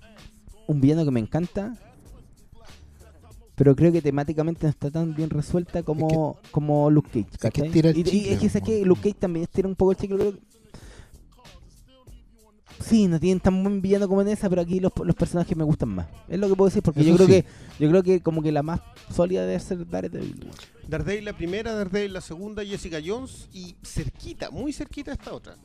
un 0.66 0.80
villano 0.80 1.04
que 1.04 1.10
me 1.10 1.20
encanta, 1.20 1.74
pero 3.60 3.76
creo 3.76 3.92
que 3.92 4.00
temáticamente 4.00 4.64
no 4.64 4.70
está 4.70 4.90
tan 4.90 5.14
bien 5.14 5.28
resuelta 5.28 5.82
como, 5.82 6.38
como 6.50 6.88
Luke 6.90 7.10
Cage. 7.10 7.26
que 7.32 7.36
¿cachai? 7.38 7.68
tira 7.70 7.90
el 7.90 7.98
y, 7.98 8.30
es 8.30 8.38
que, 8.40 8.48
¿sabes 8.48 8.52
como- 8.52 8.64
qué? 8.64 8.84
Luke 8.86 9.00
Cage 9.02 9.16
también 9.20 9.46
tira 9.52 9.68
un 9.68 9.74
poco 9.76 9.90
el 9.92 9.98
chicle. 9.98 10.16
que- 10.32 10.38
Sí, 12.82 13.06
no 13.06 13.20
tienen 13.20 13.38
tan 13.38 13.62
buen 13.62 13.82
villano 13.82 14.08
como 14.08 14.22
en 14.22 14.28
esa, 14.28 14.48
pero 14.48 14.62
aquí 14.62 14.80
los, 14.80 14.90
los 15.04 15.14
personajes 15.14 15.54
me 15.58 15.64
gustan 15.64 15.90
más. 15.90 16.06
Es 16.26 16.38
lo 16.40 16.48
que 16.48 16.56
puedo 16.56 16.70
decir, 16.70 16.82
porque 16.82 17.04
yo 17.04 17.14
creo 17.16 17.26
sí. 17.26 17.32
que 17.34 17.44
yo 17.78 17.90
creo 17.90 18.02
que 18.02 18.20
como 18.22 18.42
que 18.42 18.50
la 18.50 18.62
más 18.62 18.80
sólida 19.14 19.44
debe 19.44 19.60
ser 19.60 19.86
Daredevil. 19.86 20.48
Daredevil 20.88 21.26
la 21.26 21.36
primera, 21.36 21.74
Daredevil 21.74 22.14
la 22.14 22.22
segunda, 22.22 22.64
Jessica 22.64 22.96
Jones 23.04 23.46
y 23.52 23.76
cerquita, 23.82 24.50
muy 24.50 24.72
cerquita 24.72 25.12
esta 25.12 25.34
otra. 25.34 25.56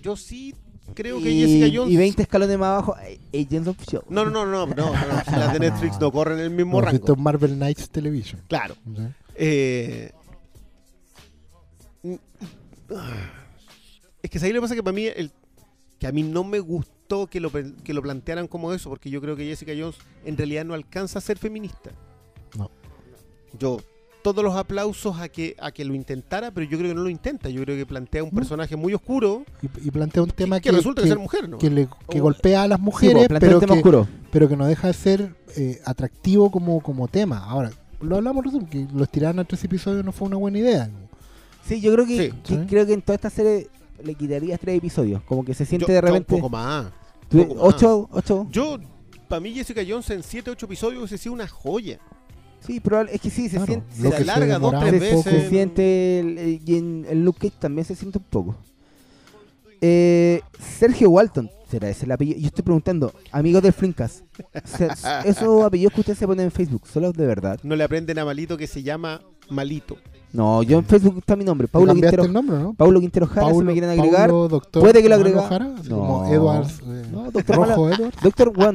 Yo 0.00 0.14
sí 0.14 0.54
creo 0.94 1.20
que 1.20 1.30
y, 1.30 1.40
Jessica 1.40 1.76
Jones... 1.76 1.92
y 1.92 1.96
20 1.96 2.22
escalones 2.22 2.58
más 2.58 2.68
abajo, 2.68 2.96
Agents 3.34 3.68
of 3.68 3.76
Shield. 3.78 4.04
No, 4.08 4.24
no, 4.24 4.30
no, 4.30 4.46
no, 4.46 4.66
no, 4.66 4.74
no, 4.74 4.92
no, 4.92 5.38
las 5.38 5.52
de 5.52 5.60
Netflix 5.60 6.00
no 6.00 6.10
corren 6.10 6.38
el 6.38 6.50
mismo 6.50 6.80
rango. 6.80 6.96
esto 6.96 7.12
es 7.12 7.18
Marvel 7.18 7.54
Knights 7.54 7.90
Television. 7.90 8.40
Claro. 8.48 8.74
¿Sí? 8.84 9.02
Eh, 9.34 10.12
es 14.22 14.30
que 14.30 14.38
ahí 14.38 14.52
lo 14.52 14.58
que 14.58 14.62
pasa 14.62 14.74
que 14.74 14.82
para 14.82 14.94
mí 14.94 15.06
el 15.06 15.30
que 15.98 16.06
a 16.08 16.12
mí 16.12 16.24
no 16.24 16.42
me 16.42 16.58
gustó 16.58 17.28
que 17.28 17.38
lo, 17.38 17.52
que 17.52 17.94
lo 17.94 18.02
plantearan 18.02 18.48
como 18.48 18.72
eso, 18.72 18.90
porque 18.90 19.08
yo 19.08 19.20
creo 19.20 19.36
que 19.36 19.44
Jessica 19.44 19.72
Jones 19.76 19.96
en 20.24 20.36
realidad 20.36 20.64
no 20.64 20.74
alcanza 20.74 21.20
a 21.20 21.22
ser 21.22 21.38
feminista. 21.38 21.92
No. 22.56 22.70
Yo 23.58 23.78
todos 24.22 24.42
los 24.44 24.54
aplausos 24.56 25.18
a 25.18 25.28
que 25.28 25.56
a 25.58 25.72
que 25.72 25.84
lo 25.84 25.94
intentara, 25.94 26.50
pero 26.52 26.68
yo 26.68 26.78
creo 26.78 26.90
que 26.90 26.94
no 26.94 27.02
lo 27.02 27.08
intenta. 27.10 27.48
Yo 27.48 27.62
creo 27.62 27.76
que 27.76 27.86
plantea 27.86 28.22
un 28.24 28.30
personaje 28.30 28.76
muy 28.76 28.94
oscuro. 28.94 29.44
Y, 29.62 29.88
y 29.88 29.90
plantea 29.90 30.22
un 30.22 30.30
tema 30.30 30.60
que 30.60 30.70
que, 30.70 30.76
resulta 30.76 31.02
ser 31.02 31.18
mujer, 31.18 31.48
¿no? 31.48 31.58
que, 31.58 31.68
le- 31.70 31.88
que 32.08 32.20
golpea 32.20 32.62
a 32.62 32.68
las 32.68 32.80
mujeres, 32.80 33.26
pero, 33.40 33.60
que, 33.60 33.66
oscuro. 33.72 34.08
pero 34.30 34.48
que 34.48 34.56
no 34.56 34.66
deja 34.66 34.86
de 34.88 34.94
ser 34.94 35.34
eh, 35.56 35.80
atractivo 35.84 36.50
como, 36.50 36.80
como 36.80 37.08
tema. 37.08 37.38
Ahora, 37.38 37.70
lo 38.00 38.16
hablamos 38.16 38.44
recién, 38.44 38.66
que 38.66 38.86
los 38.94 39.08
tiraran 39.08 39.38
a 39.40 39.44
tres 39.44 39.62
episodios 39.64 40.04
no 40.04 40.12
fue 40.12 40.28
una 40.28 40.36
buena 40.36 40.58
idea. 40.58 40.90
Sí, 41.64 41.80
yo 41.80 41.92
creo 41.92 42.06
que, 42.06 42.30
Sí. 42.30 42.36
que- 42.44 42.54
Sí. 42.54 42.66
creo 42.68 42.86
que 42.86 42.92
en 42.94 43.02
toda 43.02 43.14
esta 43.16 43.30
serie 43.30 43.68
le 44.02 44.14
quitarías 44.14 44.58
tres 44.60 44.78
episodios, 44.78 45.22
como 45.22 45.44
que 45.44 45.54
se 45.54 45.64
siente 45.64 45.86
Yo- 45.86 45.92
de 45.94 46.00
yo 46.00 46.06
repente 46.06 46.34
un 46.34 46.40
poco 46.40 46.50
más. 46.50 46.86
Tú- 47.28 47.38
un 47.42 47.48
poco 47.48 47.64
más. 47.64 47.74
ocho, 47.74 48.08
ocho. 48.12 48.46
Yo 48.50 48.78
para 49.28 49.40
mí 49.40 49.52
Jessica 49.54 49.80
Jones 49.86 50.10
en 50.10 50.22
7 50.22 50.50
8 50.50 50.66
episodios 50.66 50.98
hubiese 50.98 51.16
sido 51.18 51.32
una 51.34 51.46
joya. 51.48 51.98
Sí, 52.66 52.80
probable, 52.80 53.14
es 53.14 53.20
que 53.20 53.30
sí, 53.30 53.44
se 53.48 53.56
Claro, 53.56 53.66
siente. 53.66 53.94
se 53.94 54.02
que 54.02 54.16
se 54.16 54.22
alarga 54.22 54.58
dos, 54.58 54.74
tres 54.80 55.00
veces. 55.00 55.22
Se 55.24 55.48
siente. 55.48 56.20
el- 56.20 56.38
el- 56.38 56.60
y 56.64 56.76
en 56.76 57.06
el 57.08 57.24
Luke 57.24 57.38
Cage 57.48 57.60
también 57.60 57.84
se 57.84 57.94
siente 57.94 58.18
un 58.18 58.24
poco. 58.24 58.56
Eh, 59.80 60.40
Sergio 60.78 61.10
Walton, 61.10 61.50
¿será 61.68 61.88
ese 61.88 62.04
el 62.04 62.12
apellido? 62.12 62.38
Yo 62.38 62.46
estoy 62.46 62.62
preguntando, 62.62 63.12
amigos 63.32 63.62
del 63.64 63.72
Flinkas, 63.72 64.22
esos 65.24 65.64
apellidos 65.64 65.92
que 65.92 66.00
ustedes 66.00 66.18
se 66.18 66.26
ponen 66.26 66.44
en 66.46 66.50
Facebook, 66.52 66.86
¿son 66.86 67.02
los 67.02 67.14
de 67.14 67.26
verdad? 67.26 67.58
No 67.64 67.74
le 67.74 67.82
aprenden 67.82 68.18
a 68.20 68.24
Malito 68.24 68.56
que 68.56 68.68
se 68.68 68.82
llama 68.84 69.22
Malito. 69.50 69.96
No, 70.32 70.62
yo 70.62 70.78
en 70.78 70.84
Facebook 70.86 71.18
está 71.18 71.36
mi 71.36 71.44
nombre, 71.44 71.66
¿Te 71.68 71.72
Paulo 71.72 71.92
Quintero. 71.92 72.24
el 72.24 72.32
nombre, 72.32 72.58
no? 72.58 72.72
Paulo 72.74 73.00
Quintero 73.00 73.26
Jara, 73.26 73.52
si 73.52 73.58
me 73.62 73.72
quieren 73.72 73.90
agregar. 73.90 74.30
Paulo 74.30 74.48
Doctor 74.48 74.82
puede 74.82 75.02
que 75.02 75.08
lo 75.08 75.14
agregue. 75.16 75.36
Como 75.90 76.26
Edwards, 76.26 76.80
eh, 76.86 77.02
no, 77.12 77.30
Doctor 77.30 77.56
Rojo 77.56 77.68
Malo. 77.68 77.94
Edwards. 77.94 78.16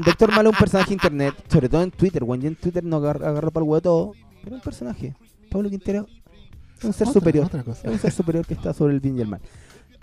Doctor, 0.05 0.31
Malo 0.31 0.49
es 0.49 0.55
un 0.55 0.59
personaje 0.59 0.89
de 0.89 0.93
internet, 0.93 1.33
sobre 1.51 1.67
todo 1.69 1.81
en 1.81 1.89
Twitter, 1.91 2.23
weón. 2.23 2.41
Yo 2.41 2.47
en 2.49 2.55
Twitter 2.55 2.83
no 2.83 2.97
agar- 2.97 3.23
agarro 3.25 3.49
para 3.49 3.63
el 3.63 3.69
huevo 3.69 3.81
todo, 3.81 4.11
pero 4.43 4.55
un 4.57 4.61
personaje. 4.61 5.15
Paulo 5.49 5.67
Quintero 5.69 6.05
es 6.77 6.83
un 6.85 6.93
ser 6.93 7.07
Otra- 7.07 7.13
superior. 7.19 7.45
otra 7.47 7.63
cosa. 7.63 7.87
Es 7.87 7.91
un 7.93 7.99
ser 7.99 8.11
superior 8.11 8.45
que 8.45 8.53
está 8.53 8.71
sobre 8.73 8.93
el 8.93 8.99
bien 8.99 9.17
y 9.17 9.21
el 9.21 9.27
mal. 9.27 9.41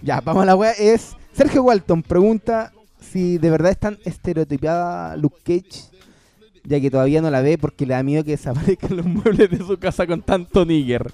Ya, 0.02 0.20
vamos 0.20 0.42
a 0.42 0.46
la 0.46 0.56
wea. 0.56 0.72
Es 0.72 1.16
Sergio 1.32 1.62
Walton 1.62 2.02
pregunta 2.02 2.72
si 3.00 3.38
de 3.38 3.50
verdad 3.50 3.70
es 3.70 3.78
tan 3.78 3.96
estereotipada 4.04 5.16
Luke 5.16 5.36
Cage, 5.44 5.84
ya 6.64 6.80
que 6.80 6.90
todavía 6.90 7.20
no 7.22 7.30
la 7.30 7.40
ve 7.42 7.58
porque 7.58 7.86
le 7.86 7.94
da 7.94 8.02
miedo 8.02 8.24
que 8.24 8.32
desaparezcan 8.32 8.96
los 8.96 9.06
muebles 9.06 9.50
de 9.50 9.58
su 9.58 9.78
casa 9.78 10.06
con 10.06 10.22
tanto 10.22 10.64
nigger. 10.64 11.10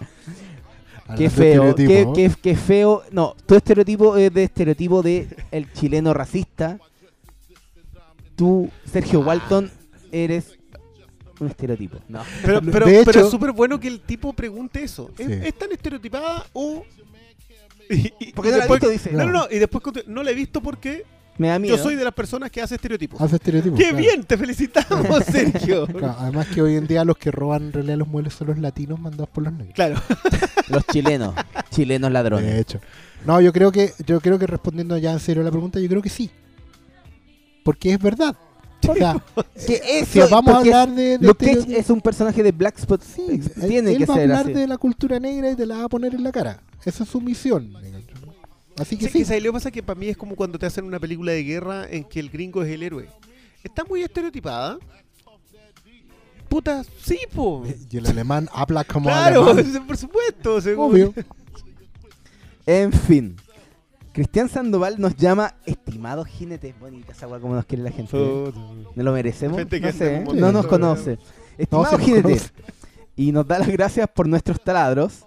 Qué 1.16 1.28
feo, 1.28 1.74
qué, 1.74 1.82
estereotipo, 1.82 2.12
qué- 2.14 2.30
qué 2.40 2.56
feo. 2.56 3.02
No, 3.10 3.34
tu 3.46 3.56
estereotipo 3.56 4.16
es 4.16 4.32
de 4.32 4.44
estereotipo 4.44 5.02
de 5.02 5.26
el 5.50 5.72
chileno 5.72 6.14
racista. 6.14 6.78
Tú, 8.36 8.70
Sergio 8.90 9.20
Walton, 9.20 9.70
eres 10.12 10.56
un 11.40 11.48
estereotipo. 11.48 11.98
No. 12.08 12.22
Pero, 12.44 12.60
pero, 12.62 12.86
De 12.86 13.02
pero 13.04 13.10
hecho- 13.10 13.24
es 13.26 13.30
súper 13.30 13.52
bueno 13.52 13.78
que 13.80 13.88
el 13.88 14.00
tipo 14.00 14.32
pregunte 14.32 14.82
eso. 14.82 15.10
¿Es, 15.18 15.26
Sí. 15.26 15.32
es 15.44 15.54
tan 15.54 15.72
estereotipada 15.72 16.46
o.? 16.52 16.84
Y, 17.90 17.94
y- 18.20 18.32
Porque 18.32 18.50
y 18.50 18.52
no 18.52 18.58
la 18.58 18.64
después- 18.66 18.80
visto, 18.80 18.88
dice. 18.88 19.12
No, 19.12 19.26
no, 19.26 19.32
no. 19.32 19.46
Y 19.50 19.58
después 19.58 19.82
no 20.06 20.22
la 20.22 20.30
he 20.30 20.34
visto 20.34 20.60
porque 20.62 21.04
Me 21.40 21.48
da 21.48 21.58
miedo. 21.58 21.74
yo 21.74 21.82
soy 21.82 21.94
de 21.94 22.04
las 22.04 22.12
personas 22.12 22.50
que 22.50 22.60
hace 22.60 22.74
estereotipos. 22.74 23.18
Hace 23.18 23.36
estereotipos. 23.36 23.78
¡Qué 23.78 23.86
claro. 23.88 23.96
bien! 23.96 24.24
Te 24.24 24.36
felicitamos, 24.36 25.24
Sergio. 25.32 25.86
Claro, 25.86 26.16
además 26.18 26.46
que 26.48 26.60
hoy 26.60 26.76
en 26.76 26.86
día 26.86 27.02
los 27.02 27.16
que 27.16 27.30
roban 27.30 27.62
en 27.62 27.72
realidad 27.72 27.96
los 27.96 28.08
muebles 28.08 28.34
son 28.34 28.48
los 28.48 28.58
latinos 28.58 29.00
mandados 29.00 29.30
por 29.30 29.44
los 29.44 29.52
negros. 29.54 29.74
Claro. 29.74 29.94
Los 30.68 30.86
chilenos, 30.86 31.34
chilenos 31.70 32.12
ladrones. 32.12 32.44
De 32.52 32.60
hecho. 32.60 32.80
No, 33.26 33.40
yo 33.40 33.52
creo 33.52 33.72
que 33.72 33.92
yo 34.06 34.20
creo 34.20 34.38
que 34.38 34.46
respondiendo 34.46 34.96
ya 34.98 35.12
en 35.12 35.18
serio 35.18 35.40
a 35.40 35.44
la 35.46 35.50
pregunta, 35.50 35.80
yo 35.80 35.88
creo 35.88 36.02
que 36.02 36.10
sí. 36.10 36.30
Porque 37.64 37.94
es 37.94 37.98
verdad. 37.98 38.36
O 38.86 38.94
sea, 38.94 39.16
Que 39.66 40.04
si 40.06 40.20
eso, 40.20 40.28
vamos 40.30 40.54
a 40.54 40.58
hablar 40.58 40.90
de, 40.90 41.18
de 41.18 41.26
Luke 41.26 41.44
Cage 41.44 41.78
es 41.78 41.88
un 41.90 42.00
personaje 42.02 42.42
de 42.42 42.52
Black 42.52 42.78
Spot. 42.78 43.02
él, 43.30 43.50
tiene 43.66 43.92
él 43.92 43.98
que 43.98 44.06
va 44.06 44.14
a 44.14 44.16
ser 44.18 44.30
hablar 44.30 44.44
así. 44.44 44.52
de 44.52 44.66
la 44.66 44.76
cultura 44.76 45.18
negra 45.18 45.50
y 45.50 45.56
te 45.56 45.66
la 45.66 45.78
va 45.78 45.84
a 45.84 45.88
poner 45.88 46.14
en 46.14 46.22
la 46.22 46.32
cara. 46.32 46.60
Esa 46.84 47.02
es 47.02 47.08
su 47.08 47.20
misión. 47.20 47.72
Así 48.80 48.96
que 48.96 49.06
Sí, 49.06 49.10
sí. 49.12 49.18
que 49.20 49.24
¿sabes 49.26 49.42
lo 49.42 49.50
que 49.50 49.52
pasa? 49.54 49.70
Que 49.70 49.82
para 49.82 49.98
mí 49.98 50.08
es 50.08 50.16
como 50.16 50.34
cuando 50.36 50.58
te 50.58 50.66
hacen 50.66 50.84
una 50.84 50.98
película 50.98 51.32
de 51.32 51.42
guerra 51.44 51.86
en 51.88 52.04
que 52.04 52.18
el 52.20 52.30
gringo 52.30 52.62
es 52.62 52.70
el 52.70 52.82
héroe. 52.82 53.08
Está 53.62 53.84
muy 53.84 54.02
estereotipada. 54.02 54.78
Puta, 56.48 56.82
sí, 57.04 57.18
po. 57.32 57.62
Y 57.90 57.96
el 57.98 58.06
alemán 58.06 58.48
habla 58.52 58.82
como 58.84 59.08
Claro, 59.08 59.50
alemán. 59.50 59.84
por 59.86 59.96
supuesto. 59.96 60.60
seguro. 60.60 60.88
Obvio. 60.88 61.14
En 62.66 62.92
fin. 62.92 63.36
Cristian 64.12 64.48
Sandoval 64.48 65.00
nos 65.00 65.16
llama 65.16 65.54
estimado 65.66 66.24
jinete. 66.24 66.74
Bonita 66.78 67.12
esa 67.12 67.26
como 67.26 67.54
nos 67.54 67.64
quiere 67.64 67.82
la 67.84 67.90
gente. 67.90 68.16
¿eh? 68.16 68.52
¿No 68.94 69.02
lo 69.02 69.12
merecemos? 69.12 69.56
Gente 69.58 69.80
que 69.80 69.86
no 69.88 69.92
sé, 69.92 70.22
como 70.24 70.38
no 70.38 70.52
nos 70.52 70.66
conoce. 70.66 71.18
Estimado 71.58 71.86
sí 71.90 71.96
nos 71.96 72.04
jinete. 72.04 72.22
conoce. 72.22 72.50
Y 73.16 73.32
nos 73.32 73.46
da 73.46 73.58
las 73.58 73.68
gracias 73.68 74.08
por 74.14 74.28
nuestros 74.28 74.60
taladros. 74.62 75.24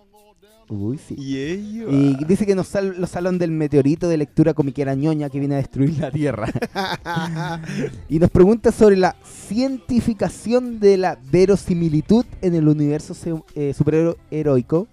Y 1.17 1.37
ello. 1.37 1.89
Y 1.89 2.23
dice 2.25 2.45
que 2.45 2.55
nos 2.55 2.67
sal 2.67 2.95
los 2.97 3.09
salón 3.09 3.37
del 3.37 3.51
meteorito 3.51 4.07
de 4.07 4.17
lectura 4.17 4.53
comiquera 4.53 4.95
ñoña 4.95 5.29
que 5.29 5.39
viene 5.39 5.55
a 5.55 5.57
destruir 5.57 5.97
la 5.99 6.11
Tierra. 6.11 6.47
y 8.09 8.19
nos 8.19 8.29
pregunta 8.29 8.71
sobre 8.71 8.97
la 8.97 9.15
cientificación 9.23 10.79
de 10.79 10.97
la 10.97 11.17
verosimilitud 11.31 12.25
en 12.41 12.55
el 12.55 12.67
universo 12.67 13.15
eh, 13.55 13.73
superheroico 13.73 14.87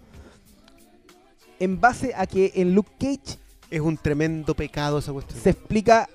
en 1.60 1.80
base 1.80 2.12
a 2.16 2.26
que 2.26 2.52
en 2.56 2.74
Luke 2.74 2.90
Cage 2.98 3.38
Es 3.70 3.80
un 3.80 3.96
tremendo 3.96 4.54
pecado 4.54 4.98
esa 4.98 5.12
cuestión. 5.12 5.38
se 5.38 5.50
explica 5.50 6.08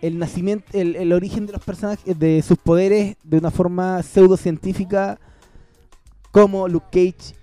el 0.00 0.18
nacimiento, 0.18 0.66
el, 0.72 0.96
el 0.96 1.12
origen 1.12 1.46
de 1.46 1.52
los 1.52 1.62
personajes, 1.62 2.18
de 2.18 2.42
sus 2.42 2.58
poderes 2.58 3.16
de 3.22 3.38
una 3.38 3.52
forma 3.52 4.02
pseudocientífica, 4.02 5.18
como 6.32 6.66
Luke 6.66 6.86
Cage 6.90 7.36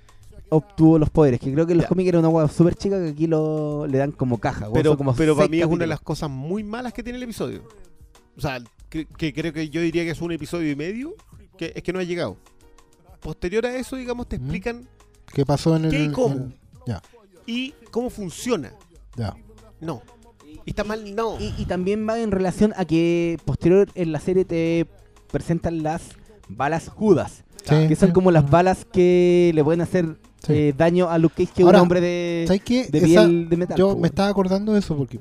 obtuvo 0.49 0.97
los 0.99 1.09
poderes. 1.09 1.39
Que 1.39 1.51
creo 1.53 1.65
que 1.65 1.73
en 1.73 1.77
los 1.77 1.85
Ya. 1.85 1.89
cómics 1.89 2.09
era 2.09 2.19
una 2.19 2.29
hueá 2.29 2.47
súper 2.47 2.75
chica 2.75 3.01
que 3.01 3.09
aquí 3.09 3.27
lo, 3.27 3.85
le 3.87 3.97
dan 3.97 4.11
como 4.11 4.37
caja. 4.39 4.67
Pero, 4.73 4.97
como 4.97 5.13
pero 5.15 5.35
para 5.35 5.47
mí 5.47 5.59
es 5.59 5.65
una 5.65 5.79
de 5.83 5.87
las 5.87 6.01
cosas 6.01 6.29
muy 6.29 6.63
malas 6.63 6.93
que 6.93 7.03
tiene 7.03 7.17
el 7.17 7.23
episodio. 7.23 7.63
O 8.37 8.41
sea, 8.41 8.59
que, 8.89 9.05
que 9.05 9.33
creo 9.33 9.53
que 9.53 9.69
yo 9.69 9.81
diría 9.81 10.03
que 10.03 10.11
es 10.11 10.21
un 10.21 10.31
episodio 10.31 10.71
y 10.71 10.75
medio, 10.75 11.13
que 11.57 11.73
es 11.75 11.83
que 11.83 11.93
no 11.93 11.99
ha 11.99 12.03
llegado. 12.03 12.37
Posterior 13.19 13.65
a 13.65 13.75
eso, 13.75 13.95
digamos, 13.95 14.27
te 14.27 14.37
explican 14.37 14.87
¿Qué 15.33 15.45
pasó 15.45 15.75
en 15.75 15.85
el. 15.85 15.91
qué 15.91 16.03
y 16.05 16.11
cómo. 16.11 16.35
en- 16.35 16.55
ya, 16.87 17.01
y 17.45 17.73
cómo 17.91 18.09
funciona. 18.09 18.73
ya. 19.15 19.35
No. 19.81 20.01
Y 20.65 20.71
está 20.71 20.83
mal, 20.83 21.13
no. 21.15 21.39
Y, 21.39 21.53
y 21.57 21.65
también 21.65 22.07
va 22.07 22.19
en 22.19 22.31
relación 22.31 22.73
a 22.77 22.85
que 22.85 23.37
posterior 23.45 23.87
en 23.95 24.11
la 24.11 24.19
serie 24.19 24.45
te 24.45 24.87
presentan 25.31 25.83
las 25.83 26.01
balas 26.47 26.89
Judas. 26.89 27.43
Sí, 27.65 27.87
que 27.87 27.95
son 27.95 28.11
como 28.11 28.31
las 28.31 28.49
balas 28.49 28.85
que 28.85 29.51
le 29.53 29.63
pueden 29.63 29.81
hacer 29.81 30.17
Sí. 30.45 30.53
eh, 30.53 30.73
daño 30.77 31.09
a 31.09 31.17
Luke 31.17 31.35
Cage, 31.45 31.53
que 31.55 31.63
Ahora, 31.63 31.79
un 31.79 31.83
hombre 31.83 32.01
de, 32.01 32.45
¿Sabes 32.47 32.61
qué? 32.63 32.87
de 32.87 32.97
Esa- 32.99 33.05
piel 33.25 33.49
de 33.49 33.57
metal. 33.57 33.77
yo 33.77 33.93
po, 33.93 33.99
me 33.99 34.07
estaba 34.07 34.29
acordando 34.29 34.73
de 34.73 34.79
eso 34.79 34.95
porque 34.95 35.19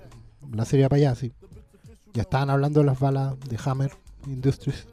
la 0.52 0.64
serie 0.64 0.88
para 0.88 0.96
allá, 0.98 1.14
sí. 1.14 1.32
Ya 2.14 2.22
estaban 2.22 2.50
hablando 2.50 2.80
de 2.80 2.86
las 2.86 2.98
balas 2.98 3.34
de 3.48 3.58
Hammer 3.64 3.90
Industries. 4.26 4.86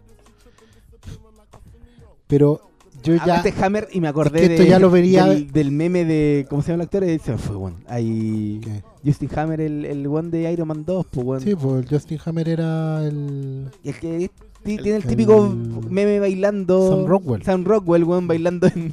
Pero 2.28 2.62
yo 3.04 3.16
ya. 3.16 3.22
Hablaste 3.22 3.54
Hammer 3.64 3.88
y 3.92 4.02
me 4.02 4.08
acordé 4.08 4.42
Es 4.42 4.48
que 4.48 4.54
esto 4.56 4.64
de- 4.64 4.70
ya 4.70 4.80
lo 4.80 4.90
vería- 4.90 5.26
del, 5.28 5.52
del 5.52 5.72
meme 5.72 6.06
de. 6.06 6.46
¿Cómo 6.50 6.62
se 6.62 6.70
llama 6.72 6.84
el 6.84 6.88
actor? 6.88 7.04
Eh, 7.04 7.20
Se 7.24 7.32
me 7.34 7.38
fue, 7.38 7.56
weón. 7.56 7.76
Ahí. 7.88 8.60
¿Qué? 8.64 8.84
Justin 9.06 9.30
Hammer, 9.36 9.62
el, 9.62 9.86
el 9.86 10.08
one 10.08 10.30
de 10.30 10.52
Iron 10.52 10.68
Man 10.68 10.84
2, 10.86 11.06
pues, 11.12 11.26
weón. 11.26 11.42
Sí, 11.42 11.56
pues 11.56 11.84
el 11.84 11.90
Justin 11.90 12.20
Hammer 12.26 12.50
era 12.50 13.06
el. 13.06 13.70
El 13.84 14.00
que 14.00 14.32
ti- 14.64 14.78
tiene 14.78 14.98
el 14.98 15.04
el- 15.04 15.08
típico 15.08 15.48
meme 15.90 16.20
bailando. 16.20 16.90
Sam 16.90 17.06
Rockwell. 17.06 17.44
Sam 17.44 17.64
Rockwell, 17.64 18.04
weón, 18.04 18.28
bailando 18.28 18.68
en, 18.68 18.92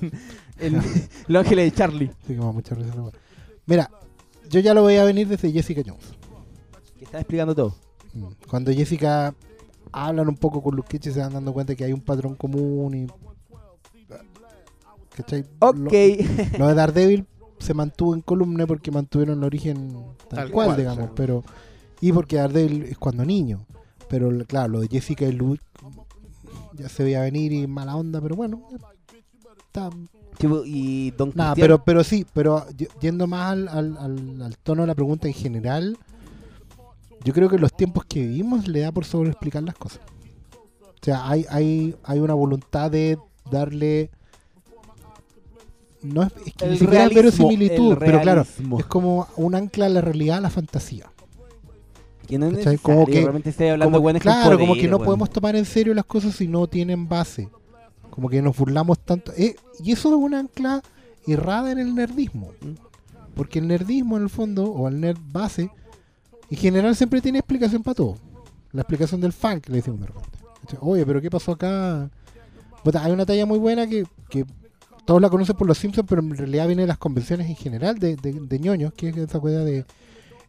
en 0.63 0.81
Los 1.29 1.45
Ángeles 1.45 1.71
de 1.71 1.77
Charlie. 1.77 2.11
Sí, 2.27 2.35
que 2.35 2.39
me 2.39 2.45
da 2.45 2.53
mucha 2.53 2.75
risa 2.75 2.95
la 2.95 3.03
wea. 3.03 3.13
Mira, 3.67 3.91
yo 4.51 4.61
ya 4.61 4.75
lo 4.75 4.85
veía 4.85 5.05
venir 5.05 5.29
desde 5.29 5.51
Jessica 5.53 5.83
Jones. 5.85 6.15
Que 6.99 7.05
está 7.05 7.19
explicando 7.19 7.55
todo. 7.55 7.75
Mm. 8.15 8.27
Cuando 8.49 8.73
Jessica 8.73 9.35
hablan 9.93 10.29
un 10.29 10.37
poco 10.37 10.63
con 10.63 10.75
Luke 10.77 10.99
Cage 10.99 11.11
y 11.11 11.13
se 11.13 11.21
van 11.21 11.33
dando 11.33 11.53
cuenta 11.53 11.75
que 11.75 11.85
hay 11.85 11.93
un 11.93 12.01
patrón 12.01 12.35
común 12.35 12.95
y. 12.95 13.07
¿Cachai? 15.17 15.45
Ok. 15.59 15.93
Lo, 16.53 16.59
lo 16.59 16.69
de 16.69 16.75
Daredevil 16.75 17.27
se 17.59 17.75
mantuvo 17.75 18.15
en 18.15 18.23
columna 18.23 18.67
porque 18.67 18.91
mantuvieron 18.91 19.39
el 19.39 19.45
origen 19.45 19.93
tal, 20.29 20.39
Tal 20.39 20.51
cual, 20.51 20.67
cual, 20.69 20.79
digamos, 20.79 21.11
pero. 21.15 21.45
Y 22.01 22.13
porque 22.13 22.37
Daredevil 22.37 22.85
es 22.85 22.99
cuando 22.99 23.25
niño. 23.25 23.67
Pero 24.09 24.31
claro, 24.47 24.69
lo 24.69 24.81
de 24.81 24.89
Jessica 24.89 25.25
y 25.25 25.33
Luke 25.33 25.63
ya 26.75 26.89
se 26.89 27.05
veía 27.05 27.21
venir 27.21 27.53
y 27.53 27.67
mala 27.67 27.97
onda, 27.97 28.21
pero 28.21 28.37
bueno. 28.37 28.69
Está, 29.67 29.91
Tipo, 30.43 30.63
y 30.67 31.13
Don 31.13 31.33
pero, 31.55 31.85
pero 31.85 32.03
sí, 32.03 32.27
pero 32.35 32.67
yendo 33.01 33.29
más 33.29 33.53
al, 33.53 33.69
al- 33.69 33.97
al- 33.97 34.43
al 34.43 34.59
tono 34.59 34.83
de 34.83 34.89
la 34.89 34.95
pregunta 34.97 35.29
en 35.29 35.35
general, 35.35 35.97
yo 37.23 37.33
creo 37.33 37.49
que 37.49 37.59
los 37.59 37.73
tiempos 37.73 38.05
que 38.07 38.23
vivimos 38.27 38.67
le 38.67 38.81
da 38.81 38.91
por 38.91 39.05
sobreexplicar 39.05 39.63
las 39.63 39.77
cosas. 39.77 40.01
O 40.83 41.05
sea, 41.05 41.29
hay, 41.29 41.47
hay, 41.49 41.95
hay 42.03 42.19
una 42.19 42.35
voluntad 42.35 42.91
de 42.91 43.19
darle. 43.53 44.11
No 46.03 46.25
es, 46.25 46.33
es 46.45 46.55
que 46.55 46.65
El 46.65 46.71
ni 46.73 46.79
siquiera 46.79 47.07
realismo, 47.07 47.23
verosimilitud, 47.23 47.93
el 47.93 47.99
pero 47.99 48.21
claro, 48.21 48.45
es 48.81 48.87
como 48.87 49.29
un 49.37 49.55
ancla 49.55 49.87
a 49.87 49.91
la 49.91 50.01
realidad 50.01 50.39
a 50.39 50.41
la 50.41 50.51
fantasía. 50.51 51.09
que 52.27 52.37
no 52.37 52.47
es 52.49 52.81
Como 52.81 53.07
que- 53.07 53.21
realmente 53.21 53.51
estoy 53.51 53.69
hablando 53.69 53.97
Como- 53.99 54.13
de 54.13 54.19
claro, 54.19 54.59
como 54.59 54.75
que 54.75 54.89
no 54.89 54.99
podemos 54.99 55.31
tomar 55.31 55.55
en 55.55 55.65
serio 55.67 55.95
las 55.95 56.05
cosas 56.05 56.35
si 56.35 56.49
no 56.49 56.67
tienen 56.67 57.09
base. 57.09 57.49
Como 58.13 58.29
que 58.29 58.43
nos 58.43 58.57
burlamos 58.57 58.99
tanto. 58.99 59.33
Eh, 59.37 59.57
y 59.83 59.93
eso 59.93 60.11
es 60.11 60.15
un 60.15 60.35
ancla 60.35 60.83
errada 61.27 61.73
en 61.73 61.79
el 61.79 61.95
nerdismo. 61.95 62.53
Porque 63.35 63.59
el 63.59 63.69
nerdismo, 63.69 64.19
en 64.19 64.25
el 64.25 64.29
fondo, 64.29 64.65
o 64.65 64.87
el 64.87 65.01
nerd 65.01 65.19
base, 65.33 65.71
en 66.51 66.57
general 66.59 66.95
siempre 66.95 67.23
tiene 67.23 67.39
explicación 67.39 67.83
para 67.83 67.95
todo. 67.95 68.17
La 68.73 68.83
explicación 68.83 69.23
del 69.23 69.33
fan 69.33 69.61
que 69.61 69.71
le 69.73 69.79
decimos 69.79 70.01
de 70.01 70.07
repente. 70.07 70.39
Oye, 70.81 71.07
pero 71.07 71.23
¿qué 71.23 71.31
pasó 71.31 71.53
acá? 71.53 72.11
Hay 73.01 73.13
una 73.13 73.25
talla 73.25 73.47
muy 73.47 73.59
buena 73.59 73.87
que, 73.87 74.05
que 74.29 74.45
todos 75.07 75.23
la 75.23 75.31
conocen 75.31 75.57
por 75.57 75.67
los 75.67 75.79
Simpsons, 75.79 76.07
pero 76.07 76.21
en 76.21 76.37
realidad 76.37 76.67
viene 76.67 76.83
de 76.83 76.89
las 76.89 76.99
convenciones 76.99 77.49
en 77.49 77.57
general 77.57 77.99
de, 77.99 78.17
de, 78.17 78.33
de 78.33 78.59
ñoños, 78.59 78.93
que 78.93 79.09
es 79.09 79.17
esa 79.17 79.41
cosa 79.41 79.61
de... 79.61 79.87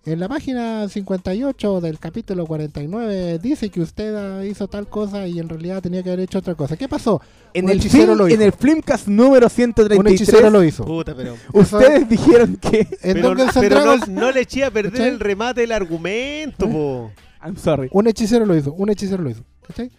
En 0.05 0.19
la 0.19 0.27
página 0.27 0.89
58 0.89 1.79
del 1.79 1.97
capítulo 1.97 2.45
49 2.45 3.39
dice 3.39 3.69
que 3.69 3.79
usted 3.79 4.43
hizo 4.43 4.67
tal 4.67 4.89
cosa 4.89 5.25
y 5.27 5.39
en 5.39 5.47
realidad 5.47 5.81
tenía 5.81 6.03
que 6.03 6.09
haber 6.09 6.19
hecho 6.25 6.39
otra 6.39 6.55
cosa. 6.55 6.75
¿Qué 6.75 6.89
pasó? 6.89 7.21
En 7.53 7.65
Un 7.65 7.71
el, 7.71 7.77
hechicero 7.77 8.07
film, 8.07 8.17
lo 8.17 8.27
hizo. 8.27 8.35
en 8.35 8.41
el 8.41 8.51
Filmcast 8.51 9.07
número 9.07 9.45
Un 9.45 9.49
133, 9.49 10.21
hechicero 10.21 10.49
lo 10.49 10.61
hizo. 10.61 10.83
Puta, 10.83 11.15
pero. 11.15 11.37
ustedes 11.53 12.09
dijeron 12.09 12.57
que... 12.57 12.79
En 13.01 13.13
Pero, 13.21 13.33
pero 13.53 13.85
no, 13.85 13.97
no 14.07 14.31
le 14.33 14.41
eché 14.41 14.65
a 14.65 14.71
perder 14.71 14.91
¿Cachai? 14.91 15.07
el 15.07 15.21
remate 15.21 15.61
del 15.61 15.71
argumento, 15.71 16.69
po. 16.69 17.11
I'm 17.41 17.55
sorry. 17.55 17.87
un 17.93 18.05
hechicero 18.07 18.45
lo 18.45 18.57
hizo, 18.57 18.73
un 18.73 18.89
hechicero 18.89 19.23
lo 19.23 19.29
hizo. 19.29 19.45
¿cachai? 19.65 19.89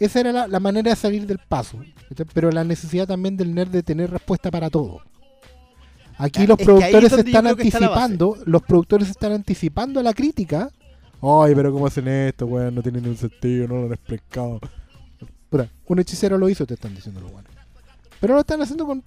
Esa 0.00 0.20
era 0.20 0.32
la, 0.32 0.48
la 0.48 0.58
manera 0.60 0.88
de 0.88 0.96
salir 0.96 1.26
del 1.26 1.38
paso. 1.38 1.78
¿cachai? 2.08 2.24
Pero 2.32 2.50
la 2.50 2.64
necesidad 2.64 3.06
también 3.06 3.36
del 3.36 3.54
nerd 3.54 3.68
de 3.68 3.82
tener 3.82 4.10
respuesta 4.10 4.50
para 4.50 4.70
todo. 4.70 5.02
Aquí 6.18 6.46
los 6.46 6.58
es 6.58 6.64
productores 6.64 7.10
yo 7.10 7.16
están 7.18 7.46
está 7.46 7.50
anticipando, 7.50 8.38
los 8.46 8.62
productores 8.62 9.08
están 9.10 9.32
anticipando 9.32 10.00
a 10.00 10.02
la 10.02 10.12
crítica. 10.12 10.70
Ay, 11.20 11.54
pero 11.54 11.72
¿cómo 11.72 11.86
hacen 11.86 12.06
esto, 12.08 12.46
weón? 12.46 12.74
No 12.74 12.82
tiene 12.82 13.00
ni 13.00 13.08
un 13.08 13.16
sentido, 13.16 13.66
no 13.66 13.76
lo 13.80 13.86
han 13.86 13.92
explicado. 13.92 14.60
Un 15.86 15.98
hechicero 15.98 16.36
lo 16.38 16.48
hizo, 16.48 16.66
te 16.66 16.74
están 16.74 16.94
diciendo 16.94 17.20
lo 17.20 17.28
bueno. 17.28 17.48
Pero 18.20 18.34
lo 18.34 18.40
están 18.40 18.60
haciendo 18.62 18.86
con 18.86 19.02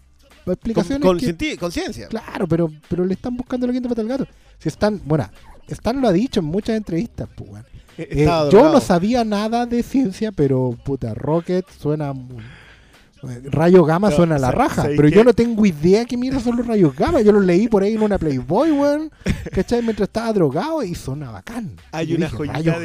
explicaciones 0.45 1.02
con 1.02 1.19
con 1.60 1.72
ciencia. 1.72 2.08
Claro, 2.08 2.48
pero, 2.48 2.72
pero 2.88 3.06
le 3.06 3.14
están 3.14 3.36
buscando 3.36 3.68
la 3.68 3.74
quinta 3.74 3.90
pata 3.90 4.02
al 4.02 4.08
gato. 4.08 4.27
Si 4.58 4.69
están, 4.69 5.02
bueno, 5.06 5.30
Stan 5.68 6.00
lo 6.00 6.08
ha 6.08 6.14
dicho 6.14 6.40
en 6.40 6.45
muchas 6.45 6.77
entrevistas, 6.77 7.27
pues, 7.36 7.50
weón. 7.50 7.66
Eh, 7.98 8.27
yo 8.52 8.72
no 8.72 8.80
sabía 8.80 9.24
nada 9.24 9.66
de 9.66 9.82
ciencia, 9.84 10.32
pero 10.32 10.77
puta, 10.86 11.14
Rocket 11.14 11.66
suena. 11.80 12.14
mu- 12.14 12.40
eh, 12.40 12.44
Rayo 13.52 13.84
gamma 13.84 14.10
No, 14.10 14.16
suena 14.16 14.36
a 14.36 14.40
la 14.40 14.52
raja, 14.52 14.84
¿sabes 14.84 14.96
pero 14.98 15.10
yo 15.10 15.24
no 15.24 15.34
tengo 15.34 15.66
idea 15.66 16.06
qué 16.06 16.16
mierda 16.18 16.40
son 16.40 16.56
los 16.58 16.68
rayos 16.68 16.96
gamma. 16.96 17.22
Yo 17.22 17.32
los 17.32 17.44
leí 17.44 17.68
por 17.68 17.84
ahí 17.84 17.94
en 17.96 18.02
una 18.04 18.18
Playboy, 18.18 18.72
weón. 18.72 19.12
¿Cachai? 19.52 19.82
Mientras 19.82 20.08
estaba 20.08 20.32
drogado 20.34 20.84
y 20.84 20.94
suena 20.94 21.32
bacán. 21.32 21.76
Hay 21.92 22.08
yo 22.08 22.18
una 22.18 22.26
dije, 22.28 22.38
joyita 22.38 22.78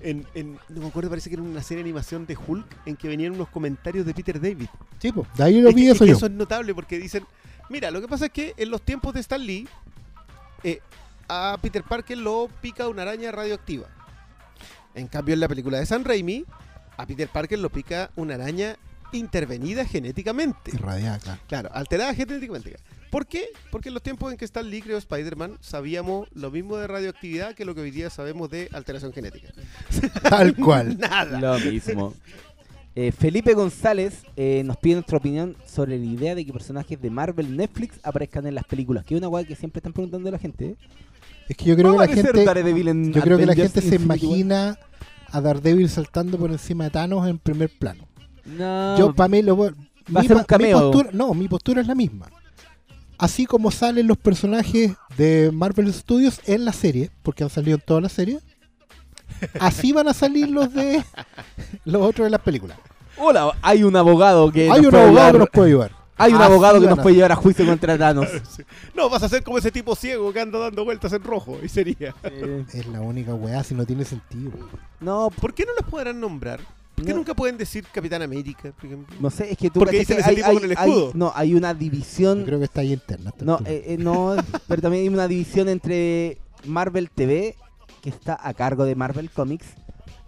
en, 0.00 0.26
en- 0.34 0.58
no 0.70 0.80
me 0.80 0.86
acuerdo, 0.88 1.10
parece 1.10 1.28
que 1.28 1.34
era 1.34 1.42
una 1.42 1.62
serie 1.62 1.82
de 1.82 1.88
animación 1.90 2.24
de 2.26 2.36
Hulk 2.36 2.66
en 2.86 2.96
que 2.96 3.08
venían 3.08 3.32
unos 3.32 3.48
comentarios 3.48 4.06
de 4.06 4.14
Peter 4.14 4.40
David. 4.40 4.68
Sí, 5.00 5.12
po, 5.12 5.26
de 5.36 5.44
ahí 5.44 5.60
lo 5.60 5.68
vi 5.70 5.82
que- 5.82 5.88
es 5.90 5.94
eso 5.96 6.04
que 6.04 6.10
yo. 6.12 6.16
eso 6.16 6.26
es 6.26 6.32
notable 6.32 6.74
porque 6.74 6.98
dicen, 6.98 7.24
mira, 7.68 7.90
lo 7.90 8.00
que 8.00 8.08
pasa 8.08 8.26
es 8.26 8.32
que 8.32 8.54
en 8.56 8.70
los 8.70 8.80
tiempos 8.82 9.12
de 9.12 9.20
Stan 9.20 9.44
Lee, 9.44 9.68
eh, 10.64 10.80
a 11.28 11.58
Peter 11.60 11.82
Parker 11.82 12.16
lo 12.16 12.48
pica 12.62 12.88
una 12.88 13.02
araña 13.02 13.30
radioactiva. 13.32 13.86
En 14.94 15.06
cambio, 15.08 15.34
en 15.34 15.40
la 15.40 15.48
película 15.48 15.78
de 15.78 15.86
San 15.86 16.04
Raimi, 16.04 16.44
a 16.96 17.06
Peter 17.06 17.28
Parker 17.28 17.58
lo 17.58 17.70
pica 17.70 18.10
una 18.16 18.34
araña 18.34 18.76
intervenida 19.12 19.84
genéticamente. 19.84 20.72
Irradiada, 20.72 21.18
claro. 21.18 21.40
Claro, 21.48 21.70
alterada 21.72 22.14
genéticamente. 22.14 22.76
¿Por 23.10 23.26
qué? 23.26 23.46
Porque 23.70 23.88
en 23.88 23.94
los 23.94 24.02
tiempos 24.02 24.30
en 24.30 24.38
que 24.38 24.44
Stan 24.44 24.68
Lee 24.68 24.82
creó 24.82 24.98
Spider-Man, 24.98 25.58
sabíamos 25.60 26.28
lo 26.34 26.50
mismo 26.50 26.76
de 26.76 26.86
radioactividad 26.86 27.54
que 27.54 27.64
lo 27.64 27.74
que 27.74 27.80
hoy 27.80 27.90
día 27.90 28.10
sabemos 28.10 28.50
de 28.50 28.68
alteración 28.72 29.12
genética. 29.12 29.48
Tal 30.22 30.54
cual. 30.54 30.98
Nada. 30.98 31.40
Lo 31.40 31.58
mismo. 31.58 32.14
Eh, 32.94 33.12
Felipe 33.12 33.54
González 33.54 34.24
eh, 34.36 34.62
nos 34.64 34.76
pide 34.76 34.94
nuestra 34.94 35.18
opinión 35.18 35.56
sobre 35.64 35.96
la 35.98 36.04
idea 36.04 36.34
de 36.34 36.44
que 36.44 36.52
personajes 36.52 37.00
de 37.00 37.10
Marvel 37.10 37.56
Netflix 37.56 38.00
aparezcan 38.02 38.46
en 38.46 38.56
las 38.56 38.64
películas. 38.64 39.04
Que 39.04 39.14
es 39.14 39.18
una 39.20 39.28
weá 39.28 39.44
que 39.44 39.54
siempre 39.54 39.78
están 39.78 39.92
preguntando 39.92 40.28
a 40.28 40.32
la 40.32 40.38
gente. 40.38 40.66
¿eh? 40.66 40.76
Es 41.48 41.56
que 41.56 41.64
yo 41.64 41.76
creo 41.76 41.92
¿Cómo 41.92 42.02
que 42.02 42.08
la 42.08 42.14
gente. 42.14 43.12
Yo 43.12 43.22
creo 43.22 43.38
que 43.38 43.46
la 43.46 43.54
gente 43.54 43.80
se 43.80 43.94
imagina 43.94 44.78
a 45.30 45.40
Daredevil 45.40 45.88
saltando 45.88 46.38
por 46.38 46.50
encima 46.50 46.84
de 46.84 46.90
Thanos 46.90 47.26
en 47.28 47.38
primer 47.38 47.70
plano. 47.70 48.07
No, 48.56 48.98
Yo, 48.98 49.14
para 49.14 49.28
mí, 49.28 49.42
lo 49.42 49.56
voy- 49.56 49.70
va 49.70 50.20
a 50.20 50.22
mi 50.22 50.28
ser 50.28 50.36
pa- 50.36 50.40
un 50.40 50.46
cameo. 50.46 50.76
mi 50.78 50.82
postura- 50.82 51.10
no, 51.12 51.34
mi 51.34 51.48
postura 51.48 51.80
es 51.80 51.86
la 51.86 51.94
misma. 51.94 52.26
Así 53.18 53.46
como 53.46 53.70
salen 53.70 54.06
los 54.06 54.16
personajes 54.16 54.92
de 55.16 55.50
Marvel 55.52 55.92
Studios 55.92 56.40
en 56.46 56.64
la 56.64 56.72
serie, 56.72 57.10
porque 57.22 57.42
han 57.44 57.50
salido 57.50 57.76
en 57.76 57.82
todas 57.84 58.02
las 58.02 58.12
series, 58.12 58.42
así 59.60 59.92
van 59.92 60.08
a 60.08 60.14
salir 60.14 60.48
los 60.48 60.72
de 60.72 61.02
los 61.84 62.02
otros 62.02 62.26
de 62.26 62.30
las 62.30 62.40
películas. 62.40 62.78
Hola, 63.16 63.52
hay 63.62 63.82
un 63.82 63.96
abogado 63.96 64.50
que 64.52 64.62
Hay 64.70 64.80
nos 64.80 64.84
un 64.86 64.90
puede 64.90 65.02
abogado 65.04 65.18
ayudar. 65.28 65.32
que 65.32 65.38
nos 65.38 65.48
puede 65.50 65.68
ayudar. 65.68 65.92
Hay 66.20 66.32
un 66.32 66.40
Así 66.40 66.50
abogado 66.52 66.74
que 66.74 66.80
van 66.86 66.90
nos 66.90 66.98
a 66.98 67.02
puede 67.02 67.14
llevar 67.16 67.32
a 67.32 67.36
juicio 67.36 67.66
contra 67.66 67.96
Thanos. 67.98 68.28
No, 68.94 69.08
vas 69.08 69.22
a 69.22 69.28
ser 69.28 69.44
como 69.44 69.58
ese 69.58 69.70
tipo 69.70 69.94
ciego 69.94 70.32
que 70.32 70.40
anda 70.40 70.58
dando 70.58 70.84
vueltas 70.84 71.12
en 71.12 71.22
rojo. 71.22 71.58
Y 71.62 71.68
sería. 71.68 72.12
Es 72.74 72.86
la 72.88 73.00
única 73.00 73.34
weá, 73.34 73.62
si 73.62 73.74
no 73.76 73.84
tiene 73.86 74.04
sentido. 74.04 74.50
No, 75.00 75.30
¿Por 75.40 75.54
qué 75.54 75.64
no 75.64 75.72
los 75.80 75.88
podrán 75.88 76.18
nombrar? 76.20 76.60
¿Por 76.98 77.06
qué 77.06 77.12
No. 77.12 77.18
nunca 77.18 77.34
pueden 77.34 77.56
decir 77.56 77.84
Capitán 77.92 78.22
América, 78.22 78.72
por 78.76 78.84
ejemplo? 78.86 79.16
no 79.20 79.30
sé, 79.30 79.50
es 79.52 79.56
que 79.58 79.70
tú 79.70 79.80
Porque 79.80 80.00
dicen 80.00 80.16
que 80.16 80.20
ese 80.22 80.30
hay, 80.30 80.36
tipo 80.36 80.48
hay- 80.48 80.54
con 80.56 80.64
el 80.64 80.76
hay- 80.76 80.90
escudo. 80.90 81.12
no, 81.14 81.32
hay 81.34 81.54
una 81.54 81.72
división 81.74 82.40
Yo 82.40 82.44
creo 82.46 82.58
que 82.58 82.64
está 82.64 82.80
ahí 82.80 82.92
interna. 82.92 83.32
No, 83.40 83.58
eh, 83.64 83.84
eh, 83.86 83.96
no, 83.98 84.34
pero 84.68 84.82
también 84.82 85.02
hay 85.04 85.08
una 85.08 85.28
división 85.28 85.68
entre 85.68 86.38
Marvel 86.66 87.10
TV, 87.10 87.54
que 88.02 88.10
está 88.10 88.38
a 88.40 88.52
cargo 88.54 88.84
de 88.84 88.94
Marvel 88.94 89.30
Comics, 89.30 89.66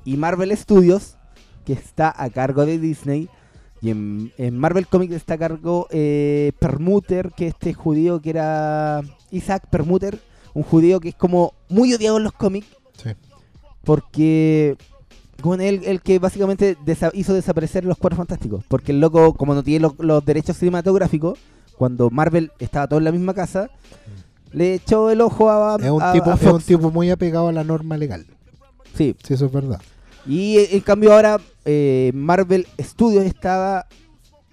y 0.05 0.17
Marvel 0.17 0.57
Studios, 0.57 1.17
que 1.65 1.73
está 1.73 2.15
a 2.17 2.31
cargo 2.31 2.65
de 2.67 2.79
Disney. 2.79 3.29
Y 3.83 3.91
en, 3.91 4.33
en 4.37 4.59
Marvel 4.59 4.87
Comics 4.87 5.15
está 5.15 5.35
a 5.35 5.39
cargo 5.39 5.87
eh, 5.91 6.53
Permuter, 6.59 7.33
que 7.37 7.47
este 7.47 7.73
judío 7.75 8.21
que 8.21 8.31
era 8.31 9.01
Isaac 9.31 9.67
Permuter, 9.71 10.21
un 10.55 10.63
judío 10.63 11.01
que 11.01 11.09
es 11.11 11.15
como 11.15 11.55
muy 11.69 11.93
odiado 11.95 12.19
en 12.19 12.25
los 12.25 12.33
cómics, 12.33 12.67
Sí. 13.03 13.11
porque 13.85 14.77
con 15.41 15.61
él 15.61 15.83
el 15.85 16.01
que 16.01 16.19
básicamente 16.19 16.77
desa- 16.85 17.11
hizo 17.15 17.35
desaparecer 17.35 17.85
los 17.85 17.99
cuatro 17.99 18.17
fantásticos. 18.17 18.65
Porque 18.69 18.93
el 18.93 19.01
loco, 19.01 19.35
como 19.35 19.55
no 19.55 19.63
tiene 19.63 19.81
los, 19.81 19.99
los 19.99 20.25
derechos 20.25 20.57
cinematográficos, 20.57 21.39
cuando 21.77 22.11
Marvel 22.11 22.51
estaba 22.59 22.87
todo 22.87 22.99
en 22.99 23.05
la 23.05 23.13
misma 23.13 23.35
casa, 23.35 23.71
le 24.53 24.75
echó 24.75 25.11
el 25.11 25.21
ojo 25.21 25.51
a, 25.51 25.77
Es 25.81 25.91
un, 25.91 26.03
a- 26.03 26.13
tipo, 26.13 26.31
a 26.31 26.35
es 26.35 26.43
un 26.43 26.61
tipo 26.61 26.91
muy 26.91 27.11
apegado 27.11 27.49
a 27.49 27.53
la 27.53 27.65
norma 27.65 27.97
legal. 27.97 28.27
Sí. 28.95 29.15
Sí, 29.23 29.35
eso 29.35 29.47
es 29.47 29.53
verdad. 29.53 29.81
Y 30.27 30.59
en 30.75 30.81
cambio 30.81 31.13
ahora 31.15 31.41
eh, 31.65 32.11
Marvel 32.15 32.67
Studios 32.79 33.25
estaba 33.25 33.87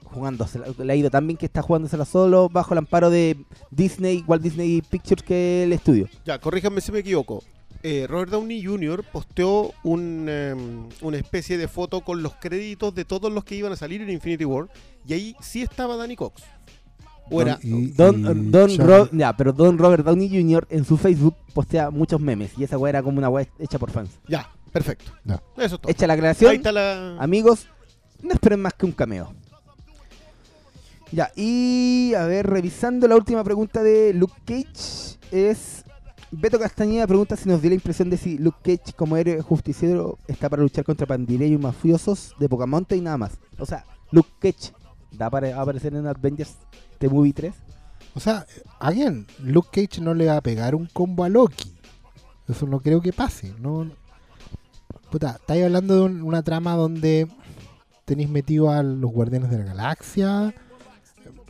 jugándosela. 0.03 0.65
Le 0.77 0.93
ha 0.93 0.95
ido 0.95 1.09
tan 1.09 1.27
bien 1.27 1.37
que 1.37 1.45
está 1.45 1.61
jugándosela 1.61 2.05
solo 2.05 2.49
bajo 2.49 2.73
el 2.73 2.77
amparo 2.79 3.09
de 3.09 3.37
Disney, 3.71 4.23
Walt 4.27 4.41
Disney 4.41 4.81
Pictures 4.81 5.23
que 5.23 5.63
el 5.63 5.73
estudio. 5.73 6.07
Ya, 6.25 6.39
corríjanme 6.39 6.81
si 6.81 6.91
me 6.91 6.99
equivoco. 6.99 7.43
Eh, 7.89 8.05
Robert 8.05 8.31
Downey 8.31 8.61
Jr. 8.65 9.01
posteó 9.13 9.73
un, 9.83 10.27
em, 10.27 10.89
una 11.01 11.15
especie 11.17 11.57
de 11.57 11.69
foto 11.69 12.01
con 12.01 12.21
los 12.21 12.33
créditos 12.35 12.93
de 12.93 13.05
todos 13.05 13.31
los 13.31 13.45
que 13.45 13.55
iban 13.55 13.71
a 13.71 13.77
salir 13.77 14.01
en 14.01 14.09
Infinity 14.09 14.43
War. 14.43 14.67
Y 15.07 15.13
ahí 15.13 15.35
sí 15.39 15.61
estaba 15.61 15.95
Danny 15.95 16.17
Cox. 16.17 16.43
O 17.31 17.41
era. 17.41 17.57
Y- 17.63 17.87
Don, 17.91 18.19
y 18.19 18.23
Don 18.51 18.69
Charlie- 18.69 18.77
Ro- 18.85 19.09
ya, 19.13 19.35
pero 19.37 19.53
Don 19.53 19.77
Robert 19.77 20.03
Downey 20.03 20.27
Jr. 20.29 20.67
en 20.69 20.83
su 20.83 20.97
Facebook 20.97 21.35
postea 21.53 21.89
muchos 21.89 22.19
memes 22.19 22.51
y 22.57 22.63
esa 22.65 22.77
weá 22.77 22.89
era 22.89 23.03
como 23.03 23.19
una 23.19 23.29
weá 23.29 23.47
hecha 23.57 23.79
por 23.79 23.91
fans. 23.91 24.09
Ya, 24.27 24.49
perfecto. 24.73 25.11
Ya. 25.23 25.41
Eso 25.55 25.75
es 25.75 25.81
todo. 25.81 25.89
Hecha 25.91 26.07
la 26.07 26.13
aclaración. 26.13 26.51
Ahí 26.51 26.57
está 26.57 26.73
la. 26.73 27.15
Amigos, 27.21 27.67
no 28.21 28.33
esperen 28.33 28.59
más 28.61 28.73
que 28.73 28.85
un 28.85 28.91
cameo. 28.91 29.33
Ya, 31.13 31.31
y 31.37 32.13
a 32.15 32.25
ver, 32.25 32.47
revisando 32.47 33.07
la 33.07 33.15
última 33.15 33.41
pregunta 33.45 33.81
de 33.81 34.13
Luke 34.13 34.33
Cage, 34.45 35.17
es. 35.31 35.85
Beto 36.31 36.59
Castañeda 36.59 37.07
pregunta 37.07 37.37
si 37.37 37.47
nos 37.47 37.61
dio 37.61 37.69
la 37.69 37.75
impresión 37.75 38.09
de 38.09 38.17
si 38.17 38.37
Luke 38.37 38.57
Cage, 38.61 38.93
como 38.95 39.15
héroe 39.15 39.41
justiciero, 39.41 40.17
está 40.27 40.49
para 40.49 40.61
luchar 40.61 40.83
contra 40.83 41.07
pandilleros 41.07 41.53
y 41.53 41.57
mafiosos 41.57 42.35
de 42.37 42.49
Pocamonte 42.49 42.97
y 42.97 43.01
nada 43.01 43.17
más. 43.17 43.37
O 43.57 43.65
sea, 43.65 43.85
Luke 44.11 44.29
Cage, 44.39 44.73
¿da 45.11 45.29
para 45.29 45.59
aparecer 45.59 45.93
en 45.95 46.05
Avengers 46.05 46.57
The 46.99 47.07
Movie 47.07 47.33
3? 47.33 47.53
O 48.13 48.19
sea, 48.19 48.45
again, 48.79 49.25
Luke 49.41 49.69
Cage 49.71 50.01
no 50.01 50.13
le 50.13 50.25
va 50.25 50.37
a 50.37 50.41
pegar 50.41 50.75
un 50.75 50.87
combo 50.91 51.23
a 51.23 51.29
Loki. 51.29 51.73
Eso 52.47 52.65
no 52.67 52.79
creo 52.81 53.01
que 53.01 53.13
pase. 53.13 53.53
No, 53.59 53.89
Puta, 55.09 55.37
estáis 55.39 55.63
hablando 55.63 55.95
de 55.95 56.01
un- 56.01 56.21
una 56.21 56.43
trama 56.43 56.75
donde 56.75 57.29
tenéis 58.03 58.27
metido 58.29 58.69
a 58.69 58.83
los 58.83 59.09
Guardianes 59.09 59.49
de 59.49 59.59
la 59.59 59.63
Galaxia, 59.63 60.53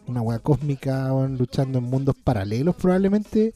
una 0.05 0.21
weá 0.21 0.37
cósmica 0.37 1.09
luchando 1.27 1.79
en 1.79 1.85
mundos 1.85 2.15
paralelos 2.23 2.75
probablemente. 2.75 3.55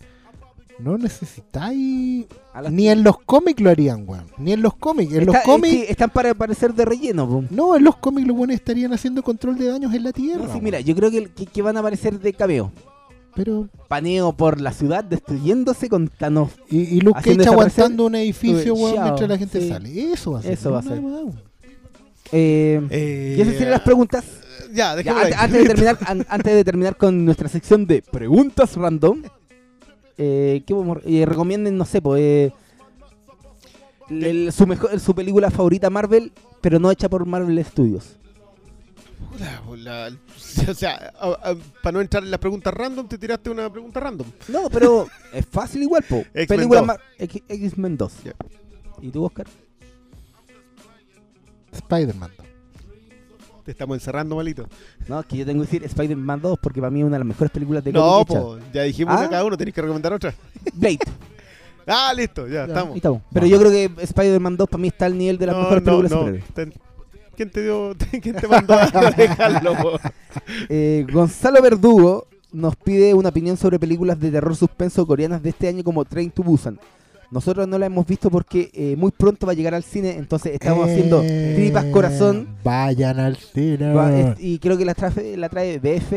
No 0.84 0.98
necesitáis... 0.98 2.26
Ni 2.70 2.90
en 2.90 3.04
los 3.04 3.20
cómics 3.20 3.62
lo 3.62 3.70
harían, 3.70 4.04
weón. 4.08 4.26
Ni 4.38 4.54
en 4.54 4.62
los 4.62 4.76
cómics. 4.76 5.14
En 5.14 5.26
los 5.26 5.36
cómics... 5.46 5.74
es 5.76 5.86
que 5.86 5.92
están 5.92 6.10
para 6.10 6.32
aparecer 6.32 6.74
de 6.74 6.86
relleno, 6.86 7.28
po. 7.28 7.44
No, 7.50 7.76
en 7.76 7.84
los 7.84 7.96
cómics 7.98 8.28
los 8.28 8.36
buenos 8.36 8.56
estarían 8.56 8.92
haciendo 8.94 9.24
control 9.24 9.58
de 9.58 9.68
daños 9.68 9.94
en 9.94 10.04
la 10.04 10.12
Tierra. 10.12 10.40
No, 10.42 10.46
sí, 10.46 10.52
weón. 10.54 10.64
mira, 10.64 10.80
yo 10.80 10.96
creo 10.96 11.12
que, 11.12 11.28
que- 11.32 11.46
que 11.46 11.62
van 11.62 11.78
a 11.78 11.80
aparecer 11.82 12.20
de 12.20 12.34
cameo. 12.34 12.72
Pero... 13.36 13.70
Paneo 13.88 14.34
por 14.34 14.60
la 14.60 14.74
ciudad, 14.74 15.04
destruyéndose 15.04 15.88
con 15.88 16.08
Thanos. 16.10 16.50
Y, 16.70 16.80
y 16.80 17.02
Luke 17.02 17.20
haciendo 17.20 17.44
Cage 17.46 17.56
desaparecer- 17.56 17.82
aguantando 17.82 18.06
un 18.08 18.16
edificio, 18.16 18.74
Uy, 18.74 18.82
weón, 18.82 18.96
chao, 18.96 19.04
mientras 19.06 19.30
la 19.30 19.38
gente 19.38 19.62
sí. 19.62 19.70
sale. 19.70 20.12
Eso 20.14 20.32
va 20.34 20.40
a 20.40 20.42
ser. 20.42 20.52
Eso 20.54 20.72
va 20.72 20.80
a 20.80 20.82
no 20.82 20.90
ser. 20.90 21.02
nada 21.04 21.14
más, 21.16 21.24
weón. 21.24 21.42
Eh, 22.34 22.82
Eh, 22.90 23.36
y 23.38 23.42
esas 23.42 23.54
serían 23.54 23.72
las 23.72 23.82
preguntas. 23.82 24.24
Ya, 24.74 24.76
Ya, 24.92 24.96
dejémoslo 24.96 25.36
antes, 25.38 25.60
de 25.62 25.68
terminar, 25.68 25.98
an- 26.06 26.26
antes 26.30 26.54
de 26.56 26.64
terminar 26.64 26.96
con 26.98 27.26
nuestra 27.26 27.50
sección 27.50 27.86
de 27.88 28.02
preguntas 28.02 28.76
random, 28.76 29.22
eh, 30.18 30.64
¿qué 30.66 30.74
podemos- 30.74 31.00
eh, 31.06 31.26
recomienden, 31.26 31.78
no 31.78 31.86
sé, 31.86 32.02
pues, 32.02 32.22
eh, 32.22 32.52
el- 34.10 34.52
su, 34.52 34.68
mejor, 34.68 35.00
su 35.00 35.16
película 35.16 35.50
favorita 35.52 35.90
Marvel, 35.90 36.32
pero 36.62 36.80
no 36.80 36.92
hecha 36.92 37.08
por 37.10 37.26
Marvel 37.26 37.64
Studios. 37.66 38.18
Pues 39.66 39.82
la- 39.82 40.12
o 40.70 40.74
sea, 40.74 41.14
para 41.82 41.94
no 41.94 42.02
entrar 42.02 42.24
en 42.24 42.32
las 42.32 42.40
preguntas 42.40 42.74
random, 42.74 43.08
te 43.08 43.18
tiraste 43.18 43.50
una 43.50 43.72
pregunta 43.72 44.00
random. 44.00 44.28
No, 44.50 44.70
pero 44.70 45.08
es 45.34 45.46
fácil 45.46 45.84
igual, 45.84 46.04
po. 46.08 46.18
X-Men 46.34 46.48
Película 46.48 47.00
2. 47.20 47.30
X-Men 47.48 47.98
2. 47.98 48.14
Ya. 48.26 48.34
¿Y 49.02 49.10
tú, 49.10 49.24
Oscar? 49.24 49.48
Spider-Man. 51.72 52.32
Te 53.64 53.72
estamos 53.72 53.96
encerrando, 53.98 54.36
malito. 54.36 54.68
No, 55.08 55.20
es 55.20 55.26
que 55.26 55.38
yo 55.38 55.46
tengo 55.46 55.62
que 55.64 55.68
decir 55.68 55.84
Spider-Man 55.84 56.42
2 56.42 56.60
porque 56.60 56.80
para 56.80 56.90
mí 56.92 57.00
es 57.02 57.06
una 57.06 57.16
de 57.16 57.20
las 57.20 57.28
mejores 57.28 57.52
películas 57.52 57.84
de 57.84 57.94
No, 57.94 58.26
po, 58.26 58.58
ya 58.74 58.84
dijimos 58.84 59.14
¿Ah? 59.16 59.20
una 59.20 59.30
cada 59.30 59.44
uno, 59.46 59.58
tenés 59.58 59.74
que 59.74 59.82
recomendar 59.82 60.14
otra. 60.14 60.34
Blade. 60.74 61.00
Ah, 61.88 62.14
listo, 62.16 62.48
ya, 62.48 62.68
Ya, 62.68 62.74
estamos. 63.00 63.00
Pero 63.34 63.48
yo 63.48 63.58
creo 63.60 63.72
que 63.72 63.90
Spider-Man 64.04 64.56
2 64.56 64.70
para 64.70 64.82
mí 64.82 64.88
está 64.90 65.08
al 65.08 65.18
nivel 65.18 65.40
de 65.40 65.48
las 65.48 65.56
No, 65.56 65.62
mejores 65.64 65.84
no, 65.84 65.98
películas 66.02 66.12
no. 66.34 66.54
Ten- 66.54 66.74
¿Quién 67.36 67.50
te 67.50 67.64
dio, 67.64 67.96
quién 68.22 68.36
te 68.36 68.48
mandó 68.48 68.76
a 68.76 69.12
dejarlo? 69.18 70.00
Eh, 70.70 71.08
Gonzalo 71.12 71.60
Verdugo 71.60 72.28
nos 72.52 72.76
pide 72.76 73.14
una 73.16 73.30
opinión 73.30 73.58
sobre 73.58 73.80
películas 73.80 74.20
de 74.20 74.30
terror 74.30 74.56
suspenso 74.56 75.08
coreanas 75.08 75.42
de 75.42 75.50
este 75.50 75.68
año 75.68 75.84
como 75.84 76.06
Train 76.06 76.30
to 76.30 76.44
Busan. 76.44 76.80
Nosotros 77.32 77.66
no 77.68 77.78
la 77.80 77.86
hemos 77.86 78.06
visto 78.06 78.30
porque 78.30 78.70
eh, 78.74 78.96
muy 78.98 79.12
pronto 79.12 79.46
va 79.46 79.54
a 79.54 79.56
llegar 79.56 79.74
al 79.74 79.84
cine, 79.84 80.18
entonces 80.18 80.54
estamos 80.54 80.90
haciendo 80.90 81.22
Eh, 81.24 81.54
tripas 81.56 81.86
corazón. 81.86 82.48
Vayan 82.64 83.20
al 83.22 83.38
cine. 83.38 83.94
Va, 83.94 84.14
es- 84.18 84.36
y 84.40 84.60
creo 84.60 84.78
que 84.78 84.84
la 84.84 84.94
trae, 84.94 85.38
la 85.38 85.48
trae 85.48 85.80
BF. 85.80 86.10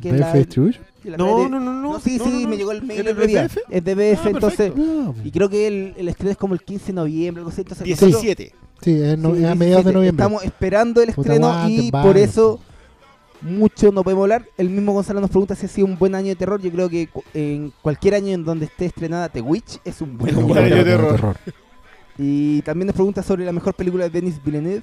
Que 0.00 0.12
la- 0.12 0.32
BF 0.32 0.78
que 1.02 1.10
la 1.10 1.16
No, 1.18 1.24
trae 1.26 1.44
de- 1.44 1.50
no, 1.50 1.60
no, 1.60 1.72
no. 1.82 2.00
sí, 2.00 2.16
no, 2.18 2.24
sí, 2.24 2.30
no, 2.30 2.40
no. 2.40 2.48
me 2.48 2.56
llegó 2.56 2.72
el 2.72 2.82
mail 2.82 3.00
¿Es 3.00 3.06
el 3.06 3.12
otro 3.12 3.26
día. 3.26 3.42
BF? 3.44 3.58
Es 3.70 3.84
de 3.84 3.94
BF, 3.94 4.20
Ah, 4.26 4.30
entonces. 4.30 4.72
perfecto. 4.72 5.14
Y 5.24 5.30
creo 5.30 5.48
que 5.50 5.66
el, 5.66 5.94
el 5.98 6.08
estreno 6.08 6.30
es 6.30 6.36
como 6.38 6.54
el 6.54 6.60
15 6.62 6.86
de 6.86 6.92
noviembre, 6.94 7.40
algo 7.40 7.50
así. 7.50 7.60
Entonces 7.60 7.86
nosotros- 7.86 8.22
17. 8.22 8.52
Sí, 8.82 9.02
es, 9.02 9.18
no- 9.18 9.34
Sí, 9.34 9.42
es 9.44 9.50
a 9.50 9.54
mediados 9.54 9.84
de 9.84 9.90
17. 9.90 9.92
noviembre. 9.92 10.24
Estamos 10.24 10.44
esperando 10.44 11.02
el 11.02 11.12
Puta, 11.12 11.34
estreno 11.34 11.68
y 11.68 11.90
por 11.90 12.16
eso 12.16 12.60
mucho 13.42 13.90
no 13.92 14.02
podemos 14.04 14.22
hablar. 14.24 14.46
El 14.58 14.70
mismo 14.70 14.92
Gonzalo 14.92 15.20
nos 15.20 15.30
pregunta 15.30 15.54
si 15.54 15.66
ha 15.66 15.68
sido 15.68 15.86
un 15.86 15.98
buen 15.98 16.14
año 16.14 16.28
de 16.28 16.36
terror. 16.36 16.60
Yo 16.60 16.70
creo 16.70 16.88
que 16.88 17.08
cu- 17.08 17.24
en 17.34 17.72
cualquier 17.82 18.14
año 18.14 18.28
en 18.28 18.44
donde 18.44 18.66
esté 18.66 18.86
estrenada 18.86 19.28
The 19.28 19.40
Witch 19.40 19.78
es 19.84 20.00
un 20.00 20.16
buen 20.18 20.34
año 20.36 20.46
de 20.46 20.52
buen 20.52 20.64
terror. 20.64 20.78
año 20.78 20.84
de 20.84 20.90
terror. 21.16 21.36
Y 22.18 22.62
también 22.62 22.86
nos 22.86 22.94
pregunta 22.94 23.22
sobre 23.22 23.44
la 23.44 23.52
mejor 23.52 23.74
película 23.74 24.04
de 24.04 24.10
Denis 24.10 24.42
Villeneuve. 24.44 24.82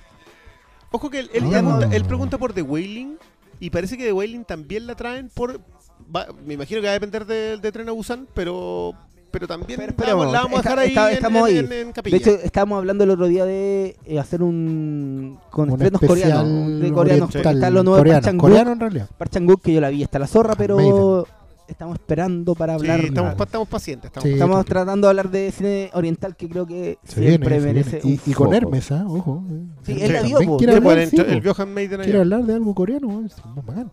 Ojo 0.92 1.10
que 1.10 1.20
él, 1.20 1.30
él 1.34 1.44
Ah. 1.48 1.50
pregunta, 1.52 1.96
él 1.96 2.06
pregunta 2.06 2.38
por 2.38 2.54
The 2.54 2.62
Wailing 2.64 3.18
y 3.60 3.70
parece 3.70 3.98
que 3.98 4.06
The 4.06 4.14
Wailing 4.14 4.46
también 4.46 4.88
la 4.88 4.96
traen 4.96 5.30
por... 5.34 5.60
va- 6.16 6.28
me 6.46 6.54
imagino 6.56 6.80
que 6.82 6.88
va 6.88 6.92
a 6.92 7.00
depender 7.00 7.26
de, 7.26 7.58
de 7.58 7.72
Tren 7.72 7.90
a 7.90 7.92
Busan, 7.92 8.28
pero, 8.34 8.94
pero 9.40 9.48
también 9.48 9.68
Pero 9.68 9.86
la 9.86 9.92
esperemos, 9.92 10.20
vamos- 10.26 10.34
la 10.34 10.42
vamos 10.42 10.58
a 10.58 10.60
está- 10.60 10.70
dejar 10.70 10.80
ahí 10.80 10.88
está- 10.90 11.10
en- 11.10 11.16
estamos 11.16 11.50
en, 11.50 11.56
ahí. 11.58 11.58
en- 11.66 11.88
en 11.88 11.92
capilla. 11.94 12.18
De 12.18 12.24
hecho, 12.24 12.40
estábamos 12.44 12.78
hablando 12.80 13.04
el 13.04 13.10
otro 13.12 13.28
día 13.28 13.46
de 13.46 13.96
eh, 14.06 14.20
hacer 14.20 14.42
un 14.44 15.38
con 15.52 15.70
Un 15.70 15.74
estrenos 15.82 16.02
coreanos, 16.02 16.80
de 16.82 16.92
coreanos, 16.92 17.36
está 17.36 17.70
lo 17.70 17.84
nuevo 17.84 17.96
de 17.98 18.02
coreano, 18.02 18.16
Park 18.22 18.26
Chan-wook. 18.26 18.42
coreano 18.50 18.72
en 18.72 18.80
realidad. 18.80 19.10
Park 19.18 19.32
Chan-wook, 19.32 19.62
que 19.62 19.74
yo 19.74 19.82
la 19.82 19.90
vi 19.90 20.04
hasta 20.04 20.20
la 20.20 20.28
zorra, 20.28 20.56
pero 20.56 21.26
estamos 21.68 21.96
esperando 21.96 22.56
para 22.56 22.74
Sí, 22.76 22.80
hablar. 22.80 23.00
estamos, 23.06 23.36
estamos 23.40 23.68
pacientes. 23.68 24.08
Estamos 24.08 24.24
Sí, 24.28 24.34
Estamos 24.34 24.66
tratando 24.66 25.08
de 25.08 25.10
hablar 25.10 25.30
de 25.30 25.52
cine 25.52 25.90
oriental 25.94 26.36
que 26.36 26.48
creo 26.48 26.66
que 26.66 26.98
Se 27.04 27.20
viene, 27.20 27.36
siempre 27.36 27.60
se 27.60 27.66
merece 27.68 28.00
viene. 28.02 28.10
Y, 28.10 28.14
un 28.14 28.32
y 28.32 28.34
con. 28.34 28.54
Hermes, 28.54 28.92
¿ah? 28.92 29.04
Ojo. 29.08 29.44
Sí, 29.84 29.92
Hermes 29.92 30.04
él 30.08 30.14
la 30.14 30.22
vio, 30.22 30.38
Sí, 30.40 30.46
hablar, 32.22 32.44
de 32.46 32.54
algo 32.54 32.74
coreano. 32.74 33.22
es 33.26 33.46
muy 33.46 33.64
bacán. 33.66 33.92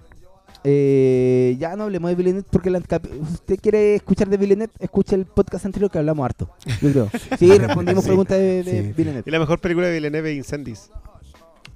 Eh, 0.67 1.57
ya 1.59 1.77
no 1.77 1.85
hablemos 1.85 2.09
de 2.11 2.15
Villeneuve 2.15 2.47
porque 2.51 2.71
la 2.71 2.79
usted 2.79 3.59
quiere 3.61 3.97
escuchar 3.97 4.29
de 4.31 4.39
Villeneuve, 4.39 4.73
escuche 4.81 5.15
el 5.15 5.27
podcast 5.27 5.67
anterior 5.67 5.91
que 5.91 5.99
hablamos 5.99 6.25
harto. 6.25 6.51
Yo 6.81 6.91
creo. 6.91 7.11
Sí, 7.39 7.57
respondimos 7.59 8.03
Sí. 8.05 8.09
preguntas 8.09 8.39
de, 8.39 8.63
de 8.63 8.83
Sí. 8.83 8.93
Villeneuve. 8.97 9.25
Y 9.27 9.31
la 9.31 9.39
mejor 9.39 9.61
película 9.61 9.87
de 9.89 9.93
Villeneuve 9.95 10.31
es 10.33 10.37
Incendies. 10.39 10.91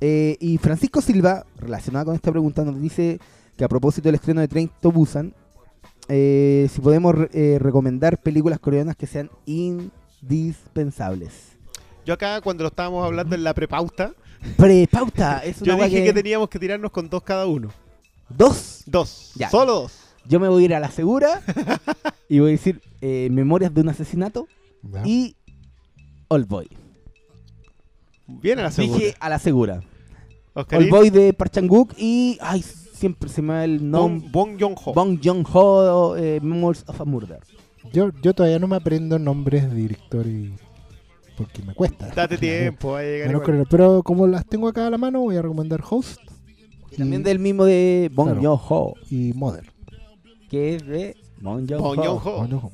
Eh, 0.00 0.36
y 0.41 0.57
Francisco 0.58 1.00
Silva, 1.02 1.44
relacionado 1.58 2.07
con 2.07 2.15
esta 2.15 2.31
pregunta, 2.31 2.65
nos 2.65 2.81
dice 2.81 3.18
que 3.57 3.65
a 3.65 3.68
propósito 3.68 4.08
del 4.08 4.15
estreno 4.15 4.41
de 4.41 4.49
Train 4.49 4.70
to 4.81 4.91
Busan, 4.91 5.34
eh, 6.08 6.68
si 6.73 6.81
podemos 6.81 7.15
re- 7.15 7.28
eh, 7.34 7.58
recomendar 7.58 8.17
películas 8.23 8.58
coreanas 8.58 8.97
que 8.97 9.07
sean 9.07 9.28
indispensables. 9.47 11.33
Yo 12.07 12.15
acá, 12.15 12.41
cuando 12.41 12.62
lo 12.62 12.68
estábamos 12.68 13.05
hablando 13.05 13.34
en 13.34 13.44
la 13.44 13.52
prepauta, 13.55 14.12
Prepauta, 14.57 15.41
es 15.44 15.60
una 15.62 15.76
yo 15.76 15.84
dije 15.84 15.97
que- 15.99 16.05
que 16.05 16.12
teníamos 16.15 16.49
que 16.49 16.58
tirarnos 16.58 16.91
con 16.92 17.10
dos 17.10 17.23
cada 17.23 17.47
uno. 17.47 17.70
¿Dos? 18.28 18.82
Dos. 18.86 19.32
Ya. 19.34 19.50
Solo 19.50 19.74
dos. 19.82 19.92
Yo 20.26 20.40
me 20.40 20.48
voy 20.48 20.62
a 20.62 20.65
ir 20.66 20.74
a 20.74 20.81
la 20.81 20.90
segura 20.90 21.42
y 22.28 22.39
voy 22.40 22.48
a 22.50 22.52
decir 22.52 22.82
eh, 23.00 23.28
Memorias 23.31 23.73
de 23.73 23.81
un 23.81 23.89
asesinato 23.89 24.47
Ya. 24.82 25.02
y 25.07 25.36
Old 26.28 26.47
Boy. 26.47 26.68
Bien 28.26 28.58
a 28.58 28.65
la 28.65 28.70
segunda. 28.70 28.98
Dije 28.98 29.15
a 29.18 29.28
la 29.31 29.39
segura. 29.39 29.81
Oscarín, 30.52 30.84
Old 30.84 30.90
Boy 30.90 31.10
de 31.10 31.32
Park 31.32 31.52
Chan-wook 31.52 31.94
y 31.97 32.36
ay, 32.42 32.62
siempre 32.62 33.31
se 33.31 33.40
me 33.40 33.55
va 33.55 33.65
el 33.65 33.90
nombre. 33.90 34.28
Bong, 34.31 34.58
Bong 34.58 34.60
Joon-ho. 34.60 34.92
Bong 34.92 35.18
Joon-ho, 35.23 36.16
eh, 36.16 36.40
Memories 36.42 36.84
of 36.86 37.00
a 37.00 37.05
Murder. 37.07 37.40
Yo, 37.92 38.10
yo 38.20 38.34
todavía 38.34 38.58
no 38.58 38.66
me 38.66 38.76
aprendo 38.76 39.18
nombres 39.18 39.70
de 39.70 39.74
directores 39.76 40.50
porque 41.39 41.62
me 41.62 41.74
cuesta. 41.74 42.08
Date 42.08 42.36
tiempo, 42.36 42.92
va 42.92 42.98
a 42.98 43.02
llegar 43.02 43.31
igual. 43.31 43.66
Pero 43.70 44.02
como 44.02 44.26
las 44.26 44.44
tengo 44.44 44.68
acá 44.68 44.86
a 44.86 44.90
la 44.90 44.98
mano, 44.98 45.20
voy 45.20 45.36
a 45.36 45.42
recomendar 45.42 45.82
Host 45.89 46.20
Y 46.92 46.97
también 46.97 47.23
del 47.23 47.39
mismo 47.39 47.65
de 47.65 48.10
Bong 48.15 48.33
Claro. 48.39 48.57
Joon-ho, 48.57 48.94
y 49.10 49.33
Mother. 49.34 49.65
que 50.49 50.76
es 50.76 50.86
de 50.86 51.17
Bong 51.41 51.67
Bong 51.67 51.97
Joon-ho. 51.99 52.20
Joon-ho. 52.20 52.73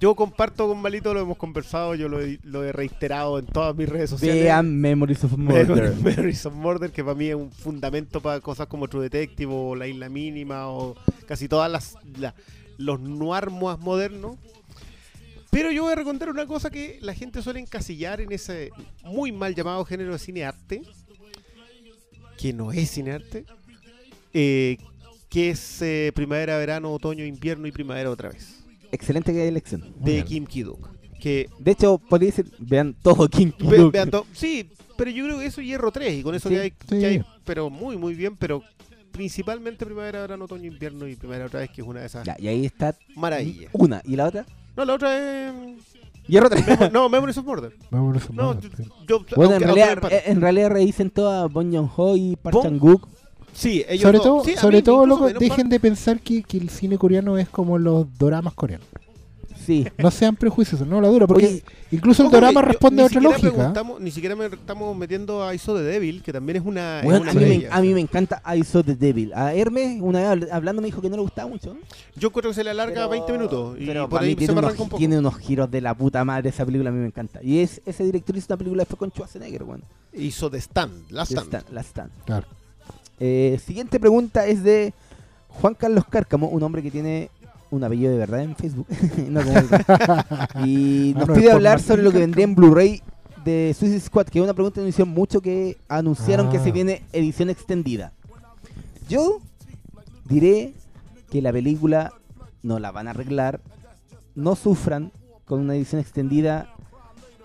Yo 0.00 0.14
comparto 0.14 0.66
con 0.66 0.80
Malito, 0.80 1.12
lo 1.12 1.20
hemos 1.20 1.36
conversado, 1.36 1.94
yo 1.94 2.08
lo 2.08 2.22
he, 2.22 2.38
lo 2.42 2.64
he 2.64 2.72
reiterado 2.72 3.38
en 3.38 3.44
todas 3.44 3.76
mis 3.76 3.86
redes 3.86 4.08
sociales. 4.08 4.44
Vean 4.44 4.74
Memories 4.80 5.24
of 5.24 5.34
a 5.34 5.36
Murder. 5.36 5.94
Memories 6.02 6.46
of 6.46 6.54
Murder, 6.54 6.90
que 6.90 7.04
para 7.04 7.14
mí 7.14 7.26
es 7.26 7.34
un 7.34 7.50
fundamento 7.52 8.22
para 8.22 8.40
cosas 8.40 8.66
como 8.66 8.88
True 8.88 9.02
Detective 9.10 9.52
o 9.54 9.76
La 9.76 9.86
Isla 9.86 10.08
Mínima 10.08 10.68
o 10.68 10.94
casi 11.26 11.48
todas 11.48 11.70
las 11.70 11.96
la- 12.18 12.34
los 12.78 12.98
noir 12.98 13.50
más 13.50 13.78
modernos. 13.78 14.36
Pero 15.50 15.70
yo 15.70 15.82
voy 15.82 15.92
a 15.92 15.96
recordar 15.96 16.30
una 16.30 16.46
cosa 16.46 16.70
que 16.70 16.98
la 17.02 17.12
gente 17.12 17.42
suele 17.42 17.60
encasillar 17.60 18.22
en 18.22 18.32
ese 18.32 18.70
muy 19.04 19.32
mal 19.32 19.54
llamado 19.54 19.84
género 19.84 20.12
de 20.12 20.18
cine 20.18 20.44
arte, 20.44 20.80
que 22.40 22.52
no 22.52 22.72
es 22.72 22.90
cine 22.90 23.12
arte, 23.12 23.44
eh, 24.32 24.78
que 25.28 25.50
es 25.50 25.82
eh, 25.82 26.12
primavera, 26.14 26.56
verano, 26.58 26.92
otoño, 26.92 27.24
invierno 27.24 27.66
y 27.66 27.72
primavera 27.72 28.10
otra 28.10 28.30
vez, 28.30 28.56
Excelente 28.92 29.46
elección. 29.46 29.82
Muy 29.98 30.04
de 30.10 30.12
bien. 30.16 30.24
Kim 30.26 30.46
Ki-duk. 30.46 30.88
Que 31.20 31.48
De 31.58 31.70
hecho, 31.72 31.98
podría 31.98 32.30
decir, 32.30 32.50
vean 32.58 32.94
todo 33.02 33.28
King 33.28 33.52
Ve- 33.60 33.90
vean 33.92 34.10
todo. 34.10 34.26
Sí, 34.32 34.68
pero 34.96 35.10
yo 35.10 35.24
creo 35.26 35.38
que 35.38 35.46
eso 35.46 35.60
es 35.60 35.66
hierro 35.66 35.92
3 35.92 36.14
y 36.18 36.22
con 36.22 36.34
eso 36.34 36.48
Sí, 36.48 36.54
que 36.56 36.60
hay, 36.60 36.70
sí. 36.88 36.98
que 36.98 37.06
hay- 37.06 37.22
pero 37.44 37.70
muy 37.70 37.96
muy 37.96 38.14
bien, 38.14 38.36
pero 38.36 38.64
principalmente 39.12 39.84
primavera, 39.84 40.20
verano, 40.22 40.46
otoño, 40.46 40.64
invierno 40.66 41.06
y 41.06 41.14
primavera 41.16 41.46
otra 41.46 41.60
vez 41.60 41.70
que 41.70 41.82
es 41.82 41.86
una 41.86 42.00
de 42.00 42.06
esas 42.06 42.24
Ya, 42.26 42.36
y 42.38 42.48
ahí 42.48 42.64
está 42.64 42.96
maravillas. 43.14 43.70
una. 43.74 44.00
¿Y 44.04 44.16
la 44.16 44.26
otra? 44.26 44.46
No, 44.76 44.84
la 44.84 44.94
otra 44.94 45.48
es 45.48 45.54
Hierro 46.30 46.48
tres. 46.50 46.66
Memo- 46.66 46.88
no, 46.92 47.08
Memories 47.08 47.38
of 47.38 47.44
Murder. 47.46 47.72
Memories 47.90 48.24
of 48.24 48.30
No, 48.30 48.42
Mother, 48.54 48.70
yo, 48.70 48.76
sí. 48.76 48.90
yo- 49.08 49.18
Bueno, 49.18 49.20
aunque- 49.26 49.34
en 49.34 49.52
aunque 49.52 49.64
realidad, 49.66 49.92
empate. 49.92 50.16
eh, 50.16 50.22
en 50.26 50.40
realidad 50.40 50.70
revisen 50.70 51.10
todas 51.10 51.52
Bong 51.52 51.74
Joon-ho 51.74 52.16
y 52.16 52.36
Park 52.36 52.54
Bong- 52.56 52.62
Chan-wook. 52.64 53.08
sí, 53.52 53.84
ellos 53.88 54.02
Sobre 54.02 54.18
dos. 54.18 54.24
todo, 54.26 54.44
Sí, 54.44 54.54
a 54.54 54.60
sobre 54.60 54.76
mí 54.78 54.82
todo 54.82 55.02
incluso 55.04 55.24
loco, 55.28 55.38
dejen 55.40 55.56
par- 55.64 55.68
de 55.68 55.80
pensar 55.80 56.20
que, 56.20 56.42
que 56.42 56.56
el 56.58 56.70
cine 56.70 56.96
coreano 56.98 57.36
es 57.38 57.48
como 57.48 57.78
los 57.78 58.06
doramas 58.18 58.54
coreanos. 58.54 58.86
Sí. 59.64 59.86
No 59.98 60.10
sean 60.10 60.36
prejuiciosos, 60.36 60.86
no 60.86 61.00
la 61.00 61.08
dura, 61.08 61.26
porque 61.26 61.46
Oye, 61.46 61.64
incluso 61.90 62.24
el 62.24 62.30
yo- 62.30 62.62
responde 62.62 63.02
a 63.02 63.06
otra 63.06 63.20
lógica. 63.20 63.72
Ni 64.00 64.10
siquiera 64.10 64.34
me 64.34 64.46
estamos 64.46 64.96
metiendo 64.96 65.44
a 65.44 65.54
ISO 65.54 65.74
de 65.74 65.84
Devil, 65.84 66.22
que 66.22 66.32
también 66.32 66.56
es 66.56 66.62
una, 66.64 67.00
es 67.00 67.04
Bueno, 67.04 67.20
una 67.22 67.30
a, 67.30 67.34
mí 67.34 67.40
me, 67.40 67.46
maravilla. 67.46 67.74
a 67.76 67.80
mí 67.80 67.94
me 67.94 68.00
encanta 68.00 68.42
I 68.56 68.62
Saw 68.64 68.82
the 68.82 68.96
Devil. 68.96 69.32
A 69.34 69.54
Hermes, 69.54 69.98
una 70.00 70.20
vez 70.20 70.28
habl- 70.28 70.48
hablando, 70.52 70.80
me 70.82 70.86
dijo 70.86 71.00
que 71.02 71.10
no 71.10 71.16
le 71.16 71.22
gustaba 71.22 71.48
mucho. 71.48 71.76
Yo 72.16 72.30
creo 72.32 72.50
que 72.50 72.54
se 72.54 72.64
le 72.64 72.70
alarga 72.70 72.94
Pero- 72.94 73.08
20 73.10 73.32
minutos 73.32 73.76
y 73.78 73.86
pero 73.86 74.02
por 74.08 74.10
para 74.18 74.22
ahí 74.22 74.28
mí 74.30 74.34
se 74.34 74.38
tiene 74.38 74.52
me 74.54 74.58
unos, 74.60 74.68
arranca 74.68 74.82
un 74.82 74.88
poco. 74.88 74.98
tiene 74.98 75.18
unos 75.18 75.36
giros 75.38 75.70
de 75.70 75.80
la 75.80 75.94
puta 75.94 76.24
madre 76.24 76.48
esa 76.48 76.64
película, 76.64 76.90
a 76.90 76.92
mí 76.92 76.98
me 77.00 77.06
encanta. 77.06 77.40
Y 77.42 77.58
es 77.60 77.80
ese 77.84 78.04
director 78.04 78.36
hizo 78.36 78.46
una 78.50 78.56
película 78.56 78.80
después 78.82 78.98
con 78.98 79.10
Schwarzenegger, 79.10 79.64
bueno. 79.64 79.84
Hizo 80.12 80.50
The 80.50 80.58
Stand, 80.58 81.10
Last 81.10 81.30
The 81.32 81.34
Stand. 81.38 81.48
Stand, 81.54 81.74
Last 81.74 81.88
Stand. 81.90 82.10
Claro. 82.24 82.46
Eh, 83.18 83.60
siguiente 83.64 84.00
pregunta 84.00 84.46
es 84.46 84.62
de 84.62 84.92
Juan 85.48 85.74
Carlos 85.74 86.04
Cárcamo, 86.08 86.48
un 86.48 86.62
hombre 86.62 86.82
que 86.82 86.90
tiene 86.90 87.30
un 87.70 87.84
apellido 87.84 88.10
de 88.12 88.18
verdad 88.18 88.42
en 88.42 88.56
Facebook. 88.56 88.86
No 89.28 89.40
como 89.42 89.58
el- 89.58 89.66
y 90.68 91.12
Ah, 91.14 91.18
nos 91.20 91.28
no, 91.28 91.34
pide 91.34 91.50
hablar 91.52 91.80
sobre 91.80 92.02
lo 92.02 92.10
que 92.12 92.18
vendría 92.18 92.44
en. 92.44 92.54
Blu-ray 92.54 93.02
de 93.44 93.74
Suicide 93.78 94.00
Squad, 94.00 94.26
que 94.26 94.38
es 94.38 94.44
una 94.44 94.54
pregunta 94.54 94.76
que 94.76 94.80
nos 94.82 94.88
hicieron 94.90 95.14
mucho 95.14 95.40
que 95.40 95.76
anunciaron 95.88 96.50
que 96.50 96.58
Ah. 96.58 96.62
se 96.64 96.72
viene 96.72 97.02
edición 97.12 97.48
extendida. 97.50 98.12
Yo 99.08 99.38
diré 100.28 100.74
que 101.30 101.40
la 101.42 101.52
película 101.52 102.12
no 102.62 102.78
la 102.78 102.90
van 102.90 103.08
a 103.08 103.10
arreglar, 103.10 103.60
no 104.34 104.54
sufran 104.56 105.12
con 105.44 105.60
una 105.60 105.74
edición 105.74 106.00
extendida 106.00 106.74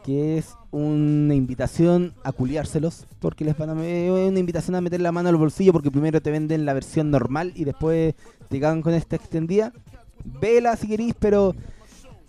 que 0.03 0.37
es 0.37 0.49
una 0.69 1.33
invitación 1.33 2.13
a 2.23 2.31
culiárselos, 2.31 3.07
porque 3.19 3.43
les 3.45 3.57
van 3.57 3.69
a 3.71 3.73
una 3.73 4.37
invitación 4.39 4.75
a 4.75 4.81
meter 4.81 5.01
la 5.01 5.11
mano 5.11 5.29
al 5.29 5.35
bolsillo 5.37 5.71
porque 5.73 5.89
primero 5.89 6.21
te 6.21 6.29
venden 6.29 6.65
la 6.65 6.73
versión 6.73 7.09
normal 7.09 7.53
y 7.55 7.63
después 7.63 8.13
te 8.49 8.59
cagan 8.59 8.83
con 8.83 8.93
esta 8.93 9.15
extendida. 9.15 9.73
Vela 10.25 10.75
si 10.75 10.87
querís, 10.87 11.13
pero 11.17 11.55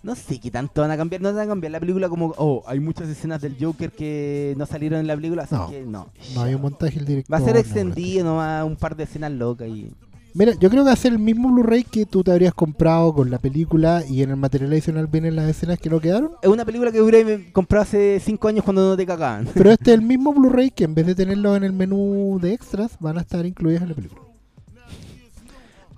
no 0.03 0.15
sé 0.15 0.39
qué 0.39 0.51
tanto 0.51 0.81
van 0.81 0.91
a 0.91 0.97
cambiar, 0.97 1.21
no 1.21 1.33
van 1.33 1.41
a 1.41 1.47
cambiar 1.47 1.71
la 1.71 1.79
película 1.79 2.07
como, 2.07 2.33
oh, 2.37 2.63
hay 2.67 2.79
muchas 2.79 3.09
escenas 3.09 3.41
del 3.41 3.57
Joker 3.59 3.91
que 3.91 4.53
no 4.57 4.65
salieron 4.65 4.99
en 4.99 5.07
la 5.07 5.15
película, 5.15 5.43
así 5.43 5.55
No. 5.55 5.69
que 5.69 5.81
no. 5.85 6.07
No 6.33 6.41
hay 6.43 6.53
un 6.53 6.61
montaje 6.61 6.99
el 6.99 7.05
director. 7.05 7.33
Va 7.33 7.37
a 7.39 7.45
ser 7.45 7.55
no, 7.55 7.59
extendido, 7.59 8.25
nomás 8.25 8.63
un 8.65 8.75
par 8.77 8.95
de 8.95 9.03
escenas 9.03 9.31
locas 9.31 9.67
y... 9.67 9.91
Mira, 10.33 10.51
yo 10.53 10.69
creo 10.69 10.83
que 10.83 10.89
va 10.89 10.93
a 10.93 10.95
ser 10.95 11.13
el 11.13 11.19
mismo 11.19 11.49
Blu-ray 11.51 11.83
que 11.83 12.05
tú 12.05 12.23
te 12.23 12.31
habrías 12.31 12.53
comprado 12.53 13.11
con 13.11 13.31
la 13.31 13.39
película 13.39 14.03
y 14.07 14.21
en 14.21 14.29
el 14.29 14.35
material 14.35 14.71
adicional 14.71 15.07
vienen 15.07 15.35
las 15.35 15.49
escenas 15.49 15.79
que 15.79 15.89
no 15.89 15.99
quedaron. 15.99 16.31
Es 16.43 16.49
una 16.49 16.63
película 16.63 16.91
que 16.91 17.01
hubiera 17.01 17.27
comprado 17.51 17.81
hace 17.81 18.21
5 18.23 18.47
años 18.47 18.63
cuando 18.63 18.87
no 18.87 18.95
te 18.95 19.05
cagaban. 19.07 19.47
Pero 19.55 19.71
este 19.71 19.91
es 19.91 19.97
el 19.97 20.05
mismo 20.05 20.31
Blu-ray 20.33 20.69
que 20.69 20.83
en 20.83 20.93
vez 20.93 21.07
de 21.07 21.15
tenerlo 21.15 21.55
en 21.55 21.63
el 21.63 21.73
menú 21.73 22.37
de 22.39 22.53
extras, 22.53 22.97
van 22.99 23.17
a 23.17 23.21
estar 23.21 23.43
incluidas 23.47 23.81
en 23.81 23.89
la 23.89 23.95
película. 23.95 24.21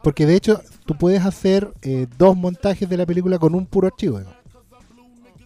Porque 0.03 0.25
de 0.25 0.35
hecho, 0.35 0.61
tú 0.85 0.95
puedes 0.95 1.25
hacer 1.25 1.71
eh, 1.81 2.07
dos 2.17 2.35
montajes 2.37 2.87
de 2.89 2.97
la 2.97 3.05
película 3.05 3.37
con 3.37 3.53
un 3.55 3.65
puro 3.65 3.87
archivo. 3.87 4.19
¿no? 4.19 4.29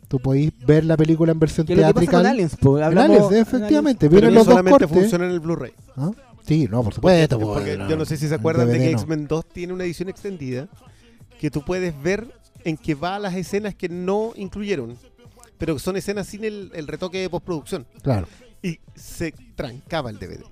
Tú 0.08 0.20
podéis 0.20 0.52
ver 0.66 0.86
la 0.86 0.96
película 0.96 1.32
en 1.32 1.40
versión 1.40 1.66
teatrical. 1.66 2.06
con 2.22 2.26
Aliens, 2.26 2.56
po, 2.58 2.78
En 2.78 2.84
hablamos- 2.84 3.28
Aliens, 3.28 3.48
efectivamente. 3.48 4.10
Pero 4.10 4.28
los 4.28 4.46
dos 4.46 4.54
solamente 4.54 4.86
cortes. 4.86 4.90
funciona 5.00 5.26
en 5.26 5.32
el 5.32 5.40
Blu-ray. 5.40 5.74
¿Ah? 5.98 6.12
Sí, 6.46 6.68
no, 6.70 6.84
por 6.84 6.94
supuesto. 6.94 7.40
po, 7.40 7.54
porque 7.54 7.78
no. 7.78 7.90
yo 7.90 7.96
no 7.98 8.06
sé 8.06 8.18
si 8.18 8.28
se 8.28 8.36
acuerdan 8.36 8.68
de 8.68 8.78
que 8.78 8.92
no. 8.92 8.98
X-Men 9.00 9.28
2 9.28 9.46
tiene 9.50 9.74
una 9.74 9.86
edición 9.86 10.10
extendida 10.10 10.68
que 11.40 11.50
tú 11.50 11.64
puedes 11.66 12.00
ver 12.04 12.28
en 12.64 12.78
que 12.78 12.96
va 12.96 13.16
a 13.16 13.20
las 13.20 13.34
escenas 13.36 13.74
que 13.76 13.90
no 13.90 14.34
incluyeron, 14.36 14.98
pero 15.58 15.74
que 15.74 15.80
son 15.80 15.98
escenas 15.98 16.28
sin 16.28 16.44
el, 16.44 16.72
el 16.76 16.88
retoque 16.88 17.18
de 17.20 17.30
postproducción. 17.30 17.86
Claro. 18.04 18.28
Y 18.62 18.80
se 18.96 19.34
trancaba 19.56 20.10
el 20.10 20.20
DVD. 20.20 20.44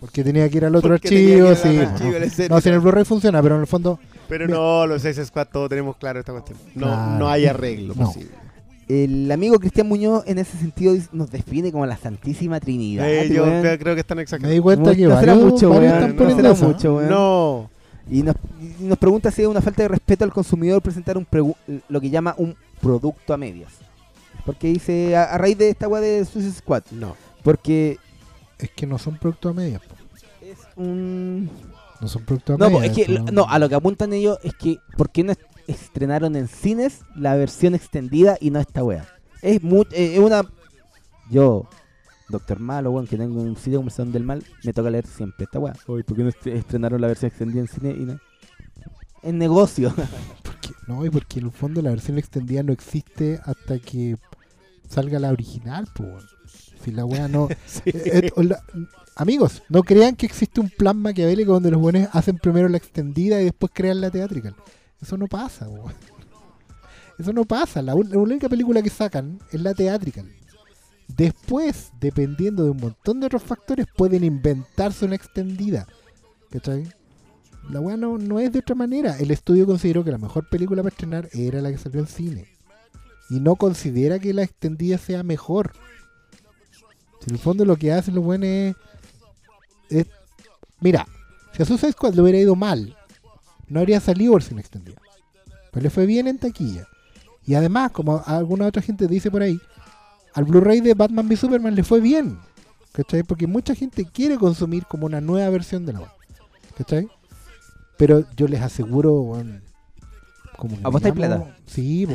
Porque 0.00 0.22
tenía 0.22 0.48
que 0.48 0.58
ir 0.58 0.64
al 0.64 0.74
otro 0.76 0.94
archivo, 0.94 1.54
sí. 1.56 1.76
archivo, 1.78 2.12
no. 2.12 2.54
No, 2.54 2.60
si 2.60 2.68
en 2.68 2.74
el 2.74 2.80
Blu-ray 2.80 3.04
funciona, 3.04 3.42
pero 3.42 3.56
en 3.56 3.62
el 3.62 3.66
fondo. 3.66 3.98
Pero 4.28 4.46
Mira. 4.46 4.56
no, 4.58 4.86
los 4.86 5.02
Suicide 5.02 5.24
Squad 5.26 5.48
todos 5.52 5.68
tenemos 5.68 5.96
claro 5.96 6.20
esta 6.20 6.32
cuestión. 6.32 6.58
No, 6.74 6.86
Claro. 6.86 7.18
no 7.18 7.28
hay 7.28 7.46
arreglo 7.46 7.94
No. 7.96 8.04
posible. 8.06 8.30
El 8.88 9.30
amigo 9.30 9.58
Cristian 9.58 9.86
Muñoz 9.86 10.22
en 10.26 10.38
ese 10.38 10.56
sentido 10.56 10.94
nos 11.12 11.30
define 11.30 11.70
como 11.72 11.84
la 11.84 11.96
Santísima 11.98 12.58
Trinidad. 12.60 13.06
Eh, 13.10 13.28
yo 13.28 13.44
creo, 13.44 13.78
creo 13.78 13.94
que 13.94 14.00
están 14.00 14.16
Me 14.16 14.22
exagerando. 14.22 14.54
di 14.54 14.60
cuenta 14.60 14.94
que 14.94 15.02
no 15.06 15.20
será 15.20 15.34
mucho, 15.34 15.70
weón, 15.70 15.84
están 15.84 16.16
no 16.16 16.36
será 16.36 16.54
mucho, 16.54 16.94
weón. 16.96 17.08
No. 17.10 17.70
Y 18.10 18.22
nos, 18.22 18.36
y 18.80 18.84
nos 18.84 18.96
pregunta 18.96 19.30
si 19.30 19.42
es 19.42 19.48
una 19.48 19.60
falta 19.60 19.82
de 19.82 19.88
respeto 19.88 20.24
al 20.24 20.32
consumidor 20.32 20.80
presentar 20.80 21.18
un 21.18 21.26
pregu- 21.26 21.54
lo 21.88 22.00
que 22.00 22.08
llama 22.08 22.34
un 22.38 22.54
producto 22.80 23.34
a 23.34 23.36
medias. 23.36 23.72
Porque 24.46 24.68
dice, 24.68 25.14
a, 25.16 25.24
a 25.24 25.36
raíz 25.38 25.58
de 25.58 25.68
esta 25.68 25.86
weá 25.88 26.00
de 26.00 26.24
Suicide 26.24 26.54
Squad. 26.54 26.84
No. 26.92 27.14
Porque 27.42 27.98
Es 28.58 28.70
que 28.70 28.86
no 28.86 28.98
son 28.98 29.18
productos 29.18 29.50
a 29.50 29.54
medias. 29.54 29.82
po. 29.82 29.94
es 30.40 30.58
un... 30.76 31.50
No 32.00 32.08
son 32.08 32.24
productos 32.24 32.54
a 32.54 32.58
No, 32.58 32.70
medias. 32.78 32.96
es 32.98 33.06
que, 33.06 33.18
no, 33.32 33.44
a 33.48 33.58
lo 33.58 33.68
que 33.68 33.74
apuntan 33.74 34.12
ellos 34.12 34.38
es 34.42 34.54
que 34.54 34.78
¿por 34.96 35.10
qué 35.10 35.24
no 35.24 35.32
est- 35.32 35.40
estrenaron 35.66 36.36
en 36.36 36.46
cines 36.48 37.00
la 37.16 37.34
versión 37.36 37.74
extendida 37.74 38.36
y 38.40 38.50
no 38.50 38.60
esta 38.60 38.84
wea? 38.84 39.06
Es, 39.42 39.62
mu- 39.62 39.82
eh, 39.92 40.14
es 40.14 40.18
una... 40.20 40.42
Yo, 41.30 41.68
Doctor 42.28 42.58
Malo, 42.60 42.90
weón, 42.92 43.06
que 43.06 43.16
tengo 43.16 43.40
un 43.40 43.56
sitio 43.56 43.72
de 43.72 43.76
conversación 43.78 44.12
del 44.12 44.24
mal, 44.24 44.44
me 44.64 44.72
toca 44.72 44.90
leer 44.90 45.06
siempre 45.06 45.44
esta 45.44 45.58
wea. 45.58 45.74
Oye, 45.86 46.04
¿por 46.04 46.16
qué 46.16 46.22
no 46.22 46.28
est- 46.30 46.46
estrenaron 46.46 47.00
la 47.00 47.06
versión 47.08 47.28
extendida 47.30 47.60
en 47.60 47.68
cine 47.68 47.90
y 47.90 48.04
no? 48.04 48.18
Es 49.22 49.34
negocio. 49.34 49.92
porque- 50.42 50.70
no, 50.86 51.04
y 51.04 51.10
porque 51.10 51.40
en 51.40 51.46
el 51.46 51.52
fondo 51.52 51.82
la 51.82 51.90
versión 51.90 52.16
extendida 52.18 52.62
no 52.62 52.72
existe 52.72 53.40
hasta 53.44 53.78
que 53.78 54.16
salga 54.88 55.18
la 55.18 55.30
original, 55.32 55.86
po. 55.94 56.04
Si 56.88 56.94
la 56.94 57.04
weá 57.04 57.28
no. 57.28 57.48
Sí. 57.66 57.82
Eh, 57.86 58.30
eh, 58.34 58.44
la- 58.44 58.62
amigos, 59.14 59.62
no 59.68 59.82
crean 59.82 60.16
que 60.16 60.26
existe 60.26 60.60
un 60.60 60.70
plan 60.70 60.96
maquiavélico 60.96 61.52
donde 61.52 61.70
los 61.70 61.80
buenos 61.80 62.08
hacen 62.12 62.38
primero 62.38 62.68
la 62.68 62.78
extendida 62.78 63.40
y 63.40 63.44
después 63.44 63.72
crean 63.74 64.00
la 64.00 64.10
teatrical. 64.10 64.56
Eso 65.00 65.16
no 65.16 65.26
pasa, 65.26 65.68
weón. 65.68 65.92
Eso 67.18 67.32
no 67.32 67.44
pasa. 67.44 67.82
La, 67.82 67.94
única 67.94 68.48
película 68.48 68.80
que 68.80 68.90
sacan 68.90 69.38
es 69.50 69.60
la 69.60 69.74
teatrical. 69.74 70.32
Después, 71.08 71.90
dependiendo 72.00 72.64
de 72.64 72.70
un 72.70 72.78
montón 72.78 73.20
de 73.20 73.26
otros 73.26 73.42
factores, 73.42 73.86
pueden 73.96 74.24
inventarse 74.24 75.04
una 75.04 75.16
extendida. 75.16 75.86
¿Cachai? 76.50 76.88
La 77.70 77.80
weá 77.80 77.96
no, 77.96 78.18
no 78.18 78.38
es 78.38 78.52
de 78.52 78.60
otra 78.60 78.74
manera. 78.74 79.18
El 79.18 79.30
estudio 79.30 79.66
consideró 79.66 80.04
que 80.04 80.12
la 80.12 80.18
mejor 80.18 80.48
película 80.48 80.82
para 80.82 80.94
estrenar 80.94 81.28
era 81.32 81.60
la 81.60 81.70
que 81.70 81.78
salió 81.78 82.00
en 82.00 82.06
cine. 82.06 82.46
Y 83.30 83.40
no 83.40 83.56
considera 83.56 84.18
que 84.18 84.32
la 84.32 84.42
extendida 84.42 84.96
sea 84.96 85.22
mejor. 85.22 85.72
En 87.28 87.34
el 87.34 87.38
fondo 87.38 87.64
lo 87.66 87.76
que 87.76 87.92
hacen 87.92 88.14
los 88.14 88.24
buenos 88.24 88.48
es, 88.48 88.76
es- 89.90 90.06
Mira, 90.80 91.06
si 91.54 91.62
a 91.62 91.66
Suicide 91.66 91.92
Squad 91.92 92.14
le 92.14 92.22
hubiera 92.22 92.38
ido 92.38 92.54
mal, 92.56 92.96
no 93.68 93.80
habría 93.80 94.00
salido 94.00 94.32
versión 94.32 94.58
extendida. 94.58 95.00
Pero 95.72 95.82
le 95.82 95.90
fue 95.90 96.06
bien 96.06 96.26
en 96.26 96.38
taquilla. 96.38 96.86
Y 97.46 97.54
además, 97.54 97.90
como 97.92 98.22
alguna 98.24 98.66
otra 98.66 98.80
gente 98.80 99.06
dice 99.08 99.30
por 99.30 99.42
ahí, 99.42 99.60
al 100.34 100.44
Blu-ray 100.44 100.80
de 100.80 100.94
Batman 100.94 101.26
v 101.26 101.36
Superman 101.36 101.74
le 101.74 101.82
fue 101.84 102.00
bien. 102.00 102.38
¿Cachai? 102.92 103.22
Porque 103.22 103.46
mucha 103.46 103.74
gente 103.74 104.06
quiere 104.06 104.38
consumir 104.38 104.86
como 104.86 105.06
una 105.06 105.20
nueva 105.20 105.50
versión 105.50 105.84
de 105.84 105.92
la 105.92 106.00
web. 106.00 106.10
¿Cachai? 106.76 107.08
Pero 107.98 108.24
yo 108.36 108.48
les 108.48 108.62
aseguro, 108.62 109.34
que 109.42 109.67
¿Apostáis 110.82 111.14
plata? 111.14 111.56
Sí, 111.66 112.06
po, 112.06 112.14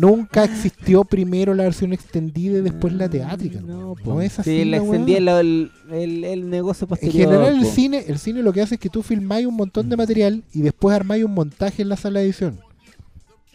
nunca 0.00 0.44
existió 0.44 1.04
primero 1.04 1.54
la 1.54 1.62
versión 1.64 1.92
extendida 1.92 2.58
y 2.58 2.62
después 2.62 2.92
la 2.92 3.08
teátrica. 3.08 3.60
No, 3.60 3.94
No 4.04 4.20
es 4.20 4.38
así. 4.38 4.50
Sí, 4.50 4.64
la 4.64 4.78
la- 5.20 5.40
el, 5.40 5.70
el, 5.92 6.24
el 6.24 6.50
negocio 6.50 6.84
En 6.86 6.88
posterior. 6.88 7.30
general 7.30 7.56
el 7.58 7.66
cine, 7.66 8.04
el 8.08 8.18
cine 8.18 8.42
lo 8.42 8.52
que 8.52 8.62
hace 8.62 8.74
es 8.74 8.80
que 8.80 8.88
tú 8.88 9.02
filmáis 9.02 9.46
un 9.46 9.54
montón 9.54 9.88
de 9.88 9.96
material 9.96 10.42
y 10.52 10.62
después 10.62 10.96
armáis 10.96 11.24
un 11.24 11.34
montaje 11.34 11.82
en 11.82 11.88
la 11.88 11.96
sala 11.96 12.18
de 12.20 12.26
edición. 12.26 12.58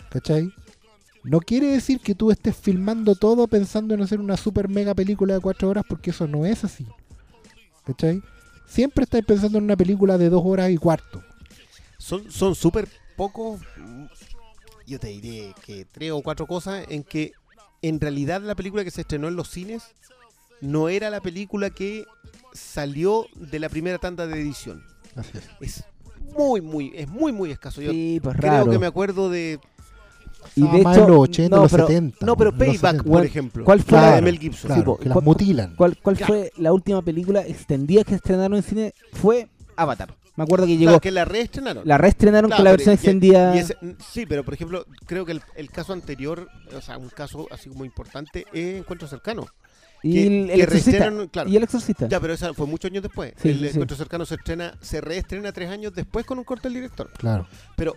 ¿Cachai? 0.09 0.49
No 1.23 1.39
quiere 1.39 1.67
decir 1.67 1.99
que 1.99 2.15
tú 2.15 2.31
estés 2.31 2.55
filmando 2.55 3.15
todo 3.15 3.47
pensando 3.47 3.93
en 3.93 4.01
hacer 4.01 4.19
una 4.19 4.37
super 4.37 4.67
mega 4.69 4.93
película 4.95 5.33
de 5.35 5.39
cuatro 5.39 5.69
horas 5.69 5.83
porque 5.87 6.09
eso 6.11 6.25
no 6.27 6.45
es 6.45 6.63
así. 6.63 6.85
¿Cachai? 7.85 8.21
Siempre 8.67 9.03
estáis 9.03 9.25
pensando 9.25 9.57
en 9.57 9.65
una 9.65 9.75
película 9.75 10.17
de 10.17 10.29
dos 10.29 10.41
horas 10.45 10.71
y 10.71 10.77
cuarto. 10.77 11.21
Son 11.97 12.31
son 12.31 12.55
súper 12.55 12.87
pocos, 13.15 13.59
mm, 13.77 14.05
yo 14.91 14.99
te 14.99 15.07
diré 15.07 15.53
que 15.65 15.85
tres 15.85 16.11
o 16.11 16.21
cuatro 16.21 16.45
cosas 16.47 16.85
en 16.89 17.03
que 17.03 17.31
en 17.81 17.99
realidad 17.99 18.41
la 18.41 18.55
película 18.55 18.83
que 18.83 18.91
se 18.91 19.01
estrenó 19.01 19.27
en 19.27 19.35
los 19.35 19.49
cines 19.49 19.83
no 20.61 20.89
era 20.89 21.09
la 21.09 21.21
película 21.21 21.69
que 21.71 22.05
salió 22.53 23.25
de 23.35 23.59
la 23.59 23.69
primera 23.69 23.97
tanda 23.97 24.27
de 24.27 24.39
edición. 24.39 24.83
Así 25.15 25.31
es. 25.61 25.77
Es 25.77 25.83
muy, 26.37 26.61
muy, 26.61 26.91
es 26.95 27.07
muy, 27.07 27.31
muy 27.31 27.51
escaso. 27.51 27.81
Yo 27.81 27.91
Sí, 27.91 28.19
pues 28.21 28.35
creo 28.37 28.51
raro. 28.51 28.71
que 28.71 28.77
me 28.79 28.85
acuerdo 28.85 29.29
de... 29.29 29.59
Y 30.55 30.61
de 30.67 30.79
hecho, 30.79 31.07
los 31.07 31.19
80, 31.19 31.55
no, 31.55 31.61
los 31.63 31.71
pero- 31.71 31.87
70. 31.87 32.25
No, 32.25 32.35
pero 32.35 32.51
Payback, 32.51 32.77
70. 32.97 33.03
por 33.03 33.25
ejemplo. 33.25 33.63
¿cuál 33.65 33.81
fue 33.81 33.97
la 33.99 34.09
la- 34.09 34.15
de 34.15 34.21
Mel 34.23 34.39
Gibson? 34.39 34.67
Claro, 34.69 34.81
Sí, 34.81 34.85
po, 34.85 34.97
que 34.97 35.05
las 35.05 35.13
¿cuál- 35.13 35.25
mutilan. 35.25 35.75
¿Cuál, 35.75 35.97
cuál 36.01 36.17
Claro. 36.17 36.33
fue 36.33 36.51
la 36.57 36.73
última 36.73 37.01
película 37.01 37.41
extendida 37.41 38.03
que 38.03 38.15
estrenaron 38.15 38.57
en 38.57 38.63
cine? 38.63 38.93
Fue 39.13 39.49
Avatar. 39.81 40.15
Me 40.35 40.43
acuerdo 40.43 40.65
que 40.65 40.77
llegó. 40.77 40.91
Claro, 40.91 41.01
que 41.01 41.11
la 41.11 41.25
reestrenaron. 41.25 41.83
La 41.87 41.97
reestrenaron 41.97 42.49
Claro, 42.49 42.59
con 42.59 42.65
la 42.65 42.71
versión 42.71 42.93
y- 42.93 42.95
extendida. 42.95 43.55
y 43.55 43.59
ese- 43.59 43.77
sí, 44.11 44.25
pero 44.25 44.43
por 44.45 44.53
ejemplo, 44.53 44.85
creo 45.05 45.25
que 45.25 45.33
el, 45.33 45.41
el 45.55 45.69
caso 45.69 45.93
anterior, 45.93 46.47
o 46.75 46.81
sea, 46.81 46.97
un 46.97 47.09
caso 47.09 47.47
así 47.51 47.69
como 47.69 47.83
importante, 47.85 48.45
es 48.53 48.79
Encuentro 48.79 49.07
Cercano. 49.07 49.47
y 50.03 50.13
que- 50.13 50.27
el, 50.27 50.47
que 50.47 50.63
exorcista. 50.63 51.11
claro. 51.31 51.49
Y 51.49 51.57
el 51.57 51.63
exorcista. 51.63 52.07
Ya, 52.07 52.19
pero 52.19 52.33
esa 52.33 52.53
fue 52.53 52.65
muchos 52.65 52.89
años 52.89 53.03
después. 53.03 53.33
Sí, 53.41 53.49
el 53.49 53.59
sí. 53.59 53.67
Encuentro 53.67 53.95
Cercano 53.97 54.25
se 54.25 54.35
estrena, 54.35 54.75
se 54.81 54.99
reestrena 55.01 55.51
tres 55.51 55.69
años 55.69 55.93
después 55.93 56.25
con 56.25 56.37
un 56.39 56.43
corte 56.43 56.69
del 56.69 56.73
director. 56.75 57.11
Claro. 57.17 57.47
Pero, 57.75 57.95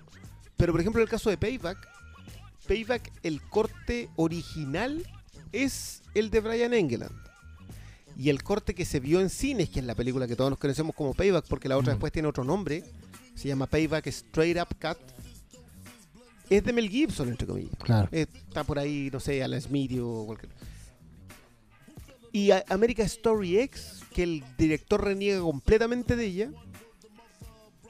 pero 0.56 0.72
por 0.72 0.80
ejemplo, 0.80 1.00
en 1.00 1.04
el 1.04 1.10
caso 1.10 1.30
de 1.30 1.38
Payback, 1.38 1.78
Payback, 2.68 3.10
el 3.22 3.40
corte 3.42 4.08
original 4.16 5.06
es 5.52 6.02
el 6.14 6.30
de 6.30 6.40
Brian 6.40 6.74
Engeland. 6.74 7.12
Y 8.17 8.28
el 8.31 8.43
corte 8.43 8.75
que 8.75 8.84
se 8.84 9.01
vio 9.01 9.20
en 9.20 9.28
cines, 9.31 9.68
que 9.70 9.81
es 9.81 9.86
la 9.86 9.94
película 9.94 10.26
que 10.28 10.36
todos 10.36 10.51
nos 10.51 10.59
conocemos 10.59 10.94
como 10.94 11.15
Payback, 11.15 11.47
porque 11.49 11.68
la 11.68 11.76
otra 11.76 11.93
Mm. 11.93 11.97
después 11.97 12.12
tiene 12.12 12.28
otro 12.28 12.44
nombre, 12.44 12.84
se 13.34 13.49
llama 13.49 13.67
Payback 13.67 14.07
Straight 14.07 14.57
Up 14.57 14.68
Cut, 14.81 14.99
es 16.49 16.62
de 16.62 16.73
Mel 16.73 16.89
Gibson, 16.89 17.28
entre 17.28 17.47
comillas. 17.47 17.73
Claro. 17.83 18.09
Está 18.12 18.62
por 18.65 18.78
ahí, 18.78 19.09
no 19.12 19.18
sé, 19.18 19.43
Alan 19.43 19.60
Smith 19.60 19.99
o 20.01 20.26
cualquier. 20.26 20.52
Y 22.33 22.51
America 22.68 23.02
Story 23.05 23.59
X, 23.60 24.01
que 24.12 24.25
el 24.25 24.44
director 24.59 25.02
reniega 25.02 25.41
completamente 25.41 26.17
de 26.17 26.25
ella. 26.26 26.51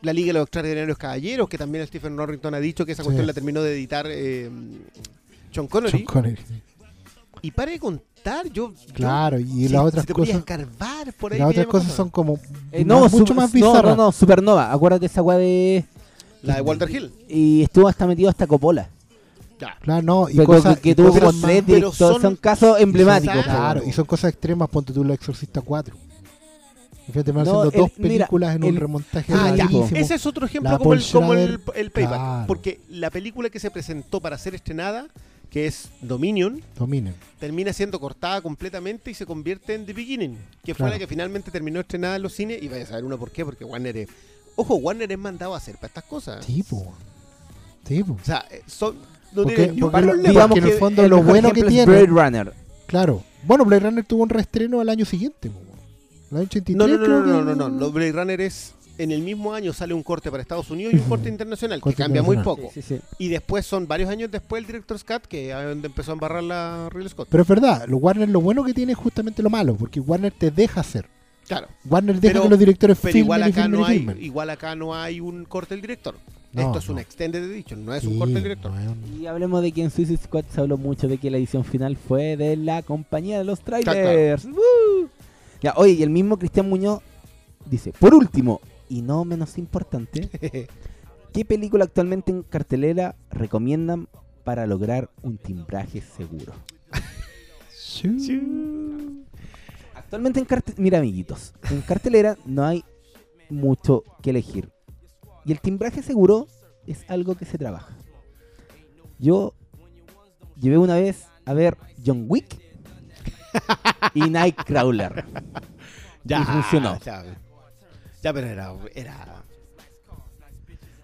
La 0.03 0.13
Liga 0.13 0.29
de 0.29 0.33
los 0.35 0.43
Extraordinarios 0.45 0.99
Caballeros, 0.99 1.49
que 1.49 1.57
también 1.57 1.87
Stephen 1.87 2.15
Norrington 2.15 2.55
ha 2.55 2.61
dicho 2.61 2.85
que 2.85 2.93
esa 2.93 3.03
Sí. 3.03 3.07
cuestión 3.07 3.27
la 3.27 3.33
terminó 3.33 3.63
de 3.63 3.73
editar 3.75 4.07
eh, 4.09 4.51
Sean 5.51 5.67
Connery. 5.67 5.93
Sean 5.93 6.05
Connery. 6.05 6.43
Y 7.41 7.51
para 7.53 7.73
de 7.73 7.79
contar, 7.79 8.07
yo. 8.53 8.73
yo- 8.73 8.95
Claro, 8.95 9.39
y 9.39 9.45
si- 9.47 9.69
las 9.69 9.83
otras 9.83 10.03
si 10.03 10.07
te 10.09 10.13
cosas. 10.15 10.37
escarbar 10.37 11.13
por 11.19 11.33
ahí. 11.33 11.39
Las 11.39 11.51
otras 11.51 11.67
cosas 11.67 11.93
son 11.93 12.09
como 12.11 12.39
Eh, 12.73 12.85
no, 12.85 13.01
más- 13.01 13.13
mucho 13.13 13.27
super- 13.27 13.37
más 13.37 13.55
no, 13.55 13.67
bizarras. 13.69 13.97
no, 13.97 14.05
no, 14.05 14.13
Supernova. 14.13 14.73
Acuérdate 14.73 15.07
esa 15.07 15.23
weá 15.23 15.39
de. 15.39 15.85
La 16.43 16.57
de 16.57 16.61
Walter 16.63 16.91
Hill. 16.91 17.11
Y 17.29 17.63
estuvo 17.63 17.89
hasta 17.89 18.07
metido 18.07 18.29
hasta 18.29 18.47
Coppola. 18.47 18.89
Claro, 19.81 20.03
no, 20.03 20.29
y 20.29 20.35
Pero 20.35 20.45
cosas, 20.47 20.79
que, 20.79 20.95
tuvo 20.95 21.09
como 21.09 21.33
tres 21.33 21.63
pero 21.65 21.77
directores. 21.77 21.97
son- 21.97 22.21
Son, 22.21 22.37
casos 22.37 22.79
emblemáticos. 22.81 23.37
Exacto. 23.37 23.59
Claro, 23.61 23.83
y 23.87 23.93
son 23.93 24.05
cosas 24.05 24.31
extremas, 24.33 24.69
ponte 24.69 24.93
tú 24.93 25.03
la 25.05 25.15
Exorcista 25.15 25.63
4. 25.63 25.97
Y 27.09 27.13
fíjate, 27.13 27.33
me 27.33 27.37
No, 27.37 27.41
haciendo 27.43 27.63
el- 27.65 27.71
dos 27.71 27.91
mira, 27.99 28.27
películas 28.27 28.57
en 28.57 28.65
un 28.65 28.69
el- 28.71 28.77
remontaje 28.77 29.33
Ah, 29.35 29.55
ya. 29.57 29.69
Ese 29.99 30.15
es 30.17 30.27
otro 30.27 30.45
ejemplo 30.47 30.71
La 30.73 30.79
como 30.79 30.93
el, 30.93 31.03
como 31.13 31.33
el, 31.35 31.61
el 31.77 31.91
Payback. 31.91 32.15
claro. 32.19 32.45
Porque 32.47 32.81
la 32.91 33.11
película 33.11 33.49
que 33.49 33.59
se 33.61 33.71
presentó 33.71 34.21
para 34.21 34.37
ser 34.37 34.55
estrenada, 34.55 35.07
que 35.55 35.69
es 35.69 35.89
Dominion, 36.01 36.61
Dominen. 36.77 37.15
termina 37.39 37.73
siendo 37.73 38.01
cortada 38.01 38.41
completamente 38.43 39.13
y 39.13 39.15
se 39.15 39.25
convierte 39.25 39.75
en 39.75 39.87
The 39.87 39.93
Beginning, 39.93 40.37
que 40.65 40.75
fue 40.75 40.79
Claro. 40.79 40.93
la 40.95 40.99
que 40.99 41.07
finalmente 41.07 41.53
terminó 41.53 41.79
estrenada 41.79 42.17
en 42.17 42.23
los 42.23 42.33
cines. 42.33 42.61
Y 42.61 42.67
vaya 42.67 42.83
a 42.83 42.87
saber 42.87 43.05
uno 43.05 43.17
por 43.21 43.31
qué, 43.31 43.45
porque 43.45 43.65
Warner 43.65 43.97
es. 43.99 44.09
Ojo, 44.57 44.75
Warner 44.75 45.13
es 45.13 45.17
mandado 45.19 45.55
a 45.55 45.59
hacer 45.59 45.77
para 45.77 45.87
estas 45.87 46.03
cosas. 46.05 46.45
Tipo. 46.45 46.93
Tipo. 47.85 48.15
O 48.21 48.25
sea, 48.25 48.45
eh, 48.51 48.63
son. 48.67 48.97
No 49.33 49.45
Porque- 49.45 49.55
tienen 49.69 49.79
lo-. 49.79 49.91
Digamos 50.17 50.59
en 50.59 50.65
el 50.65 50.73
fondo 50.73 51.05
el 51.05 51.11
lo 51.11 51.23
bueno 51.23 51.53
que 51.53 51.63
tiene- 51.63 51.87
Blade 51.87 52.07
Runner. 52.07 52.53
Claro. 52.89 53.23
Bueno, 53.45 53.65
Blade 53.65 53.85
Runner 53.91 54.05
tuvo 54.05 54.25
un 54.25 54.31
reestreno 54.31 54.81
al 54.81 54.89
año 54.89 55.05
siguiente. 55.05 55.53
El 56.33 56.37
año 56.37 56.47
83 56.47 56.77
No, 56.77 56.89
no, 56.89 56.97
no, 56.99 57.05
creo 57.05 57.21
no, 57.21 57.27
no, 57.45 57.53
que- 57.53 57.57
no, 57.57 57.69
no. 57.69 57.79
Lo 57.79 57.93
Blade 57.93 58.11
Runner 58.13 58.41
es. 58.41 58.75
En 58.97 59.11
el 59.11 59.23
mismo 59.23 59.53
año 59.53 59.73
sale 59.73 59.93
un 59.93 60.03
corte 60.05 60.31
para 60.31 60.41
Estados 60.43 60.71
Unidos 60.71 60.93
y 60.95 60.97
un 60.99 61.03
corte 61.09 61.29
internacional, 61.29 61.79
que 61.79 61.83
Corte 61.83 62.03
cambia 62.03 62.23
muy 62.23 62.37
poco. 62.39 62.71
Sí, 62.73 62.81
sí. 62.83 63.01
Y 63.19 63.29
después 63.29 63.67
son 63.67 63.89
varios 63.89 64.09
años 64.09 64.31
después 64.31 64.61
el 64.61 64.67
director 64.67 64.99
Scott, 64.99 65.27
que 65.27 65.51
es 65.51 65.57
donde 65.57 65.87
empezó 65.89 66.13
a 66.13 66.15
embarrar 66.15 66.43
la 66.45 66.89
Ridley 66.91 67.09
Scott. 67.09 67.27
Pero 67.31 67.43
es 67.43 67.49
verdad, 67.49 67.87
lo 67.89 67.97
Warner 67.97 68.29
lo 68.29 68.41
bueno 68.41 68.63
que 68.65 68.73
tiene 68.73 68.93
es 68.93 68.99
justamente 68.99 69.43
lo 69.43 69.51
malo, 69.51 69.75
porque 69.75 69.99
Warner 70.01 70.33
te 70.33 70.51
deja 70.53 70.81
hacer. 70.81 71.07
Claro. 71.49 71.67
Warner 71.91 72.21
deja 72.21 72.33
Pero- 72.35 72.43
que 72.45 72.49
los 72.51 72.59
directores 72.59 72.99
pero 73.03 73.13
filmen 73.13 73.25
igual 73.25 73.41
y 73.41 73.45
acá 73.45 73.63
filmen 73.63 73.81
no 73.81 73.87
y 73.87 73.91
hay 73.91 73.99
filmen. 73.99 74.23
igual 74.23 74.51
acá 74.51 74.75
no 74.77 74.95
hay 74.95 75.21
un 75.21 75.45
corte 75.45 75.75
del 75.75 75.81
director. 75.83 76.15
No, 76.53 76.63
Esto 76.63 76.79
es 76.79 76.87
no. 76.87 76.93
un 76.95 76.99
extended 77.01 77.43
edition, 77.51 77.85
no 77.85 77.93
es 77.97 78.05
un 78.05 78.13
Sí, 78.13 78.19
corte 78.21 78.35
del 78.35 78.43
director. 78.45 78.71
no 78.71 78.93
un- 78.93 79.21
Y 79.21 79.27
hablemos 79.27 79.61
de 79.61 79.73
que 79.73 79.83
en 79.83 79.91
Suicide 79.91 80.19
Squad 80.23 80.45
se 80.55 80.61
habló 80.61 80.77
mucho 80.79 81.09
de 81.09 81.19
que 81.19 81.29
la 81.33 81.37
edición 81.39 81.65
final 81.65 81.97
fue 81.97 82.37
de 82.37 82.57
la 82.57 82.83
compañía 82.83 83.39
de 83.39 83.45
los 83.45 83.61
trailers. 83.61 84.47
Ya, 85.61 85.73
oye, 85.77 85.95
y 85.95 86.03
el 86.03 86.11
mismo 86.11 86.39
Cristian 86.39 86.69
Muñoz 86.69 87.01
dice, 87.67 87.93
por 87.99 88.15
último, 88.15 88.61
y 88.95 89.03
no 89.03 89.25
menos 89.25 89.59
importante, 89.59 90.31
¿qué 91.33 91.45
película 91.45 91.83
actualmente 91.83 92.31
en 92.31 92.45
cartelera 92.45 93.17
recomiendan 93.29 94.09
para 94.45 94.69
lograr 94.69 95.11
un 95.21 95.37
timbraje 95.37 96.01
seguro? 96.01 96.53
Actualmente 99.97 100.39
en 100.39 100.47
cartelera, 100.47 100.81
mira 100.81 100.99
amiguitos, 100.99 101.55
en 101.73 101.81
cartelera 101.81 102.39
no 102.45 102.65
hay 102.65 102.85
mucho 103.51 104.05
que 104.23 104.31
elegir. 104.31 104.71
Y 105.45 105.51
el 105.51 105.61
timbraje 105.61 106.01
seguro 106.01 106.47
es 106.87 107.05
algo 107.09 107.35
que 107.35 107.47
se 107.47 107.59
trabaja. 107.59 107.99
Yo 109.19 109.55
llevé 110.57 110.79
una 110.79 110.95
vez 110.95 111.27
a 111.47 111.53
ver 111.53 111.77
John 112.07 112.27
Wick 112.29 112.61
y 114.15 114.21
Nightcrawler. 114.31 115.25
Ya, 116.23 116.43
y 116.43 116.45
funcionó. 116.45 117.01
Ya, 117.01 117.25
Ya, 118.25 118.33
pero 118.33 118.47
era, 118.49 118.73
era. 118.95 119.43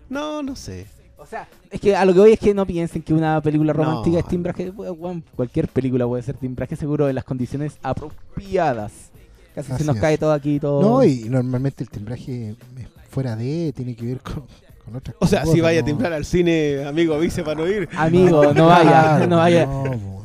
No, 0.08 0.42
no 0.42 0.56
sé. 0.56 0.86
O 1.18 1.26
sea, 1.26 1.46
es 1.70 1.80
que 1.80 1.94
a 1.94 2.04
lo 2.06 2.14
que 2.14 2.18
voy 2.20 2.32
es 2.32 2.38
que 2.40 2.54
no 2.54 2.64
piensen 2.66 3.02
que 3.02 3.12
una 3.12 3.40
película 3.42 3.72
romántica 3.74 4.14
No. 4.14 4.18
es 4.20 4.26
timbraje. 4.26 4.72
Cualquier 5.36 5.68
película 5.68 6.06
puede 6.06 6.22
ser 6.22 6.36
timbraje 6.36 6.76
seguro 6.76 7.08
en 7.08 7.14
las 7.14 7.24
condiciones 7.24 7.74
apropiadas. 7.82 9.10
Casi 9.54 9.70
Así 9.72 9.82
se 9.82 9.86
nos 9.86 9.96
es. 9.96 10.00
cae 10.02 10.16
todo 10.16 10.32
aquí. 10.32 10.58
todo 10.58 10.80
No, 10.80 11.04
y 11.04 11.28
normalmente 11.28 11.84
el 11.84 11.90
timbraje 11.90 12.50
es 12.50 12.56
fuera 13.10 13.36
de, 13.36 13.72
tiene 13.76 13.94
que 13.94 14.06
ver 14.06 14.20
con, 14.20 14.44
con 14.84 14.96
otras 14.96 15.14
O 15.20 15.26
sea, 15.26 15.40
cosas. 15.40 15.54
si 15.54 15.60
vaya 15.60 15.80
a 15.80 15.82
no- 15.82 15.86
timbrar 15.86 16.12
al 16.14 16.24
cine, 16.24 16.84
amigo, 16.86 17.14
avise 17.14 17.42
para 17.42 17.60
no 17.60 17.68
ir. 17.68 17.86
Amigo, 17.96 18.54
no 18.54 18.66
vaya, 18.68 19.26
no 19.26 19.36
vaya. 19.36 19.66
no, 19.66 19.82
po. 19.84 20.24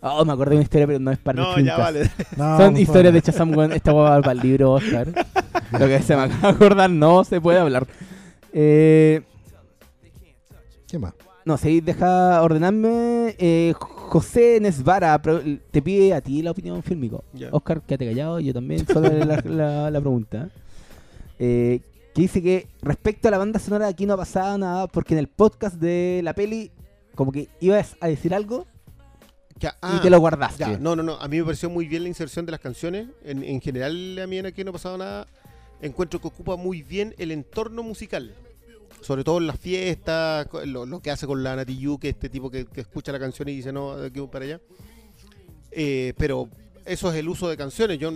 Oh, 0.00 0.24
me 0.24 0.32
acordé 0.32 0.50
de 0.50 0.56
una 0.58 0.62
historia, 0.62 0.86
pero 0.86 1.00
no 1.00 1.10
es 1.10 1.18
para 1.18 1.42
No, 1.42 1.58
ya 1.58 1.76
vale. 1.76 2.08
No, 2.36 2.56
Son 2.56 2.76
historias 2.76 3.12
de. 3.12 3.20
Chazam. 3.20 3.58
Esta 3.72 3.92
hueá 3.92 4.10
va 4.10 4.20
para 4.20 4.32
el 4.32 4.38
libro, 4.40 4.70
Oscar. 4.74 5.08
Lo 5.72 5.86
que 5.86 6.00
se 6.02 6.16
me 6.16 6.22
acaba 6.22 6.48
de 6.52 6.56
acordar 6.56 6.90
no 6.90 7.24
se 7.24 7.40
puede 7.40 7.58
hablar. 7.58 7.86
Eh, 8.52 9.22
¿Qué 10.88 10.98
más? 10.98 11.14
no, 11.44 11.56
si 11.56 11.80
deja 11.80 12.42
ordenarme. 12.42 13.34
Eh, 13.38 13.72
José 13.78 14.58
Nesvara 14.60 15.20
te 15.70 15.82
pide 15.82 16.14
a 16.14 16.20
ti 16.20 16.42
la 16.42 16.50
opinión 16.50 16.82
fílmico. 16.82 17.24
Ya. 17.32 17.48
Oscar, 17.52 17.82
quédate 17.82 18.06
callado, 18.06 18.40
yo 18.40 18.52
también. 18.54 18.86
Solo 18.86 19.08
la, 19.10 19.42
la- 19.44 19.90
la 19.90 20.00
pregunta. 20.00 20.48
Eh, 21.38 21.80
que 22.14 22.22
dice 22.22 22.42
que 22.42 22.66
respecto 22.82 23.28
a 23.28 23.30
la 23.30 23.38
banda 23.38 23.58
sonora 23.60 23.86
aquí 23.86 24.04
no 24.06 24.14
ha 24.14 24.16
pasado 24.16 24.58
nada 24.58 24.86
porque 24.88 25.14
en 25.14 25.18
el 25.20 25.28
podcast 25.28 25.76
de 25.76 26.20
la 26.24 26.34
peli, 26.34 26.70
como 27.14 27.32
que 27.32 27.48
ibas 27.60 27.96
a 28.00 28.08
decir 28.08 28.34
algo 28.34 28.66
Ya, 29.60 29.70
y 29.70 29.76
ah, 29.82 30.00
te 30.02 30.10
lo 30.10 30.18
guardaste. 30.20 30.58
Ya, 30.58 30.78
no, 30.78 30.96
no, 30.96 31.02
no. 31.02 31.14
A 31.14 31.28
mí 31.28 31.38
me 31.38 31.44
pareció 31.44 31.68
muy 31.70 31.86
bien 31.86 32.02
la 32.02 32.08
inserción 32.08 32.44
de 32.46 32.52
las 32.52 32.60
canciones. 32.60 33.08
En, 33.24 33.42
en 33.44 33.60
general, 33.60 34.18
a 34.22 34.26
mí 34.26 34.38
en 34.38 34.46
aquí 34.46 34.64
no 34.64 34.70
ha 34.70 34.72
pasado 34.72 34.98
nada. 34.98 35.26
Encuentro 35.80 36.20
que 36.20 36.28
ocupa 36.28 36.56
muy 36.56 36.82
bien 36.82 37.14
el 37.18 37.30
entorno 37.30 37.82
musical. 37.82 38.34
Sobre 39.00 39.22
todo 39.22 39.38
en 39.38 39.46
las 39.46 39.58
fiestas, 39.60 40.48
lo, 40.66 40.84
lo 40.86 41.00
que 41.00 41.10
hace 41.10 41.26
con 41.26 41.42
la 41.44 41.54
Nati 41.54 41.78
Yu, 41.78 41.98
que 41.98 42.08
es 42.08 42.14
este 42.14 42.28
tipo 42.28 42.50
que, 42.50 42.66
que 42.66 42.80
escucha 42.80 43.12
la 43.12 43.18
canción 43.20 43.48
y 43.48 43.54
dice, 43.56 43.72
no, 43.72 43.96
de 43.96 44.08
aquí 44.08 44.18
voy 44.18 44.28
para 44.28 44.44
allá. 44.44 44.60
Eh, 45.70 46.14
pero 46.16 46.48
eso 46.84 47.10
es 47.10 47.16
el 47.16 47.28
uso 47.28 47.48
de 47.48 47.56
canciones. 47.56 47.98
Yo, 47.98 48.12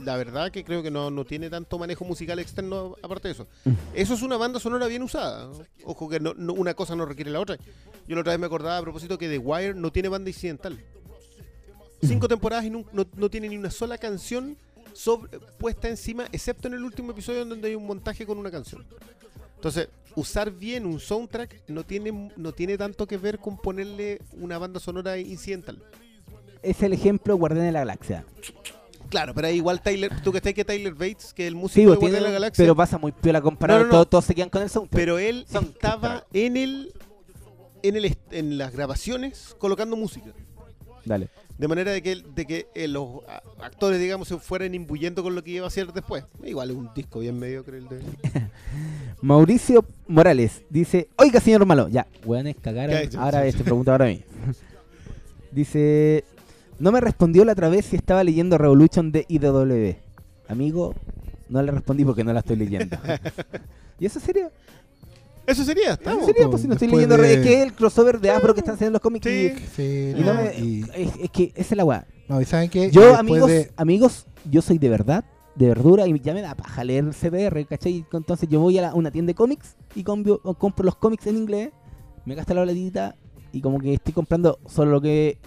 la 0.00 0.16
verdad, 0.16 0.50
que 0.50 0.64
creo 0.64 0.82
que 0.82 0.90
no, 0.90 1.10
no 1.12 1.24
tiene 1.24 1.50
tanto 1.50 1.78
manejo 1.78 2.04
musical 2.04 2.38
externo 2.40 2.96
aparte 3.02 3.28
de 3.28 3.32
eso. 3.34 3.46
Eso 3.94 4.14
es 4.14 4.22
una 4.22 4.36
banda 4.36 4.58
sonora 4.58 4.88
bien 4.88 5.02
usada. 5.02 5.46
¿no? 5.46 5.64
Ojo 5.84 6.08
que 6.08 6.18
no- 6.18 6.34
no- 6.34 6.54
una 6.54 6.74
cosa 6.74 6.96
no 6.96 7.06
requiere 7.06 7.30
la 7.30 7.38
otra. 7.40 7.56
Yo 8.08 8.16
la 8.16 8.22
otra 8.22 8.32
vez 8.32 8.40
me 8.40 8.46
acordaba 8.46 8.78
a 8.78 8.82
propósito 8.82 9.16
que 9.18 9.28
The 9.28 9.38
Wire 9.38 9.74
no 9.74 9.92
tiene 9.92 10.08
banda 10.08 10.30
incidental. 10.30 10.82
Cinco 12.02 12.26
temporadas 12.26 12.64
y 12.64 12.70
no, 12.70 12.84
no 12.92 13.30
tiene 13.30 13.48
ni 13.48 13.56
una 13.56 13.70
sola 13.70 13.96
canción 13.98 14.56
sobre- 14.94 15.38
puesta 15.58 15.88
encima, 15.88 16.26
excepto 16.32 16.68
en 16.68 16.74
el 16.74 16.82
último 16.84 17.12
episodio 17.12 17.44
donde 17.44 17.68
hay 17.68 17.74
un 17.74 17.86
montaje 17.86 18.26
con 18.26 18.38
una 18.38 18.50
canción. 18.50 18.84
Entonces, 19.56 19.88
usar 20.16 20.50
bien 20.50 20.86
un 20.86 20.98
soundtrack 21.00 21.62
no 21.68 21.84
tiene, 21.84 22.32
no 22.36 22.52
tiene 22.52 22.76
tanto 22.76 23.06
que 23.06 23.16
ver 23.16 23.38
con 23.38 23.56
ponerle 23.56 24.20
una 24.32 24.58
banda 24.58 24.80
sonora 24.80 25.16
incidental. 25.18 25.82
Es 26.62 26.82
el 26.82 26.92
ejemplo 26.92 27.36
Guardián 27.36 27.66
de 27.66 27.72
la 27.72 27.80
Galaxia. 27.80 28.24
Claro, 29.08 29.34
pero 29.34 29.48
igual 29.50 29.82
Tyler, 29.82 30.22
tú 30.22 30.32
que 30.32 30.38
estás 30.38 30.54
que 30.54 30.64
Tyler 30.64 30.94
Bates, 30.94 31.34
que 31.34 31.46
el 31.46 31.54
músico 31.54 31.74
Sí, 31.74 31.80
de 31.82 31.86
pues, 31.88 31.98
Guardián 31.98 32.10
tiene- 32.12 32.24
de 32.24 32.30
la 32.30 32.32
Galaxia. 32.40 32.62
pero 32.62 32.74
pasa 32.74 32.98
muy 32.98 33.12
piola 33.12 33.40
comparado. 33.42 33.80
No, 33.80 33.84
no, 33.84 33.88
no. 33.88 33.94
Todos, 33.96 34.10
todos 34.10 34.24
se 34.24 34.34
quedan 34.34 34.48
con 34.48 34.62
el 34.62 34.70
soundtrack. 34.70 34.98
Pero 34.98 35.18
él 35.18 35.44
Soundtrack. 35.50 35.74
estaba 35.74 36.26
en 36.32 36.56
el 36.56 36.92
en 37.82 37.96
el 37.96 38.16
en 38.30 38.58
las 38.58 38.72
grabaciones 38.72 39.54
colocando 39.58 39.96
música. 39.96 40.32
Dale. 41.04 41.28
De 41.58 41.68
manera 41.68 41.92
de 41.92 42.02
que, 42.02 42.16
de 42.16 42.46
que 42.46 42.66
eh, 42.74 42.88
los 42.88 43.08
actores, 43.60 44.00
digamos, 44.00 44.28
se 44.28 44.38
fueran 44.38 44.74
imbuyendo 44.74 45.22
con 45.22 45.34
lo 45.34 45.44
que 45.44 45.52
iba 45.52 45.64
a 45.64 45.68
hacer 45.68 45.92
después. 45.92 46.24
Igual 46.44 46.70
es 46.70 46.76
un 46.76 46.90
disco 46.94 47.20
bien 47.20 47.38
mediocre 47.38 47.78
el 47.78 47.88
de... 47.88 48.00
Mauricio 49.22 49.84
Morales 50.08 50.62
dice, 50.68 51.08
oiga 51.16 51.40
señor 51.40 51.64
malo, 51.64 51.88
ya, 51.88 52.06
ya, 52.24 53.20
ahora 53.20 53.46
este 53.46 53.62
pregunta 53.62 53.92
ahora 53.92 54.06
a 54.06 54.08
mí. 54.08 54.24
dice, 55.52 56.24
no 56.80 56.90
me 56.90 57.00
respondió 57.00 57.44
la 57.44 57.52
otra 57.52 57.68
vez 57.68 57.86
si 57.86 57.96
estaba 57.96 58.24
leyendo 58.24 58.58
Revolution 58.58 59.12
de 59.12 59.24
IDW. 59.28 59.94
Amigo, 60.48 60.94
no 61.48 61.62
le 61.62 61.70
respondí 61.70 62.04
porque 62.04 62.24
no 62.24 62.32
la 62.32 62.40
estoy 62.40 62.56
leyendo. 62.56 62.96
¿Y 64.00 64.06
eso 64.06 64.18
sería? 64.18 64.50
Eso 65.46 65.64
sería, 65.64 65.84
¿Eso 65.84 65.92
estamos. 65.94 66.26
sería? 66.26 66.48
Pues 66.48 66.62
si 66.62 66.68
no 66.68 66.74
estoy 66.74 66.88
leyendo, 66.88 67.16
de- 67.16 67.34
es 67.34 67.40
que 67.40 67.54
es 67.54 67.62
el 67.66 67.72
crossover 67.72 68.20
de 68.20 68.30
Afro 68.30 68.54
que 68.54 68.60
están 68.60 68.74
haciendo 68.76 68.92
los 68.92 69.02
cómics. 69.02 69.26
Sí. 69.26 69.52
Sí, 69.76 69.82
Y, 70.16 70.20
y 70.20 70.24
no 70.24 70.34
no, 70.34 70.42
me- 70.42 70.54
y- 70.58 70.84
es, 70.94 71.10
es 71.20 71.30
que 71.30 71.52
esa 71.56 71.74
es 71.74 71.76
la 71.76 71.84
weá. 71.84 72.06
no, 72.28 72.40
y 72.40 72.44
¿saben 72.44 72.70
qué? 72.70 72.86
Y 72.86 72.90
Yo, 72.90 73.14
amigos, 73.16 73.48
de- 73.50 73.70
amigos, 73.76 74.26
yo 74.50 74.62
soy 74.62 74.78
de 74.78 74.88
verdad, 74.88 75.24
de 75.56 75.66
verdura, 75.68 76.06
y 76.06 76.18
ya 76.20 76.32
me 76.32 76.40
da 76.42 76.54
paja 76.54 76.84
leer 76.84 77.04
el 77.04 77.12
CBR, 77.14 77.66
¿cachai? 77.66 78.06
Entonces 78.12 78.48
yo 78.48 78.60
voy 78.60 78.78
a 78.78 78.82
la- 78.82 78.94
una 78.94 79.10
tienda 79.10 79.30
de 79.30 79.34
cómics 79.34 79.76
y 79.94 80.02
compro, 80.04 80.40
los 80.84 80.96
cómics 80.96 81.26
en 81.26 81.36
inglés, 81.36 81.70
me 82.24 82.34
gasto 82.34 82.54
la 82.54 82.62
platita 82.62 83.16
y 83.52 83.60
como 83.60 83.78
que 83.80 83.94
estoy 83.94 84.12
comprando 84.14 84.58
solo 84.66 84.92
lo 84.92 85.00
que 85.00 85.38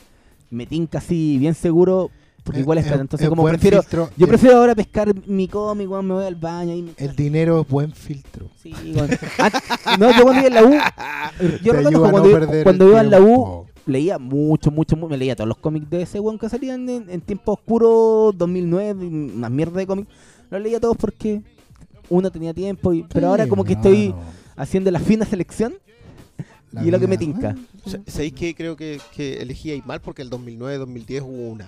me 0.52 0.66
tinca 0.68 0.98
así 1.00 1.38
bien 1.40 1.56
seguro, 1.56 2.12
porque 2.46 2.60
Es- 2.60 2.64
igual 2.64 2.78
es 2.78 2.86
es- 2.86 2.88
plata. 2.92 3.02
Entonces 3.02 3.26
es 3.26 3.30
como 3.30 3.44
prefiero, 3.44 3.82
filtro. 3.82 4.10
yo 4.16 4.26
El- 4.26 4.30
prefiero 4.30 4.58
ahora 4.58 4.74
pescar 4.76 5.14
mi 5.28 5.48
cómic, 5.50 5.90
weón, 5.92 6.08
me 6.08 6.14
voy 6.14 6.26
al 6.26 6.36
baño 6.36 6.74
y 6.74 6.82
me... 6.84 6.92
El 6.96 7.14
dinero 7.16 7.60
es 7.62 7.68
buen 7.68 7.92
filtro. 7.92 8.48
Sí, 8.62 8.72
weón. 8.96 9.10
An- 9.40 10.00
no, 10.00 10.12
yo 10.18 10.24
cuando 10.24 10.40
iba 10.40 10.48
en 10.48 10.54
la 10.54 10.64
U, 10.64 10.72
yo 11.64 11.74
no 11.74 12.00
cuando, 12.00 12.64
cuando 12.64 12.88
iba 12.88 13.02
en 13.02 13.10
la 13.10 13.20
U, 13.20 13.66
leía 13.88 14.18
mucho, 14.20 14.72
mucho, 14.72 14.96
mu- 14.96 15.10
me 15.10 15.18
leía 15.18 15.36
todos 15.36 15.48
los 15.48 15.58
cómics 15.58 15.90
de 15.90 16.04
ese 16.04 16.20
weón 16.20 16.40
que 16.40 16.48
salían 16.48 16.88
en, 16.88 17.10
en 17.10 17.20
tiempo 17.22 17.52
oscuro 17.54 18.32
2009, 18.36 19.04
y 19.06 19.08
una 19.08 19.50
mierda 19.50 19.78
de 19.80 19.88
cómics. 19.88 20.10
Los 20.52 20.62
leía 20.62 20.80
todos 20.80 20.96
porque 20.98 21.42
uno 22.10 22.32
tenía 22.32 22.54
tiempo, 22.54 22.94
y, 22.94 23.04
pero 23.04 23.22
Sí, 23.28 23.32
ahora 23.32 23.48
como 23.48 23.64
que 23.64 23.74
estoy 23.74 24.14
haciendo 24.56 24.92
la 24.92 25.00
fina 25.00 25.26
selección 25.26 25.74
La 26.72 26.84
y 26.86 26.92
lo 26.92 27.00
que 27.00 27.08
me 27.08 27.18
tinca. 27.18 27.54
bueno. 27.54 27.68
Sa- 27.86 28.00
¿Sabéis 28.08 28.34
que 28.34 28.54
creo 28.56 28.76
que, 28.76 29.00
que 29.16 29.42
elegí 29.42 29.82
mal 29.86 30.00
porque 30.02 30.22
el 30.22 30.30
2009-2010 30.30 31.22
hubo 31.24 31.50
una 31.52 31.66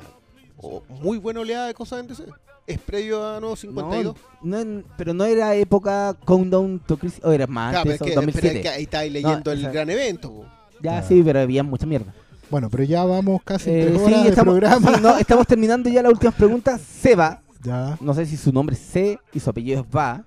o- 0.58 0.84
muy 1.02 1.18
buena 1.18 1.40
oleada 1.42 1.68
de 1.68 1.74
cosas 1.74 2.00
en 2.02 2.08
DC? 2.08 2.24
Es 2.66 2.80
previo 2.80 3.26
a 3.26 3.40
Nuevo 3.40 3.56
52. 3.56 4.16
No, 4.42 4.66
no, 4.66 4.84
pero 4.98 5.14
no 5.14 5.24
era 5.24 5.56
época 5.56 6.16
Countdown 6.26 6.80
to 6.86 6.98
Crisis, 6.98 7.22
o 7.24 7.32
era 7.32 7.48
más 7.48 7.72
Claro, 7.72 7.90
antes, 7.92 8.00
pero 8.00 8.10
es 8.10 8.11
que, 8.11 8.19
pero 8.19 8.30
es 8.30 8.36
2007. 8.36 8.61
que 8.61 8.69
ahí 8.69 8.84
estáis 8.84 9.11
leyendo 9.14 9.52
el 9.52 9.60
esa- 9.60 9.72
gran 9.72 9.90
evento. 9.90 10.30
po. 10.32 10.44
Ya, 10.76 10.80
Claro. 10.82 11.08
sí, 11.08 11.22
pero 11.24 11.40
había 11.40 11.64
mucha 11.64 11.86
mierda. 11.86 12.14
Bueno, 12.50 12.69
pero 12.69 12.84
ya 12.84 13.03
vamos 13.06 13.42
casi 13.44 13.69
Eh, 13.69 13.86
tres 13.88 13.98
sí, 14.00 14.06
horas 14.06 14.24
de 14.24 14.30
estamos, 14.30 14.52
programa. 14.60 14.95
sí, 14.95 15.02
no, 15.02 15.18
estamos 15.18 15.48
terminando 15.48 15.90
ya 15.90 16.02
las 16.03 16.11
últimas 16.11 16.36
preguntas. 16.36 16.82
Seba, 16.82 17.42
Ya. 17.64 17.98
no 18.02 18.14
sé 18.14 18.26
si 18.26 18.36
su 18.38 18.52
nombre 18.52 18.76
es 18.76 18.82
C 18.82 19.19
y 19.34 19.40
su 19.40 19.50
apellido 19.50 19.82
es 19.82 19.88
Va. 19.95 20.11
A 20.11 20.24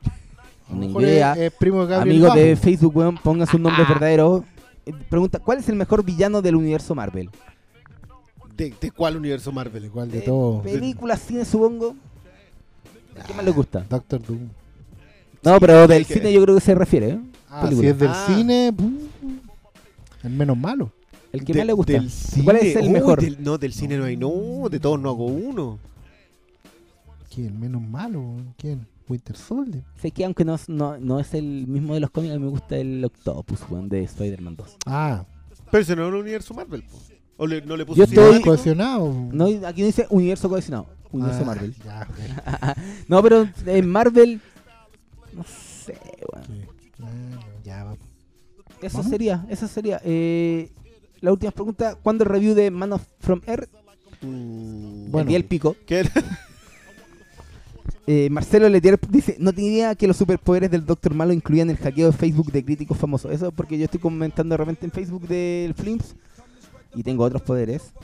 lo 0.71 0.77
Ni 0.77 0.87
mejor 0.89 1.03
idea. 1.03 1.33
es- 1.33 1.39
es 1.41 1.53
primo 1.53 1.85
de 1.87 1.95
Amigos 1.97 2.35
de. 2.35 2.57
Facebook, 2.57 2.97
weón, 2.97 3.19
pongan 3.19 3.47
sus 3.47 3.61
nombres 3.61 3.87
verdaderos. 3.89 4.43
Eh, 4.87 4.93
Pregunta, 5.11 5.39
¿cuál 5.41 5.59
es 5.59 5.69
el 5.69 5.77
mejor 5.77 6.03
villano 6.05 6.41
del 6.43 6.57
universo 6.57 6.95
Marvel? 6.95 7.29
¿De, 8.61 8.75
de 8.81 8.91
cuál 8.91 9.17
universo 9.17 9.51
Marvel? 9.53 9.85
Igual 9.87 10.11
de 10.11 10.19
Eh, 10.19 10.23
todo. 10.23 10.63
Películas, 10.63 11.21
cine, 11.27 11.45
supongo. 11.45 11.95
¿Qué 13.27 13.35
más 13.35 13.45
le 13.45 13.51
gusta? 13.53 13.87
Doctor 13.89 14.21
Doom. 14.23 14.49
No, 15.43 15.59
pero 15.59 15.89
del 15.89 16.07
que- 16.07 16.15
cine 16.15 16.33
yo 16.33 16.43
creo 16.43 16.55
que 16.57 16.61
se 16.61 16.75
refiere, 16.75 17.09
¿eh? 17.11 17.21
Ah, 17.49 17.63
Película. 17.63 17.81
si 17.89 17.91
es 17.93 17.99
del 17.99 18.09
Ah. 18.11 18.25
cine, 18.27 18.73
el 20.23 20.31
menos 20.31 20.57
malo. 20.59 20.93
El 21.33 21.45
que 21.45 21.53
De- 21.53 21.61
más 21.61 21.67
le 21.69 21.73
gusta. 21.73 21.93
del 21.95 22.11
¿Cuál 22.45 22.57
es 22.57 22.63
cine. 22.63 22.81
el 22.81 22.87
Uy, 22.89 22.93
mejor? 22.93 23.21
del- 23.23 23.43
no, 23.43 23.57
del 23.57 23.73
cine 23.73 23.97
no 23.97 24.05
hay, 24.05 24.17
no, 24.17 24.69
de 24.71 24.79
todos 24.81 25.01
no 25.01 25.09
hago 25.09 25.25
uno. 25.27 25.79
¿Quién? 27.35 27.59
Menos 27.59 27.81
malo. 27.83 28.23
¿Quién? 28.59 28.87
Winter 29.09 29.37
Soldier. 29.37 29.83
Sé 30.01 30.11
que 30.11 30.25
aunque 30.25 30.45
no, 30.45 30.55
es- 30.55 30.69
no, 30.69 30.99
no 30.99 31.19
es 31.19 31.33
el 31.35 31.67
mismo 31.67 31.95
de 31.95 32.01
los 32.01 32.11
cómics, 32.11 32.35
a 32.35 32.39
mí 32.39 32.45
me 32.45 32.51
gusta 32.51 32.77
el 32.77 33.05
Octopus, 33.05 33.61
weón, 33.71 33.89
de 33.89 34.03
Spider-Man 34.05 34.57
2. 34.57 34.77
Ah, 34.87 35.25
Pero 35.71 35.83
ese 35.83 35.97
no 35.97 36.03
es 36.03 36.09
el 36.09 36.15
universo 36.21 36.53
Marvel. 36.55 36.83
po. 36.83 36.99
O 37.43 37.47
le- 37.47 37.63
no 37.63 37.75
le 37.75 37.87
puso 37.87 37.97
Yo 37.97 38.05
estoy- 38.05 38.43
cohesionado. 38.43 39.13
No, 39.33 39.47
aquí 39.67 39.81
no 39.81 39.87
dice 39.87 40.07
universo 40.11 40.49
cohesionado. 40.51 40.87
universo 41.11 41.41
Ah, 41.43 41.47
Marvel. 41.47 41.75
ya, 41.83 42.07
no, 43.09 43.23
pero 43.23 43.49
en 43.67 43.89
Marvel. 43.89 44.41
No 45.33 45.43
sé, 45.45 45.99
weón. 46.31 46.67
Bueno, 46.99 47.41
ya 47.65 47.85
va. 47.85 47.97
Eso 48.83 48.99
¿Vamos? 48.99 49.11
sería, 49.11 49.47
eso 49.49 49.67
sería. 49.69 50.01
Eh, 50.05 50.71
la 51.23 51.33
última 51.33 51.51
pregunta: 51.51 51.95
¿cuándo 52.03 52.25
el 52.25 52.31
review 52.31 52.55
de 52.55 52.71
Man 52.71 52.93
of 52.93 53.03
From 53.21 53.41
Earth? 53.47 53.71
Mm, 54.21 55.17
el 55.31 55.45
pico. 55.47 55.77
¿Qué? 55.87 56.03
Eh, 58.07 58.29
Marcelo 58.31 58.69
Letier 58.69 58.99
dice: 59.09 59.37
No 59.39 59.53
tenía 59.53 59.71
idea 59.71 59.95
que 59.95 60.07
los 60.09 60.17
superpoderes 60.17 60.71
del 60.71 60.85
Doctor 60.85 61.15
Malo 61.15 61.33
incluían 61.33 61.71
el 61.71 61.77
hackeo 61.77 62.11
de 62.11 62.17
Facebook 62.17 62.51
de 62.51 62.65
críticos 62.65 62.99
famosos. 62.99 63.31
Eso 63.31 63.53
porque 63.53 63.79
yo 63.79 63.85
estoy 63.85 64.01
comentando 64.01 64.53
de 64.55 64.57
repente 64.57 64.85
en 64.87 64.91
Facebook 64.91 65.29
del 65.29 65.75
Flimps 65.75 66.17
y 66.95 67.03
tengo 67.03 67.25
otros 67.25 67.43
poderes. 67.43 67.93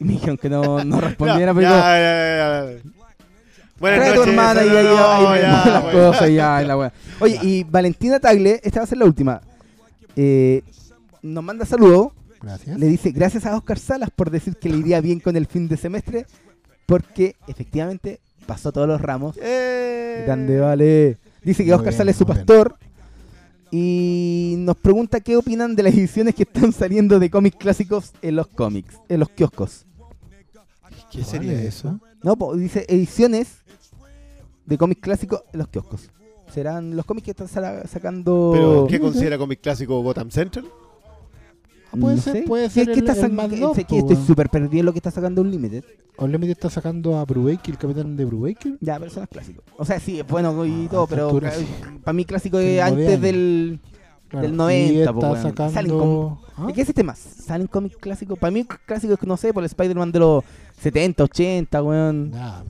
Y 0.00 0.04
me 0.04 0.12
dijeron 0.14 0.36
que 0.36 0.50
no, 0.50 0.82
no 0.84 1.00
respondiera, 1.00 1.54
pero. 1.54 1.68
ya, 1.68 1.70
ya, 1.70 2.66
ya, 2.68 2.72
ya. 2.72 2.90
Buenas 3.78 4.00
Trae 4.00 4.10
a 4.10 4.14
tu 4.14 4.18
noches, 4.20 4.32
hermana 4.32 4.64
y 4.64 4.68
no, 4.68 4.76
ahí, 4.78 4.84
no, 5.24 5.36
ya, 5.36 5.64
las 5.66 5.82
bueno. 5.84 5.98
cosas 6.10 6.30
y 6.30 6.34
ya, 6.34 6.62
y 6.62 6.66
la 6.66 6.76
wea. 6.76 6.92
Oye, 7.20 7.38
y 7.42 7.64
Valentina 7.64 8.18
Tagle, 8.18 8.60
esta 8.64 8.80
va 8.80 8.84
a 8.84 8.86
ser 8.88 8.98
la 8.98 9.04
última. 9.04 9.40
eh, 10.16 10.62
nos 11.22 11.44
manda 11.44 11.64
saludos. 11.64 12.08
Gracias. 12.42 12.76
Le 12.78 12.86
dice 12.86 13.10
gracias 13.12 13.46
a 13.46 13.56
Oscar 13.56 13.78
Salas 13.78 14.10
por 14.14 14.30
decir 14.30 14.56
que 14.56 14.68
le 14.68 14.76
iría 14.78 15.00
bien 15.00 15.20
con 15.20 15.36
el 15.36 15.46
fin 15.46 15.68
de 15.68 15.76
semestre, 15.76 16.26
porque 16.86 17.36
efectivamente 17.46 18.20
pasó 18.46 18.72
todos 18.72 18.86
los 18.88 19.00
ramos. 19.00 19.36
Eh. 19.40 20.24
Grande, 20.26 20.58
vale. 20.60 21.18
Dice 21.42 21.62
que 21.64 21.70
Muy 21.70 21.74
Oscar 21.76 21.90
bien, 21.90 21.98
Salas 21.98 22.12
es 22.14 22.18
su 22.18 22.24
bien. 22.26 22.38
Y 23.76 24.54
nos 24.58 24.76
pregunta 24.76 25.18
qué 25.18 25.36
opinan 25.36 25.74
de 25.74 25.82
las 25.82 25.94
ediciones 25.94 26.32
que 26.36 26.44
están 26.44 26.72
saliendo 26.72 27.18
de 27.18 27.28
cómics 27.28 27.56
clásicos 27.56 28.12
en 28.22 28.36
los 28.36 28.46
cómics, 28.46 28.94
en 29.08 29.18
los 29.18 29.28
kioscos. 29.30 29.84
¿Qué 31.10 31.24
sería 31.24 31.50
¿Cuál 31.54 31.60
es 31.66 31.74
eso? 31.74 31.98
No, 32.22 32.36
po, 32.36 32.54
dice 32.54 32.86
ediciones 32.88 33.48
de 34.64 34.78
cómics 34.78 35.00
clásicos 35.00 35.42
en 35.52 35.58
los 35.58 35.66
kioscos. 35.66 36.08
Serán 36.52 36.94
los 36.94 37.04
cómics 37.04 37.24
que 37.24 37.30
están 37.32 37.48
sa- 37.48 37.84
sacando. 37.88 38.50
¿Pero 38.54 38.86
qué 38.88 39.00
considera 39.00 39.36
cómic 39.38 39.60
clásico 39.60 40.00
Gotham 40.02 40.30
Central? 40.30 40.66
Puede 42.00 42.16
No 42.16 42.22
ser, 42.22 42.32
sé. 42.34 42.42
puede 42.42 42.64
¿Qué- 42.68 42.84
ser 42.84 42.90
está 42.90 43.28
Mad 43.28 43.50
que- 43.50 43.56
que 43.56 43.62
po, 43.62 43.96
estoy 44.10 44.16
súper 44.26 44.48
perdido 44.50 44.80
en 44.80 44.86
lo 44.86 44.92
que 44.92 44.98
está 44.98 45.10
sacando 45.10 45.40
Unlimited. 45.42 45.84
Unlimited 46.18 46.52
está 46.52 46.70
sacando 46.70 47.16
a 47.18 47.24
Brubaker, 47.24 47.70
el 47.74 47.78
capitán 47.78 48.16
de 48.16 48.24
Brubaker. 48.24 48.76
Ya, 48.80 48.94
pero 48.98 49.06
eso 49.10 49.20
no 49.20 49.24
es 49.24 49.30
clásico. 49.30 49.62
O 49.76 49.84
sea, 49.84 49.98
sí, 50.00 50.20
es 50.20 50.26
bueno 50.26 50.64
y 50.64 50.86
Ah, 50.86 50.90
todo, 50.90 51.06
pero 51.06 51.26
altura 51.26 51.50
ca- 51.50 51.56
sí. 51.56 51.66
para 52.04 52.12
mí 52.12 52.24
clásico 52.24 52.58
es 52.58 52.80
antes 52.80 53.20
del, 53.20 53.80
Claro, 54.28 54.42
del 54.46 54.54
y 54.54 54.56
90. 54.56 55.12
po, 55.12 55.18
está 55.26 55.42
sacando- 55.42 55.72
Salen 55.72 55.98
com- 55.98 56.38
¿Ah? 56.56 56.66
¿De 56.66 56.72
qué 56.72 56.82
es 56.82 56.88
este 56.88 57.02
más? 57.02 57.18
¿Salen 57.18 57.66
cómics 57.66 57.96
clásicos? 57.96 58.38
Para 58.38 58.50
mí 58.52 58.64
clásico 58.86 59.14
es 59.14 59.18
que 59.18 59.26
no 59.26 59.36
sé, 59.36 59.52
por 59.52 59.62
el 59.62 59.66
Spider-Man 59.66 60.12
de 60.12 60.18
los 60.20 60.44
70, 60.80 61.24
80, 61.24 61.82
weón. 61.82 62.30
Ya, 62.32 62.62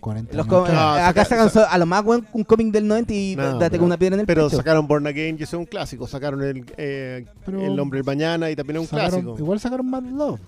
40 0.00 0.36
Los. 0.36 0.46
No, 0.46 0.64
acá 0.64 1.04
saca- 1.06 1.24
sacan 1.24 1.50
so- 1.50 1.66
a 1.68 1.78
lo 1.78 1.86
más 1.86 2.04
weón 2.04 2.26
un 2.32 2.44
cómic 2.44 2.68
del 2.72 2.86
90 2.88 3.12
y 3.12 3.36
No, 3.36 3.42
date 3.58 3.70
pero- 3.70 3.80
con 3.80 3.86
una 3.86 3.98
piedra 3.98 4.14
en 4.14 4.20
el 4.20 4.26
Pero 4.26 4.46
pecho. 4.46 4.56
sacaron 4.56 4.86
Born 4.88 5.06
Again, 5.06 5.36
que 5.36 5.44
es 5.44 5.52
un 5.54 5.66
clásico. 5.66 6.06
Sacaron 6.06 6.42
el, 6.42 6.64
eh, 6.76 7.26
Pero- 7.44 7.60
el 7.64 7.78
Hombre 7.78 7.98
del 7.98 8.06
Mañana 8.06 8.50
y 8.50 8.56
también 8.56 8.76
es 8.78 8.82
un 8.82 8.88
Sacaron- 8.88 9.10
clásico. 9.22 9.38
Igual 9.38 9.60
sacaron 9.60 9.88
Mad 9.90 10.02
Love. 10.04 10.40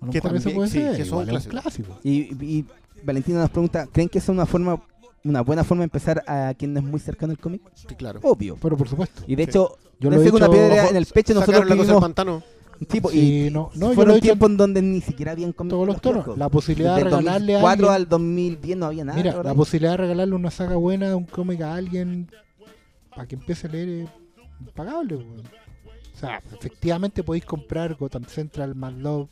A 0.00 0.06
lo 0.06 0.10
Que 0.12 0.18
mejor 0.18 0.36
eso 0.36 0.44
también- 0.50 0.56
puede 0.56 0.68
sí, 0.70 0.78
ser. 0.80 0.96
que 0.96 1.04
son 1.04 1.22
igual 1.22 1.36
es 1.36 1.44
un 1.44 1.50
clásicos. 1.50 1.62
clásico. 1.62 2.00
Y, 2.02 2.10
y 2.44 2.64
Valentina 3.04 3.40
nos 3.40 3.50
pregunta, 3.50 3.86
¿creen 3.92 4.08
que 4.08 4.18
es 4.18 4.28
una 4.28 4.46
forma 4.46 4.80
una 5.24 5.40
buena 5.42 5.62
forma 5.62 5.82
de 5.82 5.84
empezar 5.84 6.24
a 6.26 6.52
quien 6.58 6.72
no 6.72 6.80
es 6.80 6.84
muy 6.84 6.98
cercano 6.98 7.30
al 7.30 7.38
cómic? 7.38 7.62
Sí, 7.74 7.94
claro. 7.94 8.18
Obvio. 8.24 8.56
Pero 8.60 8.76
por 8.76 8.88
supuesto. 8.88 9.22
Y 9.28 9.36
de 9.36 9.44
Sí. 9.44 9.50
hecho, 9.50 9.76
Yo 10.00 10.10
lo 10.10 10.16
dense 10.16 10.28
he 10.28 10.32
con 10.32 10.40
una 10.42 10.48
dicho- 10.48 10.58
piedra 10.68 10.82
Ojo, 10.82 10.90
en 10.90 10.96
el 10.96 11.06
pecho 11.06 11.34
nosotros 11.34 11.54
sacaron 11.56 11.68
la 11.68 11.76
cosa 11.76 11.76
del 11.76 11.86
vivimos 11.86 12.02
pantano. 12.02 12.42
Tipo, 12.86 13.10
Sí, 13.10 13.46
y 13.46 13.50
no, 13.50 13.70
no, 13.74 13.92
fueron 13.92 14.20
tiempos 14.20 14.50
en 14.50 14.56
donde 14.56 14.82
ni 14.82 15.00
siquiera 15.00 15.32
habían 15.32 15.52
cómics. 15.52 15.70
todos 15.70 15.86
los 15.86 16.00
kioscos. 16.00 16.38
La 16.38 16.48
posibilidad 16.48 16.96
Desde 16.96 17.10
de 17.10 17.16
regalarle 17.16 17.56
a 17.56 17.60
2004 17.60 17.90
alguien. 17.90 18.02
al 18.02 18.08
2010 18.08 18.78
no 18.78 18.86
había 18.86 19.04
nada. 19.04 19.16
Mira, 19.16 19.42
la 19.42 19.54
posibilidad 19.54 19.92
de 19.92 19.96
regalarle 19.98 20.34
una 20.34 20.50
saga 20.50 20.76
buena 20.76 21.08
de 21.08 21.14
un 21.14 21.24
cómic 21.24 21.60
a 21.62 21.74
alguien 21.74 22.28
para 23.10 23.26
que 23.26 23.34
empiece 23.34 23.66
a 23.66 23.70
leer 23.70 23.88
es 23.88 24.08
impagable. 24.60 25.16
O 25.16 26.18
sea, 26.18 26.40
efectivamente 26.52 27.22
podéis 27.22 27.44
comprar 27.44 27.94
Gotham 27.96 28.24
Central, 28.24 28.74
Mad 28.74 28.92
Love, 28.92 29.28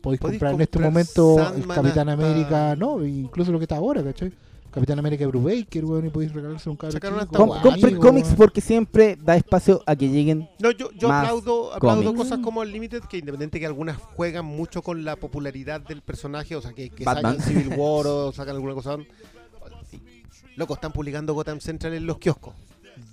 podéis 0.00 0.20
Podéis 0.20 0.20
comprar 0.40 0.54
en 0.54 0.60
este 0.62 0.78
comprar 0.78 0.92
momento 0.92 1.54
el 1.54 1.66
Capitán 1.66 2.08
América, 2.08 2.74
no, 2.76 3.04
incluso 3.04 3.52
lo 3.52 3.58
que 3.58 3.64
está 3.64 3.76
ahora, 3.76 4.02
¿cachai? 4.02 4.32
Capitán 4.70 4.98
América 4.98 5.26
Brubaker, 5.26 5.84
weón, 5.84 6.06
y 6.06 6.10
podéis 6.10 6.32
regalarse 6.32 6.70
un 6.70 6.76
cabrón 6.76 7.26
compren 7.62 7.96
cómics 7.96 8.34
porque 8.36 8.60
siempre 8.60 9.16
da 9.16 9.36
espacio 9.36 9.82
a 9.84 9.96
que 9.96 10.08
lleguen. 10.08 10.48
No, 10.60 10.70
yo, 10.70 10.90
yo 10.92 11.08
Más 11.08 11.24
aplaudo, 11.24 11.74
aplaudo 11.74 12.14
cosas 12.14 12.38
como 12.38 12.62
el 12.62 12.70
Limited, 12.70 13.02
que 13.02 13.18
independiente 13.18 13.58
que 13.58 13.66
algunas 13.66 13.96
juegan 13.96 14.44
mucho 14.44 14.82
con 14.82 15.04
la 15.04 15.16
popularidad 15.16 15.80
del 15.80 16.02
personaje, 16.02 16.54
o 16.54 16.62
sea, 16.62 16.72
que, 16.72 16.90
que 16.90 17.04
sacan 17.04 17.40
Civil 17.40 17.68
War 17.76 18.06
o 18.06 18.32
sacan 18.32 18.54
alguna 18.54 18.74
cosa. 18.74 18.96
Loco, 20.56 20.74
están 20.74 20.92
publicando 20.92 21.34
Gotham 21.34 21.60
Central 21.60 21.94
en 21.94 22.06
los 22.06 22.18
kioscos. 22.18 22.54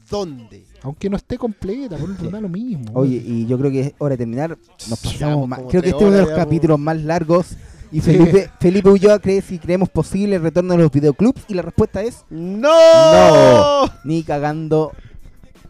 ¿Dónde? 0.09 0.65
Aunque 0.83 1.09
no 1.09 1.17
esté 1.17 1.37
completa, 1.37 1.97
por 1.97 2.09
último, 2.09 2.29
da 2.31 2.41
lo 2.41 2.49
mismo. 2.49 2.91
Oye, 2.93 3.21
y 3.25 3.45
yo 3.45 3.57
creo 3.57 3.71
que 3.71 3.79
es 3.81 3.93
hora 3.97 4.13
de 4.13 4.17
terminar. 4.17 4.57
Nos 4.89 4.99
pasamos 4.99 5.47
más. 5.47 5.59
Creo 5.69 5.81
que 5.81 5.89
este 5.89 6.03
es 6.03 6.07
uno 6.07 6.11
de 6.11 6.21
los 6.21 6.31
capítulos 6.31 6.79
más 6.79 7.01
largos. 7.01 7.57
Y 7.91 8.01
Felipe, 8.01 8.49
Felipe 8.59 8.89
Ulloa 8.89 9.19
cree 9.19 9.41
si 9.41 9.59
creemos 9.59 9.89
posible 9.89 10.35
el 10.35 10.41
retorno 10.41 10.73
de 10.73 10.79
los 10.83 10.91
videoclubs. 10.91 11.43
Y 11.47 11.53
la 11.53 11.61
respuesta 11.61 12.01
es 12.01 12.25
¡No! 12.29 12.69
No. 12.69 13.89
Ni 14.03 14.23
cagando 14.23 14.91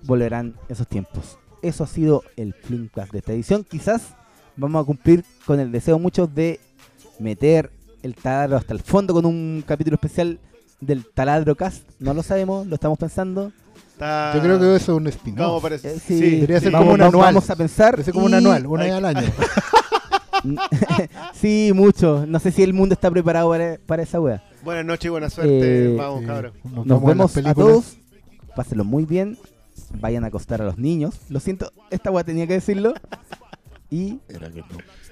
volverán 0.03 0.55
esos 0.69 0.87
tiempos. 0.87 1.37
Eso 1.61 1.83
ha 1.83 1.87
sido 1.87 2.23
el 2.35 2.53
Flimcast 2.53 3.11
de 3.11 3.19
esta 3.19 3.33
edición. 3.33 3.63
Quizás 3.63 4.01
vamos 4.55 4.81
a 4.81 4.85
cumplir 4.85 5.23
con 5.45 5.59
el 5.59 5.71
deseo 5.71 5.99
muchos 5.99 6.33
de 6.33 6.59
meter 7.19 7.71
el 8.03 8.13
taladro 8.15 8.57
hasta 8.57 8.73
el 8.73 8.79
fondo 8.79 9.13
con 9.13 9.25
un 9.25 9.63
capítulo 9.67 9.95
especial 9.95 10.39
del 10.79 11.05
taladro 11.13 11.55
cast. 11.55 11.83
No 11.99 12.13
lo 12.13 12.23
sabemos, 12.23 12.67
lo 12.67 12.75
estamos 12.75 12.97
pensando. 12.97 13.51
Está- 13.93 14.33
Yo 14.35 14.41
creo 14.41 14.59
que 14.59 14.75
eso 14.75 14.75
es 14.75 14.89
un 14.89 14.95
¿Cómo 14.97 15.09
spin-off. 15.09 15.61
parece? 15.63 15.93
Eh, 15.95 15.99
Sí, 15.99 16.19
debería 16.35 16.59
ser 16.59 16.71
vamos, 16.71 16.85
como 16.85 16.93
un 16.93 17.01
anual. 17.01 17.25
vamos 17.33 17.49
a 17.49 17.55
pensar. 17.55 17.91
Parece 17.91 18.11
como 18.13 18.27
un 18.27 18.33
anual, 18.35 18.67
una 18.67 18.83
vez 18.85 18.93
al 18.93 19.05
año. 19.05 19.27
sí, 21.33 21.71
mucho. 21.73 22.25
No 22.27 22.39
sé 22.39 22.51
si 22.51 22.63
el 22.63 22.73
mundo 22.73 22.93
está 22.93 23.09
preparado 23.11 23.49
para, 23.49 23.77
para 23.85 24.03
esa 24.03 24.19
wea. 24.19 24.43
Buenas 24.63 24.85
noches 24.85 25.05
y 25.05 25.09
buena 25.09 25.29
suerte. 25.29 25.93
Eh, 25.93 25.95
Vamos, 25.95 26.25
cabrón. 26.25 26.53
Nos, 26.63 26.85
Nos 26.85 27.03
vemos 27.03 27.37
a 27.37 27.53
todos. 27.53 27.97
Pásenlo 28.55 28.83
muy 28.83 29.05
bien. 29.05 29.37
Vayan 29.99 30.23
a 30.23 30.27
acostar 30.27 30.61
a 30.61 30.65
los 30.65 30.77
niños. 30.77 31.15
Lo 31.29 31.39
siento, 31.39 31.71
esta 31.91 32.11
weá 32.11 32.23
tenía 32.23 32.47
que 32.47 32.53
decirlo. 32.53 32.93
Y 33.89 34.19
Era 34.27 34.49
que 34.49 34.61
no. 34.61 34.67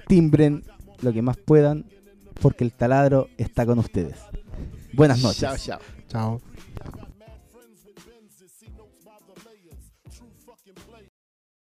timbren 0.06 0.64
lo 1.00 1.12
que 1.12 1.22
más 1.22 1.36
puedan 1.36 1.86
porque 2.40 2.64
el 2.64 2.72
taladro 2.72 3.28
está 3.38 3.64
con 3.64 3.78
ustedes. 3.78 4.16
Buenas 4.92 5.22
noches. 5.22 5.40
Chao, 5.40 5.56
chao. 5.56 5.80
Chao. 6.08 6.40